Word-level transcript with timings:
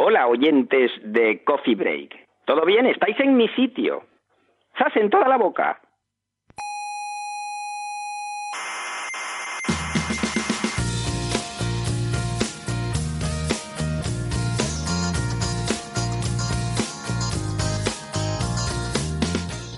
Hola, 0.00 0.28
oyentes 0.28 0.92
de 1.02 1.42
Coffee 1.42 1.74
Break. 1.74 2.14
¿Todo 2.46 2.64
bien? 2.64 2.86
¿Estáis 2.86 3.18
en 3.18 3.36
mi 3.36 3.48
sitio? 3.48 4.04
¡Sas 4.78 4.94
en 4.94 5.10
toda 5.10 5.26
la 5.26 5.36
boca! 5.36 5.80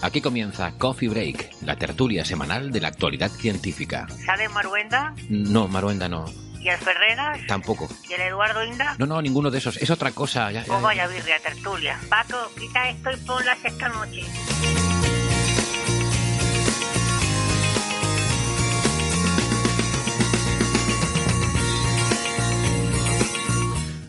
Aquí 0.03 0.21
comienza 0.21 0.77
Coffee 0.77 1.09
Break, 1.09 1.63
la 1.65 1.77
tertulia 1.77 2.27
semanal 2.27 2.71
de 2.71 2.81
la 2.83 2.89
actualidad 2.89 3.31
científica. 3.31 4.07
¿Sale 4.09 4.51
Maruenda? 4.51 5.15
No, 5.31 5.67
Maruenda 5.67 6.11
no. 6.11 6.27
¿Y 6.61 6.69
el 6.69 6.77
Ferreras? 6.79 7.41
Tampoco. 7.47 7.89
¿Y 8.09 8.13
el 8.13 8.21
Eduardo 8.21 8.65
Inda? 8.65 8.95
No, 8.99 9.07
no, 9.07 9.23
ninguno 9.23 9.51
de 9.51 9.59
esos. 9.59 9.79
Es 9.79 9.91
otra 9.91 10.11
cosa. 10.13 10.51
Ya, 10.53 10.61
ya, 10.61 10.67
Pues 10.67 10.83
vaya 10.83 11.07
birria 11.07 11.39
tertulia. 11.41 11.99
Paco, 12.09 12.37
quita 12.59 12.91
esto 12.91 13.11
y 13.11 13.17
ponlas 13.17 13.59
esta 13.65 13.89
noche. 13.89 14.25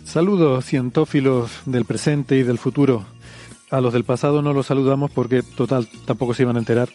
Saludos 0.03 0.65
cientófilos 0.65 1.61
del 1.65 1.85
presente 1.85 2.35
y 2.35 2.43
del 2.43 2.57
futuro. 2.57 3.05
A 3.69 3.79
los 3.79 3.93
del 3.93 4.03
pasado 4.03 4.41
no 4.41 4.51
los 4.51 4.65
saludamos 4.65 5.09
porque, 5.11 5.41
total, 5.41 5.87
tampoco 6.05 6.33
se 6.33 6.43
iban 6.43 6.57
a 6.57 6.59
enterar. 6.59 6.89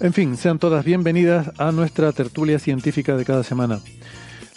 En 0.00 0.12
fin, 0.12 0.36
sean 0.36 0.58
todas 0.58 0.84
bienvenidas 0.84 1.52
a 1.58 1.70
nuestra 1.70 2.10
tertulia 2.10 2.58
científica 2.58 3.16
de 3.16 3.24
cada 3.24 3.44
semana. 3.44 3.78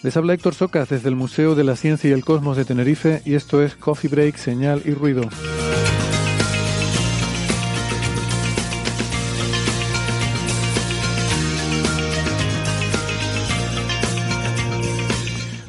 Les 0.03 0.15
habla 0.15 0.35
Héctor 0.35 0.53
Socas 0.53 0.89
desde 0.89 1.09
el 1.09 1.15
Museo 1.15 1.55
de 1.55 1.63
la 1.63 1.75
Ciencia 1.75 2.07
y 2.11 2.13
el 2.13 2.23
Cosmos 2.23 2.55
de 2.55 2.65
Tenerife 2.65 3.23
y 3.25 3.33
esto 3.33 3.63
es 3.63 3.75
Coffee 3.75 4.11
Break, 4.11 4.37
Señal 4.37 4.83
y 4.85 4.91
Ruido. 4.91 5.23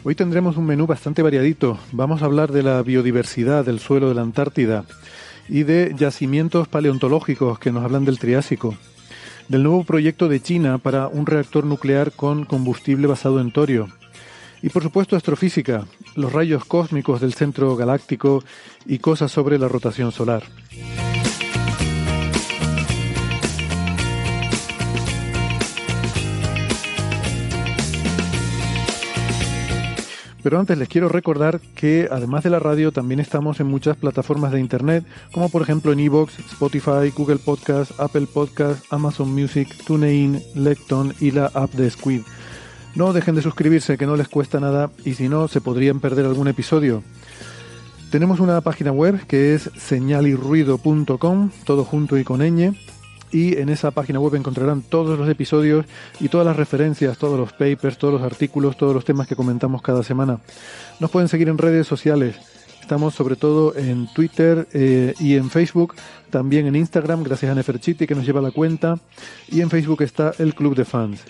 Hoy 0.05 0.15
tendremos 0.15 0.59
un 0.59 0.67
menú 0.67 0.87
bastante 0.87 1.23
variadito. 1.23 1.79
Vamos 1.93 2.21
a 2.21 2.27
hablar 2.27 2.53
de 2.53 2.63
la 2.63 2.83
biodiversidad 2.83 3.65
del 3.65 3.81
suelo 3.81 4.11
de 4.11 4.15
la 4.15 4.23
Antártida 4.23 4.85
y 5.49 5.63
de 5.63 5.95
yacimientos 5.97 6.69
paleontológicos 6.69 7.59
que 7.59 7.73
nos 7.73 7.83
hablan 7.83 8.05
del 8.05 8.19
Triásico, 8.19 8.77
del 9.49 9.63
nuevo 9.63 9.85
proyecto 9.85 10.29
de 10.29 10.41
China 10.41 10.77
para 10.77 11.09
un 11.09 11.25
reactor 11.25 11.65
nuclear 11.65 12.13
con 12.13 12.45
combustible 12.45 13.07
basado 13.07 13.41
en 13.41 13.53
torio, 13.53 13.89
y 14.63 14.69
por 14.71 14.83
supuesto 14.83 15.17
astrofísica, 15.17 15.87
los 16.15 16.33
rayos 16.33 16.65
cósmicos 16.65 17.21
del 17.21 17.35
centro 17.35 17.77
galáctico 17.77 18.43
y 18.87 18.99
cosas 18.99 19.31
sobre 19.31 19.59
la 19.59 19.69
rotación 19.69 20.13
solar. 20.13 20.43
Pero 30.43 30.61
antes 30.61 30.79
les 30.79 30.89
quiero 30.89 31.09
recordar 31.09 31.61
que 31.75 32.09
además 32.11 32.45
de 32.45 32.51
la 32.51 32.59
radio 32.59 32.91
también 32.91 33.21
estamos 33.21 33.61
en 33.61 33.67
muchas 33.67 33.97
plataformas 33.97 34.51
de 34.53 34.61
internet, 34.61 35.05
como 35.33 35.51
por 35.51 35.61
ejemplo 35.61 35.93
en 35.93 36.01
Evox, 36.01 36.39
Spotify, 36.39 37.11
Google 37.15 37.37
Podcast, 37.37 37.93
Apple 38.01 38.27
Podcast, 38.33 38.83
Amazon 38.91 39.35
Music, 39.35 39.69
TuneIn, 39.87 40.41
Lecton 40.55 41.13
y 41.21 41.33
la 41.33 41.47
app 41.53 41.73
de 41.73 41.91
Squid. 41.91 42.23
No 42.99 43.13
dejen 43.13 43.37
de 43.37 43.43
suscribirse, 43.43 43.97
que 43.97 44.07
no 44.07 44.17
les 44.17 44.27
cuesta 44.27 44.59
nada 44.59 44.91
y 45.05 45.15
si 45.15 45.29
no, 45.29 45.47
se 45.47 45.61
podrían 45.61 46.01
perder 46.01 46.27
algún 46.27 46.49
episodio. 46.49 47.05
Tenemos 48.11 48.41
una 48.41 48.61
página 48.61 48.91
web 48.91 49.25
que 49.29 49.55
es 49.55 49.71
señalirruido.com, 49.77 51.51
todo 51.63 51.85
junto 51.85 52.19
y 52.19 52.25
con 52.25 52.41
ñ, 52.41 52.75
y 53.31 53.57
en 53.57 53.69
esa 53.69 53.93
página 53.93 54.19
web 54.19 54.35
encontrarán 54.35 54.83
todos 54.83 55.17
los 55.17 55.29
episodios 55.29 55.87
y 56.19 56.29
todas 56.29 56.45
las 56.45 56.57
referencias, 56.57 57.19
todos 57.19 57.39
los 57.39 57.53
papers, 57.53 57.99
todos 57.99 58.15
los 58.15 58.23
artículos, 58.25 58.77
todos 58.77 58.95
los 58.95 59.05
temas 59.05 59.29
que 59.29 59.37
comentamos 59.37 59.81
cada 59.81 60.03
semana. 60.03 60.41
Nos 60.99 61.13
pueden 61.13 61.29
seguir 61.29 61.49
en 61.49 61.59
redes 61.59 61.87
sociales. 61.87 62.35
Estamos 62.81 63.15
sobre 63.15 63.37
todo 63.37 63.77
en 63.77 64.13
Twitter 64.13 64.67
eh, 64.73 65.15
y 65.21 65.37
en 65.37 65.51
Facebook, 65.51 65.95
también 66.31 66.67
en 66.67 66.75
Instagram, 66.75 67.23
gracias 67.23 67.53
a 67.53 67.55
Neferchiti 67.55 68.09
que 68.09 68.17
nos 68.17 68.27
lleva 68.27 68.41
la 68.41 68.51
cuenta, 68.51 68.99
y 69.47 69.61
en 69.61 69.71
Facebook 69.71 70.03
está 70.03 70.33
el 70.41 70.57
Club 70.57 70.75
de 70.75 70.85
Fans. 70.85 71.23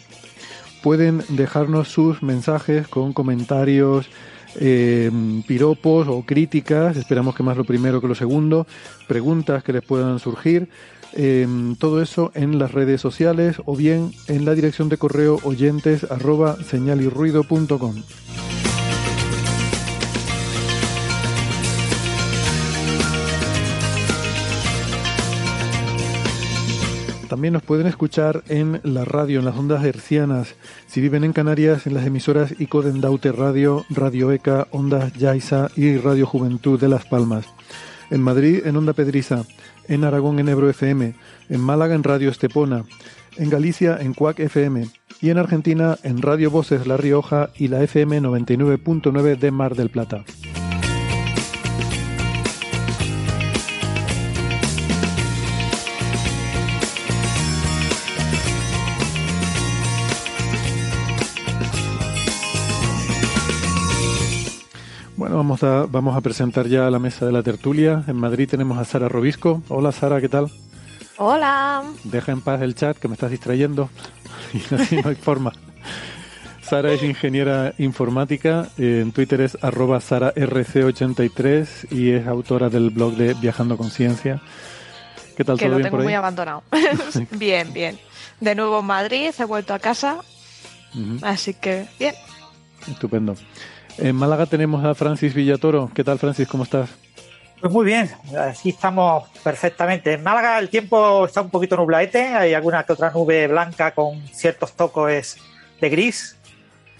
Pueden 0.82 1.22
dejarnos 1.28 1.88
sus 1.88 2.22
mensajes 2.22 2.86
con 2.88 3.12
comentarios, 3.12 4.08
eh, 4.56 5.10
piropos 5.46 6.08
o 6.08 6.22
críticas, 6.24 6.96
esperamos 6.96 7.34
que 7.34 7.42
más 7.42 7.56
lo 7.56 7.64
primero 7.64 8.00
que 8.00 8.08
lo 8.08 8.14
segundo, 8.14 8.66
preguntas 9.06 9.62
que 9.62 9.72
les 9.72 9.82
puedan 9.82 10.18
surgir, 10.18 10.68
eh, 11.14 11.46
todo 11.78 12.02
eso 12.02 12.32
en 12.34 12.58
las 12.58 12.72
redes 12.72 13.00
sociales 13.00 13.56
o 13.64 13.76
bien 13.76 14.12
en 14.26 14.44
la 14.44 14.54
dirección 14.54 14.88
de 14.88 14.98
correo 14.98 15.38
oyentes 15.42 16.04
arroba 16.04 16.56
señalirruido.com. 16.62 17.94
También 27.28 27.52
nos 27.52 27.62
pueden 27.62 27.86
escuchar 27.86 28.42
en 28.48 28.80
la 28.84 29.04
radio, 29.04 29.40
en 29.40 29.44
las 29.44 29.56
ondas 29.56 29.84
hercianas. 29.84 30.54
Si 30.86 31.02
viven 31.02 31.24
en 31.24 31.34
Canarias, 31.34 31.86
en 31.86 31.92
las 31.92 32.06
emisoras 32.06 32.58
Icodendaute 32.58 33.32
Radio, 33.32 33.84
Radio 33.90 34.32
ECA, 34.32 34.66
Ondas 34.70 35.12
Yaiza 35.12 35.68
y 35.76 35.98
Radio 35.98 36.26
Juventud 36.26 36.80
de 36.80 36.88
Las 36.88 37.04
Palmas. 37.04 37.44
En 38.10 38.22
Madrid, 38.22 38.62
en 38.64 38.76
Onda 38.76 38.94
Pedriza. 38.94 39.44
En 39.88 40.04
Aragón, 40.04 40.38
en 40.38 40.48
Ebro 40.48 40.70
FM. 40.70 41.14
En 41.50 41.60
Málaga, 41.60 41.94
en 41.94 42.02
Radio 42.02 42.30
Estepona. 42.30 42.84
En 43.36 43.50
Galicia, 43.50 43.98
en 44.00 44.14
Cuac 44.14 44.40
FM. 44.40 44.88
Y 45.20 45.28
en 45.28 45.36
Argentina, 45.36 45.98
en 46.02 46.22
Radio 46.22 46.50
Voces 46.50 46.86
La 46.86 46.96
Rioja 46.96 47.50
y 47.56 47.68
la 47.68 47.82
FM 47.82 48.22
99.9 48.22 49.38
de 49.38 49.50
Mar 49.50 49.74
del 49.74 49.90
Plata. 49.90 50.24
Bueno, 65.28 65.42
vamos 65.44 65.62
a, 65.62 65.84
vamos 65.84 66.16
a 66.16 66.22
presentar 66.22 66.68
ya 66.68 66.88
la 66.88 66.98
mesa 66.98 67.26
de 67.26 67.32
la 67.32 67.42
tertulia. 67.42 68.02
En 68.06 68.16
Madrid 68.16 68.48
tenemos 68.48 68.78
a 68.78 68.86
Sara 68.86 69.10
Robisco. 69.10 69.62
Hola 69.68 69.92
Sara, 69.92 70.22
¿qué 70.22 70.28
tal? 70.30 70.50
Hola. 71.18 71.84
Deja 72.04 72.32
en 72.32 72.40
paz 72.40 72.62
el 72.62 72.74
chat 72.74 72.96
que 72.96 73.08
me 73.08 73.14
estás 73.14 73.30
distrayendo. 73.30 73.90
Y 74.54 74.74
así 74.74 74.96
no 74.96 75.10
hay 75.10 75.16
forma. 75.16 75.52
Sara 76.62 76.92
es 76.92 77.02
ingeniera 77.02 77.74
informática. 77.76 78.70
En 78.78 79.12
Twitter 79.12 79.42
es 79.42 79.58
arroba 79.60 79.98
sararc83 79.98 81.92
y 81.92 82.12
es 82.12 82.26
autora 82.26 82.70
del 82.70 82.88
blog 82.88 83.14
de 83.16 83.34
Viajando 83.34 83.76
con 83.76 83.90
Ciencia. 83.90 84.40
¿Qué 85.36 85.44
tal? 85.44 85.58
Que 85.58 85.66
¿Todo 85.66 85.72
lo 85.72 85.76
bien 85.76 85.84
tengo 85.84 85.90
por 85.90 86.00
ahí? 86.00 86.06
muy 86.06 86.14
abandonado. 86.14 86.62
bien, 87.32 87.70
bien. 87.74 87.98
De 88.40 88.54
nuevo 88.54 88.80
en 88.80 88.86
Madrid, 88.86 89.30
he 89.38 89.44
vuelto 89.44 89.74
a 89.74 89.78
casa, 89.78 90.20
así 91.20 91.52
que 91.52 91.86
bien. 91.98 92.14
Estupendo. 92.90 93.34
En 93.98 94.14
Málaga 94.14 94.46
tenemos 94.46 94.84
a 94.84 94.94
Francis 94.94 95.34
Villatoro. 95.34 95.90
¿Qué 95.92 96.04
tal, 96.04 96.18
Francis? 96.18 96.46
¿Cómo 96.46 96.64
estás? 96.64 96.90
Pues 97.60 97.72
muy 97.72 97.84
bien, 97.84 98.08
aquí 98.38 98.68
estamos 98.68 99.28
perfectamente. 99.42 100.12
En 100.12 100.22
Málaga 100.22 100.60
el 100.60 100.68
tiempo 100.68 101.26
está 101.26 101.40
un 101.40 101.50
poquito 101.50 101.76
nublaete, 101.76 102.28
hay 102.28 102.54
alguna 102.54 102.84
que 102.84 102.92
otra 102.92 103.10
nube 103.10 103.48
blanca 103.48 103.90
con 103.90 104.24
ciertos 104.28 104.74
tocos 104.74 105.36
de 105.80 105.88
gris, 105.88 106.36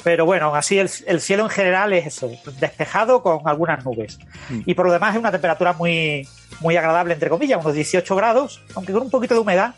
pero 0.03 0.27
bueno, 0.27 0.53
así 0.57 0.81
el, 0.81 0.91
el 1.07 1.21
cielo 1.21 1.45
en 1.45 1.51
general 1.51 1.93
es 1.93 2.07
eso, 2.07 2.29
despejado 2.59 3.23
con 3.23 3.47
algunas 3.47 3.85
nubes. 3.85 4.19
Mm. 4.49 4.63
Y 4.67 4.75
por 4.75 4.87
lo 4.87 4.93
demás 4.93 5.15
es 5.15 5.21
una 5.21 5.31
temperatura 5.31 5.75
muy, 5.75 6.27
muy 6.59 6.77
agradable, 6.77 7.15
entre 7.15 7.31
comillas, 7.31 7.61
unos 7.65 7.75
18 7.75 8.17
grados, 8.17 8.61
aunque 8.75 8.93
con 8.93 9.03
un 9.03 9.11
poquito 9.11 9.35
de 9.35 9.41
humedad, 9.41 9.77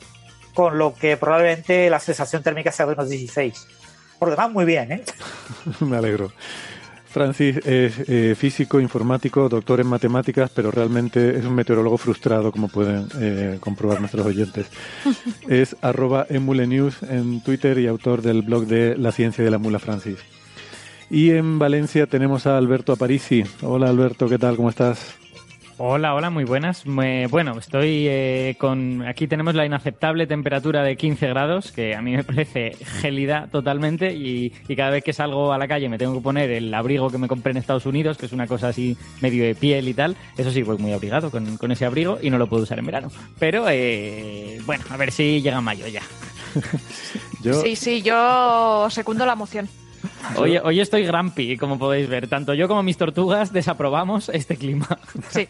con 0.54 0.78
lo 0.78 0.94
que 0.94 1.18
probablemente 1.18 1.90
la 1.90 2.00
sensación 2.00 2.42
térmica 2.42 2.72
sea 2.72 2.86
de 2.86 2.94
unos 2.94 3.10
16. 3.10 3.66
Por 4.18 4.28
lo 4.28 4.34
demás, 4.34 4.50
muy 4.50 4.64
bien, 4.64 4.92
¿eh? 4.92 5.04
Me 5.80 5.98
alegro. 5.98 6.32
Francis 7.10 7.56
es 7.66 8.08
eh, 8.08 8.34
físico, 8.38 8.80
informático, 8.80 9.48
doctor 9.48 9.80
en 9.80 9.88
matemáticas, 9.88 10.50
pero 10.54 10.70
realmente 10.70 11.36
es 11.36 11.44
un 11.44 11.56
meteorólogo 11.56 11.98
frustrado, 11.98 12.52
como 12.52 12.68
pueden 12.68 13.08
eh, 13.20 13.58
comprobar 13.58 14.00
nuestros 14.00 14.24
oyentes. 14.24 14.66
Es 15.48 15.76
arroba 15.80 16.26
emulenews 16.28 17.02
en 17.02 17.42
Twitter 17.42 17.78
y 17.78 17.88
autor 17.88 18.22
del 18.22 18.42
blog 18.42 18.66
de 18.66 18.96
La 18.96 19.10
Ciencia 19.10 19.42
de 19.44 19.50
la 19.50 19.58
Mula 19.58 19.80
Francis. 19.80 20.18
Y 21.10 21.30
en 21.30 21.58
Valencia 21.58 22.06
tenemos 22.06 22.46
a 22.46 22.56
Alberto 22.56 22.92
Aparici. 22.92 23.42
Hola 23.62 23.88
Alberto, 23.88 24.28
¿qué 24.28 24.38
tal? 24.38 24.54
¿Cómo 24.54 24.70
estás? 24.70 25.19
Hola, 25.82 26.14
hola, 26.14 26.28
muy 26.28 26.44
buenas. 26.44 26.84
bueno, 26.84 27.58
estoy 27.58 28.04
eh, 28.06 28.54
con. 28.58 29.00
Aquí 29.08 29.26
tenemos 29.26 29.54
la 29.54 29.64
inaceptable 29.64 30.26
temperatura 30.26 30.82
de 30.82 30.94
15 30.94 31.28
grados, 31.28 31.72
que 31.72 31.94
a 31.94 32.02
mí 32.02 32.14
me 32.14 32.22
parece 32.22 32.72
gélida 33.00 33.48
totalmente. 33.50 34.12
Y, 34.12 34.50
cada 34.76 34.90
vez 34.90 35.02
que 35.02 35.14
salgo 35.14 35.54
a 35.54 35.58
la 35.58 35.66
calle 35.66 35.88
me 35.88 35.96
tengo 35.96 36.12
que 36.12 36.20
poner 36.20 36.50
el 36.50 36.74
abrigo 36.74 37.08
que 37.08 37.16
me 37.16 37.28
compré 37.28 37.52
en 37.52 37.56
Estados 37.56 37.86
Unidos, 37.86 38.18
que 38.18 38.26
es 38.26 38.32
una 38.32 38.46
cosa 38.46 38.68
así 38.68 38.94
medio 39.22 39.42
de 39.42 39.54
piel 39.54 39.88
y 39.88 39.94
tal. 39.94 40.16
Eso 40.36 40.50
sí, 40.50 40.62
voy 40.62 40.76
muy 40.76 40.92
abrigado 40.92 41.30
con, 41.30 41.72
ese 41.72 41.86
abrigo 41.86 42.18
y 42.20 42.28
no 42.28 42.36
lo 42.36 42.46
puedo 42.46 42.64
usar 42.64 42.78
en 42.78 42.84
verano. 42.84 43.10
Pero 43.38 43.64
eh, 43.70 44.60
bueno, 44.66 44.84
a 44.90 44.98
ver 44.98 45.10
si 45.10 45.40
llega 45.40 45.62
mayo 45.62 45.86
ya. 45.86 46.02
Sí, 47.62 47.74
sí, 47.74 48.02
yo 48.02 48.86
secundo 48.90 49.24
la 49.24 49.34
moción. 49.34 49.66
Hoy, 50.36 50.58
hoy 50.58 50.80
estoy 50.80 51.04
grumpy, 51.04 51.56
como 51.56 51.78
podéis 51.78 52.08
ver. 52.08 52.28
Tanto 52.28 52.54
yo 52.54 52.68
como 52.68 52.82
mis 52.82 52.96
tortugas 52.96 53.52
desaprobamos 53.52 54.28
este 54.28 54.56
clima. 54.56 54.86
Sí. 55.30 55.48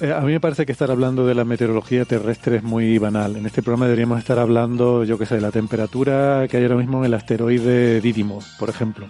Eh, 0.00 0.12
a 0.12 0.20
mí 0.20 0.32
me 0.32 0.40
parece 0.40 0.66
que 0.66 0.72
estar 0.72 0.90
hablando 0.90 1.24
de 1.26 1.34
la 1.34 1.44
meteorología 1.44 2.04
terrestre 2.04 2.56
es 2.56 2.62
muy 2.64 2.98
banal. 2.98 3.36
En 3.36 3.46
este 3.46 3.62
programa 3.62 3.84
deberíamos 3.84 4.18
estar 4.18 4.38
hablando, 4.38 5.04
yo 5.04 5.16
qué 5.16 5.26
sé, 5.26 5.36
de 5.36 5.40
la 5.40 5.52
temperatura 5.52 6.48
que 6.48 6.56
hay 6.56 6.64
ahora 6.64 6.76
mismo 6.76 6.98
en 6.98 7.04
el 7.04 7.14
asteroide 7.14 8.00
Didymos, 8.00 8.56
por 8.58 8.68
ejemplo. 8.68 9.08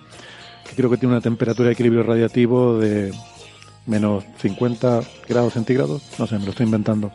Que 0.69 0.76
creo 0.76 0.91
que 0.91 0.99
tiene 0.99 1.15
una 1.15 1.23
temperatura 1.23 1.69
de 1.69 1.73
equilibrio 1.73 2.03
radiativo 2.03 2.79
de 2.79 3.11
menos 3.87 4.25
50 4.38 5.00
grados 5.29 5.55
centígrados. 5.55 6.03
No 6.19 6.26
sé, 6.26 6.38
me 6.38 6.44
lo 6.44 6.50
estoy 6.50 6.67
inventando. 6.67 7.11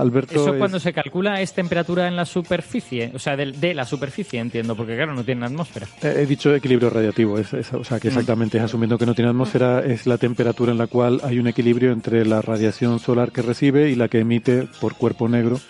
Alberto 0.00 0.34
Eso 0.34 0.56
cuando 0.56 0.80
se 0.80 0.92
calcula 0.92 1.40
es 1.40 1.52
temperatura 1.52 2.08
en 2.08 2.16
la 2.16 2.24
superficie, 2.24 3.10
o 3.14 3.18
sea, 3.18 3.36
de, 3.36 3.74
la 3.74 3.84
superficie, 3.84 4.40
entiendo, 4.40 4.74
porque 4.74 4.96
claro, 4.96 5.14
no 5.14 5.24
tiene 5.24 5.46
atmósfera. 5.46 5.86
He 6.02 6.26
dicho 6.26 6.54
equilibrio 6.54 6.90
radiativo, 6.90 7.38
es, 7.38 7.52
o 7.52 7.84
sea, 7.84 8.00
que 8.00 8.08
mm. 8.08 8.12
exactamente 8.12 8.58
es 8.58 8.64
asumiendo 8.64 8.98
que 8.98 9.06
no 9.06 9.14
tiene 9.14 9.30
atmósfera, 9.30 9.80
es 9.80 10.06
la 10.06 10.18
temperatura 10.18 10.72
en 10.72 10.78
la 10.78 10.86
cual 10.86 11.20
hay 11.22 11.38
un 11.38 11.46
equilibrio 11.46 11.92
entre 11.92 12.24
la 12.24 12.40
radiación 12.40 12.98
solar 12.98 13.30
que 13.32 13.42
recibe 13.42 13.90
y 13.90 13.94
la 13.94 14.08
que 14.08 14.20
emite 14.20 14.66
por 14.80 14.94
cuerpo 14.94 15.28
negro, 15.28 15.60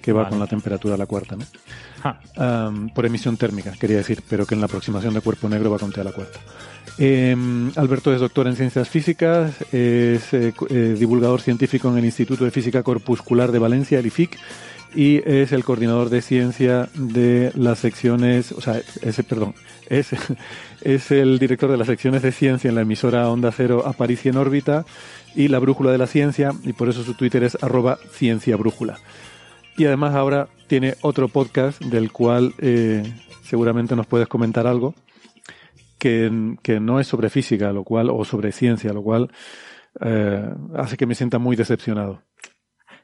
que 0.00 0.12
va 0.12 0.28
con 0.28 0.38
la 0.38 0.46
temperatura 0.46 0.94
a 0.94 0.98
la 0.98 1.06
cuarta, 1.06 1.36
¿no? 1.36 1.44
por 2.94 3.04
emisión 3.04 3.36
térmica, 3.36 3.72
quería 3.72 3.98
decir, 3.98 4.22
pero 4.28 4.46
que 4.46 4.54
en 4.54 4.60
la 4.60 4.66
aproximación 4.66 5.14
de 5.14 5.20
cuerpo 5.20 5.48
negro 5.48 5.70
va 5.70 5.78
con 5.78 5.92
T 5.92 6.00
a 6.00 6.04
la 6.04 6.12
cuarta. 6.12 6.38
Em, 6.98 7.70
Alberto 7.76 8.12
es 8.12 8.20
doctor 8.20 8.48
en 8.48 8.56
ciencias 8.56 8.88
físicas, 8.88 9.60
es 9.72 10.34
eh, 10.34 10.52
eh, 10.68 10.96
divulgador 10.98 11.40
científico 11.40 11.88
en 11.90 11.98
el 11.98 12.04
Instituto 12.04 12.44
de 12.44 12.50
Física 12.50 12.82
Corpuscular 12.82 13.52
de 13.52 13.60
Valencia, 13.60 14.00
el 14.00 14.06
IFIC, 14.06 14.36
y 14.96 15.18
es 15.24 15.52
el 15.52 15.62
coordinador 15.62 16.08
de 16.08 16.22
ciencia 16.22 16.88
de 16.94 17.52
las 17.54 17.78
secciones, 17.78 18.50
o 18.50 18.60
sea, 18.60 18.80
ese, 19.02 19.22
perdón, 19.22 19.54
es, 19.88 20.08
es 20.80 21.10
el 21.12 21.38
director 21.38 21.70
de 21.70 21.76
las 21.76 21.86
secciones 21.86 22.22
de 22.22 22.32
ciencia 22.32 22.68
en 22.68 22.74
la 22.74 22.82
emisora 22.82 23.30
Onda 23.30 23.52
Cero 23.52 23.84
Aparicio 23.86 24.32
en 24.32 24.38
órbita 24.38 24.84
y 25.36 25.46
la 25.46 25.60
Brújula 25.60 25.92
de 25.92 25.98
la 25.98 26.08
Ciencia, 26.08 26.52
y 26.64 26.72
por 26.72 26.88
eso 26.88 27.04
su 27.04 27.14
Twitter 27.14 27.44
es 27.44 27.56
arroba 27.62 27.98
cienciabrújula. 28.10 28.98
Y 29.76 29.84
además 29.84 30.16
ahora 30.16 30.48
tiene 30.66 30.96
otro 31.02 31.28
podcast 31.28 31.80
del 31.80 32.10
cual 32.10 32.54
eh, 32.58 33.04
seguramente 33.44 33.94
nos 33.94 34.08
puedes 34.08 34.26
comentar 34.26 34.66
algo 34.66 34.96
que, 35.98 36.56
que, 36.62 36.80
no 36.80 37.00
es 37.00 37.06
sobre 37.06 37.30
física, 37.30 37.72
lo 37.72 37.84
cual, 37.84 38.10
o 38.10 38.24
sobre 38.24 38.52
ciencia, 38.52 38.92
lo 38.92 39.02
cual 39.02 39.30
eh, 40.00 40.48
hace 40.76 40.96
que 40.96 41.06
me 41.06 41.14
sienta 41.14 41.38
muy 41.38 41.56
decepcionado. 41.56 42.22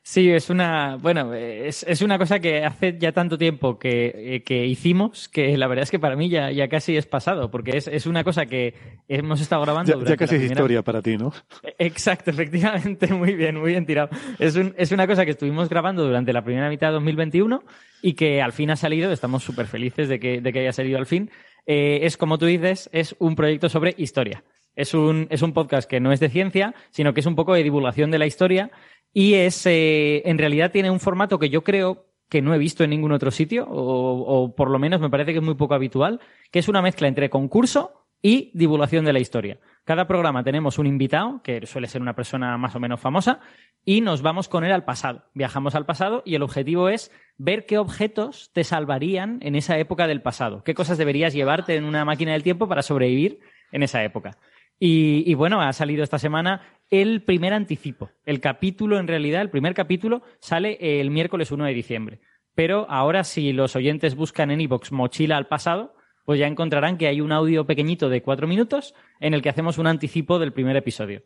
Sí, 0.06 0.31
es 0.31 0.50
una, 0.50 0.96
bueno, 0.96 1.32
es, 1.32 1.82
es, 1.88 2.02
una 2.02 2.19
cosa 2.19 2.38
que 2.38 2.62
hace 2.62 2.99
ya 2.99 3.12
tanto 3.12 3.38
tiempo 3.38 3.79
que, 3.79 4.12
eh, 4.14 4.43
que, 4.43 4.67
hicimos 4.67 5.31
que 5.31 5.56
la 5.56 5.67
verdad 5.67 5.85
es 5.85 5.91
que 5.91 5.99
para 5.99 6.14
mí 6.14 6.29
ya, 6.29 6.50
ya 6.50 6.69
casi 6.69 6.94
es 6.94 7.06
pasado, 7.06 7.50
porque 7.50 7.79
es, 7.79 7.88
es 7.88 8.05
una 8.05 8.23
cosa 8.23 8.44
que 8.44 8.75
hemos 9.08 9.41
estado 9.41 9.62
grabando. 9.62 9.99
Ya, 10.02 10.11
ya 10.11 10.17
casi 10.19 10.37
es 10.37 10.43
historia 10.43 10.82
para 10.82 11.00
ti, 11.00 11.17
¿no? 11.17 11.32
Exacto, 11.79 12.32
efectivamente, 12.32 13.14
muy 13.14 13.35
bien, 13.35 13.56
muy 13.56 13.70
bien 13.70 13.87
tirado. 13.87 14.11
Es, 14.38 14.56
un, 14.56 14.75
es 14.76 14.93
una 14.93 15.06
cosa 15.06 15.25
que 15.25 15.31
estuvimos 15.31 15.70
grabando 15.70 16.05
durante 16.05 16.35
la 16.35 16.44
primera 16.44 16.69
mitad 16.69 16.88
de 16.88 16.94
2021 16.94 17.64
y 18.02 18.12
que 18.12 18.43
al 18.43 18.52
fin 18.52 18.70
ha 18.73 18.76
salido, 18.76 19.11
estamos 19.11 19.43
súper 19.43 19.67
felices 19.67 20.11
de 20.11 20.20
que, 20.20 20.43
de 20.43 20.52
que 20.52 20.61
haya 20.61 20.73
salido 20.75 20.99
al 20.99 21.06
fin. 21.06 21.31
Eh, 21.67 22.01
es, 22.03 22.17
como 22.17 22.39
tú 22.39 22.47
dices, 22.47 22.91
es 22.93 23.17
un 23.19 23.37
proyecto 23.37 23.69
sobre 23.69 23.95
historia. 23.97 24.45
Es 24.77 24.93
un, 24.93 25.27
es 25.31 25.43
un 25.43 25.53
podcast 25.53 25.89
que 25.89 26.01
no 26.01 26.13
es 26.13 26.21
de 26.21 26.29
ciencia, 26.29 26.75
sino 26.91 27.15
que 27.15 27.21
es 27.21 27.27
un 27.27 27.37
poco 27.37 27.55
de 27.55 27.63
divulgación 27.63 28.11
de 28.11 28.19
la 28.19 28.27
historia 28.27 28.71
y 29.13 29.35
es, 29.35 29.65
eh, 29.67 30.23
en 30.29 30.39
realidad 30.39 30.73
tiene 30.73 30.91
un 30.91 30.99
formato 30.99 31.39
que 31.39 31.49
yo 31.49 31.63
creo 31.63 32.07
que 32.29 32.43
no 32.43 32.53
he 32.53 32.59
visto 32.59 32.83
en 32.83 32.91
ningún 32.91 33.13
otro 33.13 33.31
sitio, 33.31 33.65
o, 33.69 34.43
o, 34.43 34.55
por 34.57 34.71
lo 34.71 34.79
menos 34.79 35.01
me 35.01 35.11
parece 35.11 35.33
que 35.33 35.39
es 35.39 35.45
muy 35.45 35.55
poco 35.55 35.75
habitual, 35.75 36.21
que 36.51 36.59
es 36.59 36.69
una 36.69 36.83
mezcla 36.83 37.07
entre 37.07 37.31
concurso 37.31 38.09
y 38.21 38.51
divulgación 38.55 39.05
de 39.05 39.13
la 39.13 39.21
historia. 39.21 39.61
Cada 39.85 40.07
programa 40.07 40.43
tenemos 40.43 40.79
un 40.79 40.87
invitado, 40.87 41.43
que 41.43 41.67
suele 41.67 41.89
ser 41.89 42.01
una 42.01 42.15
persona 42.15 42.57
más 42.57 42.75
o 42.75 42.81
menos 42.81 43.01
famosa, 43.01 43.41
y 43.85 44.01
nos 44.01 44.23
vamos 44.23 44.49
con 44.49 44.65
él 44.65 44.73
al 44.73 44.85
pasado. 44.85 45.25
Viajamos 45.35 45.75
al 45.75 45.85
pasado 45.85 46.23
y 46.25 46.35
el 46.35 46.43
objetivo 46.43 46.89
es 46.89 47.13
ver 47.37 47.67
qué 47.67 47.77
objetos 47.77 48.51
te 48.55 48.65
salvarían 48.65 49.41
en 49.43 49.57
esa 49.57 49.79
época 49.79 50.07
del 50.07 50.23
pasado, 50.23 50.65
qué 50.65 50.73
cosas 50.73 50.97
deberías 50.97 51.35
llevarte 51.35 51.77
en 51.77 51.85
una 51.85 52.07
máquina 52.07 52.33
del 52.33 52.43
tiempo 52.43 52.67
para 52.67 52.81
sobrevivir 52.81 53.41
en 53.73 53.83
esa 53.83 54.03
época. 54.03 54.39
Y, 54.81 55.35
bueno, 55.35 55.61
ha 55.61 55.73
salido 55.73 56.03
esta 56.03 56.19
semana 56.19 56.63
el 56.91 57.23
primer 57.23 57.53
anticipo. 57.53 58.11
El 58.25 58.41
capítulo, 58.41 58.99
en 58.99 59.07
realidad, 59.07 59.43
el 59.43 59.51
primer 59.51 59.75
capítulo 59.75 60.23
sale 60.41 61.01
el 61.01 61.11
miércoles 61.11 61.53
1 61.53 61.65
de 61.65 61.75
diciembre. 61.75 62.21
Pero 62.55 62.87
ahora, 62.89 63.23
si 63.25 63.53
los 63.53 63.77
oyentes 63.77 64.17
buscan 64.17 64.51
en 64.51 64.61
iVoox 64.63 64.93
mochila 64.93 65.37
al 65.37 65.47
pasado, 65.47 65.95
pues 66.25 66.38
ya 66.38 66.47
encontrarán 66.47 66.97
que 66.99 67.06
hay 67.06 67.21
un 67.21 67.32
audio 67.32 67.67
pequeñito 67.67 68.09
de 68.09 68.23
cuatro 68.23 68.47
minutos 68.47 68.94
en 69.21 69.35
el 69.35 69.43
que 69.43 69.49
hacemos 69.49 69.79
un 69.79 69.87
anticipo 69.87 70.38
del 70.38 70.53
primer 70.53 70.76
episodio. 70.76 71.23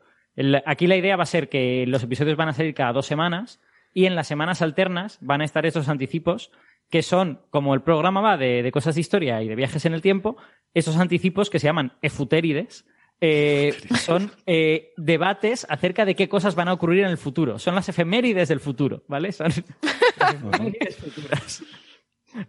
aquí 0.67 0.87
la 0.87 0.97
idea 0.97 1.17
va 1.17 1.23
a 1.23 1.27
ser 1.27 1.49
que 1.49 1.85
los 1.87 2.03
episodios 2.03 2.37
van 2.37 2.49
a 2.49 2.53
salir 2.53 2.75
cada 2.75 2.93
dos 2.93 3.07
semanas 3.07 3.61
y 3.95 4.07
en 4.07 4.15
las 4.15 4.27
semanas 4.27 4.63
alternas 4.63 5.19
van 5.21 5.41
a 5.41 5.45
estar 5.45 5.67
esos 5.67 5.89
anticipos 5.89 6.51
que 6.91 7.03
son, 7.03 7.41
como 7.51 7.75
el 7.75 7.83
programa 7.83 8.21
va 8.21 8.37
de, 8.37 8.71
cosas 8.73 8.95
de 8.95 9.01
historia 9.01 9.43
y 9.43 9.49
de 9.49 9.57
viajes 9.57 9.85
en 9.85 9.95
el 9.95 10.01
tiempo, 10.01 10.37
esos 10.75 10.97
anticipos 10.97 11.51
que 11.51 11.59
se 11.59 11.67
llaman 11.67 11.93
efutérides, 12.01 12.87
eh, 13.21 13.75
son 13.99 14.31
eh, 14.47 14.93
debates 14.97 15.67
acerca 15.69 16.05
de 16.05 16.15
qué 16.15 16.29
cosas 16.29 16.55
van 16.55 16.69
a 16.69 16.73
ocurrir 16.73 17.01
en 17.01 17.11
el 17.11 17.19
futuro. 17.19 17.59
Son 17.59 17.75
las 17.75 17.89
efemérides 17.89 18.49
del 18.49 18.61
futuro, 18.61 19.03
¿vale? 19.09 19.33
Son 19.33 19.49
efemérides 20.21 20.97
futuras. 20.97 21.63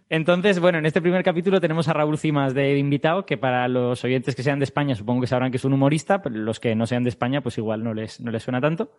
Entonces, 0.08 0.60
bueno, 0.60 0.78
en 0.78 0.86
este 0.86 1.00
primer 1.00 1.22
capítulo 1.22 1.60
tenemos 1.60 1.88
a 1.88 1.92
Raúl 1.92 2.18
Cimas 2.18 2.54
de 2.54 2.78
invitado, 2.78 3.26
que 3.26 3.36
para 3.36 3.68
los 3.68 4.04
oyentes 4.04 4.34
que 4.34 4.42
sean 4.42 4.58
de 4.58 4.64
España 4.64 4.94
supongo 4.94 5.22
que 5.22 5.26
sabrán 5.26 5.50
que 5.50 5.56
es 5.56 5.64
un 5.64 5.72
humorista, 5.72 6.22
pero 6.22 6.36
los 6.36 6.60
que 6.60 6.74
no 6.74 6.86
sean 6.86 7.02
de 7.02 7.10
España 7.10 7.40
pues 7.40 7.58
igual 7.58 7.82
no 7.82 7.94
les, 7.94 8.20
no 8.20 8.30
les 8.30 8.42
suena 8.42 8.60
tanto. 8.60 8.92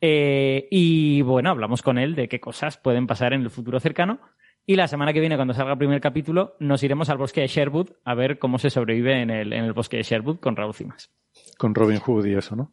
Eh, 0.00 0.68
y 0.70 1.22
bueno, 1.22 1.50
hablamos 1.50 1.82
con 1.82 1.98
él 1.98 2.14
de 2.14 2.28
qué 2.28 2.40
cosas 2.40 2.78
pueden 2.78 3.06
pasar 3.06 3.32
en 3.32 3.42
el 3.42 3.50
futuro 3.50 3.80
cercano. 3.80 4.20
Y 4.66 4.76
la 4.76 4.86
semana 4.86 5.14
que 5.14 5.20
viene, 5.20 5.36
cuando 5.36 5.54
salga 5.54 5.72
el 5.72 5.78
primer 5.78 6.00
capítulo, 6.00 6.54
nos 6.60 6.82
iremos 6.82 7.08
al 7.08 7.16
bosque 7.16 7.40
de 7.40 7.46
Sherwood 7.46 7.92
a 8.04 8.14
ver 8.14 8.38
cómo 8.38 8.58
se 8.58 8.68
sobrevive 8.68 9.22
en 9.22 9.30
el, 9.30 9.52
en 9.54 9.64
el 9.64 9.72
bosque 9.72 9.96
de 9.96 10.02
Sherwood 10.02 10.40
con 10.40 10.56
Raúl 10.56 10.74
Cimas. 10.74 11.10
Con 11.56 11.74
Robin 11.74 12.00
Hood 12.00 12.26
y 12.26 12.34
eso, 12.34 12.54
¿no? 12.54 12.72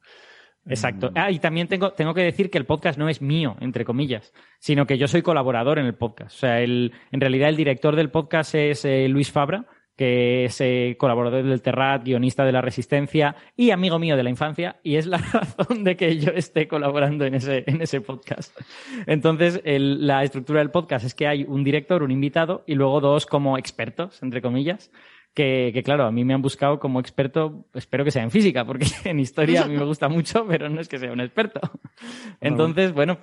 Exacto. 0.67 1.11
Ah, 1.15 1.29
y 1.31 1.39
también 1.39 1.67
tengo, 1.67 1.91
tengo 1.91 2.13
que 2.13 2.21
decir 2.21 2.49
que 2.49 2.57
el 2.57 2.65
podcast 2.65 2.97
no 2.97 3.07
es 3.07 3.21
mío, 3.21 3.55
entre 3.59 3.85
comillas, 3.85 4.33
sino 4.59 4.87
que 4.87 4.97
yo 4.97 5.07
soy 5.07 5.21
colaborador 5.21 5.77
en 5.79 5.85
el 5.85 5.93
podcast. 5.95 6.35
O 6.35 6.39
sea, 6.39 6.61
el, 6.61 6.93
en 7.11 7.21
realidad 7.21 7.49
el 7.49 7.57
director 7.57 7.95
del 7.95 8.09
podcast 8.09 8.55
es 8.55 8.83
eh, 8.85 9.07
Luis 9.07 9.31
Fabra, 9.31 9.65
que 9.95 10.45
es 10.45 10.59
eh, 10.59 10.95
colaborador 10.99 11.43
del 11.43 11.61
Terrat, 11.61 12.03
guionista 12.03 12.43
de 12.43 12.51
La 12.51 12.61
Resistencia 12.61 13.35
y 13.55 13.71
amigo 13.71 13.97
mío 13.99 14.17
de 14.17 14.23
la 14.23 14.29
infancia, 14.29 14.77
y 14.83 14.95
es 14.95 15.05
la 15.05 15.17
razón 15.33 15.83
de 15.83 15.95
que 15.95 16.17
yo 16.17 16.31
esté 16.31 16.67
colaborando 16.67 17.25
en 17.25 17.35
ese, 17.35 17.63
en 17.67 17.81
ese 17.81 18.01
podcast. 18.01 18.57
Entonces, 19.05 19.61
la 19.63 20.23
estructura 20.23 20.59
del 20.59 20.71
podcast 20.71 21.05
es 21.05 21.13
que 21.13 21.27
hay 21.27 21.45
un 21.47 21.63
director, 21.63 22.03
un 22.03 22.11
invitado, 22.11 22.63
y 22.67 22.75
luego 22.75 22.99
dos 22.99 23.25
como 23.25 23.57
expertos, 23.57 24.21
entre 24.21 24.41
comillas, 24.41 24.91
que, 25.35 25.81
claro, 25.83 26.05
a 26.05 26.11
mí 26.11 26.23
me 26.23 26.33
han 26.33 26.41
buscado 26.41 26.79
como 26.79 26.99
experto, 26.99 27.65
espero 27.73 28.05
que 28.05 28.11
sea 28.11 28.23
en 28.23 28.31
física, 28.31 28.65
porque 28.65 28.85
en 29.03 29.19
historia 29.19 29.63
a 29.63 29.67
mí 29.67 29.75
me 29.75 29.83
gusta 29.83 30.07
mucho, 30.07 30.45
pero 30.47 30.69
no 30.69 30.81
es 30.81 30.87
que 30.87 30.97
sea 30.97 31.11
un 31.11 31.19
experto. 31.19 31.59
Entonces, 32.41 32.93
bueno. 32.93 33.19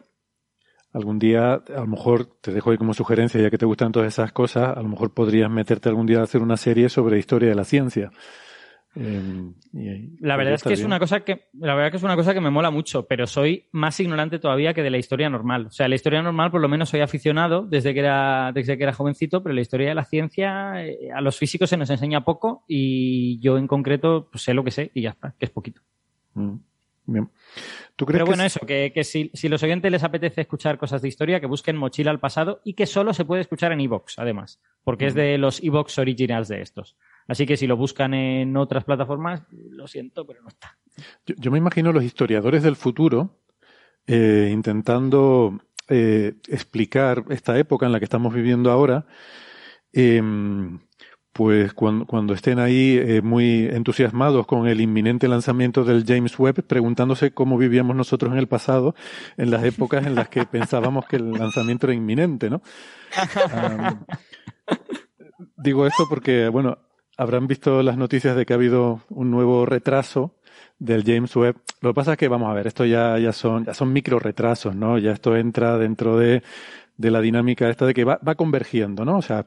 Algún 0.93 1.19
día, 1.19 1.55
a 1.55 1.81
lo 1.81 1.87
mejor 1.87 2.27
te 2.43 2.53
dejo 2.53 2.71
ahí 2.71 2.77
como 2.77 2.93
sugerencia, 2.93 3.41
ya 3.41 3.49
que 3.49 3.57
te 3.57 3.65
gustan 3.65 3.93
todas 3.93 4.09
esas 4.09 4.31
cosas, 4.31 4.77
a 4.77 4.83
lo 4.83 4.89
mejor 4.89 5.15
podrías 5.15 5.51
meterte 5.51 5.89
algún 5.89 6.07
día 6.07 6.21
a 6.21 6.25
hacer 6.25 6.43
una 6.43 6.59
serie 6.59 6.91
sobre 6.91 7.19
historia 7.19 7.49
de 7.49 7.55
la 7.55 7.65
ciencia. 7.65 8.11
Em, 8.95 9.55
la 10.21 10.37
verdad 10.37 10.55
es 10.55 10.63
que 10.63 10.75
es 10.75 10.85
una 10.85 10.99
cosa 10.99 11.21
que 11.21 11.49
la 11.55 11.75
verdad 11.75 11.91
que 11.91 11.97
es 11.97 12.03
una 12.03 12.17
cosa 12.17 12.35
que 12.35 12.41
me 12.43 12.51
mola 12.51 12.71
mucho, 12.71 13.07
pero 13.07 13.27
soy 13.27 13.67
más 13.73 13.99
ignorante 14.01 14.39
todavía 14.39 14.75
que 14.75 14.83
de 14.83 14.91
la 14.91 14.99
historia 14.99 15.31
normal. 15.31 15.67
O 15.67 15.71
sea, 15.71 15.89
la 15.89 15.95
historia 15.95 16.21
normal 16.21 16.51
por 16.51 16.61
lo 16.61 16.69
menos 16.69 16.91
soy 16.91 17.01
aficionado 17.01 17.63
desde 17.63 17.95
que 17.95 18.01
era 18.01 18.53
desde 18.53 18.77
que 18.77 18.83
era 18.83 18.93
jovencito, 18.93 19.43
pero 19.43 19.55
la 19.55 19.63
historia 19.63 19.89
de 19.89 19.95
la 19.95 20.05
ciencia 20.05 20.85
eh, 20.85 21.11
a 21.15 21.23
los 21.23 21.39
físicos 21.39 21.71
se 21.71 21.79
nos 21.79 21.89
enseña 21.89 22.25
poco 22.25 22.65
y 22.69 23.41
yo 23.41 23.57
en 23.57 23.67
concreto 23.67 24.29
pues, 24.31 24.45
sé 24.45 24.53
lo 24.53 24.63
que 24.63 24.71
sé 24.71 24.91
y 24.95 25.03
ya 25.03 25.11
está, 25.11 25.35
que 25.39 25.47
es 25.47 25.51
poquito. 25.51 25.81
Mm, 26.35 26.57
bien. 27.07 27.31
Pero 28.07 28.27
bueno, 28.27 28.43
eso, 28.43 28.61
que, 28.67 28.93
si, 29.05 29.31
si, 29.35 29.49
los 29.49 29.63
oyentes 29.63 29.91
les 29.91 30.03
apetece 30.03 30.41
escuchar 30.41 30.79
cosas 30.79 31.03
de 31.03 31.09
historia, 31.09 31.41
que 31.41 31.47
busquen 31.47 31.77
Mochila 31.77 32.11
al 32.11 32.21
pasado 32.21 32.61
y 32.65 32.75
que 32.75 32.87
solo 32.87 33.13
se 33.13 33.25
puede 33.25 33.43
escuchar 33.43 33.71
en 33.73 33.81
Evox, 33.81 34.19
además, 34.19 34.61
porque 34.83 35.07
es 35.07 35.15
de 35.15 35.39
los 35.39 35.63
Evox 35.63 35.99
originals 35.99 36.49
de 36.49 36.63
estos. 36.63 36.97
Así 37.33 37.47
que 37.47 37.57
si 37.57 37.67
lo 37.67 37.79
buscan 37.79 38.13
en 38.13 38.55
otras 38.59 38.85
plataformas, 38.85 39.43
lo 39.71 39.87
siento, 39.87 40.27
pero 40.27 40.43
no 40.43 40.49
está. 40.49 40.77
Yo, 41.25 41.51
me 41.51 41.57
imagino 41.57 41.91
los 41.91 42.05
historiadores 42.05 42.63
del 42.63 42.77
futuro 42.77 43.39
eh, 44.07 44.51
intentando 44.53 45.59
eh, 45.89 46.35
explicar 46.49 47.25
esta 47.31 47.59
época 47.59 47.87
en 47.87 47.93
la 47.93 48.01
que 48.01 48.05
estamos 48.05 48.35
viviendo 48.35 48.71
ahora. 48.71 49.07
Em, 49.95 50.81
pues 51.33 51.73
cuando, 51.73 52.35
estén 52.35 52.59
ahí 52.59 52.99
eh, 52.99 53.23
muy 53.23 53.65
entusiasmados 53.65 54.47
con 54.47 54.69
el 54.69 54.83
inminente 54.83 55.27
lanzamiento 55.27 55.85
del 55.85 56.05
James 56.05 56.39
Webb, 56.39 56.67
preguntándose 56.67 57.33
cómo 57.33 57.57
vivíamos 57.57 57.97
nosotros 57.97 58.31
en 58.31 58.39
el 58.41 58.47
pasado, 58.47 58.95
en 59.39 59.51
las 59.51 59.65
épocas 59.65 60.07
en 60.07 60.17
las 60.17 60.29
que 60.29 60.45
pensábamos 60.45 61.07
que 61.07 61.17
el 61.17 61.33
lanzamiento 61.33 61.87
era 61.87 61.95
inminente, 61.95 62.51
¿no? 62.51 62.61
digo 65.57 65.87
esto 65.87 66.07
porque, 66.11 66.49
bueno, 66.49 66.77
habrán 67.17 67.47
visto 67.47 67.83
las 67.83 67.97
noticias 67.97 68.37
de 68.37 68.47
que 68.47 68.53
ha 68.53 68.57
habido 68.57 69.03
un 69.11 69.31
nuevo 69.31 69.67
retraso 69.67 70.35
del 70.79 71.05
James 71.05 71.35
Webb. 71.37 71.57
Lo 71.81 71.91
que 71.91 71.95
pasa 71.95 72.13
es 72.13 72.19
que, 72.19 72.29
vamos 72.29 72.51
a 72.51 72.55
ver, 72.55 72.67
esto 72.67 72.85
ya, 72.85 73.19
ya 73.19 73.33
son, 73.33 73.65
ya 73.65 73.75
son 73.75 73.93
micro 73.93 74.19
retrasos, 74.19 74.75
¿no? 74.75 74.99
Ya 74.99 75.13
esto 75.13 75.37
entra 75.37 75.79
dentro 75.79 76.17
de, 76.17 76.43
de 76.97 77.11
la 77.11 77.21
dinámica 77.21 77.69
esta 77.69 77.87
de 77.87 77.95
que 77.95 78.05
va, 78.05 78.19
va 78.27 78.35
convergiendo, 78.35 79.05
¿no? 79.05 79.19
O 79.19 79.23
sea, 79.23 79.47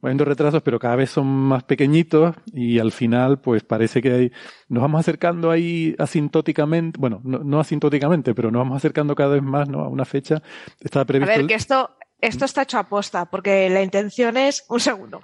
viendo 0.00 0.24
retrasos, 0.24 0.62
pero 0.62 0.78
cada 0.78 0.96
vez 0.96 1.10
son 1.10 1.26
más 1.26 1.64
pequeñitos 1.64 2.36
y 2.52 2.78
al 2.78 2.92
final, 2.92 3.40
pues 3.40 3.64
parece 3.64 4.00
que 4.00 4.12
hay, 4.12 4.32
nos 4.68 4.82
vamos 4.82 5.00
acercando 5.00 5.50
ahí 5.50 5.94
asintóticamente, 5.98 6.98
bueno, 6.98 7.20
no, 7.24 7.60
asintóticamente, 7.60 8.34
pero 8.34 8.50
nos 8.50 8.60
vamos 8.60 8.76
acercando 8.76 9.14
cada 9.14 9.34
vez 9.34 9.42
más 9.42 9.68
¿no? 9.68 9.80
a 9.80 9.88
una 9.88 10.04
fecha. 10.04 10.42
Está 10.80 11.04
previsto. 11.04 11.32
A 11.32 11.38
ver, 11.38 11.46
que 11.46 11.54
esto, 11.54 11.96
esto 12.20 12.44
está 12.44 12.62
hecho 12.62 12.78
a 12.78 12.88
posta, 12.88 13.26
porque 13.26 13.68
la 13.70 13.82
intención 13.82 14.36
es 14.36 14.64
un 14.68 14.80
segundo. 14.80 15.20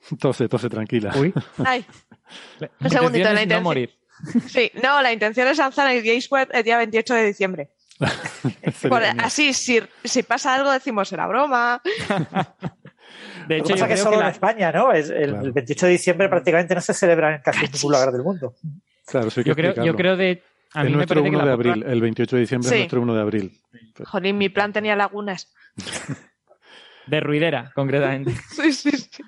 Tose, 0.20 0.48
tose, 0.48 0.68
tranquila. 0.68 1.12
Uy. 1.16 1.32
Ay. 1.64 1.84
Un 2.80 2.90
segundito, 2.90 3.24
la 3.24 3.42
intención. 3.42 3.62
No 3.62 3.68
morir. 3.68 3.90
Sí, 4.48 4.70
no, 4.82 5.00
la 5.00 5.12
intención 5.12 5.48
es 5.48 5.58
lanzar 5.58 5.90
el 5.90 6.02
Games 6.02 6.30
Web 6.30 6.48
el 6.52 6.62
día 6.62 6.76
28 6.76 7.14
de 7.14 7.26
diciembre. 7.26 7.70
así, 9.18 9.52
si, 9.52 9.80
si 10.04 10.22
pasa 10.22 10.54
algo, 10.54 10.70
decimos 10.70 11.08
será 11.08 11.26
broma. 11.26 11.82
De 13.46 13.58
hecho, 13.58 13.68
que 13.68 13.72
pasa 13.74 13.88
que 13.88 13.96
solo 13.96 14.20
en 14.20 14.28
España, 14.28 14.72
¿no? 14.72 14.92
Es 14.92 15.10
el, 15.10 15.52
28 15.52 15.86
de 15.86 15.92
diciembre 15.92 16.28
prácticamente 16.28 16.74
no 16.74 16.80
se 16.80 16.94
celebra 16.94 17.36
en 17.36 17.42
casi 17.42 17.66
ningún 17.66 17.92
lugar 17.92 18.12
del 18.12 18.22
mundo. 18.22 18.54
Claro, 19.06 19.30
sí 19.30 19.42
yo, 19.44 19.54
creo, 19.54 19.74
yo 19.84 19.94
creo 19.96 20.16
de. 20.16 20.42
A 20.72 20.84
mí 20.84 20.92
nuestro 20.92 21.22
1 21.22 21.44
de 21.44 21.52
abril, 21.52 21.84
el 21.86 22.00
28 22.00 22.36
de 22.36 22.40
diciembre 22.40 22.70
es 22.70 22.76
nuestro 22.76 23.02
1 23.02 23.14
de 23.14 23.20
abril. 23.20 23.60
Joder, 24.04 24.34
mi 24.34 24.48
plan 24.48 24.72
tenía 24.72 24.94
lagunas. 24.94 25.52
De 27.10 27.18
ruidera, 27.18 27.72
concretamente. 27.74 28.32
sí, 28.50 28.72
sí, 28.72 28.90
sí. 28.92 29.22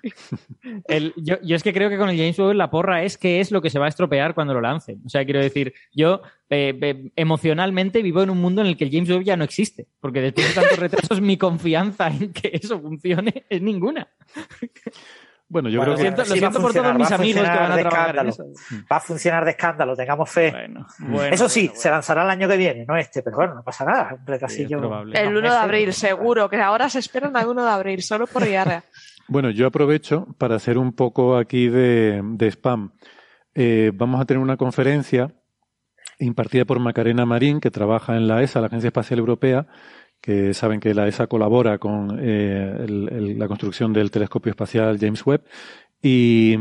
yo, 1.17 1.37
es 1.43 1.63
que 1.65 1.73
creo 1.73 1.91
que 1.91 1.99
con 1.99 2.09
el 2.09 2.17
James 2.17 2.39
Webb 2.39 2.55
la 2.55 2.71
porra 2.71 3.03
es 3.03 3.19
que 3.19 3.41
es 3.41 3.51
lo 3.51 3.61
que 3.61 3.71
se 3.71 3.81
va 3.81 3.87
a 3.87 3.89
estropear 3.89 4.35
cuando 4.35 4.55
lo 4.55 4.61
lancen. 4.61 5.03
O 5.05 5.09
sea, 5.09 5.25
quiero 5.25 5.41
decir, 5.41 5.75
yo 5.93 6.23
eh, 6.49 7.11
emocionalmente 7.17 8.03
vivo 8.03 8.23
en 8.23 8.31
un 8.31 8.41
mundo 8.41 8.61
en 8.61 8.69
el 8.69 8.77
que 8.77 8.85
el 8.85 8.93
James 8.93 9.11
Webb 9.11 9.25
ya 9.25 9.37
no 9.37 9.43
existe. 9.43 9.89
Porque 10.01 10.21
después 10.21 10.49
de 10.49 10.61
tantos 10.61 10.79
retrasos, 10.79 11.21
mi 11.21 11.37
confianza 11.37 12.07
en 12.07 12.33
que 12.33 12.53
eso 12.55 12.81
funcione 12.81 13.45
es 13.49 13.61
ninguna. 13.61 14.09
Bueno, 15.53 15.69
yo 15.69 15.83
creo 15.83 15.95
que 15.97 16.05
lo 16.11 16.25
siento 16.25 16.63
por 16.63 16.73
todos 16.73 16.95
mis 16.97 17.13
amigos 17.13 17.43
que 17.43 17.59
van 17.59 17.73
a 17.73 17.77
trabajar 17.77 18.27
Va 18.91 18.97
a 18.97 19.01
funcionar 19.01 19.45
de 19.45 19.51
escándalo, 19.51 19.95
tengamos 19.95 20.31
fe. 20.31 20.51
eso 21.31 21.47
sí, 21.47 21.71
se 21.75 21.91
lanzará 21.91 22.23
el 22.23 22.31
año 22.31 22.49
que 22.49 22.57
viene, 22.57 22.87
no 22.89 22.97
este, 22.97 23.23
pero 23.23 23.37
bueno, 23.37 23.55
no 23.57 23.63
pasa 23.63 23.85
nada. 23.85 24.17
Un 24.19 24.27
retrasillo. 24.27 24.79
el 25.13 25.37
1 25.37 25.41
de 25.43 25.49
abril, 25.49 25.93
seguro, 25.93 26.49
que 26.49 26.57
ahora 26.57 26.89
se 26.89 27.01
esperan 27.01 27.37
el 27.37 27.47
1 27.47 27.65
de 27.65 27.71
abril, 27.71 28.03
solo 28.03 28.27
por 28.27 28.45
diarrea. 28.45 28.83
Bueno, 29.29 29.51
yo 29.51 29.69
aprovecho 29.69 30.27
para 30.37 30.57
hacer 30.57 30.77
un 30.77 30.93
poco 30.93 31.37
aquí 31.37 31.69
de, 31.69 32.21
spam. 32.51 32.93
Eh, 33.55 33.93
vamos 33.95 34.21
a 34.21 34.25
tener 34.27 34.43
una 34.43 34.57
conferencia 34.57 35.33
impartida 36.19 36.65
por 36.65 36.81
Macarena 36.81 37.25
Marín, 37.25 37.61
que 37.61 37.71
trabaja 37.71 38.17
en 38.17 38.27
la 38.27 38.43
ESA, 38.43 38.61
la 38.61 38.67
Agencia 38.67 38.89
Espacial 38.89 39.21
Europea, 39.21 39.69
que 40.23 40.55
saben 40.55 40.79
que 40.81 40.95
la 40.95 41.09
ESA 41.09 41.27
colabora 41.27 41.79
con 41.79 42.17
eh, 42.21 42.87
la 43.37 43.49
construcción 43.49 43.93
del 43.93 44.11
telescopio 44.11 44.51
espacial 44.51 44.97
James 44.99 45.27
Webb 45.27 45.43
y 46.01 46.57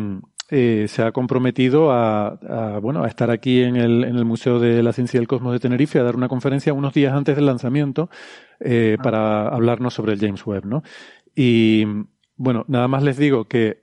eh, 0.49 0.87
se 0.89 1.03
ha 1.03 1.11
comprometido 1.11 1.91
a, 1.91 2.79
bueno 2.81 3.03
a 3.03 3.07
estar 3.07 3.29
aquí 3.29 3.61
en 3.61 3.75
el, 3.77 4.03
en 4.03 4.17
el 4.17 4.25
Museo 4.25 4.59
de 4.59 4.81
la 4.81 4.93
Ciencia 4.93 5.17
y 5.17 5.21
el 5.21 5.27
Cosmos 5.27 5.53
de 5.53 5.59
Tenerife 5.59 5.99
a 5.99 6.03
dar 6.03 6.15
una 6.15 6.27
conferencia 6.27 6.73
unos 6.73 6.93
días 6.93 7.13
antes 7.13 7.35
del 7.35 7.45
lanzamiento 7.45 8.09
eh, 8.59 8.97
ah. 8.99 9.03
para 9.03 9.47
hablarnos 9.47 9.93
sobre 9.93 10.13
el 10.13 10.19
James 10.19 10.45
Webb, 10.45 10.65
¿no? 10.65 10.83
Y 11.35 11.85
bueno, 12.35 12.65
nada 12.67 12.87
más 12.87 13.03
les 13.03 13.17
digo 13.17 13.45
que 13.45 13.80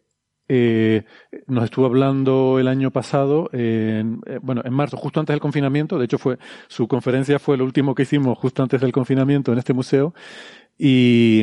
eh, 0.48 1.04
nos 1.46 1.64
estuvo 1.64 1.86
hablando 1.86 2.58
el 2.58 2.68
año 2.68 2.90
pasado, 2.90 3.50
en, 3.52 4.20
eh, 4.26 4.38
bueno, 4.42 4.62
en 4.64 4.72
marzo, 4.72 4.96
justo 4.96 5.20
antes 5.20 5.34
del 5.34 5.40
confinamiento. 5.40 5.98
De 5.98 6.06
hecho, 6.06 6.18
fue 6.18 6.38
su 6.68 6.88
conferencia 6.88 7.38
fue 7.38 7.56
lo 7.56 7.64
último 7.64 7.94
que 7.94 8.02
hicimos 8.02 8.38
justo 8.38 8.62
antes 8.62 8.80
del 8.80 8.92
confinamiento 8.92 9.52
en 9.52 9.58
este 9.58 9.72
museo. 9.72 10.14
Y, 10.80 11.42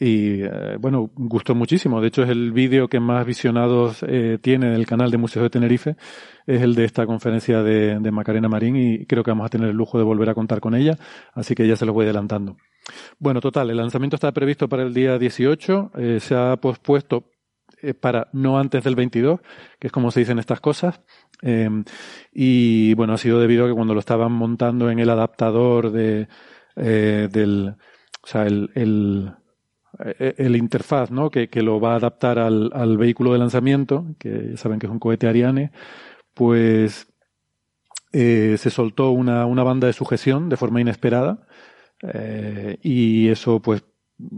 y 0.00 0.42
eh, 0.42 0.76
bueno, 0.80 1.08
gustó 1.14 1.54
muchísimo. 1.54 2.00
De 2.00 2.08
hecho, 2.08 2.24
es 2.24 2.30
el 2.30 2.50
vídeo 2.50 2.88
que 2.88 2.98
más 2.98 3.24
visionados 3.24 4.04
eh, 4.06 4.38
tiene 4.42 4.66
en 4.66 4.72
el 4.74 4.84
canal 4.84 5.12
de 5.12 5.16
Museos 5.16 5.44
de 5.44 5.50
Tenerife. 5.50 5.96
Es 6.44 6.60
el 6.60 6.74
de 6.74 6.84
esta 6.84 7.06
conferencia 7.06 7.62
de, 7.62 8.00
de, 8.00 8.10
Macarena 8.10 8.48
Marín 8.48 8.74
y 8.74 9.06
creo 9.06 9.22
que 9.22 9.30
vamos 9.30 9.46
a 9.46 9.48
tener 9.48 9.70
el 9.70 9.76
lujo 9.76 9.96
de 9.96 10.04
volver 10.04 10.28
a 10.28 10.34
contar 10.34 10.60
con 10.60 10.74
ella. 10.74 10.98
Así 11.34 11.54
que 11.54 11.68
ya 11.68 11.76
se 11.76 11.86
los 11.86 11.94
voy 11.94 12.04
adelantando. 12.04 12.56
Bueno, 13.18 13.40
total, 13.40 13.70
el 13.70 13.76
lanzamiento 13.76 14.16
está 14.16 14.32
previsto 14.32 14.68
para 14.68 14.82
el 14.82 14.92
día 14.92 15.18
18. 15.18 15.92
Eh, 15.96 16.18
se 16.20 16.34
ha 16.34 16.56
pospuesto 16.56 17.24
eh, 17.84 17.94
para 17.94 18.28
no 18.32 18.58
antes 18.58 18.82
del 18.84 18.96
22, 18.96 19.40
que 19.78 19.88
es 19.88 19.92
como 19.92 20.10
se 20.10 20.20
dicen 20.20 20.38
estas 20.38 20.60
cosas. 20.60 21.00
Eh, 21.42 21.68
y 22.32 22.94
bueno, 22.94 23.12
ha 23.12 23.18
sido 23.18 23.40
debido 23.40 23.64
a 23.64 23.68
que 23.68 23.74
cuando 23.74 23.94
lo 23.94 24.00
estaban 24.00 24.32
montando 24.32 24.90
en 24.90 24.98
el 24.98 25.10
adaptador 25.10 25.90
de, 25.92 26.28
eh, 26.76 27.28
del, 27.30 27.76
o 28.22 28.26
sea, 28.26 28.46
el, 28.46 28.70
el, 28.74 30.56
interfaz, 30.56 31.10
¿no? 31.10 31.30
Que, 31.30 31.48
que, 31.48 31.62
lo 31.62 31.80
va 31.80 31.92
a 31.92 31.96
adaptar 31.96 32.38
al, 32.38 32.70
al 32.72 32.96
vehículo 32.96 33.32
de 33.32 33.38
lanzamiento, 33.38 34.06
que 34.18 34.50
ya 34.52 34.56
saben 34.56 34.78
que 34.78 34.86
es 34.86 34.92
un 34.92 34.98
cohete 34.98 35.28
Ariane, 35.28 35.70
pues 36.34 37.06
se 38.12 38.70
soltó 38.70 39.10
una, 39.10 39.44
una 39.44 39.64
banda 39.64 39.88
de 39.88 39.92
sujeción 39.92 40.48
de 40.48 40.56
forma 40.56 40.80
inesperada. 40.80 41.46
Y 42.82 43.28
eso 43.28 43.60
pues 43.60 43.82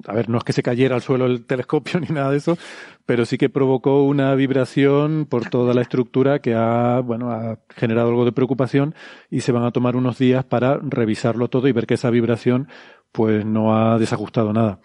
a 0.06 0.12
ver, 0.14 0.28
no 0.28 0.38
es 0.38 0.44
que 0.44 0.52
se 0.52 0.62
cayera 0.62 0.94
al 0.94 1.02
suelo 1.02 1.26
el 1.26 1.44
telescopio 1.44 2.00
ni 2.00 2.08
nada 2.08 2.30
de 2.30 2.38
eso, 2.38 2.56
pero 3.04 3.24
sí 3.26 3.38
que 3.38 3.48
provocó 3.48 4.04
una 4.04 4.34
vibración 4.34 5.26
por 5.28 5.48
toda 5.48 5.74
la 5.74 5.82
estructura 5.82 6.40
que 6.40 6.54
ha, 6.54 7.00
bueno, 7.00 7.30
ha 7.30 7.58
generado 7.74 8.08
algo 8.08 8.24
de 8.24 8.32
preocupación 8.32 8.94
y 9.30 9.40
se 9.40 9.52
van 9.52 9.64
a 9.64 9.72
tomar 9.72 9.96
unos 9.96 10.18
días 10.18 10.44
para 10.44 10.78
revisarlo 10.78 11.48
todo 11.48 11.68
y 11.68 11.72
ver 11.72 11.86
que 11.86 11.94
esa 11.94 12.10
vibración 12.10 12.68
pues 13.12 13.44
no 13.44 13.76
ha 13.76 13.98
desajustado 13.98 14.52
nada. 14.52 14.80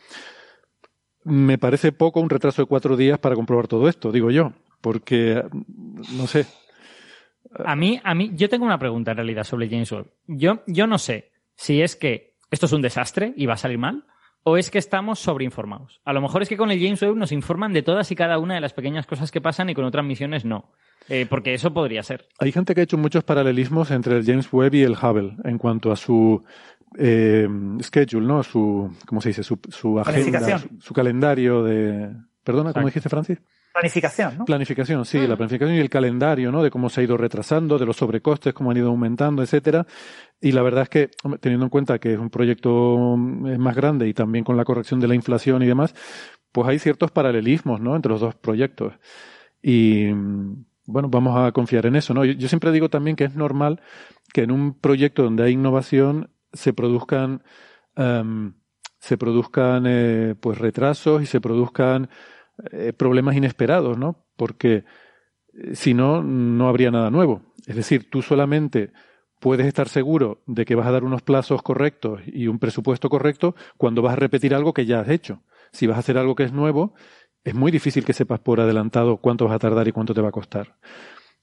Me 1.24 1.58
parece 1.58 1.92
poco 1.92 2.20
un 2.20 2.30
retraso 2.30 2.64
de 2.64 2.68
cuatro 2.68 2.98
días 2.98 3.20
para 3.20 3.36
comprobar 3.36 3.68
todo 3.68 3.88
esto, 3.88 4.12
digo 4.12 4.32
yo, 4.32 4.54
porque 4.82 5.44
no 6.14 6.28
sé. 6.28 6.48
A 7.64 7.76
mí, 7.76 8.00
a 8.04 8.16
mí, 8.16 8.32
yo 8.34 8.50
tengo 8.50 8.66
una 8.66 8.80
pregunta 8.80 9.12
en 9.12 9.18
realidad 9.18 9.44
sobre 9.44 9.70
James 9.70 9.92
Webb. 9.92 10.08
Yo, 10.28 10.64
yo 10.68 10.88
no 10.88 10.98
sé 10.98 11.32
si 11.56 11.82
es 11.82 11.96
que 11.96 12.36
esto 12.50 12.66
es 12.66 12.72
un 12.72 12.82
desastre 12.82 13.34
y 13.36 13.46
va 13.46 13.54
a 13.54 13.58
salir 13.58 13.78
mal, 13.78 14.06
o 14.44 14.58
es 14.58 14.72
que 14.72 14.78
estamos 14.78 15.20
sobreinformados. 15.20 16.02
A 16.06 16.14
lo 16.14 16.22
mejor 16.22 16.42
es 16.42 16.50
que 16.50 16.58
con 16.58 16.72
el 16.72 16.80
James 16.80 17.02
Webb 17.02 17.16
nos 17.16 17.32
informan 17.32 17.74
de 17.74 17.84
todas 17.84 18.12
y 18.12 18.16
cada 18.16 18.40
una 18.40 18.56
de 18.56 18.62
las 18.62 18.74
pequeñas 18.74 19.06
cosas 19.06 19.32
que 19.32 19.42
pasan 19.42 19.70
y 19.70 19.76
con 19.76 19.86
otras 19.86 20.06
misiones 20.06 20.46
no. 20.46 20.72
Eh, 21.10 21.26
porque 21.30 21.54
eso 21.54 21.74
podría 21.74 22.04
ser. 22.04 22.28
Hay 22.40 22.52
gente 22.52 22.76
que 22.76 22.82
ha 22.82 22.84
hecho 22.84 22.98
muchos 22.98 23.24
paralelismos 23.24 23.92
entre 23.92 24.18
el 24.18 24.26
James 24.26 24.52
Webb 24.52 24.76
y 24.76 24.84
el 24.84 24.94
Hubble 24.94 25.36
en 25.44 25.58
cuanto 25.58 25.92
a 25.92 25.96
su 25.96 26.44
eh, 26.98 27.48
schedule, 27.82 28.26
¿no? 28.26 28.44
Su, 28.44 28.96
¿cómo 29.08 29.22
se 29.22 29.30
dice? 29.30 29.44
Su, 29.44 29.60
su 29.70 30.00
agenda, 30.00 30.62
su, 30.80 30.94
calendario 30.94 31.64
de... 31.64 32.12
Perdona, 32.44 32.74
¿cómo 32.74 32.88
dijiste, 32.88 33.10
Francis? 33.10 33.40
Planificación, 33.74 34.38
¿no? 34.38 34.46
Planificación, 34.46 35.06
sí, 35.06 35.26
la 35.26 35.38
planificación 35.38 35.78
y 35.78 35.80
el 35.80 35.90
calendario, 35.90 36.52
¿no? 36.52 36.62
De 36.62 36.70
cómo 36.70 36.90
se 36.90 37.02
ha 37.02 37.04
ido 37.06 37.16
retrasando, 37.16 37.78
de 37.78 37.86
los 37.86 37.96
sobrecostes, 37.96 38.54
cómo 38.54 38.72
han 38.72 38.78
ido 38.78 38.90
aumentando, 38.90 39.42
etcétera. 39.42 39.86
Y 40.42 40.52
la 40.52 40.62
verdad 40.62 40.84
es 40.84 40.90
que, 40.90 41.12
teniendo 41.40 41.66
en 41.66 41.70
cuenta 41.70 41.98
que 41.98 42.14
es 42.14 42.20
un 42.20 42.30
proyecto 42.30 43.16
mm, 43.18 43.58
más 43.58 43.76
grande 43.76 44.08
y 44.10 44.14
también 44.14 44.44
con 44.44 44.58
la 44.58 44.66
corrección 44.66 45.00
de 45.00 45.08
la 45.08 45.16
inflación 45.16 45.64
y 45.64 45.68
demás, 45.68 45.96
pues 46.52 46.68
hay 46.68 46.80
ciertos 46.80 47.12
paralelismos, 47.12 47.80
¿no? 47.80 47.96
Entre 47.96 48.12
los 48.12 48.20
dos 48.20 48.36
proyectos. 48.36 48.94
Y, 49.62 50.08
mm, 50.08 50.66
bueno, 50.88 51.08
vamos 51.10 51.38
a 51.38 51.52
confiar 51.54 51.86
en 51.86 51.96
eso, 51.96 52.14
¿no? 52.14 52.26
Yo, 52.26 52.48
siempre 52.50 52.72
digo 52.74 52.90
también 52.90 53.16
que 53.16 53.24
es 53.24 53.36
normal 53.36 53.82
que 54.34 54.42
en 54.42 54.52
un 54.52 54.78
proyecto 54.78 55.24
donde 55.24 55.44
hay 55.44 55.54
innovación 55.54 56.30
se 56.52 56.74
produzcan 56.74 57.44
em, 57.96 58.54
se 59.00 59.18
produzcan 59.18 59.86
eh, 59.88 60.36
pues 60.40 60.60
retrasos 60.60 61.24
y 61.24 61.26
se 61.26 61.42
produzcan 61.42 62.10
eh, 62.72 62.94
problemas 62.94 63.36
inesperados, 63.36 63.98
¿no? 63.98 64.26
Porque 64.36 64.84
eh, 65.54 65.76
si 65.76 65.94
no, 65.94 66.24
no 66.24 66.68
habría 66.68 66.92
nada 66.92 67.10
nuevo. 67.10 67.42
Es 67.68 67.76
decir, 67.76 68.10
tú 68.10 68.22
solamente 68.22 68.92
puedes 69.40 69.66
estar 69.66 69.90
seguro 69.90 70.42
de 70.46 70.66
que 70.66 70.76
vas 70.76 70.88
a 70.88 70.92
dar 70.92 71.04
unos 71.04 71.22
plazos 71.22 71.62
correctos 71.62 72.22
y 72.26 72.48
un 72.48 72.60
presupuesto 72.60 73.10
correcto 73.10 73.56
cuando 73.78 74.02
vas 74.02 74.14
a 74.14 74.18
repetir 74.18 74.54
algo 74.54 74.74
que 74.74 74.86
ya 74.86 75.00
has 75.00 75.10
hecho. 75.10 75.42
Si 75.72 75.88
vas 75.88 75.98
a 75.98 76.02
hacer 76.02 76.18
algo 76.18 76.36
que 76.36 76.44
es 76.44 76.54
nuevo, 76.54 76.94
es 77.44 77.56
muy 77.56 77.72
difícil 77.72 78.06
que 78.06 78.14
sepas 78.14 78.40
por 78.40 78.60
adelantado 78.60 79.18
cuánto 79.18 79.46
vas 79.46 79.56
a 79.56 79.60
tardar 79.60 79.88
y 79.88 79.92
cuánto 79.92 80.14
te 80.14 80.22
va 80.22 80.30
a 80.30 80.34
costar. 80.34 80.78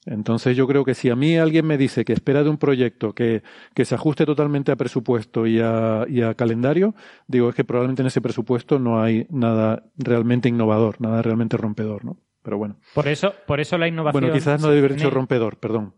Entonces 0.05 0.55
yo 0.55 0.67
creo 0.67 0.85
que 0.85 0.93
si 0.93 1.09
a 1.09 1.15
mí 1.15 1.37
alguien 1.37 1.65
me 1.65 1.77
dice 1.77 2.05
que 2.05 2.13
espera 2.13 2.43
de 2.43 2.49
un 2.49 2.57
proyecto 2.57 3.13
que, 3.13 3.43
que 3.73 3.85
se 3.85 3.95
ajuste 3.95 4.25
totalmente 4.25 4.71
a 4.71 4.75
presupuesto 4.75 5.45
y 5.45 5.59
a, 5.59 6.05
y 6.07 6.21
a, 6.21 6.33
calendario, 6.35 6.95
digo 7.27 7.49
es 7.49 7.55
que 7.55 7.65
probablemente 7.65 8.01
en 8.01 8.07
ese 8.07 8.21
presupuesto 8.21 8.79
no 8.79 9.01
hay 9.01 9.27
nada 9.29 9.83
realmente 9.97 10.47
innovador, 10.47 11.01
nada 11.01 11.21
realmente 11.21 11.57
rompedor, 11.57 12.05
¿no? 12.05 12.17
Pero 12.41 12.57
bueno. 12.57 12.77
Por 12.93 13.07
eso, 13.07 13.33
por 13.45 13.59
eso 13.59 13.77
la 13.77 13.87
innovación. 13.87 14.21
Bueno, 14.21 14.33
quizás 14.33 14.61
no 14.61 14.69
debe 14.69 14.79
haber 14.79 14.95
dicho 14.95 15.09
rompedor, 15.09 15.57
perdón. 15.57 15.95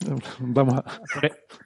Vamos 0.40 0.74
a... 0.74 0.84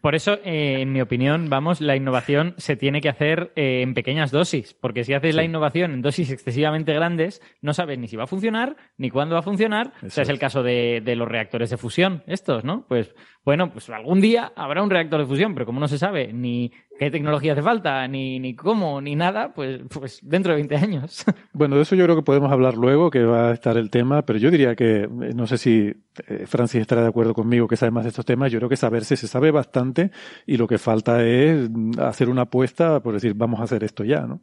por, 0.02 0.14
eso, 0.14 0.34
eh, 0.44 0.80
en 0.80 0.92
mi 0.92 1.00
opinión, 1.00 1.48
vamos, 1.48 1.80
la 1.80 1.96
innovación 1.96 2.54
se 2.58 2.76
tiene 2.76 3.00
que 3.00 3.08
hacer 3.08 3.52
eh, 3.56 3.82
en 3.82 3.94
pequeñas 3.94 4.30
dosis, 4.30 4.74
porque 4.74 5.04
si 5.04 5.14
haces 5.14 5.34
la 5.34 5.44
innovación 5.44 5.92
en 5.92 6.02
dosis 6.02 6.30
excesivamente 6.30 6.92
grandes, 6.92 7.40
no 7.60 7.72
sabes 7.72 7.98
ni 7.98 8.08
si 8.08 8.16
va 8.16 8.24
a 8.24 8.28
funcionar, 8.28 8.76
ni 8.96 9.10
cuándo 9.10 9.34
va 9.34 9.40
a 9.40 9.42
funcionar. 9.44 9.92
o 10.04 10.10
sea, 10.10 10.22
es 10.22 10.28
el 10.28 10.38
caso 10.38 10.62
de, 10.62 11.00
de, 11.04 11.16
los 11.16 11.28
reactores 11.28 11.70
de 11.70 11.76
fusión, 11.76 12.22
estos, 12.26 12.64
¿no? 12.64 12.86
Pues 12.88 13.14
bueno, 13.48 13.72
pues 13.72 13.88
algún 13.88 14.20
día 14.20 14.52
habrá 14.56 14.82
un 14.82 14.90
reactor 14.90 15.20
de 15.20 15.26
fusión, 15.26 15.54
pero 15.54 15.64
como 15.64 15.80
no 15.80 15.88
se 15.88 15.96
sabe 15.96 16.34
ni 16.34 16.70
qué 16.98 17.10
tecnología 17.10 17.54
hace 17.54 17.62
falta, 17.62 18.06
ni, 18.06 18.38
ni 18.38 18.54
cómo, 18.54 19.00
ni 19.00 19.16
nada, 19.16 19.54
pues, 19.54 19.80
pues 19.88 20.20
dentro 20.22 20.52
de 20.52 20.56
20 20.56 20.76
años. 20.76 21.24
Bueno, 21.54 21.76
de 21.76 21.82
eso 21.82 21.96
yo 21.96 22.04
creo 22.04 22.14
que 22.14 22.22
podemos 22.22 22.52
hablar 22.52 22.74
luego, 22.76 23.10
que 23.10 23.24
va 23.24 23.48
a 23.48 23.54
estar 23.54 23.78
el 23.78 23.88
tema, 23.88 24.20
pero 24.20 24.38
yo 24.38 24.50
diría 24.50 24.76
que, 24.76 25.04
eh, 25.04 25.08
no 25.34 25.46
sé 25.46 25.56
si 25.56 25.94
eh, 26.26 26.44
Francis 26.46 26.82
estará 26.82 27.00
de 27.00 27.08
acuerdo 27.08 27.32
conmigo 27.32 27.66
que 27.66 27.76
sabe 27.76 27.90
más 27.90 28.04
de 28.04 28.10
estos 28.10 28.26
temas, 28.26 28.52
yo 28.52 28.58
creo 28.58 28.68
que 28.68 28.76
saberse 28.76 29.16
se 29.16 29.26
sabe 29.26 29.50
bastante 29.50 30.10
y 30.46 30.58
lo 30.58 30.68
que 30.68 30.76
falta 30.76 31.24
es 31.24 31.70
hacer 31.98 32.28
una 32.28 32.42
apuesta 32.42 33.00
por 33.00 33.14
decir, 33.14 33.32
vamos 33.32 33.60
a 33.60 33.62
hacer 33.62 33.82
esto 33.82 34.04
ya, 34.04 34.26
¿no? 34.26 34.42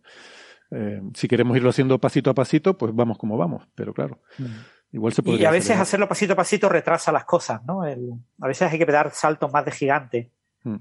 Eh, 0.71 0.99
si 1.13 1.27
queremos 1.27 1.55
irlo 1.55 1.69
haciendo 1.69 1.99
pasito 1.99 2.31
a 2.31 2.33
pasito, 2.33 2.75
pues 2.75 2.91
vamos 2.95 3.19
como 3.19 3.37
vamos, 3.37 3.67
pero 3.75 3.93
claro. 3.93 4.19
Mm. 4.39 4.45
Igual 4.91 5.13
se 5.13 5.21
y 5.25 5.43
a 5.43 5.51
veces 5.51 5.77
hacerlo 5.77 6.07
pasito 6.07 6.33
a 6.33 6.35
pasito 6.37 6.69
retrasa 6.69 7.11
las 7.11 7.25
cosas, 7.25 7.61
¿no? 7.65 7.83
a 7.83 8.47
veces 8.47 8.71
hay 8.71 8.79
que 8.79 8.85
dar 8.85 9.11
saltos 9.11 9.51
más 9.51 9.65
de 9.65 9.71
gigante. 9.71 10.31
Mm. 10.63 10.77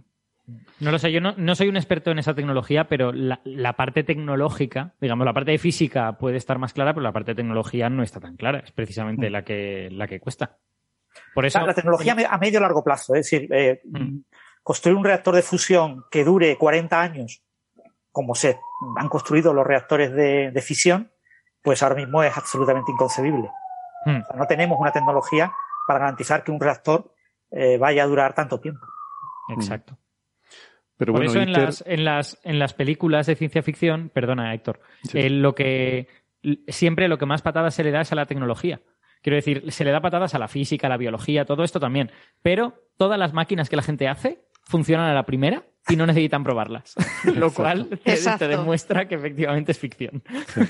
No 0.80 0.90
lo 0.90 0.98
sé, 0.98 1.10
yo 1.10 1.20
no, 1.20 1.54
soy 1.54 1.68
un 1.68 1.76
experto 1.76 2.10
en 2.10 2.18
esa 2.18 2.34
tecnología, 2.34 2.86
pero 2.86 3.12
la, 3.12 3.72
parte 3.72 4.04
tecnológica, 4.04 4.92
digamos, 5.00 5.24
la 5.24 5.32
parte 5.32 5.52
de 5.52 5.58
física 5.58 6.18
puede 6.18 6.36
estar 6.36 6.58
más 6.58 6.74
clara, 6.74 6.92
pero 6.92 7.02
la 7.02 7.12
parte 7.12 7.30
de 7.30 7.36
tecnología 7.36 7.88
no 7.88 8.02
está 8.02 8.20
tan 8.20 8.36
clara. 8.36 8.58
Es 8.58 8.70
precisamente 8.70 9.30
mm. 9.30 9.32
la, 9.32 9.42
que, 9.42 9.88
la 9.90 10.06
que 10.06 10.20
cuesta. 10.20 10.58
Por 11.32 11.46
eso, 11.46 11.64
la, 11.64 11.72
tecnología 11.72 12.14
a 12.28 12.38
medio 12.38 12.58
y 12.58 12.62
largo 12.62 12.84
plazo, 12.84 13.14
es 13.14 13.30
decir, 13.30 13.48
eh, 13.52 13.80
mm. 13.84 14.18
construir 14.62 14.98
un 14.98 15.04
reactor 15.04 15.34
de 15.34 15.42
fusión 15.42 16.04
que 16.10 16.24
dure 16.24 16.56
40 16.58 17.00
años, 17.00 17.42
como 18.12 18.34
se 18.34 18.58
han 18.96 19.08
construido 19.08 19.54
los 19.54 19.66
reactores 19.66 20.12
de, 20.12 20.62
fisión, 20.62 21.10
pues 21.62 21.82
ahora 21.82 21.94
mismo 21.94 22.22
es 22.22 22.36
absolutamente 22.36 22.92
inconcebible. 22.92 23.48
Mm. 24.04 24.36
no 24.36 24.46
tenemos 24.46 24.78
una 24.78 24.92
tecnología 24.92 25.52
para 25.86 26.00
garantizar 26.00 26.44
que 26.44 26.50
un 26.50 26.60
reactor 26.60 27.12
eh, 27.50 27.78
vaya 27.78 28.04
a 28.04 28.06
durar 28.06 28.34
tanto 28.34 28.60
tiempo. 28.60 28.86
Exacto. 29.48 29.98
Por 30.96 31.24
eso 31.24 31.40
en, 31.40 31.52
las, 31.52 31.82
en, 31.86 32.04
las, 32.04 32.38
en 32.44 32.58
las 32.58 32.72
películas 32.72 33.26
de 33.26 33.34
ciencia 33.34 33.62
ficción, 33.62 34.10
perdona 34.10 34.54
Héctor, 34.54 34.80
eh, 35.12 35.28
lo 35.28 35.54
que 35.54 36.06
siempre 36.68 37.08
lo 37.08 37.18
que 37.18 37.26
más 37.26 37.42
patadas 37.42 37.74
se 37.74 37.82
le 37.82 37.90
da 37.90 38.02
es 38.02 38.12
a 38.12 38.14
la 38.14 38.26
tecnología. 38.26 38.80
Quiero 39.22 39.36
decir, 39.36 39.72
se 39.72 39.84
le 39.84 39.90
da 39.90 40.00
patadas 40.00 40.34
a 40.34 40.38
la 40.38 40.48
física, 40.48 40.86
a 40.86 40.90
la 40.90 40.96
biología, 40.96 41.46
todo 41.46 41.64
esto 41.64 41.80
también. 41.80 42.12
Pero 42.42 42.74
todas 42.96 43.18
las 43.18 43.32
máquinas 43.32 43.68
que 43.68 43.76
la 43.76 43.82
gente 43.82 44.06
hace 44.06 44.44
funcionan 44.64 45.06
a 45.06 45.14
la 45.14 45.24
primera 45.24 45.64
y 45.88 45.96
no 45.96 46.06
necesitan 46.06 46.44
probarlas. 46.44 46.94
lo 47.34 47.50
cual 47.52 47.88
te, 48.04 48.48
demuestra 48.48 49.08
que 49.08 49.14
efectivamente 49.14 49.72
es 49.72 49.78
ficción. 49.78 50.22
Eh, 50.56 50.66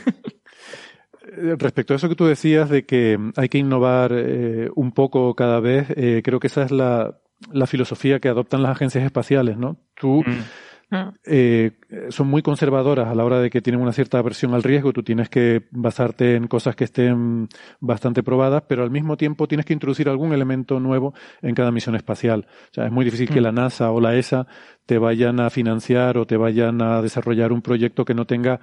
respecto 1.59 1.93
a 1.93 1.97
eso 1.97 2.09
que 2.09 2.15
tú 2.15 2.27
decías 2.27 2.69
de 2.69 2.85
que 2.85 3.19
hay 3.37 3.49
que 3.49 3.59
innovar 3.59 4.13
eh, 4.15 4.69
un 4.75 4.93
poco 4.93 5.35
cada 5.35 5.61
vez, 5.61 5.89
creo 6.23 6.41
que 6.41 6.49
esa 6.49 6.63
es 6.63 6.71
la, 6.71 7.19
la 7.53 7.67
filosofía 7.67 8.21
que 8.21 8.29
adoptan 8.29 8.63
las 8.63 8.73
agencias 8.73 9.05
espaciales, 9.05 9.57
¿no? 9.57 9.77
Tú 9.95 10.23
mm. 10.23 10.97
eh, 11.25 11.73
son 12.11 12.29
muy 12.29 12.43
conservadoras 12.43 13.09
a 13.09 13.15
la 13.15 13.25
hora 13.25 13.41
de 13.41 13.51
que 13.51 13.61
tienen 13.61 13.83
una 13.83 13.93
cierta 13.93 14.19
aversión 14.19 14.55
al 14.55 14.63
riesgo. 14.63 14.93
Tú 14.93 15.03
tienes 15.03 15.29
que 15.29 15.67
basarte 15.71 16.37
en 16.37 16.47
cosas 16.47 16.77
que 16.77 16.85
estén 16.85 17.49
bastante 17.81 18.23
probadas, 18.23 18.65
pero 18.69 18.83
al 18.83 18.91
mismo 18.91 19.17
tiempo 19.17 19.47
tienes 19.49 19.67
que 19.67 19.73
introducir 19.73 20.09
algún 20.09 20.33
elemento 20.33 20.81
nuevo 20.81 21.15
en 21.43 21.55
cada 21.55 21.71
misión 21.71 21.97
espacial. 21.97 22.47
O 22.71 22.75
sea, 22.75 22.87
es 22.87 22.93
muy 22.93 23.05
difícil 23.05 23.29
que 23.29 23.41
mm. 23.41 23.45
la 23.45 23.53
NASA 23.53 23.91
o 23.91 24.01
la 24.01 24.15
ESA 24.17 24.47
te 24.87 24.99
vayan 24.99 25.41
a 25.41 25.51
financiar 25.51 26.19
o 26.19 26.27
te 26.27 26.37
vayan 26.37 26.83
a 26.83 27.03
desarrollar 27.03 27.53
un 27.53 27.63
proyecto 27.63 28.05
que 28.05 28.15
no 28.15 28.27
tenga 28.27 28.61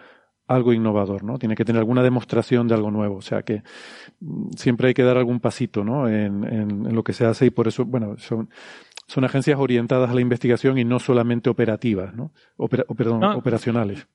algo 0.56 0.74
innovador, 0.74 1.24
¿no? 1.24 1.38
Tiene 1.38 1.56
que 1.56 1.66
tener 1.66 1.80
alguna 1.80 2.04
demostración 2.04 2.68
de 2.68 2.76
algo 2.76 2.92
nuevo. 2.92 3.16
O 3.16 3.22
sea 3.22 3.44
que 3.44 3.64
mm, 4.20 4.52
siempre 4.56 4.90
hay 4.90 4.94
que 4.94 5.04
dar 5.04 5.18
algún 5.18 5.40
pasito, 5.40 5.84
¿no? 5.84 6.08
En, 6.08 6.44
en, 6.44 6.96
lo 6.96 7.04
que 7.04 7.14
se 7.14 7.26
hace 7.26 7.46
y 7.46 7.50
por 7.50 7.68
eso, 7.68 7.86
bueno, 7.86 8.18
son, 8.18 8.50
son 9.08 9.24
agencias 9.24 9.60
orientadas 9.60 10.10
a 10.10 10.14
la 10.14 10.22
investigación 10.22 10.78
y 10.78 10.84
no 10.84 11.00
solamente 11.00 11.50
operativas, 11.50 12.14
¿no? 12.14 12.32
perdón, 12.96 13.24
operacionales. 13.24 14.08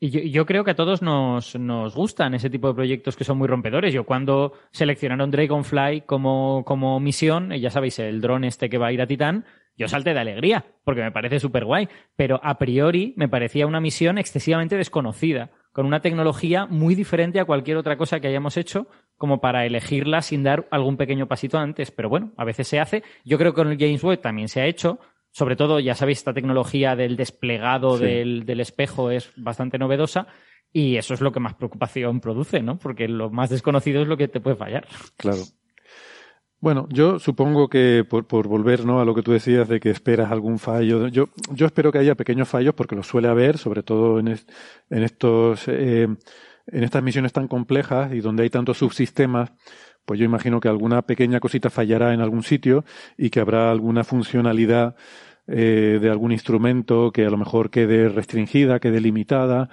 Y 0.00 0.10
yo, 0.10 0.20
yo, 0.20 0.46
creo 0.46 0.62
que 0.62 0.70
a 0.70 0.76
todos 0.76 1.02
nos, 1.02 1.58
nos, 1.58 1.94
gustan 1.96 2.34
ese 2.34 2.48
tipo 2.48 2.68
de 2.68 2.74
proyectos 2.74 3.16
que 3.16 3.24
son 3.24 3.36
muy 3.36 3.48
rompedores. 3.48 3.92
Yo 3.92 4.04
cuando 4.04 4.52
seleccionaron 4.70 5.30
Dragonfly 5.30 6.02
como, 6.02 6.62
como 6.64 7.00
misión, 7.00 7.50
ya 7.50 7.70
sabéis, 7.70 7.98
el 7.98 8.20
dron 8.20 8.44
este 8.44 8.70
que 8.70 8.78
va 8.78 8.88
a 8.88 8.92
ir 8.92 9.02
a 9.02 9.08
Titán, 9.08 9.44
yo 9.76 9.88
salté 9.88 10.12
de 10.12 10.20
alegría, 10.20 10.64
porque 10.84 11.02
me 11.02 11.12
parece 11.12 11.40
súper 11.40 11.64
guay. 11.64 11.88
Pero 12.16 12.40
a 12.42 12.58
priori 12.58 13.14
me 13.16 13.28
parecía 13.28 13.66
una 13.66 13.80
misión 13.80 14.18
excesivamente 14.18 14.76
desconocida 14.76 15.50
con 15.78 15.86
una 15.86 16.00
tecnología 16.00 16.66
muy 16.66 16.96
diferente 16.96 17.38
a 17.38 17.44
cualquier 17.44 17.76
otra 17.76 17.96
cosa 17.96 18.18
que 18.18 18.26
hayamos 18.26 18.56
hecho, 18.56 18.88
como 19.16 19.40
para 19.40 19.64
elegirla 19.64 20.22
sin 20.22 20.42
dar 20.42 20.66
algún 20.72 20.96
pequeño 20.96 21.28
pasito 21.28 21.56
antes. 21.56 21.92
Pero 21.92 22.08
bueno, 22.08 22.32
a 22.36 22.44
veces 22.44 22.66
se 22.66 22.80
hace. 22.80 23.04
Yo 23.24 23.38
creo 23.38 23.52
que 23.52 23.62
con 23.62 23.70
el 23.70 23.78
James 23.78 24.02
Webb 24.02 24.20
también 24.20 24.48
se 24.48 24.60
ha 24.60 24.66
hecho. 24.66 24.98
Sobre 25.30 25.54
todo, 25.54 25.78
ya 25.78 25.94
sabéis, 25.94 26.18
esta 26.18 26.34
tecnología 26.34 26.96
del 26.96 27.14
desplegado 27.14 27.96
del, 27.96 28.44
del 28.44 28.58
espejo 28.58 29.12
es 29.12 29.30
bastante 29.36 29.78
novedosa. 29.78 30.26
Y 30.72 30.96
eso 30.96 31.14
es 31.14 31.20
lo 31.20 31.30
que 31.30 31.38
más 31.38 31.54
preocupación 31.54 32.18
produce, 32.18 32.60
¿no? 32.60 32.76
Porque 32.76 33.06
lo 33.06 33.30
más 33.30 33.48
desconocido 33.48 34.02
es 34.02 34.08
lo 34.08 34.16
que 34.16 34.26
te 34.26 34.40
puede 34.40 34.56
fallar. 34.56 34.84
Claro. 35.16 35.42
Bueno, 36.60 36.88
yo 36.90 37.20
supongo 37.20 37.68
que 37.68 38.04
por, 38.08 38.26
por 38.26 38.48
volver 38.48 38.84
¿no? 38.84 39.00
a 39.00 39.04
lo 39.04 39.14
que 39.14 39.22
tú 39.22 39.32
decías 39.32 39.68
de 39.68 39.78
que 39.78 39.90
esperas 39.90 40.32
algún 40.32 40.58
fallo, 40.58 41.06
yo, 41.06 41.28
yo 41.52 41.66
espero 41.66 41.92
que 41.92 41.98
haya 41.98 42.16
pequeños 42.16 42.48
fallos 42.48 42.74
porque 42.74 42.96
los 42.96 43.06
suele 43.06 43.28
haber, 43.28 43.58
sobre 43.58 43.84
todo 43.84 44.18
en, 44.18 44.28
en 44.28 45.02
estos 45.04 45.68
eh, 45.68 46.08
en 46.70 46.84
estas 46.84 47.02
misiones 47.02 47.32
tan 47.32 47.48
complejas 47.48 48.12
y 48.12 48.20
donde 48.20 48.42
hay 48.42 48.50
tantos 48.50 48.78
subsistemas, 48.78 49.52
pues 50.04 50.18
yo 50.18 50.24
imagino 50.24 50.60
que 50.60 50.68
alguna 50.68 51.02
pequeña 51.02 51.40
cosita 51.40 51.70
fallará 51.70 52.14
en 52.14 52.20
algún 52.20 52.42
sitio 52.42 52.84
y 53.16 53.30
que 53.30 53.40
habrá 53.40 53.70
alguna 53.70 54.04
funcionalidad 54.04 54.96
eh, 55.46 55.98
de 56.00 56.10
algún 56.10 56.32
instrumento 56.32 57.10
que 57.10 57.24
a 57.24 57.30
lo 57.30 57.38
mejor 57.38 57.70
quede 57.70 58.08
restringida, 58.08 58.80
quede 58.80 59.00
limitada, 59.00 59.70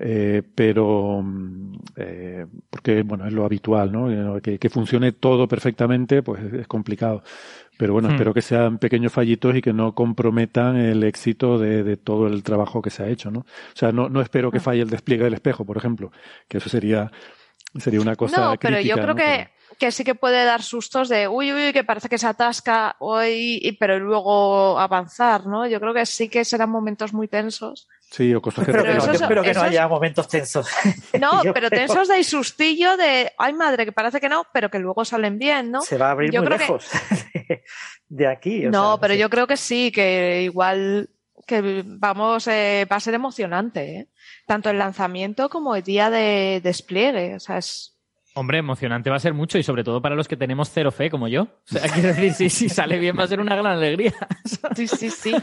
eh, 0.00 0.42
pero 0.54 1.20
mm, 1.22 1.72
eh, 1.96 2.46
porque 2.70 3.02
bueno 3.02 3.26
es 3.26 3.32
lo 3.32 3.44
habitual 3.44 3.90
no 3.90 4.36
eh, 4.36 4.40
que, 4.40 4.58
que, 4.58 4.70
funcione 4.70 5.10
todo 5.10 5.48
perfectamente 5.48 6.22
pues 6.22 6.40
es 6.52 6.68
complicado 6.68 7.24
pero 7.76 7.94
bueno 7.94 8.08
hmm. 8.08 8.12
espero 8.12 8.32
que 8.32 8.42
sean 8.42 8.78
pequeños 8.78 9.12
fallitos 9.12 9.56
y 9.56 9.60
que 9.60 9.72
no 9.72 9.96
comprometan 9.96 10.76
el 10.76 11.02
éxito 11.02 11.58
de, 11.58 11.82
de, 11.82 11.96
todo 11.96 12.28
el 12.28 12.44
trabajo 12.44 12.80
que 12.80 12.90
se 12.90 13.02
ha 13.02 13.08
hecho 13.08 13.32
no 13.32 13.40
o 13.40 13.46
sea 13.74 13.90
no, 13.90 14.08
no 14.08 14.20
espero 14.20 14.52
que 14.52 14.58
hmm. 14.58 14.62
falle 14.62 14.82
el 14.82 14.90
despliegue 14.90 15.24
del 15.24 15.34
espejo 15.34 15.64
por 15.64 15.76
ejemplo 15.76 16.12
que 16.46 16.58
eso 16.58 16.68
sería 16.68 17.10
sería 17.76 18.00
una 18.00 18.14
cosa 18.14 18.50
no 18.50 18.56
pero 18.60 18.80
yo 18.80 18.94
creo 18.94 19.16
que 19.16 19.48
que 19.78 19.92
sí 19.92 20.04
que 20.04 20.14
puede 20.14 20.44
dar 20.44 20.62
sustos 20.62 21.08
de 21.08 21.28
uy, 21.28 21.52
uy, 21.52 21.72
que 21.72 21.84
parece 21.84 22.08
que 22.08 22.18
se 22.18 22.26
atasca 22.26 22.96
hoy, 22.98 23.76
pero 23.78 23.98
luego 24.00 24.78
avanzar, 24.78 25.46
¿no? 25.46 25.68
Yo 25.68 25.78
creo 25.78 25.94
que 25.94 26.04
sí 26.04 26.28
que 26.28 26.44
serán 26.44 26.70
momentos 26.70 27.12
muy 27.14 27.28
tensos. 27.28 27.88
Sí, 28.10 28.34
o 28.34 28.40
cosas 28.40 28.64
que 28.64 28.72
pero, 28.72 28.84
no, 28.84 29.12
espero 29.12 29.42
que 29.42 29.52
no 29.52 29.60
haya 29.62 29.86
momentos 29.86 30.28
tensos. 30.28 30.68
No, 31.20 31.42
pero 31.54 31.68
tensos 31.68 32.08
de 32.08 32.22
sustillo 32.24 32.96
de, 32.96 33.32
ay 33.38 33.52
madre, 33.52 33.84
que 33.84 33.92
parece 33.92 34.20
que 34.20 34.28
no, 34.28 34.46
pero 34.52 34.70
que 34.70 34.78
luego 34.78 35.04
salen 35.04 35.38
bien, 35.38 35.70
¿no? 35.70 35.82
Se 35.82 35.98
va 35.98 36.08
a 36.08 36.10
abrir 36.12 36.32
muy 36.38 36.48
lejos 36.48 36.88
de, 38.08 38.26
aquí. 38.26 38.62
no, 38.62 38.98
pero 39.00 39.14
yo 39.14 39.28
creo 39.28 39.46
que 39.46 39.56
sí, 39.56 39.92
que 39.92 40.42
igual 40.42 41.10
que 41.46 41.82
vamos, 41.84 42.46
eh, 42.46 42.86
va 42.90 42.96
a 42.96 43.00
ser 43.00 43.14
emocionante, 43.14 44.00
¿eh? 44.00 44.08
tanto 44.46 44.70
el 44.70 44.78
lanzamiento 44.78 45.48
como 45.48 45.74
el 45.76 45.82
día 45.82 46.10
de 46.10 46.60
despliegue. 46.62 47.34
O 47.34 47.40
sea, 47.40 47.58
es 47.58 47.97
Hombre, 48.38 48.58
emocionante 48.58 49.10
va 49.10 49.16
a 49.16 49.20
ser 49.20 49.34
mucho 49.34 49.58
y 49.58 49.64
sobre 49.64 49.82
todo 49.82 50.00
para 50.00 50.14
los 50.14 50.28
que 50.28 50.36
tenemos 50.36 50.70
cero 50.70 50.92
fe 50.92 51.10
como 51.10 51.26
yo. 51.26 51.42
O 51.42 51.48
sea, 51.64 51.82
quiero 51.92 52.08
decir, 52.08 52.32
si, 52.32 52.48
si 52.48 52.68
sale 52.68 52.98
bien 52.98 53.18
va 53.18 53.24
a 53.24 53.26
ser 53.26 53.40
una 53.40 53.56
gran 53.56 53.72
alegría. 53.72 54.14
Sí, 54.76 54.86
sí, 54.86 55.10
sí. 55.10 55.34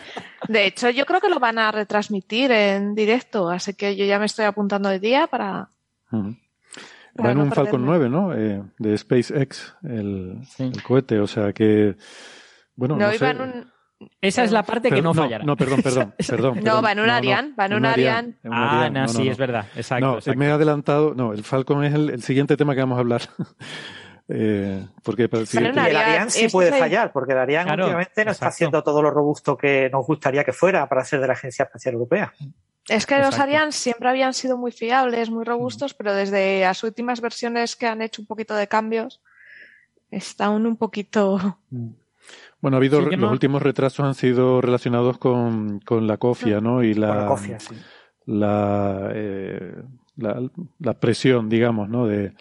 De 0.48 0.66
hecho, 0.66 0.90
yo 0.90 1.06
creo 1.06 1.20
que 1.20 1.28
lo 1.28 1.40
van 1.40 1.60
a 1.60 1.72
retransmitir 1.72 2.52
en 2.52 2.96
directo, 2.96 3.50
así 3.50 3.74
que 3.74 3.98
yo 3.98 4.06
ya 4.06 4.18
me 4.18 4.26
estoy 4.26 4.46
apuntando 4.46 4.88
de 4.88 5.00
día 5.00 5.28
para... 5.28 5.70
Va 6.14 7.32
en 7.32 7.40
un 7.40 7.52
Falcon 7.52 7.86
9, 7.86 8.10
¿no? 8.10 8.34
Eh, 8.34 8.64
de 8.78 8.98
SpaceX, 8.98 9.76
el, 9.84 10.40
el, 10.58 10.84
cohete, 10.84 11.20
o 11.20 11.28
sea 11.28 11.52
que... 11.52 11.96
Bueno, 12.76 12.96
no, 12.96 13.14
iba 13.14 13.32
en 13.32 13.42
un 13.42 13.75
esa 14.22 14.44
es 14.44 14.52
la 14.52 14.64
parte 14.64 14.90
que 14.90 15.02
no, 15.02 15.14
fallará. 15.14 15.44
No, 15.44 15.56
perdón, 15.56 15.82
perdón, 15.82 16.14
perdón. 16.28 16.60
no, 16.64 16.82
va 16.82 16.92
en 16.92 17.00
un 17.00 17.10
Ariane, 17.10 17.54
va 17.60 17.66
en 17.66 17.74
un 17.74 17.86
Ariane. 17.86 18.34
Ah, 18.50 18.90
no, 18.92 19.08
sí, 19.08 19.28
es 19.28 19.38
verdad, 19.38 19.66
exacto. 19.76 20.20
No, 20.26 20.36
me 20.36 20.48
he 20.48 20.52
adelantado, 20.52 21.14
no, 21.14 21.34
el 21.34 21.44
Falcon 21.44 21.84
es 21.84 21.94
el, 21.94 22.22
siguiente 22.22 22.58
tema 22.58 22.74
que 22.74 22.82
vamos 22.82 22.98
a 22.98 23.02
habar. 23.02 23.22
eh, 24.30 24.86
porque 25.04 25.30
para 25.30 25.44
el, 25.44 25.66
el 25.66 25.78
Ariane 25.78 26.30
sí 26.30 26.48
puede 26.50 26.72
fallar, 26.72 27.12
porque 27.12 27.34
el 27.34 27.40
Ariane 27.40 27.72
últimamente 27.72 28.26
no 28.26 28.32
está 28.32 28.48
haciendo 28.48 28.84
todo 28.84 29.02
lo 29.02 29.12
robusto 29.12 29.58
que 29.58 29.90
nos 29.92 30.06
gustaría 30.06 30.44
que 30.44 30.54
fuera 30.54 30.88
para 30.90 31.06
ser 31.06 31.22
de 31.22 31.28
la 31.28 31.34
Agencia 31.34 31.64
Espacial 31.64 31.94
Europea. 31.94 32.34
Es 32.88 33.06
que 33.08 33.18
los 33.18 33.40
Ariane 33.40 33.72
siempre 33.72 34.10
habían 34.10 34.34
sido 34.34 34.58
muy 34.58 34.72
fiables, 34.72 35.32
muy 35.32 35.44
robustos, 35.44 35.96
pero 35.96 36.14
desde 36.14 36.62
las 36.62 36.84
últimas 36.84 37.20
versiones 37.20 37.76
que 37.76 37.88
han 37.88 38.02
hecho 38.02 38.22
un 38.22 38.28
poquito 38.28 38.56
de 38.56 38.68
cambios, 38.68 39.22
están 40.12 40.66
un 40.66 40.78
poquito... 40.78 41.58
Bueno, 42.66 42.78
ha 42.78 42.80
habido 42.80 43.00
los 43.00 43.32
últimos 43.32 43.62
retrasos 43.62 44.04
han 44.08 44.16
sido 44.16 44.60
relacionados 44.60 45.20
con, 45.20 45.82
la 46.02 46.18
cofia, 46.18 46.62
¿no? 46.62 46.82
Y 46.82 46.96
la, 46.96 47.16
la, 47.16 47.28
cofia, 47.28 47.60
sí. 47.60 47.76
Eh, 48.26 49.76
la, 50.16 50.50
la, 50.80 50.94
presión, 51.00 51.48
digamos, 51.48 51.90
¿no? 51.90 52.08
De 52.08 52.34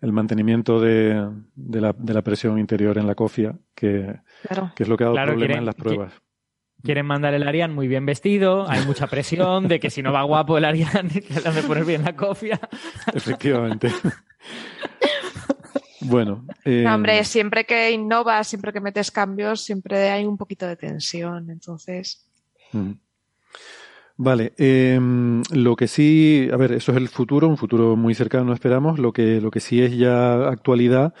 el 0.00 0.12
mantenimiento 0.12 0.80
de, 0.80 1.28
de, 1.56 1.80
la, 1.80 1.96
de 1.98 2.14
la 2.14 2.22
presión 2.22 2.60
interior 2.60 2.96
en 2.96 3.08
la 3.08 3.16
cofia, 3.16 3.58
que, 3.74 4.20
que 4.76 4.82
es 4.84 4.88
lo 4.88 4.96
que 4.96 5.02
ha 5.02 5.08
dado 5.08 5.26
problemas 5.26 5.58
en 5.58 5.66
las 5.66 5.74
pruebas. 5.74 6.12
Quieren 6.84 7.06
mandar 7.06 7.34
el 7.34 7.42
Ariane 7.42 7.74
muy 7.74 7.88
bien 7.88 8.06
vestido, 8.06 8.70
hay 8.70 8.86
mucha 8.86 9.08
presión 9.08 9.66
de 9.66 9.80
que 9.80 9.90
si 9.90 10.00
no 10.00 10.12
va 10.12 10.22
guapo 10.22 10.58
el 10.58 10.64
Ariane, 10.64 11.08
que 11.26 11.40
le 11.40 11.48
han 11.48 11.56
de 11.56 11.62
poner 11.64 11.84
bien 11.84 12.04
la 12.04 12.14
cofia. 12.14 12.60
Efectivamente. 13.12 13.88
Bueno. 16.04 16.44
Eh... 16.64 16.86
hombre, 16.86 17.24
siempre 17.24 17.64
que 17.64 17.90
innovas, 17.90 18.48
siempre 18.48 18.72
que 18.72 18.80
metes 18.80 19.10
cambios, 19.10 19.62
siempre 19.62 20.10
hay 20.10 20.24
un 20.24 20.36
poquito 20.36 20.66
de 20.66 20.76
tensión. 20.76 21.50
Entonces. 21.50 22.26
Mm. 22.72 22.92
Vale. 24.16 24.52
Eh, 24.56 25.00
lo 25.50 25.76
que 25.76 25.88
sí, 25.88 26.48
a 26.52 26.56
ver, 26.56 26.72
eso 26.72 26.92
es 26.92 26.98
el 26.98 27.08
futuro, 27.08 27.48
un 27.48 27.56
futuro 27.56 27.96
muy 27.96 28.14
cercano, 28.14 28.52
esperamos. 28.52 28.98
Lo 28.98 29.12
que, 29.12 29.40
lo 29.40 29.50
que 29.50 29.60
sí 29.60 29.82
es 29.82 29.96
ya 29.96 30.48
actualidad 30.48 31.14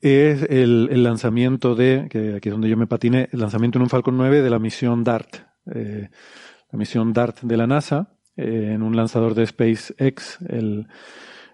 es 0.00 0.42
el, 0.42 0.88
el 0.90 1.02
lanzamiento 1.02 1.74
de, 1.74 2.06
que 2.10 2.34
aquí 2.36 2.48
es 2.48 2.52
donde 2.52 2.68
yo 2.68 2.76
me 2.76 2.86
patiné, 2.86 3.28
el 3.32 3.40
lanzamiento 3.40 3.78
en 3.78 3.82
un 3.82 3.88
Falcon 3.88 4.16
9 4.16 4.42
de 4.42 4.50
la 4.50 4.58
misión 4.58 5.04
DART. 5.04 5.36
Eh, 5.74 6.08
la 6.70 6.78
misión 6.78 7.12
DART 7.12 7.40
de 7.42 7.56
la 7.56 7.66
NASA, 7.66 8.16
eh, 8.36 8.72
en 8.74 8.82
un 8.82 8.94
lanzador 8.94 9.34
de 9.34 9.46
SpaceX, 9.46 10.38
el 10.48 10.86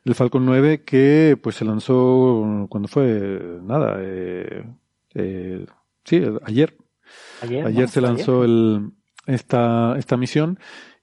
el 0.05 0.15
Falcon 0.15 0.45
9 0.45 0.83
que 0.85 1.39
pues 1.41 1.57
se 1.57 1.65
lanzó 1.65 2.67
cuando 2.69 2.89
fue 2.89 3.41
nada 3.63 3.97
eh, 4.01 4.65
eh, 5.15 5.67
sí 6.05 6.23
ayer. 6.45 6.77
Ayer, 7.43 7.89
se 7.89 8.01
lanzó 8.01 8.45
el, 8.45 8.91
esta 9.27 9.97
esta 9.99 10.17
misión. 10.17 10.59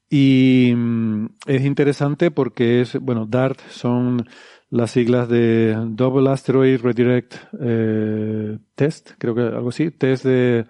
Y 0.10 0.74
mm, 0.76 1.26
es 1.46 1.64
interesante 1.64 2.32
porque 2.32 2.82
es 2.82 3.00
bueno 3.00 3.26
DART 3.26 3.60
son 3.70 4.28
las 4.70 4.92
siglas 4.92 5.30
de 5.30 5.76
Double 5.90 6.30
Asteroid 6.30 6.82
Redirect 6.82 7.36
eh, 7.60 8.58
Test 8.76 9.12
creo 9.18 9.36
que 9.36 9.42
algo 9.42 9.70
así 9.70 9.92
test 9.92 10.26
de 10.26 10.66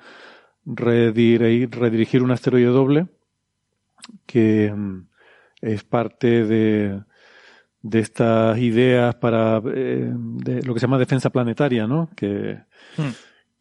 redirigir, 0.65 1.69
redirigir 1.71 2.23
un 2.23 2.31
asteroide 2.31 2.67
doble 2.67 3.07
que 4.25 4.71
mm, 4.73 5.07
es 5.61 5.83
parte 5.83 6.45
de 6.45 7.01
de 7.81 7.99
estas 7.99 8.57
ideas 8.59 9.15
para 9.15 9.61
eh, 9.73 10.11
de 10.13 10.63
lo 10.63 10.73
que 10.73 10.79
se 10.79 10.87
llama 10.87 10.97
defensa 10.97 11.29
planetaria, 11.29 11.87
¿no? 11.87 12.09
Que, 12.15 12.59
hmm. 12.97 13.09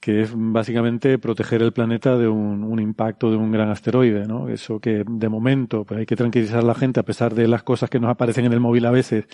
que 0.01 0.23
es 0.23 0.33
básicamente 0.35 1.19
proteger 1.19 1.63
el 1.63 1.73
planeta 1.73 2.17
de 2.17 2.27
un, 2.27 2.65
un, 2.65 2.81
impacto 2.81 3.31
de 3.31 3.37
un 3.37 3.53
gran 3.53 3.71
asteroide, 3.71 4.27
¿no? 4.27 4.49
Eso 4.49 4.81
que 4.81 5.05
de 5.07 5.29
momento 5.29 5.85
pues 5.85 6.01
hay 6.01 6.07
que 6.07 6.17
tranquilizar 6.17 6.61
a 6.61 6.67
la 6.67 6.75
gente 6.75 7.01
a 7.01 7.05
pesar 7.05 7.35
de 7.35 7.47
las 7.47 7.63
cosas 7.63 7.91
que 7.91 8.01
nos 8.01 8.11
aparecen 8.11 8.45
en 8.45 8.53
el 8.53 8.61
móvil 8.61 8.87
a 8.87 8.91
veces. 8.91 9.27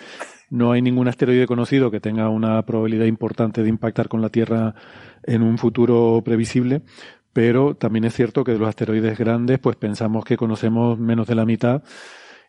No 0.51 0.73
hay 0.73 0.83
ningún 0.83 1.09
asteroide 1.09 1.47
conocido 1.47 1.91
que 1.91 2.01
tenga 2.01 2.29
una 2.29 2.63
probabilidad 2.67 3.07
importante 3.07 3.63
de 3.63 3.69
impactar 3.69 4.09
con 4.09 4.21
la 4.21 4.29
Tierra 4.29 4.75
en 5.23 5.43
un 5.43 5.57
futuro 5.57 6.21
previsible, 6.23 6.83
pero 7.33 7.75
también 7.75 8.05
es 8.05 8.15
cierto 8.15 8.45
que 8.45 8.53
de 8.53 8.59
los 8.59 8.69
asteroides 8.69 9.19
grandes 9.19 9.59
pues 9.59 9.77
pensamos 9.77 10.25
que 10.25 10.37
conocemos 10.37 10.99
menos 10.99 11.27
de 11.27 11.35
la 11.35 11.47
mitad 11.47 11.83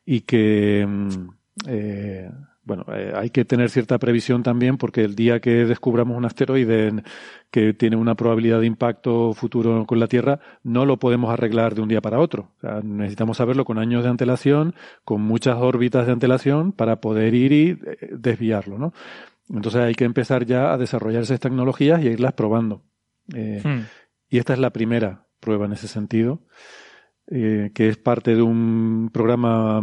y 0.05 0.21
que 0.21 0.85
mm, 0.87 1.29
eh, 1.67 2.29
bueno, 2.63 2.85
eh, 2.91 3.13
hay 3.15 3.29
que 3.29 3.45
tener 3.45 3.69
cierta 3.69 3.99
previsión 3.99 4.41
también 4.41 4.77
porque 4.77 5.03
el 5.03 5.15
día 5.15 5.39
que 5.39 5.65
descubramos 5.65 6.17
un 6.17 6.25
asteroide 6.25 7.03
que 7.51 7.73
tiene 7.73 7.95
una 7.95 8.15
probabilidad 8.15 8.59
de 8.59 8.65
impacto 8.65 9.33
futuro 9.33 9.85
con 9.85 9.99
la 9.99 10.07
Tierra, 10.07 10.39
no 10.63 10.85
lo 10.85 10.97
podemos 10.97 11.31
arreglar 11.31 11.75
de 11.75 11.81
un 11.81 11.87
día 11.87 12.01
para 12.01 12.19
otro. 12.19 12.51
necesitamos 12.83 13.37
saberlo 13.37 13.65
con 13.65 13.77
años 13.77 14.03
de 14.03 14.09
antelación, 14.09 14.73
con 15.03 15.21
muchas 15.21 15.57
órbitas 15.57 16.07
de 16.07 16.13
antelación 16.13 16.71
para 16.71 17.01
poder 17.01 17.35
ir 17.35 17.51
y 17.51 17.69
eh, 17.69 18.09
desviarlo, 18.11 18.79
¿no? 18.79 18.93
Entonces 19.47 19.81
hay 19.81 19.93
que 19.93 20.05
empezar 20.05 20.45
ya 20.45 20.73
a 20.73 20.77
desarrollar 20.77 21.21
esas 21.21 21.39
tecnologías 21.39 22.03
y 22.03 22.07
a 22.07 22.11
irlas 22.11 22.33
probando. 22.33 22.81
Hmm. 23.27 23.81
Y 24.27 24.39
esta 24.39 24.53
es 24.53 24.59
la 24.59 24.71
primera 24.71 25.27
prueba 25.39 25.67
en 25.67 25.73
ese 25.73 25.87
sentido. 25.87 26.41
Eh, 27.27 27.71
que 27.73 27.89
es 27.89 27.97
parte 27.97 28.35
de 28.35 28.43
un 28.43 29.09
programa 29.11 29.81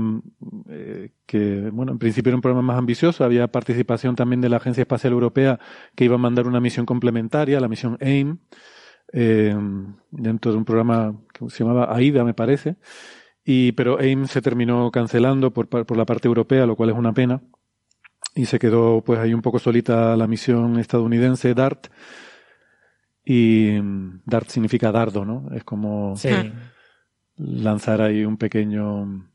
eh, 0.68 1.11
que, 1.26 1.70
bueno, 1.72 1.90
en 1.90 1.98
principio 1.98 2.31
era 2.31 2.37
un 2.37 2.40
programa 2.40 2.62
más 2.62 2.78
ambicioso. 2.78 3.24
Había 3.24 3.48
participación 3.48 4.14
también 4.14 4.40
de 4.40 4.48
la 4.48 4.59
Agencia 4.59 4.83
Espacial 4.83 5.12
Europea 5.12 5.59
que 5.96 6.05
iba 6.05 6.14
a 6.14 6.18
mandar 6.18 6.46
una 6.46 6.61
misión 6.61 6.87
complementaria, 6.87 7.59
la 7.59 7.66
misión 7.66 7.98
AIM, 8.00 8.38
eh, 9.12 9.57
dentro 10.12 10.52
de 10.52 10.59
un 10.59 10.64
programa 10.64 11.20
que 11.33 11.50
se 11.50 11.64
llamaba 11.64 11.94
AIDA, 11.94 12.22
me 12.24 12.35
parece. 12.35 12.76
Y, 13.44 13.72
pero 13.72 13.98
AIM 13.98 14.26
se 14.26 14.40
terminó 14.40 14.92
cancelando 14.92 15.52
por, 15.52 15.68
por 15.68 15.96
la 15.96 16.07
parte 16.07 16.28
europea, 16.28 16.64
lo 16.64 16.76
cual 16.76 16.90
es 16.90 16.96
una 16.96 17.12
pena. 17.12 17.42
Y 18.37 18.46
se 18.46 18.61
quedó, 18.61 19.02
pues, 19.05 19.18
ahí 19.18 19.35
un 19.35 19.42
poco 19.42 19.59
solita 19.59 20.16
la 20.16 20.28
misión 20.28 20.78
estadounidense, 20.78 21.55
DART. 21.55 21.88
Y 23.24 23.81
DART 24.26 24.48
significa 24.48 24.92
dardo, 24.92 25.24
¿no? 25.24 25.48
Es 25.55 25.64
como. 25.64 26.14
Sí 26.16 26.31
lanzar 27.36 28.02
ahí 28.02 28.24
un 28.24 28.36
pequeño... 28.36 29.28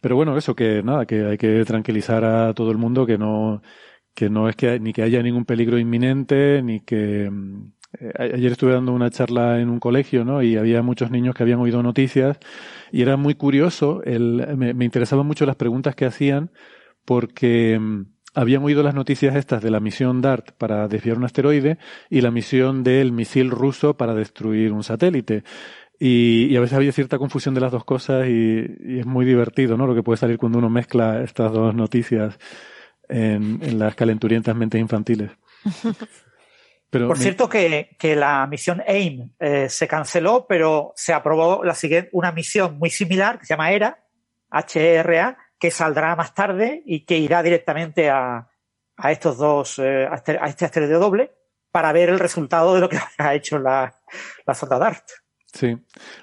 Pero 0.00 0.16
bueno, 0.16 0.36
eso 0.36 0.54
que 0.54 0.82
nada, 0.82 1.06
que 1.06 1.24
hay 1.26 1.38
que 1.38 1.64
tranquilizar 1.64 2.24
a 2.24 2.54
todo 2.54 2.70
el 2.70 2.78
mundo 2.78 3.06
que 3.06 3.18
no, 3.18 3.62
que 4.14 4.30
no 4.30 4.48
es 4.48 4.56
que 4.56 4.80
ni 4.80 4.92
que 4.92 5.02
haya 5.02 5.22
ningún 5.22 5.44
peligro 5.44 5.78
inminente, 5.78 6.62
ni 6.62 6.80
que 6.80 7.30
eh, 7.98 8.32
ayer 8.34 8.52
estuve 8.52 8.72
dando 8.72 8.92
una 8.92 9.10
charla 9.10 9.60
en 9.60 9.68
un 9.70 9.80
colegio, 9.80 10.24
¿no? 10.24 10.42
Y 10.42 10.56
había 10.56 10.82
muchos 10.82 11.10
niños 11.10 11.34
que 11.34 11.42
habían 11.42 11.60
oído 11.60 11.82
noticias 11.82 12.38
y 12.90 13.02
era 13.02 13.16
muy 13.16 13.34
curioso, 13.34 14.02
el, 14.04 14.56
me, 14.56 14.74
me 14.74 14.84
interesaban 14.84 15.26
mucho 15.26 15.46
las 15.46 15.56
preguntas 15.56 15.94
que 15.94 16.06
hacían 16.06 16.50
porque 17.04 17.78
mm, 17.78 18.02
habían 18.34 18.62
oído 18.64 18.82
las 18.82 18.94
noticias 18.94 19.36
estas 19.36 19.62
de 19.62 19.70
la 19.70 19.80
misión 19.80 20.20
DART 20.22 20.52
para 20.52 20.88
desviar 20.88 21.18
un 21.18 21.24
asteroide 21.24 21.78
y 22.08 22.20
la 22.22 22.30
misión 22.30 22.82
del 22.82 23.12
misil 23.12 23.50
ruso 23.50 23.96
para 23.96 24.14
destruir 24.14 24.72
un 24.72 24.82
satélite. 24.84 25.44
Y, 26.04 26.56
a 26.56 26.60
veces 26.60 26.76
había 26.76 26.90
cierta 26.90 27.16
confusión 27.16 27.54
de 27.54 27.60
las 27.60 27.70
dos 27.70 27.84
cosas 27.84 28.26
y, 28.26 28.98
es 28.98 29.06
muy 29.06 29.24
divertido, 29.24 29.76
¿no? 29.76 29.86
Lo 29.86 29.94
que 29.94 30.02
puede 30.02 30.16
salir 30.16 30.36
cuando 30.36 30.58
uno 30.58 30.68
mezcla 30.68 31.22
estas 31.22 31.52
dos 31.52 31.76
noticias 31.76 32.40
en, 33.08 33.78
las 33.78 33.94
calenturientas 33.94 34.56
mentes 34.56 34.80
infantiles. 34.80 35.30
Pero 36.90 37.06
Por 37.06 37.18
cierto 37.18 37.48
que, 37.48 38.16
la 38.16 38.44
misión 38.48 38.82
AIM 38.84 39.30
eh, 39.38 39.68
se 39.68 39.86
canceló, 39.86 40.44
pero 40.46 40.92
se 40.94 41.14
aprobó 41.14 41.64
la 41.64 41.74
siguiente, 41.74 42.10
una 42.12 42.32
misión 42.32 42.78
muy 42.78 42.90
similar 42.90 43.38
que 43.38 43.46
se 43.46 43.54
llama 43.54 43.70
ERA, 43.70 44.04
HERA, 44.50 45.38
que 45.58 45.70
saldrá 45.70 46.14
más 46.16 46.34
tarde 46.34 46.82
y 46.84 47.06
que 47.06 47.16
irá 47.16 47.42
directamente 47.42 48.10
a, 48.10 48.46
a 48.96 49.12
estos 49.12 49.38
dos, 49.38 49.78
eh, 49.78 50.06
a, 50.10 50.16
este, 50.16 50.36
a 50.38 50.46
este 50.48 50.66
asteroide 50.66 50.94
doble 50.94 51.32
para 51.70 51.92
ver 51.92 52.10
el 52.10 52.18
resultado 52.18 52.74
de 52.74 52.80
lo 52.80 52.88
que 52.90 52.98
ha 53.18 53.34
hecho 53.34 53.58
la, 53.58 54.00
la 54.44 54.54
sonda 54.54 54.78
DART. 54.78 55.21
Sí, 55.52 55.68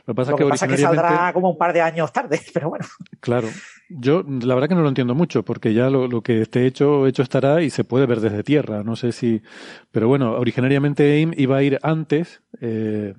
lo 0.06 0.14
que 0.14 0.16
pasa, 0.16 0.36
que, 0.36 0.46
pasa 0.46 0.68
que 0.68 0.78
saldrá 0.78 1.32
como 1.34 1.52
un 1.52 1.58
par 1.58 1.72
de 1.72 1.82
años 1.82 2.12
tarde, 2.12 2.42
pero 2.54 2.70
bueno. 2.70 2.86
Claro, 3.20 3.48
yo 3.90 4.24
la 4.24 4.56
verdad 4.56 4.70
que 4.70 4.76
no 4.76 4.82
lo 4.82 4.90
entiendo 4.90 5.14
mucho, 5.14 5.44
porque 5.44 5.74
ya 5.74 5.90
lo, 5.90 6.08
lo, 6.08 6.22
que 6.22 6.42
esté 6.42 6.66
hecho, 6.66 7.06
hecho 7.06 7.22
estará 7.22 7.62
y 7.62 7.70
se 7.70 7.84
puede 7.84 8.08
ver 8.08 8.22
desde 8.22 8.44
tierra, 8.44 8.84
no 8.84 8.96
sé 8.96 9.12
si... 9.12 9.44
Pero 9.92 10.08
bueno, 10.08 10.32
originariamente 10.34 11.04
AIM 11.14 11.34
iba 11.38 11.58
a 11.58 11.64
ir 11.64 11.78
antes 11.84 12.42
eh, 12.60 13.14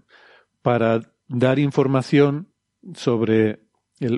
para 0.62 1.00
dar 1.28 1.60
información 1.60 2.48
sobre 2.94 3.60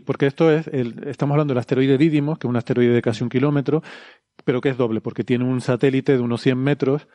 porque 0.07 0.27
esto 0.27 0.51
es, 0.51 0.69
estamos 0.69 1.35
hablando 1.35 1.53
del 1.53 1.59
asteroide 1.59 1.99
Didymos, 1.99 2.39
que 2.39 2.47
es 2.47 2.49
un 2.49 2.57
asteroide 2.57 2.95
de 2.95 3.03
casi 3.03 3.25
un 3.25 3.29
kilómetro, 3.29 3.83
pero 4.45 4.61
que 4.61 4.69
es 4.69 4.77
doble, 4.77 5.01
porque 5.01 5.25
tiene 5.25 5.45
un 5.45 5.61
satélite 5.61 6.13
de 6.13 6.21
unos 6.21 6.41
100 6.41 6.57
metros 6.57 7.09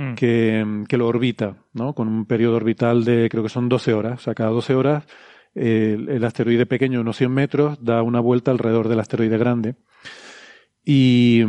mm. 0.00 0.14
que, 0.14 0.84
que, 0.88 0.96
lo 0.96 1.06
orbita, 1.06 1.56
¿no? 1.72 1.94
Con 1.94 2.08
un 2.08 2.26
periodo 2.26 2.56
orbital 2.56 3.04
de, 3.04 3.28
creo 3.30 3.42
que 3.42 3.48
son 3.48 3.68
12 3.68 3.92
horas. 3.92 4.20
O 4.20 4.22
sea, 4.22 4.34
cada 4.34 4.50
12 4.50 4.74
horas 4.74 5.04
el, 5.54 6.24
asteroide 6.24 6.66
pequeño 6.66 7.00
unos 7.00 7.16
100 7.16 7.32
metros 7.32 7.84
da 7.84 8.02
una 8.02 8.20
vuelta 8.20 8.50
alrededor 8.50 8.88
del 8.88 9.00
asteroide 9.00 9.38
grande. 9.38 9.76
Y 10.84 11.42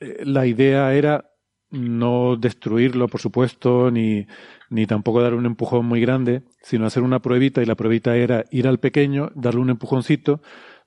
eh, 0.00 0.24
la 0.24 0.46
idea 0.46 0.92
era 0.94 1.30
no 1.70 2.36
destruirlo, 2.36 3.08
por 3.08 3.20
supuesto, 3.20 3.90
ni, 3.90 4.26
ni 4.70 4.86
tampoco 4.86 5.20
dar 5.20 5.34
un 5.34 5.46
empujón 5.46 5.84
muy 5.86 6.00
grande, 6.00 6.42
sino 6.62 6.86
hacer 6.86 7.02
una 7.02 7.20
pruebita 7.20 7.62
y 7.62 7.66
la 7.66 7.74
pruebita 7.74 8.16
era 8.16 8.44
ir 8.50 8.66
al 8.66 8.78
pequeño, 8.78 9.30
darle 9.34 9.60
un 9.60 9.70
empujoncito, 9.70 10.40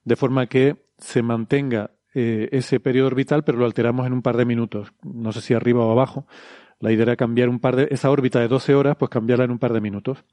de 0.03 0.15
forma 0.15 0.47
que 0.47 0.87
se 0.97 1.21
mantenga 1.21 1.91
eh, 2.13 2.49
ese 2.51 2.79
periodo 2.79 3.07
orbital, 3.07 3.43
pero 3.43 3.57
lo 3.57 3.65
alteramos 3.65 4.05
en 4.05 4.13
un 4.13 4.21
par 4.21 4.37
de 4.37 4.45
minutos, 4.45 4.93
no 5.03 5.31
sé 5.31 5.41
si 5.41 5.53
arriba 5.53 5.85
o 5.85 5.91
abajo. 5.91 6.25
La 6.79 6.91
idea 6.91 7.03
era 7.03 7.15
cambiar 7.15 7.47
un 7.47 7.59
par 7.59 7.75
de, 7.75 7.87
esa 7.91 8.09
órbita 8.09 8.39
de 8.39 8.47
12 8.47 8.75
horas, 8.75 8.97
pues 8.97 9.09
cambiarla 9.09 9.45
en 9.45 9.51
un 9.51 9.59
par 9.59 9.73
de 9.73 9.81
minutos. 9.81 10.23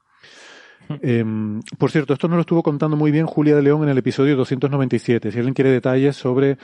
Em, 1.02 1.60
por 1.76 1.90
cierto, 1.90 2.14
esto 2.14 2.28
nos 2.28 2.36
lo 2.36 2.40
estuvo 2.40 2.62
contando 2.62 2.96
muy 2.96 3.10
bien 3.10 3.26
Julia 3.26 3.54
de 3.54 3.60
León 3.60 3.82
en 3.82 3.90
el 3.90 3.98
episodio 3.98 4.36
297. 4.36 5.30
Si 5.30 5.36
alguien 5.36 5.52
quiere 5.52 5.70
detalles 5.70 6.16
sobre 6.16 6.56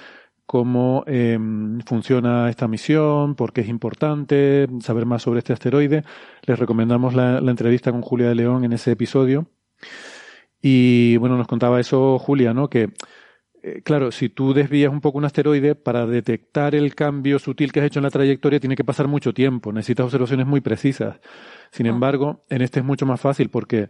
cómo 0.46 1.04
em, 1.06 1.80
funciona 1.80 2.48
esta 2.48 2.66
misión, 2.66 3.34
por 3.34 3.52
qué 3.52 3.62
es 3.62 3.68
importante, 3.68 4.66
saber 4.80 5.04
más 5.04 5.22
sobre 5.22 5.38
este 5.38 5.52
asteroide, 5.52 6.04
les 6.46 6.58
recomendamos 6.58 7.14
la, 7.14 7.38
entrevista 7.38 7.92
con 7.92 8.02
Julia 8.02 8.28
de 8.28 8.34
León 8.34 8.64
en 8.64 8.72
ese 8.72 8.92
episodio. 8.92 9.46
Y 10.62 11.18
bueno, 11.18 11.36
nos 11.36 11.46
contaba 11.46 11.80
eso 11.80 12.18
Julia, 12.18 12.54
¿no? 12.54 12.68
Que, 12.70 12.90
eh, 13.64 13.82
claro, 13.82 14.12
si 14.12 14.28
tú 14.28 14.52
desvías 14.52 14.92
un 14.92 15.00
poco 15.00 15.18
un 15.18 15.24
asteroide, 15.24 15.74
para 15.74 16.06
detectar 16.06 16.74
el 16.74 16.94
cambio 16.94 17.38
sutil 17.38 17.72
que 17.72 17.80
has 17.80 17.86
hecho 17.86 17.98
en 17.98 18.04
la 18.04 18.10
trayectoria 18.10 18.60
tiene 18.60 18.76
que 18.76 18.84
pasar 18.84 19.08
mucho 19.08 19.32
tiempo, 19.32 19.72
necesitas 19.72 20.04
observaciones 20.04 20.46
muy 20.46 20.60
precisas. 20.60 21.20
Sin 21.70 21.86
ah. 21.86 21.90
embargo, 21.90 22.44
en 22.48 22.62
este 22.62 22.80
es 22.80 22.84
mucho 22.84 23.06
más 23.06 23.20
fácil 23.20 23.48
porque 23.50 23.88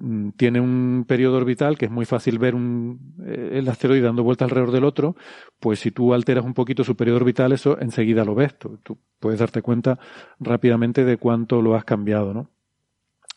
Mm, 0.00 0.30
tiene 0.36 0.60
un 0.60 1.04
periodo 1.08 1.38
orbital 1.38 1.76
que 1.76 1.86
es 1.86 1.90
muy 1.90 2.04
fácil 2.04 2.38
ver 2.38 2.54
un, 2.54 3.16
eh, 3.26 3.50
el 3.54 3.68
asteroide 3.68 4.02
dando 4.02 4.22
vuelta 4.22 4.44
alrededor 4.44 4.70
del 4.70 4.84
otro, 4.84 5.16
pues 5.58 5.80
si 5.80 5.90
tú 5.90 6.14
alteras 6.14 6.44
un 6.44 6.54
poquito 6.54 6.84
su 6.84 6.96
periodo 6.96 7.16
orbital, 7.16 7.52
eso 7.52 7.78
enseguida 7.80 8.24
lo 8.24 8.34
ves. 8.36 8.56
Tú, 8.58 8.78
puedes 9.18 9.40
darte 9.40 9.60
cuenta 9.60 9.98
rápidamente 10.38 11.04
de 11.04 11.16
cuánto 11.16 11.62
lo 11.62 11.74
has 11.74 11.84
cambiado, 11.84 12.32
¿no? 12.32 12.50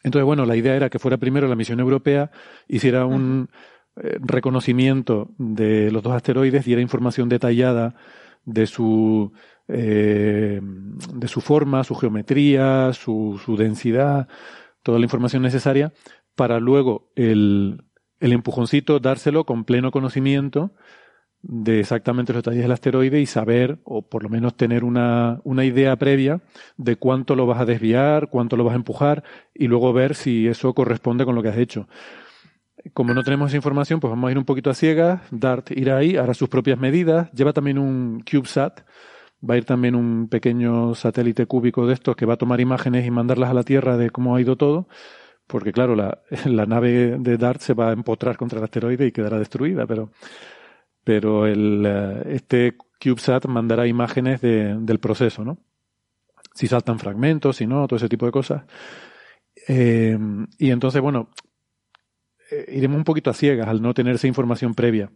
Entonces, 0.03 0.25
bueno, 0.25 0.45
la 0.45 0.55
idea 0.55 0.75
era 0.75 0.89
que 0.89 0.99
fuera 0.99 1.17
primero 1.17 1.47
la 1.47 1.55
misión 1.55 1.79
europea, 1.79 2.31
hiciera 2.67 3.05
un 3.05 3.49
reconocimiento 3.95 5.29
de 5.37 5.91
los 5.91 6.03
dos 6.03 6.13
asteroides, 6.13 6.65
diera 6.65 6.81
información 6.81 7.29
detallada 7.29 7.95
de 8.45 8.67
su, 8.67 9.31
eh, 9.67 10.59
de 10.61 11.27
su 11.27 11.41
forma, 11.41 11.83
su 11.83 11.95
geometría, 11.95 12.93
su, 12.93 13.39
su 13.43 13.57
densidad, 13.57 14.27
toda 14.83 14.99
la 14.99 15.05
información 15.05 15.43
necesaria 15.43 15.93
para 16.35 16.59
luego 16.59 17.11
el, 17.15 17.83
el 18.19 18.31
empujoncito 18.31 18.99
dárselo 18.99 19.45
con 19.45 19.65
pleno 19.65 19.91
conocimiento 19.91 20.71
de 21.43 21.79
exactamente 21.79 22.33
los 22.33 22.43
detalles 22.43 22.61
del 22.61 22.71
asteroide 22.71 23.19
y 23.19 23.25
saber, 23.25 23.79
o 23.83 24.07
por 24.07 24.21
lo 24.23 24.29
menos 24.29 24.55
tener 24.55 24.83
una, 24.83 25.41
una, 25.43 25.65
idea 25.65 25.95
previa 25.95 26.41
de 26.77 26.97
cuánto 26.97 27.35
lo 27.35 27.47
vas 27.47 27.59
a 27.59 27.65
desviar, 27.65 28.29
cuánto 28.29 28.57
lo 28.57 28.63
vas 28.63 28.73
a 28.73 28.77
empujar 28.77 29.23
y 29.53 29.67
luego 29.67 29.91
ver 29.91 30.13
si 30.13 30.47
eso 30.47 30.73
corresponde 30.75 31.25
con 31.25 31.33
lo 31.33 31.41
que 31.41 31.49
has 31.49 31.57
hecho. 31.57 31.87
Como 32.93 33.13
no 33.13 33.23
tenemos 33.23 33.49
esa 33.49 33.57
información, 33.57 33.99
pues 33.99 34.09
vamos 34.09 34.27
a 34.27 34.31
ir 34.31 34.37
un 34.37 34.45
poquito 34.45 34.69
a 34.69 34.73
ciegas. 34.73 35.21
DART 35.31 35.71
irá 35.71 35.97
ahí, 35.97 36.15
hará 36.15 36.33
sus 36.33 36.49
propias 36.49 36.79
medidas. 36.79 37.31
Lleva 37.31 37.53
también 37.53 37.77
un 37.77 38.21
CubeSat. 38.21 38.81
Va 39.47 39.55
a 39.55 39.57
ir 39.57 39.65
también 39.65 39.95
un 39.95 40.27
pequeño 40.29 40.93
satélite 40.95 41.45
cúbico 41.47 41.87
de 41.87 41.93
estos 41.93 42.15
que 42.15 42.25
va 42.25 42.35
a 42.35 42.37
tomar 42.37 42.59
imágenes 42.61 43.05
y 43.05 43.11
mandarlas 43.11 43.49
a 43.49 43.53
la 43.53 43.63
Tierra 43.63 43.97
de 43.97 44.09
cómo 44.11 44.35
ha 44.35 44.41
ido 44.41 44.55
todo 44.55 44.87
porque 45.51 45.73
claro, 45.73 45.95
la, 45.95 46.23
nave 46.65 47.17
de 47.19 47.37
DART 47.37 47.61
se 47.61 47.73
va 47.73 47.89
a 47.89 47.93
empotrar 47.93 48.37
contra 48.37 48.57
el 48.57 48.63
asteroide 48.63 49.05
y 49.05 49.11
quedará 49.11 49.37
destruida, 49.37 49.85
pero, 49.85 50.11
pero 51.03 51.45
el, 51.45 51.83
eh, 51.85 52.23
este 52.27 52.77
CubeSat 53.03 53.45
mandará 53.45 53.85
imágenes 53.85 54.41
de, 54.41 54.77
del 54.79 54.99
proceso, 54.99 55.43
¿no? 55.43 55.57
Si 56.53 56.67
saltan 56.67 56.99
fragmentos, 56.99 57.57
si 57.57 57.67
no, 57.67 57.85
todo 57.87 57.97
ese 57.97 58.09
tipo 58.09 58.25
de 58.25 58.31
cosas. 58.31 58.63
Eh, 59.67 60.17
y 60.57 60.71
entonces, 60.71 61.01
bueno, 61.01 61.29
eh, 62.51 62.65
iremos 62.73 62.97
un 62.97 63.03
poquito 63.03 63.29
a 63.29 63.33
ciegas 63.33 63.67
al 63.67 63.81
no 63.81 63.93
tener 63.93 64.15
esa 64.15 64.27
información 64.27 64.73
previa. 64.73 65.11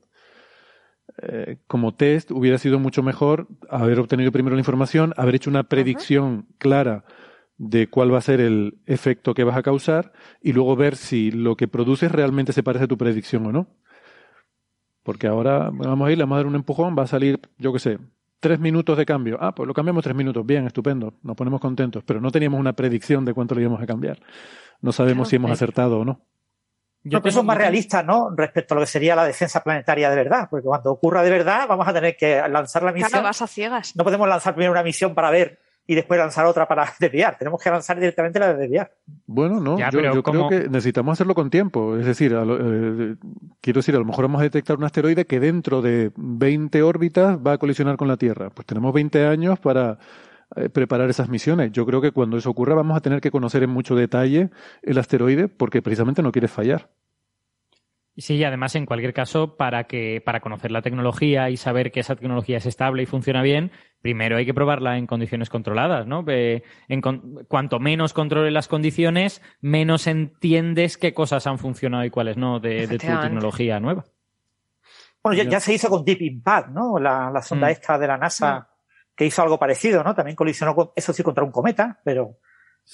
como 1.67 1.93
test 1.93 2.31
hubiera 2.31 2.57
sido 2.57 2.79
mucho 2.79 3.03
mejor 3.03 3.47
haber 3.69 3.99
obtenido 3.99 4.31
primero 4.31 4.55
la 4.55 4.61
información, 4.61 5.13
haber 5.17 5.35
hecho 5.35 5.49
una 5.49 5.63
predicción 5.63 6.47
clara 6.57 7.05
de 7.57 7.87
cuál 7.87 8.13
va 8.13 8.17
a 8.17 8.21
ser 8.21 8.41
el 8.41 8.79
efecto 8.85 9.33
que 9.33 9.43
vas 9.43 9.57
a 9.57 9.63
causar 9.63 10.11
y 10.41 10.53
luego 10.53 10.75
ver 10.75 10.95
si 10.95 11.31
lo 11.31 11.55
que 11.55 11.67
produces 11.67 12.11
realmente 12.11 12.53
se 12.53 12.63
parece 12.63 12.85
a 12.85 12.87
tu 12.87 12.97
predicción 12.97 13.45
o 13.45 13.51
no. 13.51 13.67
Porque 15.03 15.27
ahora 15.27 15.69
vamos 15.71 16.07
a 16.07 16.11
ir, 16.11 16.17
le 16.17 16.23
vamos 16.23 16.35
a 16.35 16.39
dar 16.39 16.47
un 16.47 16.55
empujón, 16.55 16.95
va 16.97 17.03
a 17.03 17.07
salir, 17.07 17.39
yo 17.57 17.71
qué 17.71 17.79
sé, 17.79 17.99
tres 18.39 18.59
minutos 18.59 18.97
de 18.97 19.05
cambio. 19.05 19.37
Ah, 19.39 19.53
pues 19.53 19.67
lo 19.67 19.73
cambiamos 19.73 20.03
tres 20.03 20.15
minutos, 20.15 20.45
bien, 20.45 20.65
estupendo, 20.65 21.13
nos 21.21 21.35
ponemos 21.35 21.61
contentos, 21.61 22.03
pero 22.05 22.19
no 22.19 22.31
teníamos 22.31 22.59
una 22.59 22.73
predicción 22.73 23.23
de 23.23 23.33
cuánto 23.33 23.55
le 23.55 23.61
íbamos 23.61 23.81
a 23.81 23.85
cambiar. 23.85 24.19
No 24.81 24.91
sabemos 24.91 25.29
si 25.29 25.37
hemos 25.37 25.51
acertado 25.51 25.99
o 25.99 26.05
no. 26.05 26.21
Yo 27.05 27.21
creo 27.21 27.33
que 27.33 27.39
es 27.39 27.45
más 27.45 27.57
realista, 27.57 28.01
¿no? 28.01 28.31
Respecto 28.35 28.73
a 28.73 28.75
lo 28.75 28.81
que 28.81 28.87
sería 28.87 29.15
la 29.15 29.25
defensa 29.25 29.61
planetaria 29.63 30.09
de 30.09 30.15
verdad, 30.15 30.47
porque 30.49 30.65
cuando 30.65 30.91
ocurra 30.91 31.21
de 31.21 31.29
verdad 31.29 31.67
vamos 31.67 31.87
a 31.87 31.93
tener 31.93 32.17
que 32.17 32.41
lanzar 32.49 32.81
la 32.81 32.91
misión. 32.91 33.11
Claro, 33.11 33.25
vas 33.25 33.41
a 33.43 33.47
ciegas. 33.47 33.95
No 33.95 34.03
podemos 34.03 34.27
lanzar 34.27 34.55
primero 34.55 34.71
una 34.71 34.81
misión 34.81 35.13
para 35.13 35.29
ver 35.29 35.59
y 35.85 35.93
después 35.93 36.19
lanzar 36.19 36.47
otra 36.47 36.67
para 36.67 36.91
desviar. 36.99 37.37
Tenemos 37.37 37.61
que 37.61 37.69
lanzar 37.69 37.99
directamente 37.99 38.39
la 38.39 38.53
de 38.53 38.55
desviar. 38.55 38.91
Bueno, 39.27 39.59
no, 39.59 39.77
yo, 39.77 40.23
creo 40.23 40.49
que 40.49 40.67
necesitamos 40.67 41.13
hacerlo 41.13 41.35
con 41.35 41.51
tiempo. 41.51 41.95
Es 41.95 42.07
decir, 42.07 42.33
eh, 42.33 43.15
quiero 43.61 43.79
decir, 43.79 43.95
a 43.95 43.99
lo 43.99 44.05
mejor 44.05 44.25
vamos 44.25 44.41
a 44.41 44.45
detectar 44.45 44.75
un 44.77 44.83
asteroide 44.83 45.25
que 45.25 45.39
dentro 45.39 45.83
de 45.83 46.11
20 46.15 46.81
órbitas 46.81 47.37
va 47.37 47.53
a 47.53 47.57
colisionar 47.59 47.97
con 47.97 48.07
la 48.07 48.17
Tierra. 48.17 48.49
Pues 48.49 48.65
tenemos 48.65 48.91
20 48.93 49.27
años 49.27 49.59
para 49.59 49.99
preparar 50.73 51.10
esas 51.10 51.29
misiones. 51.29 51.71
Yo 51.71 51.86
creo 51.86 52.01
que 52.01 52.12
cuando 52.12 52.38
eso 52.38 52.49
ocurra 52.49 52.75
vamos 52.75 52.97
a 52.97 53.01
tener 53.01 53.21
que 53.21 53.31
conocer 53.31 53.63
en 53.63 53.69
mucho 53.69 53.95
detalle 53.95 54.49
el 54.81 54.97
asteroide 54.97 55.47
porque 55.47 55.81
precisamente 55.81 56.21
no 56.21 56.31
quiere 56.31 56.47
fallar. 56.47 56.89
Sí, 58.17 58.36
y 58.36 58.43
además, 58.45 58.75
en 58.75 58.86
cualquier 58.86 59.13
caso, 59.13 59.58
para 59.58 59.86
que, 59.86 60.21
para 60.23 60.39
conocer 60.39 60.71
la 60.71 60.81
tecnología 60.81 61.49
y 61.49 61.58
saber 61.58 61.91
que 61.91 61.99
esa 61.99 62.15
tecnología 62.15 62.58
es 62.58 62.65
estable 62.65 63.03
y 63.03 63.05
funciona 63.05 63.41
bien, 63.41 63.71
primero 64.01 64.38
hay 64.38 64.45
que 64.45 64.53
probarla 64.53 64.97
en 64.97 65.05
condiciones 65.05 65.49
controladas, 65.49 66.08
¿no? 66.08 66.23
En, 66.27 67.01
cuanto 67.49 67.79
menos 67.79 68.13
controle 68.13 68.51
las 68.51 68.69
condiciones, 68.69 69.41
menos 69.60 70.08
entiendes 70.08 70.97
qué 70.97 71.13
cosas 71.13 71.45
han 71.45 71.60
funcionado 71.60 72.05
y 72.05 72.10
cuáles 72.10 72.38
no 72.38 72.62
de, 72.62 72.88
tu 72.88 72.97
tecnología 72.97 73.81
nueva. 73.81 74.05
Bueno, 75.21 75.43
ya, 75.43 75.60
se 75.60 75.73
hizo 75.73 75.89
con 75.89 76.05
Deep 76.05 76.21
Impact, 76.21 76.69
¿no? 76.69 76.97
La, 76.99 77.41
sonda 77.41 77.67
mm. 77.67 77.71
esta 77.71 77.97
de 77.97 78.08
la 78.08 78.17
NASA 78.17 78.60
mm. 78.60 78.74
Que 79.15 79.25
hizo 79.25 79.41
algo 79.41 79.58
parecido, 79.58 80.04
¿no? 80.04 80.13
También 80.13 80.36
colisionó, 80.36 80.93
eso 80.95 81.13
sí, 81.13 81.23
contra 81.23 81.43
un 81.43 81.51
cometa, 81.51 81.99
pero 82.04 82.38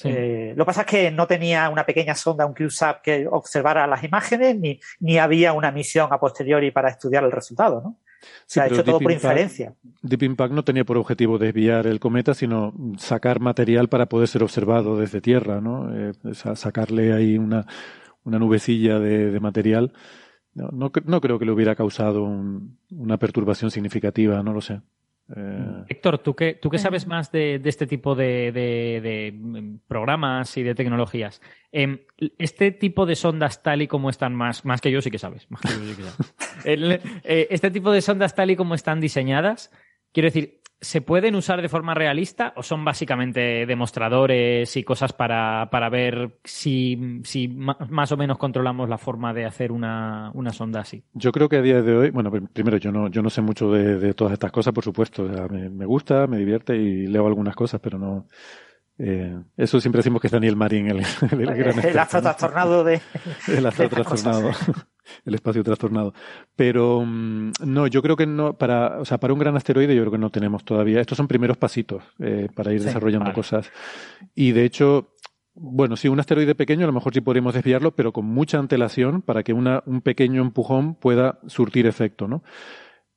eh, 0.04 0.54
lo 0.56 0.64
que 0.64 0.68
pasa 0.68 0.82
es 0.82 0.88
que 0.88 1.12
no 1.12 1.28
tenía 1.28 1.70
una 1.70 1.86
pequeña 1.86 2.16
sonda, 2.16 2.46
un 2.46 2.54
CubeSat 2.54 3.02
que 3.02 3.28
observara 3.30 3.88
las 3.88 4.04
imágenes, 4.04 4.58
ni, 4.58 4.80
ni 5.00 5.18
había 5.18 5.54
una 5.54 5.72
misión 5.72 6.12
a 6.12 6.20
posteriori 6.20 6.72
para 6.72 6.90
estudiar 6.90 7.24
el 7.24 7.32
resultado, 7.32 7.82
¿no? 7.82 7.98
Se 8.46 8.62
ha 8.62 8.68
hecho 8.68 8.84
todo 8.84 9.00
por 9.00 9.12
inferencia. 9.12 9.74
Deep 10.04 10.24
Impact 10.24 10.54
no 10.54 10.64
tenía 10.64 10.86
por 10.86 10.98
objetivo 10.98 11.40
desviar 11.40 11.88
el 11.88 12.00
cometa, 12.00 12.34
sino 12.34 12.74
sacar 12.98 13.40
material 13.40 13.90
para 13.90 14.08
poder 14.08 14.28
ser 14.28 14.44
observado 14.44 14.98
desde 14.98 15.22
Tierra, 15.22 15.60
¿no? 15.60 15.92
Eh, 15.96 16.14
sacarle 16.34 17.14
ahí 17.14 17.38
una, 17.38 17.66
una 18.24 18.40
nubecilla 18.40 19.00
de, 19.00 19.40
material. 19.40 19.94
No, 20.54 20.92
no, 21.06 21.22
creo 21.22 21.40
que 21.40 21.46
le 21.46 21.52
hubiera 21.52 21.76
causado 21.76 22.24
una 22.92 23.18
perturbación 23.18 23.72
significativa, 23.72 24.44
no 24.44 24.54
lo 24.54 24.62
sé. 24.62 24.82
Eh, 25.36 25.84
Héctor, 25.90 26.20
¿tú 26.20 26.36
qué, 26.36 26.54
tú 26.54 26.70
qué 26.70 26.78
sabes 26.78 27.08
más 27.08 27.32
de, 27.32 27.62
este 27.64 27.88
tipo 27.88 28.16
de, 28.16 29.34
mm, 29.34 29.76
programas 29.88 30.56
y 30.58 30.64
de 30.64 30.76
tecnologías? 30.76 31.42
Em, 31.72 32.00
este 32.38 32.72
tipo 32.72 33.06
de 33.06 33.16
sondas 33.16 33.64
tal 33.64 33.82
y 33.82 33.88
como 33.88 34.10
están 34.10 34.36
más, 34.36 34.66
más 34.66 34.82
que 34.82 34.92
yo 34.92 35.02
sí 35.02 35.12
que 35.12 35.20
sabes, 35.20 35.50
más 35.50 35.62
que 35.62 35.70
yo 35.70 35.86
sí 35.86 35.96
que 35.96 36.04
sabes. 36.04 36.34
Eh, 36.64 37.48
este 37.50 37.72
tipo 37.72 37.92
de 37.92 38.02
sondas 38.02 38.36
tal 38.36 38.52
y 38.52 38.56
como 38.56 38.76
están 38.76 39.02
diseñadas, 39.02 39.72
quiero 40.12 40.28
decir, 40.28 40.61
¿Se 40.84 41.02
pueden 41.02 41.36
usar 41.36 41.62
de 41.62 41.70
forma 41.70 41.94
realista 41.94 42.54
o 42.56 42.64
son 42.64 42.84
básicamente 42.84 43.68
demostradores 43.68 44.76
y 44.76 44.84
cosas 44.84 45.14
para, 45.14 45.70
para 45.70 45.90
ver 45.90 46.40
si, 46.44 47.22
si, 47.24 47.48
más 47.48 48.12
o 48.12 48.18
menos 48.18 48.40
controlamos 48.40 48.90
la 48.90 48.98
forma 48.98 49.32
de 49.32 49.46
hacer 49.46 49.72
una, 49.72 50.32
una, 50.34 50.52
sonda 50.52 50.80
así? 50.80 51.04
Yo 51.14 51.32
creo 51.32 51.48
que 51.48 51.58
a 51.58 51.62
día 51.62 51.84
de 51.84 51.96
hoy, 51.96 52.10
bueno, 52.10 52.32
primero 52.32 52.78
yo 52.78 52.92
no, 52.92 53.10
yo 53.10 53.22
no 53.22 53.30
sé 53.30 53.42
mucho 53.42 53.72
de, 53.72 54.14
todas 54.16 54.34
estas 54.34 54.52
cosas, 54.52 54.74
por 54.74 54.84
supuesto. 54.84 55.24
me, 55.52 55.86
gusta, 55.86 56.26
me 56.26 56.38
divierte 56.38 56.76
y 56.76 57.06
leo 57.06 57.28
algunas 57.28 57.56
cosas, 57.56 57.80
pero 57.80 58.00
no. 58.00 58.26
Eh, 59.04 59.36
eso 59.58 59.82
siempre 59.82 60.00
decimos 60.00 60.22
que 60.22 60.28
es 60.28 60.32
Daniel 60.32 60.56
Marín, 60.56 60.88
el, 60.88 60.98
el, 61.32 61.42
el, 61.42 61.50
el 61.50 61.92
de. 62.84 63.02
El 63.48 63.66
trastornado. 63.96 64.52
el 65.26 65.34
espacio 65.34 65.64
trastornado. 65.64 66.14
Pero 66.56 67.04
mm, 67.04 67.52
no, 67.66 67.88
yo 67.88 68.04
creo 68.04 68.16
que 68.16 68.28
no, 68.28 68.58
para, 68.58 69.00
o 69.00 69.06
sea, 69.06 69.20
para 69.20 69.34
un 69.34 69.40
gran 69.40 69.56
asteroide 69.56 69.96
yo 69.96 70.04
creo 70.04 70.12
que 70.12 70.18
no 70.20 70.30
tenemos 70.30 70.64
todavía. 70.64 71.02
Estos 71.02 71.18
son 71.18 71.28
primeros 71.28 71.58
pasitos 71.58 72.04
eh, 72.20 72.48
para 72.54 72.74
ir 72.74 72.84
desarrollando 72.84 73.34
cosas. 73.34 73.72
Y 74.36 74.52
de 74.52 74.66
hecho, 74.66 75.16
bueno, 75.56 75.96
sí, 75.98 76.08
un 76.08 76.20
asteroide 76.20 76.54
pequeño 76.54 76.84
a 76.84 76.88
lo 76.88 76.94
mejor 76.94 77.12
sí 77.14 77.22
podríamos 77.22 77.56
desviarlo, 77.56 77.96
pero 77.96 78.14
con 78.14 78.26
mucha 78.26 78.60
antelación 78.60 79.24
para 79.24 79.42
que 79.42 79.54
una, 79.54 79.82
un 79.88 80.02
pequeño 80.02 80.44
empujón 80.44 80.94
pueda 80.94 81.40
surtir 81.48 81.88
efecto, 81.88 82.28
¿no? 82.28 82.44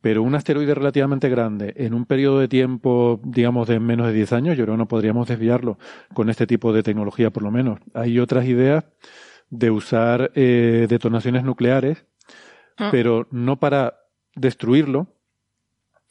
Pero 0.04 0.22
un 0.22 0.34
asteroide 0.34 0.74
relativamente 0.74 1.30
grande, 1.30 1.72
en 1.78 1.94
un 1.94 2.04
periodo 2.04 2.38
de 2.38 2.46
tiempo, 2.46 3.18
digamos, 3.24 3.66
de 3.66 3.80
menos 3.80 4.06
de 4.06 4.12
10 4.12 4.34
años, 4.34 4.58
yo 4.58 4.64
creo 4.64 4.74
que 4.74 4.78
no 4.80 4.86
podríamos 4.86 5.26
desviarlo 5.26 5.78
con 6.12 6.28
este 6.28 6.46
tipo 6.46 6.74
de 6.74 6.82
tecnología, 6.82 7.30
por 7.30 7.42
lo 7.42 7.50
menos. 7.50 7.80
Hay 7.94 8.18
otras 8.18 8.44
ideas 8.44 8.84
de 9.48 9.70
usar 9.70 10.30
eh, 10.34 10.84
detonaciones 10.90 11.42
nucleares, 11.42 12.04
ah. 12.76 12.90
pero 12.92 13.28
no 13.30 13.58
para 13.58 13.94
destruirlo, 14.36 15.06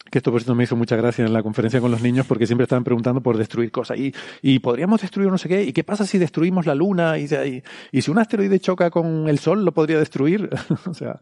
que 0.10 0.18
esto 0.18 0.32
por 0.32 0.42
cierto 0.42 0.56
me 0.56 0.64
hizo 0.64 0.76
mucha 0.76 0.96
gracia 0.96 1.24
en 1.24 1.32
la 1.32 1.44
conferencia 1.44 1.80
con 1.80 1.92
los 1.92 2.02
niños 2.02 2.26
porque 2.26 2.48
siempre 2.48 2.64
estaban 2.64 2.84
preguntando 2.84 3.22
por 3.22 3.38
destruir 3.38 3.70
cosas. 3.70 4.00
Y, 4.00 4.12
y 4.42 4.58
podríamos 4.58 5.02
destruir 5.02 5.30
no 5.30 5.38
sé 5.38 5.48
qué. 5.48 5.62
¿Y 5.66 5.72
qué 5.72 5.84
pasa 5.84 6.08
si 6.08 6.18
destruimos 6.18 6.66
la 6.66 6.74
Luna? 6.74 7.20
Y, 7.20 7.26
y, 7.26 7.64
y 7.92 8.02
si 8.02 8.10
un 8.10 8.18
asteroide 8.18 8.60
choca 8.60 8.90
con 8.90 9.30
el 9.30 9.38
Sol, 9.38 9.64
¿lo 9.64 9.72
podría 9.72 10.00
destruir? 10.00 10.50
o 10.88 10.96
sea, 10.96 11.22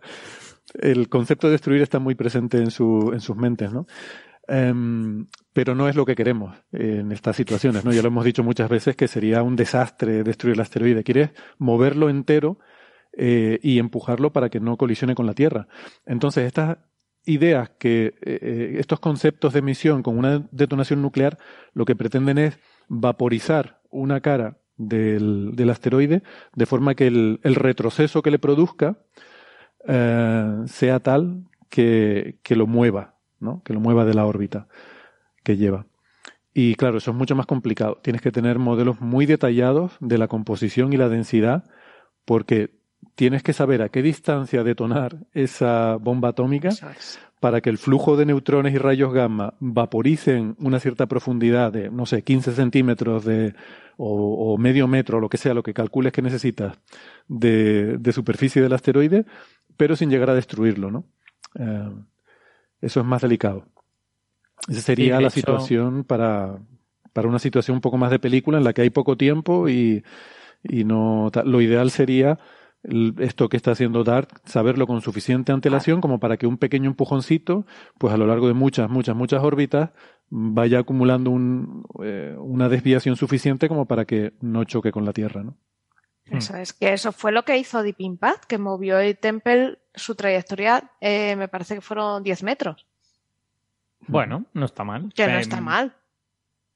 el 0.80 1.10
concepto 1.10 1.48
de 1.48 1.54
destruir 1.54 1.82
está 1.82 2.00
muy 2.00 2.16
presente 2.16 2.58
en, 2.58 2.72
su, 2.72 3.12
en 3.14 3.20
sus 3.20 3.36
mentes, 3.36 3.72
¿no? 3.72 3.88
Em, 4.48 5.28
pero 5.54 5.76
no 5.76 5.88
es 5.88 5.96
lo 5.96 6.06
que 6.06 6.16
queremos 6.16 6.58
en 6.72 7.12
estas 7.12 7.36
situaciones, 7.36 7.86
¿no? 7.86 7.94
Ya 7.94 8.02
lo 8.02 8.08
hemos 8.08 8.26
dicho 8.26 8.44
muchas 8.44 8.70
veces 8.70 8.96
que 8.96 9.08
sería 9.08 9.44
un 9.44 9.56
desastre 9.56 10.24
destruir 10.24 10.56
el 10.56 10.62
asteroide. 10.62 11.04
Quieres 11.04 11.32
moverlo 11.58 12.10
entero 12.10 12.60
eh, 13.14 13.60
y 13.62 13.80
empujarlo 13.80 14.34
para 14.34 14.50
que 14.50 14.60
no 14.60 14.78
colisione 14.78 15.16
con 15.16 15.26
la 15.26 15.34
Tierra. 15.34 15.68
Entonces, 16.06 16.46
estas 16.46 16.80
ideas 17.26 17.70
que, 17.78 18.08
eh, 18.08 18.14
eh, 18.22 18.76
estos 18.80 19.00
conceptos 19.00 19.54
de 19.54 19.60
emisión 19.60 20.02
con 20.02 20.18
una 20.18 20.48
detonación 20.52 21.02
nuclear, 21.02 21.38
lo 21.74 21.86
que 21.86 21.96
pretenden 21.96 22.38
es 22.38 22.60
vaporizar 22.88 23.80
una 23.90 24.22
cara 24.22 24.58
del, 24.76 25.52
del 25.56 25.70
asteroide 25.70 26.24
de 26.56 26.66
forma 26.66 26.96
que 26.96 27.08
el 27.08 27.56
retroceso 27.56 28.22
que 28.22 28.32
le 28.32 28.40
produzca 28.40 28.98
sea 29.86 31.00
tal 31.02 31.44
que, 31.70 32.38
que 32.44 32.56
lo 32.56 32.67
mueva, 32.67 33.15
¿no? 33.39 33.62
Que 33.63 33.74
lo 33.74 33.80
mueva 33.80 34.06
de 34.06 34.13
la 34.13 34.26
órbita 34.26 34.67
que 35.44 35.58
lleva. 35.58 35.86
Y 36.54 36.76
claro, 36.76 36.98
eso 36.98 37.12
es 37.12 37.17
mucho 37.17 37.36
más 37.36 37.46
complicado. 37.46 38.00
Tienes 38.02 38.22
que 38.22 38.32
tener 38.32 38.60
modelos 38.60 39.00
muy 39.00 39.26
detallados 39.26 39.94
de 40.00 40.17
la 40.17 40.28
composición 40.28 40.91
y 40.91 40.98
la 40.98 41.08
densidad, 41.08 41.63
porque 42.26 42.72
tienes 43.15 43.44
que 43.44 43.54
saber 43.54 43.82
a 43.82 43.89
qué 43.89 44.02
distancia 44.02 44.63
detonar 44.63 45.17
esa 45.34 45.96
bomba 45.96 46.30
atómica 46.30 46.70
para 47.39 47.62
que 47.62 47.70
el 47.70 47.78
flujo 47.78 48.17
de 48.17 48.26
neutrones 48.26 48.74
y 48.74 48.78
rayos 48.78 49.13
gamma 49.13 49.56
vaporicen 49.60 50.56
una 50.60 50.80
cierta 50.80 51.08
profundidad 51.08 51.72
de, 51.72 51.89
no 51.89 52.06
sé, 52.06 52.22
15 52.22 52.54
centímetros 52.54 53.26
de, 53.26 53.56
o, 53.98 54.58
medio 54.58 54.88
metro, 54.88 55.17
o 55.17 55.22
lo 55.22 55.30
que 55.30 55.38
sea, 55.38 55.54
lo 55.54 55.63
que 55.63 55.74
calcules 55.74 56.13
que 56.13 56.22
necesitas 56.22 56.78
de, 57.28 57.98
de, 57.98 58.12
superficie 58.12 58.62
del 58.62 58.74
asteroide, 58.74 59.26
pero 59.82 59.96
sin 59.96 60.12
llegar 60.12 60.30
a 60.30 60.36
destruirlo, 60.36 60.91
¿no? 60.91 61.06
Eh, 61.56 61.89
eso 62.82 63.00
es 63.00 63.06
más 63.08 63.24
delicado. 63.24 63.65
Esa 64.67 64.80
sería 64.80 65.20
la 65.20 65.32
situación 65.32 66.04
para, 66.04 66.60
para 67.13 67.28
una 67.28 67.39
situación 67.39 67.78
un 67.78 67.82
poco 67.82 67.98
más 67.98 68.12
de 68.12 68.20
película 68.20 68.60
en 68.60 68.63
la 68.63 68.74
que 68.74 68.84
hay 68.84 68.91
poco 68.91 69.17
tiempo 69.17 69.70
y, 69.70 70.04
y 70.62 70.84
no 70.84 71.32
lo 71.46 71.62
ideal 71.62 71.89
sería 71.89 72.38
esto 73.17 73.50
que 73.50 73.58
está 73.58 73.72
haciendo 73.72 74.04
Dart, 74.04 74.30
saberlo 74.46 74.86
con 74.86 75.02
suficiente 75.02 75.52
antelación 75.52 76.00
como 76.00 76.20
para 76.20 76.38
que 76.38 76.46
un 76.46 76.60
pequeño 76.60 76.88
empujoncito, 76.91 77.65
pues 77.98 78.13
a 78.13 78.17
lo 78.17 78.28
largo 78.28 78.50
de 78.50 78.54
muchas, 78.54 78.88
muchas, 78.88 79.15
muchas 79.15 79.41
órbitas, 79.41 79.89
vaya 80.30 80.78
acumulando 80.78 81.32
un, 81.32 81.86
eh, 82.04 82.36
una 82.38 82.70
desviación 82.70 83.15
suficiente 83.15 83.67
como 83.67 83.88
para 83.88 84.06
que 84.06 84.34
no 84.41 84.63
choque 84.63 84.91
con 84.91 85.06
la 85.06 85.13
Tierra, 85.13 85.44
¿no? 85.44 85.58
Eso 86.32 86.56
es 86.56 86.74
que 86.74 86.94
eso 86.94 87.12
fue 87.12 87.32
lo 87.32 87.44
que 87.44 87.58
hizo 87.58 87.84
Deep 87.84 87.96
Impact, 88.00 88.46
que 88.46 88.58
movió 88.58 89.00
el 89.00 89.17
Temple 89.17 89.80
su 89.94 90.15
trayectoria, 90.15 90.91
eh, 91.02 91.36
me 91.36 91.48
parece 91.48 91.76
que 91.76 91.82
fueron 91.82 92.24
10 92.24 92.44
metros. 92.44 92.88
Bueno, 94.08 94.46
no 94.54 94.65
está 94.65 94.84
mal. 94.84 95.12
Que 95.13 95.28
no 95.28 95.38
está 95.38 95.62
mal. 95.62 95.94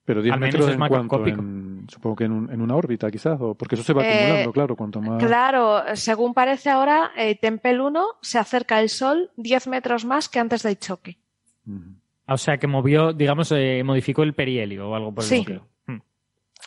Pero 0.04 0.22
10 0.22 0.38
metros 0.38 0.68
es 0.68 0.74
en 0.76 0.88
cuanto, 0.88 1.26
en, 1.26 1.88
supongo 1.90 2.16
que 2.16 2.26
en, 2.26 2.32
un, 2.32 2.52
en, 2.52 2.62
una 2.62 2.76
órbita 2.76 3.10
quizás, 3.10 3.40
o 3.42 3.56
porque 3.56 3.74
eso 3.74 3.84
se 3.84 3.94
va 3.94 4.04
eh, 4.04 4.14
acumulando, 4.14 4.52
claro, 4.52 4.76
cuanto 4.76 5.02
más... 5.02 5.24
Claro, 5.24 5.84
según 5.96 6.36
parece 6.36 6.70
ahora, 6.70 7.12
eh, 7.18 7.36
Tempel 7.36 7.82
1 7.82 8.06
se 8.22 8.38
acerca 8.38 8.78
al 8.78 8.90
Sol 8.90 9.32
10 9.38 9.68
metros 9.68 10.06
más 10.06 10.30
que 10.30 10.40
antes 10.40 10.62
del 10.62 10.78
choque. 10.78 11.18
O 12.28 12.38
sea, 12.38 12.58
que 12.58 12.68
movió, 12.68 13.14
digamos, 13.14 13.52
eh, 13.52 13.82
modificó 13.84 14.22
el 14.22 14.36
perihelio 14.36 14.90
o 14.90 14.96
algo 14.96 15.14
por 15.14 15.24
el 15.24 15.30
sí. 15.30 15.38
estilo. 15.38 15.68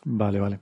Vale, 0.05 0.41
vale. 0.41 0.61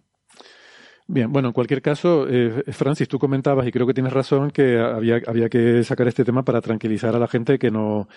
Bien, 1.08 1.32
bueno, 1.32 1.48
en 1.48 1.54
cualquier 1.54 1.82
caso, 1.82 2.26
eh, 2.28 2.64
Francis, 2.72 3.06
tú 3.06 3.20
comentabas, 3.20 3.64
y 3.66 3.70
creo 3.70 3.86
que 3.86 3.94
tienes 3.94 4.12
razón, 4.12 4.50
que 4.50 4.78
había, 4.78 5.20
había 5.26 5.48
que 5.48 5.84
sacar 5.84 6.08
este 6.08 6.24
tema 6.24 6.44
para 6.44 6.60
tranquilizar 6.60 7.14
a 7.14 7.20
la 7.20 7.28
gente 7.28 7.60
que 7.60 7.70
no, 7.70 8.08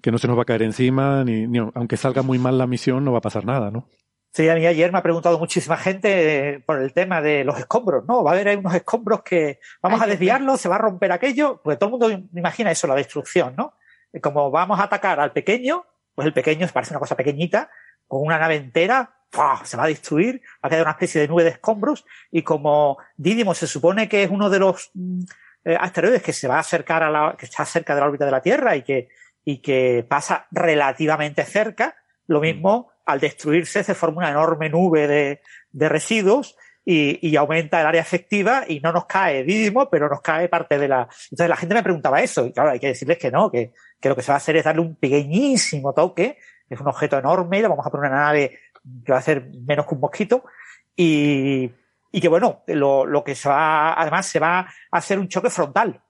que 0.00 0.10
no 0.10 0.16
se 0.16 0.28
nos 0.28 0.38
va 0.38 0.42
a 0.42 0.46
caer 0.46 0.62
encima, 0.62 1.24
ni, 1.24 1.46
ni 1.46 1.58
aunque 1.58 1.98
salga 1.98 2.22
muy 2.22 2.38
mal 2.38 2.56
la 2.56 2.66
misión, 2.66 3.04
no 3.04 3.12
va 3.12 3.18
a 3.18 3.22
pasar 3.22 3.44
nada, 3.44 3.70
¿no? 3.70 3.86
Sí, 4.32 4.48
a 4.48 4.54
mí 4.54 4.66
ayer 4.66 4.92
me 4.92 4.98
ha 4.98 5.02
preguntado 5.02 5.38
muchísima 5.38 5.76
gente 5.76 6.54
eh, 6.54 6.60
por 6.60 6.80
el 6.80 6.92
tema 6.92 7.20
de 7.20 7.44
los 7.44 7.58
escombros, 7.58 8.04
¿no? 8.06 8.22
Va 8.22 8.30
a 8.30 8.34
haber 8.34 8.56
unos 8.58 8.74
escombros 8.74 9.22
que 9.22 9.58
vamos 9.82 10.00
a 10.00 10.06
desviarlos, 10.06 10.60
se 10.60 10.68
va 10.68 10.76
a 10.76 10.78
romper 10.78 11.12
aquello, 11.12 11.60
pues 11.62 11.78
todo 11.78 11.88
el 11.88 11.98
mundo 11.98 12.28
imagina 12.34 12.70
eso, 12.70 12.86
la 12.86 12.94
destrucción, 12.94 13.54
¿no? 13.56 13.74
Como 14.22 14.50
vamos 14.50 14.80
a 14.80 14.84
atacar 14.84 15.20
al 15.20 15.32
pequeño, 15.32 15.84
pues 16.14 16.26
el 16.26 16.32
pequeño 16.32 16.66
parece 16.72 16.92
una 16.92 17.00
cosa 17.00 17.16
pequeñita, 17.16 17.70
con 18.06 18.22
una 18.22 18.38
nave 18.38 18.56
entera, 18.56 19.17
se 19.64 19.76
va 19.76 19.84
a 19.84 19.88
destruir, 19.88 20.40
va 20.56 20.68
a 20.68 20.70
quedar 20.70 20.82
una 20.82 20.92
especie 20.92 21.20
de 21.20 21.28
nube 21.28 21.44
de 21.44 21.50
escombros 21.50 22.04
y 22.30 22.42
como 22.42 22.98
Didimo 23.16 23.54
se 23.54 23.66
supone 23.66 24.08
que 24.08 24.22
es 24.22 24.30
uno 24.30 24.50
de 24.50 24.58
los 24.58 24.90
mm, 24.94 25.20
eh, 25.64 25.76
asteroides 25.78 26.22
que 26.22 26.32
se 26.32 26.48
va 26.48 26.56
a 26.56 26.60
acercar 26.60 27.02
a 27.02 27.10
la, 27.10 27.36
que 27.38 27.46
está 27.46 27.64
cerca 27.64 27.94
de 27.94 28.00
la 28.00 28.06
órbita 28.06 28.24
de 28.24 28.30
la 28.30 28.42
Tierra 28.42 28.76
y 28.76 28.82
que, 28.82 29.08
y 29.44 29.58
que 29.58 30.04
pasa 30.08 30.46
relativamente 30.50 31.44
cerca, 31.44 31.96
lo 32.26 32.40
mismo 32.40 32.90
al 33.04 33.20
destruirse 33.20 33.82
se 33.82 33.94
forma 33.94 34.18
una 34.18 34.30
enorme 34.30 34.68
nube 34.68 35.06
de, 35.06 35.40
de 35.72 35.88
residuos 35.88 36.56
y, 36.84 37.18
y, 37.26 37.36
aumenta 37.36 37.80
el 37.80 37.86
área 37.86 38.00
efectiva 38.00 38.64
y 38.66 38.80
no 38.80 38.92
nos 38.92 39.04
cae 39.04 39.44
Didimo, 39.44 39.90
pero 39.90 40.08
nos 40.08 40.22
cae 40.22 40.48
parte 40.48 40.78
de 40.78 40.88
la. 40.88 41.08
Entonces 41.30 41.48
la 41.48 41.56
gente 41.56 41.74
me 41.74 41.82
preguntaba 41.82 42.22
eso, 42.22 42.46
y 42.46 42.52
claro, 42.52 42.70
hay 42.70 42.80
que 42.80 42.86
decirles 42.86 43.18
que 43.18 43.30
no, 43.30 43.50
que, 43.50 43.72
que 44.00 44.08
lo 44.08 44.16
que 44.16 44.22
se 44.22 44.30
va 44.30 44.36
a 44.36 44.38
hacer 44.38 44.56
es 44.56 44.64
darle 44.64 44.80
un 44.80 44.96
pequeñísimo 44.96 45.92
toque, 45.92 46.38
es 46.68 46.80
un 46.80 46.88
objeto 46.88 47.18
enorme, 47.18 47.60
le 47.60 47.68
vamos 47.68 47.86
a 47.86 47.90
poner 47.90 48.10
una 48.10 48.24
nave 48.24 48.58
que 49.04 49.12
va 49.12 49.18
a 49.18 49.22
ser 49.22 49.50
menos 49.66 49.86
que 49.86 49.94
un 49.94 50.00
mosquito, 50.00 50.44
y, 50.96 51.70
y 52.12 52.20
que 52.20 52.28
bueno, 52.28 52.62
lo, 52.66 53.06
lo, 53.06 53.22
que 53.24 53.34
se 53.34 53.48
va, 53.48 53.94
además 53.94 54.26
se 54.26 54.38
va 54.38 54.60
a 54.60 54.68
hacer 54.90 55.18
un 55.18 55.28
choque 55.28 55.50
frontal. 55.50 56.02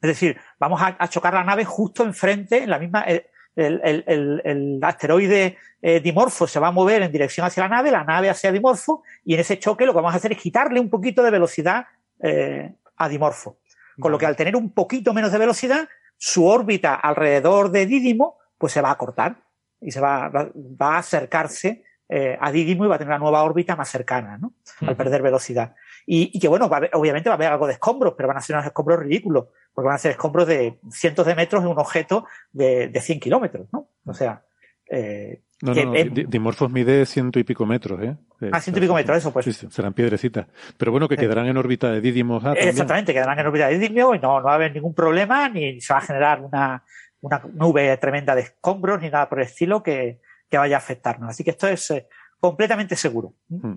Es 0.00 0.08
decir, 0.08 0.38
vamos 0.58 0.80
a, 0.82 0.96
a 0.98 1.08
chocar 1.08 1.34
la 1.34 1.44
nave 1.44 1.64
justo 1.64 2.02
enfrente, 2.04 2.62
en 2.62 2.70
la 2.70 2.78
misma, 2.78 3.02
el, 3.02 3.24
el, 3.56 4.04
el, 4.06 4.42
el 4.44 4.80
asteroide 4.82 5.56
eh, 5.80 6.00
dimorfo 6.00 6.46
se 6.46 6.58
va 6.58 6.68
a 6.68 6.72
mover 6.72 7.02
en 7.02 7.12
dirección 7.12 7.46
hacia 7.46 7.64
la 7.64 7.68
nave, 7.68 7.90
la 7.90 8.04
nave 8.04 8.30
hacia 8.30 8.50
dimorfo, 8.50 9.02
y 9.24 9.34
en 9.34 9.40
ese 9.40 9.58
choque 9.58 9.86
lo 9.86 9.92
que 9.92 9.96
vamos 9.96 10.14
a 10.14 10.16
hacer 10.16 10.32
es 10.32 10.38
quitarle 10.38 10.80
un 10.80 10.90
poquito 10.90 11.22
de 11.22 11.30
velocidad 11.30 11.86
eh, 12.22 12.74
a 12.96 13.08
dimorfo. 13.08 13.58
Con 14.00 14.10
lo 14.10 14.18
que 14.18 14.26
al 14.26 14.34
tener 14.34 14.56
un 14.56 14.72
poquito 14.72 15.14
menos 15.14 15.30
de 15.30 15.38
velocidad, 15.38 15.88
su 16.16 16.46
órbita 16.46 16.94
alrededor 16.94 17.70
de 17.70 17.86
Didimo, 17.86 18.38
pues 18.58 18.72
se 18.72 18.80
va 18.80 18.90
a 18.90 18.98
cortar 18.98 19.36
y 19.80 19.90
se 19.90 20.00
va, 20.00 20.28
va, 20.28 20.48
va 20.54 20.96
a 20.96 20.98
acercarse 20.98 21.84
eh, 22.08 22.36
a 22.40 22.52
Didimo 22.52 22.84
y 22.84 22.88
va 22.88 22.96
a 22.96 22.98
tener 22.98 23.10
una 23.10 23.18
nueva 23.18 23.42
órbita 23.42 23.76
más 23.76 23.88
cercana, 23.88 24.38
¿no? 24.38 24.54
Al 24.86 24.96
perder 24.96 25.22
velocidad. 25.22 25.74
Y, 26.06 26.30
y 26.34 26.38
que 26.38 26.48
bueno, 26.48 26.68
va 26.68 26.76
a 26.76 26.78
haber, 26.78 26.90
obviamente 26.92 27.28
va 27.28 27.34
a 27.34 27.36
haber 27.36 27.48
algo 27.48 27.66
de 27.66 27.74
escombros, 27.74 28.14
pero 28.16 28.28
van 28.28 28.36
a 28.36 28.40
ser 28.40 28.56
unos 28.56 28.66
escombros 28.66 29.00
ridículos, 29.00 29.46
porque 29.72 29.86
van 29.86 29.96
a 29.96 29.98
ser 29.98 30.10
escombros 30.12 30.46
de 30.46 30.78
cientos 30.90 31.26
de 31.26 31.34
metros 31.34 31.62
en 31.62 31.70
un 31.70 31.78
objeto 31.78 32.26
de, 32.52 32.88
de 32.88 33.00
100 33.00 33.20
kilómetros, 33.20 33.68
¿no? 33.72 33.88
O 34.04 34.12
sea, 34.12 34.42
eh, 34.90 35.40
no, 35.62 35.74
no, 35.74 35.84
no. 35.84 35.92
Dimorphos 35.94 36.70
mide 36.70 37.06
ciento 37.06 37.38
y 37.38 37.44
pico 37.44 37.64
metros, 37.64 38.02
¿eh? 38.02 38.16
Ah, 38.52 38.60
ciento 38.60 38.80
y 38.80 38.82
pico 38.82 38.94
metros, 38.94 39.16
eso 39.16 39.32
pues. 39.32 39.46
Sí, 39.46 39.66
serán 39.70 39.94
piedrecitas. 39.94 40.46
Pero 40.76 40.92
bueno, 40.92 41.08
que 41.08 41.16
quedarán 41.16 41.46
en 41.46 41.56
órbita 41.56 41.90
de 41.90 42.02
Didymos. 42.02 42.44
Ah, 42.44 42.52
Exactamente, 42.52 43.14
quedarán 43.14 43.38
en 43.38 43.46
órbita 43.46 43.68
de 43.68 43.78
Didymos 43.78 44.16
y 44.16 44.18
no, 44.18 44.40
no 44.40 44.44
va 44.44 44.52
a 44.52 44.54
haber 44.56 44.74
ningún 44.74 44.94
problema, 44.94 45.48
ni 45.48 45.80
se 45.80 45.94
va 45.94 46.00
a 46.00 46.02
generar 46.02 46.42
una, 46.42 46.84
una 47.22 47.42
nube 47.54 47.96
tremenda 47.96 48.34
de 48.34 48.42
escombros, 48.42 49.00
ni 49.00 49.08
nada 49.08 49.26
por 49.28 49.40
el 49.40 49.46
estilo 49.46 49.82
que, 49.82 50.20
que 50.50 50.58
vaya 50.58 50.76
a 50.76 50.78
afectarnos. 50.78 51.30
Así 51.30 51.44
que 51.44 51.50
esto 51.50 51.68
es 51.68 51.90
eh, 51.90 52.06
completamente 52.38 52.96
seguro. 52.96 53.34
Mm. 53.48 53.74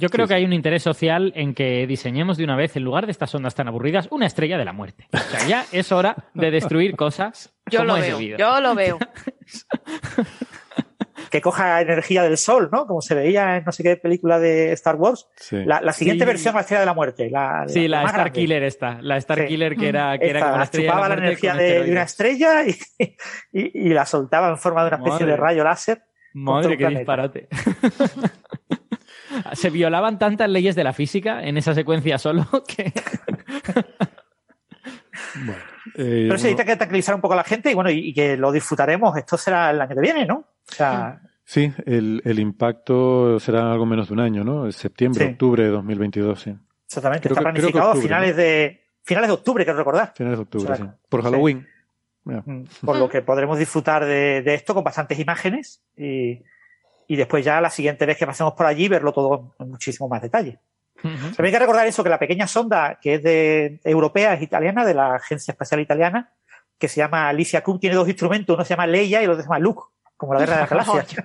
Yo 0.00 0.08
creo 0.10 0.28
que 0.28 0.34
hay 0.34 0.44
un 0.44 0.52
interés 0.52 0.84
social 0.84 1.32
en 1.34 1.54
que 1.54 1.84
diseñemos 1.88 2.36
de 2.36 2.44
una 2.44 2.54
vez, 2.54 2.76
en 2.76 2.84
lugar 2.84 3.06
de 3.06 3.10
estas 3.10 3.34
ondas 3.34 3.56
tan 3.56 3.66
aburridas, 3.66 4.06
una 4.12 4.26
estrella 4.26 4.56
de 4.56 4.64
la 4.64 4.72
muerte. 4.72 5.08
O 5.12 5.18
sea, 5.18 5.48
ya 5.48 5.64
es 5.72 5.90
hora 5.90 6.28
de 6.34 6.52
destruir 6.52 6.94
cosas. 6.94 7.52
Yo 7.68 7.82
lo 7.82 7.94
veo, 7.94 8.20
yo 8.20 8.60
lo 8.60 8.76
veo. 8.76 8.98
que 11.30 11.40
coja 11.40 11.80
energía 11.80 12.22
del 12.22 12.36
sol, 12.36 12.68
¿no? 12.72 12.86
Como 12.86 13.00
se 13.00 13.14
veía 13.14 13.56
en 13.56 13.64
no 13.64 13.72
sé 13.72 13.82
qué 13.82 13.96
película 13.96 14.38
de 14.38 14.72
Star 14.72 14.96
Wars. 14.96 15.28
La, 15.50 15.92
siguiente 15.92 16.24
versión 16.24 16.54
va 16.54 16.60
a 16.60 16.64
ser 16.64 16.78
de 16.80 16.86
la 16.86 16.94
muerte. 16.94 17.30
La, 17.30 17.64
sí, 17.66 17.88
la, 17.88 18.04
Star 18.04 18.32
Killer 18.32 18.62
esta. 18.62 18.98
La 19.02 19.16
Star 19.18 19.46
Killer 19.46 19.76
que 19.76 19.88
era, 19.88 20.18
que 20.18 20.30
era 20.30 20.40
como 20.40 20.58
la 20.58 20.70
chupaba 20.70 21.08
la, 21.08 21.14
energía 21.14 21.54
de, 21.54 21.90
una 21.90 22.02
estrella 22.02 22.64
y, 23.52 23.88
la 23.90 24.06
soltaba 24.06 24.48
en 24.48 24.58
forma 24.58 24.82
de 24.82 24.88
una 24.88 24.96
especie 24.98 25.26
de 25.26 25.36
rayo 25.36 25.64
láser. 25.64 26.02
Madre, 26.34 26.76
qué 26.76 26.86
disparate. 26.88 27.48
Se 29.52 29.70
violaban 29.70 30.18
tantas 30.18 30.48
leyes 30.48 30.74
de 30.74 30.84
la 30.84 30.92
física 30.92 31.42
en 31.42 31.56
esa 31.56 31.74
secuencia 31.74 32.18
solo 32.18 32.46
que. 32.66 32.92
bueno. 35.34 35.62
Eh, 35.94 36.26
Pero 36.28 36.38
se 36.38 36.44
necesita 36.44 36.64
que 36.64 36.76
tranquilizar 36.76 37.14
un 37.14 37.20
poco 37.20 37.34
a 37.34 37.38
la 37.38 37.44
gente 37.44 37.70
y 37.70 37.74
bueno, 37.74 37.90
y, 37.90 38.12
que 38.12 38.36
lo 38.36 38.52
disfrutaremos. 38.52 39.16
Esto 39.16 39.36
será 39.36 39.70
el 39.70 39.80
año 39.80 39.94
que 39.94 40.00
viene, 40.00 40.26
¿no? 40.26 40.44
O 40.70 40.74
sea. 40.74 41.22
Sí, 41.44 41.72
el, 41.86 42.20
el 42.24 42.38
impacto 42.38 43.40
será 43.40 43.72
algo 43.72 43.86
menos 43.86 44.08
de 44.08 44.14
un 44.14 44.20
año, 44.20 44.44
¿no? 44.44 44.70
Septiembre, 44.70 45.30
octubre 45.30 45.64
de 45.64 45.70
2022, 45.70 46.40
sí. 46.40 46.54
Exactamente, 46.86 47.28
está 47.28 47.40
planificado 47.40 47.90
a 47.92 47.96
finales 47.96 48.36
de 48.36 48.82
finales 49.02 49.28
de 49.28 49.34
octubre, 49.34 49.64
quiero 49.64 49.78
recordar. 49.78 50.12
Finales 50.14 50.38
de 50.38 50.42
octubre, 50.42 50.76
sí. 50.76 50.84
Por 51.08 51.22
Halloween. 51.22 51.66
Mm, 52.24 52.64
por 52.84 52.98
lo 52.98 53.08
que 53.08 53.22
podremos 53.22 53.58
disfrutar 53.58 54.04
de, 54.04 54.42
de, 54.42 54.54
esto 54.54 54.74
con 54.74 54.84
bastantes 54.84 55.18
imágenes 55.18 55.82
y, 55.96 56.42
y 57.06 57.16
después 57.16 57.42
ya 57.42 57.60
la 57.60 57.70
siguiente 57.70 58.04
vez 58.04 58.18
que 58.18 58.26
pasemos 58.26 58.52
por 58.52 58.66
allí 58.66 58.86
verlo 58.86 59.12
todo 59.12 59.54
en 59.58 59.70
muchísimo 59.70 60.08
más 60.08 60.20
detalle. 60.20 60.60
También 61.02 61.46
hay 61.46 61.52
que 61.52 61.58
recordar 61.58 61.86
eso, 61.86 62.02
que 62.02 62.10
la 62.10 62.18
pequeña 62.18 62.46
sonda 62.46 62.98
que 63.00 63.14
es 63.14 63.22
de 63.22 63.80
europea, 63.84 64.34
es 64.34 64.42
italiana, 64.42 64.84
de 64.84 64.94
la 64.94 65.14
Agencia 65.14 65.52
Espacial 65.52 65.80
Italiana, 65.80 66.32
que 66.76 66.88
se 66.88 66.96
llama 66.96 67.28
Alicia 67.28 67.62
Cum, 67.62 67.78
tiene 67.78 67.96
dos 67.96 68.08
instrumentos, 68.08 68.54
uno 68.54 68.64
se 68.64 68.70
llama 68.70 68.86
Leia 68.86 69.20
y 69.20 69.24
el 69.24 69.30
otro 69.30 69.42
se 69.42 69.48
llama 69.48 69.60
Luke, 69.60 69.82
como 70.18 70.34
la 70.34 70.40
guerra 70.40 70.54
de 70.54 70.60
las 70.60 70.70
galaxias. 70.88 71.24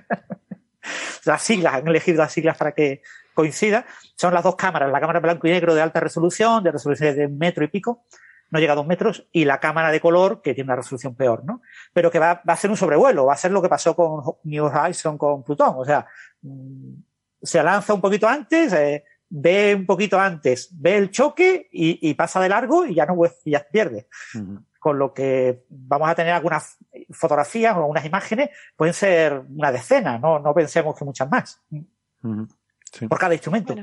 las 1.26 1.42
siglas, 1.42 1.74
han 1.74 1.88
elegido 1.88 2.18
las 2.18 2.32
siglas 2.32 2.56
para 2.56 2.72
que 2.72 3.02
coincida. 3.34 3.84
Son 4.16 4.32
las 4.32 4.42
dos 4.42 4.56
cámaras, 4.56 4.90
la 4.90 5.00
cámara 5.00 5.20
blanco 5.20 5.46
y 5.46 5.50
negro 5.50 5.74
de 5.74 5.82
alta 5.82 6.00
resolución, 6.00 6.64
de 6.64 6.72
resolución 6.72 7.14
de 7.14 7.26
un 7.26 7.36
metro 7.36 7.64
y 7.64 7.68
pico, 7.68 8.04
no 8.50 8.60
llega 8.60 8.72
a 8.72 8.76
dos 8.76 8.86
metros, 8.86 9.28
y 9.32 9.44
la 9.44 9.58
cámara 9.58 9.90
de 9.90 10.00
color, 10.00 10.40
que 10.40 10.54
tiene 10.54 10.68
una 10.68 10.76
resolución 10.76 11.14
peor, 11.14 11.44
¿no? 11.44 11.60
Pero 11.92 12.10
que 12.10 12.18
va, 12.18 12.42
va 12.48 12.52
a 12.54 12.56
ser 12.56 12.70
un 12.70 12.76
sobrevuelo, 12.76 13.26
va 13.26 13.34
a 13.34 13.36
ser 13.36 13.50
lo 13.50 13.60
que 13.60 13.68
pasó 13.68 13.96
con 13.96 14.22
New 14.44 14.64
Horizon 14.64 15.18
con 15.18 15.42
Plutón, 15.42 15.74
o 15.76 15.84
sea, 15.84 16.06
mm, 16.42 16.94
se 17.42 17.62
lanza 17.62 17.92
un 17.92 18.00
poquito 18.00 18.28
antes, 18.28 18.72
eh, 18.72 19.04
ve 19.28 19.74
un 19.74 19.86
poquito 19.86 20.18
antes, 20.18 20.68
ve 20.72 20.96
el 20.96 21.10
choque 21.10 21.68
y, 21.72 22.14
pasa 22.14 22.40
de 22.40 22.48
largo 22.48 22.86
y 22.86 22.94
ya 22.94 23.06
no 23.06 23.16
ya 23.44 23.66
pierde. 23.70 24.06
Con 24.84 24.98
lo 24.98 25.14
que 25.14 25.64
vamos 25.70 26.10
a 26.10 26.14
tener 26.14 26.34
algunas 26.34 26.76
fotografías 27.10 27.74
o 27.74 27.78
algunas 27.78 28.04
imágenes, 28.04 28.50
pueden 28.76 28.92
ser 28.92 29.42
una 29.48 29.72
decena, 29.72 30.18
no, 30.18 30.38
no 30.38 30.52
pensemos 30.52 30.94
que 30.94 31.06
muchas 31.06 31.30
más. 31.30 31.62
Por 33.08 33.18
cada 33.18 33.32
instrumento. 33.32 33.74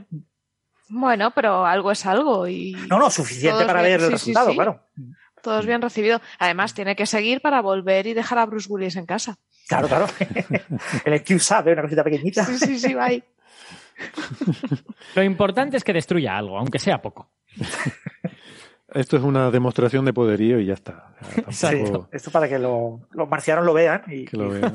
Bueno. 0.89 1.31
pero 1.31 1.65
algo 1.65 1.91
es 1.91 2.05
algo 2.05 2.47
y. 2.47 2.73
No, 2.87 2.99
no, 2.99 3.09
suficiente 3.09 3.65
para 3.65 3.81
ver 3.81 3.99
el 3.99 4.11
resultado, 4.11 4.53
claro. 4.53 4.85
Todo 5.41 5.59
es 5.59 5.65
bien 5.65 5.81
recibido. 5.81 6.21
Además, 6.37 6.75
tiene 6.75 6.95
que 6.95 7.07
seguir 7.07 7.41
para 7.41 7.63
volver 7.63 8.05
y 8.05 8.13
dejar 8.13 8.37
a 8.37 8.45
Bruce 8.45 8.71
Willis 8.71 8.95
en 8.95 9.07
casa. 9.07 9.39
Claro, 9.67 9.87
claro. 9.87 10.05
el 11.05 11.23
Q 11.23 11.39
sabe, 11.39 11.73
una 11.73 11.81
cosita 11.81 12.03
pequeñita. 12.03 12.45
Sí, 12.45 12.59
sí, 12.59 12.77
sí, 12.77 12.93
bye. 12.93 13.23
Lo 15.15 15.23
importante 15.23 15.77
es 15.77 15.83
que 15.83 15.93
destruya 15.93 16.37
algo, 16.37 16.59
aunque 16.59 16.77
sea 16.77 17.01
poco. 17.01 17.31
Esto 18.93 19.17
es 19.17 19.23
una 19.23 19.51
demostración 19.51 20.03
de 20.05 20.13
poderío 20.13 20.59
y 20.59 20.65
ya 20.65 20.73
está. 20.73 21.13
Esto 22.11 22.31
para 22.31 22.49
que 22.49 22.59
los 22.59 22.99
marcianos 23.29 23.65
lo 23.65 23.73
vean 23.73 24.03
y 24.07 24.25
que, 24.25 24.37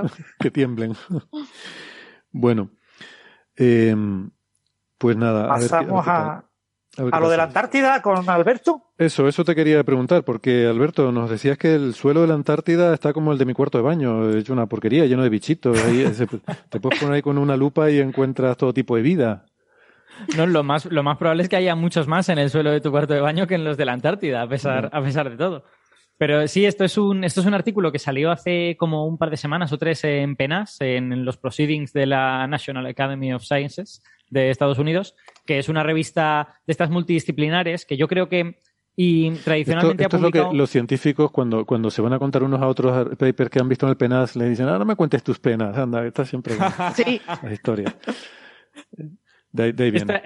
que 0.40 0.50
tiemblen. 0.50 0.94
bueno, 2.32 2.70
eh, 3.56 3.94
pues 4.96 5.16
nada. 5.16 5.48
Pasamos 5.48 6.06
a, 6.08 6.44
a, 6.96 7.20
lo 7.20 7.28
de 7.28 7.36
la 7.36 7.44
Antártida 7.44 8.00
con 8.02 8.28
Alberto. 8.28 8.82
Eso, 8.96 9.28
eso 9.28 9.44
te 9.44 9.54
quería 9.54 9.82
preguntar, 9.84 10.24
porque 10.24 10.66
Alberto, 10.66 11.12
nos 11.12 11.30
decías 11.30 11.58
que 11.58 11.74
el 11.74 11.94
suelo 11.94 12.22
de 12.22 12.28
la 12.28 12.34
Antártida 12.34 12.94
está 12.94 13.12
como 13.12 13.32
el 13.32 13.38
de 13.38 13.44
mi 13.44 13.54
cuarto 13.54 13.78
de 13.78 13.84
baño, 13.84 14.30
hecho 14.30 14.52
una 14.52 14.66
porquería, 14.66 15.06
lleno 15.06 15.22
de 15.22 15.28
bichitos. 15.28 15.78
te 16.68 16.80
puedes 16.80 16.98
poner 16.98 17.14
ahí 17.14 17.22
con 17.22 17.38
una 17.38 17.56
lupa 17.56 17.90
y 17.90 17.98
encuentras 17.98 18.56
todo 18.56 18.72
tipo 18.72 18.96
de 18.96 19.02
vida. 19.02 19.46
No, 20.36 20.46
lo 20.46 20.62
más, 20.62 20.86
lo 20.86 21.02
más 21.02 21.16
probable 21.18 21.42
es 21.42 21.48
que 21.48 21.56
haya 21.56 21.74
muchos 21.74 22.06
más 22.08 22.28
en 22.28 22.38
el 22.38 22.50
suelo 22.50 22.70
de 22.70 22.80
tu 22.80 22.90
cuarto 22.90 23.14
de 23.14 23.20
baño 23.20 23.46
que 23.46 23.54
en 23.54 23.64
los 23.64 23.76
de 23.76 23.84
la 23.84 23.92
Antártida, 23.92 24.42
a 24.42 24.48
pesar, 24.48 24.90
a 24.92 25.02
pesar 25.02 25.30
de 25.30 25.36
todo. 25.36 25.64
Pero 26.20 26.46
sí, 26.48 26.66
esto 26.66 26.84
es, 26.84 26.98
un, 26.98 27.24
esto 27.24 27.40
es 27.40 27.46
un 27.46 27.54
artículo 27.54 27.90
que 27.90 27.98
salió 27.98 28.30
hace 28.30 28.76
como 28.78 29.06
un 29.06 29.16
par 29.16 29.30
de 29.30 29.38
semanas 29.38 29.72
o 29.72 29.78
tres 29.78 30.04
en 30.04 30.36
PENAS, 30.36 30.76
en 30.80 31.24
los 31.24 31.38
proceedings 31.38 31.94
de 31.94 32.04
la 32.04 32.46
National 32.46 32.84
Academy 32.84 33.32
of 33.32 33.42
Sciences 33.42 34.02
de 34.28 34.50
Estados 34.50 34.78
Unidos, 34.78 35.16
que 35.46 35.58
es 35.58 35.70
una 35.70 35.82
revista 35.82 36.60
de 36.66 36.72
estas 36.72 36.90
multidisciplinares 36.90 37.86
que 37.86 37.96
yo 37.96 38.06
creo 38.06 38.28
que 38.28 38.58
y 38.96 39.30
tradicionalmente 39.30 40.02
esto, 40.02 40.16
ha 40.16 40.20
publicado... 40.20 40.44
es 40.44 40.48
lo 40.48 40.52
que 40.52 40.58
los 40.58 40.68
científicos 40.68 41.30
cuando, 41.30 41.64
cuando 41.64 41.90
se 41.90 42.02
van 42.02 42.12
a 42.12 42.18
contar 42.18 42.42
unos 42.42 42.60
a 42.60 42.66
otros 42.66 43.16
papers 43.16 43.48
que 43.48 43.58
han 43.58 43.68
visto 43.70 43.86
en 43.86 43.90
el 43.90 43.96
PENAS 43.96 44.36
le 44.36 44.50
dicen, 44.50 44.68
ah, 44.68 44.78
no 44.78 44.84
me 44.84 44.96
cuentes 44.96 45.22
tus 45.22 45.38
penas, 45.38 45.74
anda, 45.78 46.04
está 46.06 46.26
siempre 46.26 46.54
sí. 46.94 47.18
la 47.42 47.50
historia. 47.50 47.96
De, 49.52 49.72
de 49.72 49.84
ahí 49.84 49.90
viene. 49.90 50.22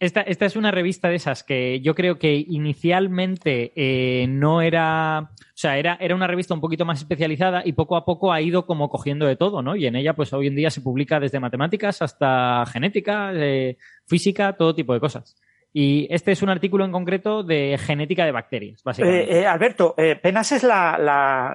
Esta, 0.00 0.22
esta, 0.22 0.44
es 0.44 0.56
una 0.56 0.72
revista 0.72 1.08
de 1.08 1.14
esas 1.14 1.44
que 1.44 1.80
yo 1.80 1.94
creo 1.94 2.18
que 2.18 2.34
inicialmente 2.34 3.72
eh, 3.76 4.26
no 4.26 4.60
era. 4.60 5.30
O 5.30 5.56
sea, 5.56 5.78
era, 5.78 5.96
era 6.00 6.16
una 6.16 6.26
revista 6.26 6.52
un 6.52 6.60
poquito 6.60 6.84
más 6.84 6.98
especializada 6.98 7.62
y 7.64 7.72
poco 7.74 7.96
a 7.96 8.04
poco 8.04 8.32
ha 8.32 8.40
ido 8.40 8.66
como 8.66 8.88
cogiendo 8.88 9.24
de 9.24 9.36
todo, 9.36 9.62
¿no? 9.62 9.76
Y 9.76 9.86
en 9.86 9.94
ella, 9.94 10.14
pues 10.14 10.32
hoy 10.32 10.48
en 10.48 10.56
día 10.56 10.70
se 10.70 10.80
publica 10.80 11.20
desde 11.20 11.38
matemáticas 11.38 12.02
hasta 12.02 12.64
genética, 12.66 13.30
eh, 13.34 13.78
física, 14.06 14.54
todo 14.56 14.74
tipo 14.74 14.92
de 14.94 15.00
cosas. 15.00 15.36
Y 15.72 16.06
este 16.10 16.32
es 16.32 16.42
un 16.42 16.50
artículo 16.50 16.84
en 16.84 16.92
concreto 16.92 17.42
de 17.44 17.78
genética 17.78 18.24
de 18.24 18.32
bacterias, 18.32 18.82
básicamente. 18.82 19.40
Eh, 19.40 19.46
Alberto, 19.46 19.94
PENAS 20.22 20.52
es 20.52 20.62
la, 20.64 20.98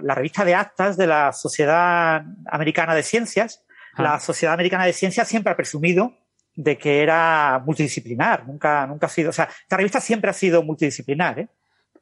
la, 0.02 0.16
revista 0.16 0.44
de 0.44 0.56
actas 0.56 0.98
de 0.98 1.08
la 1.08 1.32
Sociedad 1.34 2.24
Americana 2.48 2.96
de 2.96 3.04
Ciencias. 3.04 3.66
La 3.98 4.20
Sociedad 4.20 4.54
Americana 4.54 4.86
de 4.86 4.94
Ciencias 4.94 5.28
siempre 5.28 5.52
ha 5.52 5.56
presumido 5.56 6.14
de 6.60 6.78
que 6.78 7.02
era 7.02 7.62
multidisciplinar. 7.66 8.46
Nunca, 8.46 8.86
nunca 8.86 9.08
ha 9.08 9.10
sido. 9.10 9.30
O 9.30 9.34
sea, 9.34 9.48
esta 9.62 9.78
revista 9.78 10.02
siempre 10.02 10.30
ha 10.30 10.34
sido 10.34 10.62
multidisciplinar, 10.62 11.40
¿eh? 11.40 11.48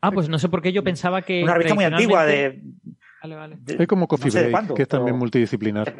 Ah, 0.01 0.11
pues 0.11 0.29
no 0.29 0.39
sé 0.39 0.49
por 0.49 0.61
qué 0.61 0.71
yo 0.73 0.83
pensaba 0.83 1.21
que. 1.21 1.43
Una 1.43 1.53
revista 1.53 1.75
muy 1.75 1.85
antigua 1.85 2.25
de. 2.25 2.59
Vale, 3.21 3.35
vale. 3.35 3.57
es 3.65 3.87
como 3.87 4.07
Coffee 4.07 4.31
Break, 4.31 4.73
que 4.75 4.83
es 4.83 4.87
también 4.87 5.17
multidisciplinar. 5.17 5.95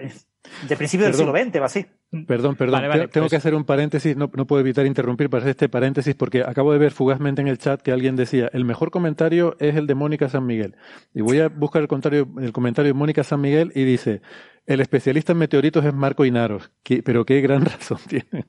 De, 0.68 0.78
principio 0.78 1.07
del 1.07 1.15
siglo 1.15 1.32
XX, 1.32 1.59
va 1.59 1.65
así. 1.65 1.86
Perdón, 2.28 2.55
perdón. 2.55 2.82
tengo 2.82 3.09
pues 3.11 3.30
que 3.30 3.36
hacer 3.36 3.55
un 3.55 3.65
paréntesis, 3.65 4.15
no, 4.15 4.30
no, 4.34 4.45
puedo 4.45 4.61
evitar 4.61 4.86
interrumpir 4.86 5.30
para 5.30 5.41
hacer 5.41 5.51
este 5.51 5.68
paréntesis 5.68 6.15
porque 6.15 6.43
acabo 6.43 6.72
de 6.72 6.80
ver 6.80 6.91
fugazmente 6.91 7.41
en 7.41 7.47
el 7.47 7.57
chat 7.57 7.82
que 7.82 7.91
alguien 7.91 8.15
decía, 8.15 8.49
el 8.53 8.65
mejor 8.65 8.91
comentario 8.91 9.55
es 9.59 9.76
el 9.76 9.88
de 9.88 9.95
Mónica 9.95 10.30
San 10.30 10.45
Miguel. 10.45 10.76
Y 11.13 11.22
voy 11.22 11.39
a 11.39 11.49
buscar 11.49 11.82
el 11.82 11.88
comentario, 11.88 12.28
el 12.39 12.51
comentario 12.53 12.93
de 12.93 12.97
Mónica 12.97 13.24
San 13.24 13.41
Miguel 13.41 13.72
y 13.74 13.84
dice, 13.84 14.22
el 14.65 14.80
especialista 14.80 15.32
en 15.32 15.39
meteoritos 15.39 15.84
es 15.86 15.93
Marco 15.93 16.24
Inaros, 16.24 16.72
pero 17.03 17.26
qué 17.26 17.41
gran 17.41 17.65
razón 17.65 17.99
tiene. 18.07 18.45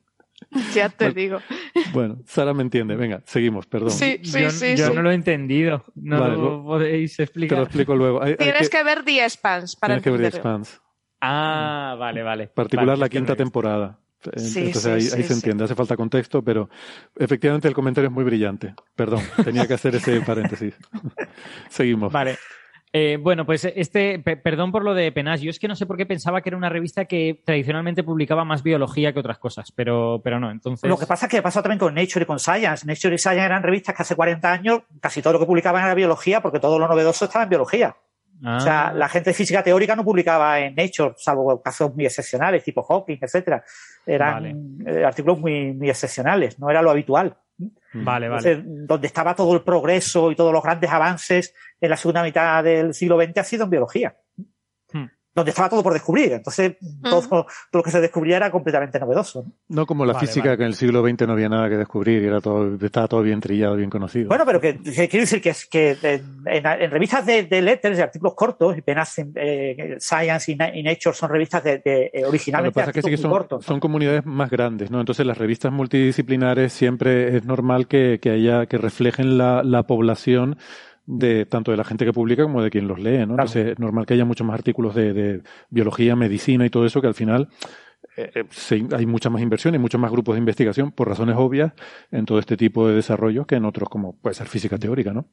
Ya 0.74 0.88
te 0.88 1.10
digo. 1.12 1.40
Bueno, 1.92 2.18
Sara 2.26 2.54
me 2.54 2.62
entiende. 2.62 2.96
Venga, 2.96 3.22
seguimos, 3.24 3.66
perdón. 3.66 3.90
Sí, 3.90 4.20
sí, 4.22 4.42
yo, 4.42 4.50
sí. 4.50 4.76
Yo 4.76 4.92
no 4.94 5.02
lo 5.02 5.10
he 5.10 5.14
entendido. 5.14 5.84
No 5.94 6.28
lo 6.28 6.64
podéis 6.64 7.18
explicar. 7.20 7.56
Te 7.56 7.60
lo 7.60 7.62
explico 7.64 7.96
luego. 7.96 8.20
Tienes 8.36 8.70
que... 8.70 8.82
ver 8.84 9.04
The 9.04 9.28
Spans 9.28 9.76
para 9.76 9.94
Tienes 9.94 10.04
que 10.04 10.10
ver 10.10 10.30
The 10.30 10.38
Spans. 10.38 10.80
Ah, 11.20 11.96
vale, 11.98 12.22
vale. 12.22 12.46
Particular 12.48 12.96
la 12.98 13.08
quinta 13.08 13.34
temporada. 13.34 13.98
Entonces 14.24 14.86
ahí, 14.86 15.20
ahí 15.20 15.22
se 15.22 15.32
entiende, 15.32 15.62
hace 15.62 15.76
falta 15.76 15.96
contexto, 15.96 16.42
pero 16.42 16.68
efectivamente 17.16 17.68
el 17.68 17.74
comentario 17.74 18.08
es 18.08 18.14
muy 18.14 18.24
brillante. 18.24 18.74
Perdón, 18.96 19.22
tenía 19.44 19.66
que 19.66 19.74
hacer 19.74 19.94
ese 19.94 20.20
paréntesis. 20.22 20.74
Seguimos. 21.68 22.12
Vale. 22.12 22.36
Eh, 22.92 23.18
bueno, 23.20 23.44
pues 23.44 23.64
este, 23.64 24.18
perdón 24.18 24.72
por 24.72 24.82
lo 24.82 24.94
de 24.94 25.12
Penas, 25.12 25.40
yo 25.40 25.50
es 25.50 25.58
que 25.58 25.68
no 25.68 25.76
sé 25.76 25.86
por 25.86 25.96
qué 25.96 26.06
pensaba 26.06 26.40
que 26.40 26.48
era 26.48 26.56
una 26.56 26.68
revista 26.68 27.04
que 27.04 27.42
tradicionalmente 27.44 28.02
publicaba 28.02 28.44
más 28.44 28.62
biología 28.62 29.12
que 29.12 29.20
otras 29.20 29.38
cosas, 29.38 29.72
pero, 29.72 30.20
pero 30.24 30.40
no, 30.40 30.50
entonces... 30.50 30.88
Lo 30.88 30.98
que 30.98 31.06
pasa 31.06 31.26
es 31.26 31.30
que 31.30 31.42
pasó 31.42 31.62
también 31.62 31.78
con 31.78 31.94
Nature 31.94 32.22
y 32.22 32.26
con 32.26 32.38
Science. 32.38 32.86
Nature 32.86 33.14
y 33.14 33.18
Science 33.18 33.44
eran 33.44 33.62
revistas 33.62 33.94
que 33.94 34.02
hace 34.02 34.16
40 34.16 34.52
años 34.52 34.82
casi 35.00 35.20
todo 35.20 35.34
lo 35.34 35.38
que 35.38 35.46
publicaban 35.46 35.84
era 35.84 35.94
biología, 35.94 36.40
porque 36.40 36.60
todo 36.60 36.78
lo 36.78 36.88
novedoso 36.88 37.26
estaba 37.26 37.44
en 37.44 37.50
biología. 37.50 37.96
O 38.40 38.60
sea, 38.60 38.88
ah. 38.88 38.92
la 38.92 39.08
gente 39.08 39.30
de 39.30 39.34
física 39.34 39.64
teórica 39.64 39.96
no 39.96 40.04
publicaba 40.04 40.60
en 40.60 40.74
Nature, 40.76 41.14
salvo 41.16 41.60
casos 41.60 41.92
muy 41.94 42.06
excepcionales, 42.06 42.62
tipo 42.62 42.82
Hawking, 42.82 43.18
etcétera. 43.20 43.64
Eran 44.06 44.78
eh, 44.86 45.04
artículos 45.04 45.40
muy, 45.40 45.72
muy 45.72 45.90
excepcionales, 45.90 46.58
no 46.58 46.70
era 46.70 46.80
lo 46.80 46.90
habitual. 46.90 47.36
Vale, 47.92 48.28
vale. 48.28 48.62
donde 48.64 49.06
estaba 49.06 49.34
todo 49.34 49.54
el 49.54 49.62
progreso 49.62 50.30
y 50.30 50.36
todos 50.36 50.52
los 50.52 50.62
grandes 50.62 50.90
avances 50.90 51.54
en 51.80 51.90
la 51.90 51.96
segunda 51.96 52.22
mitad 52.22 52.62
del 52.62 52.94
siglo 52.94 53.20
XX 53.20 53.38
ha 53.38 53.44
sido 53.44 53.64
en 53.64 53.70
biología. 53.70 54.16
Hmm. 54.92 55.06
Donde 55.38 55.50
estaba 55.50 55.68
todo 55.68 55.82
por 55.82 55.92
descubrir. 55.92 56.32
Entonces, 56.32 56.76
todo, 57.02 57.46
lo 57.72 57.82
que 57.82 57.90
se 57.90 58.00
descubría 58.00 58.36
era 58.36 58.50
completamente 58.50 58.98
novedoso. 58.98 59.44
No, 59.68 59.86
como 59.86 60.04
la 60.04 60.14
física, 60.14 60.56
que 60.56 60.62
en 60.62 60.68
el 60.68 60.74
siglo 60.74 61.02
XX 61.02 61.26
no 61.26 61.32
había 61.32 61.48
nada 61.48 61.68
que 61.68 61.76
descubrir, 61.76 62.24
era 62.24 62.40
todo, 62.40 62.76
estaba 62.80 63.08
todo 63.08 63.22
bien 63.22 63.40
trillado, 63.40 63.76
bien 63.76 63.90
conocido. 63.90 64.28
Bueno, 64.28 64.44
pero 64.44 64.60
que, 64.60 64.78
quiero 64.78 65.20
decir 65.20 65.40
que, 65.40 65.54
que 65.70 66.20
en, 66.46 66.90
revistas 66.90 67.24
de, 67.24 67.44
de 67.44 67.62
letters, 67.62 67.96
de 67.96 68.02
artículos 68.02 68.34
cortos, 68.34 68.76
y 68.76 68.82
penas 68.82 69.14
eh, 69.18 69.96
Science 69.98 70.52
y, 70.52 70.82
Nature 70.82 71.14
son 71.14 71.30
revistas 71.30 71.64
de, 71.64 71.82
eh, 71.84 72.24
originalmente 72.26 72.80
artículos 72.80 73.20
son, 73.20 73.30
cortos. 73.30 73.64
Son 73.64 73.80
comunidades 73.80 74.26
más 74.26 74.50
grandes, 74.50 74.90
¿no? 74.90 75.00
Entonces, 75.00 75.24
las 75.24 75.38
revistas 75.38 75.72
multidisciplinares 75.72 76.72
siempre 76.72 77.36
es 77.36 77.44
normal 77.44 77.86
que, 77.86 78.18
que 78.20 78.30
haya, 78.30 78.66
que 78.66 78.78
reflejen 78.78 79.38
la, 79.38 79.62
la 79.62 79.84
población 79.84 80.58
de 81.10 81.46
tanto 81.46 81.70
de 81.70 81.78
la 81.78 81.84
gente 81.84 82.04
que 82.04 82.12
publica 82.12 82.42
como 82.42 82.62
de 82.62 82.70
quien 82.70 82.86
los 82.86 82.98
lee, 82.98 83.24
¿no? 83.26 83.32
Entonces 83.32 83.68
es 83.68 83.78
normal 83.78 84.04
que 84.04 84.12
haya 84.12 84.26
muchos 84.26 84.46
más 84.46 84.54
artículos 84.54 84.94
de, 84.94 85.42
biología, 85.70 86.14
medicina 86.16 86.66
y 86.66 86.70
todo 86.70 86.84
eso 86.84 87.00
que 87.00 87.06
al 87.06 87.14
final 87.14 87.48
eh, 88.16 88.30
eh, 88.34 88.88
hay 88.94 89.06
mucha 89.06 89.30
más 89.30 89.40
inversión 89.40 89.74
y 89.74 89.78
muchos 89.78 89.98
más 89.98 90.12
grupos 90.12 90.34
de 90.34 90.40
investigación 90.40 90.92
por 90.92 91.08
razones 91.08 91.36
obvias 91.38 91.72
en 92.10 92.26
todo 92.26 92.38
este 92.38 92.58
tipo 92.58 92.86
de 92.86 92.94
desarrollos 92.94 93.46
que 93.46 93.54
en 93.54 93.64
otros 93.64 93.88
como 93.88 94.16
puede 94.18 94.34
ser 94.34 94.48
física 94.48 94.76
teórica, 94.76 95.14
¿no? 95.14 95.24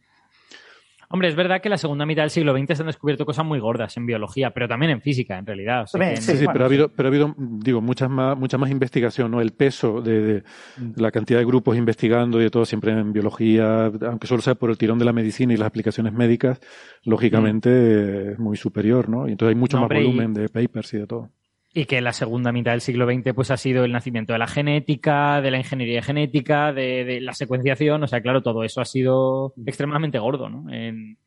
Hombre, 1.10 1.28
es 1.28 1.36
verdad 1.36 1.62
que 1.62 1.68
en 1.68 1.72
la 1.72 1.78
segunda 1.78 2.06
mitad 2.06 2.24
del 2.24 2.30
siglo 2.30 2.58
XX 2.58 2.78
se 2.78 2.84
han 2.84 2.88
descubierto 2.88 3.26
cosas 3.26 3.46
muy 3.46 3.60
gordas 3.60 3.96
en 3.98 4.06
biología, 4.06 4.52
pero 4.52 4.68
también 4.68 4.92
en 4.92 5.02
física, 5.02 5.38
en 5.38 5.46
realidad. 5.46 5.86
sí, 5.88 6.20
sí, 6.20 6.46
pero 6.52 6.66
ha 6.66 6.68
habido, 6.68 6.90
pero 6.90 7.08
ha 7.08 7.12
habido, 7.12 7.36
digo, 7.38 7.82
muchas 7.82 8.10
más, 8.10 8.38
mucha 8.38 8.58
más 8.58 8.70
investigación, 8.70 9.32
¿no? 9.32 9.42
El 9.42 9.52
peso 9.52 10.02
de, 10.02 10.44
mm. 10.78 11.02
la 11.02 11.12
cantidad 11.12 11.40
de 11.40 11.46
grupos 11.46 11.78
investigando 11.78 12.40
y 12.40 12.44
de 12.44 12.50
todo 12.50 12.66
siempre 12.66 12.92
en 12.92 13.14
biología, 13.14 13.86
aunque 13.86 14.28
solo 14.28 14.42
sea 14.42 14.56
por 14.56 14.70
el 14.70 14.78
tirón 14.78 15.00
de 15.00 15.06
la 15.06 15.14
medicina 15.14 15.54
y 15.54 15.58
las 15.58 15.68
aplicaciones 15.68 16.14
médicas, 16.14 16.60
lógicamente 17.04 17.70
mm. 17.70 18.32
es 18.32 18.40
muy 18.40 18.58
superior, 18.58 19.10
¿no? 19.10 19.28
Y 19.28 19.32
entonces 19.32 19.56
hay 19.56 19.60
mucho 19.60 19.80
más 19.80 19.90
volumen 19.90 20.34
de 20.34 20.50
papers 20.50 20.94
y 20.94 20.98
de 20.98 21.08
todo 21.08 21.30
y 21.78 21.86
que 21.86 22.00
la 22.00 22.14
segunda 22.14 22.54
mitad 22.54 22.72
del 22.72 22.80
siglo 22.80 23.06
XX 23.06 23.34
pues 23.36 23.52
ha 23.52 23.58
sido 23.58 23.84
el 23.84 23.92
nacimiento 23.92 24.32
de 24.32 24.40
la 24.40 24.48
genética, 24.48 25.42
de 25.42 25.52
la 25.52 25.58
ingeniería 25.58 26.02
genética, 26.02 26.72
de, 26.72 27.20
la 27.20 27.34
secuenciación, 27.34 28.02
o 28.02 28.08
sea, 28.08 28.22
claro, 28.22 28.42
todo 28.42 28.64
eso 28.64 28.80
ha 28.80 28.86
sido 28.86 29.54
extremadamente 29.66 30.18
gordo, 30.18 30.50
¿no? 30.50 30.66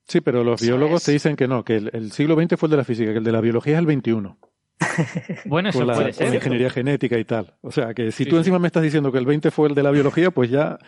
Sí, 0.06 0.22
pero 0.22 0.42
los 0.42 0.62
biólogos 0.62 1.04
te 1.04 1.12
dicen 1.12 1.36
que 1.36 1.46
no, 1.46 1.64
que 1.64 1.76
el, 1.76 2.12
siglo 2.12 2.34
XX 2.34 2.58
fue 2.58 2.68
el 2.68 2.70
de 2.70 2.76
la 2.78 2.84
física, 2.84 3.12
que 3.12 3.18
el 3.18 3.24
de 3.24 3.32
la 3.32 3.42
biología 3.42 3.78
es 3.78 3.86
el 3.86 4.00
XXI. 4.00 4.12
bueno, 5.44 5.68
eso 5.68 5.84
puede 5.84 6.14
ser. 6.14 6.30
la 6.30 6.36
ingeniería 6.36 6.70
genética 6.70 7.18
y 7.18 7.24
tal. 7.26 7.52
O 7.60 7.70
sea, 7.70 7.92
que 7.92 8.10
si 8.10 8.24
tú 8.24 8.38
encima 8.38 8.58
me 8.58 8.68
estás 8.68 8.82
diciendo 8.82 9.12
que 9.12 9.18
el 9.18 9.26
XX 9.26 9.52
fue 9.52 9.68
el 9.68 9.74
de 9.74 9.82
la 9.82 9.90
biología, 9.90 10.30
pues 10.30 10.48
ya 10.48 10.78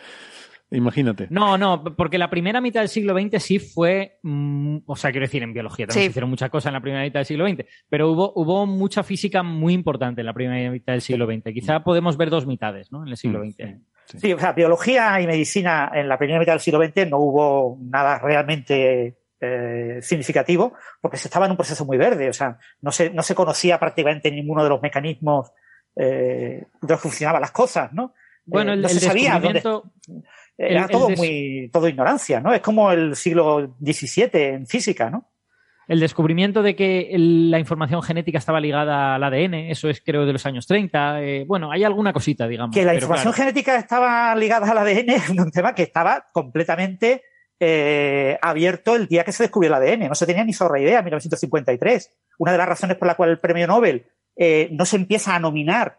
Imagínate. 0.72 1.26
No, 1.30 1.58
no, 1.58 1.82
porque 1.82 2.16
la 2.16 2.30
primera 2.30 2.60
mitad 2.60 2.80
del 2.80 2.88
siglo 2.88 3.18
XX 3.18 3.42
sí 3.42 3.58
fue, 3.58 4.18
mm, 4.22 4.78
o 4.86 4.94
sea, 4.94 5.10
quiero 5.10 5.26
decir, 5.26 5.42
en 5.42 5.52
biología 5.52 5.86
también 5.86 6.04
se 6.04 6.10
hicieron 6.10 6.30
muchas 6.30 6.48
cosas 6.50 6.68
en 6.68 6.74
la 6.74 6.80
primera 6.80 7.02
mitad 7.02 7.20
del 7.20 7.26
siglo 7.26 7.48
XX, 7.48 7.64
pero 7.88 8.10
hubo, 8.10 8.32
hubo 8.36 8.66
mucha 8.66 9.02
física 9.02 9.42
muy 9.42 9.74
importante 9.74 10.20
en 10.20 10.26
la 10.26 10.32
primera 10.32 10.70
mitad 10.70 10.92
del 10.92 11.02
siglo 11.02 11.26
XX. 11.26 11.52
Quizá 11.52 11.80
podemos 11.82 12.16
ver 12.16 12.30
dos 12.30 12.46
mitades, 12.46 12.92
¿no? 12.92 13.02
En 13.02 13.08
el 13.08 13.16
siglo 13.16 13.40
XX. 13.44 13.66
Mm, 13.66 14.18
sí. 14.18 14.32
o 14.32 14.38
sea, 14.38 14.52
biología 14.52 15.20
y 15.20 15.26
medicina 15.26 15.90
en 15.92 16.08
la 16.08 16.18
primera 16.18 16.38
mitad 16.38 16.52
del 16.52 16.60
siglo 16.60 16.80
XX 16.84 17.10
no 17.10 17.18
hubo 17.18 17.78
nada 17.80 18.20
realmente 18.20 19.16
eh, 19.40 19.98
significativo 20.02 20.74
porque 21.00 21.16
se 21.16 21.26
estaba 21.26 21.46
en 21.46 21.52
un 21.52 21.56
proceso 21.56 21.84
muy 21.84 21.96
verde, 21.96 22.28
o 22.28 22.32
sea, 22.32 22.58
no 22.80 22.92
se, 22.92 23.10
no 23.10 23.22
se 23.22 23.34
conocía 23.34 23.80
prácticamente 23.80 24.30
ninguno 24.30 24.62
de 24.62 24.68
los 24.68 24.82
mecanismos 24.82 25.50
eh, 25.96 26.64
de 26.80 26.88
los 26.88 27.00
que 27.00 27.08
funcionaban 27.08 27.40
las 27.40 27.50
cosas, 27.50 27.92
¿no? 27.92 28.14
Bueno, 28.44 28.72
eh, 28.72 28.74
el, 28.74 28.82
no 28.82 28.88
se 28.88 29.00
sabía 29.00 29.40
era 30.68 30.88
todo 30.88 31.08
muy, 31.10 31.70
todo 31.72 31.88
ignorancia, 31.88 32.40
¿no? 32.40 32.52
Es 32.52 32.60
como 32.60 32.92
el 32.92 33.16
siglo 33.16 33.76
XVII 33.80 34.30
en 34.32 34.66
física, 34.66 35.08
¿no? 35.08 35.30
El 35.88 35.98
descubrimiento 35.98 36.62
de 36.62 36.76
que 36.76 37.10
la 37.16 37.58
información 37.58 38.00
genética 38.02 38.38
estaba 38.38 38.60
ligada 38.60 39.16
al 39.16 39.24
ADN, 39.24 39.54
eso 39.54 39.88
es 39.88 40.00
creo 40.00 40.24
de 40.24 40.32
los 40.32 40.46
años 40.46 40.66
30. 40.66 41.22
Eh, 41.22 41.44
bueno, 41.48 41.72
hay 41.72 41.82
alguna 41.82 42.12
cosita, 42.12 42.46
digamos. 42.46 42.76
Que 42.76 42.84
la 42.84 42.94
información 42.94 43.32
genética 43.32 43.76
estaba 43.76 44.32
ligada 44.36 44.70
al 44.70 44.78
ADN 44.78 45.08
es 45.10 45.30
un 45.30 45.50
tema 45.50 45.74
que 45.74 45.82
estaba 45.82 46.26
completamente 46.32 47.22
eh, 47.58 48.38
abierto 48.40 48.94
el 48.94 49.08
día 49.08 49.24
que 49.24 49.32
se 49.32 49.42
descubrió 49.42 49.74
el 49.74 49.82
ADN. 49.82 50.08
No 50.08 50.14
se 50.14 50.26
tenía 50.26 50.44
ni 50.44 50.52
zorra 50.52 50.78
idea 50.78 50.98
en 51.00 51.04
1953. 51.06 52.16
Una 52.38 52.52
de 52.52 52.58
las 52.58 52.68
razones 52.68 52.96
por 52.96 53.08
la 53.08 53.16
cual 53.16 53.30
el 53.30 53.40
premio 53.40 53.66
Nobel 53.66 54.06
eh, 54.36 54.68
no 54.70 54.84
se 54.84 54.94
empieza 54.94 55.34
a 55.34 55.40
nominar 55.40 55.98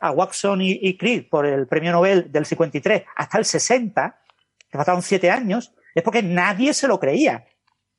a, 0.00 0.10
Watson 0.10 0.60
y, 0.62 0.96
Crick 0.96 1.28
por 1.28 1.46
el 1.46 1.66
premio 1.66 1.92
Nobel 1.92 2.30
del 2.30 2.46
53 2.46 3.04
hasta 3.16 3.38
el 3.38 3.44
60, 3.44 4.20
que 4.70 4.78
faltaron 4.78 5.02
siete 5.02 5.30
años, 5.30 5.72
es 5.94 6.02
porque 6.02 6.22
nadie 6.22 6.74
se 6.74 6.88
lo 6.88 6.98
creía. 6.98 7.44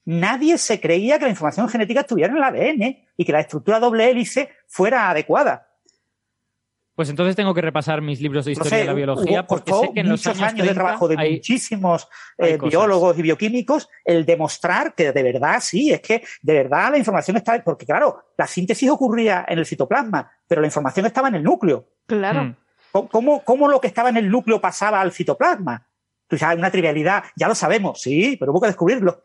Nadie 0.05 0.57
se 0.57 0.79
creía 0.79 1.17
que 1.17 1.25
la 1.25 1.31
información 1.31 1.67
genética 1.67 2.01
estuviera 2.01 2.31
en 2.31 2.37
el 2.37 2.43
ADN 2.43 3.05
y 3.17 3.25
que 3.25 3.31
la 3.31 3.39
estructura 3.39 3.79
doble 3.79 4.09
hélice 4.09 4.49
fuera 4.67 5.09
adecuada. 5.09 5.64
Pues 6.95 7.09
entonces 7.09 7.35
tengo 7.35 7.53
que 7.53 7.61
repasar 7.61 8.01
mis 8.01 8.21
libros 8.21 8.45
de 8.45 8.53
historia 8.53 8.77
de 8.77 8.85
la 8.85 8.93
biología 8.93 9.45
porque 9.45 9.73
sé 9.73 9.91
que 9.93 9.99
en 9.99 10.09
los 10.09 10.25
años, 10.27 10.65
de 10.65 10.73
trabajo 10.73 11.09
de 11.09 11.17
muchísimos 11.17 12.07
eh, 12.37 12.57
biólogos 12.57 13.19
y 13.19 13.21
bioquímicos 13.21 13.89
el 14.05 14.25
demostrar 14.25 14.95
que 14.95 15.11
de 15.11 15.23
verdad 15.23 15.59
sí, 15.61 15.91
es 15.91 15.99
que 15.99 16.23
de 16.41 16.53
verdad 16.53 16.91
la 16.91 16.97
información 16.97 17.35
está, 17.35 17.61
porque 17.65 17.85
claro, 17.85 18.23
la 18.37 18.47
síntesis 18.47 18.89
ocurría 18.89 19.45
en 19.45 19.59
el 19.59 19.65
citoplasma, 19.65 20.31
pero 20.47 20.61
la 20.61 20.67
información 20.67 21.05
estaba 21.05 21.27
en 21.27 21.35
el 21.35 21.43
núcleo. 21.43 21.85
Claro. 22.07 22.45
Mm. 22.45 22.55
¿Cómo, 23.11 23.43
cómo 23.43 23.67
lo 23.67 23.81
que 23.81 23.87
estaba 23.87 24.07
en 24.07 24.15
el 24.15 24.29
núcleo 24.29 24.61
pasaba 24.61 25.01
al 25.01 25.11
citoplasma? 25.11 25.85
Pues 26.29 26.39
ya 26.39 26.55
una 26.55 26.71
trivialidad, 26.71 27.25
ya 27.35 27.49
lo 27.49 27.55
sabemos, 27.55 28.01
sí, 28.01 28.37
pero 28.39 28.53
hubo 28.53 28.61
que 28.61 28.67
descubrirlo. 28.67 29.21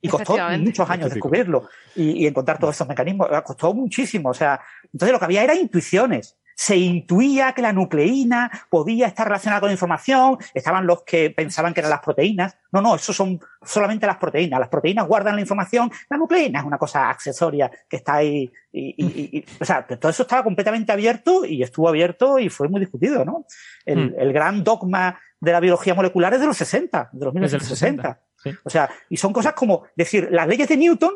Y 0.00 0.08
costó 0.08 0.36
muchos 0.58 0.88
años 0.90 1.10
descubrirlo 1.10 1.68
y, 1.94 2.24
y 2.24 2.26
encontrar 2.26 2.58
todos 2.58 2.74
esos 2.74 2.88
mecanismos. 2.88 3.28
Costó 3.42 3.72
muchísimo. 3.72 4.30
O 4.30 4.34
sea, 4.34 4.60
entonces 4.92 5.12
lo 5.12 5.18
que 5.18 5.24
había 5.24 5.44
era 5.44 5.54
intuiciones 5.54 6.36
se 6.54 6.76
intuía 6.76 7.52
que 7.52 7.62
la 7.62 7.72
nucleína 7.72 8.50
podía 8.70 9.06
estar 9.06 9.26
relacionada 9.26 9.60
con 9.60 9.68
la 9.68 9.74
información, 9.74 10.38
estaban 10.52 10.86
los 10.86 11.02
que 11.02 11.30
pensaban 11.30 11.74
que 11.74 11.80
eran 11.80 11.90
las 11.90 12.00
proteínas. 12.00 12.56
No, 12.72 12.80
no, 12.80 12.94
eso 12.94 13.12
son 13.12 13.40
solamente 13.62 14.06
las 14.06 14.16
proteínas. 14.16 14.60
Las 14.60 14.68
proteínas 14.68 15.06
guardan 15.06 15.34
la 15.34 15.40
información, 15.40 15.90
la 16.08 16.16
nucleína 16.16 16.60
es 16.60 16.64
una 16.64 16.78
cosa 16.78 17.10
accesoria 17.10 17.70
que 17.88 17.96
está 17.96 18.14
ahí. 18.14 18.50
Y, 18.72 19.44
o 19.60 19.64
sea, 19.64 19.86
todo 19.86 20.10
eso 20.10 20.22
estaba 20.22 20.42
completamente 20.42 20.92
abierto 20.92 21.44
y 21.44 21.62
estuvo 21.62 21.88
abierto 21.88 22.38
y 22.38 22.48
fue 22.48 22.68
muy 22.68 22.80
discutido, 22.80 23.24
¿no? 23.24 23.46
El, 23.84 24.12
hmm. 24.12 24.32
gran 24.32 24.64
dogma 24.64 25.18
de 25.40 25.52
la 25.52 25.60
biología 25.60 25.94
molecular 25.94 26.34
es 26.34 26.40
de 26.40 26.46
los 26.46 26.56
60, 26.56 27.10
de 27.12 27.24
los 27.24 27.34
1960. 27.34 28.20
O 28.64 28.70
sea, 28.70 28.90
y 29.08 29.16
son 29.16 29.32
cosas 29.32 29.54
como 29.54 29.84
decir, 29.96 30.28
las 30.30 30.46
leyes 30.46 30.68
de 30.68 30.76
Newton, 30.76 31.14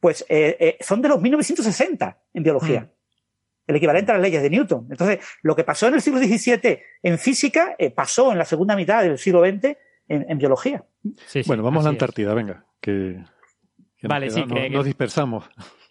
pues 0.00 0.24
eh, 0.28 0.56
eh, 0.58 0.78
son 0.80 1.00
de 1.00 1.08
los 1.08 1.20
1960 1.20 2.18
en 2.34 2.42
biología. 2.42 2.80
Hmm 2.80 3.03
el 3.66 3.76
equivalente 3.76 4.12
a 4.12 4.14
las 4.14 4.22
leyes 4.22 4.42
de 4.42 4.50
Newton. 4.50 4.88
Entonces, 4.90 5.18
lo 5.42 5.54
que 5.56 5.64
pasó 5.64 5.88
en 5.88 5.94
el 5.94 6.00
siglo 6.00 6.20
XVII 6.20 6.80
en 7.02 7.18
física, 7.18 7.74
eh, 7.78 7.90
pasó 7.90 8.32
en 8.32 8.38
la 8.38 8.44
segunda 8.44 8.76
mitad 8.76 9.02
del 9.02 9.18
siglo 9.18 9.44
XX 9.44 9.76
en, 10.08 10.38
biología. 10.38 10.84
bueno, 11.46 11.62
vamos 11.62 11.84
a 11.84 11.84
la 11.84 11.90
Antártida, 11.90 12.34
venga, 12.34 12.66
que, 12.80 13.24
vale, 14.02 14.30
sí, 14.30 14.44
nos, 14.44 14.84
dispersamos. 14.84 15.48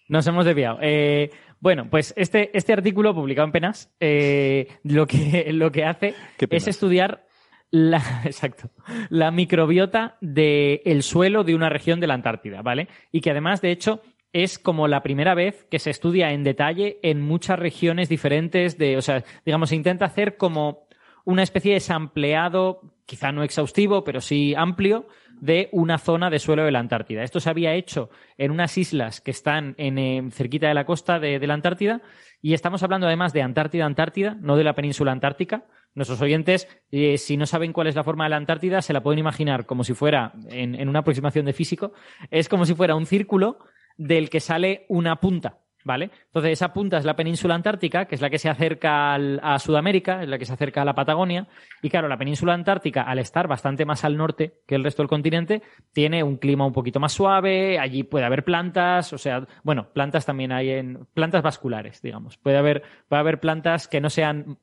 Nos 0.07 0.27
hemos 0.27 0.45
desviado. 0.45 0.77
Eh, 0.81 1.31
bueno, 1.59 1.89
pues 1.89 2.13
este, 2.15 2.55
este 2.55 2.73
artículo 2.73 3.15
publicado 3.15 3.47
en 3.47 3.51
Penas 3.51 3.91
eh, 3.99 4.67
lo, 4.83 5.07
que, 5.07 5.51
lo 5.53 5.71
que 5.71 5.85
hace 5.85 6.13
es 6.37 6.67
estudiar 6.67 7.25
la, 7.71 8.03
exacto, 8.25 8.69
la 9.09 9.31
microbiota 9.31 10.17
del 10.21 11.01
suelo 11.01 11.43
de 11.43 11.55
una 11.55 11.69
región 11.69 11.99
de 11.99 12.07
la 12.07 12.13
Antártida, 12.13 12.61
¿vale? 12.61 12.87
Y 13.11 13.21
que 13.21 13.31
además, 13.31 13.61
de 13.61 13.71
hecho, 13.71 14.01
es 14.33 14.57
como 14.57 14.87
la 14.87 15.03
primera 15.03 15.35
vez 15.35 15.65
que 15.69 15.79
se 15.79 15.91
estudia 15.91 16.31
en 16.31 16.43
detalle 16.43 16.99
en 17.03 17.21
muchas 17.21 17.59
regiones 17.59 18.09
diferentes 18.09 18.77
de, 18.79 18.97
o 18.97 19.01
sea, 19.01 19.23
digamos, 19.45 19.69
se 19.69 19.75
intenta 19.75 20.05
hacer 20.05 20.37
como 20.37 20.87
una 21.23 21.43
especie 21.43 21.73
de 21.73 21.79
sampleado, 21.79 22.81
quizá 23.05 23.31
no 23.31 23.43
exhaustivo, 23.43 24.03
pero 24.03 24.19
sí 24.21 24.55
amplio, 24.57 25.07
de 25.39 25.69
una 25.71 25.97
zona 25.97 26.29
de 26.29 26.39
suelo 26.39 26.63
de 26.63 26.71
la 26.71 26.79
Antártida. 26.79 27.23
Esto 27.23 27.39
se 27.39 27.49
había 27.49 27.73
hecho 27.73 28.09
en 28.37 28.51
unas 28.51 28.77
islas 28.77 29.21
que 29.21 29.31
están 29.31 29.75
en, 29.77 30.31
cerquita 30.31 30.67
de 30.67 30.73
la 30.73 30.85
costa 30.85 31.19
de, 31.19 31.45
la 31.45 31.53
Antártida 31.53 32.01
y 32.41 32.53
estamos 32.53 32.81
hablando 32.81 33.07
además 33.07 33.33
de 33.33 33.41
Antártida, 33.41 33.85
Antártida, 33.85 34.35
no 34.39 34.57
de 34.57 34.63
la 34.63 34.73
península 34.73 35.11
antártica. 35.11 35.65
Nuestros 35.95 36.21
oyentes, 36.21 36.67
eh, 36.91 37.17
si 37.17 37.37
no 37.37 37.45
saben 37.45 37.71
cuál 37.71 37.87
es 37.87 37.95
la 37.95 38.03
forma 38.03 38.23
de 38.23 38.31
la 38.31 38.37
Antártida, 38.37 38.81
se 38.81 38.93
la 38.93 39.03
pueden 39.03 39.19
imaginar 39.19 39.65
como 39.65 39.83
si 39.83 39.93
fuera, 39.93 40.33
en 40.49 40.89
una 40.89 40.99
aproximación 40.99 41.45
de 41.45 41.53
físico, 41.53 41.93
es 42.31 42.49
como 42.49 42.65
si 42.65 42.73
fuera 42.73 42.95
un 42.95 43.05
círculo 43.05 43.59
del 43.97 44.29
que 44.29 44.39
sale 44.39 44.85
una 44.89 45.17
punta, 45.17 45.59
¿vale? 45.83 46.09
Entonces, 46.25 46.53
esa 46.53 46.73
punta 46.73 46.97
es 46.97 47.05
la 47.05 47.15
península 47.15 47.55
antártica, 47.55 48.05
que 48.05 48.15
es 48.15 48.21
la 48.21 48.29
que 48.29 48.39
se 48.39 48.49
acerca 48.49 49.15
a 49.15 49.59
Sudamérica, 49.59 50.23
es 50.23 50.29
la 50.29 50.37
que 50.37 50.45
se 50.45 50.53
acerca 50.53 50.81
a 50.81 50.85
la 50.85 50.95
Patagonia. 50.95 51.47
Y 51.81 51.89
claro, 51.89 52.07
la 52.07 52.17
península 52.17 52.53
antártica, 52.53 53.03
al 53.03 53.19
estar 53.19 53.47
bastante 53.47 53.85
más 53.85 54.03
al 54.03 54.17
norte 54.17 54.61
que 54.67 54.75
el 54.75 54.83
resto 54.83 55.01
del 55.01 55.09
continente, 55.09 55.61
tiene 55.91 56.23
un 56.23 56.37
clima 56.37 56.65
un 56.65 56.73
poquito 56.73 56.99
más 56.99 57.13
suave, 57.13 57.79
allí 57.79 58.03
puede 58.03 58.25
haber 58.25 58.43
plantas, 58.43 59.13
o 59.13 59.17
sea, 59.17 59.45
bueno, 59.63 59.89
plantas 59.93 60.25
también 60.25 60.51
hay 60.51 60.69
en. 60.71 61.05
plantas 61.13 61.43
vasculares, 61.43 62.01
digamos. 62.01 62.37
Puede 62.37 62.57
haber, 62.57 62.83
puede 63.07 63.19
haber 63.19 63.39
plantas 63.39 63.87
que 63.87 64.01
no 64.01 64.09
sean, 64.09 64.57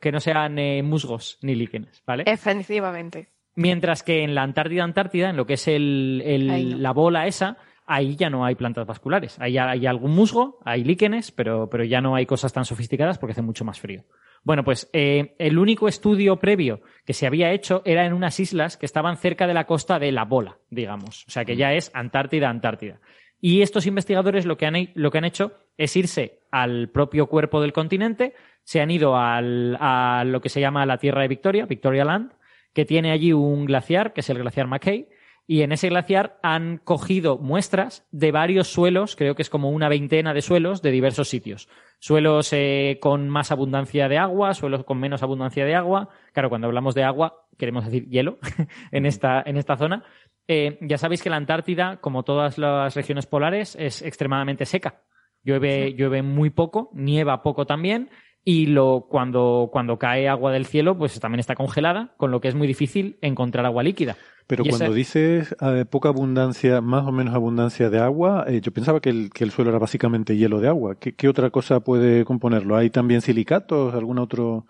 que 0.00 0.12
no 0.12 0.20
sean 0.20 0.58
eh, 0.58 0.82
musgos 0.82 1.38
ni 1.42 1.54
líquenes, 1.54 2.02
¿vale? 2.06 2.24
Efectivamente. 2.26 3.28
Mientras 3.54 4.04
que 4.04 4.22
en 4.22 4.36
la 4.36 4.44
Antártida, 4.44 4.84
Antártida, 4.84 5.30
en 5.30 5.36
lo 5.36 5.44
que 5.44 5.54
es 5.54 5.66
el, 5.66 6.80
la 6.80 6.92
bola 6.92 7.26
esa, 7.26 7.56
ahí 7.88 8.14
ya 8.16 8.30
no 8.30 8.44
hay 8.44 8.54
plantas 8.54 8.86
vasculares. 8.86 9.40
Ahí 9.40 9.58
hay 9.58 9.86
algún 9.86 10.14
musgo, 10.14 10.58
hay 10.64 10.84
líquenes, 10.84 11.32
pero, 11.32 11.68
pero 11.68 11.84
ya 11.84 12.00
no 12.00 12.14
hay 12.14 12.26
cosas 12.26 12.52
tan 12.52 12.64
sofisticadas 12.64 13.18
porque 13.18 13.32
hace 13.32 13.42
mucho 13.42 13.64
más 13.64 13.80
frío. 13.80 14.04
Bueno, 14.44 14.62
pues 14.62 14.88
eh, 14.92 15.34
el 15.38 15.58
único 15.58 15.88
estudio 15.88 16.36
previo 16.36 16.80
que 17.04 17.14
se 17.14 17.26
había 17.26 17.50
hecho 17.50 17.82
era 17.84 18.06
en 18.06 18.12
unas 18.12 18.38
islas 18.38 18.76
que 18.76 18.86
estaban 18.86 19.16
cerca 19.16 19.46
de 19.46 19.54
la 19.54 19.64
costa 19.64 19.98
de 19.98 20.12
la 20.12 20.24
bola, 20.24 20.58
digamos. 20.70 21.24
O 21.26 21.30
sea 21.30 21.44
que 21.44 21.56
ya 21.56 21.72
es 21.72 21.90
Antártida, 21.94 22.48
Antártida. 22.48 23.00
Y 23.40 23.62
estos 23.62 23.86
investigadores 23.86 24.46
lo 24.46 24.56
que 24.56 24.66
han, 24.66 24.90
lo 24.94 25.10
que 25.10 25.18
han 25.18 25.24
hecho 25.24 25.52
es 25.76 25.96
irse 25.96 26.40
al 26.50 26.90
propio 26.90 27.26
cuerpo 27.26 27.60
del 27.60 27.72
continente, 27.72 28.34
se 28.64 28.80
han 28.80 28.90
ido 28.90 29.16
al, 29.16 29.76
a 29.80 30.24
lo 30.26 30.40
que 30.40 30.48
se 30.48 30.60
llama 30.60 30.86
la 30.86 30.98
Tierra 30.98 31.22
de 31.22 31.28
Victoria, 31.28 31.66
Victoria 31.66 32.04
Land, 32.04 32.32
que 32.74 32.84
tiene 32.84 33.12
allí 33.12 33.32
un 33.32 33.64
glaciar, 33.64 34.12
que 34.12 34.20
es 34.20 34.30
el 34.30 34.38
glaciar 34.38 34.66
Mackay, 34.66 35.08
y 35.50 35.62
en 35.62 35.72
ese 35.72 35.88
glaciar 35.88 36.38
han 36.42 36.76
cogido 36.76 37.38
muestras 37.38 38.06
de 38.12 38.32
varios 38.32 38.68
suelos, 38.68 39.16
creo 39.16 39.34
que 39.34 39.40
es 39.40 39.48
como 39.48 39.70
una 39.70 39.88
veintena 39.88 40.34
de 40.34 40.42
suelos 40.42 40.82
de 40.82 40.90
diversos 40.90 41.30
sitios. 41.30 41.70
Suelos 41.98 42.52
eh, 42.52 42.98
con 43.00 43.30
más 43.30 43.50
abundancia 43.50 44.10
de 44.10 44.18
agua, 44.18 44.52
suelos 44.52 44.84
con 44.84 45.00
menos 45.00 45.22
abundancia 45.22 45.64
de 45.64 45.74
agua. 45.74 46.10
Claro, 46.34 46.50
cuando 46.50 46.66
hablamos 46.66 46.94
de 46.94 47.02
agua, 47.02 47.46
queremos 47.56 47.86
decir 47.86 48.06
hielo 48.10 48.38
en, 48.92 49.06
esta, 49.06 49.42
en 49.44 49.56
esta 49.56 49.78
zona. 49.78 50.04
Eh, 50.46 50.78
ya 50.82 50.98
sabéis 50.98 51.22
que 51.22 51.30
la 51.30 51.36
Antártida, 51.36 51.96
como 51.96 52.24
todas 52.24 52.58
las 52.58 52.94
regiones 52.94 53.24
polares, 53.24 53.74
es 53.80 54.02
extremadamente 54.02 54.66
seca. 54.66 55.00
Llueve, 55.42 55.94
llueve 55.94 56.20
muy 56.20 56.50
poco, 56.50 56.90
nieva 56.92 57.42
poco 57.42 57.64
también, 57.64 58.10
y 58.44 58.66
lo, 58.66 59.06
cuando, 59.08 59.70
cuando 59.72 59.98
cae 59.98 60.28
agua 60.28 60.52
del 60.52 60.66
cielo, 60.66 60.96
pues 60.96 61.18
también 61.20 61.40
está 61.40 61.54
congelada, 61.54 62.14
con 62.18 62.30
lo 62.30 62.40
que 62.40 62.48
es 62.48 62.54
muy 62.54 62.66
difícil 62.66 63.18
encontrar 63.22 63.66
agua 63.66 63.82
líquida. 63.82 64.16
Pero 64.48 64.64
cuando 64.64 64.94
dices 64.94 65.54
eh, 65.60 65.84
poca 65.84 66.08
abundancia, 66.08 66.80
más 66.80 67.06
o 67.06 67.12
menos 67.12 67.34
abundancia 67.34 67.90
de 67.90 67.98
agua, 67.98 68.46
eh, 68.48 68.62
yo 68.62 68.72
pensaba 68.72 68.98
que 68.98 69.10
el, 69.10 69.30
que 69.30 69.44
el, 69.44 69.50
suelo 69.50 69.70
era 69.70 69.78
básicamente 69.78 70.38
hielo 70.38 70.58
de 70.58 70.68
agua. 70.68 70.96
¿Qué, 70.98 71.28
otra 71.28 71.50
cosa 71.50 71.80
puede 71.80 72.24
componerlo? 72.24 72.74
¿Hay 72.74 72.88
también 72.88 73.20
silicatos? 73.20 73.94
¿Algún 73.94 74.18
otro...? 74.18 74.64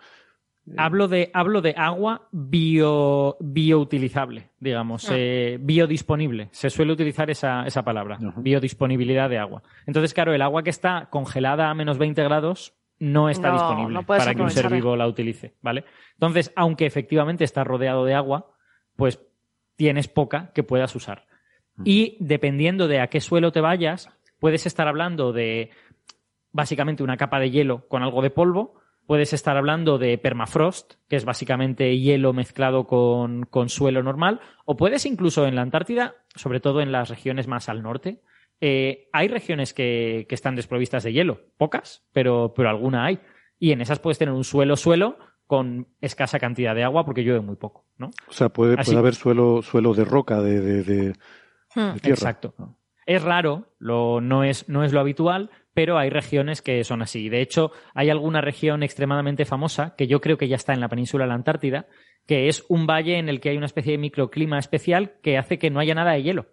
Eh? 0.67 0.73
Hablo 0.75 1.07
de, 1.07 1.31
hablo 1.33 1.61
de 1.61 1.75
agua 1.77 2.27
bio, 2.33 3.37
bioutilizable, 3.39 4.49
digamos, 4.59 5.09
ah. 5.09 5.15
biodisponible. 5.61 6.49
Se 6.51 6.69
suele 6.69 6.91
utilizar 6.91 7.29
esa, 7.29 7.63
esa 7.65 7.81
palabra, 7.81 8.19
biodisponibilidad 8.35 9.29
de 9.29 9.37
agua. 9.37 9.63
Entonces, 9.87 10.13
claro, 10.13 10.33
el 10.33 10.41
agua 10.41 10.61
que 10.61 10.71
está 10.71 11.07
congelada 11.09 11.69
a 11.69 11.73
menos 11.73 11.97
20 11.97 12.21
grados 12.21 12.73
no 12.99 13.29
está 13.29 13.53
disponible 13.53 14.03
para 14.03 14.35
que 14.35 14.41
un 14.41 14.51
ser 14.51 14.69
vivo 14.69 14.97
la 14.97 15.07
utilice, 15.07 15.55
¿vale? 15.61 15.85
Entonces, 16.15 16.51
aunque 16.57 16.85
efectivamente 16.85 17.45
está 17.45 17.63
rodeado 17.63 18.03
de 18.03 18.13
agua, 18.13 18.51
pues 18.97 19.25
tienes 19.79 20.09
poca 20.09 20.51
que 20.53 20.61
puedas 20.61 20.93
usar. 20.93 21.25
Y 21.85 22.17
dependiendo 22.19 22.89
de 22.89 22.99
a 22.99 23.07
qué 23.07 23.21
suelo 23.21 23.53
te 23.53 23.61
vayas, 23.61 24.09
puedes 24.37 24.65
estar 24.65 24.89
hablando 24.89 25.31
de 25.31 25.69
básicamente 26.51 27.01
una 27.01 27.15
capa 27.15 27.39
de 27.39 27.49
hielo 27.49 27.87
con 27.87 28.03
algo 28.03 28.21
de 28.21 28.29
polvo, 28.29 28.73
puedes 29.07 29.31
estar 29.31 29.55
hablando 29.55 29.97
de 29.97 30.17
permafrost, 30.17 30.95
que 31.07 31.15
es 31.15 31.23
básicamente 31.23 31.97
hielo 31.97 32.33
mezclado 32.33 32.87
con, 32.87 33.47
suelo 33.67 34.03
normal, 34.03 34.41
o 34.65 34.75
puedes 34.75 35.05
incluso 35.05 35.47
en 35.47 35.55
la 35.55 35.61
Antártida, 35.61 36.15
sobre 36.35 36.59
todo 36.59 36.81
en 36.81 36.91
las 36.91 37.07
regiones 37.07 37.47
más 37.47 37.69
al 37.69 37.81
norte, 37.81 38.21
eh, 38.59 39.07
hay 39.13 39.29
regiones 39.29 39.73
que, 39.73 40.25
que, 40.27 40.35
están 40.35 40.57
desprovistas 40.57 41.05
de 41.05 41.13
hielo, 41.13 41.39
pocas, 41.55 42.05
pero, 42.11 42.53
pero 42.53 42.67
alguna 42.67 43.05
hay. 43.05 43.21
Y 43.57 43.71
en 43.71 43.79
esas 43.79 43.99
puedes 43.99 44.17
tener 44.17 44.33
un 44.33 44.43
suelo-suelo 44.43 45.19
con 45.49 45.87
escasa 45.99 46.37
cantidad 46.37 46.75
de 46.75 46.83
agua 46.83 47.05
porque 47.05 47.23
llueve 47.23 47.41
muy 47.41 47.55
poco, 47.55 47.87
¿no? 47.97 48.11
O 48.27 48.31
sea, 48.31 48.49
puede, 48.49 48.75
haber 48.95 49.15
suelo, 49.15 49.63
suelo 49.63 49.95
de 49.95 50.05
roca, 50.05 50.43
de, 50.43 50.83
de, 50.83 51.09
hmm. 51.73 51.97
tierra. 52.01 52.13
Exacto. 52.13 52.53
Es 53.07 53.23
raro, 53.23 53.73
lo, 53.79 54.21
no, 54.21 54.43
es, 54.43 54.69
no 54.69 54.83
es 54.83 54.93
lo 54.93 54.99
habitual, 54.99 55.49
pero 55.73 55.97
hay 55.97 56.11
regiones 56.11 56.61
que 56.61 56.83
son 56.83 57.01
así. 57.01 57.29
De 57.29 57.41
hecho, 57.41 57.71
hay 57.95 58.11
alguna 58.11 58.41
región 58.41 58.83
extremadamente 58.83 59.43
famosa, 59.43 59.95
que 59.95 60.05
yo 60.05 60.21
creo 60.21 60.37
que 60.37 60.47
ya 60.47 60.55
está 60.55 60.73
en 60.73 60.81
la 60.81 60.87
península 60.87 61.23
de 61.23 61.29
la 61.29 61.33
Antártida, 61.33 61.87
que 62.27 62.47
es 62.47 62.63
un 62.69 62.85
valle 62.85 63.17
en 63.17 63.27
el 63.27 63.41
que 63.41 63.49
hay 63.49 63.57
una 63.57 63.65
especie 63.65 63.93
de 63.93 63.97
microclima 63.97 64.59
especial 64.59 65.13
que 65.23 65.39
hace 65.39 65.57
que 65.57 65.71
no 65.71 65.79
haya 65.79 65.95
nada 65.95 66.11
de 66.11 66.21
hielo. 66.21 66.45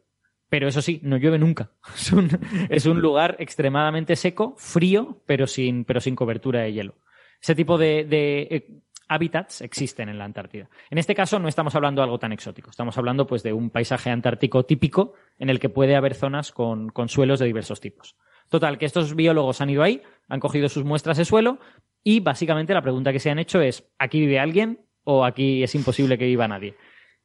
Pero 0.48 0.68
eso 0.68 0.80
sí, 0.80 1.00
no 1.02 1.18
llueve 1.18 1.38
nunca. 1.38 1.72
Es 1.94 2.12
un, 2.14 2.30
es 2.70 2.86
un 2.86 3.02
lugar 3.02 3.36
extremadamente 3.40 4.16
seco, 4.16 4.54
frío, 4.56 5.20
pero 5.26 5.46
sin, 5.46 5.84
pero 5.84 6.00
sin 6.00 6.16
cobertura 6.16 6.62
de 6.62 6.72
hielo. 6.72 6.94
Ese 7.42 7.54
tipo 7.54 7.76
de, 7.76 8.06
eh, 8.10 8.66
hábitats 9.08 9.60
existen 9.60 10.08
en 10.08 10.18
la 10.18 10.24
Antártida. 10.24 10.68
En 10.90 10.98
este 10.98 11.14
caso 11.14 11.38
no 11.38 11.48
estamos 11.48 11.74
hablando 11.74 12.00
de 12.00 12.04
algo 12.04 12.18
tan 12.18 12.32
exótico, 12.32 12.70
estamos 12.70 12.96
hablando 12.98 13.26
pues 13.26 13.42
de 13.42 13.52
un 13.52 13.70
paisaje 13.70 14.10
antártico 14.10 14.64
típico 14.64 15.14
en 15.38 15.50
el 15.50 15.60
que 15.60 15.68
puede 15.68 15.96
haber 15.96 16.14
zonas 16.14 16.52
con, 16.52 16.92
suelos 17.08 17.38
de 17.38 17.46
diversos 17.46 17.80
tipos. 17.80 18.16
Total, 18.48 18.78
que 18.78 18.86
estos 18.86 19.16
biólogos 19.16 19.60
han 19.60 19.70
ido 19.70 19.82
ahí, 19.82 20.02
han 20.28 20.40
cogido 20.40 20.68
sus 20.68 20.84
muestras 20.84 21.16
de 21.16 21.24
suelo 21.24 21.58
y 22.02 22.20
básicamente 22.20 22.74
la 22.74 22.82
pregunta 22.82 23.12
que 23.12 23.18
se 23.18 23.30
han 23.30 23.38
hecho 23.38 23.60
es, 23.60 23.88
¿aquí 23.98 24.20
vive 24.20 24.38
alguien 24.38 24.80
o 25.04 25.24
aquí 25.24 25.62
es 25.62 25.74
imposible 25.74 26.18
que 26.18 26.26
viva 26.26 26.46
nadie? 26.46 26.76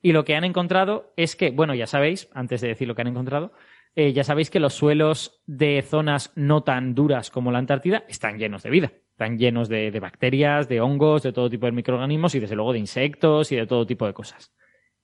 Y 0.01 0.13
lo 0.13 0.25
que 0.25 0.35
han 0.35 0.43
encontrado 0.43 1.13
es 1.15 1.35
que, 1.35 1.51
bueno, 1.51 1.75
ya 1.75 1.85
sabéis, 1.85 2.29
antes 2.33 2.61
de 2.61 2.69
decir 2.69 2.87
lo 2.87 2.95
que 2.95 3.03
han 3.03 3.07
encontrado, 3.07 3.53
eh, 3.95 4.13
ya 4.13 4.23
sabéis 4.23 4.49
que 4.49 4.59
los 4.59 4.73
suelos 4.73 5.43
de 5.45 5.83
zonas 5.83 6.31
no 6.35 6.63
tan 6.63 6.95
duras 6.95 7.29
como 7.29 7.51
la 7.51 7.59
Antártida 7.59 8.03
están 8.07 8.39
llenos 8.39 8.63
de 8.63 8.69
vida 8.71 8.91
están 9.21 9.37
llenos 9.37 9.69
de, 9.69 9.99
bacterias, 9.99 10.67
de 10.67 10.81
hongos, 10.81 11.21
de 11.21 11.31
todo 11.31 11.47
tipo 11.47 11.67
de 11.67 11.73
microorganismos 11.73 12.33
y 12.33 12.39
desde 12.39 12.55
luego 12.55 12.73
de 12.73 12.79
insectos 12.79 13.51
y 13.51 13.55
de 13.55 13.67
todo 13.67 13.85
tipo 13.85 14.07
de 14.07 14.13
cosas. 14.13 14.51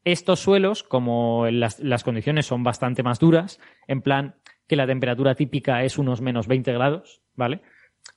Estos 0.04 0.40
suelos, 0.40 0.82
como 0.82 1.46
las, 1.52 2.04
condiciones 2.04 2.48
son 2.48 2.64
bastante 2.64 3.04
más 3.04 3.20
duras, 3.20 3.60
en 3.88 4.02
plan 4.02 4.36
que 4.68 4.76
la 4.76 4.88
temperatura 4.88 5.36
típica 5.36 5.84
es 5.84 6.00
unos 6.00 6.22
menos 6.22 6.48
20 6.48 6.74
grados, 6.74 7.22
¿vale? 7.36 7.62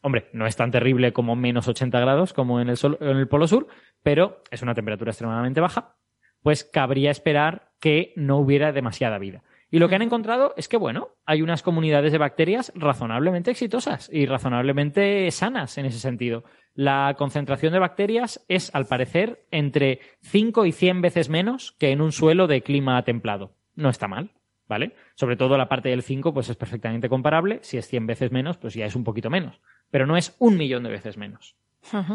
Hombre, 0.01 0.30
no 0.32 0.46
es 0.46 0.57
tan 0.57 0.70
terrible 0.70 1.12
como 1.12 1.36
menos 1.36 1.68
80 1.68 2.01
grados 2.01 2.32
como 2.32 2.62
en 2.62 2.70
el, 2.70 2.78
en 3.01 3.16
el 3.18 3.28
Polo 3.28 3.46
Sur, 3.46 3.66
pero 4.03 4.42
es 4.51 4.62
una 4.62 4.74
temperatura 4.74 5.11
extremadamente 5.11 5.61
baja, 5.61 5.96
pues 6.42 6.64
cabría 6.64 7.11
esperar 7.11 7.72
que 7.78 8.14
no 8.16 8.38
hubiera 8.38 8.72
demasiada 8.72 9.18
vida. 9.18 9.42
Y 9.70 9.78
lo 9.78 9.88
que 9.88 9.94
han 9.94 10.02
encontrado 10.02 10.52
es 10.56 10.68
que, 10.68 10.76
bueno, 10.76 11.10
hay 11.24 11.42
unas 11.42 11.62
comunidades 11.62 12.12
de 12.12 12.18
bacterias 12.18 12.72
razonablemente 12.74 13.50
exitosas 13.50 14.10
y 14.12 14.26
razonablemente 14.26 15.30
sanas 15.30 15.78
en 15.78 15.86
ese 15.86 16.00
sentido. 16.00 16.44
La 16.74 17.14
concentración 17.16 17.72
de 17.72 17.78
bacterias 17.78 18.44
es, 18.48 18.74
al 18.74 18.86
parecer, 18.86 19.44
entre 19.50 20.00
5 20.22 20.66
y 20.66 20.72
100 20.72 21.02
veces 21.02 21.28
menos 21.28 21.72
que 21.78 21.90
en 21.90 22.00
un 22.00 22.10
suelo 22.12 22.46
de 22.48 22.62
clima 22.62 23.02
templado. 23.04 23.54
No 23.76 23.88
está 23.88 24.08
mal, 24.08 24.30
¿vale? 24.68 24.94
Sobre 25.14 25.36
todo 25.36 25.56
la 25.56 25.68
parte 25.68 25.88
del 25.88 26.02
5, 26.02 26.34
pues 26.34 26.48
es 26.48 26.56
perfectamente 26.56 27.08
comparable. 27.08 27.60
Si 27.62 27.76
es 27.76 27.86
100 27.86 28.06
veces 28.06 28.32
menos, 28.32 28.56
pues 28.56 28.74
ya 28.74 28.86
es 28.86 28.96
un 28.96 29.04
poquito 29.04 29.30
menos. 29.30 29.60
Pero 29.90 30.06
no 30.06 30.16
es 30.16 30.34
un 30.38 30.56
millón 30.56 30.82
de 30.82 30.90
veces 30.90 31.16
menos. 31.16 31.56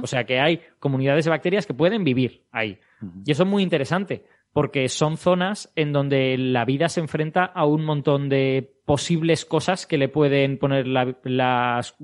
O 0.01 0.07
sea 0.07 0.25
que 0.25 0.39
hay 0.39 0.61
comunidades 0.79 1.25
de 1.25 1.31
bacterias 1.31 1.65
que 1.65 1.73
pueden 1.73 2.03
vivir 2.03 2.43
ahí. 2.51 2.79
Y 3.25 3.31
eso 3.31 3.43
es 3.43 3.49
muy 3.49 3.63
interesante, 3.63 4.23
porque 4.55 4.87
son 4.87 5.17
zonas 5.17 5.69
en 5.75 5.91
donde 5.91 6.37
la 6.37 6.63
vida 6.63 6.87
se 6.87 7.01
enfrenta 7.01 7.43
a 7.43 7.65
un 7.65 7.83
montón 7.83 8.29
de 8.29 8.79
posibles 8.85 9.43
cosas 9.43 9.85
que 9.85 9.97
le 9.97 10.07
pueden 10.07 10.57
poner 10.57 10.87
las 10.87 11.97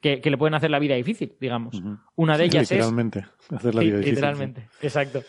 que, 0.00 0.20
le 0.24 0.36
pueden 0.36 0.54
hacer 0.54 0.72
la 0.72 0.80
vida 0.80 0.96
difícil, 0.96 1.36
digamos. 1.40 1.80
Una 2.16 2.36
de 2.36 2.46
ellas 2.46 2.68
literalmente, 2.68 3.20
es 3.20 3.52
hacer 3.52 3.76
la 3.76 3.82
vida 3.82 3.98
difícil. 3.98 4.14
Literalmente, 4.16 4.68
exacto. 4.82 5.22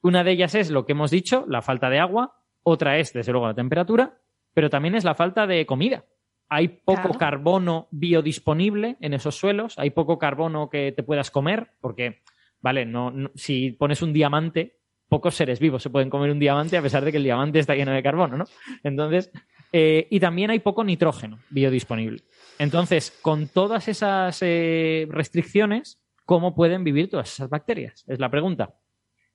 Una 0.00 0.24
de 0.24 0.30
ellas 0.30 0.54
es 0.54 0.70
lo 0.70 0.86
que 0.86 0.92
hemos 0.92 1.10
dicho, 1.10 1.44
la 1.48 1.60
falta 1.60 1.90
de 1.90 1.98
agua. 1.98 2.40
Otra 2.62 2.96
es, 2.96 3.12
desde 3.12 3.32
luego, 3.32 3.48
la 3.48 3.54
temperatura, 3.54 4.22
pero 4.54 4.70
también 4.70 4.94
es 4.94 5.04
la 5.04 5.14
falta 5.14 5.46
de 5.46 5.66
comida. 5.66 6.06
Hay 6.48 6.68
poco 6.68 7.12
carbono 7.18 7.88
biodisponible 7.90 8.96
en 9.00 9.12
esos 9.12 9.34
suelos, 9.34 9.78
hay 9.78 9.90
poco 9.90 10.18
carbono 10.18 10.70
que 10.70 10.92
te 10.92 11.02
puedas 11.02 11.30
comer, 11.30 11.72
porque, 11.82 12.22
vale, 12.62 12.86
no 12.86 13.12
si 13.34 13.72
pones 13.72 14.00
un 14.00 14.14
diamante 14.14 14.78
pocos 15.14 15.36
seres 15.36 15.60
vivos 15.60 15.80
se 15.80 15.90
pueden 15.90 16.10
comer 16.10 16.32
un 16.32 16.40
diamante 16.40 16.76
a 16.76 16.82
pesar 16.82 17.04
de 17.04 17.12
que 17.12 17.18
el 17.18 17.22
diamante 17.22 17.60
está 17.60 17.76
lleno 17.76 17.92
de 17.92 18.02
carbono, 18.02 18.36
¿no? 18.36 18.46
Entonces, 18.82 19.30
eh, 19.70 20.08
y 20.10 20.18
también 20.18 20.50
hay 20.50 20.58
poco 20.58 20.82
nitrógeno 20.82 21.38
biodisponible. 21.50 22.24
Entonces, 22.58 23.16
con 23.22 23.46
todas 23.46 23.86
esas 23.86 24.36
eh, 24.42 25.06
restricciones, 25.08 26.00
¿cómo 26.24 26.52
pueden 26.56 26.82
vivir 26.82 27.08
todas 27.08 27.32
esas 27.32 27.48
bacterias? 27.48 28.04
Es 28.08 28.18
la 28.18 28.28
pregunta. 28.28 28.74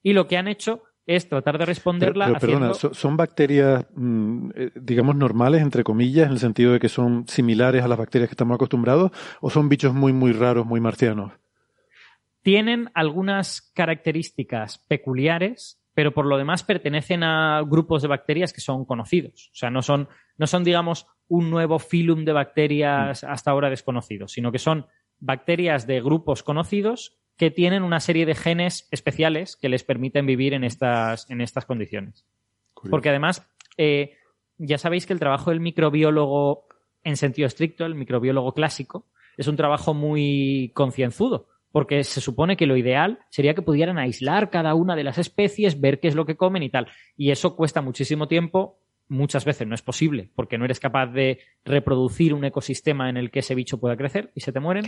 Y 0.03 0.11
lo 0.11 0.27
que 0.27 0.35
han 0.35 0.49
hecho 0.49 0.83
es 1.05 1.29
tratar 1.29 1.57
de 1.57 1.65
responderla. 1.65 2.25
Pero, 2.25 2.39
perdona, 2.39 2.73
¿son 2.73 3.15
bacterias, 3.15 3.85
mm, 3.95 4.49
eh, 4.55 4.71
digamos, 4.75 5.15
normales, 5.15 5.61
entre 5.61 5.85
comillas, 5.85 6.27
en 6.27 6.33
el 6.33 6.39
sentido 6.39 6.73
de 6.73 6.81
que 6.81 6.89
son 6.89 7.25
similares 7.25 7.85
a 7.85 7.87
las 7.87 7.97
bacterias 7.97 8.27
que 8.27 8.33
estamos 8.33 8.55
acostumbrados, 8.55 9.11
o 9.39 9.49
son 9.49 9.69
bichos 9.69 9.93
muy, 9.93 10.11
muy 10.11 10.33
raros, 10.33 10.65
muy 10.65 10.81
marcianos? 10.81 11.31
Tienen 12.49 12.89
algunas 12.95 13.61
características 13.75 14.79
peculiares, 14.87 15.79
pero 15.93 16.15
por 16.15 16.25
lo 16.25 16.35
demás 16.35 16.63
pertenecen 16.63 17.21
a 17.21 17.61
grupos 17.61 18.01
de 18.01 18.07
bacterias 18.07 18.53
que 18.53 18.59
son 18.59 18.85
conocidos. 18.85 19.51
O 19.53 19.55
sea, 19.55 19.69
no 19.69 19.83
son, 19.83 20.09
no 20.35 20.47
son 20.47 20.63
digamos, 20.63 21.05
un 21.27 21.51
nuevo 21.51 21.77
filum 21.77 22.25
de 22.25 22.33
bacterias 22.33 23.23
hasta 23.23 23.51
ahora 23.51 23.69
desconocidos, 23.69 24.31
sino 24.31 24.51
que 24.51 24.57
son 24.57 24.87
bacterias 25.19 25.85
de 25.85 26.01
grupos 26.01 26.41
conocidos 26.41 27.19
que 27.37 27.51
tienen 27.51 27.83
una 27.83 27.99
serie 27.99 28.25
de 28.25 28.33
genes 28.33 28.87
especiales 28.89 29.55
que 29.55 29.69
les 29.69 29.83
permiten 29.83 30.25
vivir 30.25 30.55
en 30.55 30.63
estas, 30.63 31.29
en 31.29 31.41
estas 31.41 31.65
condiciones. 31.65 32.25
Porque 32.89 33.09
además, 33.09 33.47
eh, 33.77 34.15
ya 34.57 34.79
sabéis 34.79 35.05
que 35.05 35.13
el 35.13 35.19
trabajo 35.19 35.51
del 35.51 35.59
microbiólogo 35.59 36.65
en 37.03 37.15
sentido 37.15 37.45
estricto, 37.45 37.85
el 37.85 37.93
microbiólogo 37.93 38.55
clásico, 38.55 39.05
es 39.37 39.47
un 39.47 39.55
trabajo 39.55 39.93
muy 39.93 40.71
concienzudo, 40.73 41.48
porque 41.71 42.03
se 42.03 42.21
supone 42.21 42.57
que 42.57 42.65
lo 42.65 42.77
ideal 42.77 43.19
sería 43.29 43.53
que 43.53 43.61
pudieran 43.61 43.97
aislar 43.97 44.49
cada 44.49 44.73
una 44.73 44.95
de 44.95 45.03
las 45.03 45.17
especies, 45.17 45.79
ver 45.79 45.99
qué 45.99 46.07
es 46.07 46.15
lo 46.15 46.25
que 46.25 46.37
comen 46.37 46.63
y 46.63 46.69
tal. 46.69 46.87
Y 47.15 47.31
eso 47.31 47.55
cuesta 47.55 47.81
muchísimo 47.81 48.27
tiempo, 48.27 48.79
muchas 49.07 49.45
veces 49.45 49.67
no 49.67 49.75
es 49.75 49.81
posible, 49.81 50.31
porque 50.35 50.57
no 50.57 50.65
eres 50.65 50.79
capaz 50.79 51.07
de 51.07 51.39
reproducir 51.65 52.33
un 52.33 52.45
ecosistema 52.45 53.09
en 53.09 53.17
el 53.17 53.31
que 53.31 53.39
ese 53.39 53.55
bicho 53.55 53.79
pueda 53.79 53.97
crecer 53.97 54.31
y 54.35 54.41
se 54.41 54.51
te 54.51 54.59
mueren. 54.59 54.85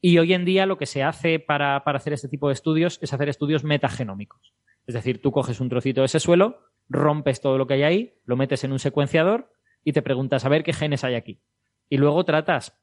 Y 0.00 0.18
hoy 0.18 0.34
en 0.34 0.44
día 0.44 0.66
lo 0.66 0.76
que 0.76 0.86
se 0.86 1.02
hace 1.02 1.38
para, 1.38 1.82
para 1.84 1.98
hacer 1.98 2.12
este 2.12 2.28
tipo 2.28 2.48
de 2.48 2.54
estudios 2.54 2.98
es 3.00 3.12
hacer 3.12 3.28
estudios 3.28 3.64
metagenómicos. 3.64 4.54
Es 4.86 4.94
decir, 4.94 5.22
tú 5.22 5.32
coges 5.32 5.60
un 5.60 5.70
trocito 5.70 6.02
de 6.02 6.06
ese 6.06 6.20
suelo, 6.20 6.60
rompes 6.88 7.40
todo 7.40 7.56
lo 7.56 7.66
que 7.66 7.74
hay 7.74 7.82
ahí, 7.82 8.14
lo 8.26 8.36
metes 8.36 8.64
en 8.64 8.72
un 8.72 8.78
secuenciador 8.78 9.50
y 9.82 9.92
te 9.92 10.02
preguntas 10.02 10.44
a 10.44 10.48
ver 10.48 10.62
qué 10.62 10.72
genes 10.72 11.04
hay 11.04 11.14
aquí. 11.14 11.40
Y 11.88 11.96
luego 11.96 12.24
tratas, 12.24 12.78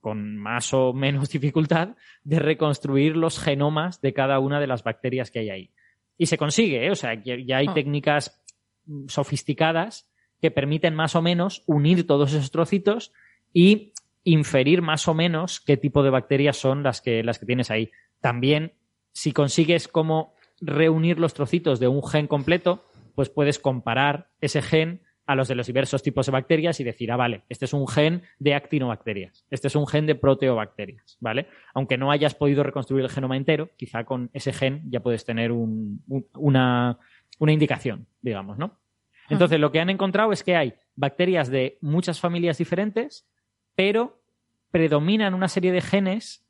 con 0.00 0.36
más 0.36 0.72
o 0.74 0.92
menos 0.92 1.28
dificultad, 1.30 1.96
de 2.24 2.38
reconstruir 2.38 3.16
los 3.16 3.38
genomas 3.38 4.00
de 4.00 4.12
cada 4.12 4.38
una 4.38 4.60
de 4.60 4.66
las 4.66 4.82
bacterias 4.82 5.30
que 5.30 5.40
hay 5.40 5.50
ahí. 5.50 5.70
Y 6.16 6.26
se 6.26 6.38
consigue, 6.38 6.86
¿eh? 6.86 6.90
o 6.90 6.96
sea, 6.96 7.14
ya 7.22 7.56
hay 7.56 7.66
ah. 7.68 7.74
técnicas 7.74 8.42
sofisticadas 9.06 10.08
que 10.40 10.50
permiten 10.50 10.94
más 10.94 11.14
o 11.14 11.22
menos 11.22 11.62
unir 11.66 12.06
todos 12.06 12.32
esos 12.32 12.50
trocitos 12.50 13.12
y 13.52 13.92
inferir 14.24 14.82
más 14.82 15.08
o 15.08 15.14
menos 15.14 15.60
qué 15.60 15.76
tipo 15.76 16.02
de 16.02 16.10
bacterias 16.10 16.56
son 16.56 16.82
las 16.82 17.00
que, 17.00 17.22
las 17.22 17.38
que 17.38 17.46
tienes 17.46 17.70
ahí. 17.70 17.90
También, 18.20 18.74
si 19.12 19.32
consigues 19.32 19.88
como 19.88 20.34
reunir 20.60 21.18
los 21.18 21.34
trocitos 21.34 21.80
de 21.80 21.88
un 21.88 22.02
gen 22.02 22.26
completo, 22.26 22.84
pues 23.14 23.30
puedes 23.30 23.58
comparar 23.58 24.30
ese 24.40 24.62
gen 24.62 25.02
a 25.28 25.34
los 25.34 25.46
de 25.46 25.54
los 25.54 25.66
diversos 25.66 26.02
tipos 26.02 26.24
de 26.26 26.32
bacterias 26.32 26.80
y 26.80 26.84
decir, 26.84 27.12
ah, 27.12 27.16
vale, 27.16 27.42
este 27.50 27.66
es 27.66 27.74
un 27.74 27.86
gen 27.86 28.22
de 28.38 28.54
actinobacterias, 28.54 29.44
este 29.50 29.68
es 29.68 29.76
un 29.76 29.86
gen 29.86 30.06
de 30.06 30.14
proteobacterias, 30.14 31.18
¿vale? 31.20 31.46
Aunque 31.74 31.98
no 31.98 32.10
hayas 32.10 32.34
podido 32.34 32.62
reconstruir 32.62 33.04
el 33.04 33.10
genoma 33.10 33.36
entero, 33.36 33.68
quizá 33.76 34.04
con 34.04 34.30
ese 34.32 34.54
gen 34.54 34.82
ya 34.90 35.00
puedes 35.00 35.26
tener 35.26 35.52
una, 35.52 36.98
una 37.38 37.52
indicación, 37.52 38.06
digamos, 38.22 38.56
¿no? 38.56 38.78
Entonces, 39.28 39.60
lo 39.60 39.70
que 39.70 39.80
han 39.80 39.90
encontrado 39.90 40.32
es 40.32 40.42
que 40.42 40.56
hay 40.56 40.72
bacterias 40.96 41.50
de 41.50 41.76
muchas 41.82 42.18
familias 42.18 42.56
diferentes, 42.56 43.28
pero 43.74 44.22
predominan 44.70 45.34
una 45.34 45.48
serie 45.48 45.72
de 45.72 45.82
genes 45.82 46.48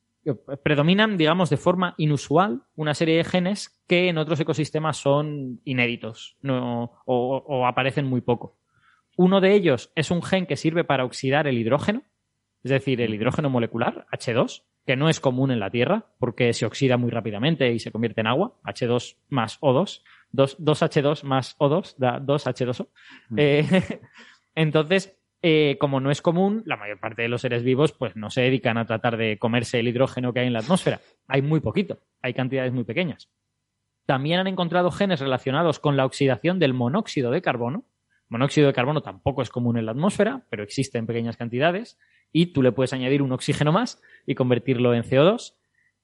predominan, 0.62 1.16
digamos, 1.16 1.50
de 1.50 1.56
forma 1.56 1.94
inusual 1.96 2.62
una 2.76 2.94
serie 2.94 3.16
de 3.16 3.24
genes 3.24 3.80
que 3.86 4.08
en 4.08 4.18
otros 4.18 4.40
ecosistemas 4.40 4.96
son 4.96 5.60
inéditos 5.64 6.36
o, 6.44 7.66
aparecen 7.66 8.06
muy 8.06 8.20
poco. 8.20 8.56
Uno 9.18 9.40
de 9.40 9.52
ellos 9.52 9.90
es 9.96 10.12
un 10.12 10.22
gen 10.22 10.46
que 10.46 10.54
sirve 10.54 10.84
para 10.84 11.04
oxidar 11.04 11.48
el 11.48 11.58
hidrógeno, 11.58 12.04
es 12.62 12.70
decir, 12.70 13.00
el 13.00 13.12
hidrógeno 13.12 13.50
molecular, 13.50 14.06
H2, 14.12 14.62
que 14.86 14.94
no 14.94 15.08
es 15.08 15.18
común 15.18 15.50
en 15.50 15.58
la 15.58 15.70
Tierra 15.70 16.06
porque 16.20 16.52
se 16.52 16.64
oxida 16.64 16.96
muy 16.96 17.10
rápidamente 17.10 17.72
y 17.72 17.80
se 17.80 17.90
convierte 17.90 18.20
en 18.20 18.28
agua, 18.28 18.54
H2 18.62 19.16
más 19.28 19.60
O2, 19.60 20.02
2, 20.30 20.82
h 20.82 21.02
2 21.02 21.24
más 21.24 21.58
O2 21.58 21.96
da 21.98 22.20
2H2O. 22.20 22.90
Eh, 23.36 23.66
entonces, 24.54 25.18
eh, 25.42 25.78
como 25.80 25.98
no 25.98 26.12
es 26.12 26.22
común, 26.22 26.62
la 26.64 26.76
mayor 26.76 27.00
parte 27.00 27.22
de 27.22 27.28
los 27.28 27.40
seres 27.40 27.64
vivos 27.64 27.90
pues 27.90 28.14
no 28.14 28.30
se 28.30 28.42
dedican 28.42 28.78
a 28.78 28.86
tratar 28.86 29.16
de 29.16 29.36
comerse 29.36 29.80
el 29.80 29.88
hidrógeno 29.88 30.32
que 30.32 30.40
hay 30.40 30.46
en 30.46 30.52
la 30.52 30.60
atmósfera. 30.60 31.00
Hay 31.26 31.42
muy 31.42 31.58
poquito, 31.58 31.98
hay 32.22 32.34
cantidades 32.34 32.72
muy 32.72 32.84
pequeñas. 32.84 33.28
También 34.06 34.38
han 34.38 34.46
encontrado 34.46 34.92
genes 34.92 35.18
relacionados 35.18 35.80
con 35.80 35.96
la 35.96 36.06
oxidación 36.06 36.60
del 36.60 36.72
monóxido 36.72 37.32
de 37.32 37.42
carbono. 37.42 37.84
Monóxido 38.28 38.66
de 38.66 38.72
carbono 38.74 39.00
tampoco 39.00 39.42
es 39.42 39.50
común 39.50 39.78
en 39.78 39.86
la 39.86 39.92
atmósfera, 39.92 40.44
pero 40.50 40.62
existe 40.62 40.98
en 40.98 41.06
pequeñas 41.06 41.36
cantidades 41.36 41.98
y 42.32 42.46
tú 42.52 42.62
le 42.62 42.72
puedes 42.72 42.92
añadir 42.92 43.22
un 43.22 43.32
oxígeno 43.32 43.72
más 43.72 44.00
y 44.26 44.34
convertirlo 44.34 44.94
en 44.94 45.02
CO2. 45.02 45.54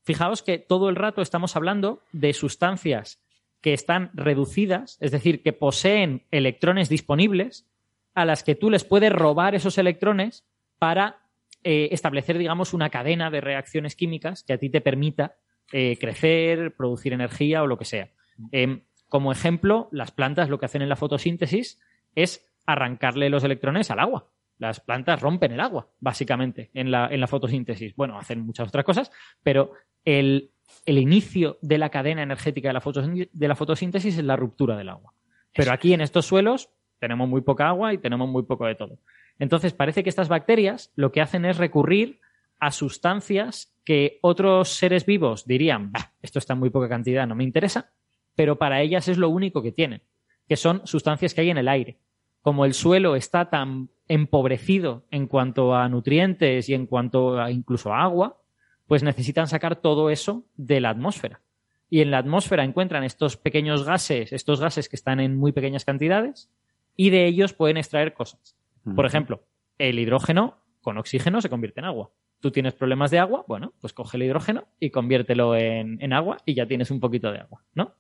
Fijaos 0.03 0.43
que 0.43 0.59
todo 0.59 0.89
el 0.89 0.97
rato 0.97 1.23
estamos 1.23 1.57
hablando 1.57 2.03
de 2.13 2.33
sustancias 2.33 3.23
que 3.61 3.73
están 3.73 4.11
reducidas, 4.15 4.99
es 5.01 5.11
decir, 5.11 5.43
que 5.43 5.53
poseen 5.53 6.25
electrones 6.31 6.89
disponibles 6.89 7.67
a 8.15 8.25
las 8.25 8.45
que 8.45 8.55
tú 8.55 8.71
les 8.71 8.85
puedes 8.85 9.13
robar 9.13 9.55
esos 9.55 9.79
electrones 9.79 10.45
para 10.79 11.23
eh, 11.63 11.89
establecer, 11.91 12.37
digamos, 12.37 12.75
una 12.75 12.91
cadena 12.91 13.31
de 13.31 13.41
reacciones 13.41 13.97
químicas 13.97 14.45
que 14.45 14.53
a 14.53 14.59
ti 14.59 14.69
te 14.69 14.83
permita 14.83 15.37
eh, 15.73 15.97
crecer, 15.99 16.75
producir 16.77 17.15
energía 17.15 17.63
o 17.63 17.67
lo 17.67 17.79
que 17.79 17.87
sea. 17.87 18.11
Em, 18.53 18.83
como 19.09 19.33
ejemplo, 19.33 19.89
las 19.93 20.11
plantas 20.11 20.51
lo 20.51 20.59
que 20.59 20.67
hacen 20.67 20.83
en 20.83 20.91
la 20.91 20.97
fotosíntesis 20.97 21.81
es 22.15 22.47
arrancarle 22.67 23.31
los 23.31 23.45
electrones 23.45 23.91
al 23.91 24.01
agua. 24.01 24.29
Las 24.59 24.81
plantas 24.81 25.21
rompen 25.21 25.53
el 25.53 25.61
agua, 25.61 25.89
básicamente, 26.01 26.71
en 26.75 26.91
la, 26.91 27.09
en 27.09 27.21
la 27.21 27.27
fotosíntesis. 27.27 27.95
Bueno, 27.97 28.19
hacen 28.19 28.41
muchas 28.41 28.69
otras 28.69 28.85
cosas, 28.85 29.11
pero 29.43 29.73
el, 30.05 30.53
inicio 30.87 31.59
de 31.61 31.79
la 31.79 31.91
cadena 31.91 32.23
energética 32.23 32.69
de 32.69 32.75
la, 32.75 33.27
de 33.33 33.49
la 33.49 33.57
fotosíntesis 33.57 34.17
es 34.17 34.25
la 34.25 34.37
ruptura 34.37 34.77
del 34.77 34.91
agua. 34.91 35.13
Pero 35.53 35.73
aquí 35.73 35.93
en 35.93 36.01
estos 36.01 36.27
suelos 36.27 36.71
tenemos 36.99 37.29
muy 37.29 37.41
poca 37.41 37.69
agua 37.69 37.93
y 37.93 37.99
tenemos 37.99 38.29
muy 38.29 38.45
poco 38.45 38.67
de 38.67 38.75
todo. 38.75 38.99
Entonces, 39.39 39.73
parece 39.73 40.03
que 40.03 40.09
estas 40.09 40.29
bacterias 40.29 40.93
lo 40.95 41.11
que 41.11 41.21
hacen 41.21 41.45
es 41.45 41.59
recurrir 41.59 42.21
a 42.61 42.71
sustancias 42.71 43.75
que 43.85 44.19
otros 44.23 44.71
seres 44.71 45.05
vivos 45.05 45.47
dirían, 45.47 45.93
esto 46.23 46.39
está 46.39 46.55
en 46.55 46.61
muy 46.61 46.71
poca 46.71 46.89
cantidad, 46.89 47.27
no 47.27 47.35
me 47.35 47.45
interesa, 47.45 47.91
pero 48.35 48.57
para 48.57 48.81
ellas 48.81 49.09
es 49.09 49.19
lo 49.19 49.29
único 49.29 49.63
que 49.63 49.73
tienen, 49.73 50.03
que 50.49 50.57
son 50.57 50.87
sustancias 50.87 51.35
que 51.35 51.41
hay 51.43 51.51
en 51.51 51.59
el 51.59 51.69
aire. 51.69 51.99
Como 52.43 52.65
el 52.65 52.75
suelo 52.75 53.17
está 53.17 53.49
tan 53.49 53.89
empobrecido 54.09 55.07
en 55.11 55.27
cuanto 55.27 55.75
a 55.75 55.89
nutrientes 55.89 56.69
y 56.69 56.75
en 56.75 56.87
cuanto 56.87 57.41
a 57.41 57.51
incluso 57.51 57.93
a 57.93 58.03
agua, 58.03 58.39
pues 58.87 59.03
necesitan 59.03 59.47
sacar 59.47 59.77
todo 59.77 60.11
eso 60.11 60.45
de 60.57 60.81
la 60.81 60.91
atmósfera. 60.91 61.41
Y 61.89 62.01
en 62.01 62.11
la 62.11 62.19
atmósfera 62.19 62.65
encuentran 62.65 63.05
estos 63.05 63.37
pequeños 63.37 63.85
gases, 63.85 64.33
estos 64.33 64.61
gases 64.61 64.89
que 64.89 64.97
están 64.97 65.21
en 65.21 65.37
muy 65.37 65.53
pequeñas 65.53 65.85
cantidades, 65.85 66.51
y 66.97 67.11
de 67.11 67.27
ellos 67.27 67.53
pueden 67.53 67.77
extraer 67.77 68.15
cosas. 68.15 68.57
Por 68.95 69.07
ejemplo, 69.07 69.43
el 69.79 69.99
hidrógeno 69.99 70.59
con 70.83 70.99
oxígeno 70.99 71.41
se 71.41 71.49
convierte 71.49 71.81
en 71.81 71.87
agua. 71.87 72.11
Tú 72.41 72.51
tienes 72.51 72.75
problemas 72.75 73.11
de 73.11 73.19
agua, 73.19 73.45
bueno, 73.49 73.73
pues 73.81 73.95
coge 73.95 74.19
el 74.19 74.25
hidrógeno 74.25 74.67
y 74.79 74.91
conviértelo 74.91 75.57
en, 75.57 76.13
agua 76.13 76.37
y 76.45 76.55
ya 76.55 76.67
tienes 76.67 76.91
un 76.91 77.01
poquito 77.01 77.33
de 77.33 77.39
agua, 77.39 77.65
¿no? 77.75 77.95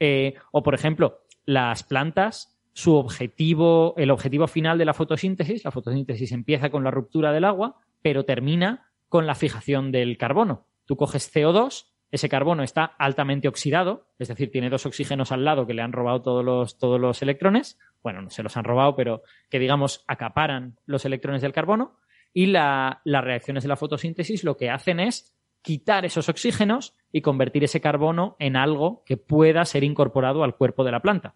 Eh, 0.00 0.34
o, 0.50 0.62
por 0.62 0.74
ejemplo, 0.74 1.20
las 1.44 1.82
plantas, 1.82 2.58
su 2.72 2.94
objetivo, 2.94 3.94
el 3.96 4.10
objetivo 4.10 4.46
final 4.46 4.78
de 4.78 4.84
la 4.84 4.94
fotosíntesis, 4.94 5.64
la 5.64 5.70
fotosíntesis 5.70 6.32
empieza 6.32 6.70
con 6.70 6.84
la 6.84 6.90
ruptura 6.90 7.32
del 7.32 7.44
agua, 7.44 7.76
pero 8.00 8.24
termina 8.24 8.90
con 9.08 9.26
la 9.26 9.34
fijación 9.34 9.92
del 9.92 10.16
carbono. 10.16 10.66
Tú 10.86 10.96
coges 10.96 11.32
CO2 11.34 11.92
ese 12.12 12.28
carbono 12.28 12.62
está 12.62 12.84
altamente 12.84 13.48
oxidado, 13.48 14.06
es 14.18 14.28
decir, 14.28 14.50
tiene 14.50 14.68
dos 14.68 14.84
oxígenos 14.84 15.32
al 15.32 15.46
lado 15.46 15.66
que 15.66 15.72
le 15.72 15.80
han 15.80 15.92
robado 15.92 16.20
todos 16.20 16.44
los, 16.44 16.76
todos 16.76 17.00
los 17.00 17.22
electrones, 17.22 17.78
bueno, 18.02 18.20
no 18.20 18.28
se 18.28 18.42
los 18.42 18.54
han 18.58 18.64
robado, 18.64 18.94
pero 18.94 19.22
que 19.48 19.58
digamos 19.58 20.04
acaparan 20.06 20.76
los 20.84 21.06
electrones 21.06 21.40
del 21.40 21.54
carbono, 21.54 21.96
y 22.34 22.46
las 22.46 23.00
reacciones 23.04 23.64
de 23.64 23.68
la 23.70 23.76
fotosíntesis 23.76 24.44
lo 24.44 24.58
que 24.58 24.68
hacen 24.68 25.00
es 25.00 25.34
quitar 25.62 26.04
esos 26.04 26.28
oxígenos 26.28 26.94
y 27.12 27.22
convertir 27.22 27.64
ese 27.64 27.80
carbono 27.80 28.36
en 28.38 28.56
algo 28.56 29.02
que 29.06 29.16
pueda 29.16 29.64
ser 29.64 29.84
incorporado 29.84 30.44
al 30.44 30.56
cuerpo 30.56 30.84
de 30.84 30.92
la 30.92 31.00
planta. 31.00 31.34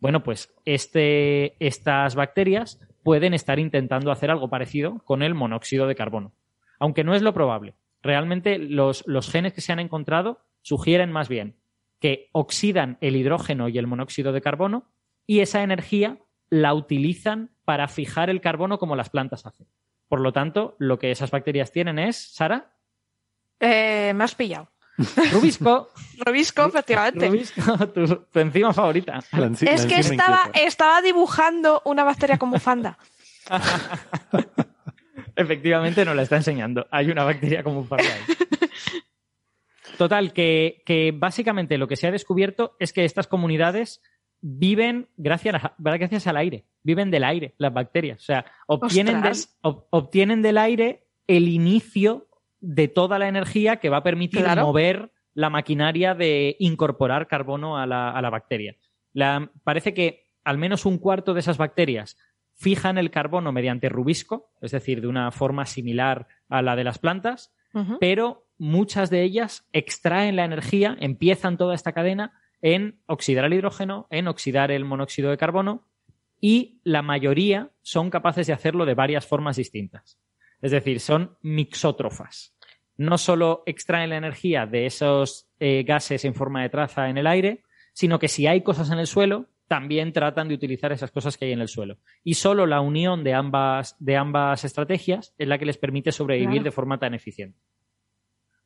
Bueno, 0.00 0.22
pues 0.22 0.54
este, 0.64 1.56
estas 1.64 2.14
bacterias 2.14 2.80
pueden 3.02 3.34
estar 3.34 3.58
intentando 3.58 4.12
hacer 4.12 4.30
algo 4.30 4.50
parecido 4.50 5.00
con 5.04 5.22
el 5.22 5.34
monóxido 5.34 5.86
de 5.86 5.94
carbono, 5.94 6.32
aunque 6.78 7.04
no 7.04 7.14
es 7.14 7.22
lo 7.22 7.32
probable 7.32 7.74
realmente 8.02 8.58
los, 8.58 9.04
genes 9.30 9.52
que 9.52 9.60
se 9.60 9.72
han 9.72 9.80
encontrado 9.80 10.40
sugieren 10.62 11.10
más 11.10 11.28
bien 11.28 11.56
que 12.00 12.28
oxidan 12.32 12.96
el 13.00 13.16
hidrógeno 13.16 13.68
y 13.68 13.78
el 13.78 13.86
monóxido 13.86 14.32
de 14.32 14.40
carbono 14.40 14.84
y 15.26 15.40
esa 15.40 15.62
energía 15.62 16.18
la 16.48 16.72
utilizan 16.74 17.50
para 17.64 17.88
fijar 17.88 18.30
el 18.30 18.40
carbono 18.40 18.78
como 18.78 18.96
las 18.96 19.10
plantas 19.10 19.44
hacen. 19.46 19.66
Por 20.08 20.20
lo 20.20 20.32
tanto, 20.32 20.76
lo 20.78 20.98
que 20.98 21.10
esas 21.10 21.30
bacterias 21.30 21.72
tienen 21.72 21.98
es, 21.98 22.16
Sara. 22.16 22.77
Eh, 23.60 24.12
me 24.14 24.24
has 24.24 24.34
pillado. 24.34 24.68
Rubisco. 25.32 25.90
Rubisco, 26.18 26.66
efectivamente. 26.66 27.28
Rubisco, 27.28 27.88
tu, 27.88 28.26
enzima 28.34 28.72
favorita. 28.72 29.20
es 29.60 29.86
que 29.86 30.00
estaba, 30.00 30.50
estaba 30.54 31.00
dibujando 31.02 31.82
una 31.84 32.04
bacteria 32.04 32.38
como 32.38 32.58
fanda. 32.58 32.98
Efectivamente 35.36 36.04
nos 36.04 36.16
la 36.16 36.22
está 36.22 36.36
enseñando. 36.36 36.86
Hay 36.90 37.10
una 37.10 37.24
bacteria 37.24 37.62
como 37.62 37.80
un 37.80 37.88
ahí. 37.92 38.06
Total, 39.96 40.32
que, 40.32 41.14
básicamente 41.16 41.78
lo 41.78 41.88
que 41.88 41.96
se 41.96 42.06
ha 42.06 42.10
descubierto 42.10 42.76
es 42.78 42.92
que 42.92 43.04
estas 43.04 43.26
comunidades 43.26 44.02
viven 44.40 45.08
gracias, 45.16 45.60
gracias 45.78 46.26
al 46.26 46.36
aire, 46.36 46.64
viven 46.82 47.10
del 47.10 47.24
aire, 47.24 47.54
las 47.58 47.72
bacterias. 47.72 48.20
O 48.20 48.24
sea, 48.24 48.44
obtienen, 48.66 49.22
obtienen 49.62 50.42
del 50.42 50.58
aire 50.58 51.06
el 51.26 51.48
inicio 51.48 52.27
de 52.60 52.88
toda 52.88 53.18
la 53.18 53.28
energía 53.28 53.76
que 53.76 53.88
va 53.88 53.98
a 53.98 54.02
permitir 54.02 54.44
mover 54.56 55.12
la 55.34 55.50
maquinaria 55.50 56.14
de 56.14 56.56
incorporar 56.58 57.28
carbono 57.28 57.78
a 57.78 57.86
la, 57.86 58.30
bacteria. 58.30 58.76
parece 59.64 59.94
que 59.94 60.26
al 60.44 60.58
menos 60.58 60.86
un 60.86 60.98
cuarto 60.98 61.34
de 61.34 61.40
esas 61.40 61.58
bacterias 61.58 62.16
fijan 62.54 62.98
el 62.98 63.10
carbono 63.10 63.52
mediante 63.52 63.88
rubisco, 63.88 64.50
es 64.60 64.72
decir, 64.72 65.00
de 65.00 65.06
una 65.06 65.30
forma 65.30 65.64
similar 65.66 66.26
a 66.48 66.62
la 66.62 66.74
de 66.74 66.84
las 66.84 66.98
plantas, 66.98 67.54
pero 68.00 68.48
muchas 68.58 69.10
de 69.10 69.22
ellas 69.22 69.68
extraen 69.72 70.34
la 70.34 70.44
energía, 70.44 70.96
empiezan 70.98 71.56
toda 71.56 71.74
esta 71.74 71.92
cadena 71.92 72.32
en 72.60 73.00
oxidar 73.06 73.44
el 73.44 73.54
hidrógeno, 73.54 74.08
en 74.10 74.26
oxidar 74.26 74.72
el 74.72 74.84
monóxido 74.84 75.30
de 75.30 75.36
carbono 75.36 75.86
y 76.40 76.80
la 76.84 77.02
mayoría 77.02 77.70
son 77.82 78.10
capaces 78.10 78.46
de 78.46 78.52
hacerlo 78.52 78.84
de 78.86 78.94
varias 78.94 79.26
formas 79.26 79.56
distintas. 79.56 80.18
Es 80.60 80.70
decir, 80.72 81.00
son 81.00 81.36
mixótrofas. 81.42 82.54
No 82.96 83.16
solo 83.16 83.62
extraen 83.66 84.10
la 84.10 84.16
energía 84.16 84.66
de 84.66 84.86
esos 84.86 85.48
eh, 85.60 85.84
gases 85.84 86.24
en 86.24 86.34
forma 86.34 86.62
de 86.62 86.68
traza 86.68 87.08
en 87.08 87.18
el 87.18 87.26
aire, 87.26 87.62
sino 87.92 88.18
que 88.18 88.28
si 88.28 88.46
hay 88.46 88.62
cosas 88.62 88.90
en 88.90 88.98
el 88.98 89.06
suelo, 89.06 89.46
también 89.68 90.12
tratan 90.12 90.48
de 90.48 90.54
utilizar 90.54 90.90
esas 90.92 91.10
cosas 91.10 91.36
que 91.36 91.44
hay 91.44 91.52
en 91.52 91.60
el 91.60 91.68
suelo. 91.68 91.98
Y 92.24 92.34
solo 92.34 92.66
la 92.66 92.80
unión 92.80 93.22
de 93.22 93.34
ambas, 93.34 93.96
de 94.00 94.16
ambas 94.16 94.64
estrategias 94.64 95.34
es 95.38 95.46
la 95.46 95.58
que 95.58 95.66
les 95.66 95.76
permite 95.76 96.10
sobrevivir 96.10 96.62
de 96.62 96.70
forma 96.70 96.98
tan 96.98 97.14
eficiente. 97.14 97.58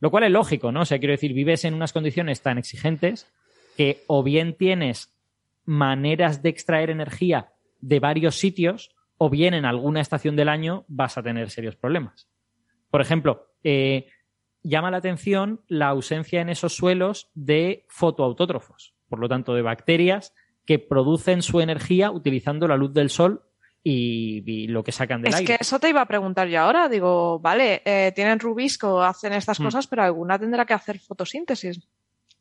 Lo 0.01 0.11
cual 0.11 0.24
es 0.24 0.30
lógico, 0.30 0.72
¿no? 0.72 0.82
O 0.82 0.84
sea, 0.84 0.99
quiero 0.99 1.12
decir, 1.12 1.32
vives 1.32 1.64
en 1.64 1.74
unas 1.74 1.93
condiciones 1.93 2.40
tan 2.40 2.57
exigentes 2.59 3.30
que 3.76 4.03
o 4.07 4.22
bien 4.22 4.55
tienes 4.57 5.14
maneras 5.64 6.43
de 6.43 6.49
extraer 6.49 6.90
energía 6.90 7.53
de 7.80 8.01
varios 8.01 8.36
sitios 8.36 8.95
o 9.19 9.31
bien 9.31 9.55
en 9.55 9.65
alguna 9.65 10.01
estación 10.01 10.37
del 10.37 10.49
año 10.49 10.85
vas 10.89 11.19
a 11.19 11.23
tener 11.23 11.51
serios 11.51 11.77
problemas. 11.77 12.29
Por 12.91 13.01
ejemplo, 13.01 13.49
eh, 13.65 14.07
llama 14.63 14.91
la 14.91 14.99
atención 14.99 15.63
la 15.69 15.89
ausencia 15.89 16.41
en 16.41 16.49
esos 16.49 16.77
suelos 16.77 17.31
de 17.35 17.87
fotoautótrofos, 17.89 18.95
por 19.09 19.19
lo 19.19 19.29
tanto, 19.29 19.55
de 19.55 19.63
bacterias 19.63 20.35
que 20.65 20.79
producen 20.79 21.43
su 21.43 21.61
energía 21.61 22.11
utilizando 22.11 22.69
la 22.69 22.77
luz 22.77 22.93
del 22.93 23.11
sol 23.11 23.45
y, 23.85 24.69
lo 24.69 24.85
que 24.85 24.93
sacan 24.93 25.23
del 25.23 25.35
aire. 25.35 25.55
Es 25.55 25.59
que 25.59 25.63
eso 25.63 25.81
te 25.81 25.89
iba 25.89 26.01
a 26.01 26.07
preguntar 26.07 26.49
yo 26.49 26.61
ahora. 26.61 26.89
Digo, 26.89 27.41
vale, 27.41 27.83
eh, 27.85 28.13
tienen 28.15 28.39
rubisco, 28.39 29.03
hacen 29.03 29.33
estas 29.33 29.59
mm. 29.59 29.65
cosas, 29.65 29.87
pero 29.89 30.03
alguna 30.03 30.39
tendrá 30.39 30.65
que 30.65 30.75
hacer 30.75 31.01
fotosíntesis. 31.01 31.81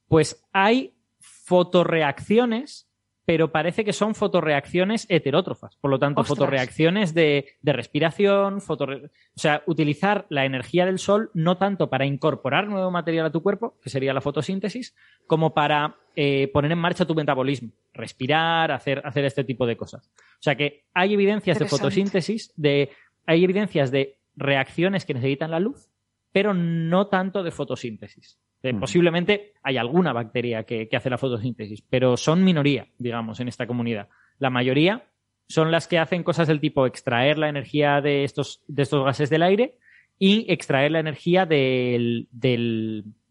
Pues 0.08 0.46
hay 0.52 0.94
fotoreacciones 1.20 2.91
pero 3.26 3.52
parece 3.52 3.86
que 3.86 3.94
son 3.94 4.16
fotorreacciones 4.16 5.06
heterótrofas. 5.10 5.76
Por 5.78 5.92
lo 5.92 6.00
tanto, 6.00 6.24
fotorreacciones 6.24 7.14
de, 7.14 7.46
respiración, 7.64 8.58
o 8.68 9.10
sea, 9.36 9.64
utilizar 9.68 10.26
la 10.30 10.46
energía 10.46 10.86
del 10.86 11.00
sol 11.00 11.30
no 11.34 11.58
tanto 11.58 11.90
para 11.90 12.06
incorporar 12.06 12.68
nuevo 12.68 12.90
material 12.90 13.28
a 13.28 13.32
tu 13.32 13.44
cuerpo, 13.44 13.78
que 13.82 13.90
sería 13.90 14.14
la 14.14 14.22
fotosíntesis, 14.22 14.96
como 15.28 15.54
para 15.54 15.98
eh, 16.16 16.50
poner 16.52 16.72
en 16.72 16.80
marcha 16.80 17.06
tu 17.06 17.16
metabolismo, 17.16 17.72
respirar, 17.94 18.72
hacer, 18.72 19.02
hacer 19.06 19.26
este 19.26 19.44
tipo 19.44 19.66
de 19.66 19.78
cosas. 19.78 20.10
O 20.18 20.44
sea 20.44 20.56
que 20.56 20.86
hay 20.94 21.14
evidencias 21.14 21.60
de 21.60 21.66
fotosíntesis, 21.66 22.52
de, 22.56 22.90
hay 23.26 23.44
evidencias 23.44 23.92
de 23.92 24.18
reacciones 24.36 25.06
que 25.06 25.14
necesitan 25.14 25.52
la 25.52 25.60
luz, 25.60 25.90
pero 26.32 26.54
no 26.54 27.08
tanto 27.08 27.44
de 27.44 27.52
fotosíntesis. 27.52 28.40
Eh, 28.64 28.74
posiblemente 28.76 29.54
hay 29.64 29.78
alguna 29.78 30.14
bacteria 30.14 30.64
que, 30.64 30.88
hace 30.94 31.10
la 31.10 31.18
fotosíntesis, 31.18 31.82
pero 31.82 32.16
son 32.16 32.44
minoría, 32.44 32.88
digamos, 32.98 33.40
en 33.40 33.48
esta 33.48 33.66
comunidad. 33.66 34.08
La 34.38 34.50
mayoría 34.50 35.08
son 35.48 35.72
las 35.72 35.88
que 35.88 35.98
hacen 35.98 36.24
cosas 36.24 36.48
del 36.48 36.60
tipo 36.60 36.86
extraer 36.86 37.38
la 37.38 37.50
energía 37.50 38.02
de 38.02 38.24
estos, 38.24 38.64
de 38.68 38.84
estos 38.84 39.04
gases 39.04 39.30
del 39.30 39.44
aire 39.44 39.78
y 40.20 40.46
extraer 40.52 40.92
la 40.92 41.00
energía 41.00 41.46
del, 41.46 42.28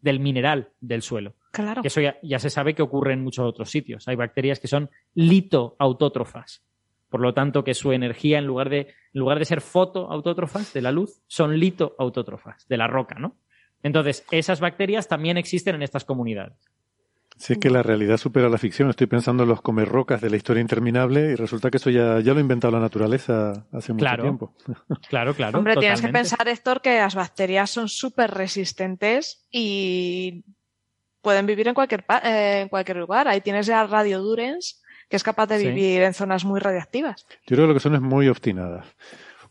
mineral 0.03 0.69
del 0.81 1.01
suelo. 1.01 1.35
Claro. 1.51 1.81
eso 1.83 1.99
ya, 1.99 2.17
ya, 2.23 2.39
se 2.39 2.49
sabe 2.49 2.73
que 2.73 2.81
ocurre 2.81 3.11
en 3.13 3.23
muchos 3.23 3.45
otros 3.45 3.69
sitios. 3.69 4.07
Hay 4.07 4.15
bacterias 4.15 4.59
que 4.59 4.67
son 4.67 4.89
litoautótrofas. 5.15 6.63
Por 7.09 7.19
lo 7.19 7.33
tanto, 7.33 7.65
que 7.65 7.73
su 7.73 7.91
energía, 7.91 8.37
en 8.37 8.45
lugar 8.45 8.69
de, 8.69 8.79
en 8.79 9.19
lugar 9.19 9.37
de 9.37 9.43
ser 9.43 9.59
fotoautótrofas 9.59 10.73
de 10.73 10.81
la 10.81 10.93
luz, 10.93 11.21
son 11.27 11.59
litoautótrofas 11.59 12.65
de 12.69 12.77
la 12.77 12.87
roca, 12.87 13.15
¿no? 13.15 13.35
Entonces, 13.83 14.23
esas 14.31 14.59
bacterias 14.59 15.07
también 15.07 15.37
existen 15.37 15.75
en 15.75 15.83
estas 15.83 16.05
comunidades. 16.05 16.57
Si 17.41 17.53
es 17.53 17.59
que 17.59 17.71
la 17.71 17.81
realidad 17.81 18.17
supera 18.17 18.49
la 18.49 18.59
ficción. 18.59 18.91
Estoy 18.91 19.07
pensando 19.07 19.41
en 19.43 19.49
los 19.49 19.63
comerrocas 19.63 20.21
de 20.21 20.29
la 20.29 20.35
historia 20.35 20.61
interminable 20.61 21.31
y 21.31 21.35
resulta 21.35 21.71
que 21.71 21.77
eso 21.77 21.89
ya, 21.89 22.19
ya 22.19 22.33
lo 22.33 22.37
ha 22.37 22.41
inventado 22.41 22.71
la 22.71 22.79
naturaleza 22.79 23.65
hace 23.71 23.93
mucho 23.93 24.15
tiempo. 24.21 24.53
Claro, 25.09 25.33
claro. 25.33 25.57
Hombre, 25.57 25.75
tienes 25.77 26.01
que 26.01 26.09
pensar, 26.09 26.47
Héctor, 26.47 26.81
que 26.81 26.99
las 26.99 27.15
bacterias 27.15 27.71
son 27.71 27.89
súper 27.89 28.29
resistentes 28.29 29.47
y 29.49 30.43
pueden 31.21 31.47
vivir 31.47 31.67
en 31.67 31.73
cualquier, 31.73 32.05
eh, 32.23 32.61
en 32.61 32.69
cualquier 32.69 32.97
lugar. 32.97 33.27
Ahí 33.27 33.41
tienes 33.41 33.65
ya 33.65 33.87
Radio 33.87 34.21
Durens, 34.21 34.83
que 35.09 35.15
es 35.15 35.23
capaz 35.23 35.47
de 35.47 35.57
vivir 35.57 36.03
en 36.03 36.13
zonas 36.13 36.45
muy 36.45 36.59
radiactivas. 36.59 37.25
Yo 37.47 37.55
creo 37.55 37.63
que 37.63 37.67
lo 37.69 37.73
que 37.73 37.79
son 37.79 37.95
es 37.95 38.01
muy 38.01 38.27
obstinadas. 38.27 38.85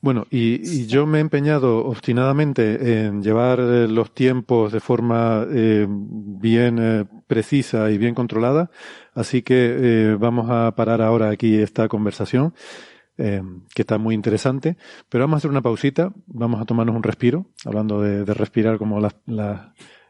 Bueno, 0.02 0.26
y, 0.30 0.86
yo 0.86 1.06
me 1.06 1.18
he 1.18 1.20
empeñado 1.20 1.84
obstinadamente 1.84 3.04
en 3.04 3.22
llevar 3.22 3.60
eh, 3.60 3.86
los 3.86 4.14
tiempos 4.14 4.72
de 4.72 4.80
forma 4.80 5.46
eh, 5.50 5.86
bien 5.88 6.78
eh, 6.80 7.04
precisa 7.26 7.90
y 7.90 7.98
bien 7.98 8.14
controlada, 8.14 8.70
así 9.14 9.42
que 9.42 10.16
vamos 10.18 10.48
a 10.48 10.74
parar 10.74 11.02
ahora 11.02 11.28
aquí 11.28 11.56
esta 11.56 11.88
conversación, 11.88 12.54
que 13.16 13.82
está 13.82 13.98
muy 13.98 14.14
interesante, 14.14 14.78
pero 15.10 15.24
vamos 15.24 15.36
a 15.36 15.38
hacer 15.38 15.50
una 15.50 15.60
pausita, 15.60 16.10
vamos 16.26 16.58
a 16.58 16.64
tomarnos 16.64 16.96
un 16.96 17.02
respiro, 17.02 17.44
hablando 17.66 18.00
de, 18.00 18.24
respirar 18.32 18.78
como 18.78 18.98
las, 18.98 19.14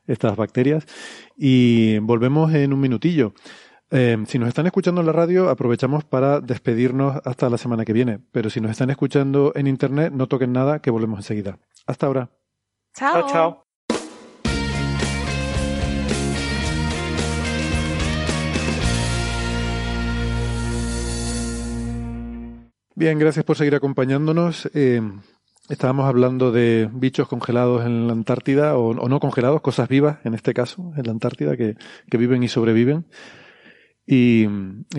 estas 0.07 0.37
bacterias, 0.37 0.87
y 1.37 1.99
volvemos 1.99 2.55
en 2.55 2.73
un 2.73 2.79
minutillo. 2.79 3.35
Eh, 3.93 4.17
si 4.29 4.39
nos 4.39 4.49
están 4.49 4.67
escuchando 4.67 5.01
en 5.01 5.07
la 5.09 5.13
radio, 5.13 5.51
aprovechamos 5.51 6.05
para 6.05 6.41
despedirnos 6.41 7.21
hasta 7.25 7.51
la 7.51 7.59
semana 7.59 7.85
que 7.85 7.93
viene. 7.93 8.21
Pero 8.31 8.49
si 8.49 8.61
nos 8.61 8.71
están 8.71 8.91
escuchando 8.91 9.53
en 9.57 9.67
internet, 9.67 10.13
no 10.13 10.29
toquen 10.29 10.53
nada, 10.53 10.81
que 10.81 10.91
volvemos 10.91 11.19
enseguida. 11.19 11.59
Hasta 11.87 12.07
ahora. 12.07 12.31
Chao. 12.95 13.27
Chao. 13.29 13.67
Bien, 22.95 23.19
gracias 23.19 23.45
por 23.45 23.57
seguir 23.57 23.75
acompañándonos. 23.75 24.71
Eh, 24.75 25.01
estábamos 25.69 26.07
hablando 26.07 26.53
de 26.53 26.89
bichos 26.93 27.27
congelados 27.27 27.85
en 27.87 28.07
la 28.07 28.13
Antártida, 28.13 28.77
o, 28.77 29.09
no 29.09 29.21
congelados, 29.21 29.63
cosas 29.63 29.89
vivas 29.89 30.19
en 30.25 30.35
este 30.35 30.55
caso, 30.55 30.93
en 30.97 31.07
la 31.07 31.11
Antártida, 31.11 31.57
que 31.57 31.77
viven 32.13 32.43
y 32.43 32.49
sobreviven. 32.49 33.07
Y, 34.13 34.45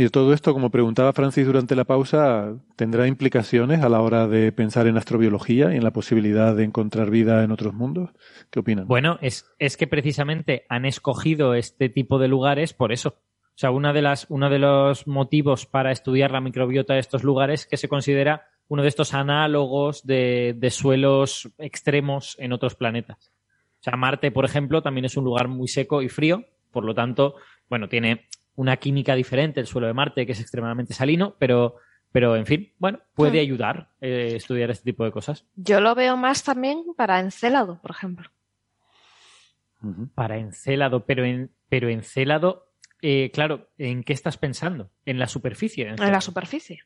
todo 0.09 0.31
esto, 0.31 0.53
como 0.53 0.69
preguntaba 0.69 1.11
Francis 1.11 1.45
durante 1.45 1.75
la 1.75 1.83
pausa, 1.83 2.55
tendrá 2.77 3.07
implicaciones 3.07 3.83
a 3.83 3.89
la 3.89 3.99
hora 3.99 4.25
de 4.25 4.53
pensar 4.53 4.87
en 4.87 4.95
astrobiología 4.95 5.73
y 5.73 5.75
en 5.75 5.83
la 5.83 5.91
posibilidad 5.91 6.55
de 6.55 6.63
encontrar 6.63 7.09
vida 7.09 7.43
en 7.43 7.51
otros 7.51 7.73
mundos. 7.73 8.11
¿Qué 8.49 8.61
opinan? 8.61 8.87
Bueno, 8.87 9.17
es, 9.21 9.51
es 9.59 9.75
que 9.75 9.85
precisamente 9.85 10.65
han 10.69 10.85
escogido 10.85 11.55
este 11.55 11.89
tipo 11.89 12.19
de 12.19 12.29
lugares 12.29 12.73
por 12.73 12.93
eso. 12.93 13.17
O 13.49 13.57
sea, 13.61 13.71
una 13.71 13.91
de 13.91 14.01
las, 14.01 14.27
uno 14.29 14.49
de 14.49 14.59
los 14.59 15.05
motivos 15.07 15.65
para 15.65 15.91
estudiar 15.91 16.31
la 16.31 16.39
microbiota 16.39 16.93
de 16.93 17.01
estos 17.01 17.25
lugares 17.25 17.63
es 17.63 17.67
que 17.67 17.75
se 17.75 17.89
considera 17.89 18.47
uno 18.69 18.81
de 18.81 18.87
estos 18.87 19.13
análogos 19.13 20.07
de, 20.07 20.55
de 20.57 20.69
suelos 20.69 21.49
extremos 21.57 22.37
en 22.39 22.53
otros 22.53 22.75
planetas. 22.75 23.29
O 23.81 23.83
sea, 23.83 23.97
Marte, 23.97 24.31
por 24.31 24.45
ejemplo, 24.45 24.81
también 24.81 25.03
es 25.03 25.17
un 25.17 25.25
lugar 25.25 25.49
muy 25.49 25.67
seco 25.67 26.01
y 26.01 26.07
frío, 26.07 26.45
por 26.71 26.85
lo 26.85 26.95
tanto, 26.95 27.35
bueno, 27.69 27.89
tiene 27.89 28.29
una 28.55 28.77
química 28.77 29.15
diferente 29.15 29.59
el 29.59 29.67
suelo 29.67 29.87
de 29.87 29.93
Marte, 29.93 30.25
que 30.25 30.33
es 30.33 30.39
extremadamente 30.39 30.93
salino, 30.93 31.35
pero, 31.39 31.75
pero 32.11 32.35
en 32.35 32.45
fin, 32.45 32.73
bueno, 32.77 32.99
puede 33.15 33.39
hmm. 33.39 33.41
ayudar 33.41 33.89
eh, 34.01 34.33
estudiar 34.35 34.71
este 34.71 34.91
tipo 34.91 35.03
de 35.03 35.11
cosas. 35.11 35.45
Yo 35.55 35.79
lo 35.81 35.95
veo 35.95 36.17
más 36.17 36.43
también 36.43 36.83
para 36.95 37.19
Encélado, 37.19 37.81
por 37.81 37.91
ejemplo. 37.91 38.29
Para 40.13 40.37
Encélado, 40.37 41.05
pero 41.05 41.25
en, 41.25 41.51
pero 41.69 41.89
Encélado, 41.89 42.71
eh, 43.01 43.31
claro, 43.33 43.69
¿en 43.77 44.03
qué 44.03 44.13
estás 44.13 44.37
pensando? 44.37 44.91
¿En 45.05 45.17
la 45.17 45.27
superficie? 45.27 45.87
En 45.87 46.11
la 46.11 46.21
superficie. 46.21 46.83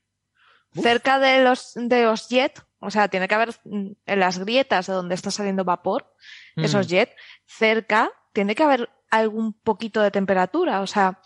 Cerca 0.71 1.19
de 1.19 1.43
los, 1.43 1.73
de 1.75 2.03
los 2.03 2.29
jet, 2.29 2.65
o 2.79 2.91
sea, 2.91 3.07
tiene 3.07 3.27
que 3.27 3.35
haber 3.35 3.49
mm, 3.63 3.91
en 4.05 4.19
las 4.19 4.39
grietas 4.39 4.87
de 4.87 4.93
donde 4.93 5.15
está 5.15 5.31
saliendo 5.31 5.63
vapor, 5.63 6.13
esos 6.55 6.87
mm. 6.87 6.89
jet, 6.89 7.15
cerca 7.45 8.11
tiene 8.33 8.55
que 8.55 8.63
haber 8.63 8.89
algún 9.09 9.53
poquito 9.53 10.01
de 10.01 10.11
temperatura, 10.11 10.81
o 10.81 10.87
sea, 10.87 11.19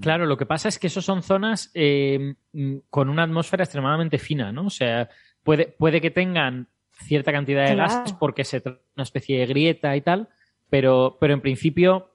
Claro, 0.00 0.26
lo 0.26 0.36
que 0.36 0.46
pasa 0.46 0.68
es 0.68 0.78
que 0.78 0.88
eso 0.88 1.00
son 1.00 1.22
zonas 1.22 1.70
eh, 1.74 2.34
mm, 2.52 2.76
con 2.90 3.08
una 3.08 3.22
atmósfera 3.22 3.64
extremadamente 3.64 4.18
fina, 4.18 4.52
¿no? 4.52 4.66
O 4.66 4.70
sea, 4.70 5.08
puede, 5.42 5.66
puede 5.66 6.00
que 6.00 6.10
tengan 6.10 6.68
cierta 6.92 7.32
cantidad 7.32 7.68
de 7.68 7.76
gases 7.76 8.12
porque 8.14 8.44
se 8.44 8.60
trata 8.60 8.78
de 8.78 8.92
una 8.96 9.02
especie 9.02 9.38
de 9.38 9.46
grieta 9.46 9.96
y 9.96 10.00
tal, 10.00 10.28
pero, 10.70 11.18
pero 11.20 11.34
en 11.34 11.40
principio 11.40 12.10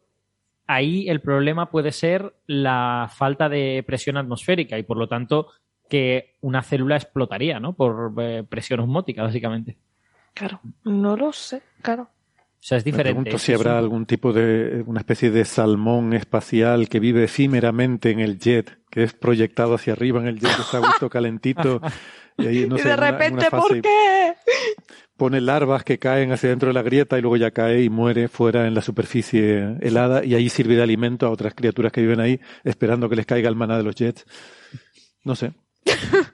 ahí 0.68 1.10
el 1.10 1.22
problema 1.22 1.70
puede 1.70 1.92
ser 1.92 2.34
la 2.48 3.10
falta 3.14 3.50
de 3.50 3.84
presión 3.86 4.18
atmosférica 4.18 4.78
y 4.78 4.84
por 4.84 4.98
lo 4.98 5.08
tanto 5.08 5.48
que 5.90 6.36
una 6.42 6.64
célula 6.64 6.96
explotaría, 6.96 7.60
¿no? 7.60 7.74
Por 7.74 8.14
eh, 8.20 8.44
presión 8.48 8.80
osmótica, 8.80 9.24
básicamente. 9.24 9.78
Claro, 10.34 10.62
no 10.86 11.18
lo 11.18 11.34
sé, 11.34 11.62
claro. 11.82 12.10
O 12.62 12.64
sea, 12.64 12.78
es 12.78 12.86
Me 12.86 12.92
diferente. 12.92 13.14
pregunto 13.16 13.36
Es 13.38 13.42
si 13.42 13.54
habrá 13.54 13.78
algún 13.80 14.06
tipo 14.06 14.32
de, 14.34 14.84
una 14.86 15.00
especie 15.00 15.32
de 15.32 15.46
salmón 15.46 16.14
espacial 16.14 16.88
que 16.90 17.00
vive 17.00 17.24
efímeramente 17.24 18.12
en 18.12 18.20
el 18.20 18.38
jet, 18.38 18.78
que 18.92 19.02
es 19.04 19.14
proyectado 19.14 19.74
hacia 19.74 19.94
arriba 19.94 20.20
en 20.22 20.28
el 20.28 20.40
jet, 20.40 20.56
que 20.56 20.62
está 20.62 20.78
a 20.78 20.82
gusto 20.82 21.10
calentito. 21.10 21.82
Y, 22.38 22.46
ahí, 22.48 22.66
no 22.68 22.76
y 22.76 22.80
sé, 22.80 22.90
de 22.90 22.94
una- 22.94 23.12
repente, 23.12 23.48
una 23.50 23.50
¿por 23.50 23.82
qué? 23.82 24.34
pone 25.18 25.42
larvas 25.42 25.84
que 25.84 25.98
caen 26.00 26.32
hacia 26.32 26.50
dentro 26.50 26.68
de 26.70 26.74
la 26.74 26.82
grieta 26.84 27.18
y 27.18 27.22
luego 27.22 27.38
ya 27.38 27.52
cae 27.52 27.84
y 27.84 27.90
muere 27.90 28.28
fuera 28.28 28.68
en 28.68 28.74
la 28.76 28.82
superficie 28.82 29.78
helada 29.82 30.24
y 30.26 30.34
ahí 30.36 30.50
sirve 30.50 30.76
de 30.76 30.82
alimento 30.84 31.26
a 31.28 31.30
otras 31.30 31.54
criaturas 31.56 31.92
que 31.92 32.02
viven 32.02 32.20
ahí 32.20 32.40
esperando 32.64 33.08
que 33.10 33.16
les 33.16 33.26
caiga 33.28 33.50
el 33.50 33.56
maná 33.56 33.78
de 33.78 33.84
los 33.84 33.96
jets. 33.96 34.26
No 35.24 35.36
sé. 35.36 35.52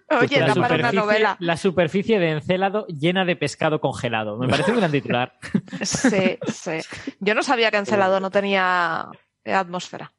Oye, 0.09 0.39
la 0.39 0.47
para 0.55 0.59
una 0.59 0.67
superficie- 0.67 0.93
novela. 0.95 1.37
La 1.39 1.57
superficie 1.57 2.19
de 2.19 2.31
Encélado 2.31 2.85
llena 2.87 3.25
de 3.25 3.35
pescado 3.35 3.81
congelado. 3.81 4.37
Me 4.37 4.47
parece 4.47 4.71
un 4.71 4.77
gran 4.77 4.91
titular. 4.91 5.33
Sí, 5.81 6.37
sí. 6.47 6.71
Yo 7.19 7.35
no 7.35 7.43
sabía 7.43 7.71
que 7.71 7.77
Encelado 7.77 8.19
no 8.21 8.29
tenía 8.31 9.09
atmósfera. 9.45 10.13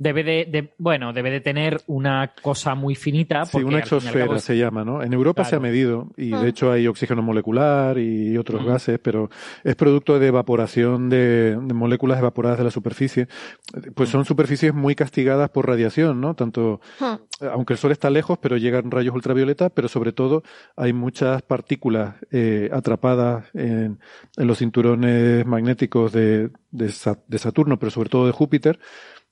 Debe 0.00 0.22
de, 0.22 0.44
de- 0.48 0.74
bueno, 0.78 1.12
debe 1.12 1.30
de 1.32 1.40
tener 1.40 1.80
una 1.88 2.32
cosa 2.40 2.76
muy 2.76 2.94
finita. 2.94 3.44
Sí, 3.44 3.50
porque 3.52 3.64
una 3.64 3.72
y 3.72 3.76
al 3.78 3.82
exosfera 3.82 4.26
cabo- 4.26 4.38
se 4.38 4.56
llama, 4.56 4.84
¿no? 4.84 5.02
En 5.02 5.12
Europa 5.12 5.44
se 5.44 5.56
ha 5.56 5.60
medido 5.60 6.08
y 6.16 6.32
Ah. 6.32 6.40
de 6.40 6.48
hecho 6.48 6.70
hay 6.70 6.86
oxígeno 6.86 7.20
molecular 7.20 7.98
y 7.98 8.38
otros 8.38 8.64
gases, 8.64 9.00
pero 9.00 9.28
es 9.64 9.74
producto 9.74 10.20
de 10.20 10.28
evaporación 10.28 11.08
de, 11.08 11.56
de 11.60 11.74
moléculas 11.74 12.18
evaporadas 12.20 12.58
de 12.58 12.64
la 12.64 12.70
superficie. 12.70 13.26
Pues 13.96 14.08
son 14.08 14.24
superficies 14.24 14.72
muy 14.72 14.94
castigadas 14.94 15.50
por 15.50 15.66
radiación, 15.66 16.20
¿no? 16.20 16.34
Tanto, 16.34 16.80
Hmm. 17.00 17.16
aunque 17.52 17.72
el 17.72 17.78
Sol 17.78 17.90
está 17.90 18.08
lejos, 18.08 18.38
pero 18.40 18.56
llegan 18.56 18.92
rayos 18.92 19.14
ultravioleta, 19.16 19.68
pero 19.70 19.88
sobre 19.88 20.12
todo 20.12 20.44
hay 20.76 20.92
muchas 20.92 21.42
partículas 21.42 22.14
eh, 22.30 22.70
atrapadas 22.72 23.46
en, 23.52 23.98
en 24.36 24.46
los 24.46 24.58
cinturones 24.58 25.44
magnéticos 25.44 26.12
de, 26.12 26.50
de 26.70 26.88
Sa- 26.90 27.18
de 27.26 27.38
Saturno, 27.38 27.80
pero 27.80 27.90
sobre 27.90 28.10
todo 28.10 28.26
de 28.26 28.32
Júpiter, 28.32 28.78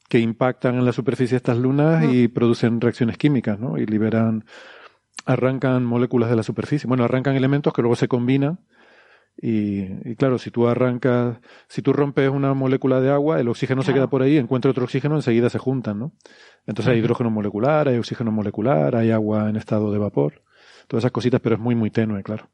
que 0.09 0.19
impactan 0.19 0.77
en 0.77 0.85
la 0.85 0.93
superficie 0.93 1.35
de 1.35 1.39
estas 1.39 1.59
lunas 1.59 2.05
y 2.05 2.29
producen 2.29 2.81
reacciones 2.81 3.19
químicas, 3.19 3.59
¿no? 3.59 3.79
Y 3.79 3.87
liberan, 3.87 4.45
arrancan 5.25 5.85
moléculas 5.85 6.31
de 6.31 6.37
la 6.37 6.43
superficie. 6.43 6.87
Bueno, 6.87 7.05
arrancan 7.05 7.35
elementos 7.37 7.73
que 7.73 7.83
luego 7.83 7.97
se 7.97 8.09
combinan. 8.09 8.61
Y, 9.39 9.83
y 10.11 10.17
claro, 10.17 10.39
si 10.39 10.51
tú 10.51 10.67
arrancas, 10.67 11.39
si 11.69 11.83
tú 11.83 11.93
rompes 11.93 12.31
una 12.31 12.55
molécula 12.55 13.03
de 13.03 13.11
agua, 13.11 13.39
el 13.39 13.49
oxígeno 13.49 13.83
se 13.83 13.93
queda 13.93 14.09
por 14.09 14.23
ahí, 14.23 14.39
encuentra 14.39 14.71
otro 14.71 14.85
oxígeno, 14.85 15.17
enseguida 15.17 15.51
se 15.51 15.59
juntan, 15.59 15.99
¿no? 15.99 16.13
Entonces 16.67 16.95
hay 16.95 17.01
hidrógeno 17.01 17.31
molecular, 17.31 17.87
hay 17.89 17.99
oxígeno 17.99 18.33
molecular, 18.33 18.97
hay 18.97 19.11
agua 19.11 19.51
en 19.51 19.57
estado 19.57 19.93
de 19.93 19.99
vapor, 19.99 20.43
todas 20.89 21.03
esas 21.03 21.13
cositas, 21.13 21.41
pero 21.43 21.57
es 21.57 21.61
muy, 21.61 21.75
muy 21.75 21.91
tenue, 21.91 22.23
claro. 22.23 22.49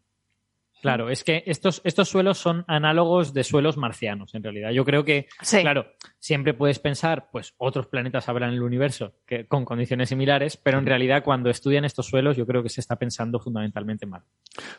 Claro, 0.82 1.08
es 1.10 1.22
que 1.22 1.44
estos, 1.46 1.80
estos 1.84 2.08
suelos 2.08 2.38
son 2.38 2.64
análogos 2.66 3.32
de 3.32 3.44
suelos 3.44 3.76
marcianos, 3.76 4.34
en 4.34 4.42
realidad. 4.42 4.70
Yo 4.72 4.84
creo 4.84 5.04
que, 5.04 5.28
Sí. 5.40 5.60
claro, 5.60 5.86
siempre 6.18 6.54
puedes 6.54 6.80
pensar, 6.80 7.28
pues 7.30 7.54
otros 7.56 7.86
planetas 7.86 8.28
habrá 8.28 8.48
en 8.48 8.54
el 8.54 8.62
universo 8.62 9.14
que, 9.24 9.46
con 9.46 9.64
condiciones 9.64 10.08
similares, 10.08 10.56
pero 10.56 10.78
en 10.78 10.86
realidad 10.86 11.22
cuando 11.22 11.50
estudian 11.50 11.84
estos 11.84 12.06
suelos 12.06 12.36
yo 12.36 12.46
creo 12.46 12.64
que 12.64 12.68
se 12.68 12.80
está 12.80 12.96
pensando 12.96 13.38
fundamentalmente 13.38 14.06
mal. 14.06 14.22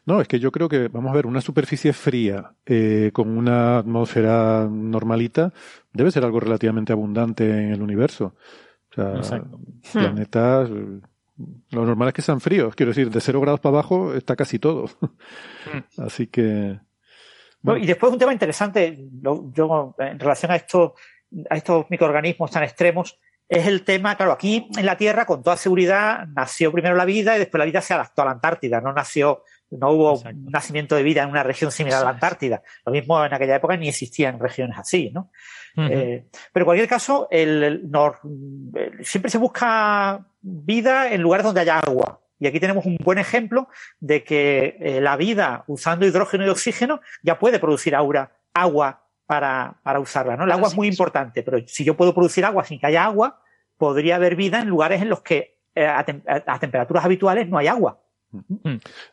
No, 0.05 0.19
es 0.19 0.27
que 0.27 0.39
yo 0.39 0.51
creo 0.51 0.67
que, 0.67 0.89
vamos 0.89 1.09
a 1.11 1.15
ver, 1.15 1.25
una 1.25 1.39
superficie 1.41 1.93
fría 1.93 2.51
eh, 2.65 3.11
con 3.13 3.29
una 3.37 3.77
atmósfera 3.77 4.67
normalita 4.69 5.53
debe 5.93 6.11
ser 6.11 6.25
algo 6.25 6.41
relativamente 6.41 6.91
abundante 6.91 7.49
en 7.49 7.71
el 7.71 7.81
universo. 7.81 8.35
O 8.91 8.93
sea, 8.93 9.15
Exacto. 9.15 9.57
planetas, 9.93 10.69
eh, 10.69 10.99
lo 11.71 11.85
normal 11.85 12.09
es 12.09 12.13
que 12.13 12.21
sean 12.21 12.39
fríos. 12.41 12.75
Quiero 12.75 12.91
decir, 12.91 13.09
de 13.09 13.21
cero 13.21 13.41
grados 13.41 13.59
para 13.59 13.77
abajo 13.77 14.13
está 14.13 14.35
casi 14.35 14.59
todo. 14.59 14.85
Así 15.97 16.27
que. 16.27 16.79
No, 17.61 17.71
bueno, 17.71 17.83
y 17.83 17.87
después 17.87 18.11
un 18.11 18.19
tema 18.19 18.33
interesante, 18.33 19.07
lo- 19.21 19.51
yo 19.53 19.95
en 19.97 20.19
relación 20.19 20.51
a 20.51 20.55
estos, 20.57 20.91
a 21.49 21.55
estos 21.55 21.85
microorganismos 21.89 22.51
tan 22.51 22.63
extremos, 22.63 23.17
es 23.47 23.67
el 23.67 23.83
tema, 23.83 24.15
claro, 24.15 24.31
aquí 24.31 24.67
en 24.77 24.85
la 24.85 24.97
Tierra, 24.97 25.25
con 25.25 25.43
toda 25.43 25.57
seguridad, 25.57 26.25
nació 26.35 26.71
primero 26.71 26.95
la 26.95 27.05
vida 27.05 27.35
y 27.35 27.39
después 27.39 27.59
la 27.59 27.65
vida 27.65 27.81
se 27.81 27.93
adaptó 27.93 28.21
a 28.21 28.25
la 28.25 28.31
Antártida. 28.31 28.81
No 28.81 28.91
nació, 28.93 29.43
no 29.77 29.91
hubo 29.91 30.13
Exacto. 30.15 30.39
nacimiento 30.49 30.95
de 30.95 31.03
vida 31.03 31.23
en 31.23 31.29
una 31.29 31.43
región 31.43 31.71
similar 31.71 32.01
a 32.01 32.05
la. 32.05 32.09
Antártida. 32.11 32.61
Lo 32.85 32.91
mismo 32.91 33.23
en 33.25 33.33
aquella 33.33 33.55
época 33.55 33.75
ni 33.77 33.89
existían 33.89 34.39
regiones 34.39 34.77
así, 34.77 35.09
¿no? 35.11 35.29
Eh, 35.75 36.25
pero 36.51 36.63
en 36.63 36.65
cualquier 36.65 36.87
caso, 36.87 37.27
el, 37.31 37.63
el 37.63 37.91
nor- 37.91 38.19
el- 38.75 39.03
siempre 39.05 39.31
se 39.31 39.39
busca 39.39 40.25
vida 40.41 41.11
en 41.11 41.21
lugares 41.21 41.43
donde 41.45 41.61
haya 41.61 41.79
agua. 41.79 42.19
Y 42.39 42.45
aquí 42.47 42.59
tenemos 42.59 42.85
un 42.85 42.97
buen 43.03 43.17
ejemplo 43.17 43.69
de 43.99 44.23
que 44.23 44.77
eh, 44.79 45.01
la 45.01 45.15
vida 45.17 45.63
usando 45.67 46.05
hidrógeno 46.05 46.45
y 46.45 46.49
oxígeno 46.49 46.99
ya 47.23 47.39
puede 47.39 47.57
producir 47.57 47.95
aura, 47.95 48.33
agua 48.53 49.07
para, 49.25 49.77
para 49.81 49.99
usarla. 49.99 50.35
¿no? 50.37 50.43
El 50.43 50.51
agua 50.51 50.67
es 50.67 50.75
muy 50.75 50.89
es. 50.89 50.93
importante, 50.93 51.41
pero 51.41 51.57
si 51.65 51.83
yo 51.83 51.95
puedo 51.95 52.13
producir 52.13 52.43
agua 52.45 52.63
sin 52.65 52.79
que 52.79 52.85
haya 52.87 53.05
agua, 53.05 53.41
podría 53.77 54.17
haber 54.17 54.35
vida 54.35 54.59
en 54.59 54.67
lugares 54.67 55.01
en 55.01 55.09
los 55.09 55.21
que 55.21 55.57
eh, 55.73 55.87
a, 55.87 56.05
tem- 56.05 56.21
a- 56.27 56.53
a 56.53 56.59
temperaturas 56.59 57.03
habituales 57.05 57.47
no 57.49 57.57
hay 57.57 57.67
agua. 57.67 57.99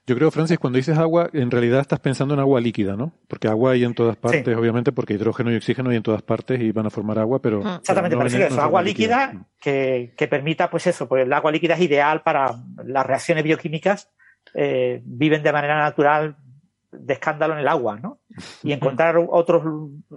Yo 0.07 0.17
creo, 0.17 0.31
Francis, 0.31 0.59
cuando 0.59 0.79
dices 0.79 0.97
agua, 0.97 1.29
en 1.33 1.51
realidad 1.51 1.81
estás 1.81 2.01
pensando 2.01 2.35
en 2.35 2.41
agua 2.41 2.61
líquida, 2.61 2.97
¿no? 2.97 3.13
Porque 3.29 3.49
agua 3.49 3.73
hay 3.73 3.85
en 3.85 3.95
todas 3.95 4.17
partes, 4.17 4.57
obviamente, 4.57 4.93
porque 4.93 5.15
hidrógeno 5.15 5.53
y 5.53 5.57
oxígeno 5.57 5.91
hay 5.91 5.97
en 5.97 6.03
todas 6.03 6.23
partes 6.23 6.61
y 6.61 6.73
van 6.73 6.87
a 6.87 6.91
formar 6.91 7.19
agua, 7.19 7.41
pero. 7.41 7.61
Mm. 7.61 7.63
pero 7.63 7.77
Exactamente, 7.77 8.17
no 8.17 8.25
que 8.25 8.31
no 8.31 8.45
eso, 8.45 8.55
es 8.55 8.59
agua 8.59 8.83
líquida 8.83 9.47
que, 9.61 10.15
que 10.17 10.29
permita, 10.29 10.71
pues 10.71 10.87
eso, 10.87 11.09
pues 11.09 11.25
el 11.25 11.33
agua 11.33 11.53
líquida 11.53 11.75
es 11.75 11.81
ideal 11.81 12.23
para 12.23 12.55
las 12.85 13.07
reacciones 13.07 13.45
bioquímicas, 13.45 14.11
eh, 14.55 15.01
viven 15.05 15.43
de 15.43 15.53
manera 15.53 15.79
natural 15.79 16.37
de 16.93 17.13
escándalo 17.13 17.55
en 17.55 17.61
el 17.61 17.69
agua, 17.69 17.99
¿no? 18.01 18.21
Y 18.63 18.73
encontrar 18.73 19.17
otros, 19.17 19.63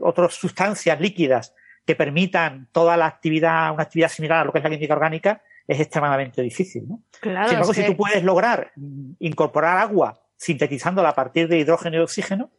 otras 0.01 0.33
sustancias 0.33 0.99
líquidas 0.99 1.53
que 1.85 1.95
permitan 1.95 2.67
toda 2.71 2.97
la 2.97 3.05
actividad, 3.05 3.73
una 3.73 3.83
actividad 3.83 4.09
similar 4.09 4.39
a 4.39 4.45
lo 4.45 4.51
que 4.51 4.59
es 4.59 4.63
la 4.63 4.69
química 4.69 4.93
orgánica, 4.93 5.41
es 5.68 5.80
extremadamente 5.80 6.41
difícil, 6.41 6.88
¿no? 6.88 7.01
Claro, 7.22 7.47
Sin 7.47 7.55
embargo, 7.57 7.74
si 7.74 7.82
que- 7.82 7.88
tú 7.88 7.97
puedes 7.97 8.24
lograr 8.24 8.72
incorporar 9.20 9.78
agua 9.78 10.20
sintetizándola 10.36 11.09
a 11.09 11.16
partir 11.16 11.47
de 11.47 11.57
hidrógeno 11.59 11.97
y 11.97 11.99
oxígeno, 11.99 12.51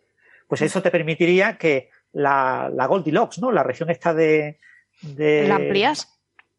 pues 0.48 0.62
eso 0.62 0.80
te 0.82 0.90
permitiría 0.90 1.58
que 1.58 1.90
la, 2.12 2.70
la 2.72 2.86
Goldilocks, 2.86 3.38
¿no? 3.40 3.50
La 3.52 3.62
región 3.62 3.90
esta 3.90 4.14
de... 4.14 4.58
de 5.02 5.48
¿La 5.48 5.56
amplías? 5.56 6.08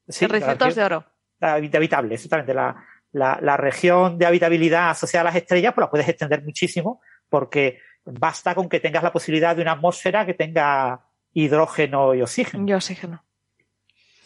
Sí, 0.08 0.28
región- 0.28 0.58
de 0.58 0.84
oro. 0.84 1.06
habit- 1.42 1.76
habitable, 1.76 2.16
exactamente. 2.16 2.54
La, 2.54 2.76
la, 3.12 3.40
la 3.42 3.58
región 3.58 4.18
de 4.18 4.26
habitabilidad 4.26 4.90
asociada 4.92 5.22
a 5.22 5.32
las 5.32 5.36
estrellas, 5.36 5.74
pues 5.74 5.84
la 5.86 5.90
puedes 5.90 6.08
extender 6.08 6.44
muchísimo 6.44 7.02
porque 7.30 7.80
basta 8.04 8.54
con 8.54 8.70
que 8.70 8.80
tengas 8.80 9.02
la 9.04 9.12
posibilidad 9.12 9.56
de 9.56 9.62
una 9.64 9.72
atmósfera 9.72 10.26
que 10.26 10.34
tenga 10.36 11.06
hidrógeno 11.34 12.14
y 12.14 12.22
oxígeno. 12.22 12.66
Y 12.68 12.74
oxígeno. 12.74 13.24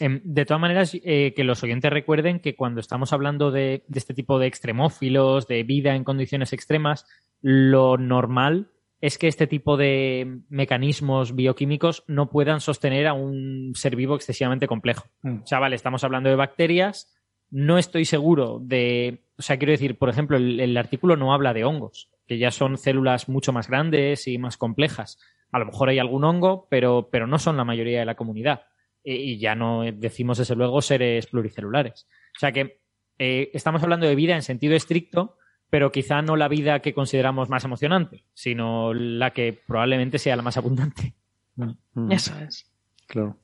Em, 0.00 0.20
De 0.24 0.44
todas 0.46 0.60
maneras, 0.60 0.96
eh, 1.04 1.34
que 1.36 1.44
los 1.44 1.62
oyentes 1.62 1.90
recuerden 1.90 2.40
que 2.40 2.56
cuando 2.56 2.80
estamos 2.80 3.12
hablando 3.12 3.50
de, 3.50 3.84
de 3.86 3.98
este 3.98 4.14
tipo 4.14 4.38
de 4.38 4.46
extremófilos, 4.46 5.46
de 5.46 5.62
vida 5.62 5.94
en 5.94 6.04
condiciones 6.04 6.52
extremas, 6.52 7.06
lo 7.42 7.98
normal 7.98 8.70
es 9.00 9.18
que 9.18 9.28
este 9.28 9.46
tipo 9.46 9.76
de 9.76 10.40
mecanismos 10.48 11.34
bioquímicos 11.34 12.04
no 12.06 12.30
puedan 12.30 12.60
sostener 12.60 13.06
a 13.06 13.12
un 13.12 13.72
ser 13.74 13.94
vivo 13.94 14.14
excesivamente 14.14 14.66
complejo. 14.66 15.06
Mm. 15.22 15.42
O 15.42 15.46
sea, 15.46 15.58
vale, 15.58 15.76
estamos 15.76 16.02
hablando 16.02 16.28
de 16.28 16.36
bacterias, 16.36 17.14
no 17.50 17.78
estoy 17.78 18.04
seguro 18.04 18.58
de... 18.60 19.24
O 19.38 19.42
sea, 19.42 19.58
quiero 19.58 19.72
decir, 19.72 19.98
por 19.98 20.08
ejemplo, 20.08 20.36
el, 20.36 20.60
el 20.60 20.76
artículo 20.76 21.16
no 21.16 21.32
habla 21.32 21.54
de 21.54 21.64
hongos, 21.64 22.10
que 22.26 22.38
ya 22.38 22.50
son 22.50 22.76
células 22.76 23.28
mucho 23.28 23.52
más 23.52 23.68
grandes 23.68 24.26
y 24.26 24.38
más 24.38 24.56
complejas. 24.56 25.18
A 25.52 25.58
lo 25.58 25.66
mejor 25.66 25.88
hay 25.88 25.98
algún 25.98 26.24
hongo, 26.24 26.68
pero, 26.70 27.08
pero 27.10 27.26
no 27.26 27.38
son 27.38 27.56
la 27.56 27.64
mayoría 27.64 28.00
de 28.00 28.06
la 28.06 28.14
comunidad. 28.14 28.62
E- 29.04 29.14
y 29.14 29.38
ya 29.38 29.54
no 29.54 29.82
decimos, 29.92 30.38
desde 30.38 30.54
luego, 30.56 30.82
seres 30.82 31.26
pluricelulares. 31.26 32.06
O 32.36 32.38
sea 32.38 32.52
que 32.52 32.80
eh, 33.18 33.50
estamos 33.52 33.82
hablando 33.82 34.06
de 34.06 34.14
vida 34.14 34.34
en 34.34 34.42
sentido 34.42 34.74
estricto, 34.74 35.36
pero 35.68 35.92
quizá 35.92 36.22
no 36.22 36.36
la 36.36 36.48
vida 36.48 36.80
que 36.80 36.94
consideramos 36.94 37.48
más 37.48 37.64
emocionante, 37.64 38.24
sino 38.34 38.92
la 38.94 39.32
que 39.32 39.58
probablemente 39.66 40.18
sea 40.18 40.36
la 40.36 40.42
más 40.42 40.56
abundante. 40.56 41.14
Mm, 41.56 42.10
Eso 42.12 42.32
es. 42.40 42.70
Claro. 43.06 43.36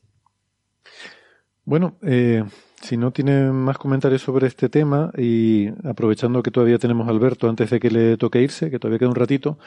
Bueno, 1.64 1.98
eh, 2.02 2.44
si 2.80 2.96
no 2.96 3.10
tienen 3.12 3.52
más 3.52 3.76
comentarios 3.78 4.22
sobre 4.22 4.46
este 4.46 4.68
tema 4.68 5.10
y 5.18 5.68
aprovechando 5.84 6.42
que 6.42 6.50
todavía 6.52 6.78
tenemos 6.78 7.08
a 7.08 7.10
Alberto 7.10 7.48
antes 7.48 7.70
de 7.70 7.80
que 7.80 7.90
le 7.90 8.16
toque 8.16 8.40
irse, 8.40 8.70
que 8.70 8.78
todavía 8.78 9.00
queda 9.00 9.08
un 9.08 9.16
ratito, 9.16 9.58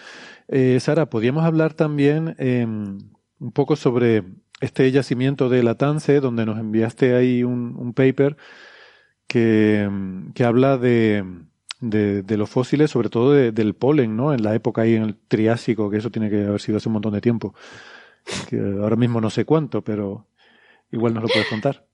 eh, 0.47 0.79
Sara, 0.79 1.09
podríamos 1.09 1.43
hablar 1.43 1.73
también 1.73 2.35
eh, 2.39 2.65
un 2.65 3.51
poco 3.53 3.75
sobre 3.75 4.23
este 4.59 4.91
yacimiento 4.91 5.49
de 5.49 5.63
Latance, 5.63 6.19
donde 6.19 6.45
nos 6.45 6.59
enviaste 6.59 7.15
ahí 7.15 7.43
un, 7.43 7.75
un 7.77 7.93
paper 7.93 8.37
que, 9.27 9.89
que 10.33 10.43
habla 10.43 10.77
de, 10.77 11.23
de, 11.79 12.23
de 12.23 12.37
los 12.37 12.49
fósiles, 12.49 12.91
sobre 12.91 13.09
todo 13.09 13.31
de- 13.33 13.51
del 13.51 13.75
polen, 13.75 14.15
¿no? 14.15 14.33
En 14.33 14.43
la 14.43 14.55
época 14.55 14.81
ahí 14.81 14.95
en 14.95 15.03
el 15.03 15.15
Triásico, 15.15 15.89
que 15.89 15.97
eso 15.97 16.09
tiene 16.11 16.29
que 16.29 16.45
haber 16.45 16.61
sido 16.61 16.77
hace 16.77 16.89
un 16.89 16.93
montón 16.93 17.13
de 17.13 17.21
tiempo. 17.21 17.53
Que 18.49 18.59
ahora 18.59 18.95
mismo 18.95 19.21
no 19.21 19.29
sé 19.29 19.45
cuánto, 19.45 19.83
pero 19.83 20.27
igual 20.91 21.13
nos 21.13 21.23
lo 21.23 21.29
puedes 21.29 21.47
contar. 21.47 21.85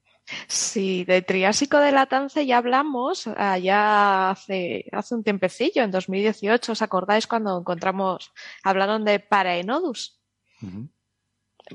Sí, 0.47 1.03
de 1.05 1.21
Triásico 1.21 1.77
de 1.77 1.91
Latance 1.91 2.47
ya 2.47 2.57
hablamos 2.57 3.27
allá 3.27 4.31
hace, 4.31 4.85
hace 4.91 5.13
un 5.13 5.23
tiempecillo, 5.23 5.83
en 5.83 5.91
2018, 5.91 6.71
¿os 6.71 6.81
acordáis 6.81 7.27
cuando 7.27 7.59
encontramos, 7.59 8.31
hablaron 8.63 9.05
de 9.05 9.19
Paraenodus? 9.19 10.19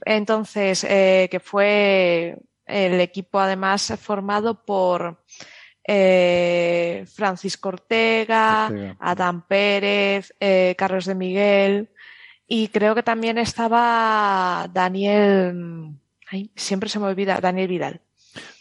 Entonces, 0.04 0.84
eh, 0.84 1.28
que 1.30 1.40
fue 1.40 2.36
el 2.66 3.00
equipo 3.00 3.38
además 3.40 3.92
formado 4.00 4.64
por 4.64 5.22
eh, 5.86 7.04
Francisco 7.12 7.68
Ortega, 7.70 8.66
Ortega. 8.68 8.96
Adán 9.00 9.46
Pérez, 9.46 10.32
eh, 10.40 10.74
Carlos 10.78 11.04
de 11.06 11.14
Miguel 11.14 11.88
y 12.46 12.68
creo 12.68 12.94
que 12.94 13.02
también 13.02 13.38
estaba 13.38 14.68
Daniel, 14.72 15.92
ay, 16.30 16.50
siempre 16.56 16.88
se 16.88 16.98
me 16.98 17.06
olvida, 17.06 17.40
Daniel 17.40 17.68
Vidal. 17.68 18.00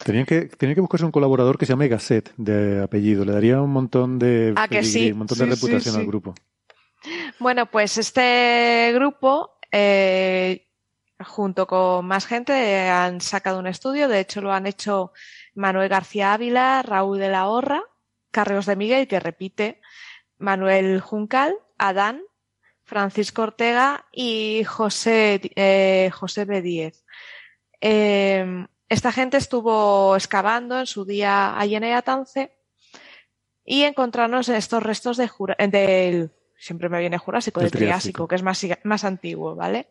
Tenían 0.04 0.26
que, 0.26 0.42
tenían 0.46 0.76
que 0.76 0.82
buscarse 0.82 1.06
un 1.06 1.12
colaborador 1.12 1.58
que 1.58 1.66
se 1.66 1.74
llame 1.74 1.88
Gasset 1.88 2.34
de 2.38 2.82
apellido. 2.82 3.24
Le 3.26 3.34
daría 3.34 3.62
un 3.62 3.72
montón 3.72 4.18
de, 4.18 4.54
Ah, 4.56 4.68
que 4.68 4.84
sí. 4.84 5.12
un 5.12 5.20
montón 5.20 5.38
de 5.38 5.46
Sí, 5.46 5.52
reputación 5.52 5.94
sí. 5.94 6.00
al 6.00 6.08
grupo. 6.08 6.34
Bueno, 7.40 7.68
pues 7.68 7.98
este 7.98 8.92
grupo, 8.96 9.58
eh, 9.72 10.66
junto 11.26 11.68
con 11.68 12.06
más 12.06 12.26
gente, 12.26 12.90
han 12.90 13.22
sacado 13.22 13.60
un 13.60 13.68
estudio. 13.68 14.08
De 14.08 14.20
hecho, 14.20 14.42
lo 14.42 14.54
han 14.54 14.68
hecho 14.68 15.12
Manuel 15.56 15.90
García 15.90 16.34
Ávila, 16.34 16.82
Raúl 16.82 17.20
de 17.20 17.30
la 17.30 17.48
Horra, 17.48 17.84
Carreos 18.32 18.66
de 18.66 18.76
Miguel, 18.76 19.08
que 19.08 19.20
repite, 19.20 19.82
Manuel 20.38 21.02
Juncal, 21.02 21.56
Adán, 21.78 22.22
Francisco 22.84 23.44
Ortega 23.44 24.06
y 24.12 24.64
José, 24.64 25.42
eh, 25.56 26.10
José 26.14 26.46
B. 26.46 26.62
Díez. 26.62 27.04
Eh, 27.82 28.66
esta 28.88 29.12
gente 29.12 29.38
estuvo 29.38 30.16
excavando 30.16 30.80
en 30.80 30.88
su 30.88 31.06
día 31.06 31.58
allí 31.60 31.76
en 31.76 31.84
Eatance 31.84 32.52
y 33.64 33.84
encontrarnos 33.84 34.50
estos 34.50 34.82
restos 34.82 35.18
de 35.18 35.28
Jura- 35.28 35.56
del, 35.60 36.32
siempre 36.58 36.90
me 36.90 37.00
viene 37.00 37.20
Jurásico, 37.20 37.60
Del 37.60 37.70
Triásico. 37.72 38.28
que 38.28 38.36
es 38.36 38.42
más, 38.44 38.66
más 38.84 39.04
antiguo, 39.04 39.56
¿vale? 39.56 39.90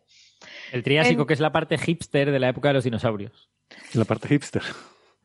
El 0.71 0.83
Triásico, 0.83 1.21
En- 1.21 1.27
que 1.27 1.33
es 1.33 1.39
la 1.39 1.51
parte 1.51 1.77
hipster 1.77 2.31
de 2.31 2.39
la 2.39 2.49
época 2.49 2.69
de 2.69 2.73
los 2.75 2.83
dinosaurios. 2.83 3.49
La 3.93 4.05
parte 4.05 4.27
hipster. 4.27 4.61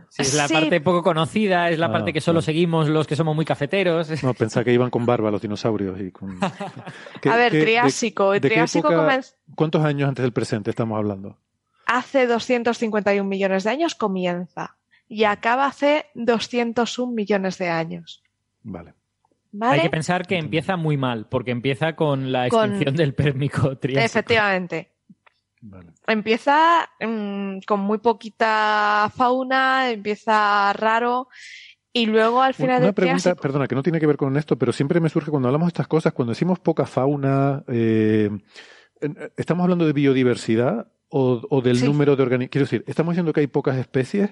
Sí, 0.09 0.23
es 0.23 0.35
la 0.35 0.47
Sí. 0.47 0.55
parte 0.55 0.81
poco 0.81 1.03
conocida, 1.03 1.71
es 1.71 1.79
la 1.79 1.87
Ah, 1.87 1.93
parte 1.93 2.13
que 2.13 2.21
solo 2.21 2.41
seguimos 2.41 2.89
los 2.89 3.07
que 3.07 3.17
somos 3.17 3.35
muy 3.35 3.45
cafeteros. 3.45 4.23
No, 4.23 4.33
pensaba 4.35 4.63
que 4.63 4.73
iban 4.73 4.91
con 4.91 5.05
barba 5.07 5.31
los 5.31 5.43
dinosaurios. 5.43 6.01
Y 6.01 6.13
con... 6.13 6.39
¿Qué- 7.23 7.29
A 7.31 7.37
ver, 7.37 7.51
qué- 7.51 7.59
de- 7.59 7.65
Triásico. 7.65 8.31
De 8.33 8.39
época- 8.39 9.21
¿Cuántos 9.57 9.85
años 9.85 10.09
antes 10.09 10.23
del 10.23 10.33
presente 10.33 10.71
estamos 10.71 10.97
hablando? 10.99 11.39
hace 11.87 12.27
251 12.27 13.29
millones 13.29 13.65
de 13.65 13.71
años, 13.71 13.95
comienza. 13.95 14.77
Y 15.09 15.25
acaba 15.25 15.67
hace 15.67 16.07
201 16.15 17.13
millones 17.13 17.59
de 17.59 17.69
años. 17.69 18.23
Vale. 18.63 18.95
¿Vale? 19.53 19.75
Hay 19.77 19.81
que 19.83 19.91
pensar 19.91 20.27
que 20.27 20.37
empieza 20.39 20.77
muy 20.77 20.97
mal, 20.97 21.27
porque 21.29 21.51
empieza 21.51 21.95
con 21.95 22.33
la 22.33 22.49
Con- 22.49 22.71
extinción 22.71 22.97
del 22.97 23.15
Pérmico 23.15 23.77
Triásico. 23.79 24.05
Efectivamente. 24.07 24.93
Vale. 25.65 25.91
Empieza 26.07 26.89
mm, 27.01 27.59
con 27.67 27.81
muy 27.81 27.99
poquita 27.99 29.11
fauna, 29.15 29.91
empieza 29.91 30.73
raro. 30.73 31.29
Y 31.93 32.07
luego 32.07 32.43
al 32.43 32.55
final 32.55 32.79
Una 32.79 32.87
del 32.87 32.95
pregunta, 32.95 33.23
Triásico. 33.23 33.41
perdona, 33.43 33.67
que 33.69 33.75
no 33.77 33.83
tiene 33.83 34.01
que 34.01 34.07
ver 34.07 34.17
con 34.17 34.37
esto, 34.37 34.57
pero 34.59 34.73
siempre 34.73 35.01
me 35.01 35.09
surge 35.09 35.31
cuando 35.31 35.49
hablamos 35.49 35.67
de 35.67 35.71
estas 35.71 35.87
cosas, 35.87 36.13
cuando 36.13 36.33
decimos 36.33 36.59
poca 36.59 36.87
fauna, 36.87 37.63
eh, 37.69 38.31
eh, 39.01 39.31
¿estamos 39.37 39.63
hablando 39.63 39.87
de 39.87 39.93
biodiversidad 39.93 40.89
o, 41.09 41.41
o 41.49 41.61
del 41.63 41.77
Sí. 41.79 41.87
número 41.87 42.17
de 42.17 42.23
organismos? 42.25 42.51
Quiero 42.51 42.65
decir, 42.65 42.83
estamos 42.89 43.13
diciendo 43.13 43.33
que 43.33 43.41
hay 43.41 43.47
pocas 43.47 43.77
especies, 43.77 44.31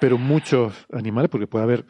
pero 0.00 0.16
muchos 0.16 0.72
animales, 0.92 1.28
porque 1.28 1.46
puede 1.46 1.64
haber, 1.64 1.84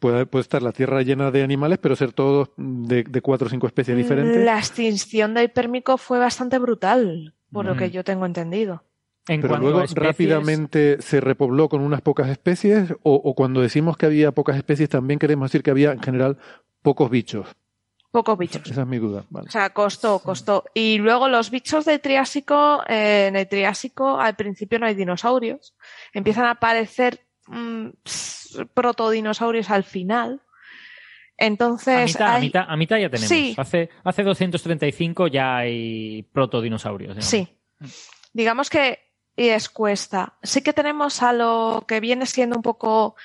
puede, 0.00 0.26
estar 0.40 0.60
la 0.60 0.72
tierra 0.72 1.02
llena 1.02 1.30
de 1.30 1.44
animales, 1.44 1.78
pero 1.78 1.94
ser 1.94 2.12
todos 2.12 2.50
de, 2.56 3.04
de 3.04 3.20
cuatro 3.20 3.46
o 3.46 3.50
cinco 3.50 3.68
especies 3.68 3.96
diferentes. 3.96 4.44
La 4.44 4.58
extinción 4.58 5.34
del 5.34 5.52
Pérmico 5.52 5.98
fue 5.98 6.18
bastante 6.18 6.58
brutal, 6.58 7.35
por 7.52 7.64
lo 7.64 7.74
Mm. 7.74 7.78
que 7.78 7.90
yo 7.90 8.04
tengo 8.04 8.26
entendido. 8.26 8.82
En 9.28 9.40
Pero 9.40 9.56
luego 9.58 9.80
especies, 9.82 10.06
rápidamente 10.06 11.02
se 11.02 11.20
repobló 11.20 11.68
con 11.68 11.80
unas 11.80 12.00
pocas 12.00 12.28
especies, 12.28 12.92
o, 13.02 13.14
o 13.14 13.34
cuando 13.34 13.60
decimos 13.60 13.96
que 13.96 14.06
había 14.06 14.30
pocas 14.32 14.56
especies, 14.56 14.88
también 14.88 15.18
queremos 15.18 15.50
decir 15.50 15.62
que 15.64 15.70
había 15.72 15.90
en 15.92 16.00
general 16.00 16.38
pocos 16.82 17.10
bichos. 17.10 17.48
Pocos 18.12 18.38
bichos. 18.38 18.62
Esa 18.70 18.82
es 18.82 18.86
mi 18.86 18.98
duda. 18.98 19.24
Vale. 19.28 19.48
O 19.48 19.50
sea, 19.50 19.70
costó, 19.70 20.20
costó. 20.20 20.64
Y 20.74 20.98
luego 20.98 21.28
los 21.28 21.50
bichos 21.50 21.84
del 21.84 22.00
Triásico, 22.00 22.82
eh, 22.88 23.26
en 23.26 23.36
el 23.36 23.48
Triásico 23.48 24.18
al 24.20 24.36
principio 24.36 24.78
no 24.78 24.86
hay 24.86 24.94
dinosaurios. 24.94 25.74
Empiezan 26.14 26.44
a 26.44 26.52
aparecer 26.52 27.26
mm, 27.48 27.88
protodinosaurios 28.74 29.70
al 29.70 29.84
final. 29.84 30.40
A 31.38 31.44
Entonces, 31.44 32.20
a, 32.20 32.38
mitad, 32.38 32.64
a 32.68 32.76
mitad 32.76 32.96
ya 32.96 33.10
tenemos. 33.10 33.28
Sí. 33.28 33.54
Hace, 33.58 33.90
hace 34.04 34.22
235 34.22 35.26
ya 35.28 35.58
hay 35.58 36.22
protodinosaurios. 36.32 37.16
digamos. 37.16 37.24
sí. 37.24 37.48
Digamos 38.32 38.70
que 38.70 39.00
es 39.36 39.68
cuesta. 39.68 40.34
Sí 40.42 40.62
que 40.62 40.72
tenemos 40.72 41.22
a 41.22 41.32
lo 41.32 41.84
que 41.86 42.00
viene 42.00 42.26
siendo 42.26 42.56
un 42.56 42.62
poco 42.62 43.16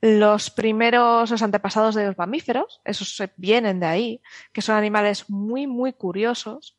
los 0.00 0.50
primeros, 0.50 1.30
los 1.30 1.42
antepasados 1.42 1.94
de 1.94 2.06
los 2.06 2.18
mamíferos, 2.18 2.80
esos 2.84 3.22
vienen 3.36 3.80
de 3.80 3.86
ahí, 3.86 4.22
que 4.52 4.62
son 4.62 4.76
animales 4.76 5.28
muy, 5.28 5.66
muy 5.66 5.92
curiosos. 5.92 6.78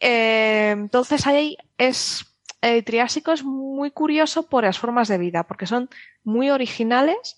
Eh, 0.00 0.70
entonces 0.72 1.26
ahí 1.26 1.56
es, 1.78 2.26
el 2.60 2.84
Triásico 2.84 3.32
es 3.32 3.44
muy 3.44 3.90
curioso 3.90 4.48
por 4.48 4.64
las 4.64 4.78
formas 4.78 5.08
de 5.08 5.18
vida, 5.18 5.44
porque 5.44 5.66
son 5.66 5.88
muy 6.22 6.50
originales, 6.50 7.37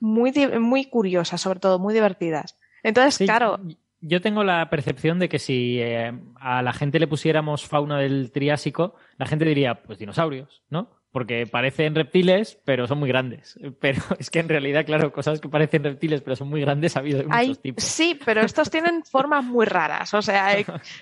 muy, 0.00 0.32
muy 0.58 0.86
curiosas, 0.86 1.40
sobre 1.40 1.60
todo, 1.60 1.78
muy 1.78 1.94
divertidas. 1.94 2.58
Entonces, 2.82 3.14
Sí, 3.14 3.24
claro, 3.26 3.60
Yo 4.00 4.20
tengo 4.22 4.42
la 4.44 4.70
percepción 4.70 5.18
de 5.18 5.28
que 5.28 5.38
si 5.38 5.78
eh, 5.80 6.12
a 6.40 6.62
la 6.62 6.72
gente 6.72 6.98
le 6.98 7.06
pusiéramos 7.06 7.66
fauna 7.66 7.98
del 7.98 8.32
Triásico, 8.32 8.94
la 9.18 9.26
gente 9.26 9.44
diría, 9.44 9.82
pues 9.82 9.98
dinosaurios, 9.98 10.62
¿no? 10.70 10.98
Porque 11.12 11.46
parecen 11.46 11.94
reptiles, 11.96 12.58
pero 12.64 12.86
son 12.86 12.98
muy 13.00 13.08
grandes. 13.08 13.58
Pero 13.80 14.00
es 14.20 14.30
que 14.30 14.38
en 14.38 14.48
realidad, 14.48 14.86
claro, 14.86 15.12
cosas 15.12 15.40
que 15.40 15.48
parecen 15.48 15.82
reptiles, 15.82 16.22
pero 16.22 16.36
son 16.36 16.48
muy 16.48 16.60
grandes, 16.60 16.96
ha 16.96 17.00
habido 17.00 17.18
de 17.18 17.24
muchos 17.24 17.38
Hay- 17.40 17.54
tipos. 17.56 17.82
Sí, 17.84 18.18
pero 18.24 18.40
estos 18.42 18.70
tienen 18.70 19.02
formas 19.10 19.44
muy 19.44 19.66
raras. 19.66 20.14
O 20.14 20.22
sea, 20.22 20.56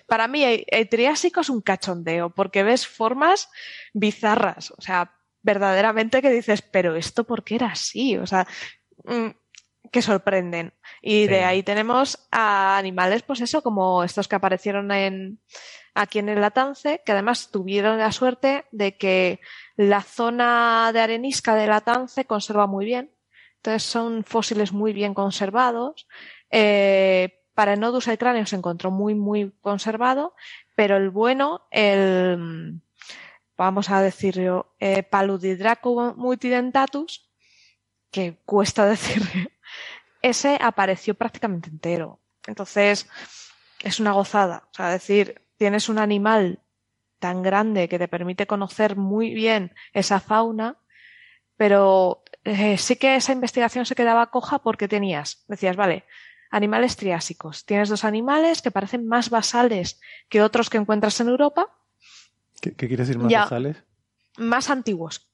para 0.06 0.26
mí 0.26 0.42
el, 0.42 0.64
el 0.66 0.88
Triásico 0.88 1.42
es 1.42 1.50
un 1.50 1.60
cachondeo 1.60 2.30
porque 2.30 2.62
ves 2.62 2.86
formas 2.88 3.50
bizarras. 3.92 4.70
O 4.72 4.80
sea, 4.80 5.12
verdaderamente 5.42 6.20
que 6.22 6.30
dices, 6.30 6.62
pero 6.62 6.96
esto 6.96 7.24
por 7.24 7.44
qué 7.44 7.56
era 7.56 7.66
así? 7.68 8.16
O 8.16 8.26
sea, 8.26 8.46
que 9.90 10.02
sorprenden. 10.02 10.74
Y 11.02 11.22
Sí. 11.22 11.28
de 11.28 11.44
ahí 11.44 11.62
tenemos 11.62 12.26
a 12.30 12.76
animales, 12.76 13.22
pues 13.22 13.40
eso, 13.40 13.62
como 13.62 14.04
estos 14.04 14.28
que 14.28 14.36
aparecieron 14.36 14.90
en, 14.92 15.40
aquí 15.94 16.18
en 16.18 16.28
el 16.28 16.40
Latance, 16.40 17.02
que 17.04 17.12
además 17.12 17.50
tuvieron 17.50 17.98
la 17.98 18.12
suerte 18.12 18.66
de 18.70 18.96
que 18.96 19.40
la 19.76 20.02
zona 20.02 20.90
de 20.92 21.00
arenisca 21.00 21.54
del 21.54 21.70
Latance 21.70 22.24
conserva 22.24 22.66
muy 22.66 22.84
bien. 22.84 23.10
Entonces 23.56 23.82
son 23.82 24.24
fósiles 24.24 24.72
muy 24.72 24.92
bien 24.92 25.14
conservados. 25.14 26.06
Eh, 26.50 27.40
para 27.54 27.72
el 27.72 28.18
cráneo 28.18 28.46
se 28.46 28.54
encontró 28.54 28.92
muy, 28.92 29.14
muy 29.16 29.52
conservado, 29.60 30.34
pero 30.76 30.96
el 30.96 31.10
bueno, 31.10 31.66
el, 31.72 32.80
vamos 33.56 33.90
a 33.90 34.00
decirlo, 34.00 34.76
eh, 34.78 35.02
Paludidraco 35.02 36.14
multidentatus, 36.16 37.27
que 38.10 38.38
cuesta 38.44 38.86
decir, 38.88 39.22
ese 40.22 40.58
apareció 40.60 41.14
prácticamente 41.14 41.68
entero. 41.70 42.20
Entonces, 42.46 43.08
es 43.82 44.00
una 44.00 44.12
gozada. 44.12 44.64
O 44.72 44.74
sea, 44.74 44.88
decir, 44.90 45.42
tienes 45.56 45.88
un 45.88 45.98
animal 45.98 46.60
tan 47.18 47.42
grande 47.42 47.88
que 47.88 47.98
te 47.98 48.08
permite 48.08 48.46
conocer 48.46 48.96
muy 48.96 49.34
bien 49.34 49.74
esa 49.92 50.20
fauna, 50.20 50.76
pero 51.56 52.22
eh, 52.44 52.78
sí 52.78 52.96
que 52.96 53.16
esa 53.16 53.32
investigación 53.32 53.84
se 53.86 53.94
quedaba 53.96 54.30
coja 54.30 54.60
porque 54.60 54.86
tenías, 54.88 55.44
decías, 55.48 55.76
vale, 55.76 56.04
animales 56.50 56.96
triásicos. 56.96 57.64
Tienes 57.66 57.88
dos 57.88 58.04
animales 58.04 58.62
que 58.62 58.70
parecen 58.70 59.06
más 59.06 59.30
basales 59.30 60.00
que 60.28 60.40
otros 60.42 60.70
que 60.70 60.78
encuentras 60.78 61.20
en 61.20 61.28
Europa, 61.28 61.74
¿Qué, 62.60 62.74
qué 62.74 62.88
quiere 62.88 63.02
decir 63.04 63.18
más 63.18 63.30
Ya. 63.30 63.42
basales? 63.42 63.84
más 64.36 64.70
antiguos. 64.70 65.28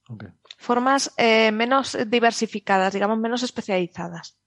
Formas 0.57 1.13
eh, 1.17 1.51
menos 1.51 1.97
diversificadas, 2.07 2.93
digamos, 2.93 3.17
menos 3.17 3.43
especializadas. 3.43 4.37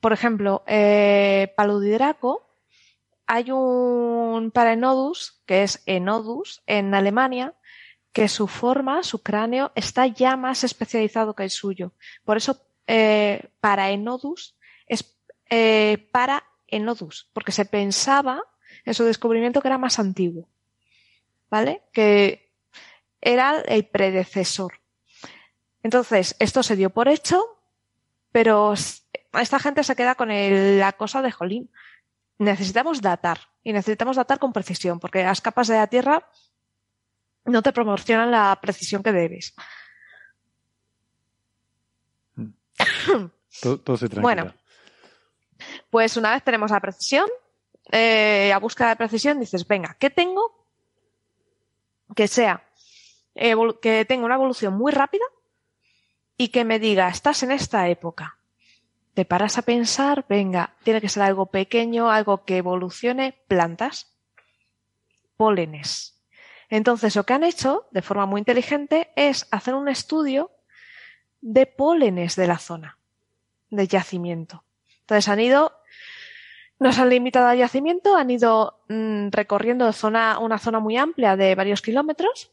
Por 0.00 0.12
ejemplo, 0.12 0.62
eh, 0.66 1.52
Paludidraco, 1.56 2.48
hay 3.26 3.50
un 3.50 4.50
Parenodus, 4.52 5.42
que 5.44 5.62
es 5.62 5.82
Enodus, 5.86 6.62
en 6.66 6.94
Alemania, 6.94 7.54
que 8.12 8.28
su 8.28 8.46
forma, 8.48 9.02
su 9.02 9.22
cráneo, 9.22 9.72
está 9.74 10.06
ya 10.06 10.36
más 10.36 10.64
especializado 10.64 11.34
que 11.34 11.44
el 11.44 11.50
suyo. 11.50 11.92
Por 12.24 12.36
eso, 12.36 12.60
eh, 12.86 13.50
para 13.60 13.90
Enodus 13.90 14.56
es 14.86 15.18
eh, 15.50 16.08
para 16.10 16.44
Enodus, 16.66 17.28
porque 17.32 17.52
se 17.52 17.64
pensaba 17.64 18.42
en 18.84 18.94
su 18.94 19.04
descubrimiento 19.04 19.60
que 19.60 19.68
era 19.68 19.78
más 19.78 19.98
antiguo. 19.98 20.48
¿Vale? 21.50 21.82
Que 21.92 22.52
era 23.20 23.60
el 23.60 23.86
predecesor. 23.86 24.77
Entonces, 25.82 26.36
esto 26.38 26.62
se 26.62 26.76
dio 26.76 26.90
por 26.90 27.08
hecho, 27.08 27.42
pero 28.32 28.74
esta 28.74 29.58
gente 29.58 29.84
se 29.84 29.96
queda 29.96 30.14
con 30.14 30.30
el- 30.30 30.78
la 30.78 30.92
cosa 30.92 31.22
de 31.22 31.30
jolín. 31.32 31.70
Necesitamos 32.38 33.00
datar 33.00 33.38
y 33.62 33.72
necesitamos 33.72 34.16
datar 34.16 34.38
con 34.38 34.52
precisión, 34.52 35.00
porque 35.00 35.22
las 35.24 35.40
capas 35.40 35.68
de 35.68 35.76
la 35.76 35.86
Tierra 35.86 36.28
no 37.44 37.62
te 37.62 37.72
proporcionan 37.72 38.30
la 38.30 38.58
precisión 38.60 39.02
que 39.02 39.12
debes. 39.12 39.54
todo, 43.62 43.78
se. 43.96 44.22
Bueno, 44.22 44.52
pues 45.90 46.16
una 46.16 46.32
vez 46.32 46.42
tenemos 46.42 46.70
la 46.70 46.80
precisión, 46.80 47.28
eh, 47.90 48.52
a 48.52 48.58
búsqueda 48.58 48.90
de 48.90 48.96
precisión 48.96 49.40
dices, 49.40 49.66
venga, 49.66 49.96
¿qué 49.98 50.10
tengo? 50.10 50.66
Que 52.14 52.28
sea, 52.28 52.62
que 53.34 54.04
tenga 54.04 54.24
una 54.26 54.34
evolución 54.36 54.74
muy 54.74 54.92
rápida 54.92 55.24
y 56.38 56.48
que 56.48 56.64
me 56.64 56.78
diga, 56.78 57.08
estás 57.08 57.42
en 57.42 57.50
esta 57.50 57.88
época. 57.88 58.38
Te 59.12 59.24
paras 59.24 59.58
a 59.58 59.62
pensar, 59.62 60.24
venga, 60.28 60.76
tiene 60.84 61.00
que 61.00 61.08
ser 61.08 61.24
algo 61.24 61.46
pequeño, 61.46 62.10
algo 62.10 62.44
que 62.44 62.58
evolucione, 62.58 63.42
plantas, 63.48 64.14
pólenes. 65.36 66.22
Entonces, 66.70 67.16
lo 67.16 67.24
que 67.24 67.32
han 67.32 67.42
hecho 67.42 67.88
de 67.90 68.02
forma 68.02 68.26
muy 68.26 68.38
inteligente 68.40 69.10
es 69.16 69.48
hacer 69.50 69.74
un 69.74 69.88
estudio 69.88 70.52
de 71.40 71.66
pólenes 71.66 72.36
de 72.36 72.46
la 72.46 72.58
zona, 72.58 72.98
de 73.70 73.88
yacimiento. 73.88 74.64
Entonces 75.00 75.28
han 75.28 75.40
ido, 75.40 75.72
nos 76.78 76.98
han 76.98 77.08
limitado 77.08 77.48
al 77.48 77.58
yacimiento, 77.58 78.16
han 78.16 78.30
ido 78.30 78.80
mm, 78.88 79.28
recorriendo 79.30 79.92
zona, 79.92 80.38
una 80.38 80.58
zona 80.58 80.78
muy 80.78 80.96
amplia 80.96 81.36
de 81.36 81.54
varios 81.56 81.82
kilómetros 81.82 82.52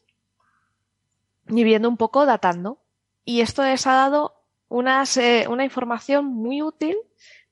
y 1.48 1.62
viendo 1.62 1.88
un 1.88 1.96
poco, 1.96 2.26
datando. 2.26 2.80
Y 3.26 3.40
esto 3.40 3.64
les 3.64 3.86
ha 3.88 3.94
dado 3.94 4.40
una 4.68 5.04
información 5.64 6.24
muy 6.26 6.62
útil, 6.62 6.96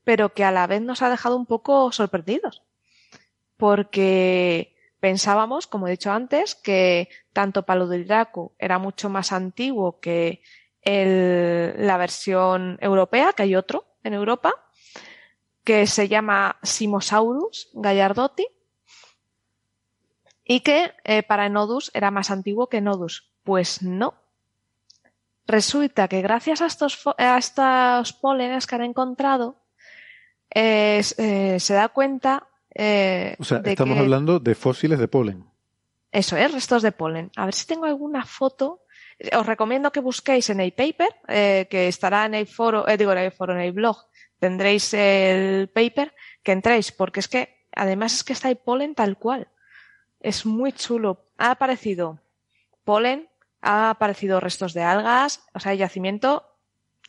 pero 0.04 0.32
que 0.32 0.44
a 0.44 0.52
la 0.52 0.68
vez 0.68 0.80
nos 0.80 1.02
ha 1.02 1.10
dejado 1.10 1.36
un 1.36 1.46
poco 1.46 1.90
sorprendidos. 1.90 2.62
Porque 3.56 4.76
pensábamos, 5.00 5.66
como 5.66 5.88
he 5.88 5.90
dicho 5.90 6.12
antes, 6.12 6.54
que 6.54 7.08
tanto 7.32 7.66
Palo 7.66 7.88
era 8.58 8.78
mucho 8.78 9.10
más 9.10 9.32
antiguo 9.32 9.98
que 9.98 10.42
el, 10.80 11.74
la 11.84 11.96
versión 11.96 12.78
europea, 12.80 13.32
que 13.32 13.42
hay 13.42 13.56
otro 13.56 13.84
en 14.04 14.14
Europa, 14.14 14.54
que 15.64 15.88
se 15.88 16.06
llama 16.06 16.56
Simosaurus 16.62 17.70
gallardotti, 17.74 18.46
y 20.44 20.60
que 20.60 20.92
eh, 21.02 21.24
para 21.24 21.48
Nodus 21.48 21.90
era 21.94 22.12
más 22.12 22.30
antiguo 22.30 22.68
que 22.68 22.80
Nodus. 22.80 23.28
Pues 23.42 23.82
no. 23.82 24.23
Resulta 25.46 26.08
que 26.08 26.22
gracias 26.22 26.62
a 26.62 26.66
estos, 26.66 27.00
a 27.18 27.38
estos 27.38 28.12
pólenes 28.14 28.66
que 28.66 28.74
han 28.74 28.82
encontrado, 28.82 29.62
eh, 30.54 31.02
se 31.02 31.74
da 31.74 31.88
cuenta. 31.88 32.48
Eh, 32.74 33.36
o 33.38 33.44
sea, 33.44 33.60
estamos 33.64 33.98
hablando 33.98 34.40
de 34.40 34.54
fósiles 34.54 34.98
de 34.98 35.08
polen. 35.08 35.44
Eso 36.12 36.36
es, 36.36 36.52
restos 36.52 36.82
de 36.82 36.92
polen. 36.92 37.30
A 37.36 37.44
ver 37.44 37.54
si 37.54 37.66
tengo 37.66 37.84
alguna 37.84 38.24
foto 38.24 38.84
os 39.36 39.46
recomiendo 39.46 39.92
que 39.92 40.00
busquéis 40.00 40.50
en 40.50 40.60
el 40.60 40.72
paper, 40.72 41.14
eh, 41.28 41.66
que 41.70 41.88
estará 41.88 42.26
en 42.26 42.34
el 42.34 42.46
foro, 42.46 42.86
eh, 42.88 42.96
digo 42.96 43.12
en 43.12 43.18
el 43.18 43.32
foro, 43.32 43.54
en 43.54 43.60
el 43.60 43.72
blog, 43.72 43.96
tendréis 44.38 44.92
el 44.94 45.68
paper, 45.68 46.14
que 46.42 46.52
entréis, 46.52 46.92
porque 46.92 47.20
es 47.20 47.28
que, 47.28 47.66
además 47.74 48.14
es 48.14 48.24
que 48.24 48.32
está 48.32 48.50
el 48.50 48.56
polen 48.56 48.94
tal 48.94 49.16
cual. 49.16 49.48
Es 50.20 50.46
muy 50.46 50.72
chulo. 50.72 51.26
Ha 51.38 51.52
aparecido 51.52 52.20
polen, 52.84 53.28
ha 53.64 53.90
aparecido 53.90 54.40
restos 54.40 54.74
de 54.74 54.82
algas, 54.82 55.44
o 55.54 55.60
sea, 55.60 55.72
el 55.72 55.78
yacimiento 55.78 56.44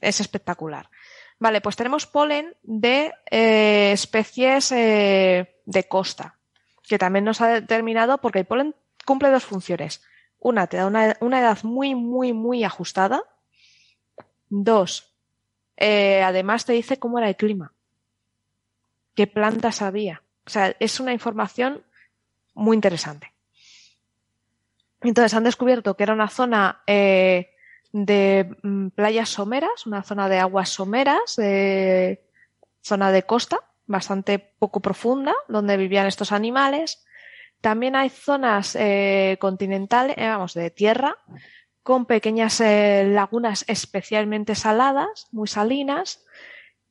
es 0.02 0.20
espectacular. 0.20 0.90
Vale, 1.38 1.62
pues 1.62 1.76
tenemos 1.76 2.08
polen 2.08 2.56
de 2.64 3.14
eh, 3.30 3.92
especies 3.92 4.70
de 4.70 5.88
costa, 5.90 6.38
que 6.84 6.98
también 6.98 7.26
nos 7.26 7.42
ha 7.42 7.48
determinado 7.48 8.20
porque 8.20 8.40
el 8.40 8.46
polen 8.46 8.74
cumple 9.06 9.30
dos 9.30 9.44
funciones 9.44 10.02
una, 10.46 10.68
te 10.68 10.78
da 10.78 10.86
una, 10.86 11.40
edad 11.40 11.64
muy, 11.64 11.96
muy, 11.96 12.32
muy 12.32 12.64
ajustada. 12.64 13.24
Dos, 14.48 15.12
eh, 15.76 16.22
además 16.22 16.66
te 16.66 16.74
dice 16.74 17.00
cómo 17.00 17.18
era 17.18 17.28
el 17.28 17.36
clima, 17.36 17.74
qué 19.16 19.26
plantas 19.26 19.82
había. 19.82 20.22
O 20.46 20.52
sea, 20.52 20.76
es 20.80 21.00
una 21.00 21.14
información 21.14 21.84
muy 22.54 22.76
interesante. 22.76 23.34
Entonces 25.02 25.34
han 25.34 25.44
descubierto 25.44 25.96
que 25.96 26.04
era 26.04 26.14
una 26.14 26.30
zona 26.30 26.82
eh, 26.88 27.52
de 27.92 28.56
mm, 28.64 28.90
playas 28.90 29.30
someras, 29.30 29.86
una 29.86 30.04
zona 30.04 30.30
de 30.30 30.40
aguas 30.40 30.70
someras, 30.70 31.36
zona 32.82 33.12
de 33.12 33.24
costa, 33.24 33.62
bastante 33.88 34.40
poco 34.40 34.80
profunda, 34.80 35.34
donde 35.48 35.78
vivían 35.78 36.08
estos 36.08 36.32
animales. 36.32 37.06
También 37.62 37.96
hay 37.96 38.10
zonas 38.10 38.76
eh, 38.76 39.38
continentales, 39.40 40.18
eh, 40.18 40.28
vamos, 40.28 40.54
de 40.54 40.70
tierra, 40.70 41.18
con 41.84 42.06
pequeñas 42.06 42.60
eh, 42.62 43.08
lagunas 43.08 43.66
especialmente 43.68 44.56
saladas, 44.56 45.28
muy 45.32 45.48
salinas, 45.48 46.26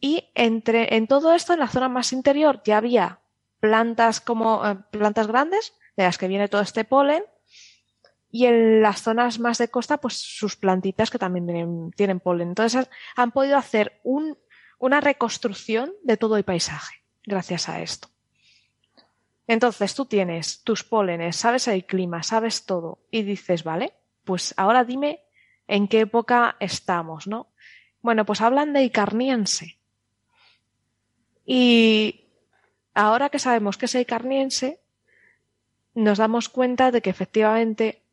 y 0.00 0.30
entre, 0.34 0.96
en 0.96 1.06
todo 1.06 1.32
esto, 1.32 1.52
en 1.52 1.60
la 1.60 1.68
zona 1.68 1.88
más 1.88 2.12
interior, 2.12 2.60
ya 2.64 2.78
había 2.78 3.20
plantas 3.60 4.20
como 4.20 4.62
plantas 4.90 5.26
grandes, 5.26 5.74
de 5.96 6.04
las 6.04 6.18
que 6.18 6.28
viene 6.28 6.48
todo 6.48 6.60
este 6.60 6.84
polen, 6.84 7.24
y 8.34 8.46
en 8.46 8.82
las 8.82 9.00
zonas 9.00 9.38
más 9.38 9.58
de 9.58 9.68
costa, 9.68 9.98
pues 9.98 10.14
sus 10.14 10.56
plantitas 10.56 11.08
que 11.08 11.20
también 11.20 11.92
tienen, 11.94 12.18
polen. 12.18 12.48
Entonces 12.48 12.90
han 13.14 13.30
podido 13.30 13.56
hacer 13.56 14.00
un, 14.02 14.36
una 14.80 15.00
reconstrucción 15.00 15.92
de 16.02 16.16
todo 16.16 16.36
el 16.36 16.42
paisaje 16.42 16.96
gracias 17.22 17.68
a 17.68 17.80
esto. 17.80 18.08
Entonces 19.46 19.94
tú 19.94 20.06
tienes 20.06 20.64
tus 20.64 20.82
pólenes, 20.82 21.36
sabes 21.36 21.68
el 21.68 21.86
clima, 21.86 22.24
sabes 22.24 22.66
todo 22.66 22.98
y 23.12 23.22
dices, 23.22 23.62
vale, 23.62 23.94
pues 24.24 24.52
ahora 24.56 24.82
dime 24.82 25.20
en 25.68 25.86
qué 25.86 26.00
época 26.00 26.56
estamos, 26.58 27.28
¿no? 27.28 27.52
Bueno, 28.02 28.26
pues 28.26 28.40
hablan 28.40 28.72
de 28.72 28.82
Icarniense. 28.82 29.78
Y 31.46 32.26
ahora 32.94 33.28
que 33.28 33.38
sabemos 33.38 33.78
que 33.78 33.86
es 33.86 33.94
Icarniense, 33.94 34.80
nos 35.94 36.18
damos 36.18 36.48
cuenta 36.48 36.90
de 36.90 37.00
que 37.00 37.10
efectivamente 37.10 38.03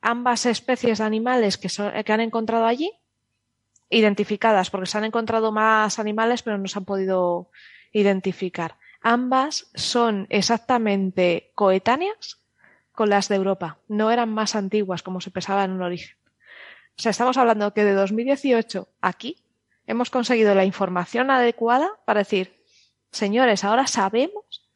ambas 0.00 0.46
especies 0.46 0.98
de 0.98 1.04
animales 1.04 1.58
que, 1.58 1.68
que 2.04 2.12
han 2.12 2.20
encontrado 2.20 2.66
allí, 2.66 2.92
identificadas, 3.88 4.70
porque 4.70 4.86
se 4.86 4.98
han 4.98 5.04
encontrado 5.04 5.52
más 5.52 5.98
animales, 5.98 6.42
pero 6.42 6.58
no 6.58 6.68
se 6.68 6.78
han 6.78 6.84
podido 6.84 7.50
identificar 7.92 8.76
Ambas 9.00 9.70
son 9.74 10.26
exactamente 10.28 11.52
coetáneas 11.54 12.38
con 12.92 13.08
las 13.08 13.28
de 13.28 13.36
Europa. 13.36 13.78
No 13.88 14.10
eran 14.10 14.28
más 14.28 14.54
antiguas 14.54 15.02
como 15.02 15.20
se 15.20 15.30
pensaba 15.30 15.64
en 15.64 15.72
un 15.72 15.82
origen. 15.82 16.16
O 16.98 17.02
sea, 17.02 17.10
estamos 17.10 17.38
hablando 17.38 17.72
que 17.72 17.84
de 17.84 17.94
2018 17.94 18.88
aquí 19.00 19.42
hemos 19.86 20.10
conseguido 20.10 20.54
la 20.54 20.66
información 20.66 21.30
adecuada 21.30 21.88
para 22.04 22.20
decir, 22.20 22.62
señores, 23.10 23.64
ahora 23.64 23.86
sabemos, 23.86 24.68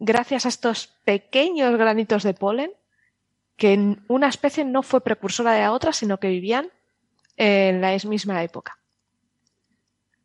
gracias 0.00 0.44
a 0.44 0.48
estos 0.48 0.88
pequeños 1.04 1.76
granitos 1.76 2.24
de 2.24 2.34
polen, 2.34 2.72
que 3.60 3.96
una 4.08 4.28
especie 4.28 4.64
no 4.64 4.82
fue 4.82 5.02
precursora 5.02 5.52
de 5.52 5.60
la 5.60 5.72
otra, 5.72 5.92
sino 5.92 6.18
que 6.18 6.28
vivían 6.28 6.70
en 7.36 7.82
la 7.82 7.94
misma 8.08 8.42
época 8.42 8.80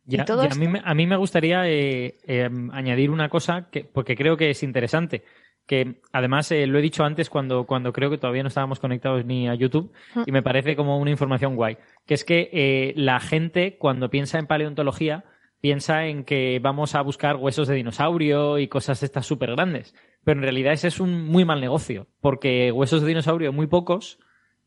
a, 0.06 0.54
mí, 0.54 0.80
a, 0.84 0.94
mí, 0.94 1.06
me 1.06 1.16
gustaría 1.16 1.68
eh, 1.68 2.16
eh, 2.26 2.48
añadir 2.72 3.10
una 3.10 3.28
cosa 3.28 3.68
que, 3.70 3.84
porque 3.84 4.16
creo 4.16 4.36
que 4.36 4.50
es 4.50 4.62
interesante. 4.62 5.24
Que 5.66 6.00
además 6.12 6.52
eh, 6.52 6.66
lo 6.68 6.78
he 6.78 6.82
dicho 6.82 7.02
antes 7.02 7.28
cuando, 7.28 7.64
cuando 7.64 7.92
creo 7.92 8.08
que 8.08 8.18
todavía 8.18 8.44
no 8.44 8.48
estábamos 8.48 8.78
conectados 8.78 9.24
ni 9.24 9.48
a 9.48 9.54
YouTube 9.54 9.92
mm. 10.14 10.22
y 10.24 10.30
me 10.30 10.42
parece 10.42 10.76
como 10.76 10.98
una 10.98 11.10
información 11.10 11.56
guay. 11.56 11.76
Que 12.06 12.14
es 12.14 12.24
que 12.24 12.92
la 12.96 13.18
gente 13.18 13.76
cuando 13.76 14.08
piensa 14.08 14.38
en 14.38 14.46
paleontología 14.46 15.24
piensa 15.60 16.06
en 16.06 16.24
que 16.24 16.58
vamos 16.62 16.94
a 16.94 17.02
buscar 17.02 17.36
huesos 17.36 17.68
de 17.68 17.74
dinosaurio 17.74 18.58
y 18.58 18.68
cosas 18.68 19.02
estas 19.02 19.26
súper 19.26 19.52
grandes. 19.52 19.94
Pero 20.24 20.38
en 20.38 20.42
realidad 20.42 20.72
ese 20.72 20.88
es 20.88 21.00
un 21.00 21.24
muy 21.24 21.44
mal 21.44 21.60
negocio 21.60 22.08
porque 22.20 22.72
huesos 22.72 23.02
de 23.02 23.08
dinosaurio 23.08 23.52
muy 23.52 23.66
pocos 23.66 24.18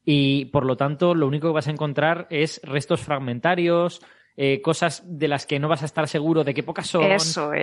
y 0.05 0.45
por 0.45 0.65
lo 0.65 0.77
tanto 0.77 1.13
lo 1.13 1.27
único 1.27 1.47
que 1.47 1.53
vas 1.53 1.67
a 1.67 1.71
encontrar 1.71 2.27
es 2.29 2.61
restos 2.63 3.01
fragmentarios, 3.01 4.01
eh, 4.41 4.61
cosas 4.61 5.03
de 5.05 5.27
las 5.27 5.45
que 5.45 5.59
no 5.59 5.67
vas 5.67 5.81
a 5.81 5.85
estar 5.85 6.07
seguro 6.07 6.45
de 6.45 6.53
qué 6.53 6.63
pocas 6.63 6.87
son, 6.87 7.03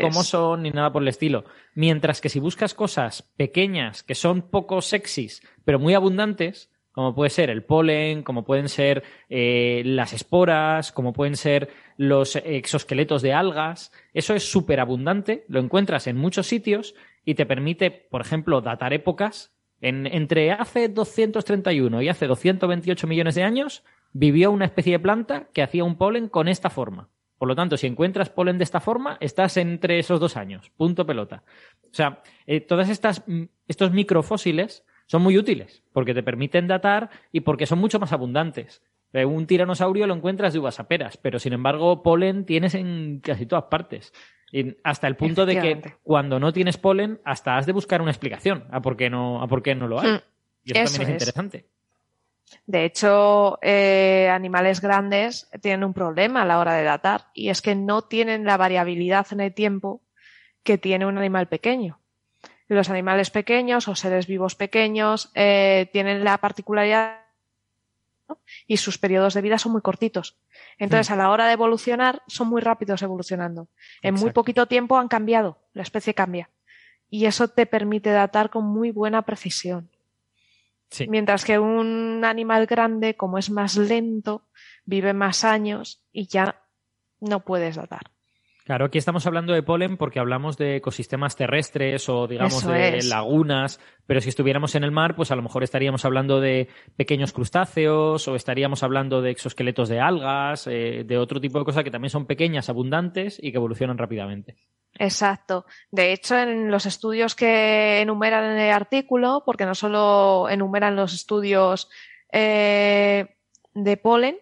cómo 0.02 0.22
son, 0.22 0.62
ni 0.62 0.70
nada 0.70 0.92
por 0.92 1.00
el 1.00 1.08
estilo. 1.08 1.44
Mientras 1.74 2.20
que 2.20 2.28
si 2.28 2.38
buscas 2.38 2.74
cosas 2.74 3.22
pequeñas, 3.36 4.02
que 4.02 4.14
son 4.14 4.42
poco 4.42 4.82
sexys, 4.82 5.40
pero 5.64 5.78
muy 5.78 5.94
abundantes, 5.94 6.70
como 6.92 7.14
puede 7.14 7.30
ser 7.30 7.48
el 7.48 7.64
polen, 7.64 8.22
como 8.22 8.44
pueden 8.44 8.68
ser 8.68 9.02
eh, 9.30 9.82
las 9.84 10.12
esporas, 10.12 10.92
como 10.92 11.12
pueden 11.12 11.36
ser 11.36 11.70
los 11.96 12.36
exoesqueletos 12.36 13.22
de 13.22 13.32
algas, 13.32 13.92
eso 14.12 14.34
es 14.34 14.50
súper 14.50 14.80
abundante, 14.80 15.44
lo 15.48 15.60
encuentras 15.60 16.06
en 16.06 16.16
muchos 16.16 16.46
sitios 16.46 16.94
y 17.24 17.34
te 17.34 17.46
permite, 17.46 17.90
por 17.90 18.20
ejemplo, 18.20 18.60
datar 18.60 18.92
épocas. 18.92 19.52
En, 19.80 20.06
entre 20.06 20.52
hace 20.52 20.88
231 20.88 22.00
y 22.02 22.08
hace 22.08 22.26
228 22.26 23.06
millones 23.06 23.34
de 23.34 23.42
años, 23.42 23.84
vivió 24.12 24.50
una 24.50 24.64
especie 24.64 24.92
de 24.92 24.98
planta 24.98 25.48
que 25.52 25.62
hacía 25.62 25.84
un 25.84 25.96
polen 25.96 26.28
con 26.28 26.48
esta 26.48 26.70
forma. 26.70 27.10
Por 27.38 27.48
lo 27.48 27.54
tanto, 27.54 27.76
si 27.76 27.86
encuentras 27.86 28.30
polen 28.30 28.56
de 28.58 28.64
esta 28.64 28.80
forma, 28.80 29.18
estás 29.20 29.56
entre 29.58 29.98
esos 29.98 30.20
dos 30.20 30.36
años. 30.36 30.70
Punto 30.76 31.04
pelota. 31.04 31.44
O 31.84 31.94
sea, 31.94 32.22
eh, 32.46 32.60
todas 32.60 32.88
estas 32.88 33.22
mm, 33.26 33.44
estos 33.68 33.92
microfósiles 33.92 34.84
son 35.06 35.22
muy 35.22 35.36
útiles, 35.36 35.82
porque 35.92 36.14
te 36.14 36.22
permiten 36.22 36.66
datar 36.66 37.10
y 37.32 37.40
porque 37.40 37.66
son 37.66 37.78
mucho 37.78 38.00
más 38.00 38.12
abundantes. 38.12 38.82
Eh, 39.16 39.24
Un 39.24 39.46
tiranosaurio 39.46 40.06
lo 40.06 40.14
encuentras 40.14 40.52
de 40.52 40.58
uvas 40.58 40.78
a 40.78 40.88
peras, 40.88 41.16
pero 41.16 41.38
sin 41.38 41.54
embargo, 41.54 42.02
polen 42.02 42.44
tienes 42.44 42.74
en 42.74 43.20
casi 43.20 43.46
todas 43.46 43.64
partes. 43.64 44.12
Y 44.52 44.76
hasta 44.84 45.06
el 45.06 45.16
punto 45.16 45.46
de 45.46 45.58
que 45.58 45.82
cuando 46.02 46.38
no 46.38 46.52
tienes 46.52 46.76
polen, 46.76 47.20
hasta 47.24 47.56
has 47.56 47.66
de 47.66 47.72
buscar 47.72 48.02
una 48.02 48.10
explicación 48.10 48.64
a 48.70 48.80
por 48.80 48.96
qué 48.96 49.08
no, 49.10 49.42
a 49.42 49.48
por 49.48 49.62
qué 49.62 49.74
no 49.74 49.88
lo 49.88 50.00
hay. 50.00 50.12
Hmm, 50.12 50.20
Y 50.64 50.72
eso, 50.72 50.82
eso 50.82 50.92
también 50.98 51.16
es, 51.16 51.22
es. 51.22 51.28
interesante. 51.28 51.66
De 52.66 52.84
hecho, 52.84 53.58
eh, 53.62 54.28
animales 54.30 54.80
grandes 54.80 55.50
tienen 55.60 55.82
un 55.82 55.94
problema 55.94 56.42
a 56.42 56.44
la 56.44 56.58
hora 56.58 56.74
de 56.74 56.84
datar 56.84 57.26
y 57.34 57.48
es 57.48 57.60
que 57.60 57.74
no 57.74 58.02
tienen 58.02 58.44
la 58.44 58.56
variabilidad 58.56 59.26
en 59.32 59.40
el 59.40 59.52
tiempo 59.52 60.02
que 60.62 60.78
tiene 60.78 61.06
un 61.06 61.18
animal 61.18 61.48
pequeño. 61.48 62.00
Los 62.68 62.90
animales 62.90 63.30
pequeños 63.30 63.88
o 63.88 63.94
seres 63.94 64.26
vivos 64.26 64.54
pequeños 64.56 65.30
eh, 65.34 65.88
tienen 65.92 66.22
la 66.22 66.38
particularidad 66.38 67.25
¿no? 68.28 68.40
y 68.66 68.76
sus 68.76 68.98
periodos 68.98 69.34
de 69.34 69.42
vida 69.42 69.58
son 69.58 69.72
muy 69.72 69.82
cortitos. 69.82 70.38
Entonces, 70.78 71.10
a 71.10 71.16
la 71.16 71.30
hora 71.30 71.46
de 71.46 71.52
evolucionar, 71.52 72.22
son 72.26 72.48
muy 72.48 72.60
rápidos 72.60 73.02
evolucionando. 73.02 73.68
En 74.02 74.14
muy 74.14 74.30
poquito 74.30 74.66
tiempo 74.66 74.98
han 74.98 75.08
cambiado, 75.08 75.58
la 75.72 75.82
especie 75.82 76.14
cambia. 76.14 76.50
Y 77.08 77.26
eso 77.26 77.48
te 77.48 77.66
permite 77.66 78.10
datar 78.10 78.50
con 78.50 78.64
muy 78.64 78.90
buena 78.90 79.22
precisión. 79.22 79.90
Sí. 80.90 81.06
Mientras 81.08 81.44
que 81.44 81.58
un 81.58 82.24
animal 82.24 82.66
grande, 82.66 83.16
como 83.16 83.38
es 83.38 83.50
más 83.50 83.76
lento, 83.76 84.48
vive 84.84 85.12
más 85.12 85.44
años 85.44 86.02
y 86.12 86.26
ya 86.26 86.62
no 87.20 87.40
puedes 87.44 87.76
datar. 87.76 88.15
Claro, 88.66 88.86
aquí 88.86 88.98
estamos 88.98 89.24
hablando 89.28 89.52
de 89.52 89.62
polen 89.62 89.96
porque 89.96 90.18
hablamos 90.18 90.56
de 90.56 90.78
ecosistemas 90.78 91.36
terrestres 91.36 92.08
o 92.08 92.26
digamos 92.26 92.64
Eso 92.64 92.72
de 92.72 92.98
es. 92.98 93.08
lagunas, 93.08 93.78
pero 94.08 94.20
si 94.20 94.28
estuviéramos 94.28 94.74
en 94.74 94.82
el 94.82 94.90
mar, 94.90 95.14
pues 95.14 95.30
a 95.30 95.36
lo 95.36 95.42
mejor 95.42 95.62
estaríamos 95.62 96.04
hablando 96.04 96.40
de 96.40 96.68
pequeños 96.96 97.32
crustáceos 97.32 98.26
o 98.26 98.34
estaríamos 98.34 98.82
hablando 98.82 99.22
de 99.22 99.30
exoesqueletos 99.30 99.88
de 99.88 100.00
algas, 100.00 100.66
eh, 100.66 101.04
de 101.06 101.16
otro 101.16 101.40
tipo 101.40 101.60
de 101.60 101.64
cosas 101.64 101.84
que 101.84 101.92
también 101.92 102.10
son 102.10 102.26
pequeñas, 102.26 102.68
abundantes 102.68 103.38
y 103.40 103.52
que 103.52 103.58
evolucionan 103.58 103.98
rápidamente. 103.98 104.56
Exacto. 104.98 105.64
De 105.92 106.12
hecho, 106.12 106.36
en 106.36 106.68
los 106.68 106.86
estudios 106.86 107.36
que 107.36 108.00
enumeran 108.00 108.50
en 108.50 108.58
el 108.58 108.72
artículo, 108.72 109.44
porque 109.46 109.64
no 109.64 109.76
solo 109.76 110.48
enumeran 110.50 110.96
los 110.96 111.14
estudios 111.14 111.88
eh, 112.32 113.28
de 113.74 113.96
polen, 113.96 114.38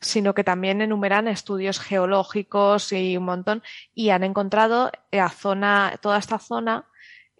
sino 0.00 0.34
que 0.34 0.44
también 0.44 0.80
enumeran 0.80 1.28
estudios 1.28 1.80
geológicos 1.80 2.92
y 2.92 3.16
un 3.16 3.24
montón, 3.24 3.62
y 3.94 4.10
han 4.10 4.24
encontrado 4.24 4.90
la 5.10 5.28
zona, 5.28 5.98
toda 6.00 6.18
esta 6.18 6.38
zona 6.38 6.86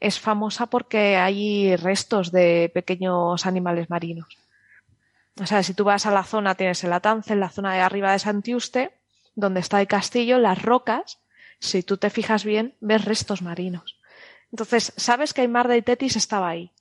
es 0.01 0.19
famosa 0.19 0.67
porque 0.67 1.17
hay 1.17 1.77
restos 1.77 2.33
de 2.33 2.71
pequeños 2.75 3.47
animales 3.47 3.89
marinos. 3.89 4.37
O 5.41 5.47
sea, 5.47 5.63
si 5.63 5.75
tú 5.75 5.85
vas 5.85 6.07
a 6.07 6.11
la 6.11 6.25
zona, 6.25 6.57
tienes 6.57 6.83
el 6.85 6.93
Atance, 6.93 7.33
en 7.33 7.41
la 7.41 7.49
zona 7.49 7.73
de 7.75 7.81
arriba 7.81 8.13
de 8.13 8.19
Santiuste, 8.19 8.91
donde 9.35 9.61
está 9.61 9.81
el 9.81 9.87
castillo, 9.87 10.39
las 10.39 10.61
rocas, 10.61 11.21
si 11.59 11.83
tú 11.83 11.97
te 11.97 12.11
fijas 12.11 12.45
bien, 12.45 12.75
ves 12.81 13.05
restos 13.05 13.41
marinos. 13.41 14.01
Entonces, 14.51 14.93
sabes 14.97 15.33
que 15.33 15.43
el 15.43 15.49
mar 15.49 15.69
de 15.69 15.81
Tetis 15.81 16.17
estaba 16.17 16.49
ahí, 16.49 16.73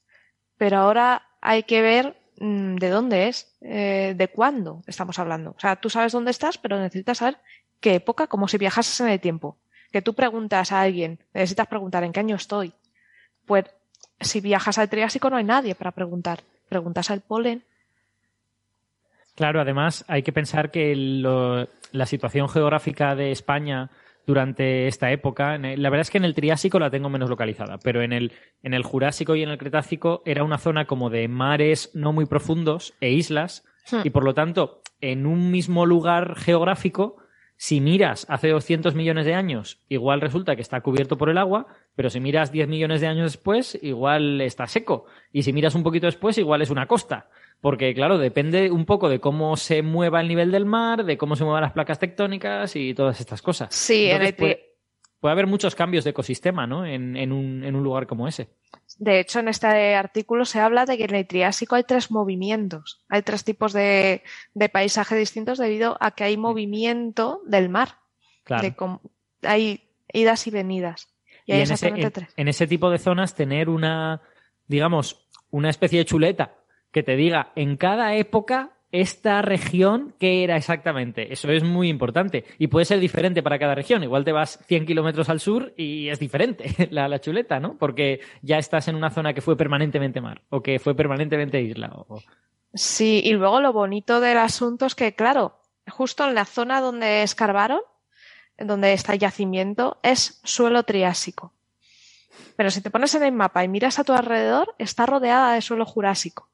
pero 0.58 0.80
ahora 0.80 1.28
hay 1.40 1.64
que 1.64 1.82
ver 1.82 2.21
de 2.42 2.90
dónde 2.90 3.28
es, 3.28 3.56
eh, 3.62 4.16
de 4.18 4.28
cuándo 4.30 4.84
estamos 4.88 5.20
hablando. 5.20 5.52
O 5.52 5.60
sea, 5.60 5.76
tú 5.76 5.92
sabes 5.92 6.12
dónde 6.12 6.32
estás, 6.32 6.58
pero 6.58 6.80
necesitas 6.80 7.20
saber 7.20 7.38
qué 7.80 7.96
época, 7.96 8.26
como 8.26 8.48
si 8.48 8.58
viajases 8.58 9.00
en 9.02 9.10
el 9.10 9.20
tiempo. 9.20 9.58
Que 9.92 10.02
tú 10.02 10.16
preguntas 10.16 10.72
a 10.72 10.82
alguien, 10.82 11.20
necesitas 11.34 11.68
preguntar 11.68 12.04
en 12.04 12.12
qué 12.12 12.20
año 12.20 12.36
estoy. 12.36 12.74
Pues 13.46 13.66
si 14.20 14.42
viajas 14.42 14.80
al 14.80 14.90
Triásico 14.90 15.30
no 15.30 15.38
hay 15.38 15.44
nadie 15.44 15.76
para 15.76 15.92
preguntar. 15.92 16.40
Preguntas 16.68 17.12
al 17.12 17.22
polen. 17.22 17.64
Claro, 19.36 19.62
además 19.62 20.04
hay 20.08 20.24
que 20.24 20.34
pensar 20.34 20.72
que 20.72 20.96
la 20.96 22.06
situación 22.08 22.50
geográfica 22.50 23.16
de 23.16 23.32
España 23.32 23.92
durante 24.26 24.88
esta 24.88 25.12
época, 25.12 25.58
la 25.58 25.90
verdad 25.90 26.02
es 26.02 26.10
que 26.10 26.18
en 26.18 26.26
el 26.26 26.36
Triásico 26.36 26.80
la 26.80 26.90
tengo 26.90 27.10
menos 27.10 27.30
localizada, 27.30 27.78
pero 27.84 28.02
en 28.02 28.14
el, 28.14 28.32
en 28.64 28.74
el 28.74 28.84
Jurásico 28.84 29.36
y 29.36 29.44
en 29.44 29.50
el 29.50 29.58
Cretácico 29.58 30.22
era 30.26 30.44
una 30.44 30.58
zona 30.58 30.86
como 30.86 31.10
de 31.10 31.28
mares 31.28 31.92
no 31.94 32.14
muy 32.14 32.26
profundos 32.26 32.94
e 33.02 33.12
islas, 33.12 33.64
Hmm. 33.90 34.02
y 34.04 34.10
por 34.10 34.24
lo 34.24 34.34
tanto, 34.34 34.82
en 35.00 35.26
un 35.26 35.52
mismo 35.52 35.86
lugar 35.86 36.36
geográfico, 36.36 37.18
si 37.58 37.80
miras 37.80 38.26
hace 38.30 38.50
200 38.50 38.96
millones 38.96 39.26
de 39.26 39.36
años, 39.36 39.80
igual 39.88 40.22
resulta 40.22 40.56
que 40.56 40.62
está 40.62 40.82
cubierto 40.82 41.18
por 41.18 41.30
el 41.30 41.38
agua, 41.38 41.68
pero 41.96 42.10
si 42.10 42.20
miras 42.20 42.52
10 42.52 42.68
millones 42.68 43.02
de 43.02 43.08
años 43.08 43.32
después, 43.32 43.78
igual 43.82 44.42
está 44.42 44.68
seco. 44.68 45.06
Y 45.32 45.44
si 45.44 45.54
miras 45.54 45.76
un 45.76 45.84
poquito 45.84 46.08
después, 46.08 46.38
igual 46.38 46.62
es 46.62 46.72
una 46.72 46.88
costa. 46.88 47.30
Porque, 47.62 47.94
claro, 47.94 48.18
depende 48.18 48.72
un 48.72 48.86
poco 48.86 49.08
de 49.08 49.20
cómo 49.20 49.56
se 49.56 49.84
mueva 49.84 50.20
el 50.20 50.28
nivel 50.28 50.52
del 50.52 50.66
mar, 50.66 51.06
de 51.06 51.18
cómo 51.18 51.36
se 51.36 51.44
muevan 51.44 51.62
las 51.62 51.74
placas 51.74 52.00
tectónicas 52.00 52.76
y 52.76 52.94
todas 52.96 53.20
estas 53.20 53.42
cosas. 53.42 53.74
Sí, 53.74 54.06
en 54.06 54.12
Entonces, 54.24 54.30
el 54.30 54.36
puede, 54.36 54.76
puede 55.20 55.32
haber 55.34 55.48
muchos 55.48 55.76
cambios 55.76 56.04
de 56.04 56.10
ecosistema, 56.10 56.66
¿no? 56.66 56.86
En, 56.88 57.16
en 57.16 57.32
un, 57.32 57.64
en 57.64 57.76
un 57.76 57.84
lugar 57.84 58.08
como 58.08 58.28
ese. 58.28 58.50
De 58.98 59.20
hecho, 59.20 59.40
en 59.40 59.48
este 59.48 59.94
artículo 59.96 60.44
se 60.46 60.60
habla 60.60 60.86
de 60.86 60.98
que 60.98 61.04
en 61.06 61.14
el 61.14 61.28
Triásico 61.28 61.76
hay 61.76 61.84
tres 61.84 62.10
movimientos, 62.10 63.06
hay 63.10 63.22
tres 63.22 63.44
tipos 63.44 63.74
de, 63.74 64.24
de 64.56 64.70
paisaje 64.70 65.16
distintos 65.16 65.60
debido 65.60 65.98
a 66.02 66.12
que 66.12 66.24
hay 66.24 66.38
movimiento 66.38 67.42
del 67.46 67.70
mar. 67.70 68.00
Claro. 68.44 68.64
De 68.64 69.48
hay 69.48 69.88
idas 70.12 70.48
y 70.48 70.52
venidas. 70.52 71.14
Y, 71.46 71.52
Y 71.52 71.54
hay 71.54 71.60
en 71.60 71.64
ese, 71.66 71.74
exactamente 71.74 72.08
en- 72.08 72.12
tres. 72.14 72.34
en 72.38 72.48
ese 72.48 72.66
tipo 72.66 72.90
de 72.90 72.98
zonas 72.98 73.36
tener 73.36 73.70
una, 73.70 74.22
digamos, 74.68 75.28
una 75.52 75.70
especie 75.70 76.00
de 76.00 76.06
chuleta 76.06 76.56
que 76.92 77.04
te 77.04 77.16
diga 77.16 77.52
en 77.56 77.78
cada 77.78 78.16
época 78.16 78.72
esta 78.92 79.42
región 79.42 80.14
qué 80.20 80.44
era 80.44 80.58
exactamente. 80.58 81.32
Eso 81.32 81.50
es 81.50 81.64
muy 81.64 81.88
importante. 81.88 82.44
Y 82.58 82.68
puede 82.68 82.86
ser 82.86 83.00
diferente 83.00 83.42
para 83.42 83.58
cada 83.58 83.74
región. 83.74 84.04
Igual 84.04 84.26
te 84.26 84.34
vas 84.34 84.60
100 84.68 84.86
kilómetros 84.86 85.30
al 85.30 85.40
sur 85.40 85.74
y 85.78 86.10
es 86.10 86.20
diferente 86.20 86.66
la, 86.92 87.20
chuleta, 87.22 87.60
¿no? 87.60 87.78
Porque 87.78 88.20
ya 88.42 88.58
estás 88.58 88.90
en 88.90 88.96
una 88.96 89.10
zona 89.10 89.34
que 89.34 89.42
fue 89.42 89.56
permanentemente 89.56 90.20
mar 90.20 90.42
o 90.50 90.62
que 90.62 90.80
fue 90.80 90.94
permanentemente 90.96 91.62
isla. 91.62 91.90
o- 91.96 92.22
Sí, 92.74 93.22
y 93.24 93.32
luego 93.34 93.62
lo 93.62 93.72
bonito 93.74 94.20
del 94.20 94.38
asunto 94.38 94.86
es 94.86 94.96
que, 94.96 95.14
claro, 95.14 95.60
justo 95.90 96.28
en 96.28 96.36
la 96.36 96.46
zona 96.46 96.80
donde 96.82 97.24
escarbaron, 97.24 97.82
donde 98.58 98.94
está 98.94 99.14
el 99.14 99.20
yacimiento, 99.20 100.00
es 100.04 100.40
suelo 100.44 100.84
triásico. 100.84 101.54
Pero 102.56 102.72
si 102.72 102.82
te 102.82 102.90
pones 102.92 103.14
en 103.16 103.24
el 103.24 103.32
mapa 103.32 103.64
y 103.64 103.68
miras 103.68 104.00
a 104.00 104.04
tu 104.04 104.14
alrededor, 104.14 104.76
está 104.78 105.06
rodeada 105.06 105.54
de 105.54 105.62
suelo 105.62 105.86
jurásico. 105.86 106.50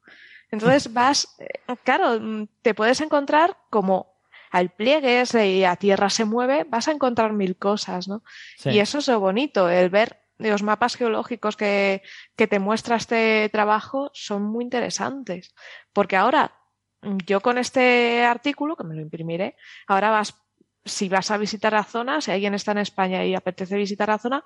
Entonces 0.52 0.94
vas, 0.94 1.36
eh, 1.40 1.76
claro, 1.84 2.20
mm, 2.20 2.48
te 2.62 2.74
puedes 2.74 3.02
encontrar 3.02 3.58
como 3.70 4.16
al 4.52 4.70
pliegues 4.70 5.36
y 5.36 5.64
a 5.64 5.76
tierra 5.76 6.10
se 6.10 6.26
mueve, 6.26 6.64
vas 6.64 6.88
a 6.88 6.92
encontrar 6.92 7.34
mil 7.34 7.58
cosas, 7.58 8.08
¿no? 8.08 8.24
Sí. 8.58 8.70
Y 8.70 8.80
eso 8.80 9.00
es 9.00 9.08
lo 9.08 9.20
bonito, 9.20 9.70
el 9.70 9.90
ver 9.90 10.22
los 10.38 10.64
mapas 10.64 10.96
geológicos 10.96 11.58
que, 11.58 12.04
que 12.36 12.48
te 12.48 12.60
muestra 12.60 12.96
este 12.96 13.50
trabajo 13.50 14.12
son 14.14 14.44
muy 14.44 14.64
interesantes. 14.64 15.54
Porque 15.94 16.16
ahora, 16.16 16.54
mm, 17.02 17.18
yo 17.26 17.42
con 17.42 17.58
este 17.58 18.24
artículo, 18.24 18.76
que 18.76 18.84
me 18.84 18.96
lo 18.96 19.02
imprimiré, 19.02 19.56
ahora 19.88 20.12
vas, 20.12 20.36
si 20.86 21.10
vas 21.10 21.32
a 21.32 21.38
visitar 21.38 21.74
la 21.74 21.84
zona, 21.84 22.22
si 22.22 22.32
alguien 22.32 22.54
está 22.54 22.72
en 22.72 22.80
España 22.80 23.26
y 23.26 23.36
apetece 23.36 23.76
visitar 23.76 24.10
la 24.10 24.20
zona, 24.20 24.46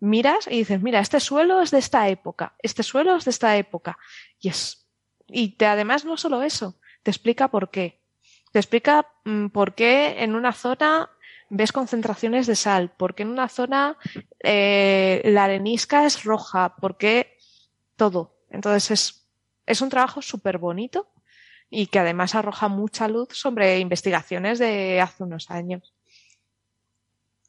miras 0.00 0.46
y 0.46 0.58
dices, 0.58 0.80
mira, 0.82 1.00
este 1.00 1.20
suelo 1.20 1.60
es 1.60 1.70
de 1.70 1.78
esta 1.78 2.08
época, 2.08 2.54
este 2.58 2.82
suelo 2.82 3.16
es 3.16 3.24
de 3.26 3.30
esta 3.30 3.56
época. 3.56 3.98
Y 4.40 4.48
es, 4.48 4.88
y 5.32 5.56
te, 5.56 5.66
además 5.66 6.04
no 6.04 6.16
solo 6.16 6.42
eso, 6.42 6.76
te 7.02 7.10
explica 7.10 7.48
por 7.48 7.70
qué. 7.70 8.00
Te 8.52 8.58
explica 8.58 9.06
mm, 9.24 9.48
por 9.48 9.74
qué 9.74 10.22
en 10.22 10.34
una 10.34 10.52
zona 10.52 11.10
ves 11.48 11.72
concentraciones 11.72 12.46
de 12.46 12.56
sal, 12.56 12.92
por 12.96 13.14
qué 13.14 13.22
en 13.22 13.30
una 13.30 13.48
zona 13.48 13.96
eh, 14.42 15.22
la 15.24 15.44
arenisca 15.44 16.06
es 16.06 16.24
roja, 16.24 16.76
por 16.76 16.96
qué 16.96 17.36
todo. 17.96 18.36
Entonces 18.50 18.90
es, 18.90 19.28
es 19.66 19.80
un 19.80 19.88
trabajo 19.88 20.22
súper 20.22 20.58
bonito 20.58 21.08
y 21.68 21.86
que 21.86 21.98
además 22.00 22.34
arroja 22.34 22.68
mucha 22.68 23.08
luz 23.08 23.28
sobre 23.32 23.78
investigaciones 23.78 24.58
de 24.58 25.00
hace 25.00 25.22
unos 25.22 25.50
años. 25.50 25.94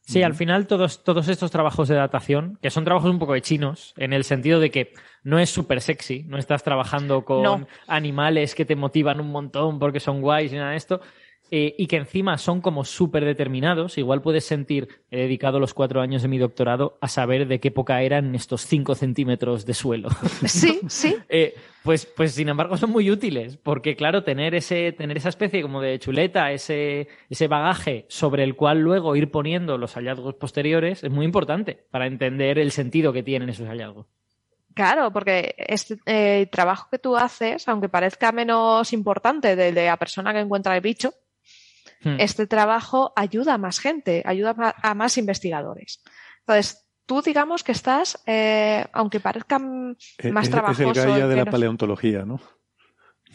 Sí, 0.04 0.24
al 0.24 0.34
final 0.34 0.68
todos, 0.68 1.04
todos 1.04 1.28
estos 1.30 1.52
trabajos 1.52 1.88
de 1.88 1.96
datación, 1.96 2.58
que 2.62 2.70
son 2.70 2.84
trabajos 2.84 3.10
un 3.12 3.20
poco 3.20 3.34
de 3.34 3.42
chinos, 3.42 3.94
en 3.98 4.14
el 4.14 4.24
sentido 4.24 4.60
de 4.60 4.70
que 4.72 4.94
no 5.24 5.40
es 5.40 5.50
súper 5.50 5.80
sexy, 5.80 6.24
no 6.24 6.38
estás 6.38 6.64
trabajando 6.64 7.24
con 7.24 7.44
No. 7.44 7.68
animales 7.88 8.56
que 8.56 8.66
te 8.66 8.76
motivan 8.76 9.22
un 9.22 9.30
montón 9.32 9.80
porque 9.80 10.00
son 10.00 10.20
guays 10.22 10.52
y 10.52 10.56
nada 10.56 10.72
de 10.72 10.78
esto, 10.78 11.02
eh, 11.54 11.76
y 11.78 11.88
que 11.88 11.98
encima 11.98 12.38
son 12.38 12.62
como 12.62 12.86
súper 12.86 13.26
determinados. 13.26 13.98
Igual 13.98 14.22
puedes 14.22 14.46
sentir, 14.46 14.88
he 15.12 15.18
dedicado 15.18 15.60
los 15.60 15.74
cuatro 15.74 16.00
años 16.00 16.22
de 16.22 16.30
mi 16.30 16.38
doctorado 16.38 16.98
a 17.02 17.10
saber 17.10 17.48
de 17.48 17.60
qué 17.60 17.68
época 17.68 18.02
eran 18.02 18.34
estos 18.36 18.62
cinco 18.62 18.96
centímetros 18.96 19.66
de 19.66 19.74
suelo. 19.74 20.10
Sí, 20.46 20.80
sí. 20.88 21.16
Eh, 21.30 21.54
pues, 21.84 22.06
pues 22.06 22.34
sin 22.34 22.50
embargo 22.50 22.78
son 22.78 22.92
muy 22.92 23.10
útiles, 23.10 23.58
porque 23.58 23.96
claro, 23.96 24.24
tener 24.24 24.56
ese, 24.56 24.92
tener 24.92 25.18
esa 25.18 25.30
especie 25.30 25.62
como 25.62 25.82
de 25.82 26.00
chuleta, 26.00 26.52
ese, 26.52 27.08
ese 27.30 27.48
bagaje 27.48 28.06
sobre 28.08 28.44
el 28.44 28.56
cual 28.56 28.80
luego 28.80 29.16
ir 29.16 29.32
poniendo 29.32 29.78
los 29.78 29.94
hallazgos 29.96 30.36
posteriores 30.36 31.04
es 31.04 31.12
muy 31.12 31.26
importante 31.26 31.86
para 31.92 32.08
entender 32.08 32.60
el 32.60 32.72
sentido 32.72 33.14
que 33.14 33.24
tienen 33.24 33.50
esos 33.50 33.68
hallazgos. 33.68 34.08
Claro, 34.74 35.12
porque 35.12 35.56
este 35.58 35.98
eh, 36.06 36.48
trabajo 36.48 36.88
que 36.90 37.00
tú 37.00 37.18
haces, 37.18 37.68
aunque 37.68 37.90
parezca 37.90 38.32
menos 38.32 38.94
importante 38.94 39.56
del 39.56 39.76
de 39.76 39.88
la 39.88 39.98
persona 39.98 40.34
que 40.34 40.40
encuentra 40.40 40.76
el 40.76 40.82
bicho, 40.82 41.14
Hmm. 42.04 42.16
este 42.20 42.48
trabajo 42.48 43.14
ayuda 43.16 43.54
a 43.54 43.58
más 43.58 43.80
gente, 43.80 44.24
ayuda 44.26 44.56
a 44.82 44.94
más 44.96 45.18
investigadores. 45.18 46.02
Entonces, 46.40 46.88
tú 47.06 47.22
digamos 47.22 47.64
que 47.64 47.72
estás, 47.74 48.22
eh, 48.26 48.86
aunque 48.94 49.20
parezca 49.20 49.58
Eh, 49.58 50.32
más 50.32 50.44
es, 50.44 50.48
es 50.48 50.50
trabajoso. 50.50 50.84
el 50.90 50.94
Gaia 50.94 51.28
de 51.28 51.36
la 51.36 51.46
paleontología, 51.46 52.26
¿no? 52.26 52.42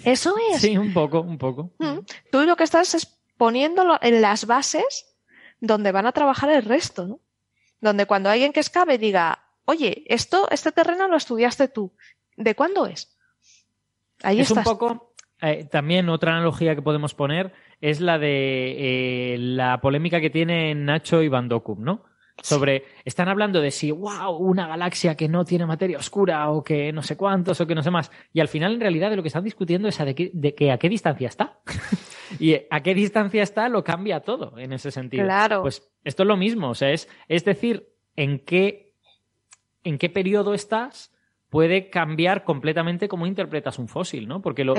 Eso 0.05 0.35
es. 0.53 0.61
Sí, 0.61 0.77
un 0.77 0.93
poco, 0.93 1.21
un 1.21 1.39
poco. 1.39 1.73
Mm. 1.79 2.01
Tú 2.31 2.43
lo 2.43 2.57
que 2.57 2.65
estás 2.65 2.95
es 2.95 3.07
poniéndolo 3.37 3.99
en 4.03 4.21
las 4.21 4.47
bases 4.47 5.15
donde 5.61 5.93
van 5.93 6.07
a 6.07 6.13
trabajar 6.13 6.51
el 6.51 6.63
resto, 6.65 7.07
¿no? 7.07 7.21
Donde 7.81 8.07
cuando 8.07 8.29
alguien 8.31 8.53
que 8.53 8.61
escabe 8.61 8.99
diga, 8.99 9.45
oye, 9.65 10.05
esto, 10.07 10.49
este 10.51 10.73
terreno 10.73 11.09
lo 11.09 11.17
estudiaste 11.17 11.69
tú. 11.69 11.95
¿De 12.37 12.55
cuándo 12.55 12.87
es? 12.87 13.17
Ahí 14.23 14.41
es 14.41 14.49
estás. 14.51 14.67
un 14.67 14.73
poco. 14.73 15.15
Eh, 15.43 15.65
también 15.71 16.09
otra 16.09 16.33
analogía 16.33 16.75
que 16.75 16.83
podemos 16.83 17.15
poner 17.15 17.53
es 17.81 18.01
la 18.01 18.19
de 18.19 19.35
eh, 19.35 19.39
la 19.39 19.81
polémica 19.81 20.21
que 20.21 20.31
tienen 20.31 20.85
Nacho 20.85 21.23
y 21.23 21.29
Van 21.29 21.49
Dokum, 21.49 21.83
¿no? 21.83 22.05
Sobre, 22.43 22.85
están 23.07 23.29
hablando 23.29 23.63
de 23.63 23.71
si, 23.71 23.91
wow, 23.91 24.37
una 24.37 24.67
galaxia 24.69 25.15
que 25.15 25.27
no 25.27 25.47
tiene 25.47 25.65
materia 25.65 25.97
oscura 25.97 26.51
o 26.51 26.63
que 26.63 26.93
no 26.93 27.03
sé 27.03 27.17
cuántos 27.17 27.59
o 27.63 27.67
que 27.67 27.75
no 27.75 27.83
sé 27.83 27.91
más. 27.91 28.11
Y 28.35 28.41
al 28.41 28.49
final, 28.49 28.75
en 28.75 28.81
realidad, 28.81 29.09
de 29.09 29.17
lo 29.17 29.23
que 29.23 29.29
están 29.29 29.43
discutiendo 29.45 29.89
es 29.89 29.99
a 30.01 30.05
de, 30.05 30.15
qué- 30.15 30.31
de 30.35 30.55
que 30.55 30.71
a 30.71 30.77
qué 30.79 30.91
distancia 30.91 31.29
está. 31.29 31.61
y 32.39 32.55
a 32.69 32.83
qué 32.83 32.95
distancia 32.95 33.43
está 33.43 33.71
lo 33.71 33.83
cambia 33.83 34.21
todo 34.21 34.59
en 34.59 34.75
ese 34.75 34.91
sentido. 34.91 35.25
Claro. 35.25 35.63
Pues 35.63 35.91
esto 36.05 36.25
es 36.25 36.27
lo 36.27 36.37
mismo. 36.37 36.69
O 36.69 36.75
sea, 36.75 36.91
es, 36.91 37.09
es 37.29 37.43
decir, 37.47 37.89
en 38.17 38.39
qué, 38.41 38.93
en 39.83 39.97
qué 39.97 40.11
periodo 40.11 40.53
estás 40.53 41.16
puede 41.49 41.91
cambiar 41.91 42.45
completamente 42.45 43.09
cómo 43.09 43.27
interpretas 43.27 43.79
un 43.79 43.89
fósil, 43.89 44.29
¿no? 44.29 44.43
Porque 44.43 44.65
lo, 44.65 44.75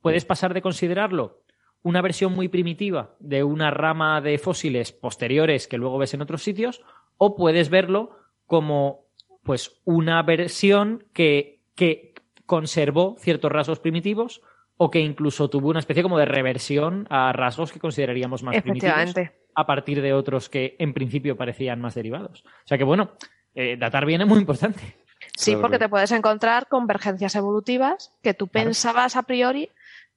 puedes 0.00 0.24
pasar 0.24 0.54
de 0.54 0.62
considerarlo 0.62 1.42
una 1.82 2.02
versión 2.02 2.32
muy 2.32 2.48
primitiva 2.48 3.14
de 3.20 3.44
una 3.44 3.70
rama 3.70 4.20
de 4.20 4.38
fósiles 4.38 4.92
posteriores 4.92 5.68
que 5.68 5.78
luego 5.78 5.98
ves 5.98 6.14
en 6.14 6.22
otros 6.22 6.42
sitios, 6.42 6.82
o 7.16 7.36
puedes 7.36 7.70
verlo 7.70 8.16
como 8.46 9.06
pues 9.44 9.80
una 9.84 10.22
versión 10.22 11.04
que, 11.12 11.60
que 11.76 12.14
conservó 12.44 13.16
ciertos 13.18 13.52
rasgos 13.52 13.78
primitivos 13.78 14.42
o 14.76 14.90
que 14.90 15.00
incluso 15.00 15.48
tuvo 15.48 15.68
una 15.68 15.78
especie 15.78 16.02
como 16.02 16.18
de 16.18 16.26
reversión 16.26 17.06
a 17.08 17.32
rasgos 17.32 17.72
que 17.72 17.80
consideraríamos 17.80 18.42
más 18.42 18.60
primitivos 18.62 19.14
a 19.54 19.66
partir 19.66 20.02
de 20.02 20.12
otros 20.12 20.48
que 20.48 20.76
en 20.78 20.92
principio 20.92 21.36
parecían 21.36 21.80
más 21.80 21.94
derivados. 21.94 22.44
O 22.44 22.66
sea 22.66 22.76
que 22.76 22.84
bueno, 22.84 23.12
eh, 23.54 23.76
datar 23.78 24.04
bien 24.04 24.20
es 24.20 24.26
muy 24.26 24.40
importante. 24.40 24.96
Sí, 25.36 25.52
Claro, 25.52 25.62
porque 25.62 25.78
te 25.78 25.88
puedes 25.88 26.10
encontrar 26.12 26.66
convergencias 26.68 27.34
evolutivas 27.36 28.10
que 28.22 28.34
tú 28.34 28.48
Claro. 28.48 28.66
pensabas 28.68 29.16
a 29.16 29.22
priori 29.22 29.70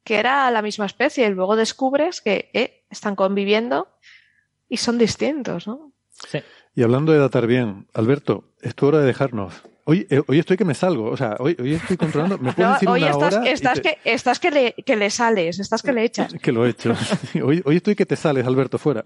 que 0.03 0.17
era 0.17 0.49
la 0.49 0.61
misma 0.61 0.85
especie 0.85 1.27
y 1.27 1.29
luego 1.29 1.55
descubres 1.55 2.21
que 2.21 2.49
eh, 2.53 2.83
están 2.89 3.15
conviviendo 3.15 3.89
y 4.69 4.77
son 4.77 4.97
distintos, 4.97 5.67
¿no? 5.67 5.91
Sí. 6.27 6.39
Y 6.73 6.83
hablando 6.83 7.11
de 7.11 7.19
datar 7.19 7.47
bien, 7.47 7.87
Alberto, 7.93 8.45
es 8.61 8.73
tu 8.75 8.87
hora 8.87 8.99
de 8.99 9.05
dejarnos. 9.05 9.61
Hoy, 9.91 10.05
eh, 10.11 10.21
hoy 10.27 10.37
estoy 10.37 10.55
que 10.55 10.65
me 10.65 10.75
salgo, 10.75 11.05
o 11.09 11.17
sea, 11.17 11.35
hoy, 11.39 11.57
hoy 11.59 11.73
estoy 11.73 11.97
controlando. 11.97 12.37
¿Me 12.37 12.53
puedes 12.53 12.67
No, 12.69 12.73
decir 12.73 12.89
hoy 12.89 13.01
una 13.01 13.09
estás, 13.11 13.33
hora? 13.37 13.49
estás, 13.49 13.81
te- 13.81 13.97
que, 14.03 14.11
estás 14.13 14.39
que, 14.39 14.51
le, 14.51 14.73
que 14.85 14.95
le 14.95 15.09
sales, 15.09 15.59
estás 15.59 15.81
que 15.81 15.91
le 15.93 16.03
echas. 16.03 16.31
que 16.43 16.51
lo 16.51 16.63
he 16.63 16.69
hecho. 16.69 16.93
Hoy, 17.43 17.63
hoy 17.65 17.77
estoy 17.77 17.95
que 17.95 18.05
te 18.05 18.15
sales, 18.15 18.45
Alberto, 18.45 18.77
fuera. 18.77 19.05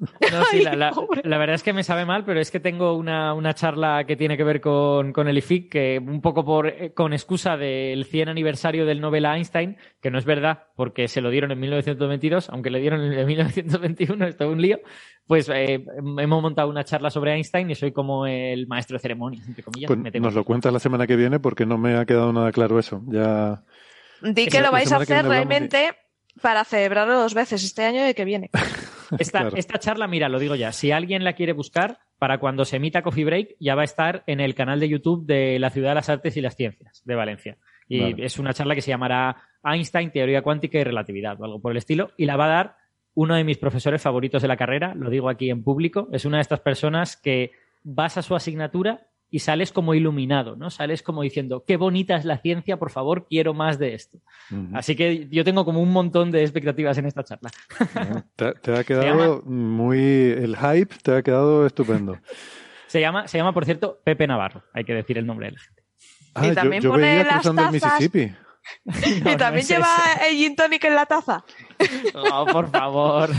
No, 0.00 0.44
sí, 0.50 0.62
la, 0.62 0.74
la- 0.74 0.90
pobre. 0.90 1.20
la 1.24 1.38
verdad 1.38 1.54
es 1.54 1.62
que 1.62 1.72
me 1.72 1.84
sabe 1.84 2.04
mal, 2.04 2.24
pero 2.24 2.40
es 2.40 2.50
que 2.50 2.58
tengo 2.58 2.94
una, 2.94 3.32
una 3.32 3.54
charla 3.54 4.04
que 4.08 4.16
tiene 4.16 4.36
que 4.36 4.42
ver 4.42 4.60
con, 4.60 5.12
con 5.12 5.28
el 5.28 5.38
IFIC, 5.38 5.70
que 5.70 6.02
un 6.04 6.20
poco 6.20 6.44
por, 6.44 6.66
eh, 6.66 6.92
con 6.94 7.12
excusa 7.12 7.56
del 7.56 8.04
100 8.04 8.28
aniversario 8.30 8.86
del 8.86 9.00
Nobel 9.00 9.26
Einstein, 9.26 9.76
que 10.02 10.10
no 10.10 10.18
es 10.18 10.24
verdad, 10.24 10.64
porque 10.74 11.06
se 11.06 11.20
lo 11.20 11.30
dieron 11.30 11.52
en 11.52 11.60
1922, 11.60 12.48
aunque 12.50 12.70
le 12.70 12.80
dieron 12.80 13.00
en 13.02 13.24
1921, 13.24 14.26
esto 14.26 14.44
es 14.44 14.50
un 14.50 14.60
lío, 14.60 14.80
pues 15.26 15.48
eh, 15.48 15.84
hemos 16.18 16.42
montado 16.42 16.68
una 16.68 16.84
charla 16.84 17.10
sobre 17.10 17.32
Einstein 17.34 17.70
y 17.70 17.74
soy 17.74 17.92
como 17.92 18.26
el 18.26 18.66
maestro 18.66 18.96
de 18.96 19.00
ceremonias, 19.00 19.46
entre 19.46 19.62
comillas. 19.62 19.88
Pues 19.88 19.98
me 19.98 20.10
nos 20.20 20.34
lo 20.34 20.44
cuentas 20.44 20.72
la 20.72 20.78
semana 20.78 21.06
que 21.06 21.16
viene 21.16 21.40
porque 21.40 21.64
no 21.66 21.78
me 21.78 21.96
ha 21.96 22.04
quedado 22.04 22.32
nada 22.32 22.52
claro 22.52 22.78
eso. 22.78 23.02
Ya. 23.08 23.62
Di 24.22 24.46
que 24.46 24.60
lo 24.60 24.70
vais 24.70 24.90
a 24.92 24.96
hacer 24.96 25.24
realmente 25.24 25.92
para 26.42 26.64
celebrarlo 26.64 27.18
dos 27.18 27.34
veces, 27.34 27.62
este 27.64 27.84
año 27.84 28.00
y 28.04 28.08
el 28.08 28.14
que 28.14 28.24
viene. 28.24 28.50
Esta, 29.18 29.40
Claro. 29.42 29.56
esta 29.56 29.78
charla, 29.78 30.08
mira, 30.08 30.28
lo 30.28 30.38
digo 30.40 30.54
ya, 30.56 30.72
si 30.72 30.90
alguien 30.90 31.22
la 31.24 31.34
quiere 31.34 31.52
buscar, 31.52 31.98
para 32.18 32.38
cuando 32.38 32.64
se 32.64 32.76
emita 32.76 33.02
Coffee 33.02 33.24
Break, 33.24 33.56
ya 33.60 33.74
va 33.74 33.82
a 33.82 33.84
estar 33.84 34.24
en 34.26 34.40
el 34.40 34.54
canal 34.54 34.80
de 34.80 34.88
YouTube 34.88 35.26
de 35.26 35.58
la 35.58 35.70
Ciudad 35.70 35.90
de 35.90 35.94
las 35.96 36.08
Artes 36.08 36.36
y 36.36 36.40
las 36.40 36.56
Ciencias 36.56 37.02
de 37.04 37.14
Valencia. 37.14 37.58
Y 37.86 38.00
Vale. 38.00 38.24
es 38.24 38.38
una 38.38 38.54
charla 38.54 38.74
que 38.74 38.80
se 38.80 38.90
llamará 38.90 39.36
Einstein, 39.62 40.10
Teoría 40.10 40.42
Cuántica 40.42 40.78
y 40.78 40.84
Relatividad, 40.84 41.38
o 41.40 41.44
algo 41.44 41.60
por 41.60 41.72
el 41.72 41.78
estilo, 41.78 42.12
y 42.16 42.24
la 42.24 42.36
va 42.36 42.46
a 42.46 42.48
dar 42.48 42.76
uno 43.14 43.34
de 43.34 43.44
mis 43.44 43.58
profesores 43.58 44.02
favoritos 44.02 44.42
de 44.42 44.48
la 44.48 44.56
carrera, 44.56 44.94
lo 44.94 45.10
digo 45.10 45.28
aquí 45.28 45.50
en 45.50 45.62
público, 45.62 46.08
es 46.12 46.24
una 46.24 46.38
de 46.38 46.42
estas 46.42 46.60
personas 46.60 47.16
que 47.16 47.52
basa 47.82 48.22
su 48.22 48.34
asignatura 48.34 49.06
y 49.30 49.40
sales 49.40 49.72
como 49.72 49.94
iluminado, 49.94 50.54
¿no? 50.54 50.70
Sales 50.70 51.02
como 51.02 51.22
diciendo, 51.22 51.64
qué 51.66 51.76
bonita 51.76 52.14
es 52.14 52.24
la 52.24 52.38
ciencia, 52.38 52.76
por 52.76 52.90
favor, 52.90 53.26
quiero 53.28 53.52
más 53.52 53.78
de 53.78 53.94
esto. 53.94 54.18
Así 54.72 54.94
que 54.94 55.28
yo 55.28 55.42
tengo 55.42 55.64
como 55.64 55.80
un 55.80 55.90
montón 55.90 56.30
de 56.30 56.42
expectativas 56.42 56.98
en 56.98 57.06
esta 57.06 57.24
charla. 57.24 57.50
Te, 58.36 58.52
te 58.52 58.76
ha 58.76 58.84
quedado 58.84 59.42
muy. 59.42 59.98
El 59.98 60.56
hype 60.56 60.94
te 61.02 61.16
ha 61.16 61.22
quedado 61.22 61.66
estupendo. 61.66 62.18
Se 62.86 63.00
llama, 63.00 63.26
se 63.26 63.38
llama, 63.38 63.52
por 63.52 63.64
cierto, 63.64 64.00
Pepe 64.04 64.24
Navarro. 64.28 64.62
Hay 64.72 64.84
que 64.84 64.94
decir 64.94 65.18
el 65.18 65.26
nombre 65.26 65.46
de 65.46 65.52
la 65.54 65.58
gente. 65.58 65.82
Ah, 66.32 66.46
yo, 66.46 66.54
también 66.54 66.80
yo 66.80 66.90
pone 66.90 67.02
veía 67.02 67.24
las 67.24 67.32
cruzando 67.32 67.62
el. 67.62 67.72
Mississippi. 67.72 68.32
No, 68.84 68.92
y 69.06 69.20
no 69.20 69.36
también 69.36 69.62
es 69.62 69.68
lleva 69.68 69.86
ese. 70.16 70.30
el 70.30 70.36
gin 70.36 70.56
tonic 70.56 70.84
en 70.84 70.94
la 70.94 71.06
taza. 71.06 71.44
Oh, 72.14 72.46
por 72.46 72.70
favor. 72.70 73.30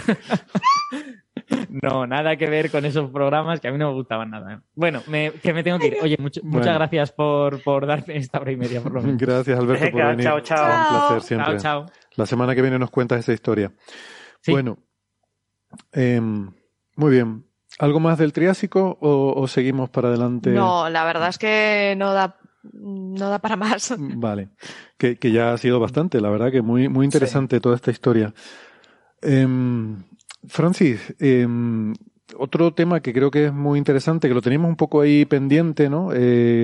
No, 1.69 2.07
nada 2.07 2.35
que 2.37 2.47
ver 2.49 2.71
con 2.71 2.85
esos 2.85 3.09
programas 3.11 3.59
que 3.59 3.67
a 3.67 3.71
mí 3.71 3.77
no 3.77 3.89
me 3.89 3.93
gustaban 3.95 4.31
nada. 4.31 4.61
Bueno, 4.73 5.01
me- 5.07 5.31
que 5.31 5.53
me 5.53 5.63
tengo 5.63 5.77
que 5.77 5.87
ir. 5.87 5.97
Oye, 6.01 6.17
mucho- 6.19 6.41
Bueno. 6.43 6.59
muchas 6.59 6.75
gracias 6.75 7.11
por, 7.11 7.61
por 7.63 7.85
darme 7.85 8.17
esta 8.17 8.39
hora 8.39 8.51
y 8.51 8.55
media, 8.57 8.81
por 8.81 8.93
lo 8.93 9.01
menos. 9.01 9.17
Gracias, 9.17 9.59
Alberto, 9.59 9.91
por 9.91 10.05
venir. 10.07 10.23
chao, 10.25 10.39
chao. 10.39 10.63
Un 10.65 10.97
placer 10.97 11.21
siempre. 11.21 11.57
Chao, 11.57 11.85
chao. 11.85 11.91
La 12.15 12.25
semana 12.25 12.55
que 12.55 12.61
viene 12.61 12.79
nos 12.79 12.89
cuentas 12.89 13.19
esa 13.19 13.33
historia. 13.33 13.71
Sí. 14.41 14.51
Bueno, 14.51 14.77
em, 15.91 16.51
muy 16.95 17.11
bien. 17.11 17.45
¿Algo 17.77 17.99
más 17.99 18.17
del 18.17 18.31
Triásico 18.31 18.97
o, 19.01 19.33
o 19.35 19.47
seguimos 19.47 19.89
para 19.89 20.07
adelante? 20.07 20.51
No, 20.51 20.89
la 20.89 21.03
verdad 21.03 21.27
es 21.29 21.37
que 21.37 21.93
no 21.97 22.13
da, 22.13 22.37
no 22.73 23.29
da 23.29 23.39
para 23.39 23.55
más. 23.55 23.93
Vale, 23.97 24.49
que, 24.97 25.17
que 25.17 25.31
ya 25.31 25.53
ha 25.53 25.57
sido 25.57 25.79
bastante, 25.79 26.21
la 26.21 26.29
verdad 26.29 26.51
que 26.51 26.61
muy, 26.61 26.89
muy 26.89 27.05
interesante 27.05 27.59
toda 27.59 27.75
esta 27.75 27.91
historia. 27.91 28.33
Em, 29.21 29.97
Francis, 30.47 31.13
em, 31.19 31.93
otro 32.37 32.73
tema 32.73 32.99
que 32.99 33.13
creo 33.13 33.31
que 33.31 33.45
es 33.47 33.53
muy 33.53 33.77
interesante, 33.79 34.27
que 34.27 34.33
lo 34.33 34.41
teníamos 34.41 34.69
un 34.69 34.75
poco 34.75 35.01
ahí 35.01 35.25
pendiente, 35.25 35.89
¿no? 35.89 36.11
Eh, 36.13 36.17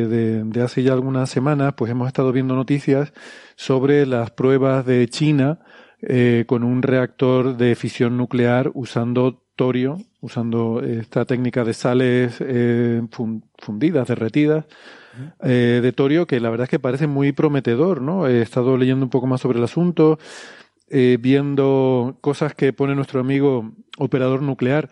de, 0.10 0.44
de 0.44 0.62
hace 0.62 0.84
ya 0.84 0.94
algunas 0.94 1.30
semanas, 1.30 1.74
pues 1.76 1.92
hemos 1.92 2.08
estado 2.08 2.32
viendo 2.32 2.56
noticias 2.56 3.14
sobre 3.56 4.06
las 4.06 4.32
pruebas 4.32 4.86
de 4.86 5.08
China 5.08 5.60
eh, 6.02 6.46
con 6.48 6.64
un 6.64 6.82
reactor 6.82 7.58
de 7.58 7.76
fisión 7.76 8.18
nuclear 8.18 8.72
usando 8.74 9.44
torio, 9.56 9.98
usando 10.20 10.82
esta 10.82 11.26
técnica 11.26 11.64
de 11.64 11.74
sales 11.74 12.38
eh, 12.40 13.02
fun- 13.12 13.44
fundidas, 13.60 14.08
derretidas, 14.08 14.66
eh, 15.44 15.80
de 15.82 15.92
torio, 15.92 16.28
que 16.28 16.40
la 16.40 16.50
verdad 16.50 16.66
es 16.66 16.70
que 16.70 16.80
parece 16.80 17.08
muy 17.08 17.32
prometedor, 17.32 18.02
¿no? 18.02 18.28
He 18.28 18.42
estado 18.42 18.78
leyendo 18.78 19.06
un 19.06 19.10
poco 19.10 19.28
más 19.28 19.42
sobre 19.42 19.58
el 19.58 19.64
asunto, 19.64 20.20
eh, 20.90 21.18
viendo 21.20 22.18
cosas 22.22 22.54
que 22.54 22.74
pone 22.74 22.96
nuestro 22.96 23.20
amigo 23.20 23.74
operador 23.98 24.42
nuclear, 24.42 24.90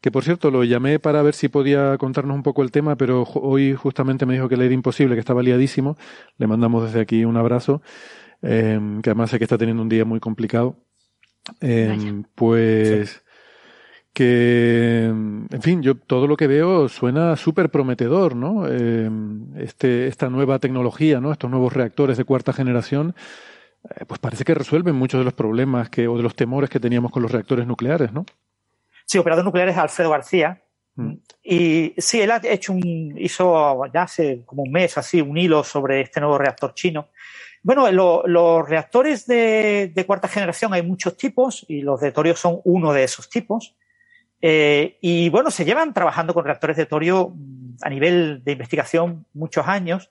que 0.00 0.10
por 0.10 0.24
cierto 0.24 0.50
lo 0.50 0.64
llamé 0.64 0.98
para 0.98 1.22
ver 1.22 1.34
si 1.34 1.48
podía 1.48 1.96
contarnos 1.98 2.34
un 2.34 2.42
poco 2.42 2.62
el 2.62 2.70
tema, 2.70 2.96
pero 2.96 3.22
hoy 3.22 3.74
justamente 3.74 4.26
me 4.26 4.34
dijo 4.34 4.48
que 4.48 4.56
le 4.56 4.64
era 4.64 4.74
imposible, 4.74 5.14
que 5.14 5.20
estaba 5.20 5.42
liadísimo. 5.42 5.96
Le 6.38 6.46
mandamos 6.46 6.84
desde 6.84 7.00
aquí 7.00 7.24
un 7.24 7.36
abrazo, 7.36 7.82
eh, 8.42 8.80
que 9.02 9.10
además 9.10 9.30
sé 9.30 9.38
que 9.38 9.44
está 9.44 9.58
teniendo 9.58 9.82
un 9.82 9.88
día 9.88 10.04
muy 10.04 10.20
complicado. 10.20 10.76
Eh, 11.60 12.22
pues 12.34 13.22
que, 14.12 15.04
en 15.06 15.62
fin, 15.62 15.82
yo 15.82 15.96
todo 15.96 16.26
lo 16.26 16.36
que 16.36 16.46
veo 16.46 16.88
suena 16.88 17.36
súper 17.36 17.70
prometedor, 17.70 18.36
¿no? 18.36 18.64
Eh, 18.68 19.10
este, 19.56 20.06
esta 20.06 20.28
nueva 20.28 20.58
tecnología, 20.58 21.20
¿no? 21.20 21.32
Estos 21.32 21.50
nuevos 21.50 21.72
reactores 21.72 22.18
de 22.18 22.24
cuarta 22.24 22.52
generación, 22.52 23.14
eh, 23.84 24.04
pues 24.06 24.20
parece 24.20 24.44
que 24.44 24.54
resuelven 24.54 24.94
muchos 24.96 25.18
de 25.20 25.24
los 25.24 25.32
problemas 25.34 25.88
que, 25.88 26.08
o 26.08 26.16
de 26.16 26.22
los 26.22 26.34
temores 26.34 26.68
que 26.68 26.80
teníamos 26.80 27.10
con 27.10 27.22
los 27.22 27.32
reactores 27.32 27.66
nucleares, 27.66 28.12
¿no? 28.12 28.26
Sí, 29.06 29.18
operador 29.18 29.44
nuclear 29.44 29.68
es 29.68 29.76
Alfredo 29.78 30.10
García. 30.10 30.62
Mm. 30.94 31.14
Y 31.42 31.94
sí, 31.96 32.20
él 32.20 32.30
ha 32.30 32.40
hecho 32.44 32.74
un, 32.74 33.14
hizo 33.18 33.82
ya 33.92 34.02
hace 34.02 34.42
como 34.44 34.62
un 34.62 34.72
mes 34.72 34.98
así 34.98 35.20
un 35.22 35.38
hilo 35.38 35.64
sobre 35.64 36.02
este 36.02 36.20
nuevo 36.20 36.36
reactor 36.38 36.74
chino. 36.74 37.08
Bueno, 37.62 37.90
lo- 37.90 38.24
los 38.26 38.68
reactores 38.68 39.26
de, 39.26 39.90
de 39.94 40.06
cuarta 40.06 40.28
generación 40.28 40.74
hay 40.74 40.82
muchos 40.82 41.16
tipos 41.16 41.64
y 41.68 41.80
los 41.80 42.00
de 42.00 42.12
torio 42.12 42.36
son 42.36 42.60
uno 42.64 42.92
de 42.92 43.04
esos 43.04 43.28
tipos. 43.30 43.74
Eh, 44.42 44.98
y 45.00 45.28
bueno, 45.30 45.50
se 45.52 45.64
llevan 45.64 45.94
trabajando 45.94 46.34
con 46.34 46.44
reactores 46.44 46.76
de 46.76 46.86
torio 46.86 47.30
mm, 47.34 47.76
a 47.82 47.88
nivel 47.88 48.42
de 48.44 48.52
investigación 48.52 49.24
muchos 49.34 49.66
años 49.68 50.10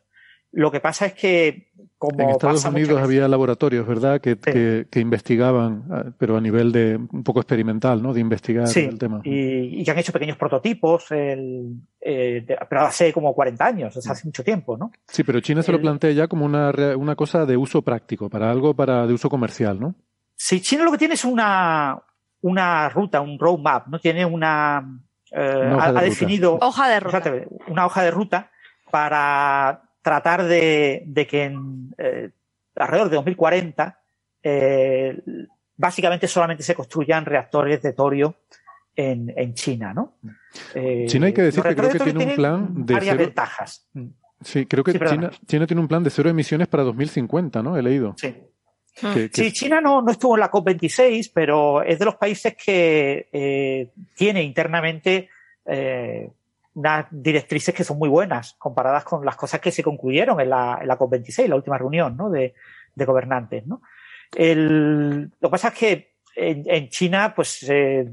Lo 0.54 0.70
que 0.72 0.80
pasa 0.82 1.06
es 1.06 1.14
que 1.14 1.72
como 1.98 2.20
en 2.24 2.30
Estados 2.32 2.66
Unidos 2.66 2.90
veces- 2.96 3.04
había 3.06 3.28
laboratorios, 3.30 3.88
¿verdad? 3.88 4.20
Que, 4.20 4.32
Sí. 4.32 4.52
que, 4.52 4.88
que 4.92 5.00
investigaban, 5.00 5.84
ah, 5.92 6.06
pero 6.18 6.36
a 6.36 6.42
nivel 6.42 6.72
de 6.74 6.98
un 6.98 7.24
poco 7.24 7.40
experimental, 7.40 8.02
¿no? 8.02 8.14
De 8.14 8.20
investigar 8.20 8.68
Sí, 8.68 8.82
el 8.82 8.98
tema. 8.98 9.22
y, 9.24 9.80
y 9.80 9.84
que 9.86 9.92
han 9.92 10.00
hecho 10.00 10.12
pequeños 10.12 10.36
prototipos, 10.38 11.10
el, 11.12 11.76
eh, 12.02 12.44
de- 12.46 12.58
pero 12.70 12.82
hace 12.82 13.14
como 13.14 13.34
40 13.34 13.66
años, 13.66 13.96
o 13.96 14.02
sea, 14.02 14.12
hace 14.14 14.26
mucho 14.28 14.44
tiempo, 14.44 14.76
¿no? 14.78 14.92
Sí, 15.08 15.24
pero 15.24 15.40
China 15.42 15.62
se 15.62 15.72
lo 15.72 15.80
plantea 15.80 16.12
ya 16.12 16.28
como 16.28 16.44
una, 16.46 16.72
una 16.98 17.16
cosa 17.16 17.46
de 17.46 17.56
uso 17.56 17.82
práctico, 17.82 18.30
para 18.30 18.50
algo 18.52 18.74
para 18.74 19.06
de 19.08 19.14
uso 19.14 19.30
comercial, 19.30 19.80
¿no? 19.80 19.96
Sí, 20.36 20.60
China 20.60 20.84
lo 20.84 20.92
que 20.92 20.98
tiene 20.98 21.14
es 21.14 21.24
una, 21.24 21.98
una 22.42 22.90
ruta, 22.90 23.22
un 23.22 23.38
roadmap, 23.40 23.88
¿no? 23.88 24.00
Tiene 24.00 24.26
una... 24.26 25.00
eh, 25.32 25.62
Una 25.66 25.76
hoja 25.78 25.86
ha, 25.88 25.92
de 25.94 26.00
ha 26.00 26.02
definido 26.02 26.58
Hoja 26.62 26.88
de 26.90 27.00
ruta. 27.00 27.24
una 27.68 27.86
hoja 27.86 28.04
de 28.04 28.12
ruta 28.12 28.52
para 28.90 29.84
tratar 30.02 30.44
de, 30.44 31.04
de 31.06 31.28
que 31.28 31.44
en, 31.46 31.94
eh, 31.98 32.30
alrededor 32.76 33.10
de 33.10 33.16
2040 33.18 34.00
eh, 34.44 35.22
básicamente 35.78 36.28
solamente 36.28 36.64
se 36.64 36.76
construyan 36.76 37.26
reactores 37.26 37.82
de 37.82 37.94
torio 37.94 38.36
en, 38.96 39.32
en 39.36 39.54
China, 39.54 39.94
¿no? 39.94 40.16
Eh, 40.76 41.06
China 41.08 41.28
hay 41.28 41.34
que 41.34 41.44
decir 41.44 41.64
que 41.64 41.76
creo 41.76 41.90
que 41.92 42.00
tiene 42.00 42.26
un 42.26 42.36
plan 42.36 42.86
de 42.86 42.94
varias 42.94 43.16
cero- 43.16 43.26
ventajas. 43.26 43.88
Sí, 44.42 44.66
creo 44.66 44.84
que 44.84 44.92
Sí. 44.94 45.00
China, 45.08 45.30
China 45.46 45.68
tiene 45.68 45.82
un 45.82 45.88
plan 45.88 46.04
de 46.04 46.10
cero 46.10 46.30
emisiones 46.30 46.68
para 46.68 46.84
2050, 46.84 47.62
¿no? 47.64 47.78
He 47.78 47.82
leído. 47.84 48.16
Sí. 48.18 48.36
Que- 49.00 49.30
Sí, 49.34 49.52
China 49.54 49.80
no, 49.82 50.02
no 50.02 50.12
estuvo 50.12 50.36
en 50.36 50.42
la 50.42 50.52
COP26, 50.52 51.32
pero 51.34 51.82
es 51.82 51.98
de 51.98 52.06
los 52.06 52.16
países 52.16 52.56
que 52.56 53.30
eh, 53.32 53.90
tiene 54.16 54.44
internamente 54.44 55.30
eh, 55.66 56.30
unas 56.74 57.06
directrices 57.10 57.74
que 57.74 57.84
son 57.84 57.98
muy 57.98 58.10
buenas 58.10 58.54
comparadas 58.60 59.04
con 59.04 59.26
las 59.26 59.36
cosas 59.36 59.60
que 59.62 59.72
se 59.72 59.84
concluyeron 59.84 60.40
en 60.42 60.50
la, 60.50 60.80
en 60.82 60.88
la 60.88 60.98
COP26, 60.98 61.48
la 61.48 61.56
última 61.56 61.78
reunión 61.78 62.16
¿no? 62.18 62.30
de, 62.30 62.54
de 62.96 63.06
gobernantes. 63.06 63.66
¿no? 63.66 63.82
El- 64.36 65.24
lo 65.40 65.50
que 65.50 65.52
pasa 65.52 65.70
es 65.70 65.74
que 65.74 66.12
en, 66.36 66.64
en 66.68 66.90
China, 66.90 67.34
pues, 67.36 67.64
eh, 67.70 68.06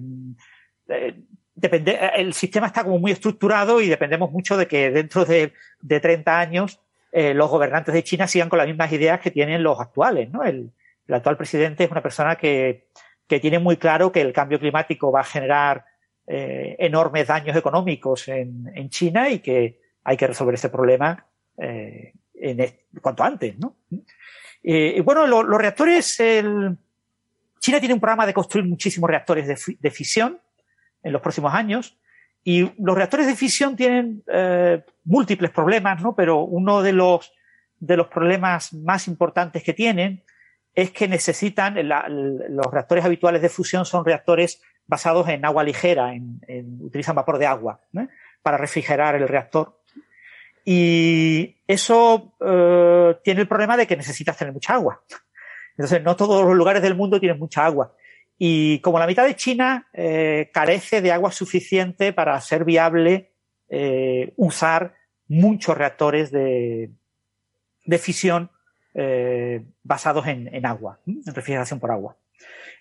eh, 0.89 1.15
depende, 1.55 1.99
el 2.17 2.33
sistema 2.35 2.67
está 2.69 2.83
como 2.85 2.99
muy 2.99 3.13
estructurado 3.13 3.81
y 3.81 3.89
dependemos 3.89 4.31
mucho 4.33 4.57
de 4.57 4.67
que 4.67 4.91
dentro 4.91 5.25
de, 5.25 5.53
de 5.81 6.01
30 6.01 6.39
años 6.39 6.81
eh, 7.13 7.35
los 7.35 7.51
gobernantes 7.51 7.95
de 7.95 8.03
China 8.05 8.27
sigan 8.27 8.49
con 8.49 8.59
las 8.59 8.67
mismas 8.67 8.93
ideas 8.93 9.21
que 9.21 9.31
tienen 9.31 9.63
los 9.63 9.81
actuales. 9.81 10.31
¿no? 10.31 10.43
El, 10.45 10.71
actual 11.11 11.37
presidente 11.39 11.85
es 11.85 11.91
una 11.91 12.03
persona 12.03 12.37
que, 12.37 12.89
que 13.27 13.41
tiene 13.41 13.59
muy 13.59 13.77
claro 13.79 14.13
que 14.13 14.21
el 14.21 14.33
cambio 14.33 14.59
climático 14.59 15.11
va 15.11 15.21
a 15.21 15.25
generar 15.25 15.87
eh, 16.27 16.77
enormes 16.79 17.27
daños 17.27 17.57
económicos 17.57 18.29
en, 18.29 18.71
en 18.75 18.91
China 18.91 19.31
y 19.31 19.39
que 19.39 19.81
hay 20.05 20.17
que 20.19 20.27
resolver 20.27 20.55
ese 20.55 20.69
problema 20.69 21.25
eh, 21.57 22.13
en 22.35 22.75
cuanto 23.01 23.25
antes. 23.25 23.59
¿no? 23.59 23.77
Bueno, 25.03 25.27
lo- 25.27 25.43
los 25.43 25.59
reactores, 25.59 26.17
China 26.17 27.81
tiene 27.81 27.95
un 27.95 28.01
programa 28.01 28.27
de 28.27 28.35
construir 28.35 28.67
muchísimos 28.67 29.09
reactores 29.09 29.47
de, 29.49 29.77
de 29.81 29.91
fisión 29.91 30.39
en 31.03 31.13
los 31.13 31.23
próximos 31.23 31.55
años. 31.55 31.99
Y 32.45 32.73
los 32.83 32.97
reactores 32.97 33.27
de 33.27 33.35
fisión 33.37 33.77
tienen 33.77 34.23
eh, 34.33 34.83
múltiples 35.05 35.51
problemas, 35.51 36.01
¿no? 36.03 36.15
Pero 36.15 36.41
uno 36.43 36.83
de 36.83 36.93
los, 36.93 37.33
de 37.79 37.97
los 37.97 38.07
problemas 38.09 38.73
más 38.73 39.07
importantes 39.09 39.63
que 39.63 39.75
tienen 39.75 40.23
es 40.75 40.91
que 40.93 41.09
necesitan, 41.09 41.75
la- 41.89 42.07
los 42.09 42.67
reactores 42.73 43.05
habituales 43.05 43.43
de 43.43 43.49
fusión 43.49 43.85
son 43.85 44.05
reactores 44.05 44.63
basados 44.87 45.29
en 45.29 45.45
agua 45.45 45.65
ligera, 45.65 46.15
en, 46.15 46.41
en- 46.47 46.79
utilizan 46.81 47.17
vapor 47.17 47.39
de 47.39 47.47
agua 47.47 47.81
para 48.43 48.57
refrigerar 48.57 49.15
el 49.17 49.29
reactor. 49.29 49.81
Y 50.65 51.57
eso 51.67 52.35
eh, 52.41 53.17
tiene 53.25 53.41
el 53.43 53.49
problema 53.49 53.77
de 53.77 53.87
que 53.87 53.97
necesitas 53.97 54.37
tener 54.37 54.53
mucha 54.55 54.75
agua. 54.75 55.03
Entonces, 55.73 56.03
no 56.03 56.17
todos 56.17 56.45
los 56.45 56.57
lugares 56.57 56.83
del 56.83 56.95
mundo 56.95 57.21
tienen 57.21 57.39
mucha 57.39 57.65
agua. 57.65 57.95
Y 58.41 58.79
como 58.81 59.01
la 59.01 59.07
mitad 59.09 59.25
de 59.27 59.35
China 59.35 59.89
eh, 59.93 60.51
carece 60.55 61.03
de 61.03 61.11
agua 61.11 61.33
suficiente 61.33 62.13
para 62.13 62.41
ser 62.41 62.65
viable 62.65 63.33
eh, 63.69 64.33
usar 64.37 64.95
muchos 65.27 65.77
reactores 65.77 66.31
de, 66.31 66.93
de 67.85 67.99
fisión 67.99 68.51
eh, 68.95 69.65
basados 69.83 70.29
en, 70.29 70.55
en 70.55 70.67
agua, 70.67 71.01
en 71.07 71.35
refrigeración 71.35 71.81
por 71.81 71.91
agua. 71.91 72.17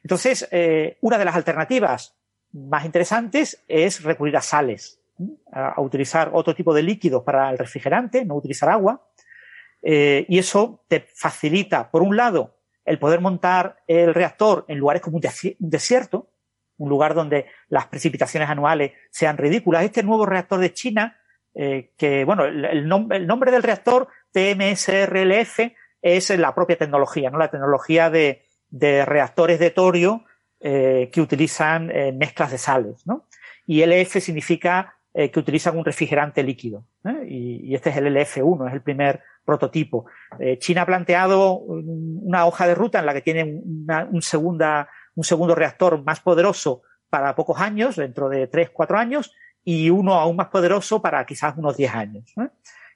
Entonces, 0.04 0.48
una 1.02 1.18
de 1.18 1.26
las 1.26 1.36
alternativas 1.36 2.16
más 2.54 2.86
interesantes 2.86 3.64
es 3.68 4.04
recurrir 4.04 4.38
a 4.38 4.42
sales, 4.42 5.02
a, 5.52 5.70
a 5.72 5.82
utilizar 5.82 6.30
otro 6.34 6.56
tipo 6.56 6.74
de 6.74 6.84
líquidos 6.84 7.24
para 7.24 7.50
el 7.50 7.58
refrigerante, 7.58 8.24
no 8.24 8.36
utilizar 8.36 8.70
agua. 8.70 9.10
Y 9.82 10.38
eso 10.38 10.86
te 10.88 11.02
facilita, 11.02 11.90
por 11.92 12.04
un 12.04 12.16
lado, 12.16 12.57
el 12.88 12.98
poder 12.98 13.22
montar 13.22 13.78
el 13.86 14.14
reactor 14.16 14.66
en 14.68 14.80
lugares 14.80 15.02
como 15.04 15.18
un, 15.18 15.22
desi- 15.22 15.56
un 15.60 15.70
desierto, 15.70 16.32
un 16.78 16.90
lugar 16.90 17.14
donde 17.14 17.46
las 17.70 17.88
precipitaciones 17.88 18.50
anuales 18.50 18.94
sean 19.12 19.38
ridículas. 19.38 19.84
Este 19.84 20.04
nuevo 20.04 20.26
reactor 20.26 20.60
de 20.60 20.74
China, 20.74 21.18
eh, 21.54 21.92
que, 21.98 22.24
bueno, 22.24 22.46
el, 22.46 22.66
el 22.66 22.88
nom- 22.88 23.14
el 23.14 23.28
nombre 23.28 23.52
del 23.52 23.64
reactor, 23.64 24.08
TMSRLF, 24.32 25.60
es 26.02 26.30
la 26.38 26.54
propia 26.56 26.78
tecnología, 26.78 27.30
¿no? 27.30 27.38
La 27.38 27.50
tecnología 27.52 28.10
de, 28.10 28.44
reactores 29.06 29.60
de 29.60 29.72
torio 29.72 30.24
eh, 30.60 31.10
que 31.12 31.22
utilizan 31.22 31.92
eh, 31.92 32.12
mezclas 32.14 32.52
de 32.52 32.58
sales, 32.58 33.06
¿no? 33.06 33.28
Y 33.66 33.82
LF 33.86 34.20
significa 34.22 34.94
que 35.14 35.40
utilizan 35.40 35.76
un 35.76 35.84
refrigerante 35.84 36.44
líquido. 36.44 36.86
Y, 37.28 37.72
y 37.72 37.74
este 37.74 37.90
es 37.90 37.98
el 37.98 38.06
LF1, 38.16 38.68
es 38.68 38.74
el 38.74 38.84
primer 38.84 39.24
prototipo. 39.48 40.06
Eh, 40.40 40.60
China 40.60 40.82
ha 40.82 40.86
planteado 40.86 41.54
un- 41.60 42.20
una 42.22 42.46
hoja 42.46 42.68
de 42.68 42.76
ruta 42.76 43.00
en 43.00 43.06
la 43.06 43.14
que 43.14 43.22
tiene 43.22 43.62
una- 43.66 44.06
un, 44.12 44.22
segundo 44.22 45.56
reactor 45.56 46.04
más 46.04 46.20
poderoso 46.20 46.82
para 47.10 47.34
pocos 47.34 47.60
años, 47.62 47.96
dentro 47.96 48.28
de 48.30 48.48
tres, 48.48 48.70
cuatro 48.70 48.98
años, 48.98 49.34
y 49.64 49.90
uno 49.90 50.14
aún 50.16 50.36
más 50.36 50.48
poderoso 50.50 51.02
para 51.02 51.26
quizás 51.26 51.58
unos 51.58 51.76
10 51.78 51.94
años. 51.96 52.34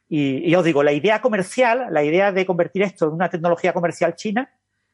Y, 0.09 0.53
os 0.55 0.63
digo, 0.65 0.83
la 0.83 0.91
idea 0.91 1.21
comercial, 1.21 1.87
la 1.89 2.03
idea 2.03 2.33
de 2.33 2.45
convertir 2.45 2.83
esto 2.83 3.07
en 3.07 3.13
una 3.13 3.29
tecnología 3.29 3.71
comercial 3.71 4.13
china, 4.15 4.49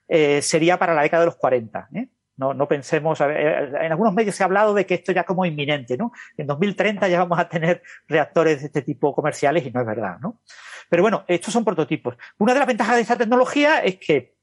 eh, 0.07 0.41
sería 0.43 0.77
para 0.77 0.93
la 0.93 1.01
década 1.01 1.21
de 1.21 1.25
los 1.27 1.35
40. 1.38 1.89
¿eh? 1.93 2.07
No, 2.38 2.53
no 2.53 2.68
pensemos, 2.68 3.19
a 3.19 3.27
ver, 3.27 3.76
en 3.81 3.91
algunos 3.91 4.14
medios 4.14 4.35
se 4.35 4.43
ha 4.43 4.45
hablado 4.45 4.73
de 4.73 4.85
que 4.85 4.93
esto 4.93 5.11
ya 5.11 5.23
como 5.23 5.45
inminente, 5.45 5.97
¿no? 5.97 6.11
En 6.38 6.45
2030 6.45 7.07
ya 7.07 7.19
vamos 7.19 7.39
a 7.39 7.49
tener 7.49 7.81
reactores 8.07 8.59
de 8.59 8.68
este 8.68 8.84
tipo 8.84 9.14
comerciales 9.14 9.65
y 9.65 9.72
no 9.72 9.81
es 9.81 9.88
verdad, 9.88 10.19
¿no? 10.22 10.41
Pero 10.89 11.01
bueno, 11.01 11.26
estos 11.27 11.51
son 11.51 11.65
prototipos. 11.65 12.15
Una 12.38 12.53
de 12.53 12.59
las 12.59 12.68
ventajas 12.68 12.95
de 12.95 13.01
esta 13.01 13.18
tecnología 13.18 13.80
es 13.80 13.97
que 13.97 14.35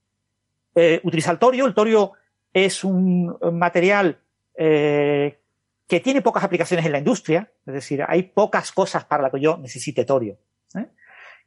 eh, 0.74 1.00
utiliza 1.04 1.30
el 1.30 1.38
torio. 1.38 1.66
El 1.66 1.74
torio 1.74 2.12
es 2.52 2.82
un 2.82 3.36
material 3.52 4.18
eh, 4.56 5.40
que 5.86 6.00
tiene 6.00 6.22
pocas 6.22 6.44
aplicaciones 6.44 6.86
en 6.86 6.92
la 6.92 6.98
industria, 6.98 7.50
es 7.66 7.74
decir, 7.74 8.02
hay 8.06 8.22
pocas 8.22 8.72
cosas 8.72 9.04
para 9.04 9.22
las 9.22 9.32
que 9.32 9.40
yo 9.40 9.58
necesite 9.58 10.04
torio. 10.04 10.38
¿eh? 10.76 10.86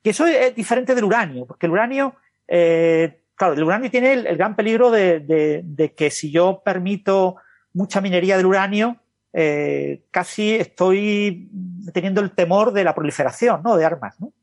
Que 0.03 0.11
eso 0.11 0.27
es 0.27 0.53
diferente 0.53 0.93
del 0.93 1.05
uranio, 1.05 1.45
porque 1.45 1.65
el 1.65 1.71
uranio, 1.71 2.15
eh, 2.47 3.23
claro, 3.37 3.53
el 3.53 3.63
uranio 3.63 3.89
tiene 3.89 4.11
el, 4.11 4.27
el 4.27 4.35
gran 4.35 4.55
peligro 4.57 4.91
de, 4.91 5.21
de- 5.21 5.61
de 5.63 5.93
que 5.93 6.09
si 6.11 6.29
yo 6.31 6.61
permito 6.65 7.37
mucha 7.73 8.01
minería 8.01 8.35
del 8.35 8.45
uranio, 8.47 8.97
eh, 9.31 10.01
casi 10.11 10.55
estoy 10.55 11.49
teniendo 11.93 12.19
el 12.21 12.31
temor 12.31 12.73
de 12.73 12.83
la 12.83 12.93
proliferación, 12.93 13.61
¿no? 13.63 13.77
De 13.77 13.85
armas, 13.85 14.19
¿no? 14.19 14.33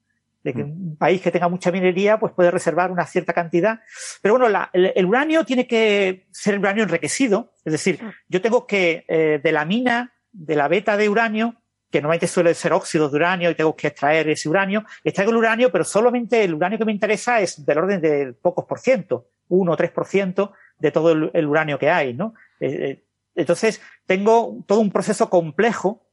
De 0.43 0.53
que 0.53 0.63
un 0.63 0.97
país 0.97 1.21
que 1.23 1.31
tenga 1.31 1.49
mucha 1.49 1.73
minería, 1.73 2.19
pues 2.19 2.33
puede 2.35 2.51
reservar 2.51 2.91
una 2.93 3.07
cierta 3.07 3.33
cantidad. 3.33 3.81
Pero 4.23 4.35
bueno, 4.35 4.49
la- 4.49 4.71
el, 4.73 4.93
el 4.95 5.07
uranio 5.07 5.45
tiene 5.45 5.67
que 5.67 6.27
ser 6.31 6.59
uranio 6.59 6.83
enriquecido. 6.85 7.53
Es 7.65 7.73
decir, 7.73 7.99
yo 8.29 8.41
tengo 8.43 8.67
que, 8.67 9.05
eh, 9.09 9.41
de 9.43 9.53
la 9.53 9.65
mina, 9.65 10.13
de 10.33 10.55
la 10.55 10.69
beta 10.69 10.97
de 10.97 11.09
uranio, 11.09 11.57
que 11.95 12.01
normalmente 12.01 12.27
suele 12.27 12.55
ser 12.55 12.73
óxidos 12.73 13.13
de 13.13 13.19
uranio 13.19 13.51
y 13.51 13.55
tengo 13.55 13.77
que 13.77 13.87
extraer 13.87 14.29
ese 14.29 14.49
uranio, 14.49 14.85
extraigo 15.05 15.31
el 15.31 15.37
uranio, 15.37 15.71
pero 15.71 15.85
solamente 15.85 16.43
el 16.43 16.53
uranio 16.53 16.77
que 16.77 16.85
me 16.85 16.91
interesa 16.91 17.39
es 17.39 17.65
del 17.65 17.79
orden 17.79 18.01
de 18.01 18.33
pocos 18.33 18.65
por 18.65 18.81
ciento, 18.81 19.29
1 19.47 19.71
o 19.71 19.77
3 19.77 19.93
por 19.93 20.05
ciento 20.05 20.55
de 20.77 20.91
todo 20.91 21.13
el, 21.13 21.47
uranio 21.47 21.79
que 21.79 21.91
hay, 21.91 22.13
¿no? 22.13 22.35
Eh, 22.59 22.67
eh, 22.67 23.05
entonces, 23.37 23.81
tengo 24.07 24.65
todo 24.67 24.81
un 24.81 24.91
proceso 24.91 25.31
complejo 25.31 26.05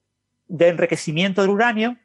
de 0.47 0.67
enriquecimiento 0.67 1.41
del 1.41 1.49
uranio 1.49 1.97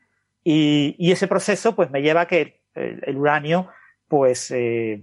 y, 0.43 1.12
ese 1.12 1.28
proceso 1.28 1.77
pues 1.77 1.90
me 1.90 2.01
lleva 2.01 2.23
a 2.23 2.27
que 2.27 2.62
el, 2.74 3.03
el 3.05 3.16
uranio 3.19 3.69
pues 4.09 4.51
eh, 4.53 5.03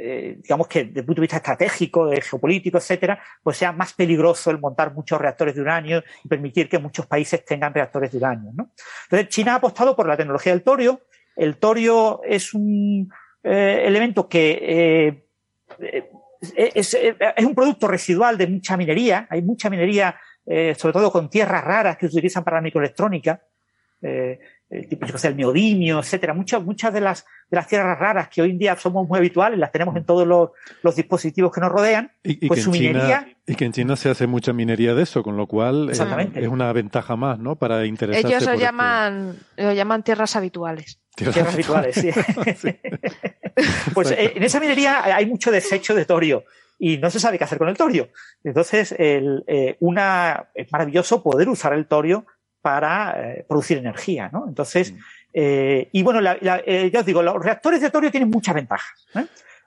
eh, 0.00 0.38
digamos 0.42 0.68
que 0.68 0.84
desde 0.84 1.00
el 1.00 1.06
punto 1.06 1.20
de 1.20 1.24
vista 1.24 1.36
estratégico, 1.36 2.06
de 2.06 2.20
geopolítico, 2.20 2.78
etcétera, 2.78 3.20
pues 3.42 3.56
sea 3.56 3.72
más 3.72 3.92
peligroso 3.92 4.50
el 4.50 4.58
montar 4.58 4.94
muchos 4.94 5.20
reactores 5.20 5.54
de 5.54 5.60
uranio 5.60 6.04
y 6.24 6.28
permitir 6.28 6.68
que 6.68 6.78
muchos 6.78 7.06
países 7.06 7.44
tengan 7.44 7.74
reactores 7.74 8.12
de 8.12 8.18
uranio. 8.18 8.52
¿no? 8.54 8.70
Entonces, 9.04 9.28
China 9.28 9.54
ha 9.54 9.56
apostado 9.56 9.96
por 9.96 10.06
la 10.06 10.16
tecnología 10.16 10.52
del 10.52 10.62
torio. 10.62 11.00
El 11.36 11.56
torio 11.56 12.20
es 12.24 12.54
un 12.54 13.12
eh, 13.42 13.82
elemento 13.84 14.28
que 14.28 14.58
eh, 14.62 15.24
eh, 15.80 16.72
es, 16.74 16.96
un 17.44 17.54
producto 17.54 17.88
residual 17.88 18.38
de 18.38 18.46
mucha 18.46 18.76
minería. 18.76 19.26
Hay 19.30 19.42
mucha 19.42 19.68
minería, 19.70 20.16
eh, 20.46 20.74
sobre 20.76 20.92
todo 20.92 21.10
con 21.10 21.28
tierras 21.28 21.64
raras 21.64 21.96
que 21.96 22.08
se 22.08 22.16
utilizan 22.16 22.44
para 22.44 22.58
la 22.58 22.62
microelectrónica. 22.62 23.42
Eh, 24.00 24.38
el 24.70 24.86
tipo, 24.86 25.06
yo 25.06 25.16
sé, 25.16 25.28
el 25.28 25.36
neodimio, 25.36 25.98
etcétera. 25.98 26.34
Muchas, 26.34 26.62
muchas 26.62 26.92
de 26.92 27.00
las, 27.00 27.24
de 27.50 27.56
las 27.56 27.66
tierras 27.66 27.98
raras 27.98 28.28
que 28.28 28.42
hoy 28.42 28.50
en 28.50 28.58
día 28.58 28.76
somos 28.76 29.08
muy 29.08 29.18
habituales, 29.18 29.58
las 29.58 29.72
tenemos 29.72 29.96
en 29.96 30.04
todos 30.04 30.26
los, 30.26 30.50
los 30.82 30.94
dispositivos 30.94 31.50
que 31.52 31.60
nos 31.60 31.70
rodean. 31.72 32.12
Y, 32.22 32.44
y 32.44 32.48
pues 32.48 32.58
que 32.60 32.64
su 32.64 32.70
en 32.70 32.76
China, 32.76 32.92
minería, 32.92 33.28
y 33.46 33.54
que 33.54 33.64
en 33.64 33.72
China 33.72 33.96
se 33.96 34.10
hace 34.10 34.26
mucha 34.26 34.52
minería 34.52 34.94
de 34.94 35.02
eso, 35.04 35.22
con 35.22 35.36
lo 35.38 35.46
cual 35.46 35.88
Exactamente. 35.88 36.40
es 36.40 36.48
una 36.48 36.70
ventaja 36.72 37.16
más, 37.16 37.38
¿no? 37.38 37.56
Para 37.56 37.86
interesarse 37.86 38.28
Ellos 38.28 38.44
lo 38.44 38.52
este- 38.52 38.64
llaman, 38.64 39.36
lo 39.56 39.72
llaman 39.72 40.02
tierras 40.02 40.36
habituales. 40.36 41.00
tierras 41.16 41.54
habituales, 41.54 41.94
sí. 41.94 42.10
pues 43.94 44.10
eh, 44.10 44.32
en 44.36 44.42
esa 44.42 44.60
minería 44.60 45.02
hay 45.04 45.26
mucho 45.26 45.50
desecho 45.50 45.94
de 45.94 46.04
torio 46.04 46.44
y 46.78 46.98
no 46.98 47.10
se 47.10 47.18
sabe 47.18 47.38
qué 47.38 47.44
hacer 47.44 47.58
con 47.58 47.68
el 47.68 47.76
torio. 47.76 48.10
Entonces, 48.44 48.94
el, 48.96 49.44
eh, 49.48 49.76
una, 49.80 50.48
es 50.54 50.70
maravilloso 50.70 51.22
poder 51.22 51.48
usar 51.48 51.72
el 51.72 51.86
torio 51.86 52.26
para 52.68 53.14
eh, 53.16 53.44
producir 53.48 53.78
energía, 53.78 54.28
¿no? 54.32 54.44
Entonces, 54.46 54.94
eh, 55.32 55.88
y 55.92 56.02
bueno, 56.02 56.20
la- 56.20 56.36
la- 56.40 56.60
eh, 56.66 56.90
ya 56.92 57.00
os 57.00 57.06
digo, 57.06 57.22
los 57.22 57.42
reactores 57.42 57.80
de 57.80 57.90
torio 57.90 58.10
tienen 58.10 58.28
muchas 58.30 58.54
ventajas. 58.54 58.90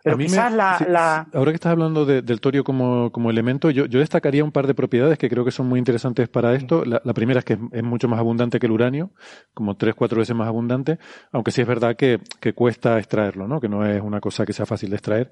Pero 0.04 0.18
me- 0.18 0.26
quizás 0.26 0.52
la, 0.52 1.28
Ahora 1.34 1.52
que 1.52 1.56
estás 1.56 1.72
hablando 1.72 2.06
de- 2.06 2.24
del 2.24 2.40
torio 2.42 2.64
como, 2.64 3.12
como 3.12 3.30
elemento, 3.30 3.70
yo, 3.70 3.86
yo 3.86 4.00
destacaría 4.00 4.44
un 4.44 4.52
par 4.52 4.66
de 4.66 4.74
propiedades 4.74 5.18
que 5.20 5.30
creo 5.30 5.46
que 5.46 5.52
son 5.52 5.68
muy 5.70 5.78
interesantes 5.78 6.28
para 6.28 6.56
esto. 6.56 6.84
La, 6.86 7.00
la 7.04 7.14
primera 7.14 7.40
es 7.40 7.46
que 7.46 7.54
es, 7.54 7.60
es 7.72 7.84
mucho 7.84 8.08
más 8.08 8.20
abundante 8.20 8.60
que 8.60 8.66
el 8.66 8.72
uranio, 8.72 9.12
como 9.54 9.78
tres, 9.78 9.94
cuatro 9.96 10.18
veces 10.20 10.36
más 10.36 10.48
abundante, 10.48 10.98
aunque 11.32 11.52
sí 11.52 11.62
es 11.62 11.68
verdad 11.68 11.96
que, 11.96 12.20
que 12.40 12.54
cuesta 12.54 12.98
extraerlo, 12.98 13.48
¿no? 13.48 13.60
Que 13.62 13.70
no 13.70 13.86
es 13.86 14.02
una 14.02 14.20
cosa 14.20 14.44
que 14.46 14.54
sea 14.54 14.66
fácil 14.66 14.90
de 14.90 14.96
extraer. 14.96 15.32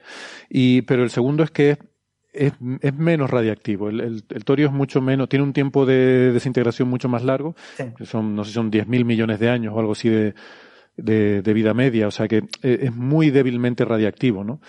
Y, 0.50 0.84
pero 0.84 1.02
el 1.04 1.10
segundo 1.10 1.42
es 1.44 1.50
que 1.52 1.78
es, 2.34 2.54
es, 2.82 2.94
menos 2.96 3.30
radiactivo. 3.30 3.90
El, 3.90 4.00
el- 4.02 4.24
el 4.30 4.46
torio 4.46 4.68
es 4.68 4.74
mucho 4.74 5.02
menos, 5.02 5.30
tiene 5.30 5.44
un 5.44 5.54
tiempo 5.54 5.86
de 5.86 6.32
desintegración 6.32 6.88
mucho 6.90 7.10
más 7.10 7.24
largo. 7.24 7.56
Sí. 7.76 7.84
Son, 8.06 8.36
no 8.36 8.44
sé, 8.44 8.52
son 8.54 8.70
10.000 8.72 9.06
millones 9.06 9.40
de 9.40 9.50
años 9.50 9.74
o 9.76 9.80
algo 9.80 9.94
así 9.94 10.10
de, 10.10 10.34
de, 10.98 11.42
de 11.42 11.54
vida 11.54 11.74
media, 11.74 12.08
o 12.08 12.12
sea 12.12 12.28
que 12.28 12.44
eh, 12.64 12.80
es 12.84 12.96
muy 12.96 13.30
débilmente 13.32 13.86
radiactivo, 13.86 14.44
¿no? 14.44 14.60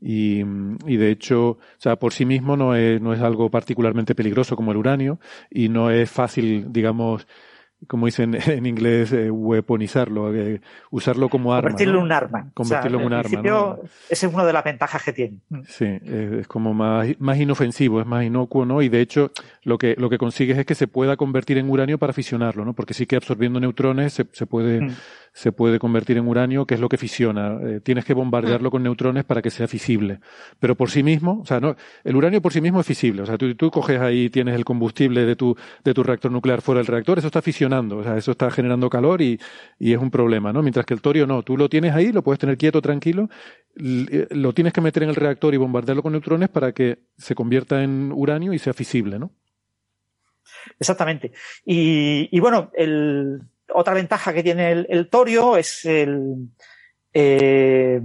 Y, 0.00 0.40
y 0.86 0.96
de 0.96 1.10
hecho, 1.10 1.50
o 1.50 1.58
sea, 1.78 1.96
por 1.96 2.12
sí 2.12 2.26
mismo 2.26 2.56
no 2.58 2.74
es, 2.74 3.00
no 3.00 3.14
es 3.14 3.20
algo 3.20 3.50
particularmente 3.50 4.14
peligroso 4.14 4.54
como 4.56 4.70
el 4.72 4.76
uranio 4.76 5.18
y 5.50 5.68
no 5.70 5.90
es 5.90 6.10
fácil, 6.10 6.66
digamos, 6.72 7.26
como 7.88 8.06
dicen 8.06 8.34
en 8.46 8.66
inglés, 8.66 9.12
eh, 9.12 9.30
weaponizarlo, 9.30 10.34
eh, 10.34 10.60
usarlo 10.90 11.28
como 11.28 11.54
arma. 11.54 11.70
convertirlo 11.70 11.94
¿no? 11.94 11.98
en 12.00 12.04
un 12.04 12.12
arma. 12.12 12.50
Convertirlo 12.54 12.98
O 12.98 13.00
en 13.00 13.06
un 13.06 13.12
arma. 13.12 13.42
¿no? 13.42 13.78
Esa 14.08 14.26
es 14.26 14.32
una 14.34 14.44
de 14.44 14.52
las 14.52 14.64
ventajas 14.64 15.02
que 15.02 15.12
tiene. 15.12 15.38
Sí, 15.66 15.86
es, 15.86 16.32
es 16.32 16.46
como 16.46 16.74
más, 16.74 17.08
más 17.18 17.38
inofensivo, 17.38 18.00
es 18.00 18.06
más 18.06 18.24
inocuo, 18.24 18.64
¿no? 18.64 18.82
Y 18.82 18.88
de 18.88 19.00
hecho, 19.00 19.30
lo 19.62 19.78
que, 19.78 19.94
lo 19.98 20.08
que 20.10 20.18
consigues 20.18 20.58
es 20.58 20.66
que 20.66 20.74
se 20.74 20.86
pueda 20.88 21.16
convertir 21.16 21.58
en 21.58 21.68
uranio 21.70 21.98
para 21.98 22.12
fisionarlo, 22.12 22.64
¿no? 22.64 22.74
Porque 22.74 22.94
sí 22.94 23.06
que 23.06 23.16
absorbiendo 23.16 23.60
neutrones 23.60 24.12
se, 24.12 24.26
se 24.32 24.46
puede, 24.46 24.74
Mm. 24.84 24.90
Se 25.34 25.50
puede 25.50 25.80
convertir 25.80 26.16
en 26.16 26.28
uranio, 26.28 26.64
que 26.64 26.74
es 26.74 26.80
lo 26.80 26.88
que 26.88 26.96
fisiona. 26.96 27.58
Eh, 27.60 27.80
tienes 27.80 28.04
que 28.04 28.14
bombardearlo 28.14 28.70
con 28.70 28.84
neutrones 28.84 29.24
para 29.24 29.42
que 29.42 29.50
sea 29.50 29.66
fisible. 29.66 30.20
Pero 30.60 30.76
por 30.76 30.90
sí 30.90 31.02
mismo, 31.02 31.40
o 31.42 31.44
sea, 31.44 31.58
no, 31.58 31.74
el 32.04 32.14
uranio 32.14 32.40
por 32.40 32.52
sí 32.52 32.60
mismo 32.60 32.80
es 32.80 32.86
fisible. 32.86 33.22
O 33.22 33.26
sea, 33.26 33.36
tú, 33.36 33.52
tú 33.56 33.68
coges 33.68 34.00
ahí, 34.00 34.30
tienes 34.30 34.54
el 34.54 34.64
combustible 34.64 35.26
de 35.26 35.34
tu, 35.34 35.56
de 35.82 35.92
tu 35.92 36.04
reactor 36.04 36.30
nuclear 36.30 36.62
fuera 36.62 36.78
del 36.78 36.86
reactor, 36.86 37.18
eso 37.18 37.26
está 37.26 37.42
fisionando, 37.42 37.98
o 37.98 38.04
sea, 38.04 38.16
eso 38.16 38.30
está 38.30 38.48
generando 38.48 38.88
calor 38.88 39.22
y, 39.22 39.40
y 39.80 39.92
es 39.92 39.98
un 39.98 40.12
problema, 40.12 40.52
¿no? 40.52 40.62
Mientras 40.62 40.86
que 40.86 40.94
el 40.94 41.00
torio 41.00 41.26
no, 41.26 41.42
tú 41.42 41.56
lo 41.56 41.68
tienes 41.68 41.94
ahí, 41.94 42.12
lo 42.12 42.22
puedes 42.22 42.38
tener 42.38 42.56
quieto, 42.56 42.80
tranquilo, 42.80 43.28
eh, 43.76 44.28
lo 44.30 44.52
tienes 44.52 44.72
que 44.72 44.80
meter 44.80 45.02
en 45.02 45.08
el 45.08 45.16
reactor 45.16 45.52
y 45.52 45.56
bombardearlo 45.56 46.04
con 46.04 46.12
neutrones 46.12 46.48
para 46.48 46.70
que 46.70 47.00
se 47.18 47.34
convierta 47.34 47.82
en 47.82 48.12
uranio 48.14 48.52
y 48.52 48.60
sea 48.60 48.72
fisible, 48.72 49.18
¿no? 49.18 49.32
Exactamente. 50.78 51.32
Y, 51.64 52.28
y 52.30 52.38
bueno, 52.38 52.70
el, 52.74 53.40
otra 53.74 53.94
ventaja 53.94 54.32
que 54.32 54.42
tiene 54.42 54.86
el, 54.88 55.08
torio 55.10 55.56
es 55.56 55.84
el. 55.84 56.48
eh, 57.12 58.00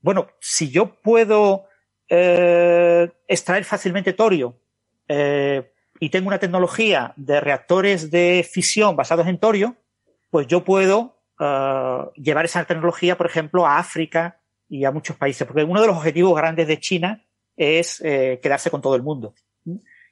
bueno, 0.00 0.28
si 0.40 0.70
yo 0.70 0.94
puedo 1.02 1.66
eh, 2.08 3.10
extraer 3.26 3.64
fácilmente 3.64 4.14
torio 4.14 4.58
eh, 5.06 5.70
y 6.00 6.08
tengo 6.08 6.28
una 6.28 6.38
tecnología 6.38 7.12
de 7.16 7.40
reactores 7.40 8.10
de 8.10 8.48
fisión 8.50 8.96
basados 8.96 9.26
en 9.26 9.38
torio, 9.38 9.76
pues 10.30 10.46
yo 10.46 10.64
puedo 10.64 11.16
llevar 12.16 12.46
esa 12.46 12.64
tecnología, 12.64 13.16
por 13.16 13.26
ejemplo, 13.26 13.64
a 13.64 13.78
África 13.78 14.40
y 14.68 14.84
a 14.84 14.90
muchos 14.90 15.16
países, 15.16 15.46
porque 15.46 15.62
uno 15.62 15.80
de 15.80 15.86
los 15.86 15.96
objetivos 15.96 16.34
grandes 16.34 16.66
de 16.66 16.80
China 16.80 17.24
es 17.56 17.98
quedarse 17.98 18.70
con 18.70 18.82
todo 18.82 18.96
el 18.96 19.04
mundo. 19.04 19.34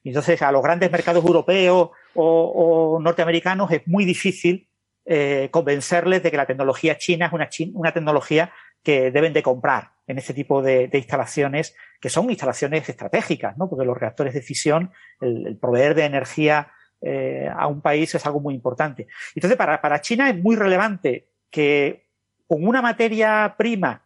Entonces, 0.04 0.40
a 0.40 0.52
los 0.52 0.62
grandes 0.62 0.88
mercados 0.90 1.24
europeos 1.24 1.90
o, 2.16 2.96
o 2.96 3.00
norteamericanos 3.00 3.70
es 3.70 3.86
muy 3.86 4.04
difícil 4.04 4.68
eh, 5.04 5.48
convencerles 5.50 6.22
de 6.22 6.30
que 6.30 6.36
la 6.36 6.46
tecnología 6.46 6.98
china 6.98 7.26
es 7.26 7.32
una, 7.32 7.48
chi- 7.48 7.72
una 7.74 7.92
tecnología 7.92 8.52
que 8.82 9.10
deben 9.10 9.32
de 9.32 9.42
comprar 9.42 9.90
en 10.06 10.18
este 10.18 10.34
tipo 10.34 10.62
de, 10.62 10.88
de 10.88 10.98
instalaciones, 10.98 11.74
que 12.00 12.08
son 12.08 12.30
instalaciones 12.30 12.88
estratégicas, 12.88 13.56
¿no? 13.58 13.68
Porque 13.68 13.84
los 13.84 13.98
reactores 13.98 14.34
de 14.34 14.42
fisión, 14.42 14.92
el, 15.20 15.46
el 15.46 15.56
proveer 15.56 15.94
de 15.94 16.04
energía 16.04 16.70
eh, 17.02 17.48
a 17.54 17.66
un 17.66 17.80
país 17.80 18.14
es 18.14 18.24
algo 18.24 18.40
muy 18.40 18.54
importante. 18.54 19.08
Entonces, 19.34 19.56
para, 19.56 19.80
para 19.80 20.00
China 20.00 20.30
es 20.30 20.36
muy 20.36 20.56
relevante 20.56 21.28
que 21.50 22.06
con 22.46 22.64
una 22.66 22.80
materia 22.80 23.54
prima 23.58 24.04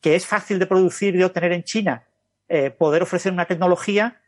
que 0.00 0.14
es 0.14 0.26
fácil 0.26 0.58
de 0.58 0.66
producir 0.66 1.14
y 1.14 1.18
de 1.18 1.24
obtener 1.24 1.52
en 1.52 1.64
China, 1.64 2.06
eh, 2.48 2.70
poder 2.70 3.02
ofrecer 3.02 3.32
una 3.32 3.46
tecnología 3.46 4.20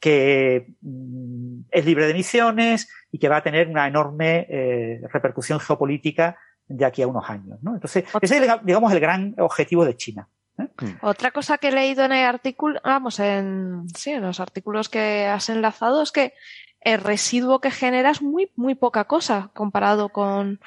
que 0.00 0.74
mm, 0.82 1.60
es 1.70 1.84
libre 1.84 2.04
de 2.04 2.10
emisiones 2.12 2.88
y 3.10 3.18
que 3.18 3.28
va 3.28 3.38
a 3.38 3.42
tener 3.42 3.68
una 3.68 3.86
enorme 3.86 4.46
eh, 4.50 5.00
repercusión 5.12 5.58
geopolítica 5.60 6.36
de 6.68 6.84
aquí 6.84 7.02
a 7.02 7.06
unos 7.06 7.28
años. 7.30 7.58
¿no? 7.62 7.74
Entonces, 7.74 8.04
ese 8.20 8.36
es, 8.38 8.50
digamos, 8.64 8.92
el 8.92 9.00
gran 9.00 9.34
objetivo 9.38 9.84
de 9.84 9.96
China. 9.96 10.28
¿eh? 10.58 10.68
Otra 11.02 11.30
cosa 11.30 11.58
que 11.58 11.68
he 11.68 11.72
leído 11.72 12.04
en 12.04 12.12
el 12.12 12.26
artículo, 12.26 12.80
vamos, 12.84 13.20
en, 13.20 13.88
sí, 13.94 14.10
en 14.10 14.22
los 14.22 14.40
artículos 14.40 14.88
que 14.88 15.26
has 15.26 15.48
enlazado 15.48 16.02
es 16.02 16.12
que 16.12 16.34
el 16.80 17.00
residuo 17.00 17.60
que 17.60 17.70
genera 17.70 18.10
es 18.10 18.22
muy, 18.22 18.50
muy 18.56 18.74
poca 18.74 19.04
cosa 19.04 19.50
comparado 19.54 20.10
con. 20.10 20.60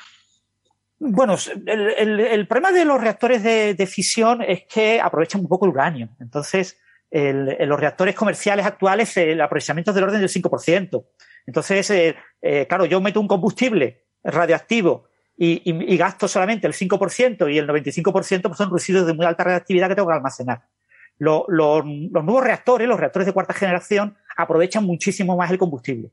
Bueno, 1.00 1.36
el, 1.66 1.80
el- 1.98 2.20
el 2.20 2.48
problema 2.48 2.72
de 2.74 2.84
los 2.84 3.00
reactores 3.00 3.42
de, 3.42 3.74
de 3.74 3.88
fisión 3.88 4.42
es 4.42 4.64
que 4.66 5.00
aprovechan 5.00 5.42
un 5.42 5.48
poco 5.48 5.66
el 5.66 5.72
uranio. 5.72 6.10
Entonces, 6.20 6.78
el- 7.12 7.56
en 7.60 7.70
los 7.70 7.80
reactores 7.80 8.16
comerciales 8.16 8.66
actuales 8.66 9.16
el 9.18 9.42
aprovechamiento 9.42 9.92
es 9.92 9.96
del 9.96 10.04
orden 10.04 10.20
del 10.20 10.30
5%. 10.30 11.06
Entonces, 11.46 11.90
eh, 11.90 12.16
eh, 12.42 12.66
claro, 12.68 12.86
yo 12.86 13.02
meto 13.02 13.20
un 13.20 13.28
combustible 13.28 14.06
radioactivo 14.24 15.06
y, 15.42 15.96
gasto 15.98 16.28
solamente 16.28 16.68
el 16.68 16.74
5% 16.74 17.48
y 17.48 17.58
el 17.58 17.66
95% 17.66 18.50
pues 18.50 18.58
son 18.58 18.72
residuos 18.72 19.08
de 19.08 19.14
muy 19.14 19.26
alta 19.26 19.44
radioactividad 19.46 19.88
que 19.88 19.96
tengo 19.96 20.10
que 20.10 20.16
almacenar. 20.16 20.64
Lo- 21.18 21.46
lo- 21.48 21.82
los 21.82 22.24
nuevos 22.24 22.44
reactores, 22.44 22.88
los 22.88 23.00
reactores 23.00 23.26
de 23.26 23.34
cuarta 23.34 23.54
generación, 23.54 24.18
aprovechan 24.38 24.84
muchísimo 24.84 25.36
más 25.38 25.50
el 25.52 25.58
combustible. 25.58 26.12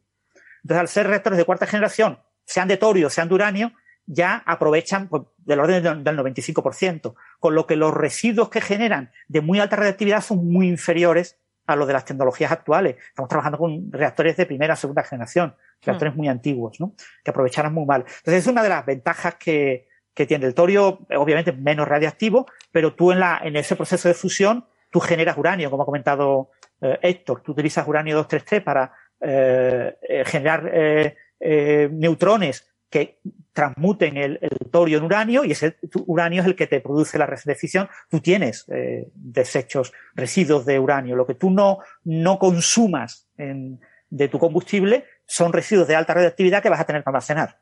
Entonces, 0.63 0.81
al 0.81 0.89
ser 0.89 1.07
reactores 1.09 1.39
de 1.39 1.45
cuarta 1.45 1.67
generación, 1.67 2.19
sean 2.45 2.69
de 2.69 2.77
torio, 2.77 3.11
sean 3.11 3.29
de 3.29 3.35
uranio, 3.35 3.73
ya 4.07 4.43
aprovechan 4.47 5.09
pues, 5.09 5.25
del 5.39 5.59
orden 5.61 6.05
del 6.05 6.17
95%, 6.17 7.15
con 7.41 7.55
lo 7.55 7.67
que 7.67 7.77
los 7.77 7.93
residuos 7.95 8.49
que 8.49 8.61
generan 8.61 9.11
de 9.29 9.41
muy 9.41 9.61
alta 9.61 9.77
radioactividad 9.77 10.21
son 10.21 10.47
muy 10.47 10.69
inferiores 10.69 11.39
a 11.67 11.77
los 11.77 11.87
de 11.87 11.93
las 11.93 12.05
tecnologías 12.05 12.53
actuales. 12.53 12.97
Estamos 13.09 13.29
trabajando 13.29 13.59
con 13.59 13.91
reactores 13.91 14.37
de 14.37 14.47
primera 14.47 14.75
o 14.75 14.77
segunda 14.77 15.03
generación, 15.03 15.55
reactores 15.83 16.15
muy 16.15 16.29
antiguos, 16.29 16.81
¿no? 16.81 16.95
que 17.25 17.31
aprovecharán 17.31 17.75
muy 17.75 17.85
mal. 17.85 18.03
Entonces, 18.03 18.45
es 18.45 18.47
una 18.47 18.63
de 18.63 18.69
las 18.69 18.87
ventajas 18.87 19.35
que, 19.35 19.89
que 20.15 20.27
tiene 20.27 20.47
el 20.47 20.55
torio, 20.55 21.01
obviamente 21.17 21.53
menos 21.53 21.89
radiactivo, 21.89 22.47
pero 22.71 22.95
tú 22.95 23.13
en, 23.13 23.21
la, 23.21 23.41
en 23.43 23.57
ese 23.57 23.77
proceso 23.77 24.09
de 24.09 24.15
fusión, 24.15 24.65
tú 24.91 25.01
generas 25.01 25.37
uranio, 25.37 25.71
como 25.71 25.83
ha 25.83 25.87
comentado 25.87 26.51
eh, 26.81 26.99
Héctor, 27.03 27.43
tú 27.43 27.53
utilizas 27.53 27.87
uranio 27.87 28.15
233 28.17 28.63
para 28.63 28.93
eh, 29.21 29.97
eh, 30.03 30.25
generar 30.27 30.71
eh, 30.73 31.17
eh, 31.41 31.89
neutrones 31.93 32.67
que 32.91 33.21
transmuten 33.53 34.17
el, 34.17 34.39
el 34.41 34.71
torio 34.71 34.99
en 34.99 35.05
uranio 35.05 35.45
y 35.45 35.53
ese 35.53 35.77
uranio 36.07 36.43
es 36.43 36.47
el 36.47 36.55
que 36.55 36.67
te 36.67 36.81
produce 36.81 37.19
la 37.19 37.27
reacción 37.27 37.53
de 37.53 37.59
fisión. 37.59 37.89
Tú 38.09 38.21
tienes 38.21 38.65
eh, 38.69 39.09
desechos, 39.15 39.93
residuos 40.15 40.65
de 40.67 40.79
uranio. 40.79 41.17
Lo 41.17 41.27
que 41.27 41.35
tú 41.35 41.51
no, 41.51 41.79
no 42.05 42.39
consumas 42.39 43.29
en- 43.37 43.81
de 44.09 44.29
tu 44.29 44.39
combustible 44.39 45.05
son 45.27 45.53
residuos 45.53 45.89
de 45.89 45.97
alta 45.97 46.15
radioactividad 46.15 46.63
que 46.63 46.69
vas 46.69 46.79
a 46.81 46.85
tener 46.85 47.03
que 47.03 47.11
almacenar. 47.11 47.59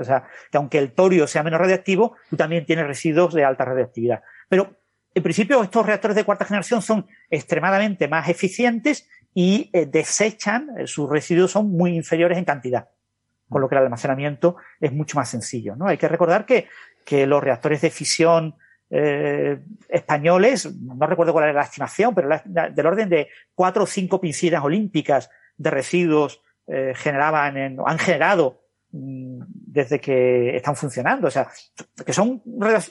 O 0.00 0.04
sea, 0.04 0.24
que 0.50 0.58
aunque 0.58 0.78
el 0.78 0.92
torio 0.92 1.26
sea 1.26 1.42
menos 1.42 1.58
radioactivo, 1.60 2.16
tú 2.28 2.36
también 2.36 2.66
tienes 2.66 2.86
residuos 2.86 3.32
de 3.32 3.44
alta 3.44 3.64
radioactividad. 3.64 4.22
Pero 4.48 4.76
en 5.14 5.22
principio 5.22 5.62
estos 5.62 5.86
reactores 5.86 6.14
de 6.16 6.24
cuarta 6.24 6.44
generación 6.44 6.82
son 6.82 7.06
extremadamente 7.30 8.08
más 8.08 8.28
eficientes 8.28 9.08
y 9.32 9.70
eh, 9.72 9.86
desechan, 9.86 10.68
eh, 10.78 10.86
sus 10.86 11.08
residuos 11.08 11.50
son 11.52 11.70
muy 11.70 11.96
inferiores 11.96 12.36
en 12.36 12.44
cantidad, 12.44 12.88
con 13.52 13.60
lo 13.60 13.68
que 13.68 13.74
el 13.76 13.82
almacenamiento 13.82 14.56
es 14.80 14.92
mucho 14.92 15.16
más 15.18 15.28
sencillo. 15.28 15.76
¿no? 15.76 15.86
Hay 15.86 15.98
que 15.98 16.08
recordar 16.08 16.46
que, 16.46 16.66
que 17.04 17.26
los 17.26 17.42
reactores 17.42 17.80
de 17.82 17.90
fisión 17.90 18.56
eh, 18.90 19.58
españoles, 19.88 20.70
no 20.80 21.06
recuerdo 21.06 21.32
cuál 21.32 21.44
era 21.44 21.52
la 21.54 21.62
estimación, 21.62 22.14
pero 22.14 22.28
del 22.44 22.86
orden 22.86 23.08
de 23.08 23.28
cuatro 23.54 23.84
o 23.84 23.86
cinco 23.86 24.20
piscinas 24.20 24.62
olímpicas 24.62 25.30
de 25.56 25.70
residuos 25.70 26.42
eh, 26.66 26.92
generaban 26.94 27.56
en- 27.56 27.78
han 27.84 27.98
generado 27.98 28.60
mm, 28.90 29.44
desde 29.48 29.98
que 29.98 30.54
están 30.56 30.76
funcionando. 30.76 31.28
O 31.28 31.30
sea, 31.30 31.48
que 32.04 32.12
son 32.12 32.42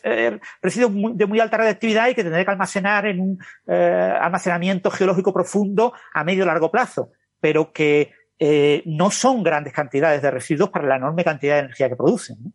eh, 0.03 0.39
residuos 0.61 0.91
de 1.15 1.25
muy 1.27 1.39
alta 1.39 1.57
radiactividad 1.57 2.09
y 2.09 2.15
que 2.15 2.23
tendré 2.23 2.43
que 2.45 2.51
almacenar 2.51 3.05
en 3.05 3.19
un 3.19 3.39
almacenamiento 3.67 4.89
geológico 4.89 5.31
profundo 5.33 5.93
a 6.13 6.23
medio 6.23 6.45
largo 6.45 6.71
plazo, 6.71 7.11
pero 7.39 7.71
que 7.71 8.11
eh, 8.43 8.81
no 8.87 9.11
son 9.11 9.43
grandes 9.43 9.71
cantidades 9.71 10.19
de 10.23 10.31
residuos 10.31 10.71
para 10.71 10.87
la 10.87 10.95
enorme 10.95 11.23
cantidad 11.23 11.53
de 11.53 11.59
energía 11.59 11.89
que 11.89 11.95
producen. 11.95 12.51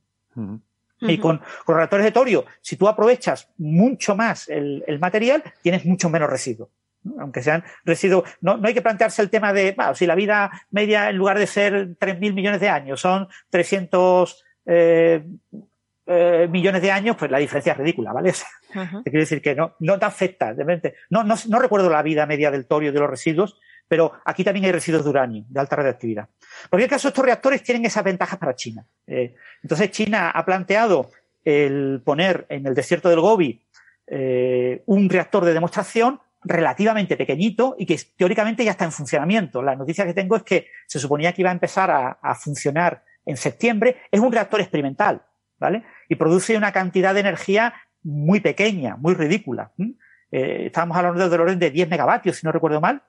Y 1.00 1.18
con, 1.18 1.40
con, 1.64 1.76
reactores 1.76 2.04
de 2.04 2.10
torio, 2.10 2.44
si 2.60 2.74
tú 2.76 2.88
aprovechas 2.88 3.48
mucho 3.58 4.16
más 4.16 4.48
el, 4.48 4.82
el 4.88 4.98
material, 4.98 5.44
tienes 5.62 5.84
mucho 5.84 6.10
menos 6.10 6.28
residuos 6.28 6.70
aunque 7.20 7.40
sean 7.40 7.62
residuos. 7.84 8.28
No, 8.40 8.56
no 8.56 8.66
hay 8.66 8.74
que 8.74 8.82
plantearse 8.82 9.22
el 9.22 9.30
tema 9.30 9.52
de, 9.52 9.74
bueno, 9.76 9.94
si 9.94 10.06
la 10.06 10.16
vida 10.16 10.50
media 10.72 11.08
en 11.08 11.16
lugar 11.16 11.38
de 11.38 11.46
ser 11.46 11.96
3.000 11.96 12.34
millones 12.34 12.60
de 12.60 12.68
años 12.68 13.00
son 13.00 13.28
300 13.50 14.44
eh, 14.66 15.24
eh, 16.06 16.48
millones 16.50 16.82
de 16.82 16.90
años, 16.90 17.14
pues 17.16 17.30
la 17.30 17.38
diferencia 17.38 17.74
es 17.74 17.78
ridícula, 17.78 18.12
¿vale? 18.12 18.32
quiero 18.72 19.20
decir 19.20 19.40
que 19.40 19.54
no, 19.54 19.76
no 19.78 20.00
te 20.00 20.04
afecta. 20.04 20.52
No, 21.10 21.22
no, 21.22 21.36
no 21.46 21.58
recuerdo 21.60 21.88
la 21.88 22.02
vida 22.02 22.26
media 22.26 22.50
del 22.50 22.66
torio 22.66 22.90
y 22.90 22.92
de 22.92 22.98
los 22.98 23.10
residuos, 23.10 23.56
pero 23.88 24.12
aquí 24.24 24.42
también 24.44 24.66
hay 24.66 24.72
residuos 24.72 25.04
de 25.04 25.10
uranio, 25.10 25.44
de 25.48 25.60
alta 25.60 25.76
radioactividad. 25.76 26.28
Por 26.70 26.80
el 26.80 26.88
caso, 26.88 27.08
estos 27.08 27.24
reactores 27.24 27.62
tienen 27.62 27.84
esas 27.84 28.04
ventajas 28.04 28.38
para 28.38 28.54
China. 28.54 28.84
Eh, 29.06 29.34
entonces, 29.62 29.90
China 29.90 30.30
ha 30.30 30.44
planteado 30.44 31.10
el 31.44 32.02
poner 32.04 32.46
en 32.48 32.66
el 32.66 32.74
desierto 32.74 33.08
del 33.08 33.20
Gobi 33.20 33.62
eh, 34.08 34.82
un 34.86 35.08
reactor 35.08 35.44
de 35.44 35.54
demostración 35.54 36.20
relativamente 36.42 37.16
pequeñito 37.16 37.74
y 37.78 37.86
que 37.86 37.98
teóricamente 38.16 38.64
ya 38.64 38.72
está 38.72 38.84
en 38.84 38.92
funcionamiento. 38.92 39.62
La 39.62 39.74
noticia 39.74 40.04
que 40.04 40.14
tengo 40.14 40.36
es 40.36 40.42
que 40.42 40.68
se 40.86 40.98
suponía 40.98 41.32
que 41.32 41.42
iba 41.42 41.50
a 41.50 41.52
empezar 41.52 41.90
a, 41.90 42.34
funcionar 42.34 43.02
en 43.24 43.36
septiembre. 43.36 43.96
Es 44.10 44.20
un 44.20 44.30
reactor 44.30 44.60
experimental, 44.60 45.22
¿vale? 45.58 45.84
Y 46.08 46.14
produce 46.14 46.56
una 46.56 46.72
cantidad 46.72 47.14
de 47.14 47.20
energía 47.20 47.74
muy 48.02 48.40
pequeña, 48.40 48.96
muy 48.96 49.14
ridícula. 49.14 49.72
Eh, 50.30 50.66
estábamos 50.66 50.96
hablando 50.96 51.28
del 51.28 51.40
orden 51.40 51.58
de 51.58 51.70
10 51.70 51.88
megavatios, 51.88 52.36
si 52.36 52.46
no 52.46 52.52
recuerdo 52.52 52.80
mal. 52.80 53.02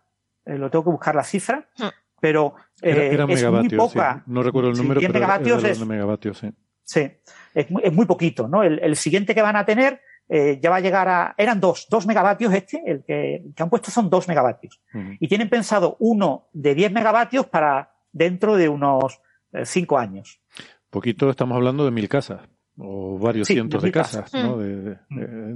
Eh, 0.47 0.57
lo 0.57 0.69
tengo 0.69 0.85
que 0.85 0.91
buscar 0.91 1.15
la 1.15 1.23
cifra. 1.23 1.69
Hmm. 1.77 1.87
Pero 2.19 2.55
eh, 2.81 3.15
es 3.29 3.51
muy 3.51 3.69
poca. 3.69 4.23
No 4.25 4.41
recuerdo 4.41 4.71
el 4.71 4.77
número, 4.77 4.99
10 4.99 5.13
megavatios 5.13 5.63
es, 5.63 5.85
megavatios, 5.85 6.39
sí. 6.39 6.51
sí. 6.83 7.11
Es, 7.53 7.69
muy, 7.69 7.83
es 7.85 7.93
muy 7.93 8.07
poquito, 8.07 8.47
¿no? 8.47 8.63
el 8.63 8.95
siguiente 8.95 9.35
que 9.35 9.43
van 9.43 9.55
a 9.55 9.65
tener 9.65 10.01
eh, 10.29 10.59
ya 10.61 10.69
va 10.69 10.77
a 10.77 10.81
llegar 10.81 11.07
a, 11.07 11.35
eran 11.37 11.59
dos, 11.59 11.87
dos 11.89 12.05
megavatios 12.05 12.53
este, 12.53 12.81
el 12.85 13.03
que, 13.03 13.45
que 13.55 13.63
han 13.63 13.69
puesto 13.69 13.91
son 13.91 14.09
dos 14.09 14.27
megavatios. 14.27 14.81
Y 15.19 15.27
tienen 15.27 15.49
pensado 15.49 15.95
uno 15.99 16.49
de 16.51 16.75
10 16.75 16.91
megavatios 16.91 17.45
para 17.45 17.93
dentro 18.11 18.57
de 18.57 18.67
unos 18.67 19.21
eh, 19.53 19.65
cinco 19.65 19.97
años. 19.97 20.41
Poquito 20.89 21.29
estamos 21.29 21.55
hablando 21.55 21.85
de 21.85 21.91
mil 21.91 22.09
casas 22.09 22.41
o 22.77 23.17
varios 23.17 23.47
cientos 23.47 23.81
de, 23.81 23.91
casas, 23.91 24.33
¿no? 24.33 24.57
De, 24.57 24.97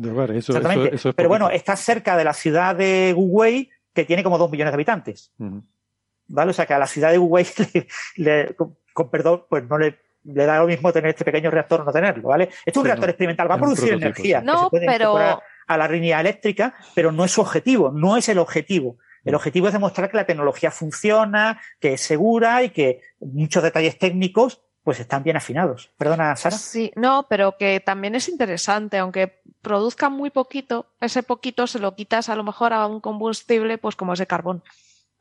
hogares. 0.09 0.38
Eso, 0.38 0.53
Exactamente. 0.53 0.95
Eso, 0.95 1.13
Pero 1.13 1.30
bueno, 1.30 1.49
está 1.49 1.76
cerca 1.76 2.18
de 2.18 2.23
la 2.23 2.34
ciudad 2.34 2.76
de 2.76 3.13
Uruguay, 3.15 3.69
que 3.93 4.05
tiene 4.05 4.23
como 4.23 4.38
dos 4.38 4.51
millones 4.51 4.72
de 4.72 4.76
habitantes. 4.76 5.34
¿Vale? 6.27 6.51
O 6.51 6.53
sea 6.53 6.65
que 6.65 6.73
a 6.73 6.80
la 6.80 6.88
ciudad 6.88 7.11
de 7.11 7.19
Uruguay, 7.19 7.45
le, 8.15 8.55
con 8.55 9.09
perdón, 9.09 9.45
pues 9.49 9.63
no 9.68 9.77
le 9.77 9.99
le 10.23 10.45
da 10.45 10.59
lo 10.59 10.68
mismo 10.68 10.91
tener 10.91 11.09
este 11.09 11.26
pequeño 11.26 11.49
reactor 11.49 11.81
o 11.81 11.84
no 11.84 11.91
tenerlo, 11.91 12.30
¿vale? 12.30 12.45
Esto 12.45 12.61
es 12.65 12.77
un 12.77 12.85
reactor 12.85 13.09
experimental, 13.09 13.49
va 13.49 13.55
a 13.55 13.59
producir 13.59 13.93
energía. 13.93 14.41
No, 14.41 14.69
pero... 14.69 15.41
A 15.68 15.77
la 15.77 15.88
línea 15.88 16.19
eléctrica, 16.19 16.76
pero 16.95 17.13
no 17.13 17.23
es 17.23 17.31
su 17.31 17.39
objetivo, 17.39 17.91
no 17.91 18.18
es 18.18 18.27
el 18.27 18.39
objetivo. 18.39 18.97
El 19.23 19.35
objetivo 19.35 19.68
es 19.68 19.73
demostrar 19.73 20.09
que 20.09 20.18
la 20.18 20.26
tecnología 20.26 20.69
funciona, 20.69 21.61
que 21.80 21.93
es 21.93 22.01
segura 22.01 22.61
y 22.63 22.72
que 22.72 23.01
muchos 23.19 23.63
detalles 23.63 23.97
técnicos 23.97 24.61
pues 24.83 24.99
están 24.99 25.23
bien 25.23 25.37
afinados. 25.37 25.91
Perdona, 25.97 26.35
Sara. 26.35 26.57
Sí, 26.57 26.91
no, 26.95 27.27
pero 27.29 27.57
que 27.57 27.79
también 27.79 28.15
es 28.15 28.29
interesante, 28.29 28.97
aunque 28.97 29.41
produzca 29.61 30.09
muy 30.09 30.31
poquito, 30.31 30.87
ese 30.99 31.23
poquito 31.23 31.67
se 31.67 31.79
lo 31.79 31.95
quitas 31.95 32.29
a 32.29 32.35
lo 32.35 32.43
mejor 32.43 32.73
a 32.73 32.87
un 32.87 32.99
combustible, 32.99 33.77
pues 33.77 33.95
como 33.95 34.13
es 34.13 34.19
de 34.19 34.27
carbón. 34.27 34.63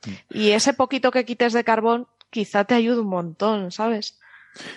Mm. 0.06 0.10
Y 0.30 0.50
ese 0.50 0.72
poquito 0.72 1.10
que 1.10 1.24
quites 1.24 1.52
de 1.52 1.64
carbón 1.64 2.06
quizá 2.30 2.64
te 2.64 2.74
ayude 2.74 3.00
un 3.00 3.08
montón, 3.08 3.70
¿sabes? 3.70 4.18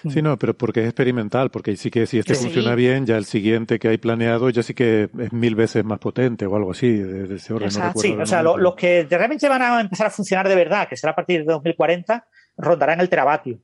Sí, 0.07 0.21
no, 0.21 0.37
pero 0.37 0.55
porque 0.55 0.81
es 0.81 0.85
experimental, 0.85 1.49
porque 1.49 1.75
sí 1.75 1.89
que 1.89 2.05
si 2.05 2.19
este 2.19 2.35
funciona 2.35 2.75
bien, 2.75 3.05
ya 3.05 3.17
el 3.17 3.25
siguiente 3.25 3.79
que 3.79 3.87
hay 3.87 3.97
planeado 3.97 4.49
ya 4.49 4.61
sí 4.61 4.75
que 4.75 5.09
es 5.17 5.33
mil 5.33 5.55
veces 5.55 5.83
más 5.83 5.97
potente 5.97 6.45
o 6.45 6.55
algo 6.55 6.71
así, 6.71 6.91
de, 6.91 7.35
ese 7.35 7.53
orden. 7.53 7.69
No 7.79 7.93
sí, 7.95 8.11
o 8.11 8.25
sea, 8.25 8.43
los 8.43 8.75
que 8.75 9.07
realmente 9.09 9.49
van 9.49 9.61
a 9.61 9.81
empezar 9.81 10.07
a 10.07 10.09
funcionar 10.11 10.47
de 10.47 10.55
verdad, 10.55 10.87
que 10.87 10.95
será 10.95 11.13
a 11.13 11.15
partir 11.15 11.39
de 11.39 11.51
2040, 11.51 12.27
rondarán 12.57 12.99
el 13.01 13.09
teravatio. 13.09 13.59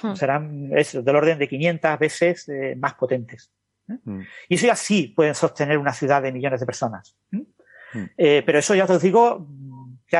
Hmm. 0.00 0.14
Serán 0.14 0.70
eso, 0.76 1.02
del 1.02 1.16
orden 1.16 1.38
de 1.38 1.48
500 1.48 1.98
veces 1.98 2.48
eh, 2.48 2.76
más 2.76 2.94
potentes. 2.94 3.50
¿eh? 3.88 3.98
Hmm. 4.04 4.20
Y 4.48 4.54
eso 4.54 4.66
ya 4.66 4.76
sí 4.76 5.12
pueden 5.14 5.34
sostener 5.34 5.78
una 5.78 5.92
ciudad 5.92 6.22
de 6.22 6.32
millones 6.32 6.60
de 6.60 6.66
personas. 6.66 7.16
¿eh? 7.32 7.44
Hmm. 7.92 8.04
Eh, 8.16 8.42
pero 8.44 8.58
eso 8.58 8.74
ya 8.74 8.84
os 8.84 9.02
digo, 9.02 9.46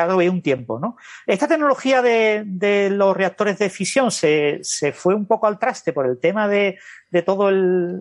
dado 0.03 0.19
un 0.19 0.43
tiempo. 0.43 0.79
¿no? 0.79 0.97
Esta 1.27 1.49
tecnología 1.49 2.03
de, 2.03 2.43
de 2.45 2.91
los 2.91 3.17
reactores 3.17 3.59
de 3.59 3.71
fisión 3.71 4.11
se, 4.11 4.59
se, 4.63 4.93
fue 4.93 5.15
un 5.15 5.27
poco 5.27 5.47
al 5.47 5.59
traste 5.59 5.93
por 5.93 6.07
el 6.07 6.19
tema 6.19 6.49
de, 6.49 6.79
de 7.11 7.23
todo 7.23 7.49
el, 7.49 8.01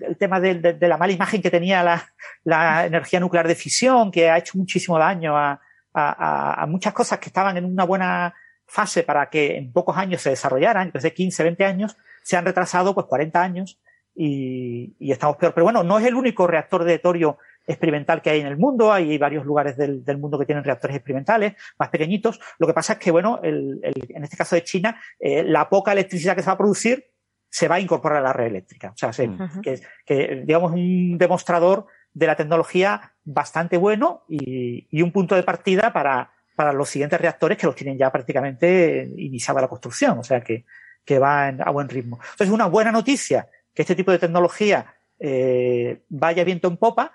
el 0.00 0.16
tema 0.16 0.40
de, 0.40 0.54
de, 0.54 0.88
la 0.88 0.96
mala 0.96 1.12
imagen 1.12 1.42
que 1.42 1.50
tenía 1.50 1.82
la, 1.82 2.06
la, 2.44 2.86
energía 2.86 3.20
nuclear 3.20 3.48
de 3.48 3.54
fisión, 3.54 4.10
que 4.10 4.30
ha 4.30 4.38
hecho 4.38 4.58
muchísimo 4.58 4.98
daño 4.98 5.36
a, 5.36 5.60
a, 5.94 6.62
a, 6.62 6.66
muchas 6.66 6.92
cosas 6.92 7.18
que 7.18 7.28
estaban 7.28 7.56
en 7.56 7.64
una 7.64 7.84
buena 7.84 8.34
fase 8.66 9.02
para 9.02 9.30
que 9.30 9.56
en 9.56 9.72
pocos 9.72 9.96
años 9.96 10.22
se 10.22 10.30
desarrollaran, 10.30 10.90
desde 10.92 11.14
15, 11.14 11.42
20 11.42 11.64
años, 11.64 11.96
se 12.22 12.36
han 12.36 12.44
retrasado 12.44 12.94
pues 12.94 13.06
40 13.06 13.40
años 13.40 13.80
y, 14.14 14.96
y 14.98 15.12
estamos 15.12 15.36
peor. 15.36 15.54
Pero 15.54 15.64
bueno, 15.64 15.84
no 15.84 15.98
es 15.98 16.06
el 16.06 16.14
único 16.14 16.46
reactor 16.46 16.84
de 16.84 16.98
torio 16.98 17.38
experimental 17.66 18.22
que 18.22 18.30
hay 18.30 18.40
en 18.40 18.46
el 18.46 18.56
mundo. 18.56 18.92
Hay 18.92 19.18
varios 19.18 19.44
lugares 19.44 19.76
del, 19.76 20.04
del, 20.04 20.18
mundo 20.18 20.38
que 20.38 20.46
tienen 20.46 20.64
reactores 20.64 20.96
experimentales 20.96 21.54
más 21.78 21.88
pequeñitos. 21.90 22.40
Lo 22.58 22.66
que 22.66 22.72
pasa 22.72 22.94
es 22.94 22.98
que, 22.98 23.10
bueno, 23.10 23.40
el, 23.42 23.80
el, 23.82 23.94
en 24.08 24.24
este 24.24 24.36
caso 24.36 24.56
de 24.56 24.64
China, 24.64 25.00
eh, 25.18 25.42
la 25.44 25.68
poca 25.68 25.92
electricidad 25.92 26.34
que 26.34 26.42
se 26.42 26.46
va 26.46 26.54
a 26.54 26.58
producir 26.58 27.04
se 27.48 27.68
va 27.68 27.76
a 27.76 27.80
incorporar 27.80 28.18
a 28.18 28.22
la 28.22 28.32
red 28.32 28.46
eléctrica. 28.46 28.90
O 28.90 28.96
sea, 28.96 29.12
se, 29.12 29.30
que, 29.62 29.80
que, 30.04 30.42
digamos, 30.44 30.72
un 30.72 31.16
demostrador 31.16 31.86
de 32.12 32.26
la 32.26 32.36
tecnología 32.36 33.14
bastante 33.24 33.76
bueno 33.76 34.24
y, 34.28 34.86
y 34.90 35.02
un 35.02 35.12
punto 35.12 35.34
de 35.34 35.42
partida 35.42 35.92
para, 35.92 36.32
para 36.56 36.72
los 36.72 36.88
siguientes 36.88 37.20
reactores 37.20 37.58
que 37.58 37.66
los 37.66 37.76
tienen 37.76 37.98
ya 37.98 38.10
prácticamente 38.10 39.08
iniciada 39.16 39.60
la 39.60 39.68
construcción. 39.68 40.18
O 40.18 40.24
sea, 40.24 40.40
que, 40.40 40.64
que 41.04 41.18
va 41.18 41.48
a 41.48 41.70
buen 41.70 41.88
ritmo. 41.88 42.18
Entonces, 42.32 42.52
una 42.52 42.66
buena 42.66 42.90
noticia 42.90 43.48
que 43.72 43.82
este 43.82 43.94
tipo 43.94 44.10
de 44.10 44.18
tecnología 44.18 44.94
eh, 45.20 46.02
vaya 46.08 46.44
viento 46.44 46.66
en 46.66 46.78
popa, 46.78 47.12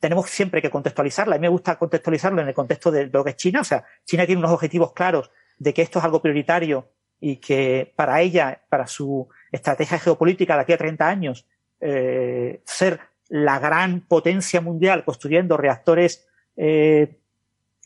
tenemos 0.00 0.30
siempre 0.30 0.62
que 0.62 0.70
contextualizarla. 0.70 1.36
A 1.36 1.38
mí 1.38 1.42
me 1.42 1.48
gusta 1.48 1.78
contextualizarlo 1.78 2.40
en 2.40 2.48
el 2.48 2.54
contexto 2.54 2.90
de 2.90 3.06
lo 3.06 3.22
que 3.22 3.30
es 3.30 3.36
China. 3.36 3.60
O 3.60 3.64
sea, 3.64 3.84
China 4.04 4.24
tiene 4.24 4.38
unos 4.38 4.52
objetivos 4.52 4.92
claros 4.92 5.30
de 5.58 5.74
que 5.74 5.82
esto 5.82 5.98
es 5.98 6.04
algo 6.04 6.22
prioritario 6.22 6.90
y 7.20 7.36
que 7.36 7.92
para 7.94 8.20
ella, 8.20 8.62
para 8.68 8.86
su 8.86 9.28
estrategia 9.52 9.98
geopolítica 9.98 10.54
de 10.54 10.62
aquí 10.62 10.72
a 10.72 10.78
30 10.78 11.06
años, 11.06 11.46
eh, 11.80 12.62
ser 12.64 13.00
la 13.28 13.58
gran 13.58 14.00
potencia 14.00 14.60
mundial 14.60 15.04
construyendo 15.04 15.56
reactores 15.56 16.26
eh, 16.56 17.17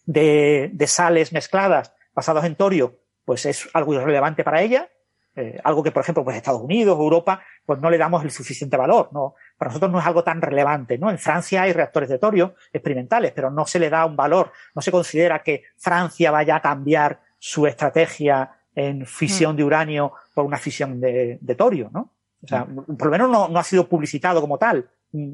de, 0.05 0.71
de, 0.73 0.87
sales 0.87 1.33
mezcladas 1.33 1.95
basados 2.15 2.45
en 2.45 2.57
torio, 2.57 2.99
pues 3.25 3.47
es 3.47 3.69
algo 3.73 3.95
irrelevante 3.95 4.45
para 4.45 4.63
ella. 4.63 4.89
Eh, 5.35 5.59
algo 5.65 5.83
que, 5.83 5.91
por 5.91 6.03
ejemplo, 6.03 6.25
pues 6.25 6.37
Estados 6.37 6.61
Unidos, 6.61 6.99
Europa, 6.99 7.43
pues 7.65 7.81
no 7.81 7.89
le 7.89 7.97
damos 7.97 8.23
el 8.23 8.31
suficiente 8.31 8.77
valor. 8.77 9.09
No, 9.13 9.35
para 9.57 9.71
nosotros 9.71 9.91
no 9.91 9.99
es 9.99 10.07
algo 10.07 10.23
tan 10.23 10.43
relevante, 10.43 10.99
¿no? 10.99 11.11
En 11.11 11.19
Francia 11.19 11.63
hay 11.63 11.73
reactores 11.73 12.11
de 12.11 12.19
torio 12.19 12.55
experimentales, 12.73 13.33
pero 13.33 13.51
no 13.51 13.67
se 13.67 13.79
le 13.79 13.89
da 13.89 14.05
un 14.05 14.15
valor. 14.15 14.53
No 14.75 14.83
se 14.83 14.93
considera 14.93 15.43
que 15.43 15.65
Francia 15.79 16.31
vaya 16.31 16.57
a 16.57 16.61
cambiar 16.61 17.21
su 17.39 17.67
estrategia 17.67 18.51
en 18.75 19.07
fisión 19.07 19.55
mm. 19.55 19.57
de 19.57 19.65
uranio 19.65 20.13
por 20.35 20.45
una 20.45 20.59
fisión 20.59 21.01
de, 21.01 21.39
de 21.41 21.55
torio, 21.55 21.91
¿no? 21.93 22.13
O 22.43 22.47
sea, 22.47 22.65
mm. 22.65 22.97
por 22.97 23.07
lo 23.07 23.13
menos 23.13 23.31
no, 23.31 23.49
no, 23.49 23.59
ha 23.59 23.65
sido 23.65 23.89
publicitado 23.89 24.41
como 24.41 24.59
tal 24.59 24.89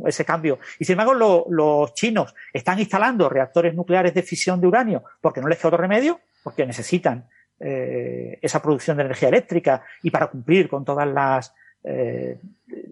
ese 0.07 0.25
cambio. 0.25 0.59
Y 0.79 0.85
sin 0.85 0.95
embargo, 0.95 1.15
lo, 1.15 1.47
los 1.51 1.95
chinos 1.95 2.35
están 2.53 2.79
instalando 2.79 3.29
reactores 3.29 3.75
nucleares 3.75 4.15
de 4.15 4.23
fisión 4.23 4.61
de 4.61 4.67
uranio 4.67 5.05
porque 5.21 5.41
no 5.41 5.49
les 5.49 5.59
queda 5.59 5.69
otro 5.69 5.79
remedio, 5.79 6.21
porque 6.43 6.67
necesitan 6.67 7.29
eh, 7.61 8.39
esa 8.41 8.63
producción 8.63 8.97
de 8.97 9.05
energía 9.05 9.29
eléctrica 9.29 9.83
y 10.03 10.11
para 10.11 10.29
cumplir 10.29 10.69
con 10.69 10.85
todas 10.85 11.09
las 11.09 11.53
eh, 11.85 12.39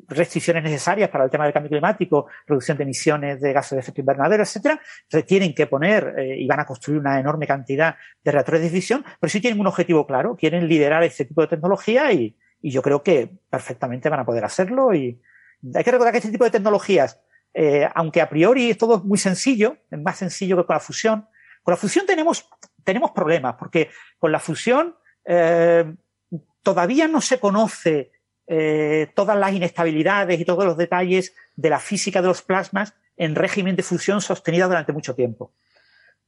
restricciones 0.08 0.62
necesarias 0.62 1.10
para 1.10 1.24
el 1.24 1.30
tema 1.30 1.44
del 1.44 1.52
cambio 1.52 1.70
climático, 1.70 2.26
reducción 2.46 2.76
de 2.76 2.84
emisiones 2.84 3.40
de 3.40 3.52
gases 3.52 3.72
de 3.72 3.80
efecto 3.80 4.00
invernadero, 4.00 4.42
etcétera. 4.42 4.80
Tienen 5.26 5.54
que 5.54 5.66
poner 5.66 6.14
eh, 6.18 6.36
y 6.38 6.46
van 6.46 6.60
a 6.60 6.66
construir 6.66 7.00
una 7.00 7.20
enorme 7.20 7.46
cantidad 7.46 7.96
de 8.24 8.32
reactores 8.32 8.62
de 8.62 8.70
fisión, 8.70 9.04
pero 9.20 9.30
sí 9.30 9.40
tienen 9.40 9.60
un 9.60 9.66
objetivo 9.66 10.06
claro, 10.06 10.36
quieren 10.36 10.66
liderar 10.68 11.02
este 11.02 11.24
tipo 11.24 11.42
de 11.42 11.48
tecnología 11.48 12.12
y, 12.12 12.36
y 12.60 12.70
yo 12.70 12.82
creo 12.82 13.02
que 13.02 13.30
perfectamente 13.50 14.08
van 14.08 14.20
a 14.20 14.26
poder 14.26 14.44
hacerlo. 14.44 14.94
Y 14.94 15.20
hay 15.74 15.84
que 15.84 15.90
recordar 15.90 16.12
que 16.12 16.18
este 16.18 16.30
tipo 16.30 16.44
de 16.44 16.50
tecnologías, 16.50 17.20
eh, 17.54 17.88
aunque 17.94 18.20
a 18.20 18.28
priori 18.28 18.70
es 18.70 18.78
todo 18.78 19.02
muy 19.02 19.18
sencillo, 19.18 19.78
es 19.90 19.98
más 19.98 20.18
sencillo 20.18 20.56
que 20.56 20.64
con 20.64 20.74
la 20.74 20.80
fusión, 20.80 21.26
con 21.62 21.72
la 21.72 21.76
fusión 21.76 22.06
tenemos, 22.06 22.48
tenemos 22.84 23.10
problemas, 23.12 23.56
porque 23.58 23.90
con 24.18 24.30
la 24.30 24.38
fusión, 24.38 24.96
eh, 25.24 25.94
todavía 26.62 27.08
no 27.08 27.20
se 27.20 27.40
conoce 27.40 28.12
eh, 28.46 29.10
todas 29.14 29.36
las 29.36 29.52
inestabilidades 29.52 30.38
y 30.38 30.44
todos 30.44 30.64
los 30.64 30.76
detalles 30.76 31.34
de 31.56 31.70
la 31.70 31.80
física 31.80 32.20
de 32.20 32.28
los 32.28 32.42
plasmas 32.42 32.94
en 33.16 33.34
régimen 33.34 33.74
de 33.74 33.82
fusión 33.82 34.20
sostenida 34.20 34.66
durante 34.66 34.92
mucho 34.92 35.14
tiempo. 35.14 35.52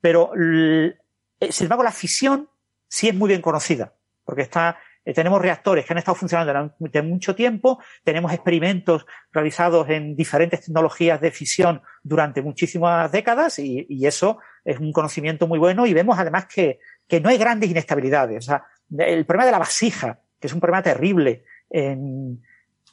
Pero, 0.01 0.33
sin 0.35 1.65
embargo, 1.65 1.83
la 1.83 1.93
fisión 1.93 2.49
sí 2.89 3.09
es 3.09 3.15
muy 3.15 3.29
bien 3.29 3.43
conocida, 3.43 3.95
porque 4.25 4.43
está, 4.43 4.79
eh, 5.09 5.15
tenemos 5.15 5.41
reactores 5.41 5.87
que 5.87 5.95
han 5.95 5.99
estado 5.99 6.17
funcionando 6.17 6.75
durante 6.79 7.01
mucho 7.01 7.35
tiempo, 7.35 7.83
tenemos 8.05 8.31
experimentos 8.31 9.07
realizados 9.33 9.89
en 9.89 10.15
diferentes 10.15 10.61
tecnologías 10.61 11.19
de 11.19 11.31
fisión 11.31 11.81
durante 12.03 12.43
muchísimas 12.43 13.11
décadas 13.11 13.59
y, 13.59 13.87
eso 14.07 14.39
es 14.67 14.79
un 14.79 14.93
conocimiento 14.93 15.47
muy 15.47 15.59
bueno 15.59 15.87
y 15.87 15.95
vemos 15.95 16.19
además 16.19 16.45
que, 16.45 16.79
no 17.23 17.31
hay 17.31 17.39
grandes 17.39 17.71
inestabilidades. 17.71 18.45
O 18.45 18.51
sea, 18.51 18.65
el 18.99 19.25
problema 19.25 19.47
de 19.47 19.53
la 19.53 19.59
vasija, 19.59 20.21
que 20.39 20.47
es 20.47 20.53
un 20.53 20.61
problema 20.61 20.83
terrible 20.83 21.45
en 21.71 22.43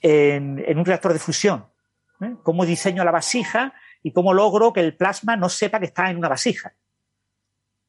un 0.01 0.85
reactor 0.85 1.11
de 1.11 1.19
fusión. 1.19 1.65
¿eh? 2.21 2.35
¿Cómo 2.43 2.65
diseño 2.65 3.03
la 3.03 3.11
vasija 3.11 3.73
y 4.01 4.13
cómo 4.13 4.33
logro 4.33 4.71
que 4.71 4.79
el 4.79 4.95
plasma 4.95 5.35
no 5.35 5.49
sepa 5.49 5.79
que 5.79 5.87
está 5.87 6.09
en 6.09 6.15
una 6.15 6.29
vasija? 6.29 6.75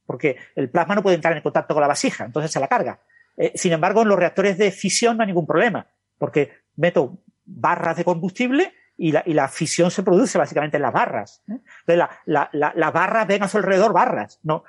Porque 0.04 0.36
el 0.56 0.68
plasma 0.68 0.96
no 0.96 1.02
puede 1.04 1.14
entrar 1.14 1.36
en 1.36 1.44
contacto 1.44 1.74
con 1.74 1.80
la 1.80 1.86
vasija, 1.86 2.24
entonces 2.24 2.50
se 2.50 2.58
la 2.58 2.66
carga. 2.66 2.98
Eh, 3.36 3.52
sin 3.54 3.72
embargo, 3.72 4.02
en 4.02 4.08
los 4.08 4.18
reactores 4.18 4.58
de 4.58 4.70
fisión 4.70 5.16
no 5.16 5.22
hay 5.22 5.28
ningún 5.28 5.46
problema, 5.46 5.86
porque 6.18 6.52
meto 6.76 7.18
barras 7.44 7.96
de 7.96 8.04
combustible 8.04 8.74
y 8.98 9.12
la, 9.12 9.22
y 9.26 9.34
la 9.34 9.48
fisión 9.48 9.90
se 9.90 10.02
produce 10.02 10.38
básicamente 10.38 10.78
en 10.78 10.82
las 10.82 10.92
barras. 10.92 11.42
Entonces, 11.46 11.96
la, 11.96 12.10
la, 12.24 12.48
la, 12.52 12.72
las 12.74 12.92
barras 12.92 13.26
ven 13.26 13.42
a 13.42 13.48
su 13.48 13.58
alrededor 13.58 13.92
barras, 13.92 14.40
no, 14.42 14.64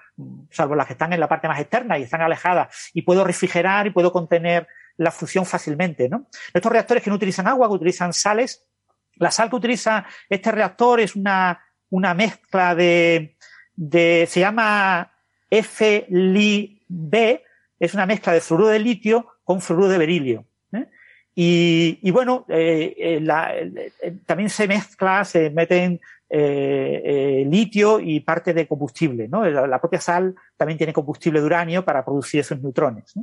salvo 0.51 0.75
las 0.75 0.87
que 0.87 0.93
están 0.93 1.13
en 1.13 1.19
la 1.19 1.29
parte 1.29 1.47
más 1.47 1.59
externa 1.59 1.97
y 1.97 2.03
están 2.03 2.21
alejadas, 2.21 2.91
y 2.93 3.03
puedo 3.03 3.23
refrigerar 3.23 3.87
y 3.87 3.91
puedo 3.91 4.11
contener 4.11 4.67
la 4.97 5.11
fusión 5.11 5.45
fácilmente. 5.45 6.09
Estos 6.53 6.71
reactores 6.71 7.03
que 7.03 7.09
no 7.09 7.15
utilizan 7.15 7.47
agua, 7.47 7.67
que 7.67 7.75
utilizan 7.75 8.11
sales, 8.13 8.65
la 9.15 9.31
sal 9.31 9.49
que 9.49 9.55
utiliza 9.55 10.05
este 10.29 10.51
reactor 10.51 10.99
es 10.99 11.15
una, 11.15 11.63
una 11.89 12.13
mezcla 12.13 12.75
de, 12.75 13.37
de, 13.75 14.27
se 14.29 14.39
llama 14.41 15.11
FLiB, 15.49 17.41
es 17.79 17.93
una 17.93 18.05
mezcla 18.05 18.33
de 18.33 18.41
fluoruro 18.41 18.69
de 18.69 18.79
litio 18.79 19.27
con 19.43 19.61
fluoruro 19.61 19.89
de 19.89 19.97
berilio. 19.97 20.45
¿eh? 20.73 20.87
Y, 21.35 21.99
y, 22.01 22.11
bueno, 22.11 22.45
eh, 22.49 22.95
eh 22.97 23.19
la, 23.21 23.53
también 24.25 24.49
se 24.49 24.67
mezcla, 24.67 25.23
se 25.25 25.49
meten 25.49 25.99
litio 26.29 27.99
y 27.99 28.19
parte 28.19 28.53
de 28.53 28.67
combustible. 28.67 29.27
¿no? 29.27 29.45
La, 29.45 29.65
la, 29.65 29.79
propia 29.79 30.01
sal 30.01 30.35
también 30.57 30.77
tiene 30.77 30.91
combustible 30.91 31.39
de 31.39 31.45
uranio 31.45 31.85
para 31.85 32.03
producir 32.03 32.41
esos 32.41 32.61
neutrones. 32.61 33.13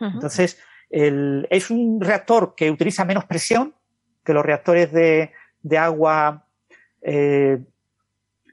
Entonces, 0.00 0.58
el, 0.90 1.46
es 1.50 1.70
un 1.70 2.00
reactor 2.00 2.54
que 2.54 2.70
utiliza 2.70 3.04
menos 3.04 3.24
presión 3.24 3.74
que 4.24 4.34
los 4.34 4.44
reactores 4.44 4.92
de, 4.92 5.32
de 5.62 5.78
agua 5.78 6.46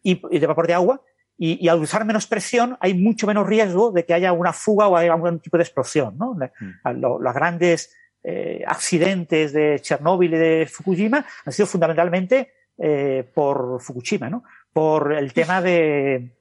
y, 0.07 0.39
de 0.39 0.47
vapor 0.47 0.67
de 0.67 0.73
agua. 0.73 1.01
Y, 1.37 1.63
y, 1.63 1.69
al 1.69 1.79
usar 1.79 2.03
menos 2.03 2.25
presión 2.25 2.77
hay 2.79 2.95
mucho 2.95 3.27
menos 3.27 3.45
riesgo 3.45 3.91
de 3.91 4.05
que 4.05 4.13
haya 4.13 4.33
una 4.33 4.53
fuga 4.53 4.87
o 4.87 4.97
haya 4.97 5.13
algún 5.13 5.39
tipo 5.39 5.57
de 5.57 5.63
explosión. 5.63 6.17
¿no? 6.17 6.33
Mm. 6.33 6.99
Los, 6.99 7.21
los 7.21 7.33
grandes 7.33 7.95
eh, 8.23 8.63
accidentes 8.67 9.53
de 9.53 9.79
Chernóbil 9.79 10.33
y 10.33 10.37
de 10.37 10.65
Fukushima 10.65 11.25
han 11.45 11.53
sido 11.53 11.67
fundamentalmente 11.67 12.51
eh, 12.77 13.23
por 13.33 13.81
Fukushima, 13.81 14.29
¿no? 14.29 14.43
por 14.73 15.13
el 15.13 15.31
tema 15.31 15.61
de, 15.61 16.35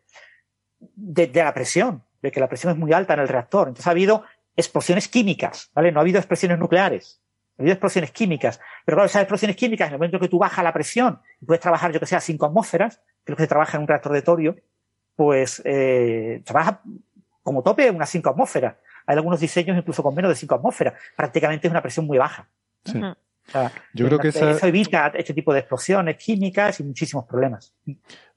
de, 0.78 1.26
de, 1.26 1.44
la 1.44 1.54
presión, 1.54 2.02
de 2.20 2.32
que 2.32 2.40
la 2.40 2.48
presión 2.48 2.72
es 2.72 2.78
muy 2.78 2.92
alta 2.92 3.14
en 3.14 3.20
el 3.20 3.28
reactor. 3.28 3.68
Entonces 3.68 3.86
ha 3.86 3.92
habido 3.92 4.24
explosiones 4.56 5.08
químicas, 5.08 5.70
¿vale? 5.74 5.92
No 5.92 6.00
ha 6.00 6.02
habido 6.02 6.18
explosiones 6.18 6.58
nucleares. 6.58 7.22
Ha 7.58 7.62
habido 7.62 7.74
explosiones 7.74 8.10
químicas. 8.10 8.58
Pero 8.84 8.96
claro, 8.96 9.06
esas 9.06 9.22
explosiones 9.22 9.56
químicas, 9.56 9.88
en 9.88 9.94
el 9.94 9.98
momento 9.98 10.18
que 10.18 10.28
tú 10.28 10.38
bajas 10.38 10.64
la 10.64 10.72
presión 10.72 11.20
puedes 11.46 11.60
trabajar, 11.60 11.92
yo 11.92 12.00
que 12.00 12.06
sé, 12.06 12.16
a 12.16 12.20
5 12.20 12.46
atmósferas, 12.46 12.96
que 13.24 13.26
es 13.26 13.30
lo 13.30 13.36
que 13.36 13.42
se 13.44 13.48
trabaja 13.48 13.76
en 13.76 13.82
un 13.82 13.88
reactor 13.88 14.12
de 14.12 14.22
torio, 14.22 14.56
pues 15.16 15.62
eh, 15.64 16.42
trabaja 16.44 16.82
como 17.42 17.62
tope 17.62 17.90
unas 17.90 18.10
5 18.10 18.30
atmósferas. 18.30 18.76
Hay 19.06 19.16
algunos 19.16 19.40
diseños 19.40 19.76
incluso 19.78 20.02
con 20.02 20.14
menos 20.14 20.28
de 20.28 20.34
5 20.36 20.54
atmósferas. 20.54 20.94
Prácticamente 21.16 21.66
es 21.66 21.70
una 21.70 21.82
presión 21.82 22.06
muy 22.06 22.18
baja. 22.18 22.48
Sí. 22.84 23.00
O 23.48 23.50
sea, 23.50 23.72
Yo 23.94 24.06
creo 24.06 24.18
que 24.18 24.28
esa... 24.28 24.50
eso 24.50 24.66
evita 24.66 25.06
este 25.14 25.32
tipo 25.32 25.52
de 25.52 25.60
explosiones 25.60 26.16
químicas 26.16 26.80
y 26.80 26.84
muchísimos 26.84 27.24
problemas. 27.24 27.72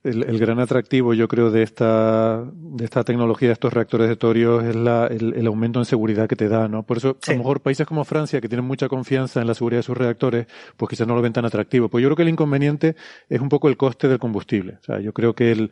El, 0.03 0.23
el, 0.23 0.37
gran 0.37 0.59
atractivo, 0.59 1.13
yo 1.15 1.27
creo, 1.27 1.49
de 1.49 1.63
esta, 1.63 2.45
de 2.53 2.85
esta 2.85 3.03
tecnología, 3.03 3.49
de 3.49 3.53
estos 3.53 3.73
reactores 3.73 4.07
de 4.07 4.15
torio, 4.15 4.61
es 4.61 4.75
la, 4.75 5.07
el, 5.07 5.33
el, 5.33 5.47
aumento 5.47 5.79
en 5.79 5.85
seguridad 5.85 6.29
que 6.29 6.35
te 6.35 6.47
da, 6.47 6.67
¿no? 6.67 6.83
Por 6.83 6.97
eso, 6.97 7.17
sí. 7.21 7.31
a 7.31 7.33
lo 7.33 7.39
mejor 7.39 7.61
países 7.61 7.87
como 7.87 8.05
Francia, 8.05 8.39
que 8.39 8.47
tienen 8.47 8.65
mucha 8.65 8.87
confianza 8.87 9.41
en 9.41 9.47
la 9.47 9.55
seguridad 9.55 9.79
de 9.79 9.83
sus 9.83 9.97
reactores, 9.97 10.47
pues 10.77 10.89
quizás 10.91 11.07
no 11.07 11.15
lo 11.15 11.21
ven 11.21 11.33
tan 11.33 11.45
atractivo. 11.45 11.89
Pues 11.89 12.03
yo 12.03 12.07
creo 12.09 12.15
que 12.15 12.21
el 12.21 12.29
inconveniente 12.29 12.95
es 13.27 13.41
un 13.41 13.49
poco 13.49 13.67
el 13.67 13.75
coste 13.75 14.07
del 14.07 14.19
combustible. 14.19 14.77
O 14.79 14.83
sea, 14.83 14.99
yo 14.99 15.11
creo 15.11 15.33
que 15.33 15.51
el, 15.51 15.71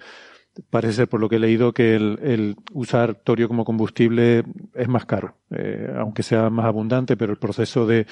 parece 0.69 0.93
ser 0.93 1.07
por 1.07 1.19
lo 1.19 1.29
que 1.29 1.37
he 1.37 1.39
leído 1.39 1.73
que 1.73 1.95
el, 1.95 2.19
el 2.21 2.55
usar 2.73 3.15
torio 3.15 3.47
como 3.47 3.65
combustible 3.65 4.43
es 4.73 4.87
más 4.87 5.05
caro, 5.05 5.35
eh, 5.51 5.93
aunque 5.97 6.23
sea 6.23 6.49
más 6.49 6.65
abundante, 6.65 7.17
pero 7.17 7.31
el 7.31 7.39
proceso 7.39 7.85
de, 7.85 8.07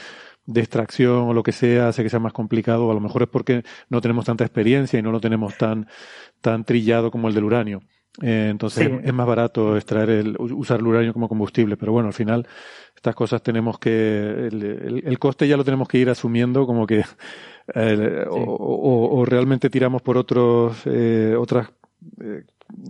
de 0.46 0.62
extracción 0.62 1.30
o 1.30 1.34
lo 1.34 1.44
que 1.44 1.52
sea 1.52 1.90
hace 1.90 2.04
que 2.04 2.10
sea 2.10 2.20
más 2.20 2.34
complicado. 2.34 2.90
A 2.92 2.94
lo 2.94 3.00
mejor 3.00 3.24
es 3.24 3.30
porque 3.30 3.64
no 3.90 4.02
tenemos 4.02 4.26
tanta 4.26 4.44
experiencia 4.44 5.00
y 5.00 5.02
no 5.02 5.12
lo 5.12 5.20
tenemos 5.20 5.58
tan, 5.58 5.88
tan 6.42 6.64
trillado 6.64 7.12
como 7.12 7.28
el 7.28 7.34
del 7.34 7.44
uranio. 7.44 7.82
Eh, 8.22 8.48
entonces 8.50 8.88
sí. 8.88 8.94
es 9.04 9.14
más 9.14 9.28
barato 9.28 9.76
extraer 9.76 10.10
el, 10.10 10.38
usar 10.40 10.80
el 10.80 10.88
uranio 10.88 11.14
como 11.14 11.28
combustible, 11.28 11.76
pero 11.76 11.92
bueno, 11.92 12.08
al 12.08 12.14
final 12.14 12.48
estas 12.96 13.14
cosas 13.14 13.44
tenemos 13.44 13.78
que, 13.78 13.90
el, 14.48 14.64
el, 14.64 15.04
el 15.06 15.20
coste 15.20 15.48
ya 15.48 15.58
lo 15.58 15.66
tenemos 15.66 15.88
que 15.88 15.98
ir 15.98 16.10
asumiendo 16.10 16.66
como 16.66 16.88
que, 16.88 17.00
eh, 17.74 18.24
sí. 18.24 18.28
o, 18.30 18.38
o, 18.38 19.20
o, 19.20 19.26
realmente 19.26 19.70
tiramos 19.70 20.02
por 20.02 20.18
otros, 20.18 20.82
eh, 20.86 21.36
otras 21.38 21.70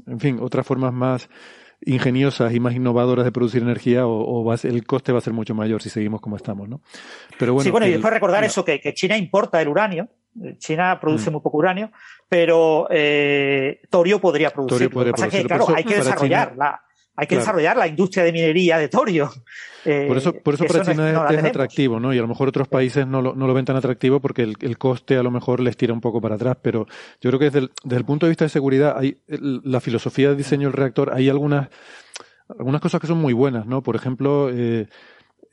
en 0.08 0.20
fin, 0.20 0.40
otras 0.42 0.66
formas 0.66 0.94
más 0.94 1.30
ingeniosas 1.82 2.54
y 2.54 2.60
más 2.60 2.74
innovadoras 2.74 3.26
de 3.26 3.32
producir 3.32 3.62
energía 3.62 4.08
o, 4.08 4.40
o 4.40 4.44
va 4.44 4.58
ser, 4.58 4.72
el 4.72 4.86
coste 4.86 5.12
va 5.12 5.20
a 5.20 5.22
ser 5.22 5.34
mucho 5.34 5.54
mayor 5.54 5.82
si 5.82 5.90
seguimos 5.90 6.22
como 6.22 6.36
estamos, 6.36 6.68
¿no? 6.68 6.82
Pero 7.38 7.54
bueno, 7.54 7.64
sí, 7.64 7.72
bueno, 7.72 7.86
y 7.88 7.92
después 7.92 8.14
recordar 8.14 8.42
no. 8.42 8.48
eso, 8.48 8.66
que, 8.66 8.80
que, 8.80 8.94
China 8.94 9.18
importa 9.18 9.62
el 9.62 9.68
uranio, 9.68 10.10
China 10.58 10.98
produce 11.00 11.30
mm. 11.30 11.34
muy 11.34 11.42
poco 11.42 11.58
uranio, 11.58 11.92
pero 12.28 12.88
eh, 12.90 13.82
Torio 13.90 14.20
podría 14.20 14.50
producir. 14.50 14.90
Torio 14.90 14.90
podría. 14.90 15.30
Que, 15.30 15.46
claro, 15.46 15.68
hay 15.76 15.84
que 15.84 15.96
desarrollarla. 15.96 16.82
Hay 17.18 17.28
que 17.28 17.36
claro. 17.36 17.42
desarrollar 17.42 17.78
la 17.78 17.88
industria 17.88 18.24
de 18.24 18.32
minería 18.32 18.78
de 18.78 18.90
torio. 18.90 19.32
Eh, 19.86 20.06
por 20.08 20.18
eso, 20.18 20.34
por 20.34 20.56
eso 20.56 20.66
para 20.66 20.82
eso 20.82 20.92
China 20.92 21.12
no 21.12 21.30
es, 21.30 21.38
es 21.38 21.46
atractivo, 21.46 22.00
¿no? 22.00 22.14
Y 22.14 22.18
a 22.18 22.22
lo 22.22 22.28
mejor 22.28 22.50
otros 22.50 22.68
países 22.68 23.06
no 23.06 23.22
lo, 23.22 23.36
no 23.36 23.46
lo 23.48 23.54
ven 23.54 23.66
tan 23.66 23.76
atractivo 23.76 24.20
porque 24.20 24.42
el, 24.42 24.56
el, 24.62 24.78
coste 24.78 25.16
a 25.16 25.24
lo 25.24 25.30
mejor 25.30 25.60
les 25.60 25.78
tira 25.78 25.94
un 25.94 26.02
poco 26.02 26.20
para 26.20 26.36
atrás. 26.36 26.58
Pero 26.62 26.88
yo 27.22 27.30
creo 27.30 27.40
que 27.40 27.46
desde 27.46 27.60
el, 27.60 27.72
desde 27.84 27.98
el 27.98 28.06
punto 28.06 28.26
de 28.26 28.32
vista 28.32 28.46
de 28.46 28.50
seguridad, 28.50 28.98
hay 28.98 29.18
la 29.28 29.80
filosofía 29.80 30.30
de 30.30 30.36
diseño 30.36 30.68
del 30.68 30.74
reactor, 30.74 31.14
hay 31.14 31.30
algunas, 31.30 31.70
algunas 32.50 32.82
cosas 32.82 33.00
que 33.00 33.08
son 33.08 33.20
muy 33.20 33.34
buenas, 33.34 33.66
¿no? 33.66 33.84
Por 33.84 33.96
ejemplo, 33.96 34.50
eh, 34.52 34.88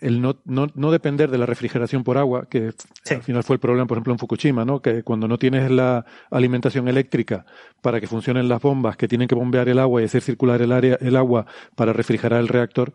el 0.03 0.21
no, 0.21 0.37
no, 0.45 0.67
no, 0.75 0.91
depender 0.91 1.31
de 1.31 1.39
la 1.39 1.47
refrigeración 1.47 2.03
por 2.03 2.19
agua, 2.19 2.47
que 2.51 2.73
sí. 3.05 3.15
al 3.15 3.23
final 3.23 3.45
fue 3.45 3.55
el 3.55 3.61
problema, 3.61 3.87
por 3.87 3.97
ejemplo, 3.97 4.13
en 4.13 4.19
Fukushima, 4.19 4.65
¿no? 4.65 4.83
Que 4.83 5.03
cuando 5.03 5.29
no 5.29 5.39
tienes 5.39 5.71
la 5.71 6.05
alimentación 6.31 6.89
eléctrica 6.89 7.47
para 7.81 8.01
que 8.01 8.07
funcionen 8.07 8.49
las 8.49 8.61
bombas 8.61 8.97
que 8.97 9.09
tienen 9.09 9.29
que 9.29 9.35
bombear 9.35 9.69
el 9.69 9.79
agua 9.79 10.03
y 10.03 10.05
hacer 10.05 10.21
circular 10.23 10.61
el, 10.61 10.73
área, 10.73 10.99
el 11.01 11.17
agua 11.17 11.47
para 11.77 11.93
refrigerar 11.93 12.41
el 12.41 12.49
reactor, 12.49 12.93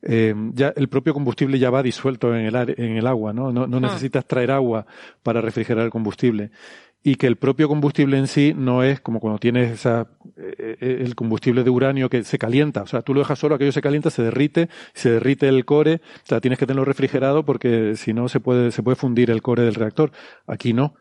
eh, 0.00 0.34
ya 0.54 0.72
el 0.76 0.88
propio 0.88 1.12
combustible 1.12 1.58
ya 1.58 1.70
va 1.70 1.82
disuelto 1.82 2.34
en 2.34 2.46
el, 2.46 2.74
en 2.78 2.96
el 2.96 3.06
agua, 3.06 3.32
¿no? 3.32 3.52
No, 3.52 3.66
no 3.66 3.76
ah. 3.76 3.80
necesitas 3.80 4.24
traer 4.26 4.50
agua 4.50 4.86
para 5.22 5.40
refrigerar 5.40 5.84
el 5.84 5.90
combustible 5.90 6.50
y 7.02 7.14
que 7.14 7.26
el 7.26 7.36
propio 7.36 7.68
combustible 7.68 8.18
en 8.18 8.26
sí 8.26 8.54
no 8.56 8.82
es 8.82 9.00
como 9.00 9.20
cuando 9.20 9.38
tienes 9.38 9.70
esa, 9.70 10.08
eh, 10.36 10.98
el 11.00 11.14
combustible 11.14 11.64
de 11.64 11.70
uranio 11.70 12.10
que 12.10 12.24
se 12.24 12.38
calienta. 12.38 12.82
O 12.82 12.86
sea, 12.86 13.02
tú 13.02 13.14
lo 13.14 13.20
dejas 13.20 13.38
solo, 13.38 13.54
aquello 13.54 13.72
se 13.72 13.82
calienta, 13.82 14.10
se 14.10 14.22
derrite, 14.22 14.68
se 14.94 15.10
derrite 15.10 15.48
el 15.48 15.64
core, 15.64 16.00
o 16.04 16.26
sea, 16.26 16.40
tienes 16.40 16.58
que 16.58 16.66
tenerlo 16.66 16.84
refrigerado 16.84 17.44
porque 17.44 17.94
si 17.96 18.12
no 18.12 18.28
se 18.28 18.40
puede, 18.40 18.72
se 18.72 18.82
puede 18.82 18.96
fundir 18.96 19.30
el 19.30 19.42
core 19.42 19.62
del 19.62 19.74
reactor. 19.74 20.10
Aquí 20.46 20.72
no. 20.72 20.94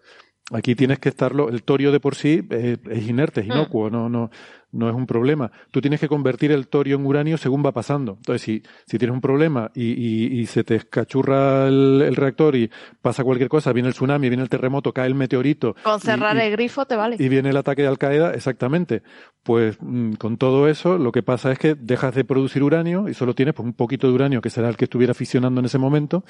Aquí 0.53 0.75
tienes 0.75 0.99
que 0.99 1.09
estarlo, 1.09 1.49
el 1.49 1.63
torio 1.63 1.91
de 1.91 1.99
por 1.99 2.15
sí 2.15 2.41
es, 2.49 2.79
es 2.89 3.07
inerte, 3.07 3.41
es 3.41 3.47
inocuo, 3.47 3.89
no, 3.89 4.07
no, 4.07 4.29
no 4.71 4.89
es 4.89 4.95
un 4.95 5.05
problema. 5.05 5.51
Tú 5.71 5.81
tienes 5.81 5.99
que 5.99 6.07
convertir 6.07 6.51
el 6.51 6.67
torio 6.67 6.95
en 6.95 7.05
uranio 7.05 7.37
según 7.37 7.65
va 7.65 7.71
pasando. 7.71 8.13
Entonces, 8.17 8.41
si, 8.41 8.63
si 8.85 8.97
tienes 8.97 9.13
un 9.13 9.21
problema 9.21 9.71
y, 9.73 9.91
y, 9.91 10.39
y 10.39 10.45
se 10.45 10.63
te 10.63 10.75
escachurra 10.75 11.67
el, 11.67 12.01
el, 12.05 12.15
reactor 12.15 12.55
y 12.55 12.69
pasa 13.01 13.23
cualquier 13.23 13.49
cosa, 13.49 13.73
viene 13.73 13.89
el 13.89 13.93
tsunami, 13.93 14.29
viene 14.29 14.43
el 14.43 14.49
terremoto, 14.49 14.93
cae 14.93 15.07
el 15.07 15.15
meteorito. 15.15 15.75
Con 15.83 15.99
cerrar 15.99 16.35
y, 16.37 16.41
el 16.41 16.51
grifo 16.51 16.85
te 16.85 16.95
vale. 16.95 17.17
Y 17.19 17.27
viene 17.27 17.49
el 17.49 17.57
ataque 17.57 17.81
de 17.81 17.87
Al 17.87 17.97
Qaeda, 17.97 18.33
exactamente. 18.33 19.03
Pues 19.43 19.77
mm, 19.81 20.13
con 20.13 20.37
todo 20.37 20.67
eso, 20.67 20.97
lo 20.97 21.11
que 21.11 21.23
pasa 21.23 21.51
es 21.51 21.59
que 21.59 21.75
dejas 21.75 22.13
de 22.13 22.25
producir 22.25 22.63
uranio 22.63 23.09
y 23.09 23.13
solo 23.13 23.33
tienes 23.33 23.53
pues, 23.53 23.65
un 23.65 23.73
poquito 23.73 24.07
de 24.07 24.13
uranio 24.13 24.41
que 24.41 24.49
será 24.49 24.69
el 24.69 24.77
que 24.77 24.85
estuviera 24.85 25.13
fisionando 25.13 25.59
en 25.59 25.65
ese 25.65 25.77
momento 25.77 26.23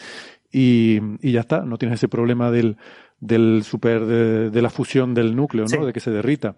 y, 0.51 0.99
y 1.21 1.33
ya 1.33 1.41
está. 1.41 1.61
No 1.61 1.77
tienes 1.77 1.99
ese 1.99 2.07
problema 2.07 2.51
del, 2.51 2.77
del 3.19 3.63
super, 3.63 4.05
de, 4.05 4.49
de 4.49 4.61
la 4.61 4.69
fusión 4.69 5.13
del 5.13 5.35
núcleo, 5.35 5.63
¿no? 5.63 5.69
Sí. 5.69 5.77
De 5.77 5.93
que 5.93 5.99
se 5.99 6.11
derrita. 6.11 6.55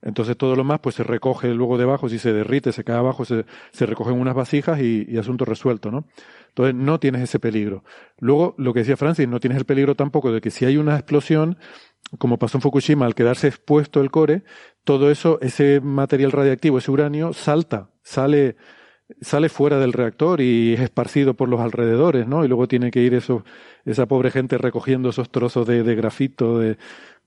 Entonces 0.00 0.36
todo 0.36 0.54
lo 0.54 0.62
más 0.62 0.78
pues 0.78 0.94
se 0.94 1.02
recoge 1.02 1.52
luego 1.54 1.76
debajo, 1.76 2.08
si 2.08 2.18
se 2.18 2.32
derrite, 2.32 2.70
se 2.72 2.84
cae 2.84 2.96
abajo, 2.96 3.24
se, 3.24 3.44
se 3.72 3.84
recogen 3.84 4.14
unas 4.14 4.34
vasijas 4.34 4.80
y, 4.80 5.04
y, 5.08 5.18
asunto 5.18 5.44
resuelto, 5.44 5.90
¿no? 5.90 6.06
Entonces 6.48 6.74
no 6.74 7.00
tienes 7.00 7.22
ese 7.22 7.40
peligro. 7.40 7.82
Luego, 8.18 8.54
lo 8.58 8.72
que 8.72 8.80
decía 8.80 8.96
Francis, 8.96 9.26
no 9.26 9.40
tienes 9.40 9.58
el 9.58 9.64
peligro 9.64 9.96
tampoco 9.96 10.30
de 10.30 10.40
que 10.40 10.50
si 10.50 10.64
hay 10.64 10.76
una 10.76 10.94
explosión, 10.94 11.58
como 12.18 12.38
pasó 12.38 12.58
en 12.58 12.62
Fukushima, 12.62 13.06
al 13.06 13.16
quedarse 13.16 13.48
expuesto 13.48 14.00
el 14.00 14.10
core, 14.12 14.44
todo 14.84 15.10
eso, 15.10 15.38
ese 15.40 15.80
material 15.80 16.30
radiactivo, 16.30 16.78
ese 16.78 16.92
uranio, 16.92 17.32
salta, 17.32 17.90
sale, 18.02 18.56
sale 19.20 19.48
fuera 19.48 19.78
del 19.78 19.92
reactor 19.92 20.40
y 20.40 20.74
es 20.74 20.80
esparcido 20.80 21.34
por 21.34 21.48
los 21.48 21.60
alrededores, 21.60 22.26
¿no? 22.26 22.44
Y 22.44 22.48
luego 22.48 22.68
tiene 22.68 22.90
que 22.90 23.00
ir 23.02 23.14
eso, 23.14 23.44
esa 23.84 24.06
pobre 24.06 24.30
gente 24.30 24.58
recogiendo 24.58 25.10
esos 25.10 25.30
trozos 25.30 25.66
de, 25.66 25.82
de 25.82 25.94
grafito, 25.94 26.58
de, 26.58 26.76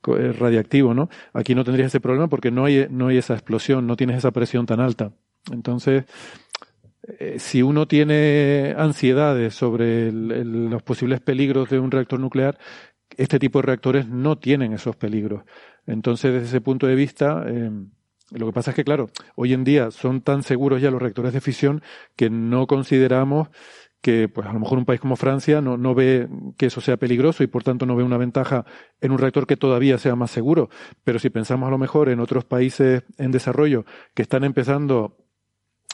eh, 0.08 0.32
radiactivo, 0.34 0.94
¿no? 0.94 1.10
Aquí 1.34 1.54
no 1.54 1.64
tendrías 1.64 1.88
ese 1.88 2.00
problema 2.00 2.28
porque 2.28 2.50
no 2.50 2.66
hay, 2.66 2.88
no 2.90 3.08
hay 3.08 3.18
esa 3.18 3.34
explosión, 3.34 3.86
no 3.86 3.96
tienes 3.96 4.18
esa 4.18 4.32
presión 4.32 4.66
tan 4.66 4.80
alta. 4.80 5.14
Entonces, 5.52 6.06
eh, 7.20 7.36
si 7.38 7.62
uno 7.62 7.88
tiene 7.88 8.74
ansiedades 8.78 9.54
sobre 9.54 10.12
los 10.12 10.82
posibles 10.84 11.20
peligros 11.20 11.70
de 11.70 11.80
un 11.80 11.92
reactor 11.92 12.20
nuclear, 12.20 12.58
este 13.18 13.40
tipo 13.40 13.60
de 13.60 13.68
reactores 13.68 14.08
no 14.08 14.38
tienen 14.38 14.74
esos 14.74 14.96
peligros. 14.96 15.44
Entonces, 15.86 16.34
desde 16.34 16.48
ese 16.48 16.62
punto 16.62 16.88
de 16.88 16.96
vista, 16.96 17.44
eh, 17.48 17.70
lo 18.32 18.46
que 18.46 18.54
pasa 18.54 18.72
es 18.72 18.76
que, 18.76 18.84
claro, 18.84 19.10
hoy 19.36 19.54
en 19.54 19.64
día 19.64 19.92
son 19.92 20.22
tan 20.22 20.44
seguros 20.44 20.82
ya 20.82 20.92
los 20.92 21.02
reactores 21.02 21.34
de 21.34 21.42
fisión 21.42 21.82
que 22.16 22.30
no 22.30 22.68
consideramos 22.68 23.50
que 24.02 24.28
pues 24.28 24.48
a 24.48 24.54
lo 24.54 24.60
mejor 24.60 24.80
un 24.80 24.86
país 24.86 25.00
como 25.00 25.16
Francia 25.16 25.62
no, 25.62 25.78
no 25.78 25.94
ve 25.94 26.28
que 26.58 26.66
eso 26.66 26.82
sea 26.82 26.98
peligroso 26.98 27.44
y 27.44 27.48
por 27.48 27.64
tanto 27.64 27.86
no 27.86 27.96
ve 27.96 28.04
una 28.04 28.18
ventaja 28.18 28.66
en 29.00 29.12
un 29.12 29.20
reactor 29.20 29.46
que 29.46 29.58
todavía 29.58 29.98
sea 30.00 30.16
más 30.16 30.32
seguro. 30.32 30.70
Pero 31.04 31.20
si 31.20 31.30
pensamos 31.30 31.68
a 31.68 31.72
lo 31.72 31.78
mejor 31.78 32.10
en 32.10 32.20
otros 32.20 32.44
países 32.44 33.04
en 33.18 33.32
desarrollo 33.32 33.86
que 34.16 34.24
están 34.24 34.44
empezando 34.44 35.18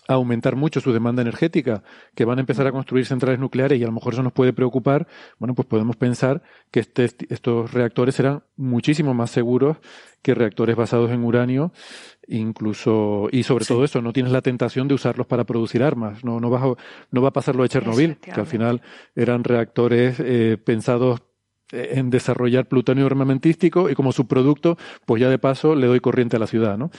a 0.07 0.13
aumentar 0.13 0.55
mucho 0.55 0.79
su 0.79 0.93
demanda 0.93 1.21
energética, 1.21 1.83
que 2.15 2.25
van 2.25 2.37
a 2.37 2.41
empezar 2.41 2.67
a 2.67 2.71
construir 2.71 3.05
centrales 3.05 3.39
nucleares 3.39 3.79
y 3.79 3.83
a 3.83 3.87
lo 3.87 3.91
mejor 3.91 4.13
eso 4.13 4.23
nos 4.23 4.33
puede 4.33 4.53
preocupar, 4.53 5.07
bueno, 5.39 5.53
pues 5.53 5.67
podemos 5.67 5.95
pensar 5.95 6.41
que 6.71 6.79
este, 6.79 7.09
estos 7.29 7.73
reactores 7.73 8.15
serán 8.15 8.43
muchísimo 8.55 9.13
más 9.13 9.31
seguros 9.31 9.77
que 10.21 10.33
reactores 10.33 10.75
basados 10.75 11.11
en 11.11 11.23
uranio, 11.23 11.71
incluso, 12.27 13.27
y 13.31 13.43
sobre 13.43 13.65
sí. 13.65 13.73
todo 13.73 13.83
eso, 13.83 14.01
no 14.01 14.13
tienes 14.13 14.31
la 14.31 14.41
tentación 14.41 14.87
de 14.87 14.95
usarlos 14.95 15.27
para 15.27 15.43
producir 15.43 15.83
armas, 15.83 16.23
no, 16.23 16.39
no, 16.39 16.49
vas 16.49 16.63
a, 16.63 16.73
no 17.11 17.21
va 17.21 17.29
a 17.29 17.33
pasar 17.33 17.55
lo 17.55 17.63
de 17.63 17.69
Chernobyl, 17.69 18.17
que 18.17 18.31
al 18.31 18.47
final 18.47 18.81
eran 19.15 19.43
reactores 19.43 20.19
eh, 20.19 20.57
pensados 20.63 21.21
en 21.71 22.09
desarrollar 22.09 22.67
plutonio 22.67 23.05
armamentístico 23.05 23.89
y 23.89 23.95
como 23.95 24.11
subproducto, 24.11 24.77
pues 25.05 25.21
ya 25.21 25.29
de 25.29 25.37
paso 25.37 25.75
le 25.75 25.87
doy 25.87 25.99
corriente 25.99 26.37
a 26.37 26.39
la 26.39 26.47
ciudad, 26.47 26.77
¿no? 26.77 26.91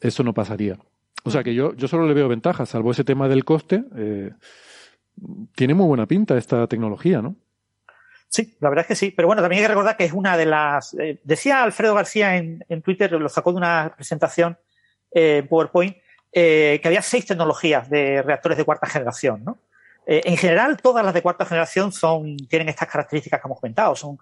Eso 0.00 0.22
no 0.22 0.34
pasaría. 0.34 0.78
O 1.26 1.30
sea 1.30 1.42
que 1.42 1.54
yo, 1.54 1.74
yo 1.74 1.88
solo 1.88 2.06
le 2.06 2.14
veo 2.14 2.28
ventajas, 2.28 2.68
salvo 2.68 2.92
ese 2.92 3.04
tema 3.04 3.28
del 3.28 3.44
coste. 3.44 3.84
Eh, 3.96 4.30
tiene 5.54 5.74
muy 5.74 5.86
buena 5.86 6.06
pinta 6.06 6.36
esta 6.36 6.66
tecnología, 6.66 7.20
¿no? 7.20 7.36
Sí, 8.28 8.56
la 8.60 8.68
verdad 8.68 8.82
es 8.82 8.88
que 8.88 8.94
sí. 8.94 9.10
Pero 9.10 9.28
bueno, 9.28 9.42
también 9.42 9.60
hay 9.60 9.64
que 9.64 9.68
recordar 9.68 9.96
que 9.96 10.04
es 10.04 10.12
una 10.12 10.36
de 10.36 10.46
las. 10.46 10.94
Eh, 10.94 11.20
decía 11.24 11.62
Alfredo 11.62 11.94
García 11.94 12.36
en, 12.36 12.64
en, 12.68 12.82
Twitter, 12.82 13.10
lo 13.12 13.28
sacó 13.28 13.52
de 13.52 13.58
una 13.58 13.92
presentación 13.94 14.58
eh, 15.12 15.44
PowerPoint, 15.48 15.96
eh, 16.32 16.78
que 16.82 16.88
había 16.88 17.02
seis 17.02 17.26
tecnologías 17.26 17.88
de 17.88 18.22
reactores 18.22 18.58
de 18.58 18.64
cuarta 18.64 18.86
generación, 18.86 19.44
¿no? 19.44 19.58
En 20.08 20.36
general, 20.36 20.76
todas 20.76 21.04
las 21.04 21.12
de 21.12 21.20
cuarta 21.20 21.44
generación 21.44 21.90
son, 21.90 22.36
tienen 22.36 22.68
estas 22.68 22.86
características 22.88 23.40
que 23.40 23.48
hemos 23.48 23.58
comentado. 23.58 23.96
Son 23.96 24.16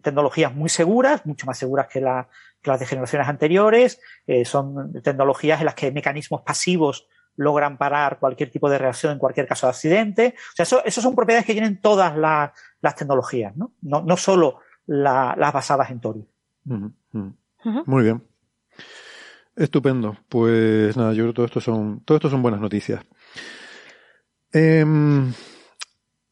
tecnologías 0.00 0.54
muy 0.54 0.68
seguras, 0.68 1.26
mucho 1.26 1.46
más 1.46 1.58
seguras 1.58 1.86
que, 1.88 2.00
la, 2.00 2.28
que 2.62 2.70
las 2.70 2.80
de 2.80 2.86
generaciones 2.86 3.28
anteriores. 3.28 4.00
son 4.44 4.92
tecnologías 5.02 5.60
en 5.60 5.66
las 5.66 5.74
que 5.74 5.92
mecanismos 5.92 6.42
pasivos 6.42 7.06
logran 7.36 7.78
parar 7.78 8.18
cualquier 8.18 8.50
tipo 8.50 8.68
de 8.68 8.78
reacción 8.78 9.12
en 9.12 9.18
cualquier 9.18 9.46
caso 9.46 9.66
de 9.66 9.70
accidente. 9.70 10.34
O 10.36 10.56
sea, 10.56 10.64
eso, 10.64 10.84
eso 10.84 11.00
son 11.00 11.14
propiedades 11.14 11.46
que 11.46 11.52
tienen 11.54 11.80
todas 11.80 12.16
las, 12.16 12.52
las 12.80 12.94
tecnologías, 12.94 13.56
¿no? 13.56 13.72
No, 13.82 14.02
no 14.02 14.16
solo 14.16 14.60
la, 14.86 15.34
las 15.38 15.52
basadas 15.52 15.90
en 15.90 16.00
Tori. 16.00 16.26
Uh 16.66 16.72
-huh. 16.74 16.92
Uh 17.12 17.32
-huh. 17.64 17.82
Muy 17.86 18.02
bien. 18.04 18.22
Estupendo. 19.56 20.16
Pues 20.28 20.96
nada, 20.96 21.12
yo 21.12 21.24
creo 21.24 21.32
que 21.32 21.36
todo 21.36 21.46
esto 21.46 21.60
son, 21.60 22.00
todo 22.04 22.16
esto 22.16 22.30
son 22.30 22.42
buenas 22.42 22.60
noticias. 22.60 23.02
Eh, 24.52 24.84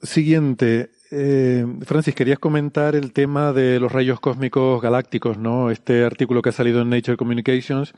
siguiente. 0.02 0.90
Eh, 1.10 1.66
Francis, 1.82 2.14
querías 2.14 2.38
comentar 2.38 2.94
el 2.94 3.12
tema 3.12 3.52
de 3.52 3.80
los 3.80 3.90
rayos 3.90 4.20
cósmicos 4.20 4.80
galácticos, 4.80 5.38
¿no? 5.38 5.70
Este 5.70 6.04
artículo 6.04 6.40
que 6.40 6.50
ha 6.50 6.52
salido 6.52 6.82
en 6.82 6.90
Nature 6.90 7.16
Communications 7.16 7.92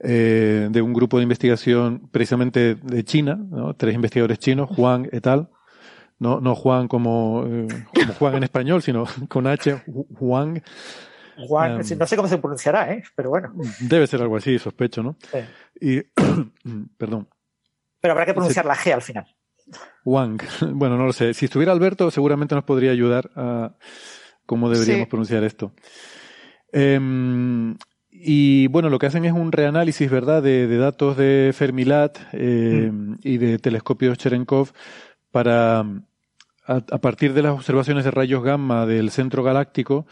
eh, 0.00 0.68
de 0.70 0.82
un 0.82 0.92
grupo 0.92 1.16
de 1.16 1.22
investigación 1.22 2.08
precisamente 2.10 2.74
de 2.74 3.04
China, 3.04 3.36
¿no? 3.36 3.74
tres 3.74 3.94
investigadores 3.94 4.38
chinos, 4.38 4.68
Juan 4.68 5.08
et 5.10 5.26
al. 5.26 5.48
No, 6.18 6.40
no 6.40 6.54
Juan 6.54 6.88
como, 6.88 7.44
eh, 7.46 7.68
como 7.94 8.12
Juan 8.14 8.36
en 8.36 8.42
español, 8.44 8.82
sino 8.82 9.04
con 9.28 9.46
H, 9.46 9.84
Juan. 10.18 10.62
Juan, 11.46 11.72
um, 11.72 11.98
no 11.98 12.06
sé 12.06 12.16
cómo 12.16 12.28
se 12.28 12.38
pronunciará, 12.38 12.92
¿eh? 12.92 13.02
pero 13.14 13.30
bueno. 13.30 13.52
Debe 13.80 14.06
ser 14.06 14.22
algo 14.22 14.36
así, 14.36 14.58
sospecho, 14.58 15.02
¿no? 15.02 15.16
Sí. 15.30 15.38
Y, 15.80 16.02
perdón. 16.96 17.28
Pero 18.00 18.12
habrá 18.12 18.24
que 18.24 18.32
pronunciar 18.32 18.64
la 18.64 18.74
G 18.74 18.92
al 18.92 19.02
final. 19.02 19.26
Wang. 20.06 20.40
Bueno, 20.72 20.96
no 20.96 21.04
lo 21.04 21.12
sé. 21.12 21.34
Si 21.34 21.44
estuviera 21.44 21.72
Alberto, 21.72 22.10
seguramente 22.10 22.54
nos 22.54 22.64
podría 22.64 22.92
ayudar 22.92 23.30
a 23.36 23.74
cómo 24.46 24.70
deberíamos 24.70 25.06
sí. 25.06 25.10
pronunciar 25.10 25.44
esto. 25.44 25.72
Eh, 26.72 26.98
y 28.18 28.66
bueno, 28.68 28.88
lo 28.88 28.98
que 28.98 29.06
hacen 29.06 29.24
es 29.26 29.32
un 29.32 29.52
reanálisis, 29.52 30.10
¿verdad?, 30.10 30.42
de, 30.42 30.66
de 30.66 30.78
datos 30.78 31.16
de 31.18 31.52
Fermilat 31.54 32.18
eh, 32.32 32.90
mm. 32.90 33.14
y 33.22 33.36
de 33.36 33.58
telescopios 33.58 34.16
Cherenkov 34.16 34.72
para, 35.30 35.80
a, 35.80 35.84
a, 36.66 36.98
partir 36.98 37.34
de 37.34 37.42
las 37.42 37.52
observaciones 37.52 38.04
de 38.04 38.10
rayos 38.10 38.42
gamma 38.42 38.86
del 38.86 39.10
centro 39.10 39.42
galáctico, 39.42 40.06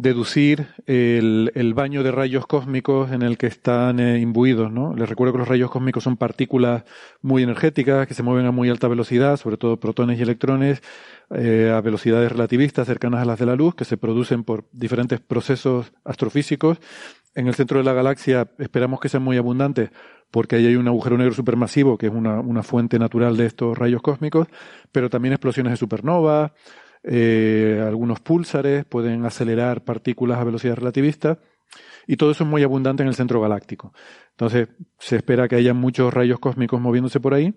deducir 0.00 0.68
el, 0.86 1.52
el 1.54 1.74
baño 1.74 2.02
de 2.02 2.10
rayos 2.10 2.46
cósmicos 2.46 3.12
en 3.12 3.22
el 3.22 3.38
que 3.38 3.46
están 3.46 4.00
eh, 4.00 4.18
imbuidos, 4.18 4.72
¿no? 4.72 4.94
Les 4.94 5.08
recuerdo 5.08 5.32
que 5.32 5.38
los 5.38 5.48
rayos 5.48 5.70
cósmicos 5.70 6.04
son 6.04 6.16
partículas 6.16 6.84
muy 7.22 7.42
energéticas 7.42 8.06
que 8.06 8.14
se 8.14 8.22
mueven 8.22 8.46
a 8.46 8.50
muy 8.50 8.70
alta 8.70 8.88
velocidad, 8.88 9.36
sobre 9.36 9.56
todo 9.56 9.78
protones 9.78 10.18
y 10.18 10.22
electrones, 10.22 10.82
eh, 11.30 11.72
a 11.74 11.80
velocidades 11.80 12.32
relativistas 12.32 12.86
cercanas 12.86 13.22
a 13.22 13.24
las 13.24 13.38
de 13.38 13.46
la 13.46 13.56
luz, 13.56 13.74
que 13.74 13.84
se 13.84 13.96
producen 13.96 14.44
por 14.44 14.64
diferentes 14.72 15.20
procesos 15.20 15.92
astrofísicos 16.04 16.78
en 17.34 17.46
el 17.46 17.54
centro 17.54 17.78
de 17.78 17.84
la 17.84 17.92
galaxia 17.92 18.48
esperamos 18.58 19.00
que 19.00 19.08
sean 19.08 19.22
muy 19.22 19.36
abundantes 19.36 19.90
porque 20.30 20.56
ahí 20.56 20.66
hay 20.66 20.76
un 20.76 20.88
agujero 20.88 21.16
negro 21.16 21.34
supermasivo 21.34 21.96
que 21.96 22.06
es 22.06 22.12
una, 22.12 22.40
una 22.40 22.62
fuente 22.62 22.98
natural 22.98 23.36
de 23.36 23.46
estos 23.46 23.76
rayos 23.76 24.02
cósmicos, 24.02 24.46
pero 24.92 25.10
también 25.10 25.32
explosiones 25.32 25.72
de 25.72 25.76
supernova, 25.76 26.52
eh, 27.02 27.82
algunos 27.86 28.20
púlsares 28.20 28.84
pueden 28.84 29.24
acelerar 29.24 29.84
partículas 29.84 30.38
a 30.38 30.44
velocidad 30.44 30.76
relativista 30.76 31.38
y 32.06 32.16
todo 32.16 32.30
eso 32.30 32.44
es 32.44 32.50
muy 32.50 32.62
abundante 32.62 33.02
en 33.02 33.08
el 33.08 33.14
centro 33.14 33.40
galáctico. 33.40 33.92
Entonces 34.30 34.68
se 34.98 35.16
espera 35.16 35.48
que 35.48 35.56
haya 35.56 35.74
muchos 35.74 36.12
rayos 36.12 36.38
cósmicos 36.38 36.80
moviéndose 36.80 37.20
por 37.20 37.34
ahí. 37.34 37.54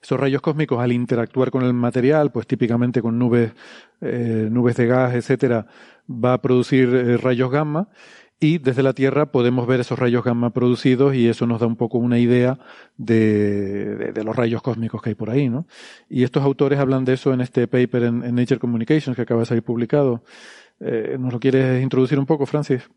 Esos 0.00 0.20
rayos 0.20 0.40
cósmicos 0.40 0.80
al 0.80 0.92
interactuar 0.92 1.50
con 1.50 1.64
el 1.64 1.72
material, 1.74 2.30
pues 2.30 2.46
típicamente 2.46 3.02
con 3.02 3.18
nubes, 3.18 3.52
eh, 4.00 4.48
nubes 4.50 4.76
de 4.76 4.86
gas, 4.86 5.14
etcétera, 5.14 5.66
va 6.08 6.34
a 6.34 6.42
producir 6.42 6.94
eh, 6.94 7.16
rayos 7.16 7.50
gamma 7.50 7.88
y 8.40 8.58
desde 8.58 8.82
la 8.82 8.92
Tierra 8.92 9.26
podemos 9.26 9.66
ver 9.66 9.80
esos 9.80 9.98
rayos 9.98 10.24
gamma 10.24 10.50
producidos 10.50 11.14
y 11.14 11.28
eso 11.28 11.46
nos 11.46 11.60
da 11.60 11.66
un 11.66 11.76
poco 11.76 11.98
una 11.98 12.18
idea 12.18 12.58
de, 12.96 14.12
de, 14.12 14.24
los 14.24 14.36
rayos 14.36 14.60
cósmicos 14.60 15.00
que 15.00 15.10
hay 15.10 15.14
por 15.14 15.30
ahí, 15.30 15.48
¿no? 15.48 15.66
Y 16.08 16.24
estos 16.24 16.42
autores 16.42 16.78
hablan 16.78 17.04
de 17.04 17.14
eso 17.14 17.32
en 17.32 17.40
este 17.40 17.66
paper 17.66 18.02
en, 18.04 18.34
Nature 18.34 18.60
Communications 18.60 19.16
que 19.16 19.22
acaba 19.22 19.40
de 19.40 19.46
salir 19.46 19.62
publicado. 19.62 20.24
Eh, 20.80 21.16
¿Nos 21.18 21.32
lo 21.32 21.40
quieres 21.40 21.82
introducir 21.82 22.18
un 22.18 22.26
poco, 22.26 22.44
Francis? 22.44 22.88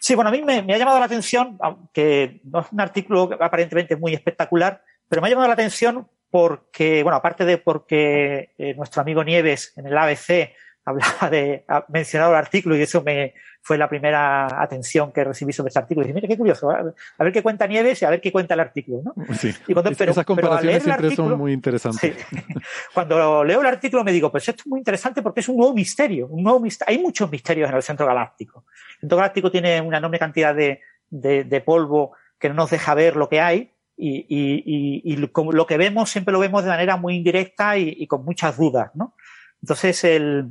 Sí, 0.00 0.14
bueno, 0.14 0.30
a 0.30 0.32
mí 0.32 0.42
me, 0.42 0.62
me, 0.62 0.74
ha 0.74 0.78
llamado 0.78 0.98
la 0.98 1.04
atención, 1.04 1.58
aunque 1.60 2.40
no 2.44 2.60
es 2.60 2.66
un 2.72 2.80
artículo 2.80 3.30
aparentemente 3.38 3.96
muy 3.96 4.14
espectacular, 4.14 4.82
pero 5.08 5.20
me 5.20 5.28
ha 5.28 5.30
llamado 5.30 5.48
la 5.48 5.54
atención 5.54 6.08
porque, 6.30 7.02
bueno, 7.02 7.16
aparte 7.16 7.44
de 7.44 7.58
porque 7.58 8.52
eh, 8.56 8.74
nuestro 8.74 9.02
amigo 9.02 9.22
Nieves 9.24 9.74
en 9.76 9.86
el 9.86 9.98
ABC 9.98 10.52
hablaba 10.84 11.28
de, 11.30 11.64
ha 11.68 11.84
mencionado 11.88 12.32
el 12.32 12.38
artículo 12.38 12.76
y 12.76 12.82
eso 12.82 13.02
me 13.02 13.34
fue 13.62 13.76
la 13.76 13.88
primera 13.88 14.62
atención 14.62 15.12
que 15.12 15.22
recibí 15.22 15.52
sobre 15.52 15.68
este 15.68 15.78
artículo. 15.78 16.04
Y 16.04 16.08
dije, 16.08 16.14
mira, 16.14 16.28
qué 16.28 16.36
curioso, 16.36 16.70
a 16.70 17.24
ver 17.24 17.32
qué 17.32 17.42
cuenta 17.42 17.66
Nieves 17.66 18.00
y 18.02 18.04
a 18.04 18.10
ver 18.10 18.20
qué 18.20 18.32
cuenta 18.32 18.54
el 18.54 18.60
artículo, 18.60 19.02
¿no? 19.04 19.34
Sí. 19.34 19.54
Y 19.68 19.74
cuando, 19.74 19.92
pero, 19.96 20.12
Esas 20.12 20.24
comparaciones 20.24 20.82
siempre 20.82 21.06
artículo, 21.06 21.28
son 21.30 21.38
muy 21.38 21.52
interesantes. 21.52 22.16
Sí. 22.28 22.36
cuando 22.94 23.44
leo 23.44 23.60
el 23.60 23.66
artículo 23.66 24.02
me 24.02 24.12
digo, 24.12 24.30
pues 24.30 24.48
esto 24.48 24.62
es 24.62 24.66
muy 24.66 24.80
interesante 24.80 25.22
porque 25.22 25.40
es 25.40 25.48
un 25.48 25.56
nuevo 25.56 25.74
misterio, 25.74 26.26
un 26.28 26.42
nuevo 26.42 26.60
misterio. 26.60 26.96
Hay 26.96 27.02
muchos 27.02 27.30
misterios 27.30 27.68
en 27.68 27.76
el 27.76 27.82
centro 27.82 28.06
galáctico. 28.06 28.64
El 28.94 29.00
centro 29.00 29.18
galáctico 29.18 29.50
tiene 29.50 29.80
una 29.80 29.98
enorme 29.98 30.18
cantidad 30.18 30.54
de, 30.54 30.80
de, 31.10 31.44
de 31.44 31.60
polvo 31.60 32.12
que 32.38 32.48
no 32.48 32.54
nos 32.54 32.70
deja 32.70 32.94
ver 32.94 33.16
lo 33.16 33.28
que 33.28 33.40
hay, 33.40 33.72
y, 33.96 34.24
y, 34.30 34.62
y, 34.64 35.12
y, 35.12 35.16
lo 35.16 35.66
que 35.66 35.76
vemos 35.76 36.08
siempre 36.08 36.32
lo 36.32 36.38
vemos 36.38 36.64
de 36.64 36.70
manera 36.70 36.96
muy 36.96 37.16
indirecta 37.16 37.76
y, 37.76 37.94
y 37.98 38.06
con 38.06 38.24
muchas 38.24 38.56
dudas, 38.56 38.90
¿no? 38.94 39.14
Entonces, 39.60 40.02
el, 40.04 40.50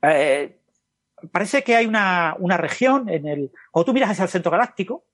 eh, 0.00 0.58
parece 1.30 1.62
que 1.62 1.76
hay 1.76 1.86
una, 1.86 2.36
una, 2.38 2.56
región 2.56 3.08
en 3.08 3.26
el. 3.26 3.52
Cuando 3.70 3.86
tú 3.86 3.94
miras 3.94 4.10
hacia 4.10 4.24
el 4.24 4.30
centro 4.30 4.50
galáctico, 4.50 5.04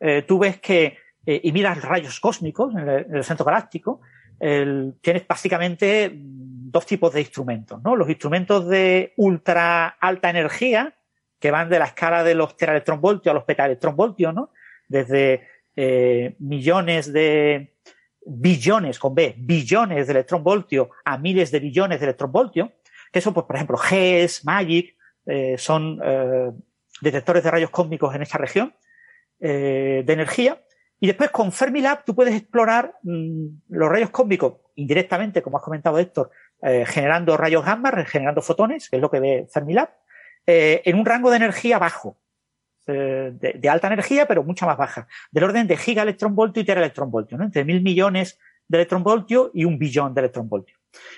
eh, 0.00 0.22
tú 0.22 0.38
ves 0.38 0.60
que. 0.60 0.98
Eh, 1.26 1.40
y 1.44 1.52
miras 1.52 1.82
rayos 1.82 2.20
cósmicos 2.20 2.74
en 2.74 2.88
el, 2.88 3.06
en 3.06 3.16
el 3.16 3.24
centro 3.24 3.46
galáctico, 3.46 4.00
tienes 4.38 5.26
básicamente 5.26 6.12
dos 6.74 6.84
tipos 6.84 7.14
de 7.14 7.20
instrumentos, 7.20 7.80
¿no? 7.82 7.96
Los 7.96 8.08
instrumentos 8.08 8.68
de 8.68 9.14
ultra 9.16 9.86
alta 9.86 10.28
energía, 10.28 10.94
que 11.38 11.50
van 11.50 11.68
de 11.68 11.78
la 11.78 11.86
escala 11.86 12.24
de 12.24 12.34
los 12.34 12.56
teraelectronvoltios 12.56 13.30
a 13.30 13.34
los 13.34 13.44
petaelectronvoltios, 13.44 14.34
¿no? 14.34 14.50
Desde 14.88 15.46
eh, 15.76 16.36
millones 16.40 17.12
de 17.12 17.74
billones, 18.26 18.98
con 18.98 19.14
B, 19.14 19.34
billones 19.36 20.06
de 20.06 20.12
electronvoltios 20.14 20.88
a 21.04 21.18
miles 21.18 21.50
de 21.50 21.60
billones 21.60 22.00
de 22.00 22.06
electronvoltios, 22.06 22.70
que 23.12 23.18
eso, 23.18 23.32
pues, 23.32 23.46
por 23.46 23.56
ejemplo, 23.56 23.76
GES, 23.76 24.44
MAGIC, 24.44 24.93
eh, 25.26 25.56
son 25.58 26.00
eh, 26.02 26.50
detectores 27.00 27.42
de 27.42 27.50
rayos 27.50 27.70
cósmicos 27.70 28.14
en 28.14 28.22
esta 28.22 28.38
región 28.38 28.74
eh, 29.40 30.02
de 30.04 30.12
energía. 30.12 30.60
Y 31.00 31.06
después 31.06 31.30
con 31.30 31.52
Fermilab 31.52 32.04
tú 32.04 32.14
puedes 32.14 32.34
explorar 32.34 32.94
mmm, 33.02 33.46
los 33.68 33.88
rayos 33.88 34.10
cósmicos 34.10 34.54
indirectamente, 34.76 35.42
como 35.42 35.58
has 35.58 35.62
comentado 35.62 35.98
Héctor, 35.98 36.30
generando 36.86 37.36
rayos 37.36 37.64
gamma, 37.64 37.92
generando 38.06 38.40
fotones, 38.40 38.88
que 38.88 38.96
es 38.96 39.02
lo 39.02 39.10
que 39.10 39.20
ve 39.20 39.46
Fermilab, 39.52 39.90
en 40.46 40.98
un 40.98 41.04
rango 41.04 41.30
de 41.30 41.36
energía 41.36 41.78
bajo, 41.78 42.18
de, 42.86 43.68
alta 43.70 43.86
energía, 43.88 44.26
pero 44.26 44.42
mucha 44.42 44.64
más 44.64 44.78
baja, 44.78 45.06
del 45.30 45.44
orden 45.44 45.66
de 45.68 45.76
gigaelectronvoltio 45.76 46.62
y 46.62 46.66
teraelectronvoltio, 46.66 47.36
¿no? 47.36 47.44
entre 47.44 47.64
mil 47.64 47.82
millones 47.82 48.38
de 48.66 48.78
electronvoltio 48.78 49.50
y 49.52 49.64
un 49.64 49.78
billón 49.78 50.14
de 50.14 50.22
electronvoltio. 50.22 50.76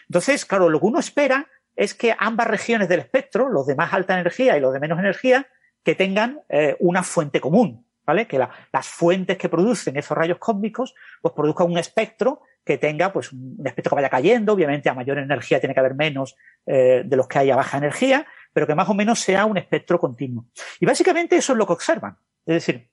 Entonces, 0.08 0.44
claro, 0.44 0.68
lo 0.68 0.80
que 0.80 0.86
uno 0.86 0.98
espera 0.98 1.48
es 1.76 1.94
que 1.94 2.14
ambas 2.18 2.46
regiones 2.46 2.88
del 2.88 3.00
espectro, 3.00 3.48
los 3.48 3.66
de 3.66 3.76
más 3.76 3.92
alta 3.92 4.18
energía 4.18 4.56
y 4.56 4.60
los 4.60 4.72
de 4.72 4.80
menos 4.80 4.98
energía, 4.98 5.46
que 5.84 5.94
tengan 5.94 6.40
eh, 6.48 6.76
una 6.80 7.02
fuente 7.02 7.40
común, 7.40 7.86
¿vale? 8.04 8.26
Que 8.26 8.38
la, 8.38 8.50
las 8.72 8.88
fuentes 8.88 9.36
que 9.38 9.48
producen 9.48 9.96
esos 9.96 10.16
rayos 10.16 10.38
cósmicos, 10.38 10.94
pues 11.22 11.34
produzcan 11.34 11.70
un 11.70 11.78
espectro 11.78 12.40
que 12.64 12.78
tenga, 12.78 13.12
pues, 13.12 13.32
un 13.32 13.62
espectro 13.64 13.90
que 13.90 13.96
vaya 13.96 14.10
cayendo, 14.10 14.52
obviamente 14.52 14.88
a 14.88 14.94
mayor 14.94 15.18
energía 15.18 15.60
tiene 15.60 15.72
que 15.72 15.78
haber 15.80 15.94
menos 15.94 16.36
eh, 16.66 17.04
de 17.06 17.16
los 17.16 17.28
que 17.28 17.38
hay 17.38 17.50
a 17.50 17.56
baja 17.56 17.78
energía, 17.78 18.26
pero 18.52 18.66
que 18.66 18.74
más 18.74 18.88
o 18.88 18.94
menos 18.94 19.20
sea 19.20 19.44
un 19.44 19.56
espectro 19.56 20.00
continuo. 20.00 20.46
Y 20.80 20.86
básicamente 20.86 21.36
eso 21.36 21.52
es 21.52 21.58
lo 21.58 21.66
que 21.66 21.74
observan. 21.74 22.18
Es 22.44 22.54
decir, 22.54 22.90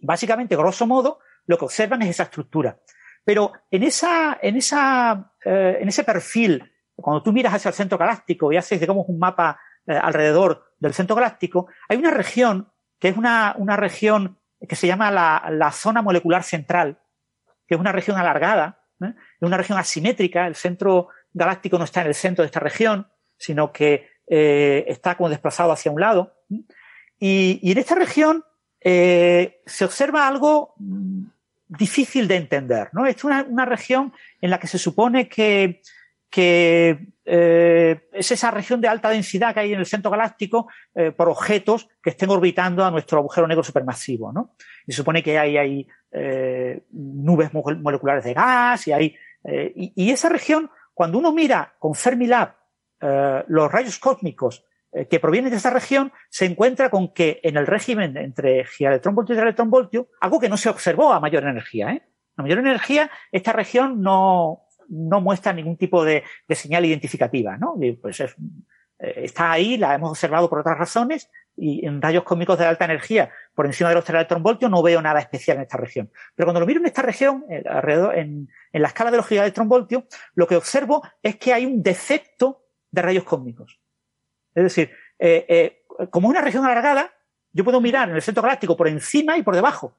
básicamente, 0.00 0.54
grosso 0.56 0.86
modo, 0.86 1.20
lo 1.46 1.56
que 1.56 1.64
observan 1.64 2.02
es 2.02 2.10
esa 2.10 2.24
estructura. 2.24 2.78
Pero 3.24 3.52
en 3.70 3.84
esa, 3.84 4.38
en 4.42 4.56
esa, 4.56 5.32
eh, 5.44 5.78
en 5.80 5.88
ese 5.88 6.04
perfil, 6.04 6.70
cuando 6.96 7.22
tú 7.22 7.32
miras 7.32 7.54
hacia 7.54 7.68
el 7.68 7.74
centro 7.74 7.98
galáctico 7.98 8.52
y 8.52 8.56
haces, 8.56 8.80
digamos, 8.80 9.04
un 9.08 9.18
mapa 9.18 9.60
eh, 9.86 9.94
alrededor 9.94 10.72
del 10.78 10.94
centro 10.94 11.16
galáctico, 11.16 11.68
hay 11.88 11.98
una 11.98 12.10
región 12.10 12.70
que 12.98 13.08
es 13.08 13.16
una, 13.16 13.54
una 13.58 13.76
región 13.76 14.38
que 14.66 14.76
se 14.76 14.86
llama 14.86 15.10
la, 15.10 15.46
la, 15.50 15.70
zona 15.70 16.02
molecular 16.02 16.42
central, 16.42 16.98
que 17.66 17.74
es 17.74 17.80
una 17.80 17.92
región 17.92 18.16
alargada, 18.16 18.80
¿eh? 19.02 19.12
es 19.16 19.46
una 19.46 19.58
región 19.58 19.78
asimétrica. 19.78 20.46
El 20.46 20.54
centro 20.54 21.08
galáctico 21.32 21.78
no 21.78 21.84
está 21.84 22.00
en 22.00 22.08
el 22.08 22.14
centro 22.14 22.42
de 22.42 22.46
esta 22.46 22.60
región, 22.60 23.06
sino 23.36 23.72
que 23.72 24.08
eh, 24.26 24.84
está 24.88 25.16
como 25.16 25.28
desplazado 25.28 25.72
hacia 25.72 25.92
un 25.92 26.00
lado. 26.00 26.34
Y, 27.18 27.60
y 27.62 27.72
en 27.72 27.78
esta 27.78 27.94
región 27.94 28.44
eh, 28.80 29.62
se 29.66 29.84
observa 29.84 30.26
algo 30.26 30.74
mm, 30.78 31.24
difícil 31.68 32.28
de 32.28 32.36
entender, 32.36 32.88
¿no? 32.92 33.06
Es 33.06 33.24
una, 33.24 33.44
una 33.48 33.64
región 33.64 34.12
en 34.40 34.50
la 34.50 34.58
que 34.58 34.66
se 34.66 34.78
supone 34.78 35.28
que, 35.28 35.82
que 36.36 37.14
eh, 37.24 38.08
es 38.12 38.30
esa 38.30 38.50
región 38.50 38.78
de 38.78 38.88
alta 38.88 39.08
densidad 39.08 39.54
que 39.54 39.60
hay 39.60 39.72
en 39.72 39.78
el 39.78 39.86
centro 39.86 40.10
galáctico 40.10 40.68
eh, 40.94 41.10
por 41.12 41.30
objetos 41.30 41.88
que 42.02 42.10
estén 42.10 42.28
orbitando 42.28 42.84
a 42.84 42.90
nuestro 42.90 43.20
agujero 43.20 43.46
negro 43.46 43.64
supermasivo, 43.64 44.34
¿no? 44.34 44.54
Y 44.86 44.92
se 44.92 44.98
supone 44.98 45.22
que 45.22 45.38
hay, 45.38 45.56
hay 45.56 45.88
eh, 46.12 46.84
nubes 46.92 47.54
moleculares 47.54 48.22
de 48.22 48.34
gas 48.34 48.86
y 48.86 48.92
hay 48.92 49.16
y, 49.48 50.10
esa 50.10 50.28
región, 50.28 50.70
cuando 50.92 51.18
uno 51.18 51.32
mira 51.32 51.74
con 51.78 51.94
Fermilab 51.94 52.54
los 53.46 53.70
rayos 53.70 53.98
cósmicos 54.00 54.64
que 55.08 55.20
provienen 55.20 55.52
de 55.52 55.58
esa 55.58 55.70
región, 55.70 56.12
se 56.28 56.46
encuentra 56.46 56.90
con 56.90 57.14
que 57.14 57.38
en 57.44 57.56
el 57.56 57.66
régimen 57.66 58.16
entre 58.16 58.64
gigaelectronvoltio 58.64 59.36
y 59.36 59.38
electronvoltio, 59.38 60.08
algo 60.20 60.40
que 60.40 60.48
no 60.48 60.56
se 60.56 60.68
observó 60.68 61.12
a 61.12 61.20
mayor 61.20 61.44
energía, 61.44 61.92
¿eh? 61.92 62.02
A 62.36 62.42
mayor 62.42 62.58
energía, 62.58 63.08
esta 63.30 63.52
región 63.52 64.02
no, 64.02 64.65
no 64.88 65.20
muestra 65.20 65.52
ningún 65.52 65.76
tipo 65.76 66.04
de, 66.04 66.22
señal 66.50 66.84
identificativa, 66.84 67.56
¿no? 67.56 67.76
Pues 68.00 68.20
es, 68.20 68.34
está 68.98 69.52
ahí, 69.52 69.76
la 69.76 69.94
hemos 69.94 70.10
observado 70.10 70.48
por 70.48 70.60
otras 70.60 70.78
razones, 70.78 71.30
y 71.56 71.86
en 71.86 72.02
rayos 72.02 72.24
cósmicos 72.24 72.58
de 72.58 72.66
alta 72.66 72.84
energía, 72.84 73.30
por 73.54 73.66
encima 73.66 73.88
de 73.88 73.96
los 73.96 74.08
electronvoltios, 74.08 74.70
no 74.70 74.82
veo 74.82 75.00
nada 75.00 75.20
especial 75.20 75.56
en 75.56 75.62
esta 75.62 75.78
región. 75.78 76.10
Pero 76.34 76.46
cuando 76.46 76.60
lo 76.60 76.66
miro 76.66 76.80
en 76.80 76.86
esta 76.86 77.02
región, 77.02 77.44
alrededor, 77.68 78.16
en, 78.16 78.48
la 78.72 78.88
escala 78.88 79.10
de 79.10 79.16
los 79.16 79.26
gigaelectronvoltios, 79.26 80.04
lo 80.34 80.46
que 80.46 80.56
observo 80.56 81.02
es 81.22 81.36
que 81.36 81.54
hay 81.54 81.64
un 81.64 81.82
defecto 81.82 82.66
de 82.90 83.02
rayos 83.02 83.24
cósmicos. 83.24 83.80
Es 84.54 84.64
decir, 84.64 84.90
eh, 85.18 85.46
eh, 85.48 86.08
como 86.10 86.28
una 86.28 86.42
región 86.42 86.64
alargada, 86.64 87.12
yo 87.52 87.64
puedo 87.64 87.80
mirar 87.80 88.10
en 88.10 88.16
el 88.16 88.22
centro 88.22 88.42
galáctico 88.42 88.76
por 88.76 88.88
encima 88.88 89.38
y 89.38 89.42
por 89.42 89.54
debajo 89.54 89.98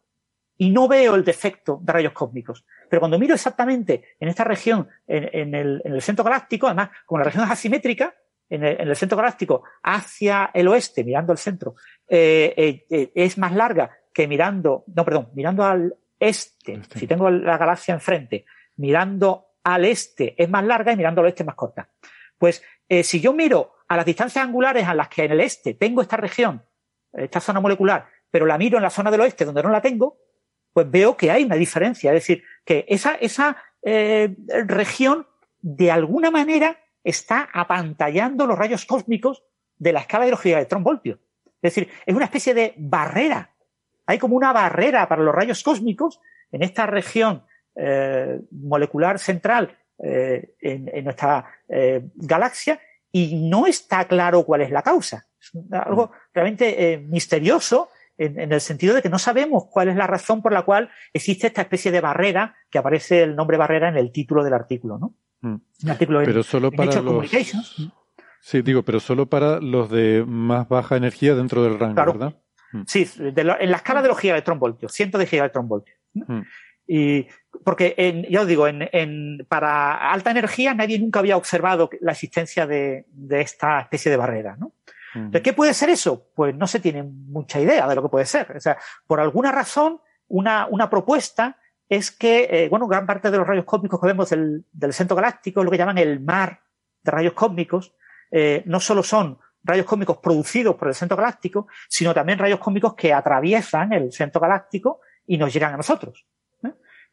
y 0.57 0.71
no 0.71 0.87
veo 0.87 1.15
el 1.15 1.23
defecto 1.23 1.79
de 1.81 1.93
rayos 1.93 2.13
cósmicos. 2.13 2.65
Pero 2.89 2.99
cuando 2.99 3.19
miro 3.19 3.33
exactamente 3.33 4.15
en 4.19 4.29
esta 4.29 4.43
región, 4.43 4.87
en, 5.07 5.29
en, 5.33 5.55
el, 5.55 5.81
en 5.83 5.93
el, 5.93 6.01
centro 6.01 6.23
galáctico, 6.23 6.67
además, 6.67 6.89
como 7.05 7.19
la 7.19 7.25
región 7.25 7.43
es 7.45 7.51
asimétrica, 7.51 8.15
en 8.49 8.63
el, 8.63 8.81
en 8.81 8.87
el, 8.87 8.95
centro 8.95 9.17
galáctico 9.17 9.63
hacia 9.83 10.51
el 10.53 10.67
oeste, 10.67 11.03
mirando 11.03 11.31
el 11.31 11.37
centro, 11.37 11.75
eh, 12.07 12.85
eh, 12.89 13.11
es 13.13 13.37
más 13.37 13.53
larga 13.53 13.91
que 14.13 14.27
mirando, 14.27 14.83
no, 14.87 15.05
perdón, 15.05 15.29
mirando 15.33 15.63
al 15.63 15.95
este. 16.19 16.73
este. 16.73 16.99
Si 16.99 17.07
tengo 17.07 17.29
la 17.29 17.57
galaxia 17.57 17.93
enfrente, 17.93 18.45
mirando 18.77 19.47
al 19.63 19.85
este 19.85 20.41
es 20.41 20.49
más 20.49 20.63
larga 20.63 20.93
y 20.93 20.95
mirando 20.95 21.21
al 21.21 21.25
oeste 21.25 21.43
es 21.43 21.47
más 21.47 21.55
corta. 21.55 21.89
Pues 22.37 22.63
eh, 22.87 23.03
si 23.03 23.19
yo 23.19 23.33
miro 23.33 23.75
a 23.87 23.97
las 23.97 24.05
distancias 24.05 24.43
angulares 24.43 24.87
a 24.87 24.93
las 24.93 25.09
que 25.09 25.25
en 25.25 25.31
el 25.31 25.41
este 25.41 25.73
tengo 25.73 26.01
esta 26.01 26.17
región, 26.17 26.63
esta 27.13 27.39
zona 27.39 27.59
molecular, 27.59 28.07
pero 28.31 28.45
la 28.45 28.57
miro 28.57 28.77
en 28.77 28.83
la 28.83 28.89
zona 28.89 29.11
del 29.11 29.21
oeste 29.21 29.45
donde 29.45 29.63
no 29.63 29.69
la 29.69 29.81
tengo, 29.81 30.17
pues 30.77 30.91
veo 30.91 31.17
que 31.17 31.31
hay 31.31 31.43
una 31.43 31.55
diferencia. 31.55 32.11
Es 32.11 32.21
decir, 32.21 32.43
que 32.63 32.85
esa, 32.87 33.15
esa 33.15 33.57
eh, 33.81 34.35
región 34.67 35.25
de 35.59 35.89
alguna 35.89 36.29
manera 36.29 36.77
está 37.03 37.49
apantallando 37.51 38.45
los 38.45 38.59
rayos 38.59 38.85
cósmicos 38.85 39.41
de 39.79 39.91
la 39.91 40.01
escala 40.01 40.25
de 40.25 40.31
los 40.31 40.39
gigaelectronvoltios. 40.39 41.17
Es 41.63 41.73
decir, 41.73 41.89
es 42.05 42.15
una 42.15 42.25
especie 42.25 42.53
de 42.53 42.75
barrera. 42.77 43.55
Hay 44.05 44.19
como 44.19 44.35
una 44.35 44.53
barrera 44.53 45.09
para 45.09 45.23
los 45.23 45.33
rayos 45.33 45.63
cósmicos 45.63 46.21
en 46.51 46.61
esta 46.61 46.85
región 46.85 47.43
eh, 47.75 48.39
molecular 48.51 49.17
central 49.17 49.79
eh, 49.97 50.53
en, 50.61 50.91
en, 50.93 51.05
nuestra 51.05 51.43
galaxia 52.13 52.79
y 53.11 53.49
no 53.49 53.65
está 53.65 54.07
claro 54.07 54.45
cuál 54.45 54.61
es 54.61 54.69
la 54.69 54.83
causa. 54.83 55.25
Es 55.41 55.51
algo 55.71 56.11
realmente 56.35 56.93
eh, 56.93 56.99
misterioso 56.99 57.89
en, 58.17 58.39
en, 58.39 58.51
el 58.51 58.61
sentido 58.61 58.95
de 58.95 59.01
que 59.01 59.09
no 59.09 59.19
sabemos 59.19 59.65
cuál 59.69 59.89
es 59.89 59.95
la 59.95 60.07
razón 60.07 60.41
por 60.41 60.51
la 60.51 60.63
cual 60.63 60.89
existe 61.13 61.47
esta 61.47 61.61
especie 61.61 61.91
de 61.91 62.01
barrera 62.01 62.55
que 62.69 62.77
aparece 62.77 63.23
el 63.23 63.35
nombre 63.35 63.57
barrera 63.57 63.89
en 63.89 63.97
el 63.97 64.11
título 64.11 64.43
del 64.43 64.53
artículo, 64.53 64.97
¿no? 64.97 65.15
Mm. 65.41 65.55
Un 65.83 65.89
artículo 65.89 66.21
pero 66.23 66.39
en, 66.39 66.43
solo 66.43 66.71
para 66.71 66.93
en 66.93 67.05
los... 67.05 67.29
Sí, 68.39 68.61
digo, 68.61 68.83
pero 68.83 68.99
solo 68.99 69.25
para 69.25 69.59
los 69.59 69.89
de 69.89 70.23
más 70.25 70.67
baja 70.69 70.95
energía 70.95 71.35
dentro 71.35 71.63
del 71.63 71.79
rango, 71.79 71.95
claro. 71.95 72.13
¿verdad? 72.13 72.35
Mm. 72.71 72.81
Sí, 72.85 73.07
de 73.17 73.43
lo, 73.43 73.59
en 73.59 73.71
la 73.71 73.77
escala 73.77 74.01
de 74.01 74.07
los 74.07 74.19
gigaelectronvoltios, 74.19 74.91
cientos 74.91 75.19
de 75.19 75.27
gigaelectronvoltios. 75.27 75.97
¿no? 76.13 76.25
Mm. 76.27 76.45
Y 76.87 77.27
porque 77.65 77.95
en, 77.97 78.23
ya 78.29 78.41
os 78.41 78.47
digo, 78.47 78.67
en, 78.67 78.87
en, 78.93 79.45
para 79.49 80.11
alta 80.11 80.31
energía 80.31 80.73
nadie 80.73 80.99
nunca 80.99 81.19
había 81.19 81.35
observado 81.35 81.89
la 81.99 82.13
existencia 82.13 82.65
de, 82.65 83.05
de 83.09 83.41
esta 83.41 83.81
especie 83.81 84.09
de 84.09 84.17
barrera, 84.17 84.55
¿no? 84.57 84.73
Uh 85.15 85.19
-huh. 85.19 85.29
¿De 85.31 85.41
qué 85.41 85.53
puede 85.53 85.73
ser 85.73 85.89
eso? 85.89 86.27
Pues 86.35 86.55
no 86.55 86.67
se 86.67 86.79
tiene 86.79 87.03
mucha 87.03 87.59
idea 87.59 87.87
de 87.87 87.95
lo 87.95 88.01
que 88.03 88.09
puede 88.09 88.25
ser. 88.25 88.55
O 88.55 88.59
sea, 88.59 88.77
por 89.05 89.19
alguna 89.19 89.51
razón, 89.51 90.01
una, 90.27 90.67
una 90.69 90.89
propuesta 90.89 91.57
es 91.89 92.11
que, 92.11 92.47
eh, 92.51 92.69
bueno, 92.69 92.87
gran 92.87 93.05
parte 93.05 93.31
de 93.31 93.37
los 93.37 93.47
rayos 93.47 93.65
cósmicos 93.65 93.99
que 93.99 94.07
vemos 94.07 94.29
del, 94.29 94.65
del 94.71 94.93
centro 94.93 95.15
galáctico, 95.15 95.63
lo 95.63 95.71
que 95.71 95.77
llaman 95.77 95.97
el 95.97 96.19
mar 96.19 96.61
de 97.01 97.11
rayos 97.11 97.33
cósmicos, 97.33 97.93
eh, 98.31 98.63
no 98.65 98.79
solo 98.79 99.03
son 99.03 99.39
rayos 99.63 99.85
cósmicos 99.85 100.17
producidos 100.17 100.75
por 100.75 100.87
el 100.87 100.93
centro 100.93 101.17
galáctico, 101.17 101.67
sino 101.87 102.13
también 102.13 102.39
rayos 102.39 102.59
cósmicos 102.59 102.95
que 102.95 103.13
atraviesan 103.13 103.93
el 103.93 104.11
centro 104.11 104.41
galáctico 104.41 105.01
y 105.25 105.37
nos 105.37 105.53
llegan 105.53 105.73
a 105.73 105.77
nosotros. 105.77 106.25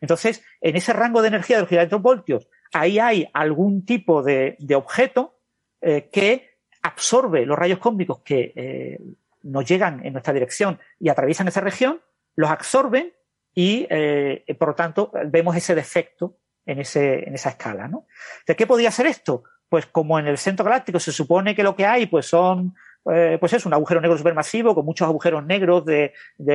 Entonces, 0.01 0.45
en 0.61 0.77
ese 0.77 0.93
rango 0.93 1.23
de 1.23 1.29
energía 1.29 1.57
de 1.57 1.63
los 1.63 1.69
gigaelectronvoltios, 1.69 2.49
ahí 2.73 2.99
hay 2.99 3.29
algún 3.33 3.85
tipo 3.85 4.23
de, 4.23 4.57
objeto 4.75 5.41
eh, 5.81 6.11
que 6.13 6.54
absorbe 6.85 7.47
los 7.47 7.59
rayos 7.59 7.79
cósmicos 7.79 8.21
que 8.21 8.53
eh, 8.55 9.01
nos 9.43 9.65
llegan 9.65 10.05
en 10.05 10.13
nuestra 10.13 10.35
dirección 10.35 10.79
y 11.01 11.09
atraviesan 11.09 11.49
esa 11.49 11.63
región, 11.63 12.01
los 12.37 12.51
absorben 12.51 13.13
y, 13.55 13.87
eh, 13.89 14.45
por 14.59 14.69
lo 14.69 14.75
tanto, 14.75 15.11
vemos 15.27 15.57
ese 15.57 15.75
defecto 15.75 16.37
en, 16.67 16.81
ese, 16.81 17.27
en 17.27 17.35
esa 17.35 17.51
escala. 17.51 17.89
¿no? 17.89 18.07
¿De 18.47 18.55
qué 18.55 18.67
podría 18.67 18.91
ser 18.91 19.07
esto? 19.07 19.45
Pues 19.69 19.87
como 19.87 20.19
en 20.19 20.27
el 20.27 20.37
centro 20.37 20.65
galáctico 20.65 21.01
se 21.01 21.11
supone 21.11 21.55
que 21.55 21.63
lo 21.63 21.75
que 21.75 21.87
hay 21.87 22.05
pues 22.07 22.27
son 22.27 22.75
eh, 23.11 23.39
pues 23.41 23.55
es 23.55 23.65
un 23.65 23.73
agujero 23.73 24.01
negro 24.01 24.19
supermasivo 24.19 24.75
con 24.75 24.85
muchos 24.85 25.09
agujeros 25.09 25.45
negros 25.45 25.85
de, 25.87 26.13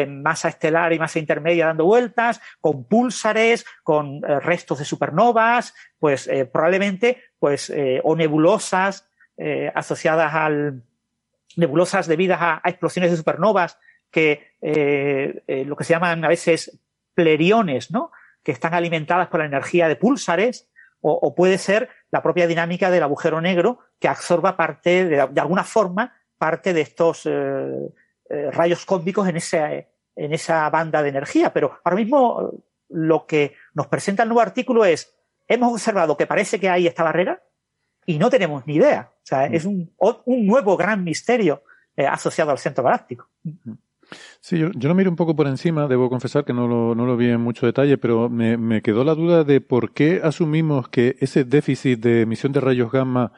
masa 0.07 0.49
estelar 0.49 0.93
y 0.93 0.99
masa 0.99 1.17
intermedia 1.17 1.67
dando 1.67 1.85
vueltas, 1.85 2.39
con 2.61 2.85
púlsares, 2.85 3.65
con 3.83 4.21
restos 4.21 4.79
de 4.79 4.85
supernovas, 4.85 5.73
pues 5.99 6.29
probablemente, 6.51 7.21
pues, 7.39 7.71
o 8.03 8.15
nebulosas 8.15 9.08
asociadas 9.73 10.33
al, 10.33 10.83
nebulosas 11.55 12.07
debidas 12.07 12.39
a, 12.41 12.61
explosiones 12.65 13.11
de 13.11 13.17
supernovas 13.17 13.77
que 14.11 14.53
lo 15.65 15.75
que 15.75 15.83
se 15.83 15.93
llaman 15.93 16.25
a 16.25 16.27
veces 16.27 16.79
pleriones, 17.13 17.91
¿no? 17.91 18.11
Que 18.43 18.51
están 18.51 18.73
alimentadas 18.73 19.27
por 19.27 19.39
la 19.39 19.45
energía 19.45 19.87
de 19.87 19.95
púlsares, 19.95 20.69
o, 21.01 21.33
puede 21.33 21.57
ser 21.57 21.89
la 22.11 22.21
propia 22.21 22.47
dinámica 22.47 22.91
del 22.91 23.03
agujero 23.03 23.39
negro 23.41 23.79
que 23.99 24.07
absorba 24.07 24.57
parte, 24.57 25.05
de, 25.05 25.27
de 25.27 25.41
alguna 25.41 25.63
forma, 25.63 26.13
parte 26.37 26.73
de 26.73 26.81
estos 26.81 27.25
eh, 27.25 27.93
eh, 28.29 28.51
rayos 28.51 28.85
cósmicos 28.85 29.27
en, 29.27 29.37
en 30.15 30.33
esa 30.33 30.69
banda 30.69 31.03
de 31.03 31.09
energía. 31.09 31.53
Pero 31.53 31.79
ahora 31.83 31.97
mismo 31.97 32.51
lo 32.89 33.27
que 33.27 33.53
nos 33.73 33.87
presenta 33.87 34.23
el 34.23 34.29
nuevo 34.29 34.41
artículo 34.41 34.85
es, 34.85 35.15
hemos 35.47 35.71
observado 35.71 36.17
que 36.17 36.25
parece 36.25 36.59
que 36.59 36.69
hay 36.69 36.87
esta 36.87 37.03
barrera 37.03 37.43
y 38.09 38.17
no 38.17 38.31
tenemos 38.31 38.65
ni 38.65 38.73
idea. 38.77 39.11
O 39.17 39.21
sea, 39.21 39.45
es 39.45 39.65
un, 39.65 39.93
nuevo 40.25 40.75
gran 40.75 41.03
misterio 41.03 41.61
eh, 41.95 42.07
asociado 42.07 42.49
al 42.49 42.57
centro 42.57 42.83
galáctico. 42.83 43.29
Sí, 44.39 44.57
yo, 44.57 44.71
lo 44.73 44.95
miro 44.95 45.11
un 45.11 45.15
poco 45.15 45.35
por 45.35 45.45
encima, 45.45 45.87
debo 45.87 46.09
confesar 46.09 46.43
que 46.43 46.51
no 46.51 46.67
lo, 46.67 46.95
no 46.95 47.05
lo 47.05 47.15
vi 47.15 47.29
en 47.29 47.39
mucho 47.39 47.67
detalle, 47.67 47.99
pero 47.99 48.27
me, 48.27 48.57
me, 48.57 48.81
quedó 48.81 49.03
la 49.03 49.13
duda 49.13 49.43
de 49.43 49.61
por 49.61 49.93
qué 49.93 50.21
asumimos 50.23 50.89
que 50.89 51.17
ese 51.19 51.43
déficit 51.43 51.99
de 51.99 52.21
emisión 52.21 52.51
de 52.51 52.61
rayos 52.61 52.91
gamma 52.91 53.31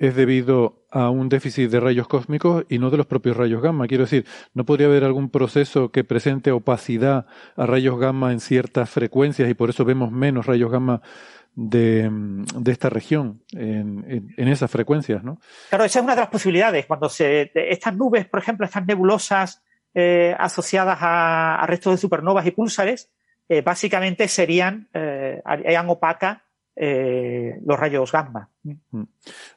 es 0.00 0.16
debido 0.16 0.84
a 0.90 1.08
un 1.10 1.28
déficit 1.28 1.70
de 1.70 1.78
rayos 1.78 2.08
cósmicos 2.08 2.64
y 2.68 2.80
no 2.80 2.90
de 2.90 2.96
los 2.96 3.06
propios 3.06 3.36
rayos 3.36 3.62
gamma. 3.62 3.86
Quiero 3.86 4.04
decir, 4.04 4.26
¿no 4.54 4.64
podría 4.64 4.88
haber 4.88 5.04
algún 5.04 5.30
proceso 5.30 5.90
que 5.92 6.02
presente 6.02 6.50
opacidad 6.50 7.26
a 7.54 7.66
rayos 7.66 7.96
gamma 8.00 8.32
en 8.32 8.40
ciertas 8.40 8.90
frecuencias 8.90 9.48
y 9.48 9.54
por 9.54 9.70
eso 9.70 9.84
vemos 9.84 10.10
menos 10.10 10.46
rayos 10.46 10.72
gamma 10.72 11.00
de, 11.56 12.10
esta 12.66 12.90
región 12.90 13.42
en, 13.52 14.30
esas 14.36 14.70
frecuencias, 14.70 15.24
¿no? 15.24 15.40
Claro, 15.70 15.84
esa 15.84 15.98
es 15.98 16.04
una 16.04 16.14
de 16.14 16.20
las 16.20 16.30
posibilidades. 16.30 16.86
Cuando 16.86 17.08
se, 17.08 17.50
estas 17.54 17.96
nubes, 17.96 18.26
por 18.26 18.40
ejemplo, 18.40 18.66
estas 18.66 18.86
nebulosas 18.86 19.62
eh, 19.94 20.36
asociadas 20.38 20.98
a, 21.00 21.64
restos 21.66 21.94
de 21.94 21.98
supernovas 21.98 22.46
y 22.46 22.50
púlsares, 22.50 23.10
eh, 23.48 23.62
básicamente 23.62 24.28
serían, 24.28 24.88
eh, 24.92 25.40
harían 25.44 25.88
opaca 25.88 26.44
eh, 26.78 27.58
los 27.64 27.80
rayos 27.80 28.12
gamma. 28.12 28.50
Mm. 28.62 29.02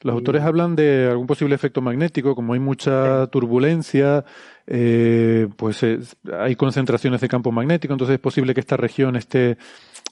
Los 0.02 0.16
autores 0.16 0.42
hablan 0.42 0.76
de 0.76 1.10
algún 1.10 1.28
posible 1.28 1.54
efecto 1.54 1.82
magnético, 1.82 2.34
como 2.34 2.54
hay 2.54 2.60
mucha 2.60 3.28
turbulencia, 3.28 4.24
eh, 4.66 5.50
pues 5.58 5.84
hay 5.84 6.56
concentraciones 6.56 7.20
de 7.20 7.28
campo 7.28 7.52
magnético, 7.52 7.94
entonces 7.94 8.14
es 8.14 8.22
posible 8.22 8.54
que 8.54 8.62
esta 8.62 8.78
región 8.78 9.18
esté, 9.18 9.58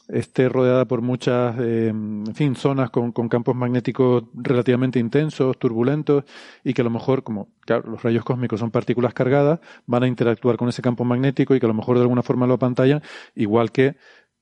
esté 0.09 0.49
rodeada 0.49 0.83
por 0.83 1.01
muchas, 1.01 1.55
eh, 1.59 1.87
en 1.87 2.35
fin, 2.35 2.55
zonas 2.57 2.89
con, 2.89 3.13
con, 3.13 3.29
campos 3.29 3.55
magnéticos 3.55 4.25
relativamente 4.33 4.99
intensos, 4.99 5.57
turbulentos, 5.57 6.25
y 6.61 6.73
que 6.73 6.81
a 6.81 6.83
lo 6.83 6.89
mejor, 6.89 7.23
como 7.23 7.47
claro, 7.61 7.89
los 7.89 8.03
rayos 8.03 8.25
cósmicos 8.25 8.59
son 8.59 8.71
partículas 8.71 9.13
cargadas, 9.13 9.59
van 9.85 10.03
a 10.03 10.07
interactuar 10.07 10.57
con 10.57 10.67
ese 10.67 10.81
campo 10.81 11.05
magnético 11.05 11.55
y 11.55 11.61
que 11.61 11.65
a 11.65 11.69
lo 11.69 11.73
mejor 11.73 11.95
de 11.95 12.01
alguna 12.01 12.23
forma 12.23 12.47
lo 12.47 12.55
apantallan, 12.55 13.01
igual 13.33 13.71
que 13.71 13.95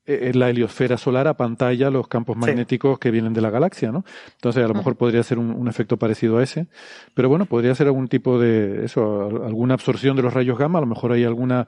eh, 0.07 0.31
la 0.35 0.49
heliosfera 0.49 0.97
solar 0.97 1.35
pantalla 1.35 1.89
los 1.89 2.07
campos 2.07 2.37
magnéticos 2.37 2.99
que 2.99 3.09
vienen 3.09 3.33
de 3.33 3.41
la 3.41 3.49
galaxia, 3.49 3.91
¿no? 3.91 4.05
Entonces, 4.33 4.63
a 4.63 4.67
lo 4.67 4.75
mejor 4.75 4.95
podría 4.97 5.23
ser 5.23 5.39
un, 5.39 5.67
efecto 5.67 5.97
parecido 5.97 6.37
a 6.37 6.43
ese. 6.43 6.67
Pero 7.15 7.27
bueno, 7.27 7.47
podría 7.47 7.73
ser 7.73 7.87
algún 7.87 8.07
tipo 8.07 8.39
de, 8.39 8.85
eso, 8.85 9.43
alguna 9.43 9.73
absorción 9.73 10.15
de 10.15 10.21
los 10.21 10.33
rayos 10.33 10.59
gamma, 10.59 10.77
a 10.77 10.81
lo 10.81 10.87
mejor 10.87 11.11
hay 11.11 11.23
alguna, 11.23 11.67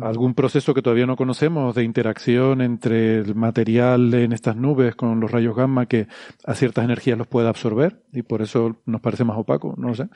algún 0.00 0.34
proceso 0.34 0.74
que 0.74 0.82
todavía 0.82 1.06
no 1.06 1.16
conocemos 1.16 1.74
de 1.74 1.82
interacción 1.82 2.60
entre 2.60 3.18
el 3.18 3.34
material 3.34 4.14
en 4.14 4.32
estas 4.32 4.54
nubes 4.54 4.94
con 4.94 5.18
los 5.18 5.30
rayos 5.30 5.56
gamma 5.56 5.86
que 5.86 6.06
a 6.44 6.54
ciertas 6.54 6.84
energías 6.84 7.18
los 7.18 7.26
puede 7.26 7.48
absorber 7.48 8.00
y 8.12 8.22
por 8.22 8.42
eso 8.42 8.76
nos 8.86 9.00
parece 9.00 9.24
más 9.24 9.38
opaco, 9.38 9.74
no 9.76 9.88
lo 9.88 9.94
sé. 9.94 10.08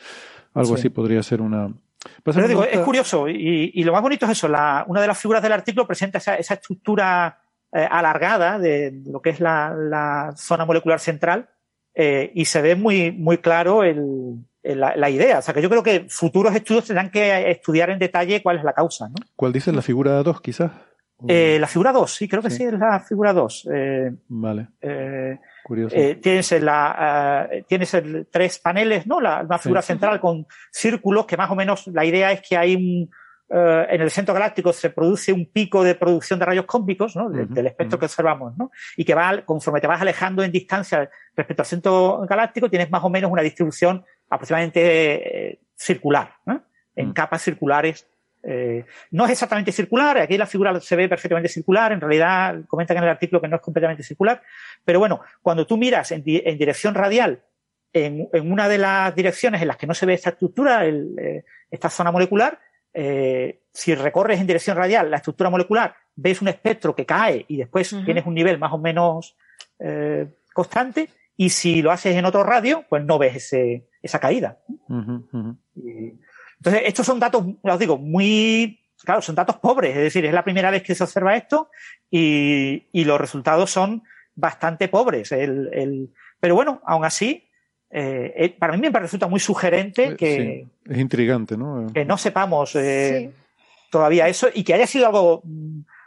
Algo 0.55 0.74
así 0.74 0.89
podría 0.89 1.22
ser 1.24 1.40
una, 1.40 1.72
pero 2.22 2.48
digo, 2.48 2.64
es 2.64 2.81
curioso 2.81 3.28
y, 3.28 3.82
lo 3.85 3.93
más 3.93 4.02
bonito 4.02 4.27
es 4.27 4.32
eso. 4.32 4.48
La, 4.48 4.85
una 4.89 5.01
de 5.01 5.06
las 5.06 5.18
figuras 5.18 5.43
del 5.43 5.52
artículo 5.52 5.86
presenta 5.86 6.18
esa, 6.18 6.36
esa 6.36 6.55
estructura 6.55 7.43
eh, 7.72 7.86
alargada 7.90 8.59
de 8.59 9.01
lo 9.06 9.20
que 9.20 9.31
es 9.31 9.40
la, 9.40 9.74
la 9.74 10.32
zona 10.36 10.64
molecular 10.64 10.98
central 10.98 11.48
eh, 11.94 12.32
y 12.35 12.44
se 12.44 12.62
ve 12.62 12.74
muy, 12.74 13.12
muy 13.12 13.39
claro 13.39 13.85
el, 13.85 14.36
la, 14.62 14.97
la, 14.97 15.10
idea. 15.10 15.39
O 15.39 15.43
sea 15.43 15.55
que 15.55 15.62
yo 15.62 15.68
creo 15.68 15.82
que 15.82 16.06
futuros 16.09 16.55
estudios 16.55 16.86
tendrán 16.86 17.10
que 17.10 17.51
estudiar 17.51 17.90
en 17.90 17.98
detalle 17.98 18.43
cuál 18.43 18.59
es 18.59 18.64
la 18.64 18.72
causa. 18.72 19.09
¿no? 19.09 19.14
¿Cuál 19.36 19.52
dice 19.52 19.72
la 19.72 19.82
figura 19.82 20.22
2 20.22 20.40
quizás? 20.40 20.72
Eh, 21.28 21.59
la 21.60 21.66
figura 21.66 21.93
2, 21.93 22.10
sí, 22.10 22.28
creo 22.28 22.43
que 22.43 22.51
sí, 22.51 22.64
es 22.64 22.72
la 22.72 23.01
figura 23.01 23.32
2. 23.32 23.68
Eh, 23.72 24.12
vale. 24.28 24.68
Eh, 25.71 25.87
Curioso. 25.87 25.97
Eh, 25.97 26.15
tienes 26.17 26.53
la, 26.63 27.49
uh, 27.49 27.63
tienes 27.67 27.95
el, 27.95 28.27
tres 28.31 28.59
paneles, 28.59 29.07
¿no? 29.07 29.21
La, 29.21 29.43
una 29.43 29.59
figura 29.59 29.83
central 29.83 30.21
con 30.21 30.47
círculos 30.71 31.27
que 31.27 31.37
más 31.37 31.51
o 31.51 31.55
menos 31.55 31.87
la 31.87 32.05
idea 32.05 32.33
es 32.33 32.43
que 32.43 32.57
hay 32.57 32.75
un, 32.75 33.09
uh, 33.51 33.87
en 33.89 34.01
el 34.01 34.11
centro 34.11 34.35
galáctico 34.35 34.73
se 34.73 34.91
produce 34.91 35.33
un 35.33 35.47
pico 35.53 35.85
de 35.85 35.95
producción 35.95 36.41
de 36.41 36.47
rayos 36.47 36.67
cósmicos, 36.67 37.15
¿no? 37.15 37.31
De, 37.31 37.43
uh 37.43 37.47
-huh, 37.47 37.55
del 37.55 37.67
espectro 37.69 37.99
que 37.99 38.07
observamos, 38.07 38.57
¿no? 38.57 38.73
Y 38.97 39.05
que 39.05 39.15
va, 39.15 39.45
conforme 39.45 39.81
te 39.81 39.87
vas 39.87 40.01
alejando 40.01 40.43
en 40.43 40.51
distancia 40.51 41.09
respecto 41.37 41.63
al 41.63 41.67
centro 41.67 42.27
galáctico, 42.29 42.69
tienes 42.69 42.91
más 42.91 43.05
o 43.05 43.11
menos 43.11 43.31
una 43.31 43.43
distribución 43.43 44.05
aproximadamente 44.29 44.81
eh, 44.83 45.61
circular, 45.77 46.35
¿no? 46.47 46.65
En 46.97 47.13
capas 47.13 47.43
circulares 47.43 48.10
eh, 48.43 48.85
no 49.11 49.25
es 49.27 49.33
exactamente 49.33 49.73
circular, 49.73 50.19
aquí 50.19 50.39
la 50.39 50.47
figura 50.47 50.81
se 50.81 50.97
ve 50.97 51.09
perfectamente 51.09 51.49
circular, 51.49 51.93
en 51.93 52.01
realidad 52.01 52.62
comentan 52.67 52.97
en 52.97 53.05
el 53.05 53.11
artículo 53.11 53.41
que 53.41 53.49
no 53.49 53.57
es 53.57 53.62
completamente 53.62 54.03
circular, 54.03 54.43
pero 54.85 54.99
bueno, 54.99 55.21
cuando 55.43 55.67
tú 55.67 55.77
miras 55.77 56.11
en, 56.12 56.23
en 56.27 56.59
dirección 56.59 56.95
radial, 56.95 57.43
en, 57.93 58.29
en, 58.33 58.53
una 58.53 58.69
de 58.69 58.79
las 58.79 59.15
direcciones 59.15 59.61
en 59.61 59.69
las 59.69 59.77
que 59.77 59.87
no 59.87 59.95
se 59.95 60.07
ve 60.07 60.15
esta 60.15 60.31
estructura, 60.31 60.85
el, 60.85 61.19
eh, 61.19 61.45
esta 61.71 61.91
zona 61.91 62.11
molecular, 62.12 62.59
eh, 62.93 63.61
si 63.73 63.95
recorres 63.95 64.41
en 64.41 64.47
dirección 64.47 64.77
radial 64.77 65.11
la 65.11 65.19
estructura 65.19 65.51
molecular, 65.51 65.95
ves 66.17 66.43
un 66.43 66.49
espectro 66.49 66.95
que 66.95 67.07
cae 67.07 67.45
y 67.49 67.57
después 67.59 67.93
uh 67.93 67.99
-huh. 67.99 68.05
tienes 68.05 68.27
un 68.27 68.35
nivel 68.35 68.59
más 68.59 68.73
o 68.73 68.79
menos 68.79 69.37
eh, 69.79 70.27
constante, 70.53 71.09
y 71.37 71.51
si 71.51 71.83
lo 71.83 71.91
haces 71.91 72.17
en 72.17 72.25
otro 72.25 72.43
radio, 72.43 72.85
pues 72.89 73.05
no 73.05 73.19
ves 73.19 73.37
ese, 73.37 73.89
esa 74.03 74.19
caída. 74.19 74.59
Uh 74.89 74.95
-huh, 74.95 75.57
y, 75.75 76.21
entonces, 76.61 76.82
estos 76.85 77.07
son 77.07 77.19
datos, 77.19 77.43
os 77.62 77.78
digo, 77.78 77.97
muy, 77.97 78.81
claro, 79.03 79.23
son 79.23 79.35
datos 79.35 79.57
pobres, 79.57 79.97
es 79.97 80.03
decir, 80.03 80.27
es 80.27 80.35
la 80.35 80.45
primera 80.45 80.70
vez 80.70 80.82
que 80.82 80.95
se 80.95 81.03
observa 81.03 81.35
esto 81.35 81.70
y, 82.11 82.87
y 82.93 83.05
los 83.05 83.19
resultados 83.19 83.70
son 83.70 84.03
bastante 84.35 84.89
pobres. 84.89 85.32
El, 85.32 85.70
el, 85.73 86.11
pero 86.39 86.55
bueno, 86.55 86.82
aún 86.85 87.07
así, 87.07 87.49
eh, 87.91 88.55
para 88.59 88.77
mí 88.77 88.91
me 88.91 89.01
resulta 89.01 89.27
muy 89.27 89.41
sugerente 89.41 90.16
que... 90.16 90.66
Sí, 90.85 90.93
es 90.93 90.99
intrigante, 90.99 91.57
¿no? 91.57 91.87
Que 91.95 92.05
no 92.05 92.19
sepamos 92.19 92.77
eh, 92.77 93.32
sí. 93.32 93.66
todavía 93.91 94.28
eso 94.28 94.49
y 94.53 94.62
que 94.62 94.74
haya 94.74 94.87
sido 94.87 95.07
algo 95.07 95.43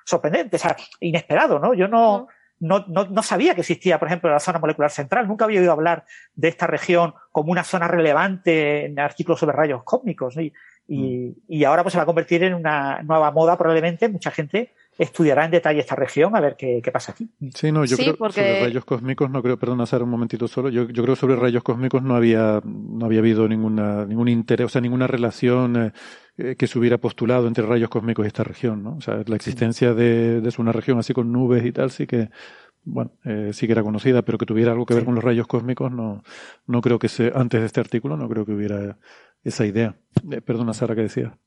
sorprendente, 0.06 0.58
o 0.58 0.60
sea, 0.60 0.78
inesperado, 1.00 1.58
¿no? 1.58 1.74
Yo 1.74 1.88
no... 1.88 2.28
No, 2.64 2.86
no, 2.88 3.06
no, 3.06 3.24
sabía 3.24 3.56
que 3.56 3.62
existía, 3.62 4.00
por 4.00 4.08
ejemplo, 4.08 4.30
la 4.30 4.40
zona 4.40 4.58
molecular 4.58 4.90
central. 4.90 5.28
Nunca 5.28 5.44
había 5.44 5.60
oído 5.60 5.74
hablar 5.74 6.06
de 6.34 6.48
esta 6.48 6.66
región 6.66 7.14
como 7.32 7.52
una 7.52 7.66
zona 7.66 7.90
relevante 7.90 8.86
en 8.86 8.98
artículos 9.00 9.42
sobre 9.42 9.58
rayos 9.58 9.84
cósmicos. 9.84 10.38
Y, 10.38 10.54
y, 10.88 11.36
y, 11.50 11.64
ahora 11.66 11.84
pues 11.84 11.92
se 11.92 11.98
va 11.98 12.04
a 12.04 12.06
convertir 12.06 12.42
en 12.44 12.54
una 12.54 13.04
nueva 13.04 13.32
moda 13.32 13.58
probablemente. 13.58 14.08
Mucha 14.08 14.32
gente 14.32 14.74
estudiará 14.98 15.46
en 15.46 15.52
detalle 15.52 15.80
esta 15.80 15.96
región 15.96 16.36
a 16.36 16.42
ver 16.42 16.56
qué, 16.56 16.82
qué 16.84 16.92
pasa 16.92 17.12
aquí. 17.12 17.30
Sí, 17.54 17.72
no, 17.72 17.86
yo 17.86 17.96
sí, 17.96 18.04
creo 18.04 18.18
porque... 18.18 18.42
sobre 18.42 18.62
rayos 18.62 18.86
cósmicos 18.86 19.30
no 19.30 19.42
creo, 19.42 19.58
perdona 19.58 19.86
Sara 19.86 20.04
un 20.04 20.10
momentito 20.10 20.48
solo, 20.48 20.70
yo, 20.70 20.84
yo 20.90 21.04
creo 21.04 21.16
que 21.16 21.22
sobre 21.22 21.36
rayos 21.36 21.64
cósmicos 21.64 22.04
no 22.04 22.16
había, 22.16 22.62
no 22.64 23.06
había 23.06 23.20
habido 23.20 23.48
ninguna, 23.48 24.06
ningún 24.06 24.28
interés, 24.28 24.66
o 24.66 24.70
sea, 24.70 24.82
ninguna 24.82 25.08
relación 25.08 25.92
eh, 26.38 26.56
que 26.56 26.68
se 26.68 26.80
hubiera 26.80 26.98
postulado 26.98 27.48
entre 27.48 27.66
rayos 27.66 27.90
cósmicos 27.90 28.26
y 28.26 28.28
esta 28.28 28.44
región, 28.44 28.84
¿no? 28.84 28.96
O 28.98 29.02
sea, 29.02 29.24
la 29.26 29.36
existencia 29.36 29.94
de, 29.94 30.42
de 30.42 30.54
una 30.58 30.72
región 30.72 31.00
así 31.00 31.14
con 31.14 31.32
nubes 31.32 31.66
y 31.66 31.72
tal, 31.72 31.92
sí 31.92 32.08
que, 32.08 32.30
bueno, 32.84 33.12
eh, 33.26 33.52
sí 33.54 33.66
que 33.66 33.74
era 33.74 33.84
conocida, 33.84 34.22
pero 34.24 34.38
que 34.38 34.46
tuviera 34.46 34.72
algo 34.72 34.86
que 34.86 34.94
ver 34.94 35.04
sí. 35.04 35.06
con 35.06 35.16
los 35.16 35.24
rayos 35.24 35.48
cósmicos, 35.48 35.92
no, 35.92 36.24
no 36.68 36.82
creo 36.82 37.00
que 37.00 37.08
se, 37.08 37.32
antes 37.36 37.60
de 37.60 37.66
este 37.66 37.80
artículo, 37.80 38.18
no 38.18 38.28
creo 38.30 38.46
que 38.46 38.54
hubiera 38.54 38.98
esa 39.44 39.66
idea. 39.66 39.96
Eh, 40.32 40.42
perdona, 40.42 40.74
Sara, 40.74 40.96
¿qué 40.96 41.02
decía? 41.02 41.38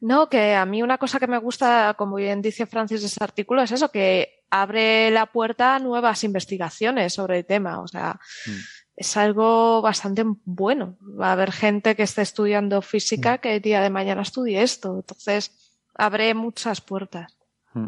No, 0.00 0.28
que 0.28 0.54
a 0.54 0.64
mí 0.64 0.82
una 0.82 0.98
cosa 0.98 1.18
que 1.18 1.26
me 1.26 1.38
gusta, 1.38 1.94
como 1.98 2.16
bien 2.16 2.40
dice 2.40 2.66
Francis, 2.66 3.00
de 3.00 3.08
este 3.08 3.24
artículo 3.24 3.62
es 3.62 3.72
eso, 3.72 3.90
que 3.90 4.44
abre 4.50 5.10
la 5.10 5.26
puerta 5.26 5.74
a 5.74 5.78
nuevas 5.78 6.22
investigaciones 6.24 7.14
sobre 7.14 7.38
el 7.38 7.44
tema. 7.44 7.80
O 7.80 7.88
sea, 7.88 8.20
mm. 8.46 8.50
es 8.96 9.16
algo 9.16 9.82
bastante 9.82 10.24
bueno. 10.44 10.96
Va 11.00 11.30
a 11.30 11.32
haber 11.32 11.50
gente 11.50 11.96
que 11.96 12.04
esté 12.04 12.22
estudiando 12.22 12.80
física 12.80 13.34
mm. 13.34 13.38
que 13.38 13.56
el 13.56 13.62
día 13.62 13.80
de 13.80 13.90
mañana 13.90 14.22
estudie 14.22 14.62
esto. 14.62 14.94
Entonces, 14.96 15.50
abre 15.94 16.32
muchas 16.32 16.80
puertas. 16.80 17.36
Mm. 17.74 17.86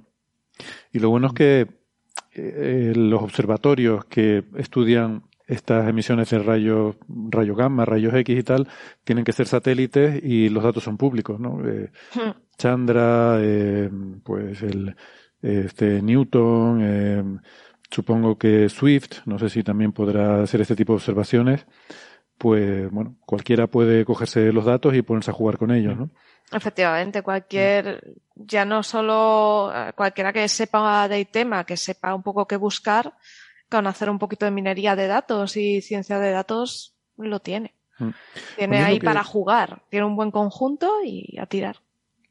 Y 0.93 0.99
lo 0.99 1.11
bueno 1.11 1.29
es 1.29 1.33
que 1.35 1.69
eh, 2.33 2.93
los 2.97 3.23
observatorios 3.23 4.05
que 4.07 4.45
estudian 4.57 5.30
estas 5.51 5.89
emisiones 5.89 6.31
de 6.31 6.39
rayos 6.39 6.97
rayo 7.09 7.55
gamma, 7.55 7.85
rayos 7.85 8.15
X 8.15 8.39
y 8.39 8.43
tal, 8.43 8.69
tienen 9.05 9.25
que 9.25 9.33
ser 9.33 9.47
satélites 9.47 10.23
y 10.23 10.49
los 10.49 10.63
datos 10.63 10.85
son 10.85 10.97
públicos, 10.97 11.39
¿no? 11.41 11.61
Eh, 11.67 11.91
Hmm. 12.15 12.31
Chandra, 12.57 13.39
eh, 13.41 13.91
pues 14.25 14.63
el 14.63 14.97
este 15.43 16.03
Newton, 16.03 16.81
eh, 16.83 17.25
supongo 17.91 18.37
que 18.37 18.69
Swift, 18.69 19.27
no 19.27 19.39
sé 19.39 19.49
si 19.49 19.63
también 19.63 19.93
podrá 19.93 20.43
hacer 20.43 20.61
este 20.61 20.77
tipo 20.77 20.93
de 20.93 20.99
observaciones, 20.99 21.67
pues 22.37 22.91
bueno, 22.91 23.17
cualquiera 23.25 23.67
puede 23.67 24.05
cogerse 24.05 24.53
los 24.53 24.65
datos 24.65 24.95
y 24.95 25.03
ponerse 25.03 25.31
a 25.31 25.35
jugar 25.35 25.59
con 25.59 25.71
ellos, 25.71 25.97
¿no? 25.97 26.11
Efectivamente, 26.53 27.23
cualquier, 27.23 28.15
ya 28.35 28.65
no 28.65 28.83
solo 28.83 29.73
eh, 29.75 29.93
cualquiera 29.95 30.33
que 30.33 30.49
sepa 30.49 31.09
del 31.09 31.29
tema, 31.29 31.65
que 31.65 31.77
sepa 31.77 32.15
un 32.15 32.23
poco 32.23 32.47
qué 32.47 32.57
buscar, 32.57 33.15
con 33.71 33.87
hacer 33.87 34.11
un 34.11 34.19
poquito 34.19 34.45
de 34.45 34.51
minería 34.51 34.97
de 34.97 35.07
datos 35.07 35.57
y 35.57 35.81
ciencia 35.81 36.19
de 36.19 36.31
datos, 36.33 36.95
lo 37.17 37.41
tiene. 37.41 37.75
Mm. 37.99 38.09
Tiene 38.57 38.79
ahí 38.83 38.99
que- 38.99 39.05
para 39.05 39.23
jugar, 39.25 39.83
tiene 39.91 40.07
un 40.07 40.17
buen 40.17 40.31
conjunto 40.31 40.91
y 41.05 41.39
a 41.39 41.47
tirar. 41.47 41.77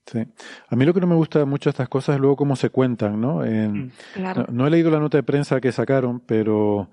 Sí. 0.05 0.25
A 0.67 0.75
mí 0.75 0.85
lo 0.85 0.93
que 0.93 0.99
no 1.01 1.05
me 1.07 1.13
gusta 1.15 1.45
mucho 1.45 1.69
de 1.69 1.71
estas 1.71 1.87
cosas 1.89 2.15
es 2.15 2.19
luego 2.21 2.35
cómo 2.35 2.55
se 2.55 2.71
cuentan, 2.71 3.21
¿no? 3.21 3.45
En- 3.45 3.91
Claro. 4.15 4.45
no, 4.47 4.53
no 4.53 4.67
he 4.67 4.69
leído 4.71 4.89
la 4.89 4.99
nota 4.99 5.17
de 5.17 5.23
prensa 5.23 5.61
que 5.61 5.71
sacaron, 5.71 6.19
pero 6.21 6.89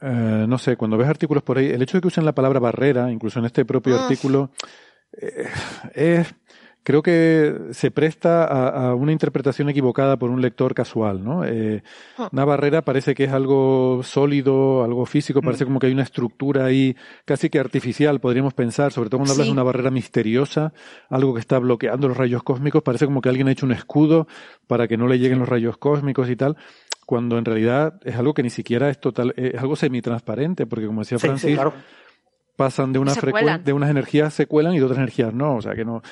eh, 0.00 0.46
no 0.48 0.56
sé, 0.58 0.76
cuando 0.76 0.96
ves 0.96 1.08
artículos 1.08 1.42
por 1.42 1.58
ahí, 1.58 1.66
el 1.66 1.82
hecho 1.82 1.98
de 1.98 2.00
que 2.00 2.06
usen 2.08 2.24
la 2.24 2.32
palabra 2.34 2.60
barrera, 2.60 3.10
incluso 3.10 3.38
en 3.40 3.44
este 3.46 3.64
propio 3.66 3.96
Ah. 3.98 4.02
artículo, 4.04 4.50
eh, 5.20 5.46
es, 5.94 6.34
creo 6.88 7.02
que 7.02 7.54
se 7.72 7.90
presta 7.90 8.44
a, 8.46 8.88
a 8.88 8.94
una 8.94 9.12
interpretación 9.12 9.68
equivocada 9.68 10.16
por 10.18 10.30
un 10.30 10.40
lector 10.40 10.72
casual, 10.72 11.22
¿no? 11.22 11.44
Eh, 11.44 11.82
Ah. 12.16 12.30
una 12.32 12.46
barrera 12.46 12.80
parece 12.80 13.14
que 13.14 13.24
es 13.24 13.30
algo 13.32 14.00
sólido, 14.02 14.82
algo 14.84 15.04
físico, 15.04 15.40
Mm. 15.42 15.44
parece 15.44 15.64
como 15.66 15.78
que 15.80 15.86
hay 15.88 15.92
una 15.92 16.02
estructura 16.02 16.64
ahí 16.64 16.96
casi 17.26 17.50
que 17.50 17.58
artificial, 17.58 18.20
podríamos 18.20 18.54
pensar, 18.54 18.90
sobre 18.90 19.10
todo 19.10 19.18
cuando 19.18 19.32
hablas 19.34 19.46
Sí. 19.48 19.50
de 19.50 19.52
una 19.52 19.62
barrera 19.64 19.90
misteriosa, 19.90 20.72
algo 21.10 21.34
que 21.34 21.40
está 21.40 21.58
bloqueando 21.58 22.08
los 22.08 22.16
rayos 22.16 22.42
cósmicos, 22.42 22.82
parece 22.82 23.04
como 23.04 23.20
que 23.20 23.28
alguien 23.28 23.48
ha 23.48 23.52
hecho 23.52 23.66
un 23.66 23.72
escudo 23.72 24.26
para 24.66 24.88
que 24.88 24.96
no 24.96 25.08
le 25.08 25.18
lleguen 25.18 25.40
los 25.40 25.48
rayos 25.48 25.76
cósmicos 25.76 26.30
y 26.30 26.36
tal, 26.36 26.56
cuando 27.04 27.36
en 27.36 27.44
realidad 27.44 28.00
es 28.04 28.16
algo 28.16 28.32
que 28.32 28.42
ni 28.42 28.50
siquiera 28.50 28.88
es 28.88 28.98
total, 28.98 29.34
es 29.36 29.60
algo 29.60 29.76
semitransparente, 29.76 30.64
porque 30.66 30.86
como 30.86 31.02
decía 31.02 31.18
Sí, 31.18 31.22
sí, 31.22 31.28
Francis, 31.28 31.54
claro. 31.54 31.72
Pasan 32.58 32.92
de 32.92 32.98
una 32.98 33.12
frecuencia, 33.20 33.58
de 33.64 33.72
unas 33.72 33.88
energías 33.88 34.34
se 34.34 34.46
cuelan 34.46 34.74
y 34.74 34.78
de 34.78 34.84
otras 34.84 34.98
energías 34.98 35.32
no, 35.32 35.54
o 35.54 35.62
sea 35.62 35.74
que 35.76 35.84
no, 35.84 36.02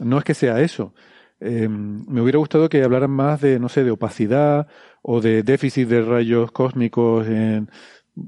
no 0.00 0.18
es 0.18 0.24
que 0.24 0.34
sea 0.34 0.60
eso. 0.60 0.92
Eh, 1.40 1.66
me 1.68 2.20
hubiera 2.20 2.38
gustado 2.38 2.68
que 2.68 2.82
hablaran 2.84 3.10
más 3.10 3.40
de, 3.40 3.58
no 3.58 3.68
sé, 3.70 3.82
de 3.84 3.90
opacidad 3.90 4.66
o 5.02 5.20
de 5.20 5.42
déficit 5.42 5.88
de 5.88 6.02
rayos 6.02 6.52
cósmicos 6.52 7.26
en, 7.26 7.70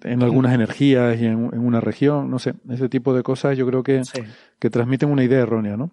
en 0.05 0.23
algunas 0.23 0.55
energías 0.55 1.21
y 1.21 1.27
en, 1.27 1.51
en 1.53 1.61
una 1.61 1.81
región, 1.81 2.31
no 2.31 2.39
sé, 2.39 2.55
ese 2.71 2.89
tipo 2.89 3.15
de 3.15 3.23
cosas 3.23 3.57
yo 3.59 3.67
creo 3.67 3.83
que, 3.83 4.03
Sí. 4.05 4.23
que 4.59 4.71
transmiten 4.71 5.11
una 5.11 5.23
idea 5.23 5.41
errónea, 5.41 5.77
¿no? 5.77 5.93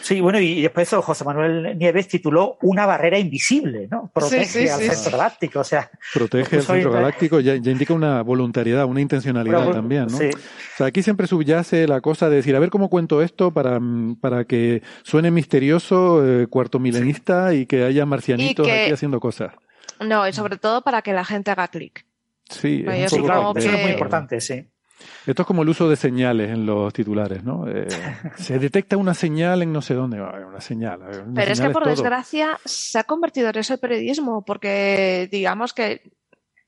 Sí, 0.00 0.20
bueno, 0.22 0.40
y 0.40 0.62
después 0.62 0.88
eso, 0.88 1.02
José 1.02 1.24
Manuel 1.24 1.76
Nieves 1.76 2.08
tituló 2.08 2.56
Una 2.62 2.86
barrera 2.86 3.18
invisible, 3.18 3.86
¿no? 3.90 4.10
Protege 4.14 4.44
Sí, 4.46 4.60
sí, 4.66 4.68
al 4.68 4.80
sí, 4.80 4.86
centro 4.86 5.04
sí. 5.04 5.10
galáctico, 5.10 5.60
o 5.60 5.64
sea, 5.64 5.90
Protege 6.14 6.42
al 6.56 6.62
Incluso 6.62 6.72
centro 6.72 6.90
galáctico, 6.92 7.40
ya, 7.40 7.54
ya 7.56 7.70
indica 7.70 7.92
una 7.92 8.22
voluntariedad, 8.22 8.86
una 8.86 9.02
intencionalidad 9.02 9.58
bueno, 9.58 9.72
también, 9.72 10.06
¿no? 10.06 10.16
sí. 10.16 10.30
O 10.34 10.76
sea, 10.78 10.86
aquí 10.86 11.02
siempre 11.02 11.26
subyace 11.26 11.86
la 11.86 12.00
cosa 12.00 12.30
de 12.30 12.36
decir, 12.36 12.56
a 12.56 12.60
ver 12.60 12.70
cómo 12.70 12.88
cuento 12.88 13.20
esto 13.20 13.50
para, 13.52 13.78
mm, 13.78 14.16
para 14.20 14.44
que 14.46 14.82
suene 15.02 15.30
misterioso, 15.30 16.24
eh, 16.26 16.46
cuarto 16.46 16.78
milenista 16.78 17.52
y 17.52 17.66
que 17.66 17.84
haya 17.84 18.06
marcianitos 18.06 18.66
que- 18.66 18.84
aquí 18.84 18.92
haciendo 18.92 19.20
cosas. 19.20 19.52
No, 20.00 20.26
y 20.26 20.32
sobre 20.32 20.56
todo 20.56 20.80
para 20.82 21.02
que 21.02 21.12
la 21.12 21.24
gente 21.26 21.50
haga 21.50 21.68
clic. 21.68 22.06
Sí, 22.48 22.82
Pues 22.84 23.00
es 23.00 23.00
yo 23.00 23.04
un 23.04 23.08
Sí, 23.10 23.16
poco 23.16 23.26
claro, 23.26 23.40
supongo 23.48 23.58
eso 23.58 23.70
es 23.76 23.82
muy 23.82 23.90
importante, 23.90 24.40
sí. 24.40 24.64
Esto 25.26 25.42
es 25.42 25.46
como 25.46 25.62
el 25.62 25.68
uso 25.68 25.88
de 25.88 25.96
señales 25.96 26.50
en 26.50 26.66
los 26.66 26.92
titulares, 26.92 27.44
¿no? 27.44 27.68
Eh, 27.68 27.86
se 28.36 28.58
detecta 28.58 28.96
una 28.96 29.14
señal 29.14 29.62
en 29.62 29.72
no 29.72 29.82
sé 29.82 29.94
dónde. 29.94 30.20
Una 30.20 30.60
señal. 30.60 31.00
una 31.02 31.34
Pero 31.34 31.52
es 31.52 31.60
que 31.60 31.70
por 31.70 31.82
desgracia 32.02 32.58
se 32.64 32.98
ha 32.98 33.04
convertido 33.04 33.48
en 33.50 33.56
eso 33.58 33.74
el 33.74 33.80
periodismo, 33.80 34.44
porque 34.44 35.28
digamos 35.30 35.72
que 35.72 36.10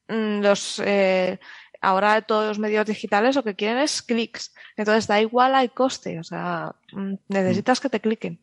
mm, 0.09 0.41
los 0.43 0.81
eh, 0.85 1.39
ahora 1.81 2.21
todos 2.23 2.47
los 2.49 2.59
medios 2.59 2.87
digitales 2.87 3.35
lo 3.37 3.43
que 3.43 3.55
quieren 3.57 3.79
es 3.79 4.03
clics. 4.03 4.53
Entonces 4.77 5.07
da 5.07 5.21
igual 5.21 5.55
al 5.55 5.73
coste, 5.73 6.19
o 6.19 6.25
sea, 6.25 6.75
mm, 6.93 7.15
necesitas 7.29 7.81
que 7.81 7.89
te 7.89 8.01
cliquen. 8.01 8.41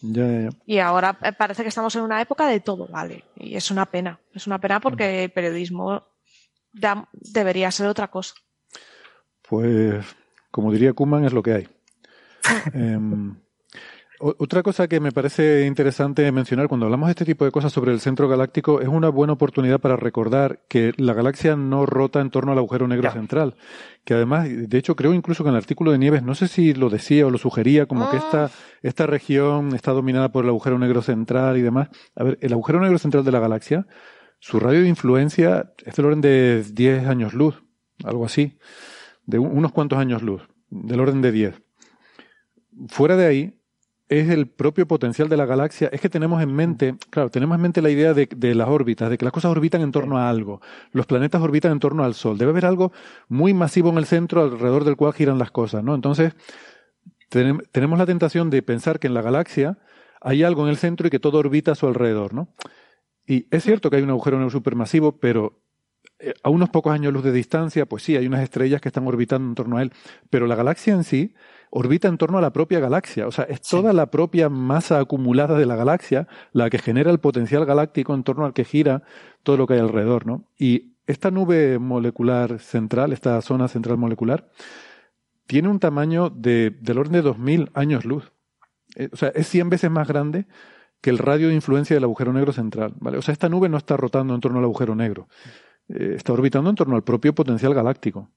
Ya, 0.00 0.26
ya, 0.26 0.40
ya. 0.42 0.48
Y 0.64 0.78
ahora 0.78 1.18
eh, 1.22 1.32
parece 1.32 1.62
que 1.62 1.68
estamos 1.70 1.94
en 1.96 2.02
una 2.02 2.20
época 2.22 2.46
de 2.46 2.60
todo, 2.60 2.86
vale. 2.88 3.24
Y 3.36 3.56
es 3.56 3.70
una 3.70 3.84
pena. 3.86 4.18
Es 4.32 4.46
una 4.46 4.58
pena 4.60 4.80
porque 4.80 5.24
el 5.24 5.30
periodismo 5.32 6.04
da- 6.72 7.08
debería 7.12 7.70
ser 7.72 7.88
otra 7.88 8.08
cosa. 8.08 8.34
Pues, 9.48 10.04
como 10.50 10.72
diría 10.72 10.92
Kuman, 10.92 11.24
es 11.24 11.32
lo 11.32 11.42
que 11.42 11.52
hay. 11.52 11.68
Em, 12.74 13.36
otra 14.20 14.64
cosa 14.64 14.88
que 14.88 14.98
me 14.98 15.12
parece 15.12 15.64
interesante 15.66 16.30
mencionar 16.32 16.66
cuando 16.66 16.86
hablamos 16.86 17.06
de 17.06 17.12
este 17.12 17.24
tipo 17.24 17.44
de 17.44 17.52
cosas 17.52 17.72
sobre 17.72 17.92
el 17.92 18.00
centro 18.00 18.28
galáctico 18.28 18.80
es 18.80 18.88
una 18.88 19.10
buena 19.10 19.34
oportunidad 19.34 19.78
para 19.80 19.94
recordar 19.96 20.64
que 20.68 20.92
la 20.96 21.14
galaxia 21.14 21.54
no 21.54 21.86
rota 21.86 22.20
en 22.20 22.30
torno 22.30 22.50
al 22.50 22.58
agujero 22.58 22.88
negro 22.88 23.04
Ya. 23.04 23.12
central. 23.12 23.54
Que 24.04 24.14
además, 24.14 24.48
de 24.50 24.76
hecho, 24.78 24.96
creo 24.96 25.14
incluso 25.14 25.44
que 25.44 25.50
en 25.50 25.54
el 25.54 25.58
artículo 25.60 25.92
de 25.92 25.98
Nieves, 25.98 26.24
no 26.24 26.34
sé 26.34 26.48
si 26.48 26.74
lo 26.74 26.90
decía 26.90 27.26
o 27.26 27.30
lo 27.30 27.38
sugería, 27.38 27.86
como 27.86 28.10
que 28.10 28.16
Ah. 28.16 28.20
esta, 28.24 28.50
esta 28.82 29.06
región 29.06 29.72
está 29.74 29.92
dominada 29.92 30.32
por 30.32 30.42
el 30.44 30.50
agujero 30.50 30.78
negro 30.80 31.00
central 31.02 31.56
y 31.56 31.62
demás. 31.62 31.88
A 32.16 32.24
ver, 32.24 32.38
el 32.40 32.52
agujero 32.52 32.80
negro 32.80 32.98
central 32.98 33.24
de 33.24 33.30
la 33.32 33.38
galaxia, 33.40 33.86
su 34.40 34.58
radio 34.58 34.80
de 34.82 34.88
influencia 34.88 35.72
es 35.86 35.94
del 35.94 36.06
orden 36.06 36.20
de 36.22 36.64
10 36.72 37.06
años 37.06 37.34
luz, 37.34 37.62
algo 38.04 38.24
así, 38.26 38.58
de 39.28 39.38
un- 39.38 39.56
unos 39.56 39.72
cuantos 39.72 39.98
años 39.98 40.22
luz, 40.22 40.42
del 40.70 41.00
orden 41.00 41.20
de 41.20 41.30
10. 41.32 41.62
Fuera 42.88 43.14
de 43.16 43.26
ahí, 43.26 43.54
es 44.08 44.30
el 44.30 44.46
propio 44.46 44.88
potencial 44.88 45.28
de 45.28 45.36
la 45.36 45.44
galaxia. 45.44 45.90
Es 45.92 46.00
que 46.00 46.08
tenemos 46.08 46.42
en 46.42 46.50
mente, 46.50 46.94
claro, 47.10 47.28
tenemos 47.28 47.54
en 47.56 47.60
mente 47.60 47.82
la 47.82 47.90
idea 47.90 48.14
de, 48.14 48.26
de 48.34 48.54
las 48.54 48.68
órbitas, 48.68 49.10
de 49.10 49.18
que 49.18 49.24
las 49.26 49.32
cosas 49.32 49.50
orbitan 49.50 49.82
en 49.82 49.92
torno 49.92 50.16
a 50.16 50.30
algo. 50.30 50.62
Los 50.92 51.04
planetas 51.04 51.42
orbitan 51.42 51.72
en 51.72 51.78
torno 51.78 52.04
al 52.04 52.14
Sol. 52.14 52.38
Debe 52.38 52.52
haber 52.52 52.64
algo 52.64 52.90
muy 53.28 53.52
masivo 53.52 53.90
en 53.90 53.98
el 53.98 54.06
centro 54.06 54.42
alrededor 54.44 54.84
del 54.84 54.96
cual 54.96 55.12
giran 55.12 55.38
las 55.38 55.50
cosas, 55.50 55.84
¿no? 55.84 55.94
Entonces, 55.94 56.32
tenem- 57.30 57.62
tenemos 57.70 57.98
la 57.98 58.06
tentación 58.06 58.48
de 58.48 58.62
pensar 58.62 58.98
que 58.98 59.08
en 59.08 59.14
la 59.14 59.20
galaxia 59.20 59.76
hay 60.22 60.42
algo 60.42 60.62
en 60.64 60.70
el 60.70 60.78
centro 60.78 61.06
y 61.06 61.10
que 61.10 61.20
todo 61.20 61.36
orbita 61.38 61.72
a 61.72 61.74
su 61.74 61.86
alrededor, 61.86 62.32
¿no? 62.32 62.48
Y 63.26 63.46
es 63.50 63.62
cierto 63.62 63.90
que 63.90 63.96
hay 63.96 64.02
un 64.02 64.10
agujero 64.10 64.38
negro 64.38 64.50
supermasivo, 64.50 65.18
pero 65.18 65.60
a 66.42 66.50
unos 66.50 66.70
pocos 66.70 66.92
años 66.92 67.12
luz 67.12 67.24
de 67.24 67.32
distancia, 67.32 67.86
pues 67.86 68.02
sí, 68.02 68.16
hay 68.16 68.26
unas 68.26 68.42
estrellas 68.42 68.80
que 68.80 68.88
están 68.88 69.06
orbitando 69.06 69.48
en 69.48 69.54
torno 69.54 69.76
a 69.76 69.82
él, 69.82 69.92
pero 70.30 70.46
la 70.46 70.56
galaxia 70.56 70.94
en 70.94 71.04
sí 71.04 71.34
orbita 71.70 72.08
en 72.08 72.18
torno 72.18 72.38
a 72.38 72.40
la 72.40 72.52
propia 72.52 72.80
galaxia, 72.80 73.26
o 73.26 73.32
sea, 73.32 73.44
es 73.44 73.60
toda 73.60 73.92
la 73.92 74.10
propia 74.10 74.48
masa 74.48 74.98
acumulada 75.00 75.58
de 75.58 75.66
la 75.66 75.76
galaxia 75.76 76.26
la 76.52 76.70
que 76.70 76.78
genera 76.78 77.10
el 77.10 77.18
potencial 77.18 77.66
galáctico 77.66 78.14
en 78.14 78.24
torno 78.24 78.44
al 78.44 78.52
que 78.52 78.64
gira 78.64 79.02
todo 79.42 79.56
lo 79.56 79.66
que 79.66 79.74
hay 79.74 79.80
alrededor, 79.80 80.26
¿no? 80.26 80.44
Y 80.58 80.94
esta 81.06 81.30
nube 81.30 81.78
molecular 81.78 82.58
central, 82.58 83.12
esta 83.12 83.40
zona 83.42 83.68
central 83.68 83.98
molecular, 83.98 84.48
tiene 85.46 85.68
un 85.68 85.80
tamaño 85.80 86.30
de, 86.30 86.76
del 86.80 86.98
orden 86.98 87.14
de 87.14 87.22
2000 87.22 87.70
años 87.74 88.04
luz. 88.04 88.32
Eh, 88.96 89.08
o 89.12 89.16
sea, 89.16 89.30
es 89.30 89.48
100 89.48 89.70
veces 89.70 89.90
más 89.90 90.06
grande 90.06 90.46
que 91.00 91.10
el 91.10 91.18
radio 91.18 91.48
de 91.48 91.54
influencia 91.54 91.94
del 91.96 92.04
agujero 92.04 92.32
negro 92.32 92.52
central, 92.52 92.94
¿vale? 92.98 93.18
O 93.18 93.22
sea, 93.22 93.32
esta 93.32 93.48
nube 93.48 93.68
no 93.68 93.78
está 93.78 93.96
rotando 93.96 94.34
en 94.34 94.40
torno 94.40 94.58
al 94.58 94.64
agujero 94.64 94.94
negro, 94.94 95.28
eh, 95.88 96.14
está 96.16 96.32
orbitando 96.32 96.70
en 96.70 96.76
torno 96.76 96.96
al 96.96 97.04
propio 97.04 97.34
potencial 97.34 97.74
galáctico. 97.74 98.30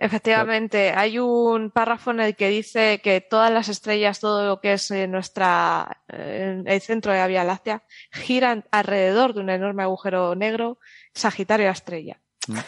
Efectivamente, 0.00 0.92
hay 0.94 1.18
un 1.18 1.70
párrafo 1.72 2.12
en 2.12 2.20
el 2.20 2.36
que 2.36 2.48
dice 2.48 3.00
que 3.02 3.20
todas 3.20 3.50
las 3.52 3.68
estrellas, 3.68 4.20
todo 4.20 4.46
lo 4.46 4.60
que 4.60 4.74
es 4.74 4.90
eh, 4.92 5.08
nuestra 5.08 6.02
eh, 6.08 6.62
el 6.64 6.80
centro 6.80 7.10
de 7.12 7.18
la 7.18 7.26
Vía 7.26 7.42
Láctea, 7.42 7.82
giran 8.12 8.64
alrededor 8.70 9.34
de 9.34 9.40
un 9.40 9.50
enorme 9.50 9.82
agujero 9.82 10.36
negro, 10.36 10.78
Sagitario 11.14 11.68
estrella. 11.70 12.20
Mm. 12.46 12.58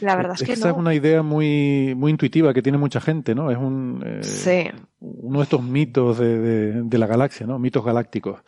La 0.00 0.14
verdad 0.14 0.34
es, 0.36 0.42
es 0.42 0.46
que, 0.46 0.52
esa 0.52 0.68
no. 0.68 0.74
es 0.74 0.78
una 0.78 0.94
idea 0.94 1.22
muy, 1.22 1.94
muy 1.96 2.12
intuitiva 2.12 2.54
que 2.54 2.62
tiene 2.62 2.78
mucha 2.78 3.00
gente, 3.00 3.34
¿no? 3.34 3.50
Es 3.50 3.58
un, 3.58 4.00
eh, 4.06 4.22
Sí, 4.22 4.70
uno 5.00 5.38
de 5.40 5.42
estos 5.42 5.60
mitos 5.64 6.16
de, 6.18 6.38
de- 6.38 6.82
de 6.84 6.98
la 6.98 7.08
galaxia, 7.08 7.44
¿no? 7.44 7.58
Mitos 7.58 7.84
galácticos. 7.84 8.38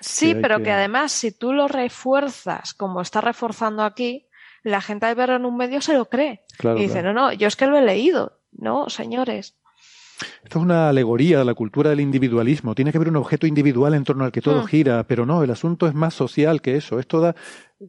sí, 0.00 0.34
que 0.34 0.40
pero 0.40 0.56
que- 0.58 0.64
que 0.64 0.70
además 0.72 1.12
si 1.12 1.30
tú 1.30 1.52
lo 1.52 1.68
refuerzas 1.68 2.74
como 2.74 3.00
está 3.02 3.20
reforzando 3.20 3.84
aquí, 3.84 4.26
la 4.68 4.80
gente 4.80 5.06
al 5.06 5.14
verlo 5.14 5.36
en 5.36 5.44
un 5.44 5.56
medio 5.56 5.80
se 5.80 5.94
lo 5.94 6.08
cree. 6.08 6.44
Claro, 6.56 6.78
y 6.78 6.82
dice, 6.82 7.00
claro. 7.00 7.12
no, 7.12 7.26
no, 7.28 7.32
yo 7.32 7.48
es 7.48 7.56
que 7.56 7.66
lo 7.66 7.76
he 7.76 7.82
leído. 7.82 8.38
No, 8.52 8.88
señores. 8.88 9.57
Esto 10.42 10.58
es 10.58 10.64
una 10.64 10.88
alegoría 10.88 11.38
de 11.38 11.44
la 11.44 11.54
cultura 11.54 11.90
del 11.90 12.00
individualismo. 12.00 12.74
Tiene 12.74 12.90
que 12.90 12.98
haber 12.98 13.08
un 13.08 13.16
objeto 13.16 13.46
individual 13.46 13.94
en 13.94 14.04
torno 14.04 14.24
al 14.24 14.32
que 14.32 14.40
todo 14.40 14.62
Hmm. 14.62 14.66
gira, 14.66 15.04
pero 15.04 15.26
no, 15.26 15.42
el 15.42 15.50
asunto 15.50 15.86
es 15.86 15.94
más 15.94 16.14
social 16.14 16.60
que 16.60 16.76
eso. 16.76 16.98
Es 16.98 17.06
toda, 17.06 17.34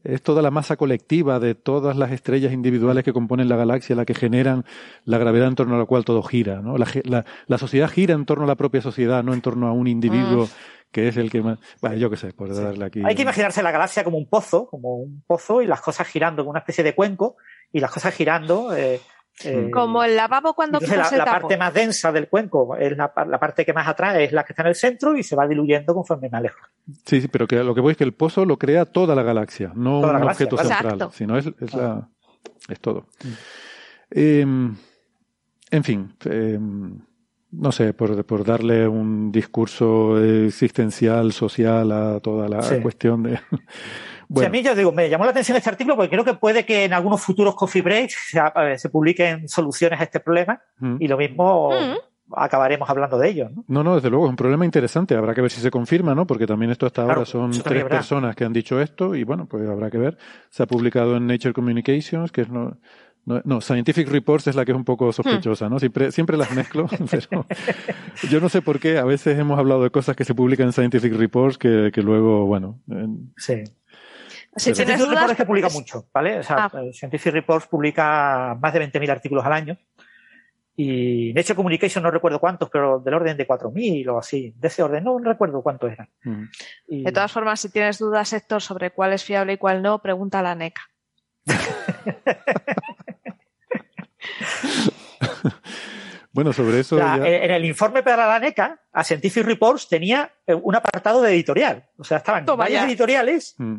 es 0.03 0.21
toda 0.21 0.41
la 0.41 0.51
masa 0.51 0.75
colectiva 0.77 1.39
de 1.39 1.55
todas 1.55 1.95
las 1.97 2.11
estrellas 2.11 2.53
individuales 2.53 3.03
que 3.03 3.13
componen 3.13 3.49
la 3.49 3.55
galaxia 3.55 3.95
la 3.95 4.05
que 4.05 4.13
generan 4.13 4.65
la 5.05 5.17
gravedad 5.17 5.47
en 5.47 5.55
torno 5.55 5.75
a 5.75 5.79
la 5.79 5.85
cual 5.85 6.05
todo 6.05 6.21
gira. 6.21 6.61
¿no? 6.61 6.77
La, 6.77 6.85
la- 7.05 7.25
la 7.47 7.57
sociedad 7.57 7.89
gira 7.89 8.13
en 8.13 8.25
torno 8.25 8.43
a 8.43 8.47
la 8.47 8.55
propia 8.55 8.81
sociedad, 8.81 9.23
no 9.23 9.33
en 9.33 9.41
torno 9.41 9.67
a 9.67 9.71
un 9.71 9.87
individuo 9.87 10.47
que 10.91 11.07
es 11.07 11.17
el 11.17 11.29
que 11.31 11.41
más. 11.41 11.59
Bueno, 11.81 11.97
yo 11.97 12.09
qué 12.09 12.17
sé, 12.17 12.33
por 12.33 12.53
darle 12.53 12.85
aquí. 12.85 13.01
Hay 13.05 13.15
que 13.15 13.21
imaginarse 13.21 13.61
la 13.63 13.71
galaxia 13.71 14.03
como 14.03 14.17
un 14.17 14.27
pozo, 14.27 14.67
como 14.67 14.95
un 14.97 15.23
pozo, 15.25 15.61
y 15.61 15.67
las 15.67 15.81
cosas 15.81 16.07
girando 16.07 16.41
como 16.43 16.49
una 16.51 16.59
especie 16.59 16.83
de 16.83 16.95
cuenco, 16.95 17.37
y 17.71 17.79
las 17.79 17.91
cosas 17.91 18.13
girando, 18.15 18.75
eh, 18.75 18.99
Eh, 19.45 19.69
Como 19.71 20.03
el 20.03 20.15
lavabo 20.17 20.53
cuando 20.53 20.79
la, 20.81 21.07
el 21.09 21.17
la 21.17 21.25
parte 21.25 21.55
más 21.57 21.73
densa 21.73 22.11
del 22.11 22.27
cuenco 22.27 22.75
es 22.75 22.97
la, 22.97 23.13
pa- 23.13 23.25
la 23.25 23.39
parte 23.39 23.65
que 23.65 23.71
más 23.73 23.87
atrae, 23.87 24.25
es 24.25 24.31
la 24.33 24.43
que 24.43 24.51
está 24.53 24.63
en 24.63 24.67
el 24.69 24.75
centro 24.75 25.15
y 25.15 25.23
se 25.23 25.35
va 25.35 25.47
diluyendo 25.47 25.93
conforme 25.93 26.29
me 26.29 26.37
alejo. 26.39 26.59
Sí, 27.05 27.21
sí, 27.21 27.27
pero 27.29 27.47
que 27.47 27.63
lo 27.63 27.73
que 27.73 27.79
voy 27.81 27.91
es 27.91 27.97
que 27.97 28.03
el 28.03 28.13
pozo 28.13 28.43
lo 28.45 28.57
crea 28.57 28.85
toda 28.85 29.15
la 29.15 29.23
galaxia, 29.23 29.71
no 29.75 30.01
Toda 30.01 30.13
un 30.13 30.19
galaxia, 30.19 30.45
objeto 30.45 30.55
claro. 30.57 30.69
central, 30.69 30.93
Exacto. 30.93 31.13
sino 31.17 31.37
es, 31.37 31.45
es 31.61 31.73
la, 31.73 32.09
es 32.67 32.79
todo. 32.81 33.05
Eh, 34.11 34.41
en 35.71 35.83
fin, 35.83 36.13
eh, 36.25 36.59
no 37.51 37.71
sé, 37.71 37.93
por, 37.93 38.25
por 38.25 38.43
darle 38.43 38.87
un 38.87 39.31
discurso 39.31 40.21
existencial, 40.23 41.31
social 41.31 41.91
a 41.91 42.19
toda 42.19 42.49
la 42.49 42.61
Sí. 42.61 42.79
cuestión 42.81 43.23
de... 43.23 43.39
O 44.31 44.39
sea, 44.39 44.47
a 44.47 44.51
mí, 44.51 44.61
yo 44.61 44.75
digo, 44.75 44.91
me 44.91 45.09
llamó 45.09 45.25
la 45.25 45.31
atención 45.31 45.57
este 45.57 45.69
artículo 45.69 45.95
porque 45.95 46.09
creo 46.11 46.23
que 46.23 46.35
puede 46.35 46.65
que 46.65 46.85
en 46.85 46.93
algunos 46.93 47.19
futuros 47.21 47.55
coffee 47.55 47.81
breaks 47.81 48.15
se, 48.31 48.77
se 48.77 48.89
publiquen 48.89 49.47
soluciones 49.49 49.99
a 49.99 50.03
este 50.03 50.19
problema 50.19 50.61
Mm. 50.79 50.97
y 50.99 51.07
lo 51.07 51.17
mismo 51.17 51.71
Mm. 51.71 52.33
acabaremos 52.35 52.87
hablando 52.89 53.17
de 53.17 53.27
ello. 53.29 53.49
¿no? 53.49 53.63
No, 53.67 53.83
no, 53.83 53.95
desde 53.95 54.09
luego 54.11 54.25
es 54.25 54.29
un 54.29 54.35
problema 54.35 54.65
interesante. 54.65 55.15
Habrá 55.15 55.33
que 55.33 55.41
ver 55.41 55.49
si 55.49 55.61
se 55.61 55.71
confirma, 55.71 56.13
¿no? 56.13 56.27
Porque 56.27 56.45
también 56.45 56.69
esto 56.71 56.85
hasta 56.85 57.03
Claro, 57.03 57.21
ahora 57.21 57.25
son 57.25 57.51
tres 57.51 57.81
habrá. 57.83 57.97
personas 57.97 58.35
que 58.35 58.45
han 58.45 58.53
dicho 58.53 58.79
esto 58.79 59.15
y 59.15 59.23
bueno, 59.23 59.47
pues 59.47 59.67
habrá 59.67 59.89
que 59.89 59.97
ver. 59.97 60.17
Se 60.51 60.61
ha 60.61 60.67
publicado 60.67 61.17
en 61.17 61.25
Nature 61.25 61.53
Communications, 61.53 62.31
que 62.31 62.41
es 62.41 62.49
no, 62.49 62.77
no, 63.25 63.41
no, 63.45 63.61
Scientific 63.61 64.07
Reports 64.09 64.45
es 64.47 64.55
la 64.55 64.63
que 64.63 64.71
es 64.73 64.77
un 64.77 64.85
poco 64.85 65.11
sospechosa, 65.11 65.69
¿no? 65.69 65.79
Siempre, 65.79 66.11
siempre 66.11 66.37
las 66.37 66.51
mezclo, 66.55 66.87
pero 67.11 67.45
yo 68.29 68.39
no 68.39 68.49
sé 68.49 68.61
por 68.61 68.79
qué. 68.79 68.99
A 68.99 69.05
veces 69.05 69.37
hemos 69.39 69.57
hablado 69.57 69.81
de 69.83 69.89
cosas 69.89 70.15
que 70.15 70.23
se 70.23 70.35
publican 70.35 70.67
en 70.67 70.73
Scientific 70.73 71.13
Reports 71.15 71.57
que, 71.57 71.89
que 71.91 72.01
luego, 72.03 72.45
bueno, 72.45 72.79
en- 72.89 73.33
Sí. 73.37 73.63
Si 74.59 74.73
Scientific 74.73 74.97
dudas, 74.99 75.09
Reports 75.13 75.31
es 75.31 75.37
que 75.37 75.45
publica 75.45 75.67
pues- 75.67 75.75
mucho, 75.75 76.05
¿vale? 76.13 76.39
O 76.39 76.43
sea, 76.43 76.65
Ah. 76.65 76.71
eh, 76.83 76.93
Scientific 76.93 77.33
Reports 77.33 77.67
publica 77.67 78.55
más 78.59 78.73
de 78.73 78.79
20.000 78.79 79.09
artículos 79.09 79.45
al 79.45 79.53
año 79.53 79.77
y 80.75 81.33
Nature 81.33 81.55
Communication 81.55 82.03
no 82.03 82.11
recuerdo 82.11 82.39
cuántos, 82.39 82.69
pero 82.69 82.99
del 82.99 83.13
orden 83.13 83.35
de 83.35 83.45
4.000 83.45 84.07
o 84.09 84.17
así, 84.19 84.53
de 84.57 84.67
ese 84.69 84.81
orden, 84.83 85.03
no 85.03 85.17
recuerdo 85.19 85.61
cuántos 85.61 85.91
eran. 85.91 86.09
mm. 86.23 86.43
Y- 86.87 87.03
De 87.03 87.11
todas 87.11 87.31
formas, 87.31 87.59
si 87.59 87.69
tienes 87.69 87.99
dudas, 87.99 88.31
Héctor, 88.33 88.61
sobre 88.61 88.91
cuál 88.91 89.13
es 89.13 89.23
fiable 89.23 89.53
y 89.53 89.57
cuál 89.57 89.81
no, 89.81 90.01
pregunta 90.01 90.39
a 90.39 90.43
la 90.43 90.55
NECA. 90.55 90.81
Bueno, 96.31 96.53
sobre 96.53 96.79
eso 96.79 96.95
O 96.95 96.99
sea, 96.99 97.17
ya- 97.17 97.27
en 97.27 97.43
en 97.43 97.51
el 97.51 97.65
informe 97.65 98.03
para 98.03 98.27
la 98.27 98.39
NECA, 98.39 98.79
a 98.91 99.03
Scientific 99.03 99.45
Reports 99.45 99.87
tenía 99.87 100.31
eh, 100.47 100.53
un 100.53 100.75
apartado 100.75 101.21
de 101.21 101.33
editorial. 101.33 101.85
O 101.97 102.03
sea, 102.03 102.17
estaban 102.17 102.45
Toma 102.45 102.63
varias 102.63 102.81
ya. 102.83 102.87
editoriales 102.87 103.55
Mm. 103.57 103.75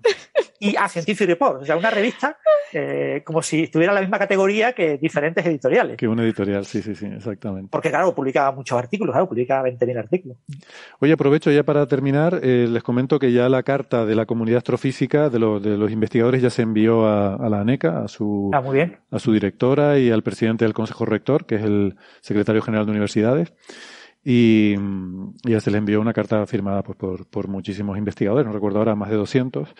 y 0.61 0.77
a 0.77 0.89
Scientific 0.89 1.27
Reports. 1.27 1.63
O 1.63 1.67
sea, 1.67 1.77
una 1.77 1.91
revista 1.91 2.37
eh, 2.73 3.23
como 3.25 3.43
si 3.43 3.65
estuviera 3.65 3.91
en 3.93 3.97
la 3.97 4.01
misma 4.03 4.19
categoría 4.21 4.73
que 4.73 4.97
diferentes 4.99 5.45
editoriales. 5.45 5.97
que 5.97 6.07
una 6.07 6.23
editorial, 6.23 6.65
sí, 6.65 6.81
sí, 6.83 6.95
sí, 6.95 7.07
exactamente. 7.07 7.69
Porque, 7.73 7.91
claro, 7.91 8.15
publica 8.15 8.53
muchos 8.53 8.79
artículos, 8.79 9.13
claro, 9.13 9.29
publica 9.29 9.61
20.000 9.63 9.99
artículos. 9.99 10.37
Oye, 11.01 11.13
aprovecho 11.13 11.51
ya 11.51 11.65
para 11.65 11.85
terminar, 11.87 12.39
eh, 12.45 12.69
les 12.71 12.83
comento 12.85 13.19
que 13.19 13.33
ya 13.33 13.49
la 13.49 13.65
carta 13.65 14.07
de 14.07 14.15
la 14.15 14.27
comunidad 14.27 14.59
astrofísica 14.59 15.29
de, 15.31 15.39
los 15.41 15.61
de 15.61 15.77
los 15.77 15.91
investigadores 15.91 16.41
ya 16.43 16.51
se 16.51 16.63
envió 16.63 17.07
a, 17.07 17.35
a 17.35 17.49
la 17.49 17.61
ANECA, 17.61 18.05
a 18.05 18.09
su, 18.09 18.51
Ah, 18.55 18.61
muy 18.61 18.77
bien. 18.77 18.99
a 19.11 19.19
su 19.19 19.33
directora 19.33 19.99
y 19.99 20.11
al 20.13 20.23
presidente 20.23 20.65
del 20.65 20.75
Consejo 20.75 21.05
Rector, 21.05 21.47
que 21.47 21.57
es 21.57 21.63
el 21.65 21.97
secretario 22.21 22.63
general 22.63 22.87
de 22.87 22.93
universidades. 22.93 23.53
Y, 24.23 24.75
y 25.45 25.51
ya 25.51 25.61
se 25.61 25.71
le 25.71 25.79
envió 25.79 26.01
una 26.01 26.13
carta 26.13 26.47
firmada 26.47 26.83
pues, 26.83 26.99
por, 26.99 27.27
por 27.27 27.49
muchísimos 27.49 27.97
investigadores, 27.97 28.47
no 28.47 28.53
recuerdo 28.53 28.79
ahora, 28.79 28.95
más 28.95 29.11
de 29.11 29.17
200. 29.17 29.75